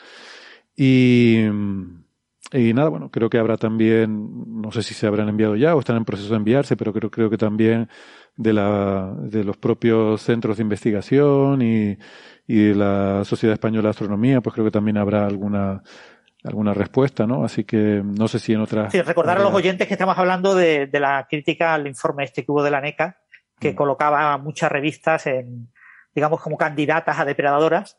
Y, 0.77 1.45
y 2.53 2.73
nada, 2.73 2.89
bueno, 2.89 3.11
creo 3.11 3.29
que 3.29 3.39
habrá 3.39 3.57
también, 3.57 4.63
no 4.63 4.73
sé 4.73 4.83
si 4.83 4.95
se 4.95 5.07
habrán 5.07 5.29
enviado 5.29 5.57
ya 5.57 5.77
o 5.77 5.81
están 5.81 5.97
en 5.97 6.05
proceso 6.05 6.31
de 6.31 6.37
enviarse, 6.37 6.77
pero 6.77 6.93
creo, 6.93 7.11
creo 7.11 7.31
que 7.31 7.37
también 7.37 7.89
de, 8.37 8.53
la, 8.53 9.15
de 9.19 9.45
los 9.45 9.57
propios 9.57 10.23
centros 10.23 10.57
de 10.57 10.63
investigación 10.63 11.61
y, 11.63 11.99
y 12.47 12.65
de 12.69 12.75
la 12.75 13.23
Sociedad 13.25 13.53
Española 13.53 13.89
de 13.89 13.91
Astronomía, 13.91 14.41
pues 14.41 14.55
creo 14.55 14.65
que 14.65 14.73
también 14.73 14.97
habrá 14.97 15.27
alguna, 15.27 15.83
alguna 16.43 16.75
respuesta, 16.75 17.27
¿no? 17.27 17.45
Así 17.45 17.65
que 17.65 18.03
no 18.05 18.27
sé 18.27 18.39
si 18.39 18.53
en 18.55 18.61
otras. 18.61 18.91
Sí, 18.91 19.03
recordar 19.03 19.39
a 19.39 19.43
los 19.43 19.55
oyentes 19.55 19.87
que 19.87 19.95
estamos 19.95 20.17
hablando 20.19 20.55
de, 20.55 20.87
de 20.87 21.01
la 21.01 21.27
crítica 21.29 21.75
al 21.75 21.87
informe 21.87 22.25
este 22.25 22.45
que 22.45 22.51
hubo 22.51 22.63
de 22.63 22.71
la 22.71 22.81
NECA, 22.81 23.21
que 23.61 23.73
Mm. 23.73 23.77
colocaba 23.77 24.37
muchas 24.39 24.73
revistas 24.73 25.27
en, 25.29 25.69
digamos, 26.15 26.41
como 26.41 26.57
candidatas 26.57 27.19
a 27.19 27.25
depredadoras, 27.25 27.99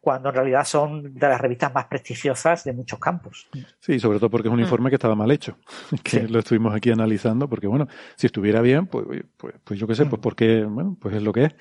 cuando 0.00 0.30
en 0.30 0.34
realidad 0.34 0.64
son 0.64 1.14
de 1.14 1.28
las 1.28 1.40
revistas 1.40 1.72
más 1.72 1.84
prestigiosas 1.84 2.64
de 2.64 2.72
muchos 2.72 2.98
campos. 2.98 3.48
Sí, 3.78 4.00
sobre 4.00 4.18
todo 4.18 4.30
porque 4.30 4.48
es 4.48 4.52
un 4.52 4.58
Mm. 4.58 4.62
informe 4.64 4.90
que 4.90 4.96
estaba 4.96 5.14
mal 5.14 5.30
hecho, 5.30 5.56
que 6.02 6.10
Sí. 6.22 6.26
lo 6.26 6.40
estuvimos 6.40 6.74
aquí 6.74 6.90
analizando, 6.90 7.48
porque 7.48 7.68
bueno, 7.68 7.86
si 8.16 8.26
estuviera 8.26 8.60
bien, 8.62 8.86
pues, 8.88 9.04
pues, 9.36 9.54
pues 9.62 9.78
yo 9.78 9.86
qué 9.86 9.94
sé, 9.94 10.06
pues 10.06 10.18
Mm. 10.18 10.22
porque, 10.22 10.64
bueno, 10.64 10.96
pues 11.00 11.14
es 11.14 11.22
lo 11.22 11.32
que 11.32 11.44
es. 11.44 11.54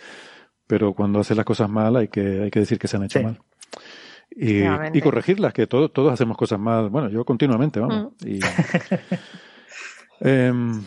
Pero 0.66 0.94
cuando 0.94 1.20
hace 1.20 1.36
las 1.36 1.46
cosas 1.46 1.70
mal 1.70 1.96
hay 1.98 2.08
que, 2.08 2.42
hay 2.44 2.50
que 2.50 2.62
decir 2.62 2.80
que 2.80 2.88
se 2.88 2.96
han 2.98 3.04
hecho 3.04 3.20
Sí. 3.20 3.26
mal. 3.26 3.40
Y, 4.34 5.02
corregirlas, 5.02 5.52
que 5.54 5.68
todos 5.68 5.92
todos 5.92 6.14
hacemos 6.14 6.38
cosas 6.38 6.58
mal. 6.58 6.90
Bueno, 6.90 7.10
yo 7.10 7.26
continuamente, 7.26 7.80
vamos. 7.82 8.14
Mm. 8.24 8.28
Y, 8.28 8.40
Em, 10.22 10.84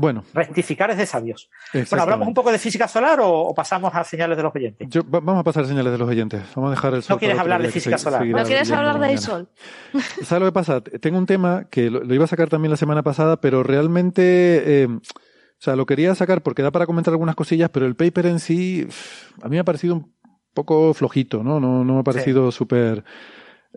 bueno, 0.00 0.24
Rectificar 0.32 0.90
es 0.90 0.96
de 0.96 1.04
sabios. 1.06 1.50
Bueno. 1.72 2.02
¿hablamos 2.02 2.26
un 2.28 2.32
poco 2.34 2.50
de 2.50 2.58
física 2.58 2.88
solar 2.88 3.20
o, 3.20 3.30
o 3.30 3.54
pasamos 3.54 3.94
a 3.94 4.02
señales 4.02 4.36
de 4.36 4.42
los 4.42 4.54
oyentes? 4.54 4.88
Yo- 4.88 5.02
vamos 5.04 5.38
a 5.38 5.44
pasar 5.44 5.66
señales 5.66 5.92
de 5.92 5.98
los 5.98 6.08
oyentes. 6.08 6.42
Vamos 6.56 6.68
a 6.68 6.74
dejar 6.74 6.94
el 6.94 7.02
sol. 7.02 7.18
quieres 7.18 7.36
para 7.36 7.42
otro 7.44 7.54
hablar 7.54 7.66
de 7.66 7.72
física 7.72 7.98
se- 7.98 8.04
solar? 8.04 8.26
¿No 8.26 8.42
quieres 8.44 8.70
hablar 8.72 8.92
del 8.94 9.00
mañana. 9.02 9.20
sol? 9.20 9.48
¿Sabes 10.24 10.40
lo 10.40 10.46
que 10.46 10.52
pasa? 10.52 10.80
Tengo 10.80 11.18
un 11.18 11.26
tema 11.26 11.66
que 11.70 11.90
lo, 11.90 12.02
lo 12.02 12.14
iba 12.14 12.24
a 12.24 12.28
sacar 12.28 12.48
también 12.48 12.70
la 12.70 12.76
semana 12.78 13.02
pasada, 13.02 13.40
pero 13.40 13.62
realmente, 13.62 14.82
eh, 14.84 14.86
o 14.88 15.00
sea, 15.58 15.76
lo 15.76 15.84
quería 15.86 16.14
sacar 16.14 16.42
porque 16.42 16.62
da 16.62 16.70
para 16.70 16.86
comentar 16.86 17.12
algunas 17.12 17.34
cosillas, 17.34 17.68
pero 17.70 17.84
el 17.86 17.94
paper 17.96 18.24
en 18.26 18.40
sí, 18.40 18.88
a 19.42 19.48
mí 19.48 19.56
me 19.56 19.58
ha 19.60 19.64
parecido 19.64 19.94
un 19.94 20.14
poco 20.54 20.94
flojito, 20.94 21.42
¿no? 21.44 21.60
No, 21.60 21.84
no 21.84 21.94
me 21.94 22.00
ha 22.00 22.04
parecido 22.04 22.50
súper... 22.50 23.04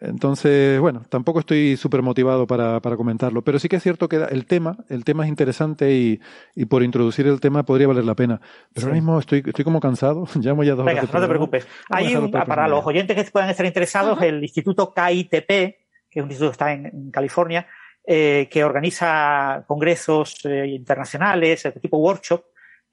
Entonces, 0.02 0.80
bueno, 0.80 1.03
tampoco 1.07 1.40
estoy 1.40 1.78
súper 1.78 2.02
motivado 2.02 2.48
para, 2.48 2.80
para 2.82 2.98
comentarlo, 2.98 3.44
pero 3.44 3.60
sí 3.60 3.70
que 3.70 3.76
es 3.76 3.84
cierto 3.84 4.10
que 4.10 4.18
el 4.18 4.45
tema, 4.45 4.78
el 4.90 5.03
tema 5.06 5.24
es 5.24 5.30
interesante 5.30 5.94
y, 5.94 6.20
y 6.56 6.65
por 6.65 6.82
introducir 6.84 7.28
el 7.28 7.40
tema 7.40 7.64
podría 7.64 7.88
valer 7.88 8.03
la 8.03 8.15
pena. 8.15 8.41
Pero 8.74 8.82
Sí. 8.82 8.84
ahora 8.86 8.94
mismo 8.95 9.20
estoy, 9.20 9.44
estoy 9.45 9.64
como 9.64 9.80
cansado, 9.80 10.26
llamo 10.36 10.64
ya 10.64 10.76
dos 10.76 10.86
Venga, 10.86 11.02
horas 11.02 11.14
no 11.14 11.22
te 11.22 11.28
preocupes. 11.28 11.68
Hay 11.90 12.15
un- 12.15 12.32
para 12.32 12.68
los 12.68 12.86
oyentes 12.86 13.15
que 13.15 13.32
puedan 13.32 13.49
estar 13.49 13.65
interesados, 13.65 14.22
el 14.22 14.41
Instituto 14.41 14.94
KITP, 14.94 15.48
que 15.48 16.20
es 16.20 16.24
un 16.24 16.30
instituto 16.30 16.49
que 16.49 16.53
está 16.53 16.74
en, 16.74 16.86
en 16.88 17.11
California, 17.11 17.68
eh, 18.06 18.48
que 18.52 18.64
organiza 18.64 19.64
congresos 19.68 20.44
eh, 20.45 20.68
internacionales, 20.68 21.65
eh, 21.65 21.72
tipo 21.82 21.98
workshop, 21.98 22.44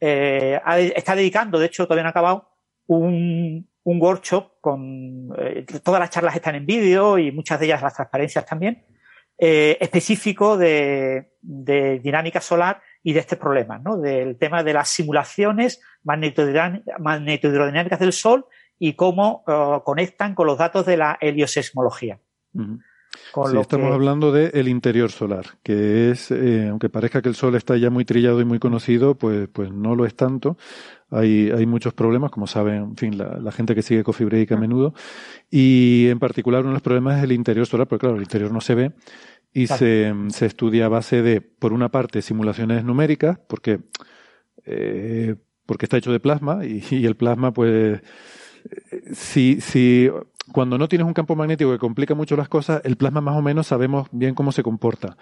eh, 0.01 0.60
está 0.94 1.14
dedicando, 1.14 1.59
de 1.59 1.66
hecho 1.66 1.85
todavía 1.85 2.05
no 2.05 2.09
ha 2.09 2.10
acabado, 2.10 2.48
un, 2.86 3.68
un 3.90 4.00
workshop 4.00 4.60
con 4.60 5.32
eh, 5.38 5.66
todas 5.82 6.00
las 6.00 6.10
charlas 6.10 6.36
están 6.36 6.54
en 6.54 6.64
vídeo 6.66 7.18
y 7.18 7.32
muchas 7.32 7.58
de 7.58 7.66
ellas 7.66 7.82
las 7.82 7.94
transparencias 7.94 8.46
también, 8.46 8.84
eh, 9.36 9.76
específico 9.80 10.56
de, 10.56 11.32
dinámica 11.42 12.40
solar 12.40 12.82
y 13.02 13.12
de 13.12 13.20
este 13.20 13.36
problema, 13.36 13.78
¿no? 13.78 13.96
Del 13.98 14.36
tema 14.38 14.62
de 14.62 14.74
las 14.74 14.90
simulaciones 14.90 15.80
magnetohidrodinámicas 16.04 17.98
del 17.98 18.12
Sol 18.12 18.46
y 18.78 18.92
cómo 18.94 19.42
eh, 19.48 19.80
conectan 19.84 20.34
con 20.34 20.46
los 20.46 20.58
datos 20.58 20.86
de 20.86 20.96
la 20.96 21.18
heliosesmología. 21.20 22.20
Con 23.32 23.49
Sí, 23.49 23.55
lo 23.55 23.61
estamos 23.62 23.89
que- 23.89 23.95
hablando 23.95 24.32
del 24.32 24.51
el 24.55 24.69
interior 24.69 25.11
solar, 25.11 25.47
que 25.62 26.11
es, 26.11 26.31
eh, 26.31 26.69
aunque 26.69 26.89
parezca 26.89 27.20
que 27.23 27.28
el 27.28 27.35
Sol 27.35 27.55
está 27.57 27.77
ya 27.77 27.91
muy 27.91 28.05
trillado 28.05 28.41
y 28.41 28.45
muy 28.45 28.59
conocido, 28.59 29.16
pues, 29.16 29.49
pues 29.53 29.73
no 29.73 29.95
lo 29.97 30.07
es 30.07 30.15
tanto. 30.15 30.57
Hay, 31.11 31.51
hay 31.51 31.66
muchos 31.66 31.93
problemas, 31.93 32.31
como 32.31 32.47
saben, 32.47 32.74
en 32.77 32.97
fin, 32.97 33.19
la, 33.19 33.39
la 33.39 33.51
gente 33.53 33.74
que 33.74 33.82
sigue 33.82 34.05
Coffee 34.05 34.27
Break 34.27 34.53
a 34.53 34.57
menudo. 34.57 34.95
Y 35.51 36.07
en 36.09 36.19
particular 36.20 36.61
uno 36.61 36.70
de 36.70 36.74
los 36.74 36.82
problemas 36.82 37.19
es 37.19 37.24
el 37.24 37.32
interior 37.32 37.66
solar, 37.66 37.89
porque 37.89 38.01
claro, 38.03 38.16
el 38.16 38.23
interior 38.23 38.53
no 38.53 38.61
se 38.61 38.74
ve 38.77 38.93
y 39.53 39.66
Claro. 39.66 39.78
se, 39.81 40.15
se 40.28 40.47
estudia 40.47 40.87
a 40.87 40.89
base 40.89 41.23
de, 41.23 41.41
por 41.41 41.73
una 41.73 41.89
parte, 41.91 42.23
simulaciones 42.23 42.85
numéricas, 42.85 43.39
porque, 43.49 43.81
eh, 44.65 45.35
porque 45.66 45.87
está 45.87 45.97
hecho 45.97 46.12
de 46.12 46.20
plasma 46.20 46.65
y, 46.65 46.85
y 46.91 47.07
el 47.07 47.16
plasma, 47.16 47.53
pues, 47.53 48.01
eh, 48.93 49.03
si, 49.15 49.61
si 49.61 50.09
cuando 50.52 50.78
no 50.78 50.88
tienes 50.88 51.06
un 51.06 51.14
campo 51.14 51.36
magnético 51.36 51.70
que 51.72 51.78
complica 51.78 52.14
mucho 52.14 52.36
las 52.36 52.48
cosas, 52.48 52.80
el 52.84 52.96
plasma 52.96 53.20
más 53.20 53.36
o 53.36 53.42
menos 53.42 53.66
sabemos 53.66 54.08
bien 54.10 54.34
cómo 54.34 54.52
se 54.52 54.62
comporta. 54.62 55.16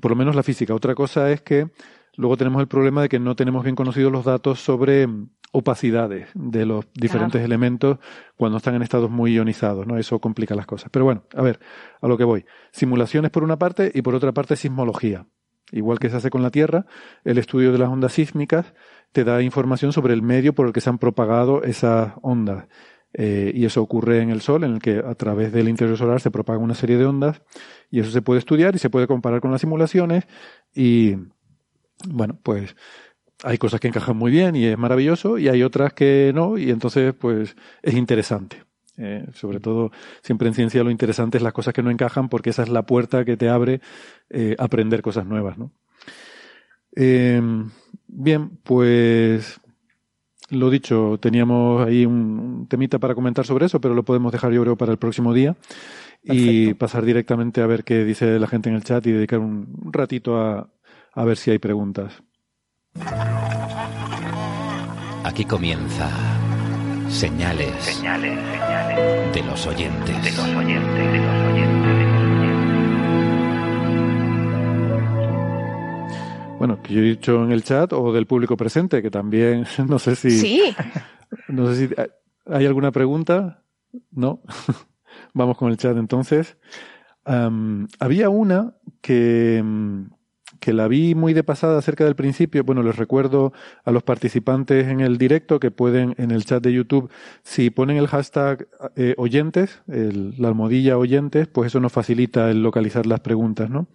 Por 0.00 0.12
lo 0.12 0.16
menos 0.16 0.36
la 0.36 0.42
física. 0.42 0.74
Otra 0.74 0.94
cosa 0.94 1.30
es 1.30 1.42
que 1.42 1.70
luego 2.16 2.36
tenemos 2.36 2.60
el 2.60 2.68
problema 2.68 3.02
de 3.02 3.08
que 3.08 3.18
no 3.18 3.34
tenemos 3.34 3.64
bien 3.64 3.76
conocidos 3.76 4.12
los 4.12 4.24
datos 4.24 4.60
sobre 4.60 5.06
mm, 5.06 5.30
opacidades 5.52 6.28
de 6.34 6.64
los 6.64 6.86
diferentes 6.94 7.42
elementos 7.42 7.98
cuando 8.36 8.58
están 8.58 8.74
en 8.76 8.82
estados 8.82 9.10
muy 9.10 9.34
ionizados, 9.34 9.86
¿no? 9.86 9.98
Eso 9.98 10.20
complica 10.20 10.54
las 10.54 10.66
cosas. 10.66 10.90
Pero 10.92 11.04
bueno, 11.04 11.24
a 11.34 11.42
ver, 11.42 11.58
a 12.00 12.06
lo 12.06 12.16
que 12.16 12.24
voy. 12.24 12.44
Simulaciones 12.72 13.30
por 13.30 13.42
una 13.42 13.58
parte 13.58 13.90
y 13.92 14.02
por 14.02 14.14
otra 14.14 14.32
parte 14.32 14.56
sismología. 14.56 15.26
Igual 15.72 15.98
que 15.98 16.10
se 16.10 16.16
hace 16.16 16.30
con 16.30 16.42
la 16.42 16.50
Tierra, 16.50 16.86
el 17.24 17.38
estudio 17.38 17.72
de 17.72 17.78
las 17.78 17.88
ondas 17.88 18.12
sísmicas 18.12 18.74
te 19.12 19.24
da 19.24 19.42
información 19.42 19.92
sobre 19.92 20.14
el 20.14 20.22
medio 20.22 20.52
por 20.52 20.66
el 20.66 20.72
que 20.72 20.80
se 20.80 20.90
han 20.90 20.98
propagado 20.98 21.62
esas 21.62 22.12
ondas. 22.22 22.66
Eh, 23.12 23.50
y 23.54 23.64
eso 23.64 23.82
ocurre 23.82 24.22
en 24.22 24.30
el 24.30 24.40
Sol, 24.40 24.64
en 24.64 24.74
el 24.74 24.80
que 24.80 24.98
a 24.98 25.14
través 25.14 25.52
del 25.52 25.68
interior 25.68 25.96
solar 25.96 26.20
se 26.20 26.30
propaga 26.30 26.58
una 26.58 26.74
serie 26.74 26.96
de 26.96 27.06
ondas 27.06 27.42
y 27.90 28.00
eso 28.00 28.10
se 28.10 28.22
puede 28.22 28.38
estudiar 28.38 28.76
y 28.76 28.78
se 28.78 28.90
puede 28.90 29.08
comparar 29.08 29.40
con 29.40 29.50
las 29.50 29.60
simulaciones 29.60 30.24
y, 30.74 31.16
bueno, 32.08 32.38
pues 32.42 32.76
hay 33.42 33.58
cosas 33.58 33.80
que 33.80 33.88
encajan 33.88 34.16
muy 34.16 34.30
bien 34.30 34.54
y 34.54 34.66
es 34.66 34.78
maravilloso 34.78 35.38
y 35.38 35.48
hay 35.48 35.62
otras 35.62 35.92
que 35.92 36.30
no 36.34 36.58
y 36.58 36.70
entonces 36.70 37.14
pues 37.14 37.56
es 37.82 37.94
interesante. 37.94 38.64
Eh, 38.96 39.26
sobre 39.32 39.60
todo, 39.60 39.92
siempre 40.22 40.48
en 40.48 40.54
ciencia 40.54 40.84
lo 40.84 40.90
interesante 40.90 41.38
es 41.38 41.42
las 41.42 41.54
cosas 41.54 41.72
que 41.72 41.82
no 41.82 41.90
encajan 41.90 42.28
porque 42.28 42.50
esa 42.50 42.62
es 42.62 42.68
la 42.68 42.84
puerta 42.84 43.24
que 43.24 43.36
te 43.36 43.48
abre 43.48 43.80
eh, 44.28 44.54
aprender 44.58 45.00
cosas 45.00 45.24
nuevas, 45.24 45.56
¿no? 45.56 45.72
Eh, 46.94 47.40
bien, 48.08 48.58
pues 48.62 49.60
lo 50.50 50.70
dicho, 50.70 51.18
teníamos 51.20 51.86
ahí 51.86 52.04
un, 52.06 52.66
temita 52.68 52.98
para 52.98 53.14
comentar 53.14 53.46
sobre 53.46 53.66
eso, 53.66 53.80
pero 53.80 53.94
lo 53.94 54.04
podemos 54.04 54.32
dejar 54.32 54.52
yo 54.52 54.62
creo 54.62 54.76
para 54.76 54.92
el 54.92 54.98
próximo 54.98 55.32
día 55.32 55.56
y 56.22 56.74
pasar 56.74 57.04
directamente 57.04 57.62
a 57.62 57.66
ver 57.66 57.84
qué 57.84 58.04
dice 58.04 58.38
la 58.38 58.46
gente 58.46 58.68
en 58.68 58.74
el 58.74 58.84
chat 58.84 59.06
y 59.06 59.12
dedicar 59.12 59.38
un 59.38 59.90
ratito 59.92 60.38
a, 60.38 60.68
a 61.12 61.24
ver 61.24 61.36
si 61.36 61.50
hay 61.50 61.58
preguntas. 61.58 62.22
Aquí 65.24 65.44
comienza 65.44 66.10
señales, 67.08 68.02
de 69.32 69.42
los 69.42 69.66
oyentes. 69.66 70.22
De 70.22 70.32
los 70.32 70.56
oyentes, 70.56 71.12
de 71.12 71.18
los 71.18 71.46
oyentes, 71.46 71.79
Bueno, 76.60 76.82
que 76.82 76.92
yo 76.92 77.00
he 77.00 77.04
dicho 77.04 77.42
en 77.42 77.52
el 77.52 77.64
chat 77.64 77.90
o 77.94 78.12
del 78.12 78.26
público 78.26 78.54
presente, 78.54 79.00
que 79.00 79.10
también 79.10 79.64
no 79.88 79.98
sé 79.98 80.14
si. 80.14 80.30
Sí. 80.30 80.62
No 81.48 81.72
sé 81.72 81.88
si 81.88 81.94
hay 82.44 82.66
alguna 82.66 82.92
pregunta. 82.92 83.62
No. 84.10 84.42
Vamos 85.32 85.56
con 85.56 85.70
el 85.70 85.78
chat 85.78 85.96
entonces. 85.96 86.58
había 87.24 88.28
una 88.28 88.74
que, 89.00 89.64
que 90.60 90.74
la 90.74 90.86
vi 90.86 91.14
muy 91.14 91.32
de 91.32 91.44
pasada 91.44 91.80
cerca 91.80 92.04
del 92.04 92.14
principio. 92.14 92.62
Bueno, 92.62 92.82
les 92.82 92.96
recuerdo 92.96 93.54
a 93.82 93.90
los 93.90 94.02
participantes 94.02 94.86
en 94.86 95.00
el 95.00 95.16
directo 95.16 95.60
que 95.60 95.70
pueden 95.70 96.14
en 96.18 96.30
el 96.30 96.44
chat 96.44 96.62
de 96.62 96.74
YouTube, 96.74 97.10
si 97.42 97.70
ponen 97.70 97.96
el 97.96 98.06
hashtag 98.06 98.68
eh, 98.96 99.14
oyentes, 99.16 99.80
la 99.86 100.48
almohadilla 100.48 100.98
oyentes, 100.98 101.48
pues 101.48 101.68
eso 101.68 101.80
nos 101.80 101.90
facilita 101.92 102.50
el 102.50 102.62
localizar 102.62 103.06
las 103.06 103.20
preguntas, 103.20 103.70
¿no? 103.70 103.88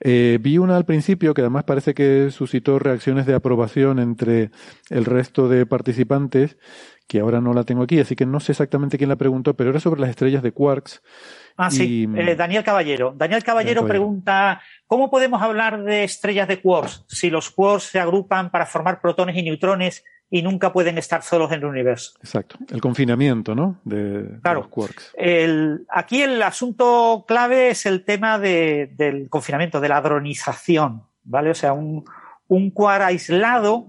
Eh, 0.00 0.38
vi 0.40 0.58
una 0.58 0.76
al 0.76 0.84
principio 0.84 1.34
que 1.34 1.40
además 1.40 1.64
parece 1.64 1.94
que 1.94 2.30
suscitó 2.30 2.78
reacciones 2.78 3.26
de 3.26 3.34
aprobación 3.34 3.98
entre 3.98 4.50
el 4.90 5.04
resto 5.04 5.48
de 5.48 5.66
participantes, 5.66 6.56
que 7.08 7.20
ahora 7.20 7.40
no 7.40 7.54
la 7.54 7.64
tengo 7.64 7.82
aquí, 7.82 7.98
así 7.98 8.14
que 8.14 8.26
no 8.26 8.38
sé 8.38 8.52
exactamente 8.52 8.98
quién 8.98 9.08
la 9.08 9.16
preguntó, 9.16 9.54
pero 9.54 9.70
era 9.70 9.80
sobre 9.80 10.00
las 10.00 10.10
estrellas 10.10 10.42
de 10.42 10.52
quarks. 10.52 11.02
Ah, 11.56 11.70
sí, 11.70 12.08
eh, 12.14 12.36
Daniel 12.36 12.62
Caballero. 12.62 13.12
Daniel 13.16 13.42
Caballero 13.42 13.86
pregunta, 13.86 14.60
¿cómo 14.86 15.10
podemos 15.10 15.42
hablar 15.42 15.82
de 15.82 16.04
estrellas 16.04 16.46
de 16.46 16.60
quarks 16.60 17.04
si 17.08 17.30
los 17.30 17.50
quarks 17.50 17.84
se 17.84 17.98
agrupan 17.98 18.50
para 18.50 18.66
formar 18.66 19.00
protones 19.00 19.36
y 19.36 19.42
neutrones 19.42 20.04
y 20.30 20.42
nunca 20.42 20.72
pueden 20.72 20.98
estar 20.98 21.22
solos 21.22 21.50
en 21.52 21.58
el 21.60 21.64
universo? 21.64 22.12
Exacto, 22.20 22.56
el 22.70 22.80
confinamiento, 22.80 23.54
¿no? 23.54 23.80
De, 23.84 24.38
los 24.42 24.68
quarks. 24.68 25.14
aquí 25.88 26.22
el 26.22 26.42
asunto 26.42 27.24
clave 27.26 27.70
es 27.70 27.86
el 27.86 28.04
tema 28.04 28.38
del 28.38 29.28
confinamiento, 29.30 29.80
de 29.80 29.88
la 29.88 29.96
hadronización, 29.98 31.04
¿vale? 31.24 31.50
O 31.50 31.54
sea, 31.54 31.72
un, 31.72 32.04
un 32.48 32.70
quark 32.70 33.02
aislado 33.02 33.86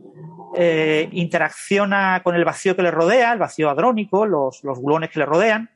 eh, 0.56 1.10
interacciona 1.12 2.22
con 2.24 2.36
el 2.36 2.46
vacío 2.46 2.76
que 2.76 2.84
le 2.84 2.92
rodea, 2.92 3.34
el 3.34 3.40
vacío 3.40 3.70
hadrónico, 3.70 4.26
los, 4.26 4.64
los 4.64 4.80
gluones 4.80 5.10
que 5.10 5.20
le 5.20 5.26
rodean, 5.26 5.70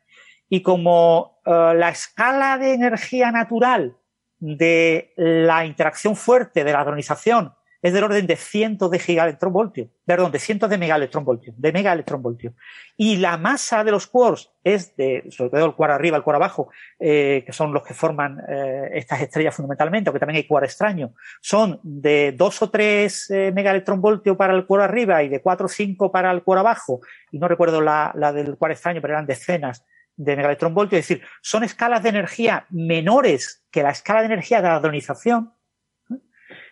y 0.49 0.61
como 0.61 1.39
eh, 1.45 1.73
la 1.75 1.89
escala 1.89 2.57
de 2.57 2.73
energía 2.73 3.31
natural 3.31 3.97
de 4.39 5.13
la 5.15 5.65
interacción 5.65 6.15
fuerte 6.15 6.63
de 6.63 6.73
la 6.73 6.81
hadronización 6.81 7.53
es 7.83 7.91
del 7.91 8.05
orden 8.05 8.25
de 8.25 8.37
cientos 8.37 8.89
de 8.89 8.97
gigaelectronvoltios, 8.97 9.89
perdón, 10.05 10.31
de 10.31 10.39
cientos 10.39 10.69
de 10.69 10.77
megaelectronvoltios, 10.77 11.53
de 11.59 11.71
megaelectronvoltios. 11.73 12.53
Y 12.95 13.17
la 13.17 13.37
masa 13.37 13.83
de 13.83 13.91
los 13.91 14.07
quarks 14.07 14.51
es 14.63 14.95
de, 14.95 15.25
sobre 15.29 15.51
todo 15.51 15.65
el 15.65 15.75
quark 15.75 15.91
arriba, 15.91 16.15
el 16.15 16.23
quark 16.23 16.37
abajo, 16.37 16.69
eh, 16.97 17.43
que 17.45 17.51
son 17.51 17.73
los 17.73 17.83
que 17.83 17.93
forman 17.93 18.39
eh, 18.47 18.89
estas 18.93 19.21
estrellas 19.21 19.53
fundamentalmente, 19.53 20.09
aunque 20.09 20.19
también 20.21 20.37
hay 20.37 20.47
quark 20.47 20.65
extraño, 20.65 21.13
son 21.41 21.81
de 21.83 22.31
dos 22.31 22.61
o 22.61 22.69
tres 22.69 23.29
eh, 23.29 23.51
megaelectronvoltios 23.53 24.37
para 24.37 24.53
el 24.53 24.65
quark 24.65 24.85
arriba 24.85 25.21
y 25.21 25.27
de 25.27 25.41
cuatro 25.41 25.65
o 25.65 25.69
cinco 25.69 26.09
para 26.09 26.31
el 26.31 26.41
quark 26.41 26.61
abajo, 26.61 27.01
y 27.31 27.37
no 27.37 27.49
recuerdo 27.49 27.81
la, 27.81 28.13
del 28.33 28.55
quark 28.55 28.71
extraño, 28.71 29.01
pero 29.01 29.15
eran 29.15 29.25
decenas 29.25 29.83
de 30.15 30.37
megaelectronvoltio, 30.37 30.97
es 30.97 31.07
decir, 31.07 31.25
son 31.41 31.65
escalas 31.65 32.01
de 32.01 32.09
energía 32.09 32.65
menores 32.69 33.65
que 33.71 33.83
la 33.83 33.89
escala 33.89 34.21
de 34.21 34.27
energía 34.27 34.61
de 34.61 34.69
la 34.69 34.75
hadronización. 34.75 35.52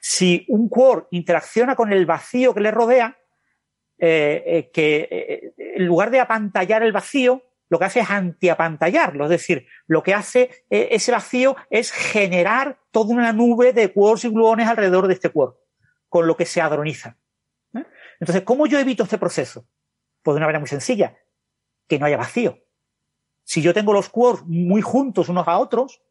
Si 0.02 0.46
un 0.50 0.68
quark 0.68 1.08
interacciona 1.12 1.78
con 1.78 1.94
el 1.94 2.06
vacío 2.06 2.54
que 2.54 2.60
le 2.60 2.72
rodea, 2.72 3.18
eh, 3.98 4.44
eh, 4.46 4.72
que 4.74 5.08
eh, 5.10 5.54
en 5.58 5.86
lugar 5.86 6.12
de 6.12 6.20
apantallar 6.20 6.84
el 6.84 6.92
vacío, 6.92 7.44
lo 7.70 7.80
que 7.80 7.86
hace 7.86 8.02
es 8.02 8.10
antiapantallarlo, 8.10 9.24
es 9.24 9.30
decir, 9.30 9.66
lo 9.88 10.04
que 10.04 10.14
hace 10.14 10.66
ese 10.70 11.14
vacío 11.14 11.56
es 11.70 11.94
generar 11.94 12.80
toda 12.92 13.14
una 13.14 13.32
nube 13.32 13.72
de 13.72 13.94
quarks 13.94 14.26
y 14.26 14.30
gluones 14.30 14.68
alrededor 14.68 15.08
de 15.08 15.14
este 15.14 15.30
quark, 15.30 15.56
con 16.10 16.28
lo 16.28 16.36
que 16.36 16.46
se 16.46 16.60
hadroniza. 16.60 17.16
Entonces, 18.20 18.44
¿cómo 18.44 18.68
yo 18.68 18.78
evito 18.78 19.04
este 19.04 19.18
proceso? 19.18 19.66
Pues 20.22 20.36
de 20.36 20.40
una 20.40 20.48
manera 20.48 20.60
muy 20.60 20.68
sencilla, 20.68 21.16
que 21.88 21.98
no 21.98 22.08
haya 22.08 22.18
vacío 22.18 22.60
si 23.44 23.62
yo 23.62 23.74
tengo 23.74 23.94
los 23.94 24.10
quarks 24.10 24.44
muy 24.46 24.82
juntos 24.82 25.30
unos 25.30 25.48
a 25.48 25.58
otros, 25.58 26.02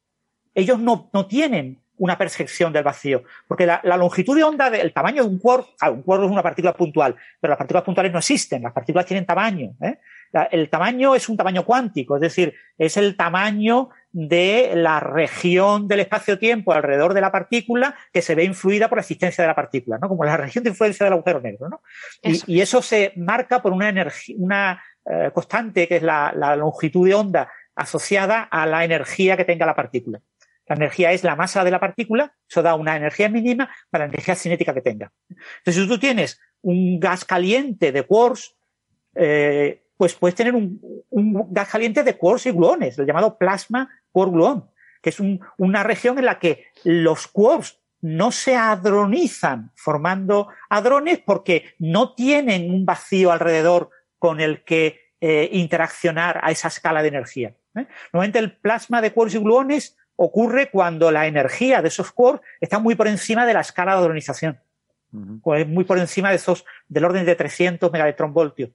ellos 0.54 0.78
no, 0.78 1.08
no 1.12 1.26
tienen 1.26 1.82
una 2.00 2.18
percepción 2.18 2.72
del 2.72 2.82
vacío. 2.82 3.22
Porque 3.46 3.64
la, 3.66 3.80
longitud 3.96 4.36
de 4.36 4.42
onda 4.42 4.68
del 4.68 4.92
tamaño 4.92 5.22
de 5.22 5.28
un 5.28 5.38
quark, 5.38 5.68
un 5.90 6.02
quark 6.02 6.24
es 6.24 6.30
una 6.30 6.42
partícula 6.42 6.74
puntual, 6.74 7.14
pero 7.40 7.52
las 7.52 7.58
partículas 7.58 7.84
puntuales 7.84 8.12
no 8.12 8.18
existen, 8.18 8.62
las 8.62 8.72
partículas 8.72 9.06
tienen 9.06 9.24
tamaño. 9.24 9.72
¿eh? 9.80 9.98
el 10.52 10.68
tamaño 10.68 11.14
es 11.14 11.28
un 11.28 11.36
tamaño 11.36 11.64
cuántico, 11.64 12.14
es 12.14 12.20
decir, 12.20 12.54
es 12.78 12.96
el 12.96 13.16
tamaño 13.16 13.88
de 14.12 14.72
la 14.74 15.00
región 15.00 15.88
del 15.88 16.00
espacio-tiempo 16.00 16.72
alrededor 16.72 17.14
de 17.14 17.20
la 17.20 17.32
partícula 17.32 17.96
que 18.12 18.22
se 18.22 18.34
ve 18.34 18.44
influida 18.44 18.88
por 18.88 18.98
la 18.98 19.02
existencia 19.02 19.42
de 19.42 19.48
la 19.48 19.54
partícula, 19.56 19.98
¿no? 19.98 20.08
Como 20.08 20.24
la 20.24 20.36
región 20.36 20.62
de 20.64 20.70
influencia 20.70 21.04
del 21.04 21.14
agujero 21.14 21.40
negro, 21.40 21.68
¿no? 21.68 21.82
Y, 22.22 22.58
y, 22.58 22.60
eso 22.60 22.80
se 22.80 23.12
marca 23.16 23.60
por 23.60 23.72
una 23.72 23.88
energía, 23.88 24.36
una 24.38 24.80
eh, 25.06 25.30
constante, 25.32 25.88
que 25.88 25.96
es 25.96 26.02
la, 26.02 26.32
longitud 26.56 27.06
de 27.06 27.14
onda 27.14 27.50
asociada 27.74 28.42
a 28.42 28.66
la 28.66 28.84
energía 28.84 29.36
que 29.36 29.44
tenga 29.44 29.64
la 29.64 29.74
partícula. 29.74 30.20
La 30.70 30.76
energía 30.76 31.10
es 31.10 31.24
la 31.24 31.34
masa 31.34 31.64
de 31.64 31.72
la 31.72 31.80
partícula, 31.80 32.32
eso 32.48 32.62
da 32.62 32.76
una 32.76 32.94
energía 32.94 33.28
mínima 33.28 33.68
para 33.90 34.04
la 34.04 34.12
energía 34.12 34.36
cinética 34.36 34.72
que 34.72 34.80
tenga. 34.80 35.10
Entonces, 35.28 35.82
si 35.82 35.88
tú 35.88 35.98
tienes 35.98 36.40
un 36.62 37.00
gas 37.00 37.24
caliente 37.24 37.90
de 37.90 38.04
quarks, 38.04 38.54
eh, 39.16 39.82
pues 39.96 40.14
puedes 40.14 40.36
tener 40.36 40.54
un, 40.54 40.80
gas 41.50 41.68
caliente 41.70 42.04
de 42.04 42.16
quarks 42.16 42.46
y 42.46 42.52
gluones, 42.52 42.96
el 43.00 43.06
llamado 43.06 43.36
plasma 43.36 43.90
quark 44.12 44.30
gluón, 44.30 44.70
que 45.02 45.10
es 45.10 45.18
una 45.58 45.82
región 45.82 46.20
en 46.20 46.26
la 46.26 46.38
que 46.38 46.66
los 46.84 47.26
quarks 47.26 47.80
no 48.00 48.30
se 48.30 48.54
hadronizan 48.54 49.72
formando 49.74 50.50
hadrones 50.68 51.18
porque 51.18 51.74
no 51.80 52.14
tienen 52.14 52.70
un 52.70 52.86
vacío 52.86 53.32
alrededor 53.32 53.90
con 54.20 54.40
el 54.40 54.62
que 54.62 55.00
eh, 55.20 55.48
interaccionar 55.50 56.38
a 56.44 56.52
esa 56.52 56.68
escala 56.68 57.02
de 57.02 57.08
energía. 57.08 57.56
¿eh? 57.74 57.88
Normalmente 58.12 58.38
el 58.38 58.56
plasma 58.56 59.02
de 59.02 59.12
quarks 59.12 59.34
y 59.34 59.38
gluones 59.38 59.96
ocurre 60.22 60.68
cuando 60.70 61.10
la 61.10 61.26
energía 61.26 61.80
de 61.80 61.88
esos 61.88 62.12
quarks 62.12 62.46
está 62.60 62.78
muy 62.78 62.94
por 62.94 63.08
encima 63.08 63.46
de 63.46 63.54
la 63.54 63.60
escala 63.60 63.92
de 63.92 63.98
hadronización. 64.00 64.60
o 65.42 65.54
es 65.54 65.66
muy 65.66 65.84
por 65.84 65.98
encima 65.98 66.28
de 66.28 66.36
esos 66.36 66.64
del 66.86 67.04
orden 67.06 67.24
de 67.24 67.34
300 67.34 67.90
megaelectronvoltios. 67.90 68.70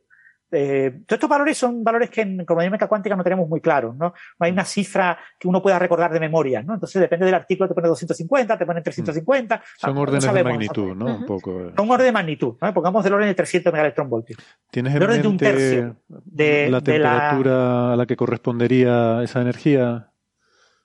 Eh, 0.52 1.02
todos 1.06 1.18
estos 1.18 1.30
valores 1.30 1.58
son 1.58 1.84
valores 1.84 2.10
que 2.10 2.22
en 2.22 2.38
mecánica 2.38 2.88
cuántica 2.88 3.16
no 3.16 3.24
tenemos 3.24 3.48
muy 3.48 3.62
claros, 3.62 3.96
¿no? 3.96 4.08
No 4.40 4.46
hay 4.46 4.52
una 4.52 4.66
cifra 4.66 5.18
que 5.40 5.48
uno 5.48 5.62
pueda 5.62 5.78
recordar 5.78 6.12
de 6.12 6.20
memoria, 6.20 6.64
¿no? 6.64 6.74
Entonces 6.74 7.00
depende 7.00 7.26
del 7.26 7.36
artículo, 7.36 7.68
te 7.68 7.76
pone 7.76 7.88
250, 7.90 8.58
te 8.58 8.66
pone 8.66 8.82
350. 8.82 9.62
Son 9.78 9.98
órdenes 9.98 10.34
de 10.34 10.44
magnitud, 10.44 10.96
¿no? 10.96 11.18
Un 11.18 11.26
poco. 11.26 11.72
Son 11.76 11.90
orden 11.90 12.08
de 12.08 12.12
magnitud, 12.12 12.56
¿no? 12.60 12.74
Pongamos 12.74 13.04
del 13.04 13.14
orden 13.14 13.28
de 13.28 13.36
300 13.36 13.72
megaelectronvoltios. 13.72 14.40
¿Tienes 14.72 14.96
en 14.96 15.00
mente 15.00 15.22
de 15.22 15.28
un 15.28 15.38
tercio 15.38 15.96
de 16.10 16.70
la 16.72 16.82
temperatura 16.82 17.94
a 17.94 17.96
la 17.96 18.06
que 18.08 18.16
correspondería 18.16 19.22
esa 19.24 19.42
energía? 19.42 20.12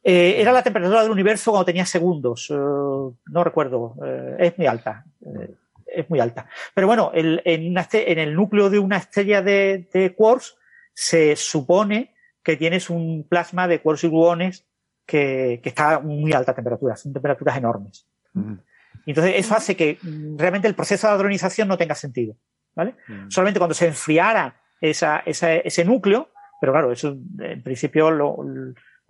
Eh, 0.02 0.40
era 0.40 0.52
la 0.52 0.62
temperatura 0.62 1.02
del 1.02 1.10
universo 1.10 1.50
cuando 1.50 1.66
tenía 1.66 1.86
segundos. 1.86 2.48
no 2.50 3.44
recuerdo. 3.44 3.96
es 4.38 4.56
muy 4.56 4.66
alta 4.66 5.04
es 5.92 6.08
muy 6.08 6.20
alta. 6.20 6.46
Pero 6.74 6.86
bueno, 6.86 7.10
el, 7.14 7.42
en, 7.44 7.76
en, 7.76 8.18
el 8.18 8.34
núcleo 8.34 8.70
de 8.70 8.78
una 8.78 8.96
estrella 8.96 9.42
de, 9.42 9.88
de, 9.92 10.14
quarks 10.14 10.56
se 10.94 11.36
supone 11.36 12.14
que 12.42 12.56
tienes 12.56 12.90
un 12.90 13.26
plasma 13.28 13.68
de 13.68 13.80
quarks 13.80 14.04
y 14.04 14.08
gluones 14.08 14.66
que, 15.06 15.60
que 15.62 15.68
está 15.68 15.96
a 15.96 16.00
muy 16.00 16.32
alta 16.32 16.54
temperatura, 16.54 16.96
son 16.96 17.12
temperaturas 17.12 17.56
enormes. 17.56 18.06
Entonces, 19.06 19.34
eso 19.36 19.54
hace 19.54 19.76
que 19.76 19.98
realmente 20.36 20.68
el 20.68 20.74
proceso 20.74 21.06
de 21.08 21.14
hadronización 21.14 21.68
no 21.68 21.76
tenga 21.76 21.94
sentido. 21.94 22.36
¿vale? 22.74 22.94
Solamente 23.28 23.58
cuando 23.58 23.74
se 23.74 23.88
enfriara 23.88 24.60
esa, 24.80 25.18
esa, 25.26 25.54
ese 25.54 25.84
núcleo, 25.84 26.30
pero 26.60 26.72
claro, 26.72 26.92
eso 26.92 27.16
en 27.38 27.62
principio, 27.62 28.10
lo, 28.10 28.36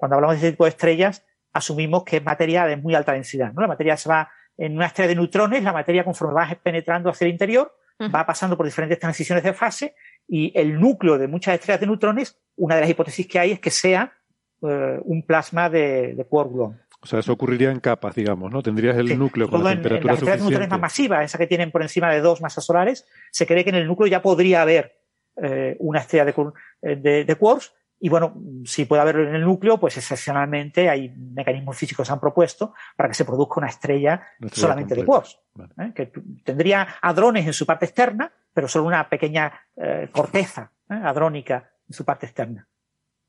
cuando 0.00 0.16
hablamos 0.16 0.36
de 0.36 0.38
ese 0.38 0.50
tipo 0.52 0.64
de 0.64 0.70
estrellas, 0.70 1.24
asumimos 1.52 2.04
que 2.04 2.16
es 2.16 2.24
materia 2.24 2.64
de 2.64 2.76
muy 2.76 2.94
alta 2.94 3.12
densidad. 3.12 3.52
¿no? 3.52 3.62
La 3.62 3.68
materia 3.68 3.96
se 3.96 4.08
va 4.08 4.30
en 4.56 4.76
una 4.76 4.86
estrella 4.86 5.08
de 5.08 5.16
neutrones, 5.16 5.62
la 5.62 5.72
materia 5.72 6.04
conforme 6.04 6.34
va 6.34 6.58
penetrando 6.62 7.10
hacia 7.10 7.26
el 7.26 7.32
interior, 7.32 7.72
va 8.14 8.24
pasando 8.24 8.56
por 8.56 8.64
diferentes 8.64 8.98
transiciones 8.98 9.44
de 9.44 9.52
fase 9.52 9.94
y 10.26 10.58
el 10.58 10.80
núcleo 10.80 11.18
de 11.18 11.28
muchas 11.28 11.54
estrellas 11.54 11.80
de 11.80 11.86
neutrones, 11.86 12.40
una 12.56 12.76
de 12.76 12.80
las 12.80 12.90
hipótesis 12.90 13.26
que 13.26 13.38
hay 13.38 13.52
es 13.52 13.60
que 13.60 13.70
sea 13.70 14.14
eh, 14.62 14.98
un 15.02 15.22
plasma 15.26 15.68
de, 15.68 16.14
de 16.14 16.24
quark 16.24 16.50
gluón. 16.50 16.80
O 17.02 17.06
sea, 17.06 17.18
eso 17.18 17.32
ocurriría 17.32 17.70
en 17.70 17.80
capas, 17.80 18.14
digamos, 18.14 18.50
¿no? 18.50 18.62
Tendrías 18.62 18.96
el 18.96 19.18
núcleo 19.18 19.48
con 19.48 19.64
la 19.64 19.70
temperatura 19.70 20.00
en, 20.00 20.06
las 20.06 20.18
estrellas 20.18 20.38
de 20.38 20.44
neutrones 20.44 20.70
más 20.70 20.80
masivas, 20.80 21.24
esa 21.24 21.38
que 21.38 21.46
tienen 21.46 21.70
por 21.70 21.82
encima 21.82 22.10
de 22.10 22.20
dos 22.20 22.40
masas 22.40 22.64
solares, 22.64 23.06
se 23.30 23.46
cree 23.46 23.64
que 23.64 23.70
en 23.70 23.76
el 23.76 23.86
núcleo 23.86 24.06
ya 24.06 24.22
podría 24.22 24.62
haber 24.62 24.98
eh, 25.42 25.76
una 25.78 26.00
estrella 26.00 26.26
de, 26.26 26.34
eh, 26.82 26.96
de, 26.96 27.24
de 27.24 27.34
quarks 27.36 27.72
y 28.02 28.08
bueno, 28.08 28.34
si 28.64 28.86
puede 28.86 29.02
haberlo 29.02 29.28
en 29.28 29.34
el 29.34 29.42
núcleo, 29.42 29.78
pues 29.78 29.98
excepcionalmente 29.98 30.88
hay 30.88 31.10
mecanismos 31.10 31.76
físicos 31.76 32.04
que 32.04 32.06
se 32.06 32.12
han 32.14 32.20
propuesto 32.20 32.72
para 32.96 33.10
que 33.10 33.14
se 33.14 33.26
produzca 33.26 33.60
una 33.60 33.68
estrella, 33.68 34.22
solamente 34.50 34.94
de 34.94 35.04
quarks, 35.04 35.38
¿eh? 35.78 35.92
que 35.94 36.10
tendría 36.42 36.96
hadrones 37.02 37.46
en 37.46 37.52
su 37.52 37.66
parte 37.66 37.84
externa, 37.84 38.32
pero 38.54 38.68
solo 38.68 38.86
una 38.86 39.06
pequeña 39.06 39.52
eh, 39.76 40.08
corteza 40.10 40.72
¿eh? 40.88 40.94
hadrónica 40.94 41.70
en 41.86 41.94
su 41.94 42.06
parte 42.06 42.24
externa. 42.24 42.66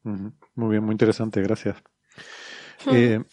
Muy 0.03 0.69
bien, 0.69 0.83
muy 0.83 0.93
interesante, 0.93 1.41
gracias. 1.41 1.75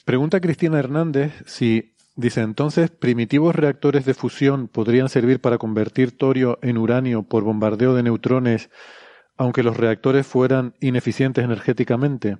pregunta 0.04 0.40
Cristina 0.40 0.80
Hernández 0.80 1.32
si 1.46 1.94
dice 2.16 2.40
entonces 2.40 2.90
primitivos 2.90 3.54
reactores 3.54 4.04
de 4.04 4.14
fusión 4.14 4.66
podrían 4.66 5.08
servir 5.08 5.40
para 5.40 5.56
convertir 5.56 6.18
torio 6.18 6.58
en 6.62 6.78
uranio 6.78 7.22
por 7.22 7.44
bombardeo 7.44 7.94
de 7.94 8.02
neutrones 8.02 8.70
aunque 9.38 9.62
los 9.62 9.76
reactores 9.76 10.26
fueran 10.26 10.74
ineficientes 10.80 11.44
energéticamente. 11.44 12.38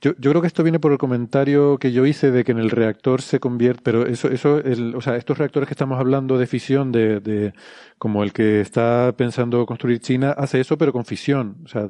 Yo, 0.00 0.12
yo, 0.18 0.30
creo 0.30 0.42
que 0.42 0.48
esto 0.48 0.62
viene 0.62 0.78
por 0.78 0.92
el 0.92 0.98
comentario 0.98 1.78
que 1.78 1.90
yo 1.90 2.04
hice 2.04 2.30
de 2.30 2.44
que 2.44 2.52
en 2.52 2.58
el 2.58 2.70
reactor 2.70 3.22
se 3.22 3.40
convierte, 3.40 3.80
pero 3.82 4.06
eso, 4.06 4.28
eso, 4.28 4.58
el, 4.58 4.94
o 4.94 5.00
sea, 5.00 5.16
estos 5.16 5.38
reactores 5.38 5.68
que 5.68 5.72
estamos 5.72 5.98
hablando 5.98 6.36
de 6.36 6.46
fisión, 6.46 6.92
de, 6.92 7.20
de, 7.20 7.54
como 7.96 8.22
el 8.22 8.34
que 8.34 8.60
está 8.60 9.14
pensando 9.16 9.64
construir 9.64 10.00
China, 10.00 10.32
hace 10.36 10.60
eso, 10.60 10.76
pero 10.76 10.92
con 10.92 11.06
fisión. 11.06 11.62
O 11.64 11.68
sea, 11.68 11.88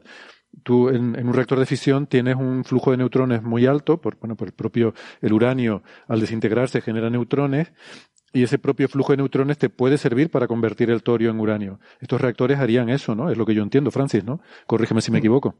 tú 0.62 0.88
en, 0.88 1.16
en, 1.18 1.26
un 1.26 1.34
reactor 1.34 1.58
de 1.58 1.66
fisión 1.66 2.06
tienes 2.06 2.36
un 2.36 2.64
flujo 2.64 2.92
de 2.92 2.98
neutrones 2.98 3.42
muy 3.42 3.66
alto, 3.66 4.00
por, 4.00 4.18
bueno, 4.18 4.36
por 4.36 4.48
el 4.48 4.54
propio, 4.54 4.94
el 5.20 5.32
uranio 5.32 5.82
al 6.06 6.20
desintegrarse 6.20 6.80
genera 6.80 7.10
neutrones, 7.10 7.72
y 8.36 8.42
ese 8.42 8.58
propio 8.58 8.86
flujo 8.86 9.14
de 9.14 9.16
neutrones 9.16 9.56
te 9.56 9.70
puede 9.70 9.96
servir 9.96 10.30
para 10.30 10.46
convertir 10.46 10.90
el 10.90 11.02
torio 11.02 11.30
en 11.30 11.40
uranio. 11.40 11.80
Estos 12.00 12.20
reactores 12.20 12.58
harían 12.58 12.90
eso, 12.90 13.14
¿no? 13.14 13.30
Es 13.30 13.38
lo 13.38 13.46
que 13.46 13.54
yo 13.54 13.62
entiendo, 13.62 13.90
Francis, 13.90 14.24
¿no? 14.24 14.42
Corrígeme 14.66 15.00
si 15.00 15.10
me 15.10 15.20
equivoco. 15.20 15.54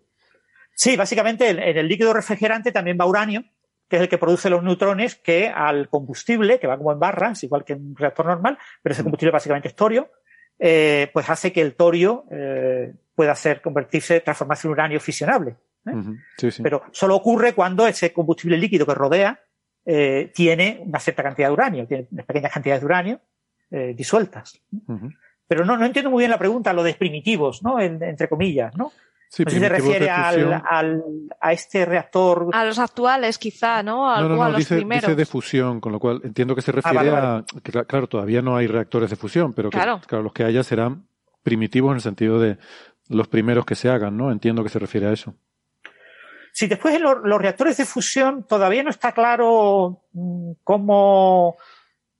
Sí, 0.75 0.95
básicamente 0.95 1.49
en 1.49 1.59
el 1.59 1.89
líquido 1.89 2.13
refrigerante 2.13 2.73
también 2.73 2.99
va 3.01 3.07
uranio, 3.07 3.45
que 3.89 3.97
es 3.97 4.03
el 4.03 4.11
que 4.11 4.19
produce 4.19 4.51
los 4.51 4.63
neutrones 4.63 5.15
que 5.15 5.49
al 5.49 5.89
combustible, 5.89 6.61
que 6.61 6.67
va 6.67 6.77
como 6.77 6.93
en 6.93 6.99
barras, 6.99 7.43
igual 7.45 7.65
que 7.65 7.73
en 7.73 7.87
un 7.89 7.97
reactor 7.97 8.27
normal, 8.27 8.59
pero 8.83 8.93
ese 8.93 9.03
combustible 9.03 9.33
básicamente 9.33 9.69
es 9.69 9.75
torio, 9.75 10.11
eh, 10.59 11.09
pues 11.15 11.31
hace 11.31 11.55
que 11.55 11.63
el 11.63 11.77
torio 11.77 12.27
eh, 12.31 12.93
pueda 13.15 13.33
hacer 13.33 13.63
convertirse, 13.63 14.21
transformarse 14.21 14.69
en 14.69 14.73
uranio 14.73 15.01
fisionable. 15.01 15.57
¿eh? 15.87 15.95
sí, 16.37 16.51
sí. 16.51 16.63
Pero 16.63 16.83
solo 16.93 17.17
ocurre 17.17 17.55
cuando 17.55 17.87
ese 17.87 18.13
combustible 18.13 18.59
líquido 18.59 18.85
que 18.85 18.95
rodea 18.95 19.41
eh, 19.87 20.33
tiene 20.35 20.83
una 20.85 20.99
cierta 20.99 21.23
cantidad 21.23 21.49
de 21.49 21.53
uranio, 21.53 21.87
tiene 21.87 22.05
pequeñas 22.27 22.53
cantidades 22.53 22.81
de 22.83 22.87
uranio 22.87 23.21
eh, 23.71 23.95
disueltas. 23.97 24.61
Pero 25.47 25.65
no, 25.65 25.77
no 25.77 25.87
entiendo 25.87 26.11
muy 26.11 26.23
bien 26.23 26.31
la 26.31 26.39
pregunta, 26.39 26.73
lo 26.73 26.83
de 26.83 26.95
primitivos, 26.95 27.63
¿no? 27.63 27.79
entre 27.81 28.29
comillas, 28.29 28.77
¿no? 28.77 28.93
Sí, 29.29 29.45
no 29.45 29.51
sé 29.51 29.57
si 29.57 29.63
se 29.63 29.69
refiere 29.69 30.09
al, 30.09 30.63
al, 30.69 31.03
a 31.41 31.53
este 31.53 31.85
reactor. 31.85 32.49
A 32.53 32.65
los 32.65 32.79
actuales, 32.79 33.39
quizá, 33.39 33.83
¿no? 33.83 34.09
no, 34.21 34.29
no, 34.29 34.37
no 34.37 34.57
dice, 34.57 34.85
dice, 34.85 35.15
de 35.15 35.27
fusión, 35.27 35.81
con 35.81 35.93
lo 35.93 35.99
cual 35.99 36.21
entiendo 36.25 36.55
que 36.55 36.63
se 36.63 36.71
ah, 36.71 36.75
refiere 36.75 37.11
a. 37.11 37.45
Que, 37.63 37.73
claro, 37.73 38.09
todavía 38.09 38.41
no 38.41 38.57
hay 38.57 38.67
reactores 38.67 39.11
de 39.11 39.17
fusión, 39.17 39.53
pero 39.53 39.71
que, 39.71 39.77
claro. 39.77 40.01
claro, 40.07 40.23
los 40.23 40.33
que 40.33 40.45
haya 40.45 40.63
serán 40.63 41.09
primitivos 41.43 41.91
en 41.91 41.97
el 41.97 42.03
sentido 42.03 42.41
de 42.41 42.59
los 43.09 43.29
primeros 43.29 43.67
que 43.67 43.75
se 43.75 43.89
hagan, 43.89 44.17
¿no? 44.17 44.31
Entiendo 44.31 44.63
que 44.63 44.69
se 44.69 44.79
refiere 44.79 45.09
a 45.09 45.13
eso. 45.13 45.35
Si 46.57 46.67
después 46.69 46.95
en 46.95 47.03
los, 47.03 47.19
los 47.23 47.39
reactores 47.39 47.77
de 47.77 47.85
fusión 47.85 48.43
todavía 48.45 48.83
no 48.83 48.89
está 48.89 49.13
claro 49.13 50.01
mm, 50.15 50.53
cómo, 50.65 51.59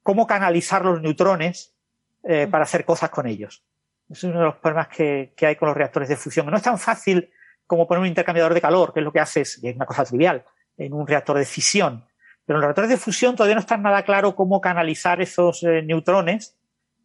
cómo 0.03 0.27
canalizar 0.27 0.85
los 0.85 1.01
neutrones 1.01 1.75
eh, 2.23 2.47
para 2.47 2.65
hacer 2.65 2.85
cosas 2.85 3.09
con 3.09 3.27
ellos. 3.27 3.65
Es 4.11 4.23
uno 4.25 4.39
de 4.41 4.45
los 4.45 4.57
problemas 4.57 4.89
que, 4.89 5.33
que, 5.35 5.47
hay 5.47 5.57
con 5.57 5.69
los 5.69 5.77
reactores 5.79 6.11
de 6.11 6.17
fusión. 6.17 6.45
No 6.51 6.57
es 6.59 6.63
tan 6.63 6.79
fácil 6.79 7.31
como 7.67 7.89
poner 7.89 8.03
un 8.03 8.09
intercambiador 8.09 8.53
de 8.53 8.61
calor, 8.61 8.93
que 8.93 9.01
es 9.01 9.05
lo 9.05 9.11
que 9.11 9.21
haces, 9.21 9.59
y 9.63 9.69
es 9.69 9.77
una 9.77 9.87
cosa 9.87 10.05
trivial, 10.05 10.45
en 10.77 10.93
un 10.93 11.07
reactor 11.07 11.39
de 11.39 11.47
fisión. 11.47 12.05
Pero 12.45 12.59
en 12.59 12.61
los 12.61 12.67
reactores 12.67 12.91
de 12.91 12.99
fusión 12.99 13.37
todavía 13.37 13.55
no 13.55 13.63
está 13.63 13.79
nada 13.79 14.03
claro 14.03 14.37
cómo 14.37 14.61
canalizar 14.61 15.23
esos 15.23 15.63
eh, 15.63 15.81
neutrones 15.81 16.59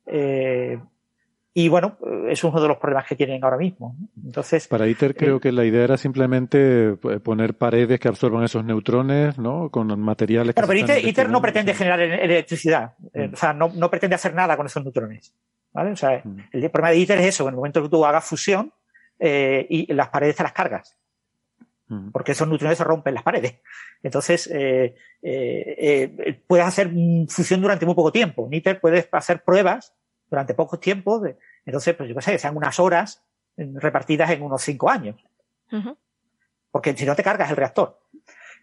eh, 0.05 0.81
y 1.53 1.67
bueno, 1.67 1.97
es 2.29 2.43
uno 2.45 2.61
de 2.61 2.67
los 2.67 2.77
problemas 2.77 3.05
que 3.05 3.15
tienen 3.15 3.43
ahora 3.43 3.57
mismo. 3.57 3.97
Entonces, 4.23 4.69
para 4.69 4.87
ITER 4.87 5.15
creo 5.15 5.39
que 5.41 5.51
la 5.51 5.65
idea 5.65 5.83
era 5.83 5.97
simplemente 5.97 6.91
eh, 6.91 7.19
poner 7.21 7.55
paredes 7.55 7.99
que 7.99 8.07
absorban 8.07 8.43
esos 8.43 8.63
neutrones, 8.63 9.37
¿no? 9.37 9.69
Con 9.69 9.99
materiales. 9.99 10.55
Claro, 10.55 10.67
pero 10.67 10.79
ITER, 10.79 11.05
ITER, 11.05 11.29
no 11.29 11.41
pretende 11.41 11.73
generar 11.73 11.99
electricidad, 11.99 12.93
eh, 13.13 13.27
mm. 13.27 13.33
o 13.33 13.35
sea, 13.35 13.51
no, 13.51 13.69
no, 13.75 13.89
pretende 13.89 14.15
hacer 14.15 14.33
nada 14.33 14.55
con 14.55 14.65
esos 14.65 14.81
neutrones, 14.81 15.33
¿vale? 15.73 15.91
O 15.91 15.95
sea, 15.97 16.21
mm. 16.23 16.37
el 16.53 16.71
problema 16.71 16.91
de 16.91 16.99
ITER 16.99 17.19
es 17.19 17.27
eso, 17.27 17.43
en 17.43 17.49
el 17.49 17.55
momento 17.57 17.83
que 17.83 17.89
tú 17.89 18.05
hagas 18.05 18.23
fusión 18.23 18.71
eh, 19.19 19.67
y 19.69 19.93
las 19.93 20.07
paredes 20.07 20.37
te 20.37 20.43
las 20.43 20.53
cargas, 20.53 20.97
mm. 21.87 22.11
porque 22.11 22.31
esos 22.31 22.47
neutrones 22.47 22.77
se 22.77 22.85
rompen 22.85 23.13
las 23.13 23.23
paredes. 23.23 23.59
Entonces, 24.03 24.49
eh, 24.53 24.95
eh, 25.21 26.41
puedes 26.47 26.65
hacer 26.65 26.89
fusión 27.27 27.61
durante 27.61 27.85
muy 27.85 27.93
poco 27.93 28.13
tiempo. 28.13 28.47
En 28.47 28.53
ITER 28.53 28.79
puedes 28.79 29.09
hacer 29.11 29.43
pruebas 29.43 29.93
durante 30.31 30.53
poco 30.53 30.79
tiempo. 30.79 31.21
entonces, 31.65 31.93
pues 31.93 32.07
yo 32.09 32.15
qué 32.15 32.21
sé, 32.21 32.37
sean 32.39 32.55
unas 32.55 32.79
horas 32.79 33.21
repartidas 33.57 34.31
en 34.31 34.41
unos 34.41 34.63
cinco 34.63 34.89
años. 34.89 35.21
Porque 36.71 36.95
si 36.95 37.05
no 37.05 37.15
te 37.15 37.23
cargas 37.23 37.49
el 37.49 37.57
reactor. 37.57 37.99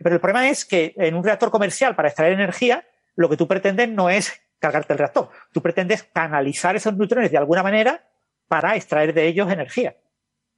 Pero 0.02 0.15
el 0.15 0.20
problema 0.20 0.49
es 0.49 0.65
que 0.65 0.94
en 0.97 1.15
un 1.15 1.23
reactor 1.23 1.51
comercial 1.51 1.94
para 1.94 2.09
extraer 2.09 2.33
energía, 2.33 2.86
lo 3.17 3.28
que 3.28 3.36
tú 3.36 3.47
pretendes 3.47 3.89
no 3.91 4.09
es 4.09 4.41
cargarte 4.59 4.94
el 4.94 4.99
reactor. 4.99 5.28
Tú 5.52 5.60
pretendes 5.60 6.05
canalizar 6.05 6.75
esos 6.75 6.97
neutrones 6.97 7.31
de 7.31 7.36
alguna 7.36 7.62
manera 7.62 8.02
para 8.49 8.75
extraer 8.75 9.12
de 9.12 9.26
ellos 9.26 9.52
energía, 9.52 9.94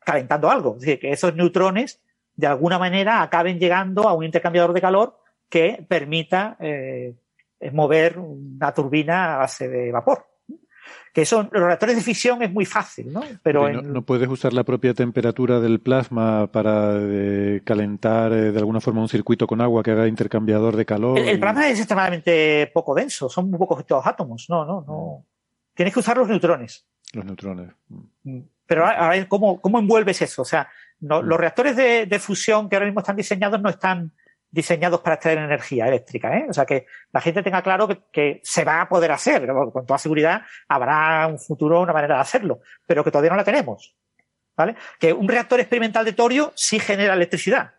calentando 0.04 0.48
algo. 0.48 0.74
Es 0.74 0.82
decir, 0.82 1.00
que 1.00 1.10
esos 1.10 1.34
neutrones 1.34 2.00
de 2.36 2.46
alguna 2.46 2.78
manera 2.78 3.20
acaben 3.20 3.58
llegando 3.58 4.08
a 4.08 4.14
un 4.14 4.24
intercambiador 4.24 4.72
de 4.72 4.80
calor 4.80 5.18
que 5.48 5.84
permita 5.88 6.56
eh, 6.60 7.16
mover 7.72 8.18
una 8.18 8.72
turbina 8.72 9.34
a 9.34 9.38
base 9.38 9.68
de 9.68 9.90
vapor 9.90 10.29
que 11.12 11.24
son 11.24 11.48
los 11.52 11.62
reactores 11.64 11.96
de 11.96 12.02
fisión 12.02 12.42
es 12.42 12.52
muy 12.52 12.64
fácil, 12.64 13.12
¿no? 13.12 13.22
Pero 13.42 13.70
no, 13.82 14.02
puedes 14.02 14.28
usar 14.28 14.52
la 14.52 14.64
propia 14.64 14.94
temperatura 14.94 15.60
del 15.60 15.80
plasma 15.80 16.46
para 16.52 16.92
eh, 16.96 17.62
calentar 17.64 18.32
eh, 18.32 18.52
de 18.52 18.58
alguna 18.58 18.80
forma 18.80 19.00
un 19.00 19.08
circuito 19.08 19.46
con 19.46 19.60
agua 19.60 19.82
que 19.82 19.90
haga 19.90 20.06
intercambiador 20.06 20.76
de 20.76 20.86
calor. 20.86 21.18
El, 21.18 21.40
plasma 21.40 21.68
es 21.68 21.78
extremadamente 21.78 22.70
poco 22.72 22.94
denso, 22.94 23.28
son 23.28 23.50
muy 23.50 23.58
pocos 23.58 23.84
los 23.88 24.06
átomos, 24.06 24.46
no, 24.48 24.64
no, 24.64 24.84
no. 24.86 25.26
Tienes 25.74 25.92
que 25.92 26.00
usar 26.00 26.16
los 26.16 26.28
neutrones. 26.28 26.86
Los 27.12 27.24
neutrones. 27.24 27.70
Mm. 28.22 28.40
Pero 28.66 28.86
a, 28.86 29.08
ver, 29.08 29.26
¿cómo, 29.26 29.60
¿cómo 29.60 29.80
envuelves 29.80 30.22
eso? 30.22 30.42
O 30.42 30.44
sea, 30.44 30.68
no, 31.00 31.22
mm. 31.22 31.24
los 31.24 31.40
reactores 31.40 31.74
de, 31.74 32.06
de 32.06 32.18
fusión 32.20 32.68
que 32.68 32.76
ahora 32.76 32.86
mismo 32.86 33.00
están 33.00 33.16
diseñados 33.16 33.60
no 33.60 33.68
están 33.68 34.12
diseñados 34.50 35.00
para 35.00 35.14
extraer 35.14 35.38
energía 35.38 35.86
eléctrica. 35.86 36.36
¿eh? 36.36 36.46
O 36.48 36.52
sea, 36.52 36.66
que 36.66 36.86
la 37.12 37.20
gente 37.20 37.42
tenga 37.42 37.62
claro 37.62 37.86
que, 37.86 38.02
que, 38.10 38.40
se 38.42 38.64
va 38.64 38.82
a 38.82 38.88
poder 38.88 39.12
hacer, 39.12 39.46
con 39.46 39.86
toda 39.86 39.98
seguridad 39.98 40.42
habrá 40.68 41.26
un 41.28 41.38
futuro, 41.38 41.80
una 41.80 41.92
manera 41.92 42.16
de 42.16 42.20
hacerlo, 42.20 42.60
pero 42.86 43.04
que 43.04 43.10
todavía 43.10 43.30
no 43.30 43.36
la 43.36 43.44
tenemos. 43.44 43.96
¿Vale? 44.56 44.76
Que 44.98 45.12
un 45.12 45.28
reactor 45.28 45.60
experimental 45.60 46.04
de 46.04 46.12
torio 46.12 46.52
sí 46.54 46.78
genera 46.78 47.14
electricidad. 47.14 47.72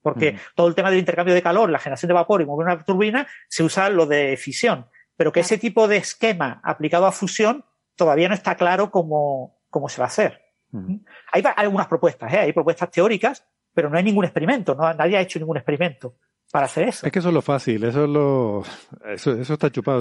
Porque 0.00 0.32
mm. 0.32 0.36
todo 0.54 0.68
el 0.68 0.74
tema 0.74 0.88
del 0.88 1.00
intercambio 1.00 1.34
de 1.34 1.42
calor, 1.42 1.68
la 1.68 1.80
generación 1.80 2.08
de 2.08 2.14
vapor 2.14 2.40
y 2.40 2.46
mover 2.46 2.66
una 2.66 2.84
turbina, 2.84 3.26
se 3.48 3.64
usa 3.64 3.90
lo 3.90 4.06
de 4.06 4.36
fisión. 4.36 4.86
Pero 5.16 5.32
que 5.32 5.40
ese 5.40 5.58
tipo 5.58 5.88
de 5.88 5.96
esquema 5.96 6.60
aplicado 6.62 7.06
a 7.06 7.12
fusión 7.12 7.64
todavía 7.96 8.28
no 8.28 8.34
está 8.34 8.54
claro 8.54 8.90
cómo, 8.90 9.58
cómo 9.68 9.88
se 9.88 10.00
va 10.00 10.04
a 10.04 10.08
hacer. 10.08 10.40
Mm. 10.70 10.98
Hay, 11.32 11.42
hay 11.44 11.52
algunas 11.56 11.88
propuestas, 11.88 12.32
¿eh? 12.32 12.38
hay 12.38 12.52
propuestas 12.52 12.90
teóricas, 12.90 13.44
pero 13.76 13.90
no 13.90 13.98
hay 13.98 14.04
ningún 14.04 14.24
experimento, 14.24 14.74
no, 14.74 14.90
nadie 14.94 15.18
ha 15.18 15.20
hecho 15.20 15.38
ningún 15.38 15.58
experimento 15.58 16.16
para 16.50 16.64
hacer 16.64 16.88
eso. 16.88 17.04
Es 17.04 17.12
que 17.12 17.18
eso 17.18 17.28
es 17.28 17.34
lo 17.34 17.42
fácil, 17.42 17.84
eso 17.84 18.04
es 18.04 18.08
lo, 18.08 18.62
eso, 19.12 19.32
eso 19.34 19.52
está 19.52 19.70
chupado. 19.70 20.00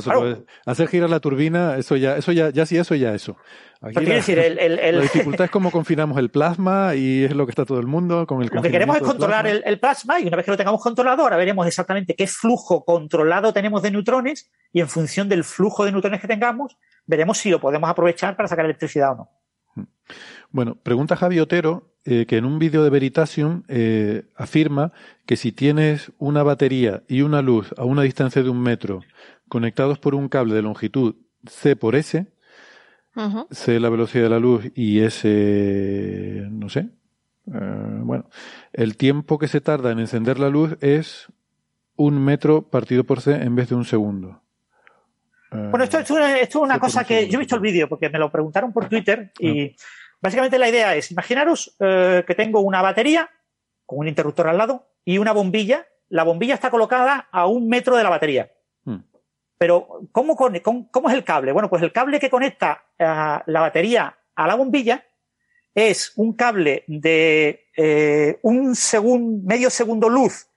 hacer 0.66 0.88
girar 0.88 1.10
la 1.10 1.20
turbina, 1.20 1.76
eso 1.76 1.98
ya, 1.98 2.16
eso 2.16 2.32
ya, 2.32 2.52
ya 2.52 2.66
sí 2.66 2.78
eso, 2.78 2.96
ya 2.96 3.14
eso. 3.14 3.36
Aquí 3.82 4.06
la, 4.06 4.16
decir, 4.16 4.40
el, 4.40 4.58
el, 4.60 4.80
el... 4.80 4.96
la 5.00 5.02
dificultad 5.02 5.44
es 5.44 5.52
cómo 5.52 5.72
confinamos 5.72 6.18
el 6.20 6.30
plasma 6.30 6.96
y 6.96 7.26
es 7.26 7.36
lo 7.36 7.46
que 7.46 7.52
está 7.52 7.66
todo 7.66 7.82
el 7.82 7.88
mundo 7.88 8.26
con 8.26 8.42
el 8.42 8.50
Lo 8.50 8.62
que 8.62 8.72
queremos 8.72 8.96
es 8.96 9.04
controlar 9.04 9.46
el, 9.46 9.62
el, 9.66 9.78
plasma 9.78 10.22
y 10.22 10.28
una 10.28 10.38
vez 10.38 10.46
que 10.46 10.52
lo 10.52 10.58
tengamos 10.58 10.82
controlado, 10.82 11.24
ahora 11.24 11.36
veremos 11.36 11.68
exactamente 11.68 12.16
qué 12.16 12.28
flujo 12.28 12.86
controlado 12.86 13.52
tenemos 13.52 13.82
de 13.82 13.92
neutrones 13.92 14.50
y 14.72 14.80
en 14.80 14.88
función 14.88 15.28
del 15.28 15.44
flujo 15.44 15.84
de 15.84 15.92
neutrones 15.92 16.22
que 16.22 16.30
tengamos, 16.30 16.78
veremos 17.06 17.38
si 17.40 17.50
lo 17.50 17.60
podemos 17.60 17.90
aprovechar 17.90 18.38
para 18.38 18.48
sacar 18.48 18.64
electricidad 18.64 19.12
o 19.12 19.16
no. 19.16 19.45
Bueno, 20.56 20.78
pregunta 20.82 21.18
Javi 21.18 21.42
Otero 21.42 21.92
eh, 22.06 22.26
que 22.28 22.38
en 22.38 22.46
un 22.46 22.60
vídeo 22.60 22.82
de 22.82 22.90
Veritasium 22.90 23.64
eh, 23.68 24.24
afirma 24.38 24.94
que 25.26 25.36
si 25.36 25.52
tienes 25.52 26.14
una 26.18 26.44
batería 26.44 27.04
y 27.10 27.24
una 27.24 27.42
luz 27.42 27.74
a 27.76 27.84
una 27.84 28.04
distancia 28.04 28.42
de 28.42 28.50
un 28.50 28.62
metro 28.62 29.02
conectados 29.50 30.00
por 30.00 30.16
un 30.16 30.30
cable 30.30 30.54
de 30.54 30.62
longitud 30.62 31.16
C 31.46 31.76
por 31.76 31.98
S, 31.98 32.28
Ujú. 33.18 33.48
C 33.52 33.82
la 33.82 33.90
velocidad 33.90 34.24
de 34.24 34.30
la 34.30 34.40
luz 34.40 34.72
y 34.76 35.02
S, 35.02 36.48
no 36.52 36.70
sé. 36.70 36.88
Eh, 37.54 38.00
bueno, 38.04 38.30
el 38.72 38.96
tiempo 38.96 39.38
que 39.38 39.50
se 39.50 39.60
tarda 39.60 39.92
en 39.92 40.00
encender 40.00 40.40
la 40.40 40.48
luz 40.48 40.78
es 40.80 41.28
un 41.98 42.24
metro 42.24 42.62
partido 42.62 43.04
por 43.04 43.20
C 43.20 43.34
en 43.34 43.56
vez 43.56 43.68
de 43.68 43.76
un 43.76 43.84
segundo. 43.84 44.42
Bueno, 45.52 45.84
esto, 45.84 46.00
esto, 46.00 46.18
esto 46.18 46.60
es 46.60 46.64
una 46.64 46.80
cosa 46.80 47.04
que 47.04 47.28
yo 47.28 47.38
he 47.38 47.40
visto 47.40 47.56
el 47.56 47.62
vídeo 47.62 47.90
porque 47.90 48.10
me 48.10 48.20
lo 48.20 48.32
preguntaron 48.32 48.72
por 48.72 48.88
Twitter 48.88 49.32
y 49.40 49.76
básicamente 50.26 50.60
la 50.60 50.70
idea 50.70 50.96
es, 50.96 51.12
imaginaros 51.12 51.76
eh, 51.80 52.24
que 52.28 52.36
tengo 52.36 52.60
una 52.60 52.82
batería 52.82 53.30
con 53.86 54.00
un 54.00 54.08
interruptor 54.08 54.48
al 54.48 54.58
lado 54.58 54.88
y 55.06 55.18
una 55.18 55.32
bombilla. 55.32 55.86
La 56.10 56.24
bombilla 56.24 56.54
está 56.54 56.70
colocada 56.70 57.28
a 57.32 57.48
un 57.48 57.68
metro 57.68 57.96
de 57.96 58.04
la 58.04 58.10
batería. 58.10 58.52
Hmm. 58.84 59.00
Pero, 59.58 60.02
¿cómo, 60.12 60.36
con- 60.36 60.60
cómo, 60.60 60.90
cómo 60.92 61.10
es 61.10 61.16
el 61.16 61.24
cable? 61.24 61.52
Bueno, 61.52 61.70
pues 61.70 61.82
el 61.82 61.92
cable 61.92 62.20
que 62.20 62.30
conecta 62.30 62.84
eh, 63.00 63.06
la 63.06 63.62
batería 63.62 64.18
a 64.36 64.48
la 64.48 64.56
bombilla 64.56 65.04
es 65.74 66.14
un 66.16 66.34
cable 66.34 66.84
de 66.88 67.68
eh, 67.76 68.40
un 68.44 68.76
segundo, 68.76 69.46
medio 69.46 69.70
segundo 69.70 70.10
luz 70.10 70.48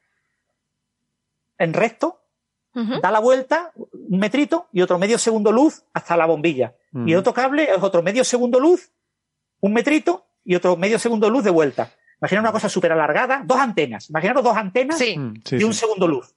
en 1.58 1.72
recto, 1.72 2.20
da 3.02 3.10
la 3.10 3.18
vuelta, 3.18 3.72
un 3.74 4.20
metrito, 4.20 4.68
y 4.72 4.82
otro 4.82 4.98
medio 5.00 5.18
segundo 5.18 5.50
luz 5.50 5.82
hasta 5.92 6.16
la 6.16 6.26
bombilla. 6.26 6.76
Y 6.92 7.16
otro 7.16 7.34
cable 7.34 7.64
es 7.64 7.82
otro 7.82 8.02
medio 8.04 8.22
segundo 8.22 8.60
luz, 8.60 8.92
un 9.60 9.72
metrito, 9.72 10.26
y 10.44 10.54
otro 10.54 10.76
medio 10.76 10.98
segundo 10.98 11.28
luz 11.28 11.44
de 11.44 11.50
vuelta. 11.50 11.92
Imagina 12.20 12.40
una 12.40 12.52
cosa 12.52 12.68
súper 12.68 12.90
alargada, 12.92 13.42
dos 13.44 13.58
antenas. 13.58 14.08
Imaginaros 14.08 14.42
dos 14.42 14.56
antenas 14.56 14.98
Sí. 14.98 15.16
Mm, 15.16 15.34
de 15.44 15.64
un 15.64 15.74
segundo 15.74 16.08
luz. 16.08 16.34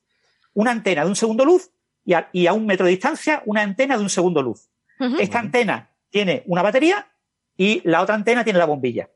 Una 0.53 0.72
antena 0.72 1.03
de 1.03 1.09
un 1.09 1.16
segundo 1.16 1.45
luz 1.45 1.72
y 2.03 2.14
a, 2.14 2.30
y 2.33 2.45
a 2.48 2.53
un 2.53 2.66
metro 2.66 2.85
de 2.85 2.91
distancia 2.91 3.41
una 3.45 3.61
antena 3.61 3.95
de 3.98 4.03
un 4.03 4.09
segundo 4.09 4.41
luz. 4.41 4.69
Esta 5.17 5.40
antena 5.40 5.95
tiene 6.09 6.43
una 6.45 6.61
batería 6.61 7.11
y 7.58 7.82
la 7.90 8.01
otra 8.01 8.14
antena 8.14 8.43
tiene 8.43 8.59
la 8.59 8.66
bombilla. 8.66 9.09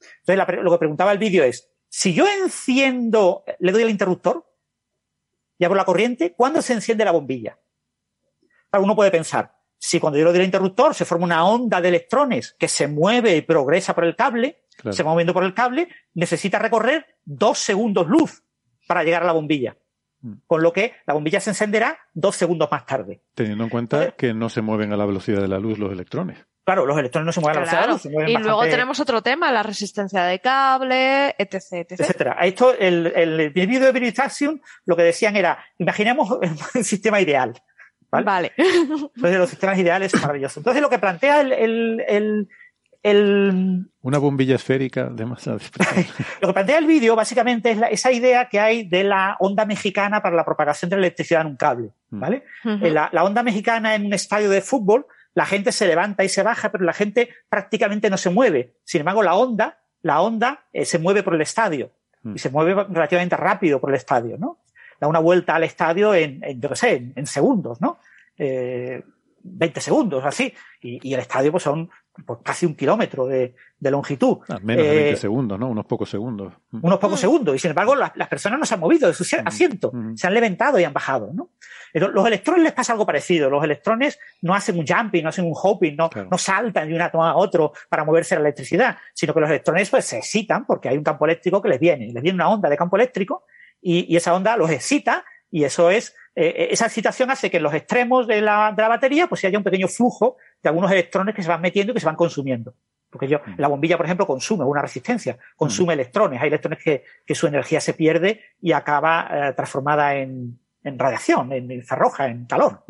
Entonces, 0.00 0.36
la 0.36 0.62
lo 0.62 0.70
que 0.70 0.78
preguntaba 0.78 1.12
el 1.12 1.18
vídeo 1.18 1.44
es, 1.44 1.70
si 1.88 2.12
yo 2.12 2.26
enciendo, 2.26 3.44
le 3.60 3.72
doy 3.72 3.84
al 3.84 3.90
interruptor 3.90 4.44
y 5.56 5.64
abro 5.64 5.76
la 5.76 5.84
corriente, 5.84 6.34
¿cuándo 6.34 6.60
se 6.60 6.72
enciende 6.74 7.04
la 7.04 7.12
bombilla? 7.12 7.58
Claro, 8.70 8.84
uno 8.84 8.96
puede 8.96 9.10
pensar, 9.10 9.59
si 9.82 9.98
cuando 9.98 10.18
yo 10.18 10.26
le 10.26 10.30
doy 10.32 10.40
al 10.40 10.44
interruptor 10.44 10.94
se 10.94 11.06
forma 11.06 11.24
una 11.24 11.44
onda 11.46 11.80
de 11.80 11.88
electrones 11.88 12.54
que 12.58 12.68
se 12.68 12.86
mueve 12.86 13.34
y 13.36 13.40
progresa 13.40 13.94
por 13.94 14.04
el 14.04 14.14
cable, 14.14 14.62
Claro. 14.76 14.92
se 14.96 15.02
va 15.02 15.10
moviendo 15.10 15.32
por 15.34 15.42
el 15.44 15.52
cable, 15.54 15.88
necesita 16.14 16.58
recorrer 16.58 17.04
dos 17.24 17.58
segundos 17.58 18.06
luz 18.06 18.42
para 18.86 19.02
llegar 19.04 19.22
a 19.22 19.26
la 19.26 19.32
bombilla. 19.32 19.76
Mm. 20.22 20.32
Con 20.46 20.62
lo 20.62 20.72
que 20.72 20.94
la 21.06 21.14
bombilla 21.14 21.40
se 21.40 21.50
encenderá 21.50 21.98
dos 22.14 22.36
segundos 22.36 22.68
más 22.70 22.84
tarde. 22.86 23.22
Teniendo 23.34 23.64
en 23.64 23.70
cuenta 23.70 23.96
Entonces- 23.96 24.14
que 24.18 24.34
no 24.34 24.48
se 24.50 24.60
mueven 24.62 24.92
a 24.92 24.96
la 24.98 25.06
velocidad 25.06 25.40
de 25.40 25.48
la 25.48 25.58
luz 25.58 25.78
los 25.78 25.92
electrones. 25.92 26.38
Claro, 26.64 26.84
los 26.86 26.98
electrones 26.98 27.26
no 27.26 27.32
se 27.32 27.40
mueven 27.40 27.56
a 27.56 27.60
la 27.60 27.64
velocidad 27.66 27.80
de 27.82 27.86
la 27.86 27.92
luz, 27.92 28.02
se 28.02 28.10
mueven 28.10 28.30
Y 28.30 28.36
luego 28.42 28.62
tenemos 28.62 29.00
otro 29.00 29.22
tema, 29.22 29.50
la 29.50 29.62
resistencia 29.62 30.22
de 30.24 30.38
cable, 30.40 31.30
etc. 31.38 31.54
etc. 31.72 32.00
etcétera. 32.00 32.36
A 32.38 32.46
Esto, 32.46 32.72
el, 32.78 33.12
el, 33.16 33.40
el 33.40 33.50
vídeo 33.50 33.80
de 33.80 33.92
Veritasium 33.92 34.60
lo 34.84 34.96
que 34.96 35.02
decían 35.02 35.36
era, 35.36 35.58
imaginemos 35.78 36.30
un 36.74 36.84
sistema 36.84 37.20
ideal. 37.20 37.54
¿Vale? 38.10 38.24
Vale. 38.24 38.52
Entonces, 38.56 39.38
los 39.38 39.50
sistemas 39.50 39.78
ideales 39.78 40.10
son 40.12 40.20
maravillosos. 40.20 40.58
Entonces, 40.58 40.82
lo 40.82 40.90
que 40.90 40.98
plantea 40.98 41.40
el, 41.40 41.52
el, 41.52 42.04
el, 42.08 42.48
el- 43.02 43.90
Una 44.02 44.18
bombilla 44.18 44.54
esférica 44.56 45.04
de 45.10 45.24
masa 45.26 45.54
despreciable. 45.54 46.06
lo 46.40 46.48
que 46.48 46.54
plantea 46.54 46.78
el 46.78 46.86
vídeo 46.86 47.16
básicamente 47.16 47.70
es 47.70 47.78
la- 47.78 47.88
esa 47.88 48.12
idea 48.12 48.48
que 48.48 48.60
hay 48.60 48.88
de 48.88 49.04
la 49.04 49.36
onda 49.40 49.64
mexicana 49.64 50.22
para 50.22 50.36
la 50.36 50.44
propagación 50.44 50.90
de 50.90 50.96
la 50.96 51.00
electricidad 51.06 51.42
en 51.42 51.46
un 51.48 51.56
cable. 51.56 51.90
¿vale? 52.10 52.44
Ujú. 52.64 52.84
En 52.86 52.94
la, 52.94 53.08
la 53.12 53.24
onda 53.24 53.42
mexicana 53.42 53.94
en 53.94 54.06
un 54.06 54.12
estadio 54.12 54.50
de 54.50 54.60
fútbol, 54.60 55.06
la 55.34 55.46
gente 55.46 55.72
se 55.72 55.86
levanta 55.86 56.24
y 56.24 56.28
se 56.28 56.42
baja, 56.42 56.70
pero 56.72 56.84
la 56.84 56.92
gente 56.92 57.30
prácticamente 57.48 58.10
no 58.10 58.16
se 58.16 58.30
mueve. 58.30 58.74
Sin 58.84 59.00
embargo, 59.00 59.22
la 59.22 59.34
onda, 59.34 59.78
la 60.02 60.20
onda 60.20 60.64
eh, 60.72 60.84
se 60.84 60.98
mueve 60.98 61.22
por 61.22 61.34
el 61.34 61.40
estadio 61.42 61.90
Mm. 62.22 62.34
y 62.36 62.38
se 62.38 62.50
mueve 62.50 62.74
relativamente 62.90 63.34
rápido 63.34 63.80
por 63.80 63.88
el 63.88 63.96
estadio, 63.96 64.36
¿no? 64.36 64.58
Da 65.00 65.08
una 65.08 65.18
vuelta 65.18 65.54
al 65.56 65.64
estadio 65.64 66.14
en, 66.14 66.44
en, 66.44 66.60
yo 66.60 66.68
qué 66.68 66.76
sé, 66.76 66.94
en, 66.96 67.12
en 67.16 67.26
segundos, 67.26 67.80
¿no? 67.80 67.98
Eh, 68.38 69.02
20 69.42 69.80
segundos, 69.80 70.22
así. 70.24 70.52
Y, 70.82 71.08
y 71.08 71.14
el 71.14 71.20
estadio 71.20 71.50
pues 71.50 71.62
son 71.62 71.88
pues, 72.26 72.40
casi 72.44 72.66
un 72.66 72.74
kilómetro 72.74 73.26
de, 73.26 73.54
de 73.78 73.90
longitud. 73.90 74.38
Ah, 74.50 74.58
menos 74.62 74.84
de 74.84 74.90
20 74.90 75.10
Eh, 75.12 75.16
segundos, 75.16 75.58
¿no? 75.58 75.68
Unos 75.70 75.86
pocos 75.86 76.10
segundos. 76.10 76.52
Mm. 76.70 76.80
unos 76.84 76.98
pocos 76.98 77.18
segundos. 77.18 77.56
Y 77.56 77.58
sin 77.58 77.70
embargo, 77.70 77.94
las, 77.94 78.14
las 78.16 78.28
personas 78.28 78.58
no 78.58 78.66
se 78.66 78.74
han 78.74 78.80
movido 78.80 79.08
de 79.08 79.14
su 79.14 79.24
Mm. 79.24 79.46
asiento, 79.48 79.90
Mm. 79.94 80.16
se 80.16 80.26
han 80.26 80.34
levantado 80.34 80.78
y 80.78 80.84
han 80.84 80.92
bajado, 80.92 81.30
¿no? 81.32 81.48
Pero 81.92 82.08
los 82.10 82.26
electrones 82.26 82.62
les 82.64 82.72
pasa 82.72 82.92
algo 82.92 83.06
parecido. 83.06 83.48
Los 83.48 83.64
electrones 83.64 84.18
no 84.42 84.54
hacen 84.54 84.78
un 84.78 84.86
jumping, 84.86 85.22
no 85.22 85.30
hacen 85.30 85.46
un 85.46 85.54
hopping, 85.54 85.96
no, 85.96 86.10
Claro. 86.10 86.28
no 86.30 86.36
saltan 86.36 86.86
de 86.88 86.94
un 86.94 87.00
átomo 87.00 87.24
a 87.24 87.34
otro 87.36 87.72
para 87.88 88.04
moverse 88.04 88.34
la 88.34 88.42
electricidad, 88.42 88.98
sino 89.14 89.32
que 89.32 89.40
los 89.40 89.48
electrones 89.48 89.88
pues, 89.88 90.04
se 90.04 90.18
excitan 90.18 90.66
porque 90.66 90.90
hay 90.90 90.98
un 90.98 91.04
campo 91.04 91.24
eléctrico 91.24 91.62
que 91.62 91.70
les 91.70 91.80
viene. 91.80 92.12
Les 92.12 92.22
viene 92.22 92.36
una 92.36 92.50
onda 92.50 92.68
de 92.68 92.76
campo 92.76 92.96
eléctrico 92.96 93.44
y, 93.80 94.12
y 94.12 94.16
esa 94.16 94.34
onda 94.34 94.56
los 94.56 94.70
excita 94.70 95.24
y 95.50 95.64
eso 95.64 95.90
es, 95.90 96.14
eh, 96.34 96.68
esa 96.70 96.86
excitación 96.86 97.30
hace 97.30 97.50
que 97.50 97.56
en 97.56 97.62
los 97.64 97.74
extremos 97.74 98.26
de 98.26 98.40
la, 98.40 98.72
de 98.76 98.82
la 98.82 98.88
batería 98.88 99.26
pues 99.26 99.44
haya 99.44 99.58
un 99.58 99.64
pequeño 99.64 99.88
flujo 99.88 100.36
de 100.62 100.68
algunos 100.68 100.90
electrones 100.90 101.34
que 101.34 101.42
se 101.42 101.48
van 101.48 101.60
metiendo 101.60 101.92
y 101.92 101.94
que 101.94 102.00
se 102.00 102.06
van 102.06 102.16
consumiendo. 102.16 102.74
Porque 103.10 103.26
yo, 103.26 103.40
Mm. 103.44 103.54
la 103.58 103.66
bombilla, 103.68 103.96
por 103.96 104.06
ejemplo, 104.06 104.26
consume 104.26 104.64
una 104.64 104.82
resistencia, 104.82 105.36
consume 105.56 105.94
electrones. 105.94 106.40
Hay 106.40 106.46
electrones 106.46 106.78
que, 106.82 107.02
que 107.26 107.34
su 107.34 107.48
energía 107.48 107.80
se 107.80 107.92
pierde 107.94 108.40
y 108.60 108.70
acaba 108.70 109.28
eh, 109.32 109.52
transformada 109.54 110.14
en, 110.14 110.60
en 110.82 110.98
radiación, 110.98 111.52
en 111.52 111.70
infrarroja, 111.70 112.28
en 112.28 112.46
calor. 112.46 112.84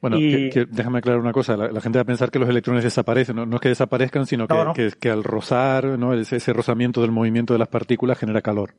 Bueno, 0.00 0.18
Y- 0.18 0.48
que- 0.48 0.50
que- 0.50 0.66
déjame 0.70 0.98
aclarar 0.98 1.20
una 1.20 1.32
cosa. 1.32 1.56
La, 1.56 1.70
la 1.70 1.80
gente 1.80 1.98
va 1.98 2.02
a 2.02 2.06
pensar 2.06 2.30
que 2.30 2.38
los 2.38 2.48
electrones 2.48 2.82
desaparecen. 2.82 3.36
No, 3.36 3.44
no 3.46 3.56
es 3.56 3.60
que 3.62 3.68
desaparezcan, 3.68 4.26
sino 4.26 4.46
que, 4.48 4.54
No, 4.54 4.64
no. 4.66 4.72
que, 4.74 4.90
que 4.98 5.10
al 5.10 5.22
rozar, 5.22 5.84
¿no? 5.98 6.14
ese, 6.14 6.36
ese 6.36 6.52
rozamiento 6.52 7.02
del 7.02 7.10
movimiento 7.12 7.52
de 7.52 7.58
las 7.58 7.68
partículas 7.68 8.18
genera 8.18 8.40
calor. 8.42 8.74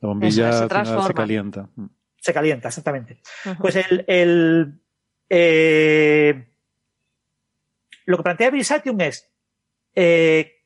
La 0.00 0.08
bombilla 0.08 0.48
Eso, 0.50 0.68
se 0.68 0.84
final 0.84 1.14
calienta. 1.14 1.68
Mm. 1.76 1.86
Se 2.16 2.34
calienta, 2.34 2.68
exactamente. 2.68 3.20
Pues 3.60 3.76
el, 3.76 4.04
el, 4.08 4.80
eh, 5.28 6.48
lo 8.06 8.16
que 8.16 8.22
plantea 8.22 8.50
Brisatium 8.50 9.00
es 9.00 9.30
eh, 9.94 10.56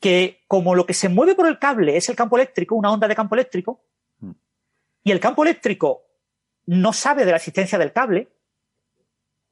que 0.00 0.40
como 0.46 0.74
lo 0.74 0.86
que 0.86 0.94
se 0.94 1.08
mueve 1.08 1.34
por 1.34 1.46
el 1.46 1.58
cable 1.58 1.96
es 1.96 2.08
el 2.08 2.16
campo 2.16 2.36
eléctrico, 2.36 2.74
una 2.74 2.90
onda 2.92 3.06
de 3.08 3.14
campo 3.14 3.34
eléctrico. 3.34 3.84
Y 5.02 5.12
el 5.12 5.20
campo 5.20 5.42
eléctrico 5.42 6.06
no 6.66 6.92
sabe 6.92 7.24
de 7.24 7.30
la 7.30 7.38
existencia 7.38 7.78
del 7.78 7.92
cable, 7.92 8.28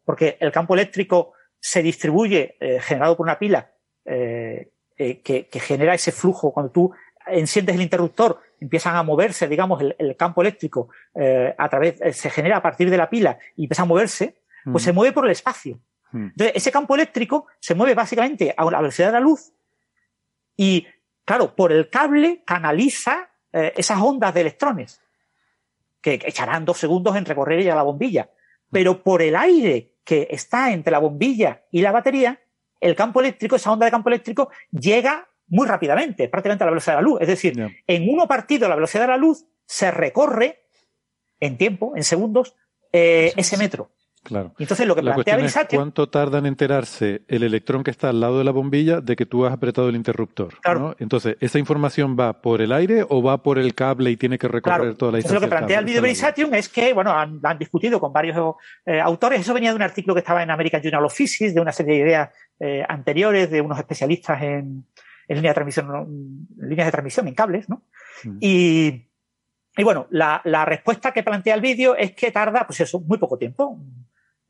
porque 0.04 0.36
el 0.40 0.52
campo 0.52 0.74
eléctrico 0.74 1.32
se 1.60 1.82
distribuye 1.82 2.56
eh, 2.60 2.80
generado 2.80 3.16
por 3.16 3.24
una 3.24 3.38
pila 3.38 3.72
eh, 4.04 4.70
eh, 4.96 5.20
que, 5.20 5.48
que 5.48 5.60
genera 5.60 5.94
ese 5.94 6.12
flujo 6.12 6.52
cuando 6.52 6.72
tú 6.72 6.92
enciendes 7.26 7.74
el 7.74 7.82
interruptor, 7.82 8.40
empiezan 8.60 8.96
a 8.96 9.02
moverse, 9.02 9.48
digamos, 9.48 9.80
el, 9.82 9.94
el 9.98 10.16
campo 10.16 10.40
eléctrico 10.40 10.88
a 11.58 11.68
través, 11.68 12.16
se 12.16 12.30
genera 12.30 12.56
a 12.56 12.62
partir 12.62 12.88
de 12.88 12.96
la 12.96 13.10
pila 13.10 13.38
y 13.54 13.64
empieza 13.64 13.82
a 13.82 13.86
moverse, 13.86 14.40
pues 14.64 14.82
Mm. 14.82 14.86
se 14.86 14.92
mueve 14.92 15.12
por 15.12 15.26
el 15.26 15.32
espacio. 15.32 15.78
Mm. 16.12 16.28
Entonces, 16.28 16.52
ese 16.56 16.72
campo 16.72 16.94
eléctrico 16.94 17.46
se 17.60 17.74
mueve 17.74 17.94
básicamente 17.94 18.54
a 18.56 18.64
la 18.64 18.78
velocidad 18.78 19.08
de 19.08 19.12
la 19.12 19.20
luz 19.20 19.52
y, 20.56 20.86
claro, 21.24 21.54
por 21.54 21.70
el 21.70 21.90
cable 21.90 22.42
canaliza 22.46 23.30
esas 23.52 24.00
ondas 24.00 24.34
de 24.34 24.42
electrones 24.42 25.02
que 26.00 26.20
echarán 26.24 26.64
dos 26.64 26.78
segundos 26.78 27.16
en 27.16 27.24
recorrer 27.24 27.62
ya 27.62 27.74
la 27.74 27.82
bombilla. 27.82 28.30
Pero 28.70 29.02
por 29.02 29.22
el 29.22 29.36
aire 29.36 29.92
que 30.04 30.28
está 30.30 30.72
entre 30.72 30.90
la 30.90 30.98
bombilla 30.98 31.64
y 31.70 31.82
la 31.82 31.92
batería, 31.92 32.40
el 32.80 32.94
campo 32.94 33.20
eléctrico, 33.20 33.56
esa 33.56 33.72
onda 33.72 33.86
de 33.86 33.90
campo 33.90 34.08
eléctrico, 34.08 34.50
llega 34.70 35.28
muy 35.48 35.66
rápidamente, 35.66 36.28
prácticamente 36.28 36.64
a 36.64 36.66
la 36.66 36.70
velocidad 36.70 36.96
de 36.96 37.02
la 37.02 37.08
luz. 37.08 37.20
Es 37.20 37.28
decir, 37.28 37.82
en 37.86 38.08
uno 38.08 38.28
partido 38.28 38.68
la 38.68 38.74
velocidad 38.74 39.02
de 39.04 39.08
la 39.08 39.16
luz 39.16 39.46
se 39.64 39.90
recorre 39.90 40.64
en 41.40 41.56
tiempo, 41.56 41.92
en 41.96 42.04
segundos, 42.04 42.54
eh, 42.92 43.32
ese 43.36 43.56
metro. 43.56 43.90
Claro. 44.28 44.52
Y 44.58 44.64
entonces 44.64 44.86
lo 44.86 44.94
que 44.94 45.00
La 45.02 45.14
plantea 45.14 45.38
es 45.38 45.58
cuánto 45.70 46.10
tarda 46.10 46.38
en 46.38 46.44
enterarse 46.44 47.22
el 47.28 47.42
electrón 47.42 47.82
que 47.82 47.90
está 47.90 48.10
al 48.10 48.20
lado 48.20 48.36
de 48.36 48.44
la 48.44 48.50
bombilla 48.50 49.00
de 49.00 49.16
que 49.16 49.24
tú 49.24 49.46
has 49.46 49.54
apretado 49.54 49.88
el 49.88 49.96
interruptor. 49.96 50.60
Claro. 50.60 50.80
¿no? 50.80 50.96
Entonces, 50.98 51.36
¿esa 51.40 51.58
información 51.58 52.14
va 52.18 52.42
por 52.42 52.60
el 52.60 52.72
aire 52.72 53.06
o 53.08 53.22
va 53.22 53.42
por 53.42 53.58
el 53.58 53.74
cable 53.74 54.10
y 54.10 54.16
tiene 54.18 54.36
que 54.38 54.46
recorrer 54.48 54.78
Claro. 54.80 54.96
toda 54.96 55.12
la 55.12 55.18
Entonces, 55.18 55.32
distancia? 55.32 55.34
lo 55.34 55.40
que 55.40 55.48
plantea 55.56 55.78
el 55.78 55.94
la 55.94 56.00
Brisatium 56.02 56.52
es 56.54 56.68
que, 56.68 56.92
bueno, 56.92 57.10
han, 57.12 57.40
han 57.42 57.58
discutido 57.58 57.98
con 57.98 58.12
varios 58.12 58.36
eh, 58.84 59.00
autores. 59.00 59.40
Eso 59.40 59.54
venía 59.54 59.70
de 59.70 59.76
un 59.76 59.82
artículo 59.82 60.14
que 60.14 60.20
estaba 60.20 60.42
en 60.42 60.50
American 60.50 60.82
Journal 60.82 61.04
of 61.06 61.14
Physics, 61.16 61.54
de 61.54 61.60
una 61.62 61.72
serie 61.72 61.94
de 61.94 62.00
ideas 62.00 62.28
eh, 62.60 62.84
anteriores 62.86 63.50
de 63.50 63.62
unos 63.62 63.78
especialistas 63.78 64.42
en, 64.42 64.84
en 65.26 65.36
línea 65.36 65.50
de 65.52 65.54
transmisión, 65.54 66.46
en 66.60 66.68
líneas 66.68 66.86
de 66.86 66.92
transmisión, 66.92 67.28
en 67.28 67.34
cables, 67.34 67.68
¿no? 67.70 67.82
Mm. 68.24 68.36
Y, 68.40 69.04
y 69.76 69.84
bueno, 69.84 70.06
la, 70.10 70.40
la 70.44 70.64
respuesta 70.64 71.12
que 71.12 71.22
plantea 71.22 71.54
el 71.54 71.60
vídeo 71.60 71.94
es 71.94 72.12
que 72.12 72.30
tarda, 72.32 72.66
pues 72.66 72.80
eso, 72.80 73.00
muy 73.00 73.16
poco 73.16 73.38
tiempo. 73.38 73.78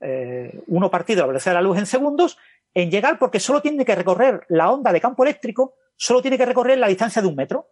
Eh, 0.01 0.60
uno 0.68 0.91
partido 0.91 1.23
a 1.23 1.27
la 1.27 1.28
velocidad 1.28 1.52
de 1.52 1.57
la 1.57 1.62
luz 1.62 1.78
en 1.78 1.86
segundos 1.86 2.39
en 2.73 2.91
llegar 2.91 3.18
porque 3.18 3.41
solo 3.41 3.60
tiene 3.60 3.85
que 3.85 3.94
recorrer 3.94 4.44
la 4.49 4.70
onda 4.70 4.93
de 4.93 5.01
campo 5.01 5.25
eléctrico, 5.25 5.75
solo 5.97 6.23
tiene 6.23 6.39
que 6.39 6.47
recorrer 6.47 6.78
la 6.78 6.86
distancia 6.86 7.20
de 7.20 7.28
un 7.28 7.35
metro. 7.35 7.68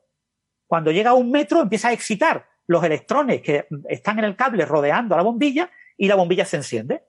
Cuando 0.67 0.91
llega 0.91 1.11
a 1.11 1.15
un 1.15 1.31
metro 1.31 1.61
empieza 1.61 1.89
a 1.89 1.93
excitar 1.93 2.47
los 2.67 2.83
electrones 2.83 3.43
que 3.43 3.67
están 3.89 4.19
en 4.19 4.25
el 4.25 4.35
cable 4.35 4.65
rodeando 4.65 5.15
a 5.15 5.19
la 5.19 5.23
bombilla 5.23 5.71
y 5.97 6.09
la 6.09 6.17
bombilla 6.17 6.45
se 6.45 6.57
enciende. 6.57 7.05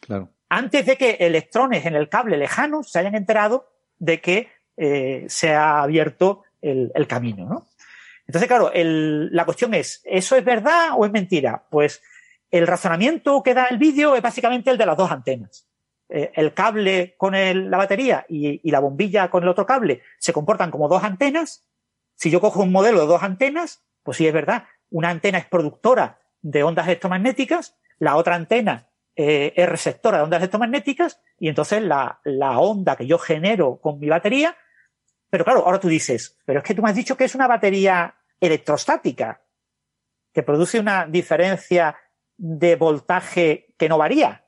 Claro. 0.00 0.28
Antes 0.50 0.84
de 0.84 0.96
que 0.96 1.16
electrones 1.20 1.86
en 1.86 1.94
el 1.94 2.08
cable 2.10 2.36
lejano 2.36 2.82
se 2.82 2.98
hayan 2.98 3.14
enterado 3.14 3.70
de 3.98 4.20
que 4.20 4.48
eh, 4.76 5.24
se 5.28 5.54
ha 5.54 5.82
abierto 5.82 6.42
el, 6.60 6.92
el 6.94 7.06
camino, 7.06 7.46
¿no? 7.46 7.66
Entonces, 8.26 8.48
claro, 8.48 8.72
el, 8.72 9.34
la 9.34 9.44
cuestión 9.44 9.74
es, 9.74 10.00
¿eso 10.04 10.36
es 10.36 10.44
verdad 10.44 10.90
o 10.96 11.04
es 11.04 11.12
mentira? 11.12 11.64
Pues 11.70 12.02
el 12.58 12.66
razonamiento 12.66 13.42
que 13.42 13.54
da 13.54 13.66
el 13.66 13.78
vídeo 13.78 14.14
es 14.14 14.22
básicamente 14.22 14.70
el 14.70 14.78
de 14.78 14.86
las 14.86 14.96
dos 14.96 15.10
antenas. 15.10 15.68
Eh, 16.08 16.32
el 16.34 16.54
cable 16.54 17.14
con 17.16 17.34
la 17.34 17.76
batería 17.76 18.26
y, 18.28 18.70
la 18.70 18.80
bombilla 18.80 19.30
con 19.30 19.42
el 19.42 19.48
otro 19.48 19.66
cable 19.66 20.02
se 20.18 20.32
comportan 20.32 20.70
como 20.70 20.88
dos 20.88 21.02
antenas. 21.02 21.66
Si 22.14 22.30
yo 22.30 22.40
cojo 22.40 22.62
un 22.62 22.72
modelo 22.72 23.00
de 23.00 23.06
dos 23.06 23.22
antenas, 23.22 23.84
pues 24.02 24.18
sí 24.18 24.26
es 24.26 24.32
verdad, 24.32 24.64
una 24.90 25.10
antena 25.10 25.38
es 25.38 25.46
productora 25.46 26.20
de 26.42 26.62
ondas 26.62 26.86
electromagnéticas, 26.86 27.76
la 27.98 28.16
otra 28.16 28.34
antena 28.34 28.90
eh, 29.16 29.52
es 29.56 29.68
receptora 29.68 30.18
de 30.18 30.24
ondas 30.24 30.40
electromagnéticas 30.40 31.20
y 31.38 31.48
entonces 31.48 31.82
la 31.82 32.20
onda 32.58 32.96
que 32.96 33.06
yo 33.06 33.18
genero 33.18 33.80
con 33.80 33.98
mi 33.98 34.08
batería 34.08 34.56
pero 35.34 35.44
claro, 35.44 35.64
ahora 35.66 35.80
tú 35.80 35.88
dices, 35.88 36.38
pero 36.44 36.60
es 36.60 36.64
que 36.64 36.76
tú 36.76 36.82
me 36.82 36.90
has 36.90 36.94
dicho 36.94 37.16
que 37.16 37.24
es 37.24 37.34
una 37.34 37.48
batería 37.48 38.14
electrostática, 38.38 39.42
que 40.32 40.44
produce 40.44 40.78
una 40.78 41.06
diferencia 41.06 41.96
de 42.36 42.76
voltaje 42.76 43.74
que 43.78 43.88
no 43.88 43.98
varía. 43.98 44.46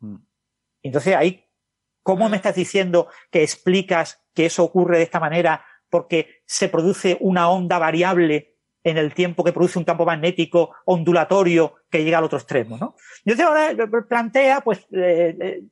Mm. 0.00 0.16
Entonces 0.82 1.16
ahí, 1.16 1.46
¿cómo 2.02 2.28
me 2.28 2.36
estás 2.36 2.54
diciendo 2.54 3.08
que 3.30 3.42
explicas 3.42 4.22
que 4.34 4.46
eso 4.46 4.64
ocurre 4.64 4.98
de 4.98 5.04
esta 5.04 5.20
manera 5.20 5.64
porque 5.88 6.42
se 6.46 6.68
produce 6.68 7.16
una 7.20 7.50
onda 7.50 7.78
variable 7.78 8.56
en 8.82 8.96
el 8.96 9.12
tiempo 9.12 9.44
que 9.44 9.52
produce 9.52 9.78
un 9.78 9.84
campo 9.84 10.06
magnético 10.06 10.74
ondulatorio 10.86 11.74
que 11.90 12.02
llega 12.02 12.18
al 12.18 12.24
otro 12.24 12.38
extremo, 12.38 12.78
¿no? 12.78 12.94
Entonces 13.24 13.46
ahora 13.46 14.06
plantea, 14.08 14.62
pues, 14.62 14.86
eh, 14.92 15.36
eh 15.38 15.62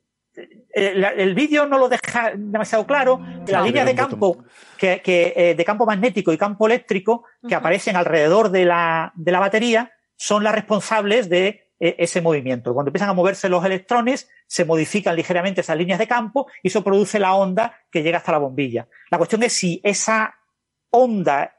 el, 0.71 1.03
el 1.03 1.35
vídeo 1.35 1.65
no 1.65 1.77
lo 1.77 1.89
deja 1.89 2.31
demasiado 2.35 2.85
claro. 2.85 3.19
Las 3.47 3.63
líneas 3.65 3.85
de 3.85 3.95
campo, 3.95 4.43
que, 4.77 5.01
que 5.01 5.33
eh, 5.35 5.55
de 5.55 5.65
campo 5.65 5.85
magnético 5.85 6.31
y 6.31 6.37
campo 6.37 6.67
eléctrico 6.67 7.25
que 7.47 7.55
aparecen 7.55 7.95
alrededor 7.95 8.49
de 8.49 8.65
la, 8.65 9.11
de 9.15 9.31
la 9.31 9.39
batería 9.39 9.91
son 10.19 10.43
las 10.43 10.53
responsables 10.53 11.29
de 11.29 11.71
eh, 11.79 11.95
ese 11.97 12.19
movimiento. 12.21 12.73
Cuando 12.73 12.89
empiezan 12.89 13.07
a 13.07 13.13
moverse 13.13 13.47
los 13.47 13.63
electrones, 13.63 14.29
se 14.47 14.65
modifican 14.65 15.15
ligeramente 15.15 15.61
esas 15.61 15.77
líneas 15.77 15.97
de 15.97 16.09
campo 16.09 16.47
y 16.61 16.67
eso 16.67 16.83
produce 16.83 17.19
la 17.19 17.35
onda 17.35 17.79
que 17.89 18.03
llega 18.03 18.17
hasta 18.17 18.33
la 18.33 18.37
bombilla. 18.39 18.89
La 19.09 19.17
cuestión 19.17 19.41
es 19.43 19.53
si 19.53 19.79
esa 19.81 20.35
onda 20.89 21.55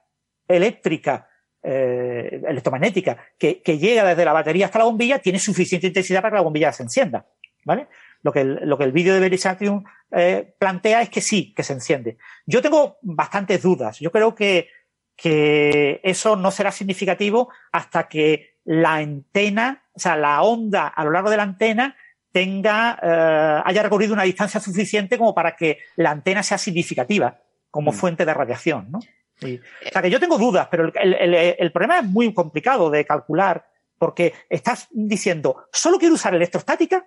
eléctrica 0.46 1.26
eh, 1.62 2.42
electromagnética 2.46 3.16
que, 3.38 3.62
llega 3.78 4.04
desde 4.04 4.26
la 4.26 4.34
batería 4.34 4.66
hasta 4.66 4.78
la 4.78 4.84
bombilla 4.84 5.20
tiene 5.20 5.38
suficiente 5.38 5.86
intensidad 5.86 6.20
para 6.20 6.32
que 6.32 6.36
la 6.36 6.42
bombilla 6.42 6.72
se 6.72 6.82
encienda. 6.82 7.26
¿Vale? 7.64 7.88
Lo 8.22 8.32
que 8.32 8.40
el, 8.42 8.68
lo 8.68 8.76
que 8.76 8.84
el 8.84 8.92
vídeo 8.92 9.14
de 9.14 9.20
Verisatium 9.20 9.84
eh, 10.10 10.54
plantea 10.58 11.00
es 11.00 11.08
que 11.08 11.22
sí, 11.22 11.54
que 11.54 11.62
se 11.62 11.72
enciende. 11.72 12.18
Yo 12.44 12.60
tengo 12.60 12.98
bastantes 13.00 13.62
dudas. 13.62 14.00
Yo 14.00 14.12
creo 14.12 14.34
que, 14.34 14.68
que 15.16 16.00
eso 16.02 16.36
no 16.36 16.50
será 16.50 16.72
significativo 16.72 17.50
hasta 17.72 18.06
que 18.08 18.49
la 18.64 18.94
antena, 18.94 19.84
o 19.92 19.98
sea, 19.98 20.16
la 20.16 20.42
onda 20.42 20.88
a 20.88 21.04
lo 21.04 21.10
largo 21.10 21.30
de 21.30 21.36
la 21.36 21.42
antena 21.44 21.96
tenga, 22.32 22.98
eh, 23.02 23.62
haya 23.64 23.82
recorrido 23.82 24.14
una 24.14 24.22
distancia 24.22 24.60
suficiente 24.60 25.18
como 25.18 25.34
para 25.34 25.56
que 25.56 25.78
la 25.96 26.10
antena 26.10 26.42
sea 26.42 26.58
significativa 26.58 27.40
como 27.70 27.92
mm. 27.92 27.94
fuente 27.94 28.24
de 28.24 28.34
radiación, 28.34 28.90
¿no? 28.90 29.00
Y, 29.40 29.56
o 29.56 29.90
sea, 29.90 30.02
que 30.02 30.10
yo 30.10 30.20
tengo 30.20 30.36
dudas, 30.36 30.68
pero 30.70 30.92
el, 30.94 31.14
el, 31.14 31.34
el, 31.34 31.72
problema 31.72 31.98
es 31.98 32.04
muy 32.04 32.32
complicado 32.34 32.90
de 32.90 33.06
calcular 33.06 33.64
porque 33.96 34.34
estás 34.50 34.88
diciendo, 34.90 35.64
solo 35.72 35.98
quiero 35.98 36.14
usar 36.14 36.34
electrostática 36.34 37.06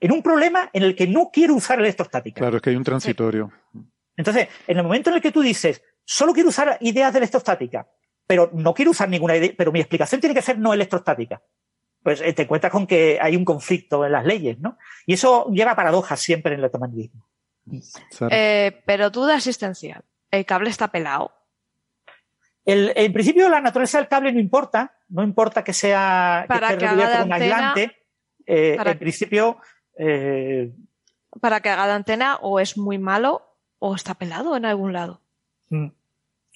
en 0.00 0.12
un 0.12 0.22
problema 0.22 0.70
en 0.72 0.82
el 0.82 0.96
que 0.96 1.06
no 1.06 1.30
quiero 1.32 1.54
usar 1.54 1.78
electrostática. 1.78 2.40
Claro, 2.40 2.56
es 2.56 2.62
que 2.62 2.70
hay 2.70 2.76
un 2.76 2.84
transitorio. 2.84 3.52
Entonces, 4.16 4.48
en 4.66 4.78
el 4.78 4.82
momento 4.82 5.10
en 5.10 5.16
el 5.16 5.22
que 5.22 5.32
tú 5.32 5.42
dices, 5.42 5.82
solo 6.04 6.32
quiero 6.32 6.48
usar 6.48 6.76
ideas 6.80 7.12
de 7.12 7.18
electrostática, 7.18 7.86
pero 8.30 8.48
no 8.52 8.74
quiero 8.74 8.92
usar 8.92 9.08
ninguna 9.08 9.34
idea, 9.36 9.50
pero 9.58 9.72
mi 9.72 9.80
explicación 9.80 10.20
tiene 10.20 10.36
que 10.36 10.40
ser 10.42 10.56
no 10.56 10.72
electrostática, 10.72 11.42
pues 12.00 12.20
eh, 12.20 12.32
te 12.32 12.42
encuentras 12.42 12.70
con 12.70 12.86
que 12.86 13.18
hay 13.20 13.34
un 13.34 13.44
conflicto 13.44 14.04
en 14.06 14.12
las 14.12 14.24
leyes, 14.24 14.56
¿no? 14.60 14.78
Y 15.04 15.14
eso 15.14 15.50
lleva 15.50 15.72
a 15.72 15.74
paradojas 15.74 16.20
siempre 16.20 16.52
en 16.52 16.58
el 16.58 16.60
electromagnetismo. 16.60 17.26
Eh, 18.30 18.82
pero 18.86 19.10
duda 19.10 19.34
existencial. 19.34 20.04
¿El 20.30 20.46
cable 20.46 20.70
está 20.70 20.86
pelado? 20.92 21.32
El, 22.64 22.92
en 22.94 23.12
principio, 23.12 23.48
la 23.48 23.60
naturaleza 23.60 23.98
del 23.98 24.06
cable 24.06 24.32
no 24.32 24.38
importa, 24.38 24.96
no 25.08 25.24
importa 25.24 25.64
que 25.64 25.72
sea 25.72 26.44
Para 26.46 26.68
que 26.68 26.74
esté 26.74 26.86
haga 26.86 27.12
con 27.12 27.22
un 27.22 27.28
de 27.30 27.34
antena- 27.34 27.34
aislante. 27.72 27.96
Eh, 28.46 28.74
Para- 28.76 28.92
En 28.92 28.98
principio, 29.00 29.58
eh, 29.98 30.72
¿Para 31.40 31.60
que 31.60 31.68
haga 31.70 31.88
de 31.88 31.92
antena 31.94 32.36
o 32.42 32.60
es 32.60 32.78
muy 32.78 32.98
malo 32.98 33.56
o 33.80 33.96
está 33.96 34.14
pelado 34.14 34.56
en 34.56 34.66
algún 34.66 34.92
lado? 34.92 35.20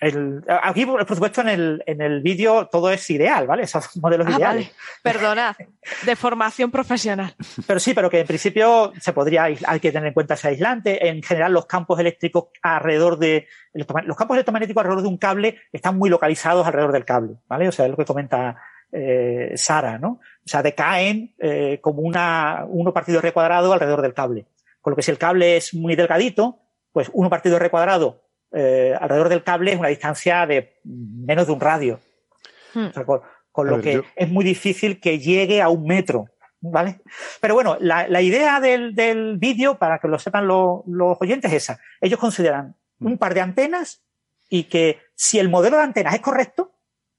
El, 0.01 0.45
aquí, 0.49 0.85
por 0.85 1.07
supuesto, 1.07 1.41
en 1.43 1.49
el, 1.49 1.83
en 1.87 2.01
el 2.01 2.21
vídeo 2.21 2.67
todo 2.67 2.91
es 2.91 3.09
ideal, 3.11 3.47
¿vale? 3.47 3.67
Son 3.67 3.81
modelos 4.03 4.27
Ah, 4.27 4.37
ideales. 4.37 4.67
vale. 4.67 4.73
Perdonad. 5.03 5.57
De 6.05 6.17
formación 6.17 6.71
profesional. 6.71 7.35
Pero 7.67 7.79
sí, 7.81 7.95
pero 7.95 8.11
que 8.11 8.21
en 8.21 8.27
principio 8.27 8.93
se 9.01 9.13
podría, 9.13 9.45
hay 9.45 9.81
que 9.81 9.93
tener 9.93 10.09
en 10.09 10.15
cuenta 10.15 10.35
ese 10.35 10.49
aislante. 10.49 11.09
En 11.09 11.23
general, 11.23 11.53
los 11.53 11.67
campos 11.67 11.99
eléctricos 12.01 12.47
alrededor 12.61 13.19
de, 13.19 13.47
los 13.73 14.17
campos 14.17 14.35
electromagnéticos 14.37 14.81
alrededor 14.81 15.03
de 15.03 15.09
un 15.09 15.19
cable 15.19 15.61
están 15.73 15.97
muy 15.97 16.11
localizados 16.11 16.67
alrededor 16.67 16.93
del 16.93 17.05
cable, 17.05 17.37
¿vale? 17.47 17.69
O 17.69 17.73
sea, 17.73 17.85
es 17.85 17.91
lo 17.91 17.97
que 17.97 18.05
comenta 18.05 18.57
eh, 18.91 19.53
Sara, 19.57 19.99
¿no? 19.99 20.09
O 20.21 20.47
sea, 20.49 20.63
decaen 20.63 21.35
eh, 21.39 21.79
como 21.81 22.03
una, 22.03 22.65
uno 22.69 22.93
partido 22.93 23.21
R 23.21 23.33
cuadrado 23.33 23.73
alrededor 23.73 24.03
del 24.03 24.15
cable. 24.15 24.47
Con 24.81 24.91
lo 24.91 24.97
que 24.97 25.03
si 25.03 25.13
el 25.13 25.19
cable 25.19 25.57
es 25.57 25.73
muy 25.73 25.95
delgadito, 25.97 26.59
pues 26.93 27.11
uno 27.13 27.31
partido 27.31 27.57
R 27.57 27.71
cuadrado 27.71 28.24
eh, 28.55 28.95
alrededor 29.01 29.29
del 29.29 29.43
cable 29.45 29.73
es 29.73 29.79
una 29.79 29.89
distancia 29.89 30.47
de 30.47 30.81
menos 30.85 31.47
de 31.47 31.53
un 31.53 31.61
radio. 31.61 32.01
Hmm. 32.75 32.87
O 32.87 32.93
sea, 32.93 33.05
con, 33.05 33.67
lo 33.67 33.75
ver, 33.77 33.81
que 33.85 33.93
yo- 33.95 34.03
es 34.17 34.29
muy 34.29 34.45
difícil 34.45 35.01
que 35.01 35.19
llegue 35.19 35.61
a 35.63 35.69
un 35.69 35.85
metro, 35.87 36.27
¿vale? 36.61 37.01
Pero 37.41 37.55
bueno, 37.55 37.77
la, 37.81 38.09
la 38.09 38.21
idea 38.21 38.61
del, 38.61 38.95
del 38.95 39.39
vídeo, 39.39 39.79
para 39.79 39.99
que 39.99 40.09
lo 40.09 40.19
sepan 40.19 40.47
lo- 40.47 40.85
los 40.87 41.17
oyentes, 41.21 41.53
es 41.53 41.65
esa. 41.65 41.81
Ellos 42.01 42.19
consideran 42.19 42.77
un 43.01 43.19
par 43.19 43.35
de 43.35 43.41
antenas 43.41 44.03
y 44.49 44.65
que 44.65 44.99
si 45.15 45.39
el 45.39 45.49
modelo 45.49 45.77
de 45.77 45.83
antenas 45.85 46.15
es 46.15 46.21
correcto, 46.21 46.74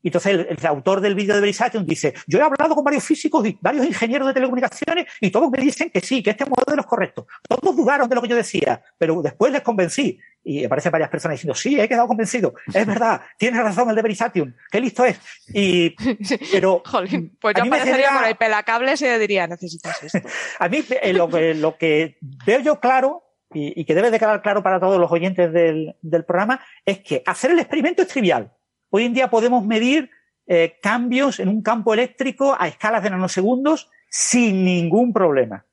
y 0.06 0.09
entonces 0.09 0.34
el, 0.34 0.48
el 0.56 0.66
autor 0.67 1.01
del 1.01 1.16
vídeo 1.16 1.34
de 1.34 1.42
Verisation 1.42 1.84
dice, 1.84 2.14
yo 2.27 2.38
he 2.38 2.43
hablado 2.43 2.75
con 2.75 2.84
varios 2.84 3.03
físicos 3.03 3.43
y 3.48 3.58
varios 3.59 3.88
ingenieros 3.88 4.27
de 4.27 4.35
telecomunicaciones 4.35 5.08
y 5.19 5.32
todos 5.32 5.50
me 5.50 5.58
dicen 5.58 5.90
que 5.90 6.00
sí, 6.00 6.22
que 6.22 6.30
este 6.30 6.45
modelo 6.45 6.80
es 6.82 6.85
correcto. 6.85 7.25
Todos 7.50 7.75
dudaron 7.75 8.08
de 8.08 8.14
lo 8.14 8.22
que 8.22 8.27
yo 8.27 8.35
decía, 8.35 8.84
pero 9.00 9.19
después 9.24 9.51
les 9.51 9.64
convencí. 9.64 10.19
Y 10.43 10.64
aparecen 10.64 10.92
varias 10.92 11.09
personas 11.09 11.38
diciendo, 11.38 11.56
sí, 11.56 11.80
he 11.80 11.88
quedado 11.90 12.08
convencido, 12.08 12.53
es 12.72 12.85
verdad, 12.85 13.19
tienes 13.40 13.59
razón 13.64 13.90
el 13.90 13.95
de 13.95 14.01
Verisation, 14.03 14.56
qué 14.72 14.80
listo 14.80 15.03
es. 15.03 15.19
Y, 15.51 15.95
pero 16.51 16.84
Jolín, 16.85 17.35
pues 17.42 17.56
yo 17.58 17.64
aparecería 17.64 17.95
genera- 17.95 18.19
por 18.19 18.27
el 18.27 18.35
pelacables 18.35 19.01
y 19.01 19.08
diría, 19.17 19.48
necesitas 19.48 20.03
esto. 20.03 20.19
a 20.59 20.69
mí 20.69 20.84
eh, 21.01 21.14
lo, 21.14 21.27
que, 21.30 21.56
lo 21.56 21.77
que 21.80 22.19
veo 22.45 22.59
yo 22.59 22.80
claro 22.80 23.24
y, 23.51 23.82
y 23.82 23.85
que 23.85 23.95
debe 23.95 24.11
de 24.11 24.19
quedar 24.19 24.43
claro 24.43 24.61
para 24.61 24.80
todos 24.80 25.00
los 25.00 25.11
oyentes 25.11 25.51
del, 25.51 25.95
del 26.03 26.25
programa 26.25 26.59
es 26.85 27.00
que 27.00 27.24
hacer 27.25 27.50
el 27.50 27.58
experimento 27.58 28.03
es 28.03 28.08
trivial. 28.08 28.51
Hoy 28.90 29.06
en 29.06 29.14
día 29.14 29.30
podemos 29.30 29.66
medir 29.66 30.10
eh, 30.48 30.78
cambios 30.82 31.40
en 31.40 31.50
un 31.50 31.62
campo 31.62 31.94
eléctrico 31.94 32.56
a 32.58 32.68
escalas 32.68 33.04
de 33.04 33.10
nanosegundos 33.10 33.90
sin 34.10 34.64
ningún 34.64 35.12
problema. 35.12 35.66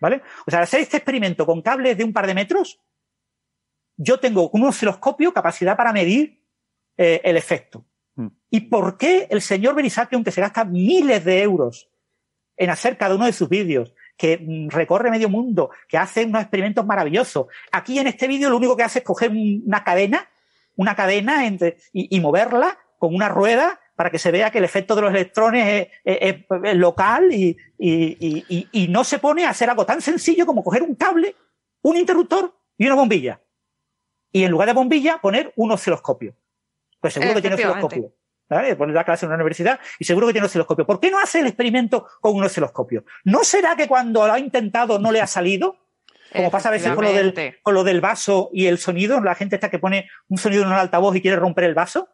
¿Vale? 0.00 0.22
O 0.46 0.50
sea, 0.50 0.60
hacer 0.60 0.80
este 0.80 0.96
experimento 0.96 1.46
con 1.46 1.62
cables 1.62 1.96
de 1.96 2.04
un 2.04 2.12
par 2.12 2.26
de 2.26 2.34
metros, 2.34 2.80
yo 3.96 4.18
tengo 4.18 4.50
con 4.50 4.62
un 4.62 4.68
osciloscopio 4.68 5.32
capacidad 5.32 5.76
para 5.76 5.92
medir 5.92 6.42
eh, 6.96 7.20
el 7.22 7.36
efecto. 7.36 7.84
Mm. 8.16 8.26
¿Y 8.50 8.60
por 8.62 8.98
qué 8.98 9.28
el 9.30 9.40
señor 9.40 9.74
Berisation, 9.76 10.24
que 10.24 10.32
se 10.32 10.40
gasta 10.40 10.64
miles 10.64 11.24
de 11.24 11.42
euros 11.42 11.88
en 12.56 12.70
hacer 12.70 12.96
cada 12.98 13.14
uno 13.14 13.26
de 13.26 13.32
sus 13.32 13.48
vídeos, 13.48 13.94
que 14.16 14.38
mm, 14.38 14.70
recorre 14.70 15.10
medio 15.10 15.28
mundo, 15.28 15.70
que 15.88 15.98
hace 15.98 16.24
unos 16.24 16.42
experimentos 16.42 16.84
maravillosos. 16.84 17.46
Aquí 17.70 17.98
en 17.98 18.06
este 18.08 18.26
vídeo 18.26 18.50
lo 18.50 18.56
único 18.56 18.76
que 18.76 18.82
hace 18.82 19.00
es 19.00 19.04
coger 19.04 19.30
un- 19.30 19.62
una 19.66 19.84
cadena, 19.84 20.28
una 20.76 20.94
cadena 20.94 21.46
entre, 21.46 21.76
y, 21.92 22.14
y 22.16 22.20
moverla 22.20 22.78
con 22.98 23.14
una 23.14 23.28
rueda 23.28 23.80
para 23.96 24.10
que 24.10 24.18
se 24.18 24.30
vea 24.30 24.50
que 24.50 24.58
el 24.58 24.64
efecto 24.64 24.94
de 24.94 25.02
los 25.02 25.10
electrones 25.10 25.88
es, 26.04 26.18
es- 26.20 26.44
es- 26.64 26.76
local 26.76 27.32
y, 27.32 27.56
y- 27.78 28.44
y- 28.48 28.68
y- 28.72 28.88
no 28.88 29.04
se 29.04 29.18
pone 29.18 29.44
a 29.44 29.50
hacer 29.50 29.68
algo 29.70 29.84
tan 29.86 30.00
sencillo 30.00 30.46
como 30.46 30.64
coger 30.64 30.82
un 30.82 30.94
cable, 30.94 31.36
un 31.82 31.96
interruptor 31.96 32.54
y 32.78 32.86
una 32.86 32.94
bombilla. 32.94 33.40
Y 34.32 34.44
en 34.44 34.50
lugar 34.50 34.68
de 34.68 34.74
bombilla 34.74 35.18
poner 35.20 35.52
un 35.56 35.72
osciloscopio. 35.72 36.34
Pues 37.00 37.12
seguro 37.14 37.34
que 37.34 37.40
tiene 37.42 37.56
osciloscopio. 37.56 38.16
¿vale? 38.48 38.76
Poner 38.76 38.94
la 38.94 39.04
clase 39.04 39.24
en 39.26 39.30
una 39.30 39.36
universidad 39.36 39.78
y 39.98 40.04
seguro 40.04 40.26
que 40.26 40.32
tiene 40.32 40.46
osciloscopio. 40.46 40.86
¿Por 40.86 41.00
qué 41.00 41.10
no 41.10 41.18
hace 41.18 41.40
el 41.40 41.46
experimento 41.46 42.06
con 42.20 42.34
un 42.34 42.44
osciloscopio? 42.44 43.04
¿No 43.24 43.44
será 43.44 43.76
que 43.76 43.88
cuando 43.88 44.26
lo 44.26 44.32
ha 44.32 44.38
intentado 44.38 44.98
no 44.98 45.10
le 45.12 45.20
ha 45.20 45.26
salido? 45.26 45.76
Como 46.34 46.50
pasa 46.50 46.68
a 46.68 46.72
veces 46.72 46.92
con 46.92 47.04
lo, 47.04 47.12
del, 47.12 47.58
con 47.62 47.74
lo 47.74 47.84
del 47.84 48.00
vaso 48.00 48.50
y 48.52 48.66
el 48.66 48.78
sonido, 48.78 49.20
la 49.20 49.34
gente 49.34 49.56
está 49.56 49.70
que 49.70 49.78
pone 49.78 50.08
un 50.28 50.38
sonido 50.38 50.62
en 50.62 50.68
un 50.68 50.74
altavoz 50.74 51.14
y 51.16 51.22
quiere 51.22 51.36
romper 51.36 51.64
el 51.64 51.74
vaso. 51.74 52.08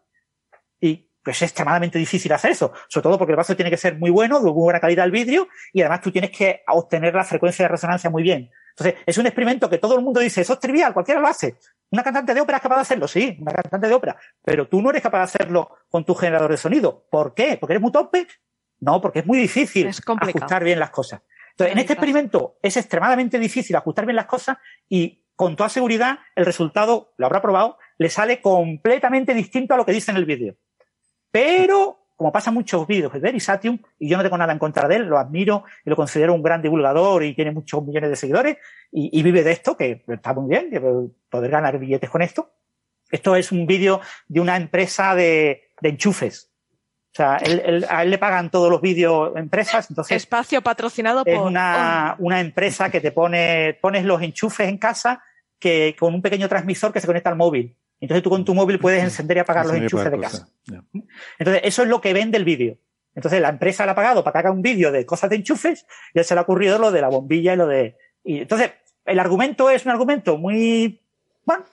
Y 0.80 1.08
pues 1.22 1.36
es 1.36 1.42
extremadamente 1.42 1.98
difícil 1.98 2.32
hacer 2.32 2.52
eso, 2.52 2.72
sobre 2.88 3.02
todo 3.02 3.18
porque 3.18 3.32
el 3.32 3.36
vaso 3.36 3.54
tiene 3.54 3.70
que 3.70 3.76
ser 3.76 3.98
muy 3.98 4.10
bueno, 4.10 4.38
de 4.38 4.44
muy 4.44 4.52
buena 4.52 4.80
calidad 4.80 5.04
el 5.04 5.10
vidrio, 5.10 5.48
y 5.72 5.82
además 5.82 6.00
tú 6.00 6.10
tienes 6.10 6.30
que 6.30 6.62
obtener 6.68 7.14
la 7.14 7.24
frecuencia 7.24 7.64
de 7.64 7.68
resonancia 7.68 8.08
muy 8.08 8.22
bien. 8.22 8.50
Entonces, 8.70 9.02
es 9.04 9.18
un 9.18 9.26
experimento 9.26 9.68
que 9.68 9.78
todo 9.78 9.98
el 9.98 10.04
mundo 10.04 10.20
dice, 10.20 10.40
eso 10.40 10.52
es 10.54 10.60
trivial, 10.60 10.94
cualquiera 10.94 11.20
lo 11.20 11.26
hace. 11.26 11.58
Una 11.90 12.02
cantante 12.02 12.32
de 12.32 12.40
ópera 12.40 12.58
es 12.58 12.62
capaz 12.62 12.76
de 12.76 12.82
hacerlo, 12.82 13.08
sí, 13.08 13.36
una 13.40 13.52
cantante 13.52 13.88
de 13.88 13.94
ópera, 13.94 14.16
pero 14.44 14.68
tú 14.68 14.80
no 14.80 14.90
eres 14.90 15.02
capaz 15.02 15.18
de 15.18 15.24
hacerlo 15.24 15.70
con 15.90 16.04
tu 16.04 16.14
generador 16.14 16.50
de 16.50 16.56
sonido. 16.56 17.04
¿Por 17.10 17.34
qué? 17.34 17.58
¿Porque 17.58 17.74
eres 17.74 17.82
muy 17.82 17.92
tope? 17.92 18.26
No, 18.80 19.00
porque 19.00 19.18
es 19.18 19.26
muy 19.26 19.38
difícil 19.38 19.88
ajustar 19.88 20.64
bien 20.64 20.78
las 20.78 20.90
cosas. 20.90 21.20
Entonces, 21.58 21.72
en 21.72 21.80
este 21.80 21.94
experimento 21.94 22.56
es 22.62 22.76
extremadamente 22.76 23.36
difícil 23.36 23.74
ajustar 23.74 24.06
bien 24.06 24.14
las 24.14 24.26
cosas 24.26 24.58
y 24.88 25.24
con 25.34 25.56
toda 25.56 25.68
seguridad 25.68 26.20
el 26.36 26.46
resultado, 26.46 27.14
lo 27.16 27.26
habrá 27.26 27.42
probado, 27.42 27.78
le 27.98 28.10
sale 28.10 28.40
completamente 28.40 29.34
distinto 29.34 29.74
a 29.74 29.76
lo 29.76 29.84
que 29.84 29.90
dice 29.90 30.12
en 30.12 30.18
el 30.18 30.24
vídeo. 30.24 30.54
Pero 31.32 31.98
como 32.14 32.30
pasa 32.30 32.50
en 32.50 32.54
muchos 32.54 32.86
vídeos 32.86 33.12
de 33.12 33.18
Verisatium, 33.18 33.78
y 33.98 34.08
yo 34.08 34.16
no 34.16 34.22
tengo 34.22 34.38
nada 34.38 34.52
en 34.52 34.58
contra 34.60 34.86
de 34.86 34.96
él, 34.96 35.02
lo 35.06 35.18
admiro 35.18 35.64
y 35.84 35.90
lo 35.90 35.96
considero 35.96 36.32
un 36.32 36.42
gran 36.42 36.62
divulgador 36.62 37.24
y 37.24 37.34
tiene 37.34 37.50
muchos 37.50 37.84
millones 37.84 38.10
de 38.10 38.16
seguidores 38.16 38.58
y, 38.92 39.22
vive 39.22 39.42
de 39.42 39.52
esto, 39.52 39.76
que 39.76 40.04
está 40.06 40.34
muy 40.34 40.48
bien, 40.48 40.70
que 40.70 40.80
poder 41.28 41.50
ganar 41.50 41.78
billetes 41.78 42.08
con 42.08 42.22
esto. 42.22 42.52
Esto 43.10 43.36
es 43.36 43.52
un 43.52 43.66
vídeo 43.66 44.00
de 44.26 44.40
una 44.40 44.56
empresa 44.56 45.14
de, 45.14 45.70
enchufes. 45.82 46.52
O 47.18 47.20
sea, 47.20 47.36
a 47.88 48.02
él 48.04 48.10
le 48.10 48.18
pagan 48.18 48.48
todos 48.48 48.70
los 48.70 48.80
vídeos 48.80 49.32
empresas, 49.34 49.90
entonces... 49.90 50.16
Espacio 50.16 50.62
patrocinado 50.62 51.24
por... 51.24 51.34
Es 51.34 51.40
una, 51.40 52.14
una 52.20 52.38
empresa 52.38 52.90
que 52.90 53.00
te 53.00 53.10
pone, 53.10 53.76
pones 53.80 54.04
los 54.04 54.22
enchufes 54.22 54.68
en 54.68 54.78
casa 54.78 55.20
que 55.58 55.96
con 55.98 56.14
un 56.14 56.22
pequeño 56.22 56.48
transmisor 56.48 56.92
que 56.92 57.00
se 57.00 57.08
conecta 57.08 57.28
al 57.28 57.34
móvil. 57.34 57.74
Entonces 57.98 58.22
tú 58.22 58.30
con 58.30 58.44
tu 58.44 58.54
móvil 58.54 58.78
puedes 58.78 59.02
encender 59.02 59.38
y 59.38 59.40
apagar 59.40 59.66
los 59.66 59.74
enchufes 59.74 60.12
de 60.12 60.20
casa. 60.20 60.48
Entonces 61.40 61.62
eso 61.64 61.82
es 61.82 61.88
lo 61.88 62.00
que 62.00 62.12
vende 62.12 62.38
el 62.38 62.44
vídeo. 62.44 62.78
Entonces 63.16 63.40
la 63.40 63.48
empresa 63.48 63.84
le 63.84 63.90
ha 63.90 63.96
pagado 63.96 64.22
para 64.22 64.34
que 64.34 64.38
haga 64.38 64.52
un 64.52 64.62
vídeo 64.62 64.92
de 64.92 65.04
cosas 65.04 65.28
de 65.28 65.36
enchufes 65.36 65.86
y 66.14 66.20
él 66.20 66.24
se 66.24 66.34
le 66.34 66.38
ha 66.38 66.42
ocurrido 66.44 66.78
lo 66.78 66.92
de 66.92 67.00
la 67.00 67.08
bombilla 67.08 67.54
y 67.54 67.56
lo 67.56 67.66
de... 67.66 67.96
Y 68.22 68.42
entonces 68.42 68.70
el 69.04 69.18
argumento 69.18 69.70
es 69.70 69.84
un 69.84 69.90
argumento 69.90 70.38
muy... 70.38 71.02
Bueno, 71.44 71.64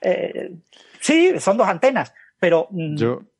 eh, 0.00 0.50
sí, 0.98 1.38
son 1.38 1.58
dos 1.58 1.68
antenas, 1.68 2.12
pero 2.40 2.66
mm, 2.72 2.96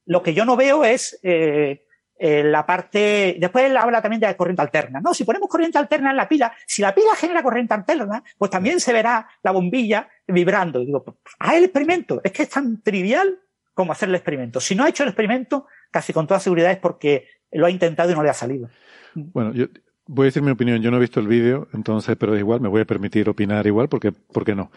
lo 0.06 0.22
que 0.22 0.34
yo 0.34 0.44
no 0.44 0.56
veo 0.56 0.84
es... 0.84 1.18
Eh, 1.22 1.84
eh, 2.22 2.44
la 2.44 2.66
parte. 2.66 3.38
Después 3.40 3.64
él 3.64 3.74
habla 3.78 4.02
también 4.02 4.20
de 4.20 4.36
corriente 4.36 4.60
alterna. 4.60 5.00
No, 5.00 5.14
si 5.14 5.24
ponemos 5.24 5.48
corriente 5.48 5.78
alterna 5.78 6.10
en 6.10 6.18
la 6.18 6.28
pila, 6.28 6.52
si 6.66 6.82
la 6.82 6.94
pila 6.94 7.16
genera 7.16 7.42
corriente 7.42 7.72
alterna, 7.72 8.22
pues 8.36 8.50
también 8.50 8.78
se 8.78 8.92
verá 8.92 9.26
la 9.42 9.52
bombilla 9.52 10.06
vibrando. 10.26 10.80
digo, 10.80 11.02
pues, 11.02 11.16
haz 11.38 11.54
el 11.54 11.64
experimento. 11.64 12.20
Es 12.22 12.32
que 12.32 12.42
es 12.42 12.50
tan 12.50 12.82
trivial 12.82 13.38
como 13.72 13.92
hacer 13.92 14.10
el 14.10 14.16
experimento. 14.16 14.60
Si 14.60 14.74
no 14.74 14.84
ha 14.84 14.90
hecho 14.90 15.02
el 15.02 15.08
experimento, 15.08 15.66
casi 15.90 16.12
con 16.12 16.26
toda 16.26 16.40
seguridad 16.40 16.70
es 16.70 16.76
porque 16.76 17.26
lo 17.52 17.64
ha 17.64 17.70
intentado 17.70 18.10
y 18.10 18.14
no 18.14 18.22
le 18.22 18.28
ha 18.28 18.34
salido. 18.34 18.68
Bueno, 19.14 19.54
yo 19.54 19.68
voy 20.06 20.24
a 20.24 20.26
decir 20.26 20.42
mi 20.42 20.50
opinión. 20.50 20.82
Yo 20.82 20.90
no 20.90 20.98
he 20.98 21.00
visto 21.00 21.20
el 21.20 21.26
vídeo, 21.26 21.68
entonces, 21.72 22.16
pero 22.20 22.36
igual, 22.36 22.60
me 22.60 22.68
voy 22.68 22.82
a 22.82 22.86
permitir 22.86 23.30
opinar 23.30 23.66
igual, 23.66 23.88
porque, 23.88 24.12
¿por 24.12 24.44
qué 24.44 24.54
no? 24.54 24.70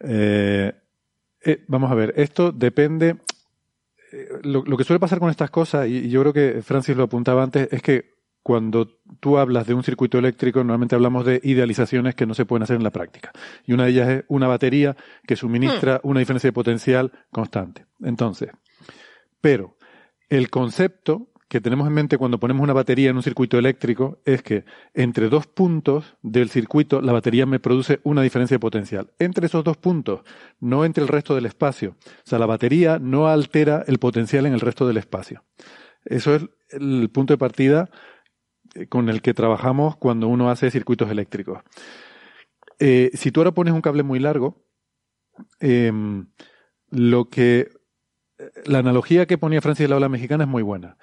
Eh, 0.00 0.72
eh, 1.44 1.64
vamos 1.68 1.90
a 1.90 1.94
ver, 1.94 2.14
esto 2.16 2.52
depende 2.52 3.16
lo, 4.42 4.64
que 4.76 4.84
suele 4.84 5.00
pasar 5.00 5.18
con 5.18 5.30
estas 5.30 5.50
cosas, 5.50 5.88
y, 5.88 6.08
yo 6.08 6.20
creo 6.20 6.32
que 6.32 6.62
Francis 6.62 6.96
lo 6.96 7.04
apuntaba 7.04 7.42
antes, 7.42 7.68
es 7.70 7.82
que 7.82 8.16
cuando 8.42 8.88
tú 9.18 9.38
hablas 9.38 9.66
de 9.66 9.74
un 9.74 9.82
circuito 9.82 10.18
eléctrico, 10.18 10.60
normalmente 10.60 10.94
hablamos 10.94 11.24
de 11.26 11.40
idealizaciones 11.42 12.14
que 12.14 12.26
no 12.26 12.34
se 12.34 12.46
pueden 12.46 12.62
hacer 12.62 12.76
en 12.76 12.84
la 12.84 12.92
práctica. 12.92 13.32
Y 13.64 13.72
una 13.72 13.84
de 13.84 13.90
ellas 13.90 14.08
es 14.08 14.24
una 14.28 14.46
batería 14.46 14.96
que 15.26 15.34
suministra 15.34 15.96
hmm. 15.96 16.08
una 16.08 16.20
diferencia 16.20 16.48
de 16.48 16.52
potencial 16.52 17.10
constante. 17.32 17.86
Entonces, 18.00 18.50
pero 19.40 19.76
el 20.28 20.48
concepto 20.48 21.32
que 21.48 21.60
tenemos 21.60 21.86
en 21.86 21.94
mente 21.94 22.18
cuando 22.18 22.40
ponemos 22.40 22.62
una 22.62 22.72
batería 22.72 23.10
en 23.10 23.16
un 23.16 23.22
circuito 23.22 23.58
eléctrico 23.58 24.20
es 24.24 24.42
que 24.42 24.64
entre 24.94 25.28
dos 25.28 25.46
puntos 25.46 26.16
del 26.22 26.50
circuito 26.50 27.00
la 27.00 27.12
batería 27.12 27.46
me 27.46 27.60
produce 27.60 28.00
una 28.02 28.22
diferencia 28.22 28.56
de 28.56 28.60
potencial. 28.60 29.12
Entre 29.18 29.46
esos 29.46 29.62
dos 29.62 29.76
puntos, 29.76 30.22
no 30.58 30.84
entre 30.84 31.02
el 31.02 31.08
resto 31.08 31.34
del 31.34 31.46
espacio. 31.46 31.90
O 31.90 32.28
sea, 32.28 32.40
la 32.40 32.46
batería 32.46 32.98
no 32.98 33.28
altera 33.28 33.84
el 33.86 33.98
potencial 33.98 34.46
en 34.46 34.54
el 34.54 34.60
resto 34.60 34.88
del 34.88 34.96
espacio. 34.96 35.44
Eso 36.04 36.34
es 36.34 36.46
el 36.70 37.10
punto 37.10 37.34
de 37.34 37.38
partida 37.38 37.90
eh, 38.74 38.88
con 38.88 39.08
el 39.08 39.22
que 39.22 39.34
trabajamos 39.34 39.96
cuando 39.96 40.26
uno 40.26 40.50
hace 40.50 40.70
circuitos 40.72 41.10
eléctricos. 41.10 41.62
Eh, 42.80 43.10
si 43.14 43.30
tú 43.30 43.40
ahora 43.40 43.52
pones 43.52 43.72
un 43.72 43.82
cable 43.82 44.02
muy 44.02 44.18
largo, 44.18 44.66
em, 45.60 46.26
lo 46.90 47.28
que 47.28 47.68
eh, 48.38 48.50
la 48.64 48.78
analogía 48.78 49.26
que 49.26 49.38
ponía 49.38 49.60
Francis 49.60 49.84
de 49.84 49.88
la 49.88 49.96
ola 49.96 50.08
mexicana 50.08 50.44
es 50.44 50.50
muy 50.50 50.62
buena 50.62 50.98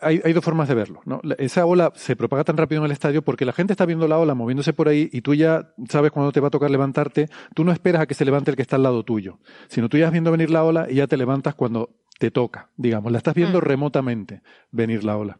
hay, 0.00 0.32
dos 0.32 0.44
formas 0.44 0.68
de 0.68 0.74
verlo. 0.74 1.00
¿no? 1.04 1.20
Esa 1.38 1.66
ola 1.66 1.92
se 1.94 2.16
propaga 2.16 2.44
tan 2.44 2.56
rápido 2.56 2.80
en 2.80 2.86
el 2.86 2.92
estadio 2.92 3.22
porque 3.22 3.44
la 3.44 3.52
gente 3.52 3.72
está 3.72 3.86
viendo 3.86 4.08
la 4.08 4.18
ola 4.18 4.34
moviéndose 4.34 4.72
por 4.72 4.88
ahí 4.88 5.08
y 5.12 5.20
tú 5.20 5.34
ya 5.34 5.72
sabes 5.88 6.10
cuándo 6.10 6.32
te 6.32 6.40
va 6.40 6.48
a 6.48 6.50
tocar 6.50 6.70
levantarte. 6.70 7.28
Tú 7.54 7.64
no 7.64 7.72
esperas 7.72 8.02
a 8.02 8.06
que 8.06 8.14
se 8.14 8.24
levante 8.24 8.50
el 8.50 8.56
que 8.56 8.62
está 8.62 8.76
al 8.76 8.82
lado 8.82 9.04
tuyo, 9.04 9.38
sino 9.68 9.88
tú 9.88 9.98
ya 9.98 10.06
vas 10.06 10.12
viendo 10.12 10.30
venir 10.30 10.50
la 10.50 10.64
ola 10.64 10.86
y 10.88 10.96
ya 10.96 11.06
te 11.06 11.16
levantas 11.16 11.54
cuando 11.54 11.90
te 12.18 12.30
toca, 12.30 12.70
digamos. 12.76 13.12
La 13.12 13.18
estás 13.18 13.34
viendo 13.34 13.58
mm. 13.58 13.62
remotamente 13.62 14.42
venir 14.70 15.04
la 15.04 15.16
ola. 15.16 15.38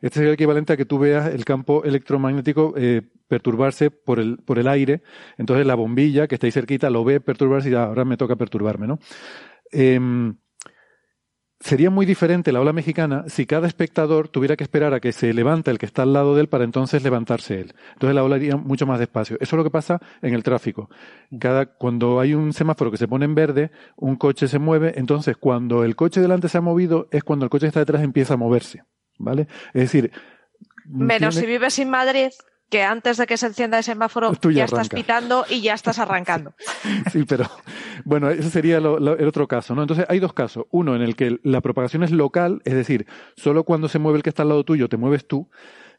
Este 0.00 0.16
sería 0.16 0.30
el 0.30 0.34
equivalente 0.34 0.72
a 0.72 0.76
que 0.76 0.84
tú 0.84 0.98
veas 0.98 1.32
el 1.32 1.44
campo 1.44 1.84
electromagnético 1.84 2.74
eh, 2.76 3.02
perturbarse 3.28 3.90
por 3.90 4.18
el, 4.18 4.38
por 4.38 4.58
el 4.58 4.68
aire. 4.68 5.02
Entonces 5.38 5.66
la 5.66 5.74
bombilla 5.74 6.26
que 6.26 6.34
está 6.34 6.46
ahí 6.46 6.52
cerquita 6.52 6.90
lo 6.90 7.04
ve 7.04 7.20
perturbarse 7.20 7.70
y 7.70 7.74
ahora 7.74 8.04
me 8.04 8.16
toca 8.16 8.36
perturbarme, 8.36 8.86
¿no? 8.86 8.98
Em, 9.70 10.36
sería 11.62 11.90
muy 11.90 12.06
diferente 12.06 12.52
la 12.52 12.60
ola 12.60 12.72
mexicana 12.72 13.24
si 13.28 13.46
cada 13.46 13.66
espectador 13.66 14.28
tuviera 14.28 14.56
que 14.56 14.64
esperar 14.64 14.94
a 14.94 15.00
que 15.00 15.12
se 15.12 15.32
levante 15.32 15.70
el 15.70 15.78
que 15.78 15.86
está 15.86 16.02
al 16.02 16.12
lado 16.12 16.34
de 16.34 16.42
él 16.42 16.48
para 16.48 16.64
entonces 16.64 17.02
levantarse 17.02 17.60
él. 17.60 17.74
Entonces 17.92 18.14
la 18.14 18.24
ola 18.24 18.36
iría 18.36 18.56
mucho 18.56 18.86
más 18.86 18.98
despacio. 18.98 19.36
Eso 19.40 19.56
es 19.56 19.58
lo 19.58 19.64
que 19.64 19.70
pasa 19.70 20.00
en 20.20 20.34
el 20.34 20.42
tráfico. 20.42 20.90
Cada, 21.38 21.66
cuando 21.66 22.20
hay 22.20 22.34
un 22.34 22.52
semáforo 22.52 22.90
que 22.90 22.96
se 22.96 23.08
pone 23.08 23.24
en 23.24 23.34
verde, 23.34 23.70
un 23.96 24.16
coche 24.16 24.48
se 24.48 24.58
mueve, 24.58 24.94
entonces 24.96 25.36
cuando 25.36 25.84
el 25.84 25.96
coche 25.96 26.20
delante 26.20 26.48
se 26.48 26.58
ha 26.58 26.62
movido 26.62 27.08
es 27.10 27.22
cuando 27.22 27.44
el 27.44 27.50
coche 27.50 27.64
que 27.64 27.68
está 27.68 27.80
detrás 27.80 28.02
empieza 28.02 28.34
a 28.34 28.36
moverse. 28.36 28.82
¿Vale? 29.18 29.46
Es 29.72 29.82
decir, 29.82 30.10
Menos 30.84 31.36
si 31.36 31.46
vives 31.46 31.78
en 31.78 31.90
Madrid, 31.90 32.30
que 32.72 32.82
antes 32.82 33.18
de 33.18 33.26
que 33.26 33.36
se 33.36 33.48
encienda 33.48 33.76
el 33.76 33.84
semáforo 33.84 34.32
ya, 34.50 34.64
estás 34.64 34.88
pitando 34.88 35.44
y 35.50 35.60
ya 35.60 35.74
estás 35.74 35.98
arrancando. 35.98 36.54
sí, 37.12 37.24
pero 37.28 37.44
bueno, 38.06 38.30
ese 38.30 38.48
sería 38.48 38.78
el 38.78 38.86
otro 38.86 39.46
caso, 39.46 39.74
¿no? 39.74 39.82
Entonces 39.82 40.06
hay 40.08 40.20
dos 40.20 40.32
casos. 40.32 40.64
Uno 40.70 40.96
en 40.96 41.02
el 41.02 41.14
que 41.14 41.38
la 41.42 41.60
propagación 41.60 42.02
es 42.02 42.12
local, 42.12 42.62
es 42.64 42.72
decir, 42.72 43.06
solo 43.36 43.64
cuando 43.64 43.88
se 43.88 43.98
mueve 43.98 44.16
el 44.16 44.22
que 44.22 44.30
está 44.30 44.42
al 44.42 44.48
lado 44.48 44.64
tuyo 44.64 44.88
te 44.88 44.96
mueves 44.96 45.28
tú, 45.28 45.50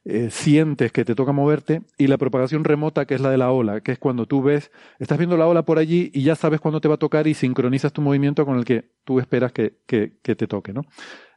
eh, 0.03 0.32
sientes 0.32 0.92
que 0.92 1.06
te 1.06 1.14
toca 1.14 1.32
moverte, 1.32 1.84
y 2.00 2.08
la 2.08 2.18
propagación 2.18 2.64
remota, 2.64 3.06
que 3.06 3.14
es 3.14 3.22
la 3.22 3.30
de 3.30 3.38
la 3.38 3.52
ola, 3.52 3.82
que 3.82 3.92
es 3.92 4.00
cuando 4.00 4.26
tú 4.26 4.42
ves, 4.42 4.72
estás 4.98 5.19
viendo 5.19 5.38
la 5.38 5.45
ola 5.45 5.66
por 5.66 5.77
allí 5.77 6.10
y 6.11 6.24
ya 6.24 6.34
sabes 6.34 6.60
cuándo 6.60 6.82
te 6.82 6.88
va 6.88 6.95
a 6.95 6.98
tocar 6.98 7.27
y 7.27 7.35
sincronizas 7.35 7.93
tu 7.93 8.02
movimiento 8.02 8.48
con 8.48 8.58
el 8.58 8.66
que 8.66 8.90
tú 9.03 9.19
esperas 9.19 9.52
que, 9.52 9.77
que, 9.85 10.18
que 10.24 10.35
te 10.35 10.48
toque, 10.48 10.74
¿no? 10.74 10.82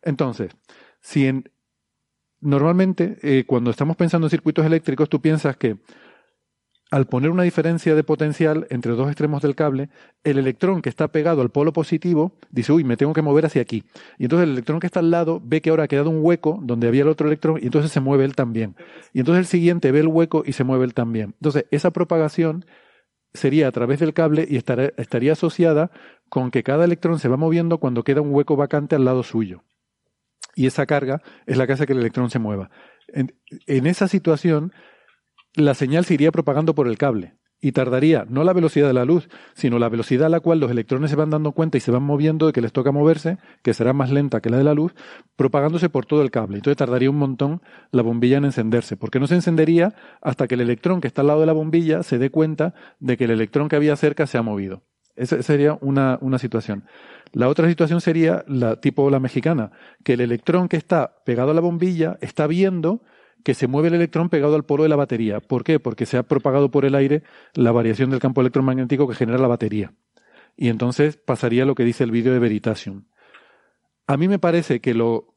Entonces, 0.01 0.57
si 1.03 1.27
en, 1.27 1.45
normalmente 2.47 3.19
eh, 3.23 3.45
cuando 3.47 3.71
estamos 3.71 3.97
pensando 3.97 4.27
en 4.27 4.31
circuitos 4.31 4.65
eléctricos, 4.65 5.09
tú 5.09 5.21
piensas 5.21 5.57
que 5.57 5.77
al 6.91 7.07
poner 7.07 7.31
una 7.31 7.43
diferencia 7.43 7.97
de 7.97 8.05
potencial 8.05 8.67
entre 8.71 8.93
dos 8.93 9.09
extremos 9.09 9.43
del 9.43 9.57
cable, 9.57 9.91
el 10.23 10.39
electrón 10.39 10.83
que 10.83 10.89
está 10.89 11.09
pegado 11.09 11.43
al 11.43 11.51
polo 11.51 11.73
positivo 11.73 12.33
dice, 12.51 12.73
uy, 12.73 12.85
me 12.85 12.97
tengo 12.97 13.13
que 13.13 13.23
mover 13.23 13.47
hacia 13.47 13.63
aquí. 13.63 13.83
Y 14.19 14.25
entonces 14.25 14.45
el 14.45 14.53
electrón 14.53 14.79
que 14.79 14.87
está 14.87 15.01
al 15.01 15.11
lado 15.11 15.41
ve 15.45 15.61
que 15.61 15.71
ahora 15.71 15.85
ha 15.85 15.89
quedado 15.89 16.11
un 16.11 16.25
hueco 16.25 16.61
donde 16.63 16.87
había 16.87 17.03
el 17.03 17.09
otro 17.09 17.27
electrón 17.27 17.59
y 17.61 17.67
entonces 17.67 17.91
se 17.91 18.01
mueve 18.01 18.25
él 18.25 18.37
también. 18.37 18.77
Y 19.13 19.19
entonces 19.19 19.41
el 19.41 19.47
siguiente 19.47 19.91
ve 19.91 20.01
el 20.01 20.09
hueco 20.09 20.45
y 20.47 20.53
se 20.53 20.63
mueve 20.63 20.85
él 20.85 20.95
también. 20.95 21.35
Entonces 21.41 21.67
esa 21.73 21.91
propagación 21.91 22.65
sería 23.35 23.67
a 23.67 23.73
través 23.73 23.99
del 23.99 24.15
cable 24.15 24.47
y 24.49 24.57
estaría 24.57 25.33
asociada 25.33 25.91
con 26.29 26.51
que 26.53 26.63
cada 26.63 26.85
electrón 26.85 27.19
se 27.19 27.29
va 27.29 27.37
moviendo 27.37 27.79
cuando 27.79 28.05
queda 28.05 28.21
un 28.21 28.33
hueco 28.33 28.57
vacante 28.57 28.95
al 28.95 29.05
lado 29.05 29.25
suyo 29.25 29.65
y 30.57 30.67
esa 30.67 30.87
carga 30.87 31.23
es 31.47 31.57
la 31.59 31.69
que 31.69 31.75
hace 31.75 31.87
que 31.87 31.93
el 31.93 32.01
electrón 32.01 32.31
se 32.31 32.41
mueva. 32.41 32.71
En, 33.09 33.31
esa 33.87 34.09
situación, 34.09 34.73
la 35.55 35.75
señal 35.75 36.05
se 36.05 36.15
iría 36.15 36.33
propagando 36.33 36.75
por 36.75 36.89
el 36.89 36.99
cable 36.99 37.35
y 37.61 37.73
tardaría 37.73 38.27
no 38.29 38.43
la 38.43 38.55
velocidad 38.55 38.87
de 38.87 38.95
la 38.95 39.05
luz, 39.05 39.29
sino 39.55 39.79
la 39.79 39.89
velocidad 39.91 40.27
a 40.27 40.31
la 40.31 40.41
cual 40.41 40.59
los 40.59 40.71
electrones 40.71 41.11
se 41.11 41.17
van 41.17 41.31
dando 41.31 41.53
cuenta 41.53 41.77
y 41.77 41.81
se 41.81 41.91
van 41.91 42.03
moviendo 42.03 42.47
de 42.47 42.53
que 42.53 42.63
les 42.63 42.73
toca 42.73 42.91
moverse, 42.91 43.37
que 43.63 43.75
será 43.75 43.93
más 43.93 44.11
lenta 44.11 44.41
que 44.41 44.49
la 44.49 44.57
de 44.57 44.65
la 44.65 44.75
luz, 44.75 44.95
propagándose 45.37 45.91
por 45.91 46.07
todo 46.07 46.23
el 46.23 46.31
cable. 46.31 46.57
Entonces 46.57 46.79
tardaría 46.79 47.11
un 47.11 47.19
montón 47.19 47.61
la 47.93 48.03
bombilla 48.03 48.39
en 48.39 48.47
encenderse, 48.47 48.97
porque 48.97 49.21
no 49.21 49.27
se 49.27 49.35
encendería 49.35 49.95
hasta 50.23 50.49
que 50.49 50.55
el 50.55 50.63
electrón 50.63 51.03
que 51.03 51.07
está 51.07 51.21
al 51.21 51.29
lado 51.29 51.41
de 51.41 51.47
la 51.47 51.53
bombilla 51.53 52.03
se 52.03 52.19
dé 52.19 52.31
cuenta 52.31 52.75
de 52.99 53.19
que 53.19 53.25
el 53.25 53.31
electrón 53.31 53.69
que 53.69 53.77
había 53.77 53.95
cerca 53.97 54.27
se 54.27 54.39
ha 54.39 54.43
movido. 54.43 54.83
Esa 55.17 55.43
sería 55.43 55.79
una, 55.81 56.19
una 56.21 56.39
situación. 56.39 56.85
La 57.33 57.49
otra 57.49 57.69
situación 57.69 58.01
sería 58.01 58.45
la 58.47 58.81
tipo 58.81 59.11
la 59.11 59.21
mexicana, 59.21 59.73
que 60.05 60.13
el 60.13 60.21
electrón 60.21 60.69
que 60.69 60.77
está 60.77 61.17
pegado 61.25 61.51
a 61.51 61.55
la 61.55 61.61
bombilla 61.61 62.19
está 62.21 62.47
viendo 62.47 63.03
que 63.43 63.55
se 63.55 63.69
mueve 63.69 63.89
el 63.89 63.95
electrón 63.95 64.29
pegado 64.29 64.57
al 64.57 64.65
polo 64.65 64.83
de 64.83 64.89
la 64.89 64.97
batería. 64.97 65.41
¿Por 65.41 65.63
qué? 65.63 65.79
Porque 65.79 66.05
se 66.05 66.19
ha 66.19 66.25
propagado 66.25 66.71
por 66.71 66.85
el 66.85 66.95
aire 66.97 67.23
la 67.55 67.71
variación 67.71 68.11
del 68.11 68.19
campo 68.19 68.41
electromagnético 68.41 69.09
que 69.09 69.15
genera 69.15 69.39
la 69.39 69.47
batería. 69.47 69.93
Y 70.57 70.69
entonces 70.69 71.17
pasaría 71.17 71.65
lo 71.65 71.75
que 71.75 71.85
dice 71.85 72.03
el 72.03 72.11
vídeo 72.11 72.33
de 72.33 72.41
Veritasium. 72.41 73.05
A 74.09 74.17
mí 74.17 74.27
me 74.27 74.39
parece 74.39 74.81
que 74.81 74.95
lo, 74.95 75.35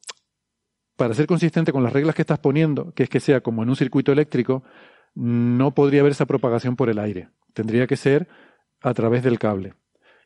para 0.96 1.14
ser 1.14 1.26
consistente 1.26 1.72
con 1.72 1.84
las 1.84 1.92
reglas 1.92 2.14
que 2.14 2.22
estás 2.22 2.38
poniendo, 2.40 2.92
que 2.94 3.04
es 3.04 3.08
que 3.08 3.20
sea 3.20 3.42
como 3.42 3.62
en 3.62 3.68
un 3.68 3.76
circuito 3.76 4.12
eléctrico, 4.12 4.64
no 5.14 5.72
podría 5.74 6.00
haber 6.00 6.12
esa 6.12 6.26
propagación 6.26 6.76
por 6.76 6.90
el 6.90 6.98
aire. 6.98 7.28
Tendría 7.52 7.86
que 7.86 7.96
ser 7.96 8.28
a 8.82 8.94
través 8.94 9.22
del 9.22 9.38
cable. 9.38 9.74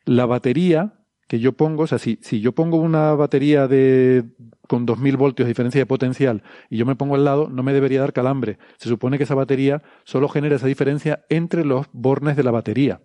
La 0.05 0.25
batería 0.25 0.93
que 1.27 1.39
yo 1.39 1.53
pongo, 1.53 1.83
o 1.83 1.87
sea, 1.87 1.97
si, 1.97 2.19
si 2.21 2.39
yo 2.39 2.51
pongo 2.51 2.77
una 2.77 3.13
batería 3.13 3.67
de 3.67 4.25
con 4.67 4.85
2000 4.85 5.17
voltios 5.17 5.45
de 5.47 5.51
diferencia 5.51 5.81
de 5.81 5.85
potencial 5.87 6.43
y 6.69 6.77
yo 6.77 6.85
me 6.85 6.95
pongo 6.95 7.15
al 7.15 7.25
lado, 7.25 7.49
no 7.49 7.63
me 7.63 7.73
debería 7.73 8.01
dar 8.01 8.13
calambre. 8.13 8.57
Se 8.77 8.89
supone 8.89 9.17
que 9.17 9.23
esa 9.23 9.33
batería 9.35 9.81
solo 10.03 10.29
genera 10.29 10.55
esa 10.55 10.67
diferencia 10.67 11.25
entre 11.29 11.65
los 11.65 11.87
bornes 11.91 12.35
de 12.35 12.43
la 12.43 12.51
batería. 12.51 13.01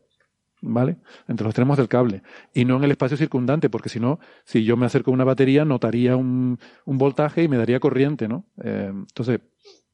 ¿Vale? 0.62 0.98
Entre 1.26 1.44
los 1.44 1.52
extremos 1.52 1.78
del 1.78 1.88
cable. 1.88 2.22
Y 2.52 2.66
no 2.66 2.76
en 2.76 2.84
el 2.84 2.90
espacio 2.90 3.16
circundante, 3.16 3.70
porque 3.70 3.88
si 3.88 3.98
no, 3.98 4.20
si 4.44 4.62
yo 4.62 4.76
me 4.76 4.84
acerco 4.84 5.10
a 5.10 5.14
una 5.14 5.24
batería, 5.24 5.64
notaría 5.64 6.16
un, 6.16 6.58
un 6.84 6.98
voltaje 6.98 7.42
y 7.42 7.48
me 7.48 7.56
daría 7.56 7.80
corriente, 7.80 8.28
¿no? 8.28 8.44
Eh, 8.62 8.90
entonces, 8.92 9.40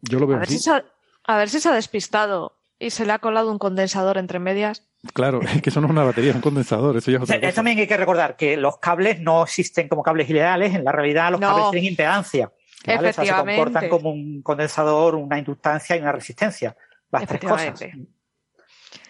yo 0.02 0.18
lo 0.18 0.26
veo 0.26 0.38
A 0.38 0.40
ver, 0.40 0.48
así. 0.48 0.58
si 0.58 0.64
se 0.64 0.70
ha, 0.72 0.84
a 1.22 1.36
ver 1.36 1.48
si 1.48 1.60
se 1.60 1.68
ha 1.68 1.72
despistado 1.72 2.56
y 2.78 2.90
se 2.90 3.06
le 3.06 3.12
ha 3.12 3.18
colado 3.18 3.50
un 3.50 3.58
condensador 3.58 4.18
entre 4.18 4.38
medias. 4.38 4.86
Claro, 5.14 5.40
es 5.42 5.62
que 5.62 5.70
eso 5.70 5.80
no 5.80 5.86
es 5.86 5.90
una 5.92 6.04
batería, 6.04 6.30
es 6.30 6.36
un 6.36 6.42
condensador, 6.42 6.96
eso 6.96 7.10
ya 7.10 7.18
es 7.18 7.22
otra 7.22 7.36
Eh, 7.36 7.40
cosa. 7.40 7.52
También 7.54 7.78
hay 7.78 7.86
que 7.86 7.96
recordar 7.96 8.36
que 8.36 8.56
los 8.56 8.78
cables 8.78 9.20
no 9.20 9.42
existen 9.44 9.88
como 9.88 10.02
cables 10.02 10.28
ideales, 10.28 10.74
en 10.74 10.84
la 10.84 10.92
realidad 10.92 11.30
los 11.30 11.40
No. 11.40 11.48
cables 11.48 11.70
tienen 11.70 11.90
impedancia. 11.92 12.52
¿vale? 12.86 13.08
O 13.08 13.12
sea, 13.12 13.24
se 13.24 13.32
comportan 13.32 13.88
como 13.88 14.10
un 14.10 14.42
condensador, 14.42 15.14
una 15.16 15.38
inductancia 15.38 15.96
y 15.96 16.00
una 16.00 16.12
resistencia. 16.12 16.76
Las 17.10 17.26
tres 17.26 17.40
cosas. 17.40 17.80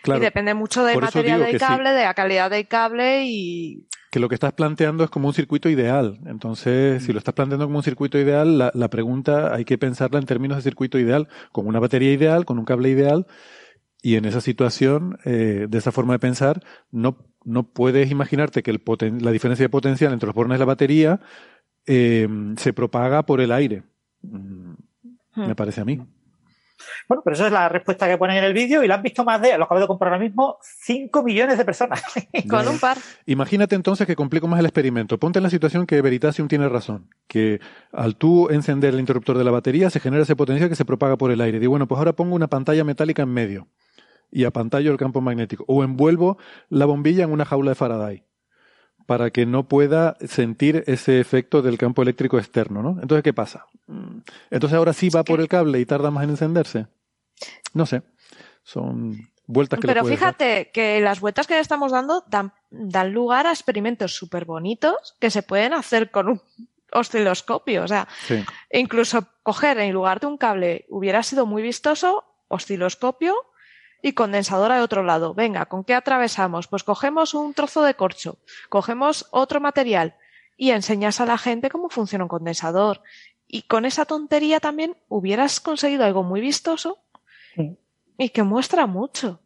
Claro, 0.03 0.21
y 0.21 0.25
depende 0.25 0.55
mucho 0.55 0.85
del 0.85 1.01
material 1.01 1.41
del 1.41 1.53
sí. 1.53 1.59
cable, 1.59 1.91
de 1.91 2.05
la 2.05 2.15
calidad 2.15 2.51
del 2.51 2.69
cable 2.69 3.25
y 3.25 3.87
que 4.17 4.21
lo 4.21 4.31
que 4.31 4.35
estás 4.35 4.55
planteando 4.55 5.05
es 5.05 5.11
como 5.11 5.29
un 5.29 5.35
circuito 5.35 5.69
ideal. 5.69 6.19
Entonces, 6.25 7.03
si 7.03 7.13
lo 7.13 7.19
estás 7.19 7.35
planteando 7.35 7.67
como 7.67 7.77
un 7.77 7.83
circuito 7.85 8.19
ideal, 8.19 8.57
la, 8.57 8.71
la 8.73 8.89
pregunta 8.89 9.55
hay 9.55 9.67
que 9.67 9.77
pensarla 9.77 10.19
en 10.19 10.25
términos 10.25 10.57
de 10.57 10.63
circuito 10.63 10.99
ideal, 10.99 11.29
con 11.53 11.67
una 11.67 11.81
batería 11.81 12.15
ideal, 12.15 12.47
con 12.47 12.59
un 12.59 12.65
cable 12.65 12.89
ideal, 12.89 13.27
y 14.01 14.15
en 14.15 14.25
esa 14.25 14.41
situación, 14.41 15.19
eh, 15.27 15.67
de 15.69 15.77
esa 15.77 15.93
forma 15.93 16.15
de 16.15 16.19
pensar, 16.19 16.63
no, 16.91 17.19
no 17.45 17.65
puedes 17.65 18.11
imaginarte 18.11 18.63
que 18.63 18.71
el 18.71 18.83
poten- 18.83 19.21
la 19.21 19.33
diferencia 19.33 19.65
de 19.65 19.69
potencial 19.69 20.15
entre 20.15 20.29
los 20.29 20.35
bornes 20.35 20.55
de 20.55 20.61
la 20.61 20.65
batería 20.65 21.21
eh, 21.85 22.27
se 22.57 22.73
propaga 22.73 23.27
por 23.27 23.43
el 23.43 23.53
aire. 23.53 23.83
Mm, 24.23 24.73
Hmm. 25.35 25.49
Me 25.49 25.55
parece 25.55 25.83
a 25.83 25.85
mí. 25.85 26.01
Bueno, 27.09 27.23
pero 27.25 27.35
esa 27.35 27.47
es 27.47 27.53
la 27.53 27.69
respuesta 27.69 28.09
que 28.09 28.19
ponen 28.19 28.39
en 28.39 28.45
el 28.45 28.53
vídeo 28.53 28.83
y 28.83 28.89
la 28.89 28.97
han 28.97 29.03
visto 29.03 29.25
más 29.25 29.41
de, 29.41 29.57
lo 29.57 29.65
acabo 29.65 29.81
de 29.81 29.87
comprar 29.87 30.13
ahora 30.13 30.25
mismo, 30.25 30.59
5 30.63 31.23
millones 31.23 31.59
de 31.59 31.65
personas. 31.65 32.03
con 32.49 32.67
un 32.69 32.79
par. 32.79 32.99
Imagínate 33.27 33.75
entonces 33.75 34.07
que 34.07 34.17
complico 34.17 34.49
más 34.49 34.61
el 34.61 34.67
experimento. 34.67 35.19
Ponte 35.19 35.39
en 35.39 35.43
la 35.45 35.51
situación 35.51 35.87
que 35.87 36.01
Veritasium 36.03 36.49
tiene 36.49 36.69
razón, 36.69 37.09
que 37.29 37.61
al 37.93 38.17
tú 38.17 38.49
encender 38.51 38.95
el 38.95 39.01
interruptor 39.01 39.39
de 39.39 39.45
la 39.45 39.51
batería 39.51 39.91
se 39.91 40.01
genera 40.01 40.23
ese 40.23 40.37
potencial 40.37 40.69
que 40.69 40.77
se 40.77 40.85
propaga 40.85 41.17
por 41.17 41.31
el 41.31 41.41
aire. 41.41 41.59
Digo, 41.59 41.71
bueno, 41.71 41.87
pues 41.87 41.99
ahora 41.99 42.15
pongo 42.15 42.35
una 42.35 42.49
pantalla 42.49 42.85
metálica 42.85 43.23
en 43.23 43.31
medio 43.31 43.69
y 44.31 44.45
apantallo 44.45 44.91
el 44.91 44.99
campo 44.99 45.21
magnético. 45.21 45.65
O 45.69 45.85
envuelvo 45.85 46.39
la 46.69 46.87
bombilla 46.87 47.25
en 47.25 47.33
una 47.33 47.45
jaula 47.45 47.71
de 47.71 47.75
Faraday 47.75 48.26
para 49.07 49.31
que 49.31 49.47
no 49.47 49.69
pueda 49.69 50.17
sentir 50.27 50.83
ese 50.87 51.21
efecto 51.21 51.63
del 51.63 51.79
campo 51.79 52.03
eléctrico 52.03 52.39
externo, 52.39 52.83
¿no? 52.83 52.99
Entonces, 53.01 53.23
¿qué 53.23 53.33
pasa? 53.33 53.67
Mm, 53.87 54.19
Entonces 54.51 54.77
ahora 54.77 54.93
sí 54.93 55.09
va 55.09 55.23
por 55.25 55.41
el 55.41 55.49
cable 55.49 55.79
y 55.81 55.87
tarda 55.87 56.11
más 56.11 56.25
en 56.25 56.31
encenderse. 56.31 56.87
No 57.73 57.87
sé. 57.87 58.03
Son 58.65 59.17
vueltas 59.47 59.79
que 59.79 59.87
le 59.87 59.93
Pero 59.95 60.05
dar. 60.07 60.13
fíjate 60.13 60.71
que 60.73 61.01
las 61.01 61.21
vueltas 61.21 61.47
que 61.47 61.55
le 61.55 61.61
estamos 61.61 61.93
dando 61.93 62.25
dan, 62.27 62.53
dan 62.71 63.13
lugar 63.13 63.47
a 63.47 63.51
experimentos 63.51 64.15
súper 64.17 64.45
bonitos 64.45 65.15
que 65.21 65.31
se 65.31 65.43
pueden 65.43 65.73
hacer 65.73 66.11
con 66.11 66.29
un 66.29 66.43
osciloscopio. 66.93 67.85
O 67.85 67.89
sea, 67.89 68.09
Sí. 68.27 68.43
incluso 68.73 69.29
coger 69.43 69.79
en 69.79 69.93
lugar 69.93 70.19
de 70.21 70.27
un 70.27 70.37
cable 70.39 70.85
hubiera 70.89 71.23
sido 71.23 71.47
muy 71.47 71.63
vistoso, 71.63 72.25
osciloscopio 72.49 73.35
y 74.07 74.13
condensadora 74.13 74.77
de 74.77 74.83
otro 74.83 75.03
lado. 75.03 75.35
Venga, 75.35 75.67
¿con 75.67 75.83
qué 75.83 75.93
atravesamos? 75.93 76.69
Pues 76.69 76.85
cogemos 76.85 77.35
un 77.35 77.55
trozo 77.55 77.83
de 77.83 77.95
corcho, 77.95 78.39
cogemos 78.69 79.27
otro 79.33 79.61
material 79.61 80.15
y 80.57 80.71
enseñas 80.71 81.21
a 81.21 81.27
la 81.27 81.37
gente 81.39 81.71
cómo 81.71 81.89
funciona 81.91 82.25
un 82.25 82.29
condensador. 82.29 83.03
Y 83.49 83.63
con 83.63 83.85
esa 83.85 84.05
tontería 84.05 84.61
también 84.61 84.97
hubieras 85.09 85.59
conseguido 85.59 86.05
algo 86.05 86.23
muy 86.23 86.41
vistoso 86.41 86.99
Sí. 87.57 87.77
y 88.17 88.29
que 88.29 88.45
muestra 88.45 88.87
mucho. 88.87 89.41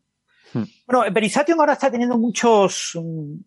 Bueno, 0.87 1.11
Verisation 1.11 1.59
ahora 1.59 1.73
está 1.73 1.91
teniendo 1.91 2.19
muchos, 2.19 2.99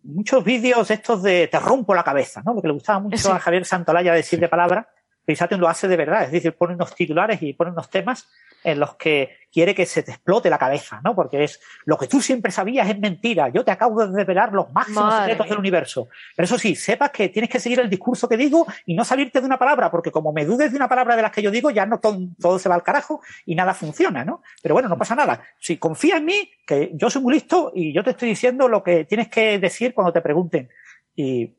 muchos 0.02 0.42
vídeos 0.42 0.88
de 0.88 0.94
estos 0.94 1.22
de 1.22 1.46
te 1.46 1.60
rompo 1.60 1.94
la 1.94 2.02
cabeza, 2.02 2.42
¿no? 2.44 2.54
Lo 2.54 2.60
que 2.62 2.66
le 2.68 2.74
gustaba 2.74 2.98
mucho 2.98 3.18
Sí. 3.18 3.28
a 3.28 3.38
Javier 3.38 3.64
Santolaya 3.64 4.12
decir 4.14 4.40
de 4.40 4.48
palabra. 4.48 4.88
Verisation 5.26 5.60
lo 5.60 5.68
hace 5.68 5.88
de 5.88 5.96
verdad, 5.96 6.24
es 6.24 6.32
decir, 6.32 6.52
pone 6.54 6.74
unos 6.74 6.94
titulares 6.94 7.42
y 7.42 7.52
pone 7.54 7.70
unos 7.70 7.88
temas 7.90 8.28
en 8.62 8.80
los 8.80 8.94
que 8.96 9.36
quiere 9.52 9.74
que 9.74 9.84
se 9.84 10.02
te 10.02 10.10
explote 10.12 10.48
la 10.48 10.56
cabeza, 10.58 11.00
¿no? 11.04 11.14
Porque 11.14 11.44
es 11.44 11.60
lo 11.84 11.98
que 11.98 12.06
tú 12.06 12.22
siempre 12.22 12.50
sabías 12.50 12.88
es 12.88 12.98
mentira. 12.98 13.48
Yo 13.50 13.62
te 13.62 13.70
acabo 13.70 14.06
de 14.06 14.16
revelar 14.16 14.52
los 14.52 14.72
máximos 14.72 15.04
Madre 15.04 15.24
secretos 15.32 15.48
del 15.50 15.58
universo. 15.58 16.08
Pero 16.34 16.44
eso 16.44 16.58
sí, 16.58 16.74
sepas 16.74 17.10
que 17.10 17.28
tienes 17.28 17.50
que 17.50 17.60
seguir 17.60 17.80
el 17.80 17.90
discurso 17.90 18.26
que 18.26 18.38
digo 18.38 18.66
y 18.86 18.94
no 18.94 19.04
salirte 19.04 19.40
de 19.40 19.46
una 19.46 19.58
palabra, 19.58 19.90
porque 19.90 20.10
como 20.10 20.32
me 20.32 20.46
dudes 20.46 20.70
de 20.70 20.76
una 20.76 20.88
palabra 20.88 21.14
de 21.14 21.22
las 21.22 21.30
que 21.30 21.42
yo 21.42 21.50
digo, 21.50 21.70
ya 21.70 21.84
no 21.84 22.00
to- 22.00 22.18
todo 22.40 22.58
se 22.58 22.70
va 22.70 22.74
al 22.74 22.82
carajo 22.82 23.20
y 23.44 23.54
nada 23.54 23.74
funciona, 23.74 24.24
¿no? 24.24 24.42
Pero 24.62 24.74
bueno, 24.74 24.88
no 24.88 24.96
pasa 24.96 25.14
nada. 25.14 25.42
Si 25.60 25.76
confía 25.76 26.16
en 26.16 26.24
mí, 26.24 26.50
que 26.66 26.90
yo 26.94 27.10
soy 27.10 27.20
muy 27.20 27.34
listo 27.34 27.70
y 27.74 27.92
yo 27.92 28.02
te 28.02 28.10
estoy 28.10 28.30
diciendo 28.30 28.66
lo 28.66 28.82
que 28.82 29.04
tienes 29.04 29.28
que 29.28 29.58
decir 29.58 29.92
cuando 29.92 30.12
te 30.12 30.22
pregunten. 30.22 30.70
Y 31.14 31.54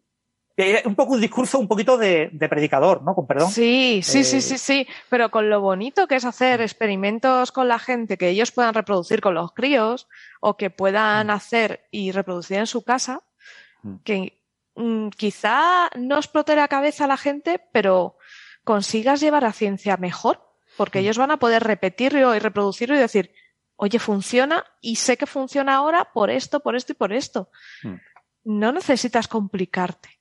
un 0.85 0.95
poco 0.95 1.14
un 1.14 1.22
discurso 1.22 1.59
un 1.59 1.67
poquito 1.67 1.98
de, 1.98 2.30
de 2.32 2.48
predicador, 2.50 3.03
¿no? 3.03 3.14
Con 3.14 3.27
perdón. 3.27 3.51
Sí, 3.51 4.01
sí, 4.03 4.24
sí, 4.24 4.38
Eh, 4.38 4.42
sí, 4.42 4.58
sí. 4.58 4.88
Pero 5.09 5.30
con 5.30 5.50
lo 5.50 5.59
bonito 5.61 6.08
que 6.08 6.16
es 6.16 6.25
hacer 6.25 6.61
experimentos 6.61 7.51
con 7.51 7.67
la 7.67 7.80
gente 7.80 8.17
que 8.17 8.30
ellos 8.30 8.51
puedan 8.51 8.74
reproducir 8.74 9.19
con 9.22 9.34
los 9.35 9.51
críos 9.53 10.08
o 10.40 10.56
que 10.56 10.69
puedan 10.69 11.30
hacer 11.30 11.85
y 11.92 12.11
reproducir 12.11 12.58
en 12.58 12.67
su 12.67 12.84
casa, 12.84 13.22
Mm. 13.84 13.95
que 14.03 14.42
mm, 14.75 15.09
quizá 15.09 15.90
no 15.95 16.16
explote 16.17 16.56
la 16.56 16.67
cabeza 16.67 17.03
a 17.03 17.08
la 17.08 17.17
gente, 17.17 17.61
pero 17.72 18.17
consigas 18.64 19.19
llevar 19.22 19.45
a 19.45 19.51
ciencia 19.53 19.95
mejor, 19.98 20.42
porque 20.75 21.00
ellos 21.00 21.17
van 21.17 21.32
a 21.32 21.38
poder 21.38 21.64
repetirlo 21.64 22.34
y 22.35 22.40
reproducirlo 22.40 22.95
y 22.95 23.00
decir, 23.00 23.32
oye, 23.75 24.00
funciona 24.00 24.66
y 24.82 24.95
sé 24.95 25.17
que 25.17 25.27
funciona 25.27 25.75
ahora 25.75 26.11
por 26.14 26.30
esto, 26.32 26.61
por 26.61 26.75
esto 26.75 26.93
y 26.93 26.95
por 26.95 27.14
esto. 27.14 27.50
Mm. 27.84 27.93
No 28.45 28.72
necesitas 28.72 29.27
complicarte. 29.27 30.15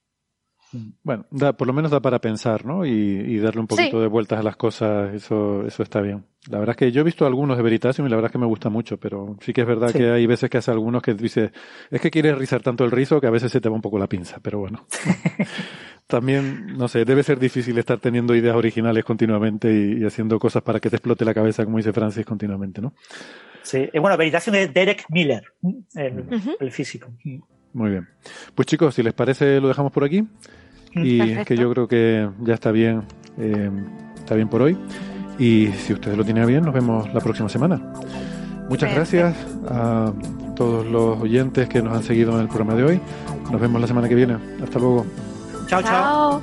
Bueno, 1.03 1.27
da, 1.31 1.53
por 1.53 1.67
lo 1.67 1.73
menos 1.73 1.91
da 1.91 2.01
para 2.01 2.21
pensar, 2.21 2.65
¿no? 2.65 2.85
Y, 2.85 2.91
y 2.91 3.39
darle 3.39 3.61
un 3.61 3.67
poquito 3.67 3.97
Sí. 3.99 4.03
de 4.03 4.07
vueltas 4.09 4.41
a 4.41 4.43
las 4.43 4.57
cosas, 4.57 5.15
eso, 5.15 5.67
eso 5.67 5.83
está 5.83 6.01
bien. 6.01 6.25
La 6.51 6.59
verdad 6.59 6.73
es 6.75 6.77
que 6.79 6.93
yo 6.93 7.01
he 7.01 7.05
visto 7.05 7.25
algunos 7.27 7.57
de 7.57 7.63
Veritasium 7.63 8.07
y 8.07 8.11
la 8.11 8.17
verdad 8.17 8.29
es 8.29 8.33
que 8.33 8.39
me 8.39 8.47
gusta 8.47 8.69
mucho, 8.69 8.99
pero 8.99 9.37
sí 9.41 9.53
que 9.53 9.63
es 9.63 9.67
verdad 9.67 9.89
Sí. 9.89 9.99
que 9.99 10.11
hay 10.11 10.27
veces 10.27 10.51
que 10.51 10.59
hace 10.59 10.71
algunos 10.71 11.03
que 11.03 11.15
dice, 11.15 11.53
es 11.91 12.01
que 12.01 12.11
quieres 12.11 12.37
rizar 12.37 12.61
tanto 12.63 12.85
el 12.85 12.91
rizo 12.91 13.21
que 13.21 13.27
a 13.27 13.31
veces 13.31 13.51
se 13.51 13.61
te 13.61 13.69
va 13.69 13.75
un 13.75 13.83
poco 13.83 13.99
la 13.99 14.09
pinza, 14.09 14.41
pero 14.43 14.59
bueno. 14.59 14.87
También, 16.07 16.77
no 16.77 16.87
sé, 16.87 17.05
debe 17.07 17.23
ser 17.23 17.39
difícil 17.39 17.79
estar 17.79 17.99
teniendo 17.99 18.35
ideas 18.35 18.55
originales 18.57 19.05
continuamente 19.05 19.73
y, 19.73 20.03
y 20.03 20.05
haciendo 20.05 20.39
cosas 20.39 20.63
para 20.63 20.79
que 20.79 20.91
te 20.91 20.97
explote 20.97 21.25
la 21.25 21.33
cabeza, 21.33 21.65
como 21.65 21.79
dice 21.79 21.93
Francis, 21.95 22.27
continuamente, 22.27 22.83
¿no? 22.83 22.93
Sí. 23.63 23.89
Y 23.91 23.99
bueno, 23.99 24.17
Veritasium 24.19 24.55
es 24.57 24.75
Derek 24.75 25.07
Miller, 25.09 25.43
el 26.61 26.71
físico. 26.71 27.09
Muy 27.73 27.91
bien. 27.91 28.07
Pues 28.55 28.67
chicos, 28.67 28.95
si 28.95 29.03
les 29.03 29.15
parece, 29.15 29.59
lo 29.61 29.69
dejamos 29.69 29.91
por 29.93 30.05
aquí. 30.05 30.23
Y 30.95 31.19
Perfecto. 31.19 31.45
que 31.47 31.57
yo 31.57 31.71
creo 31.71 31.89
que 31.89 32.29
ya 32.41 32.55
está 32.55 32.71
bien, 32.71 33.03
eh, 33.39 33.71
está 34.17 34.35
bien 34.35 34.49
por 34.49 34.63
hoy. 34.63 34.77
Y 35.39 35.69
si 35.79 35.93
ustedes 35.93 36.17
lo 36.17 36.25
tienen 36.25 36.47
bien, 36.47 36.65
nos 36.65 36.75
vemos 36.75 37.13
la 37.13 37.21
próxima 37.21 37.49
semana. 37.49 37.77
Muchas 38.69 38.93
Perfecto. 38.93 39.17
gracias 39.19 39.37
a 39.69 40.13
todos 40.55 40.87
los 40.87 41.21
oyentes 41.21 41.69
que 41.69 41.83
nos 41.83 41.97
han 41.97 42.03
seguido 42.03 42.35
en 42.35 42.41
el 42.41 42.49
programa 42.49 42.75
de 42.75 42.85
hoy. 42.85 43.01
Nos 43.51 43.61
vemos 43.61 43.81
la 43.81 43.87
semana 43.87 44.09
que 44.09 44.15
viene. 44.15 44.37
Hasta 44.63 44.79
luego. 44.79 45.05
Chao, 45.67 45.83
chao. 45.83 46.41
Chao. 46.41 46.43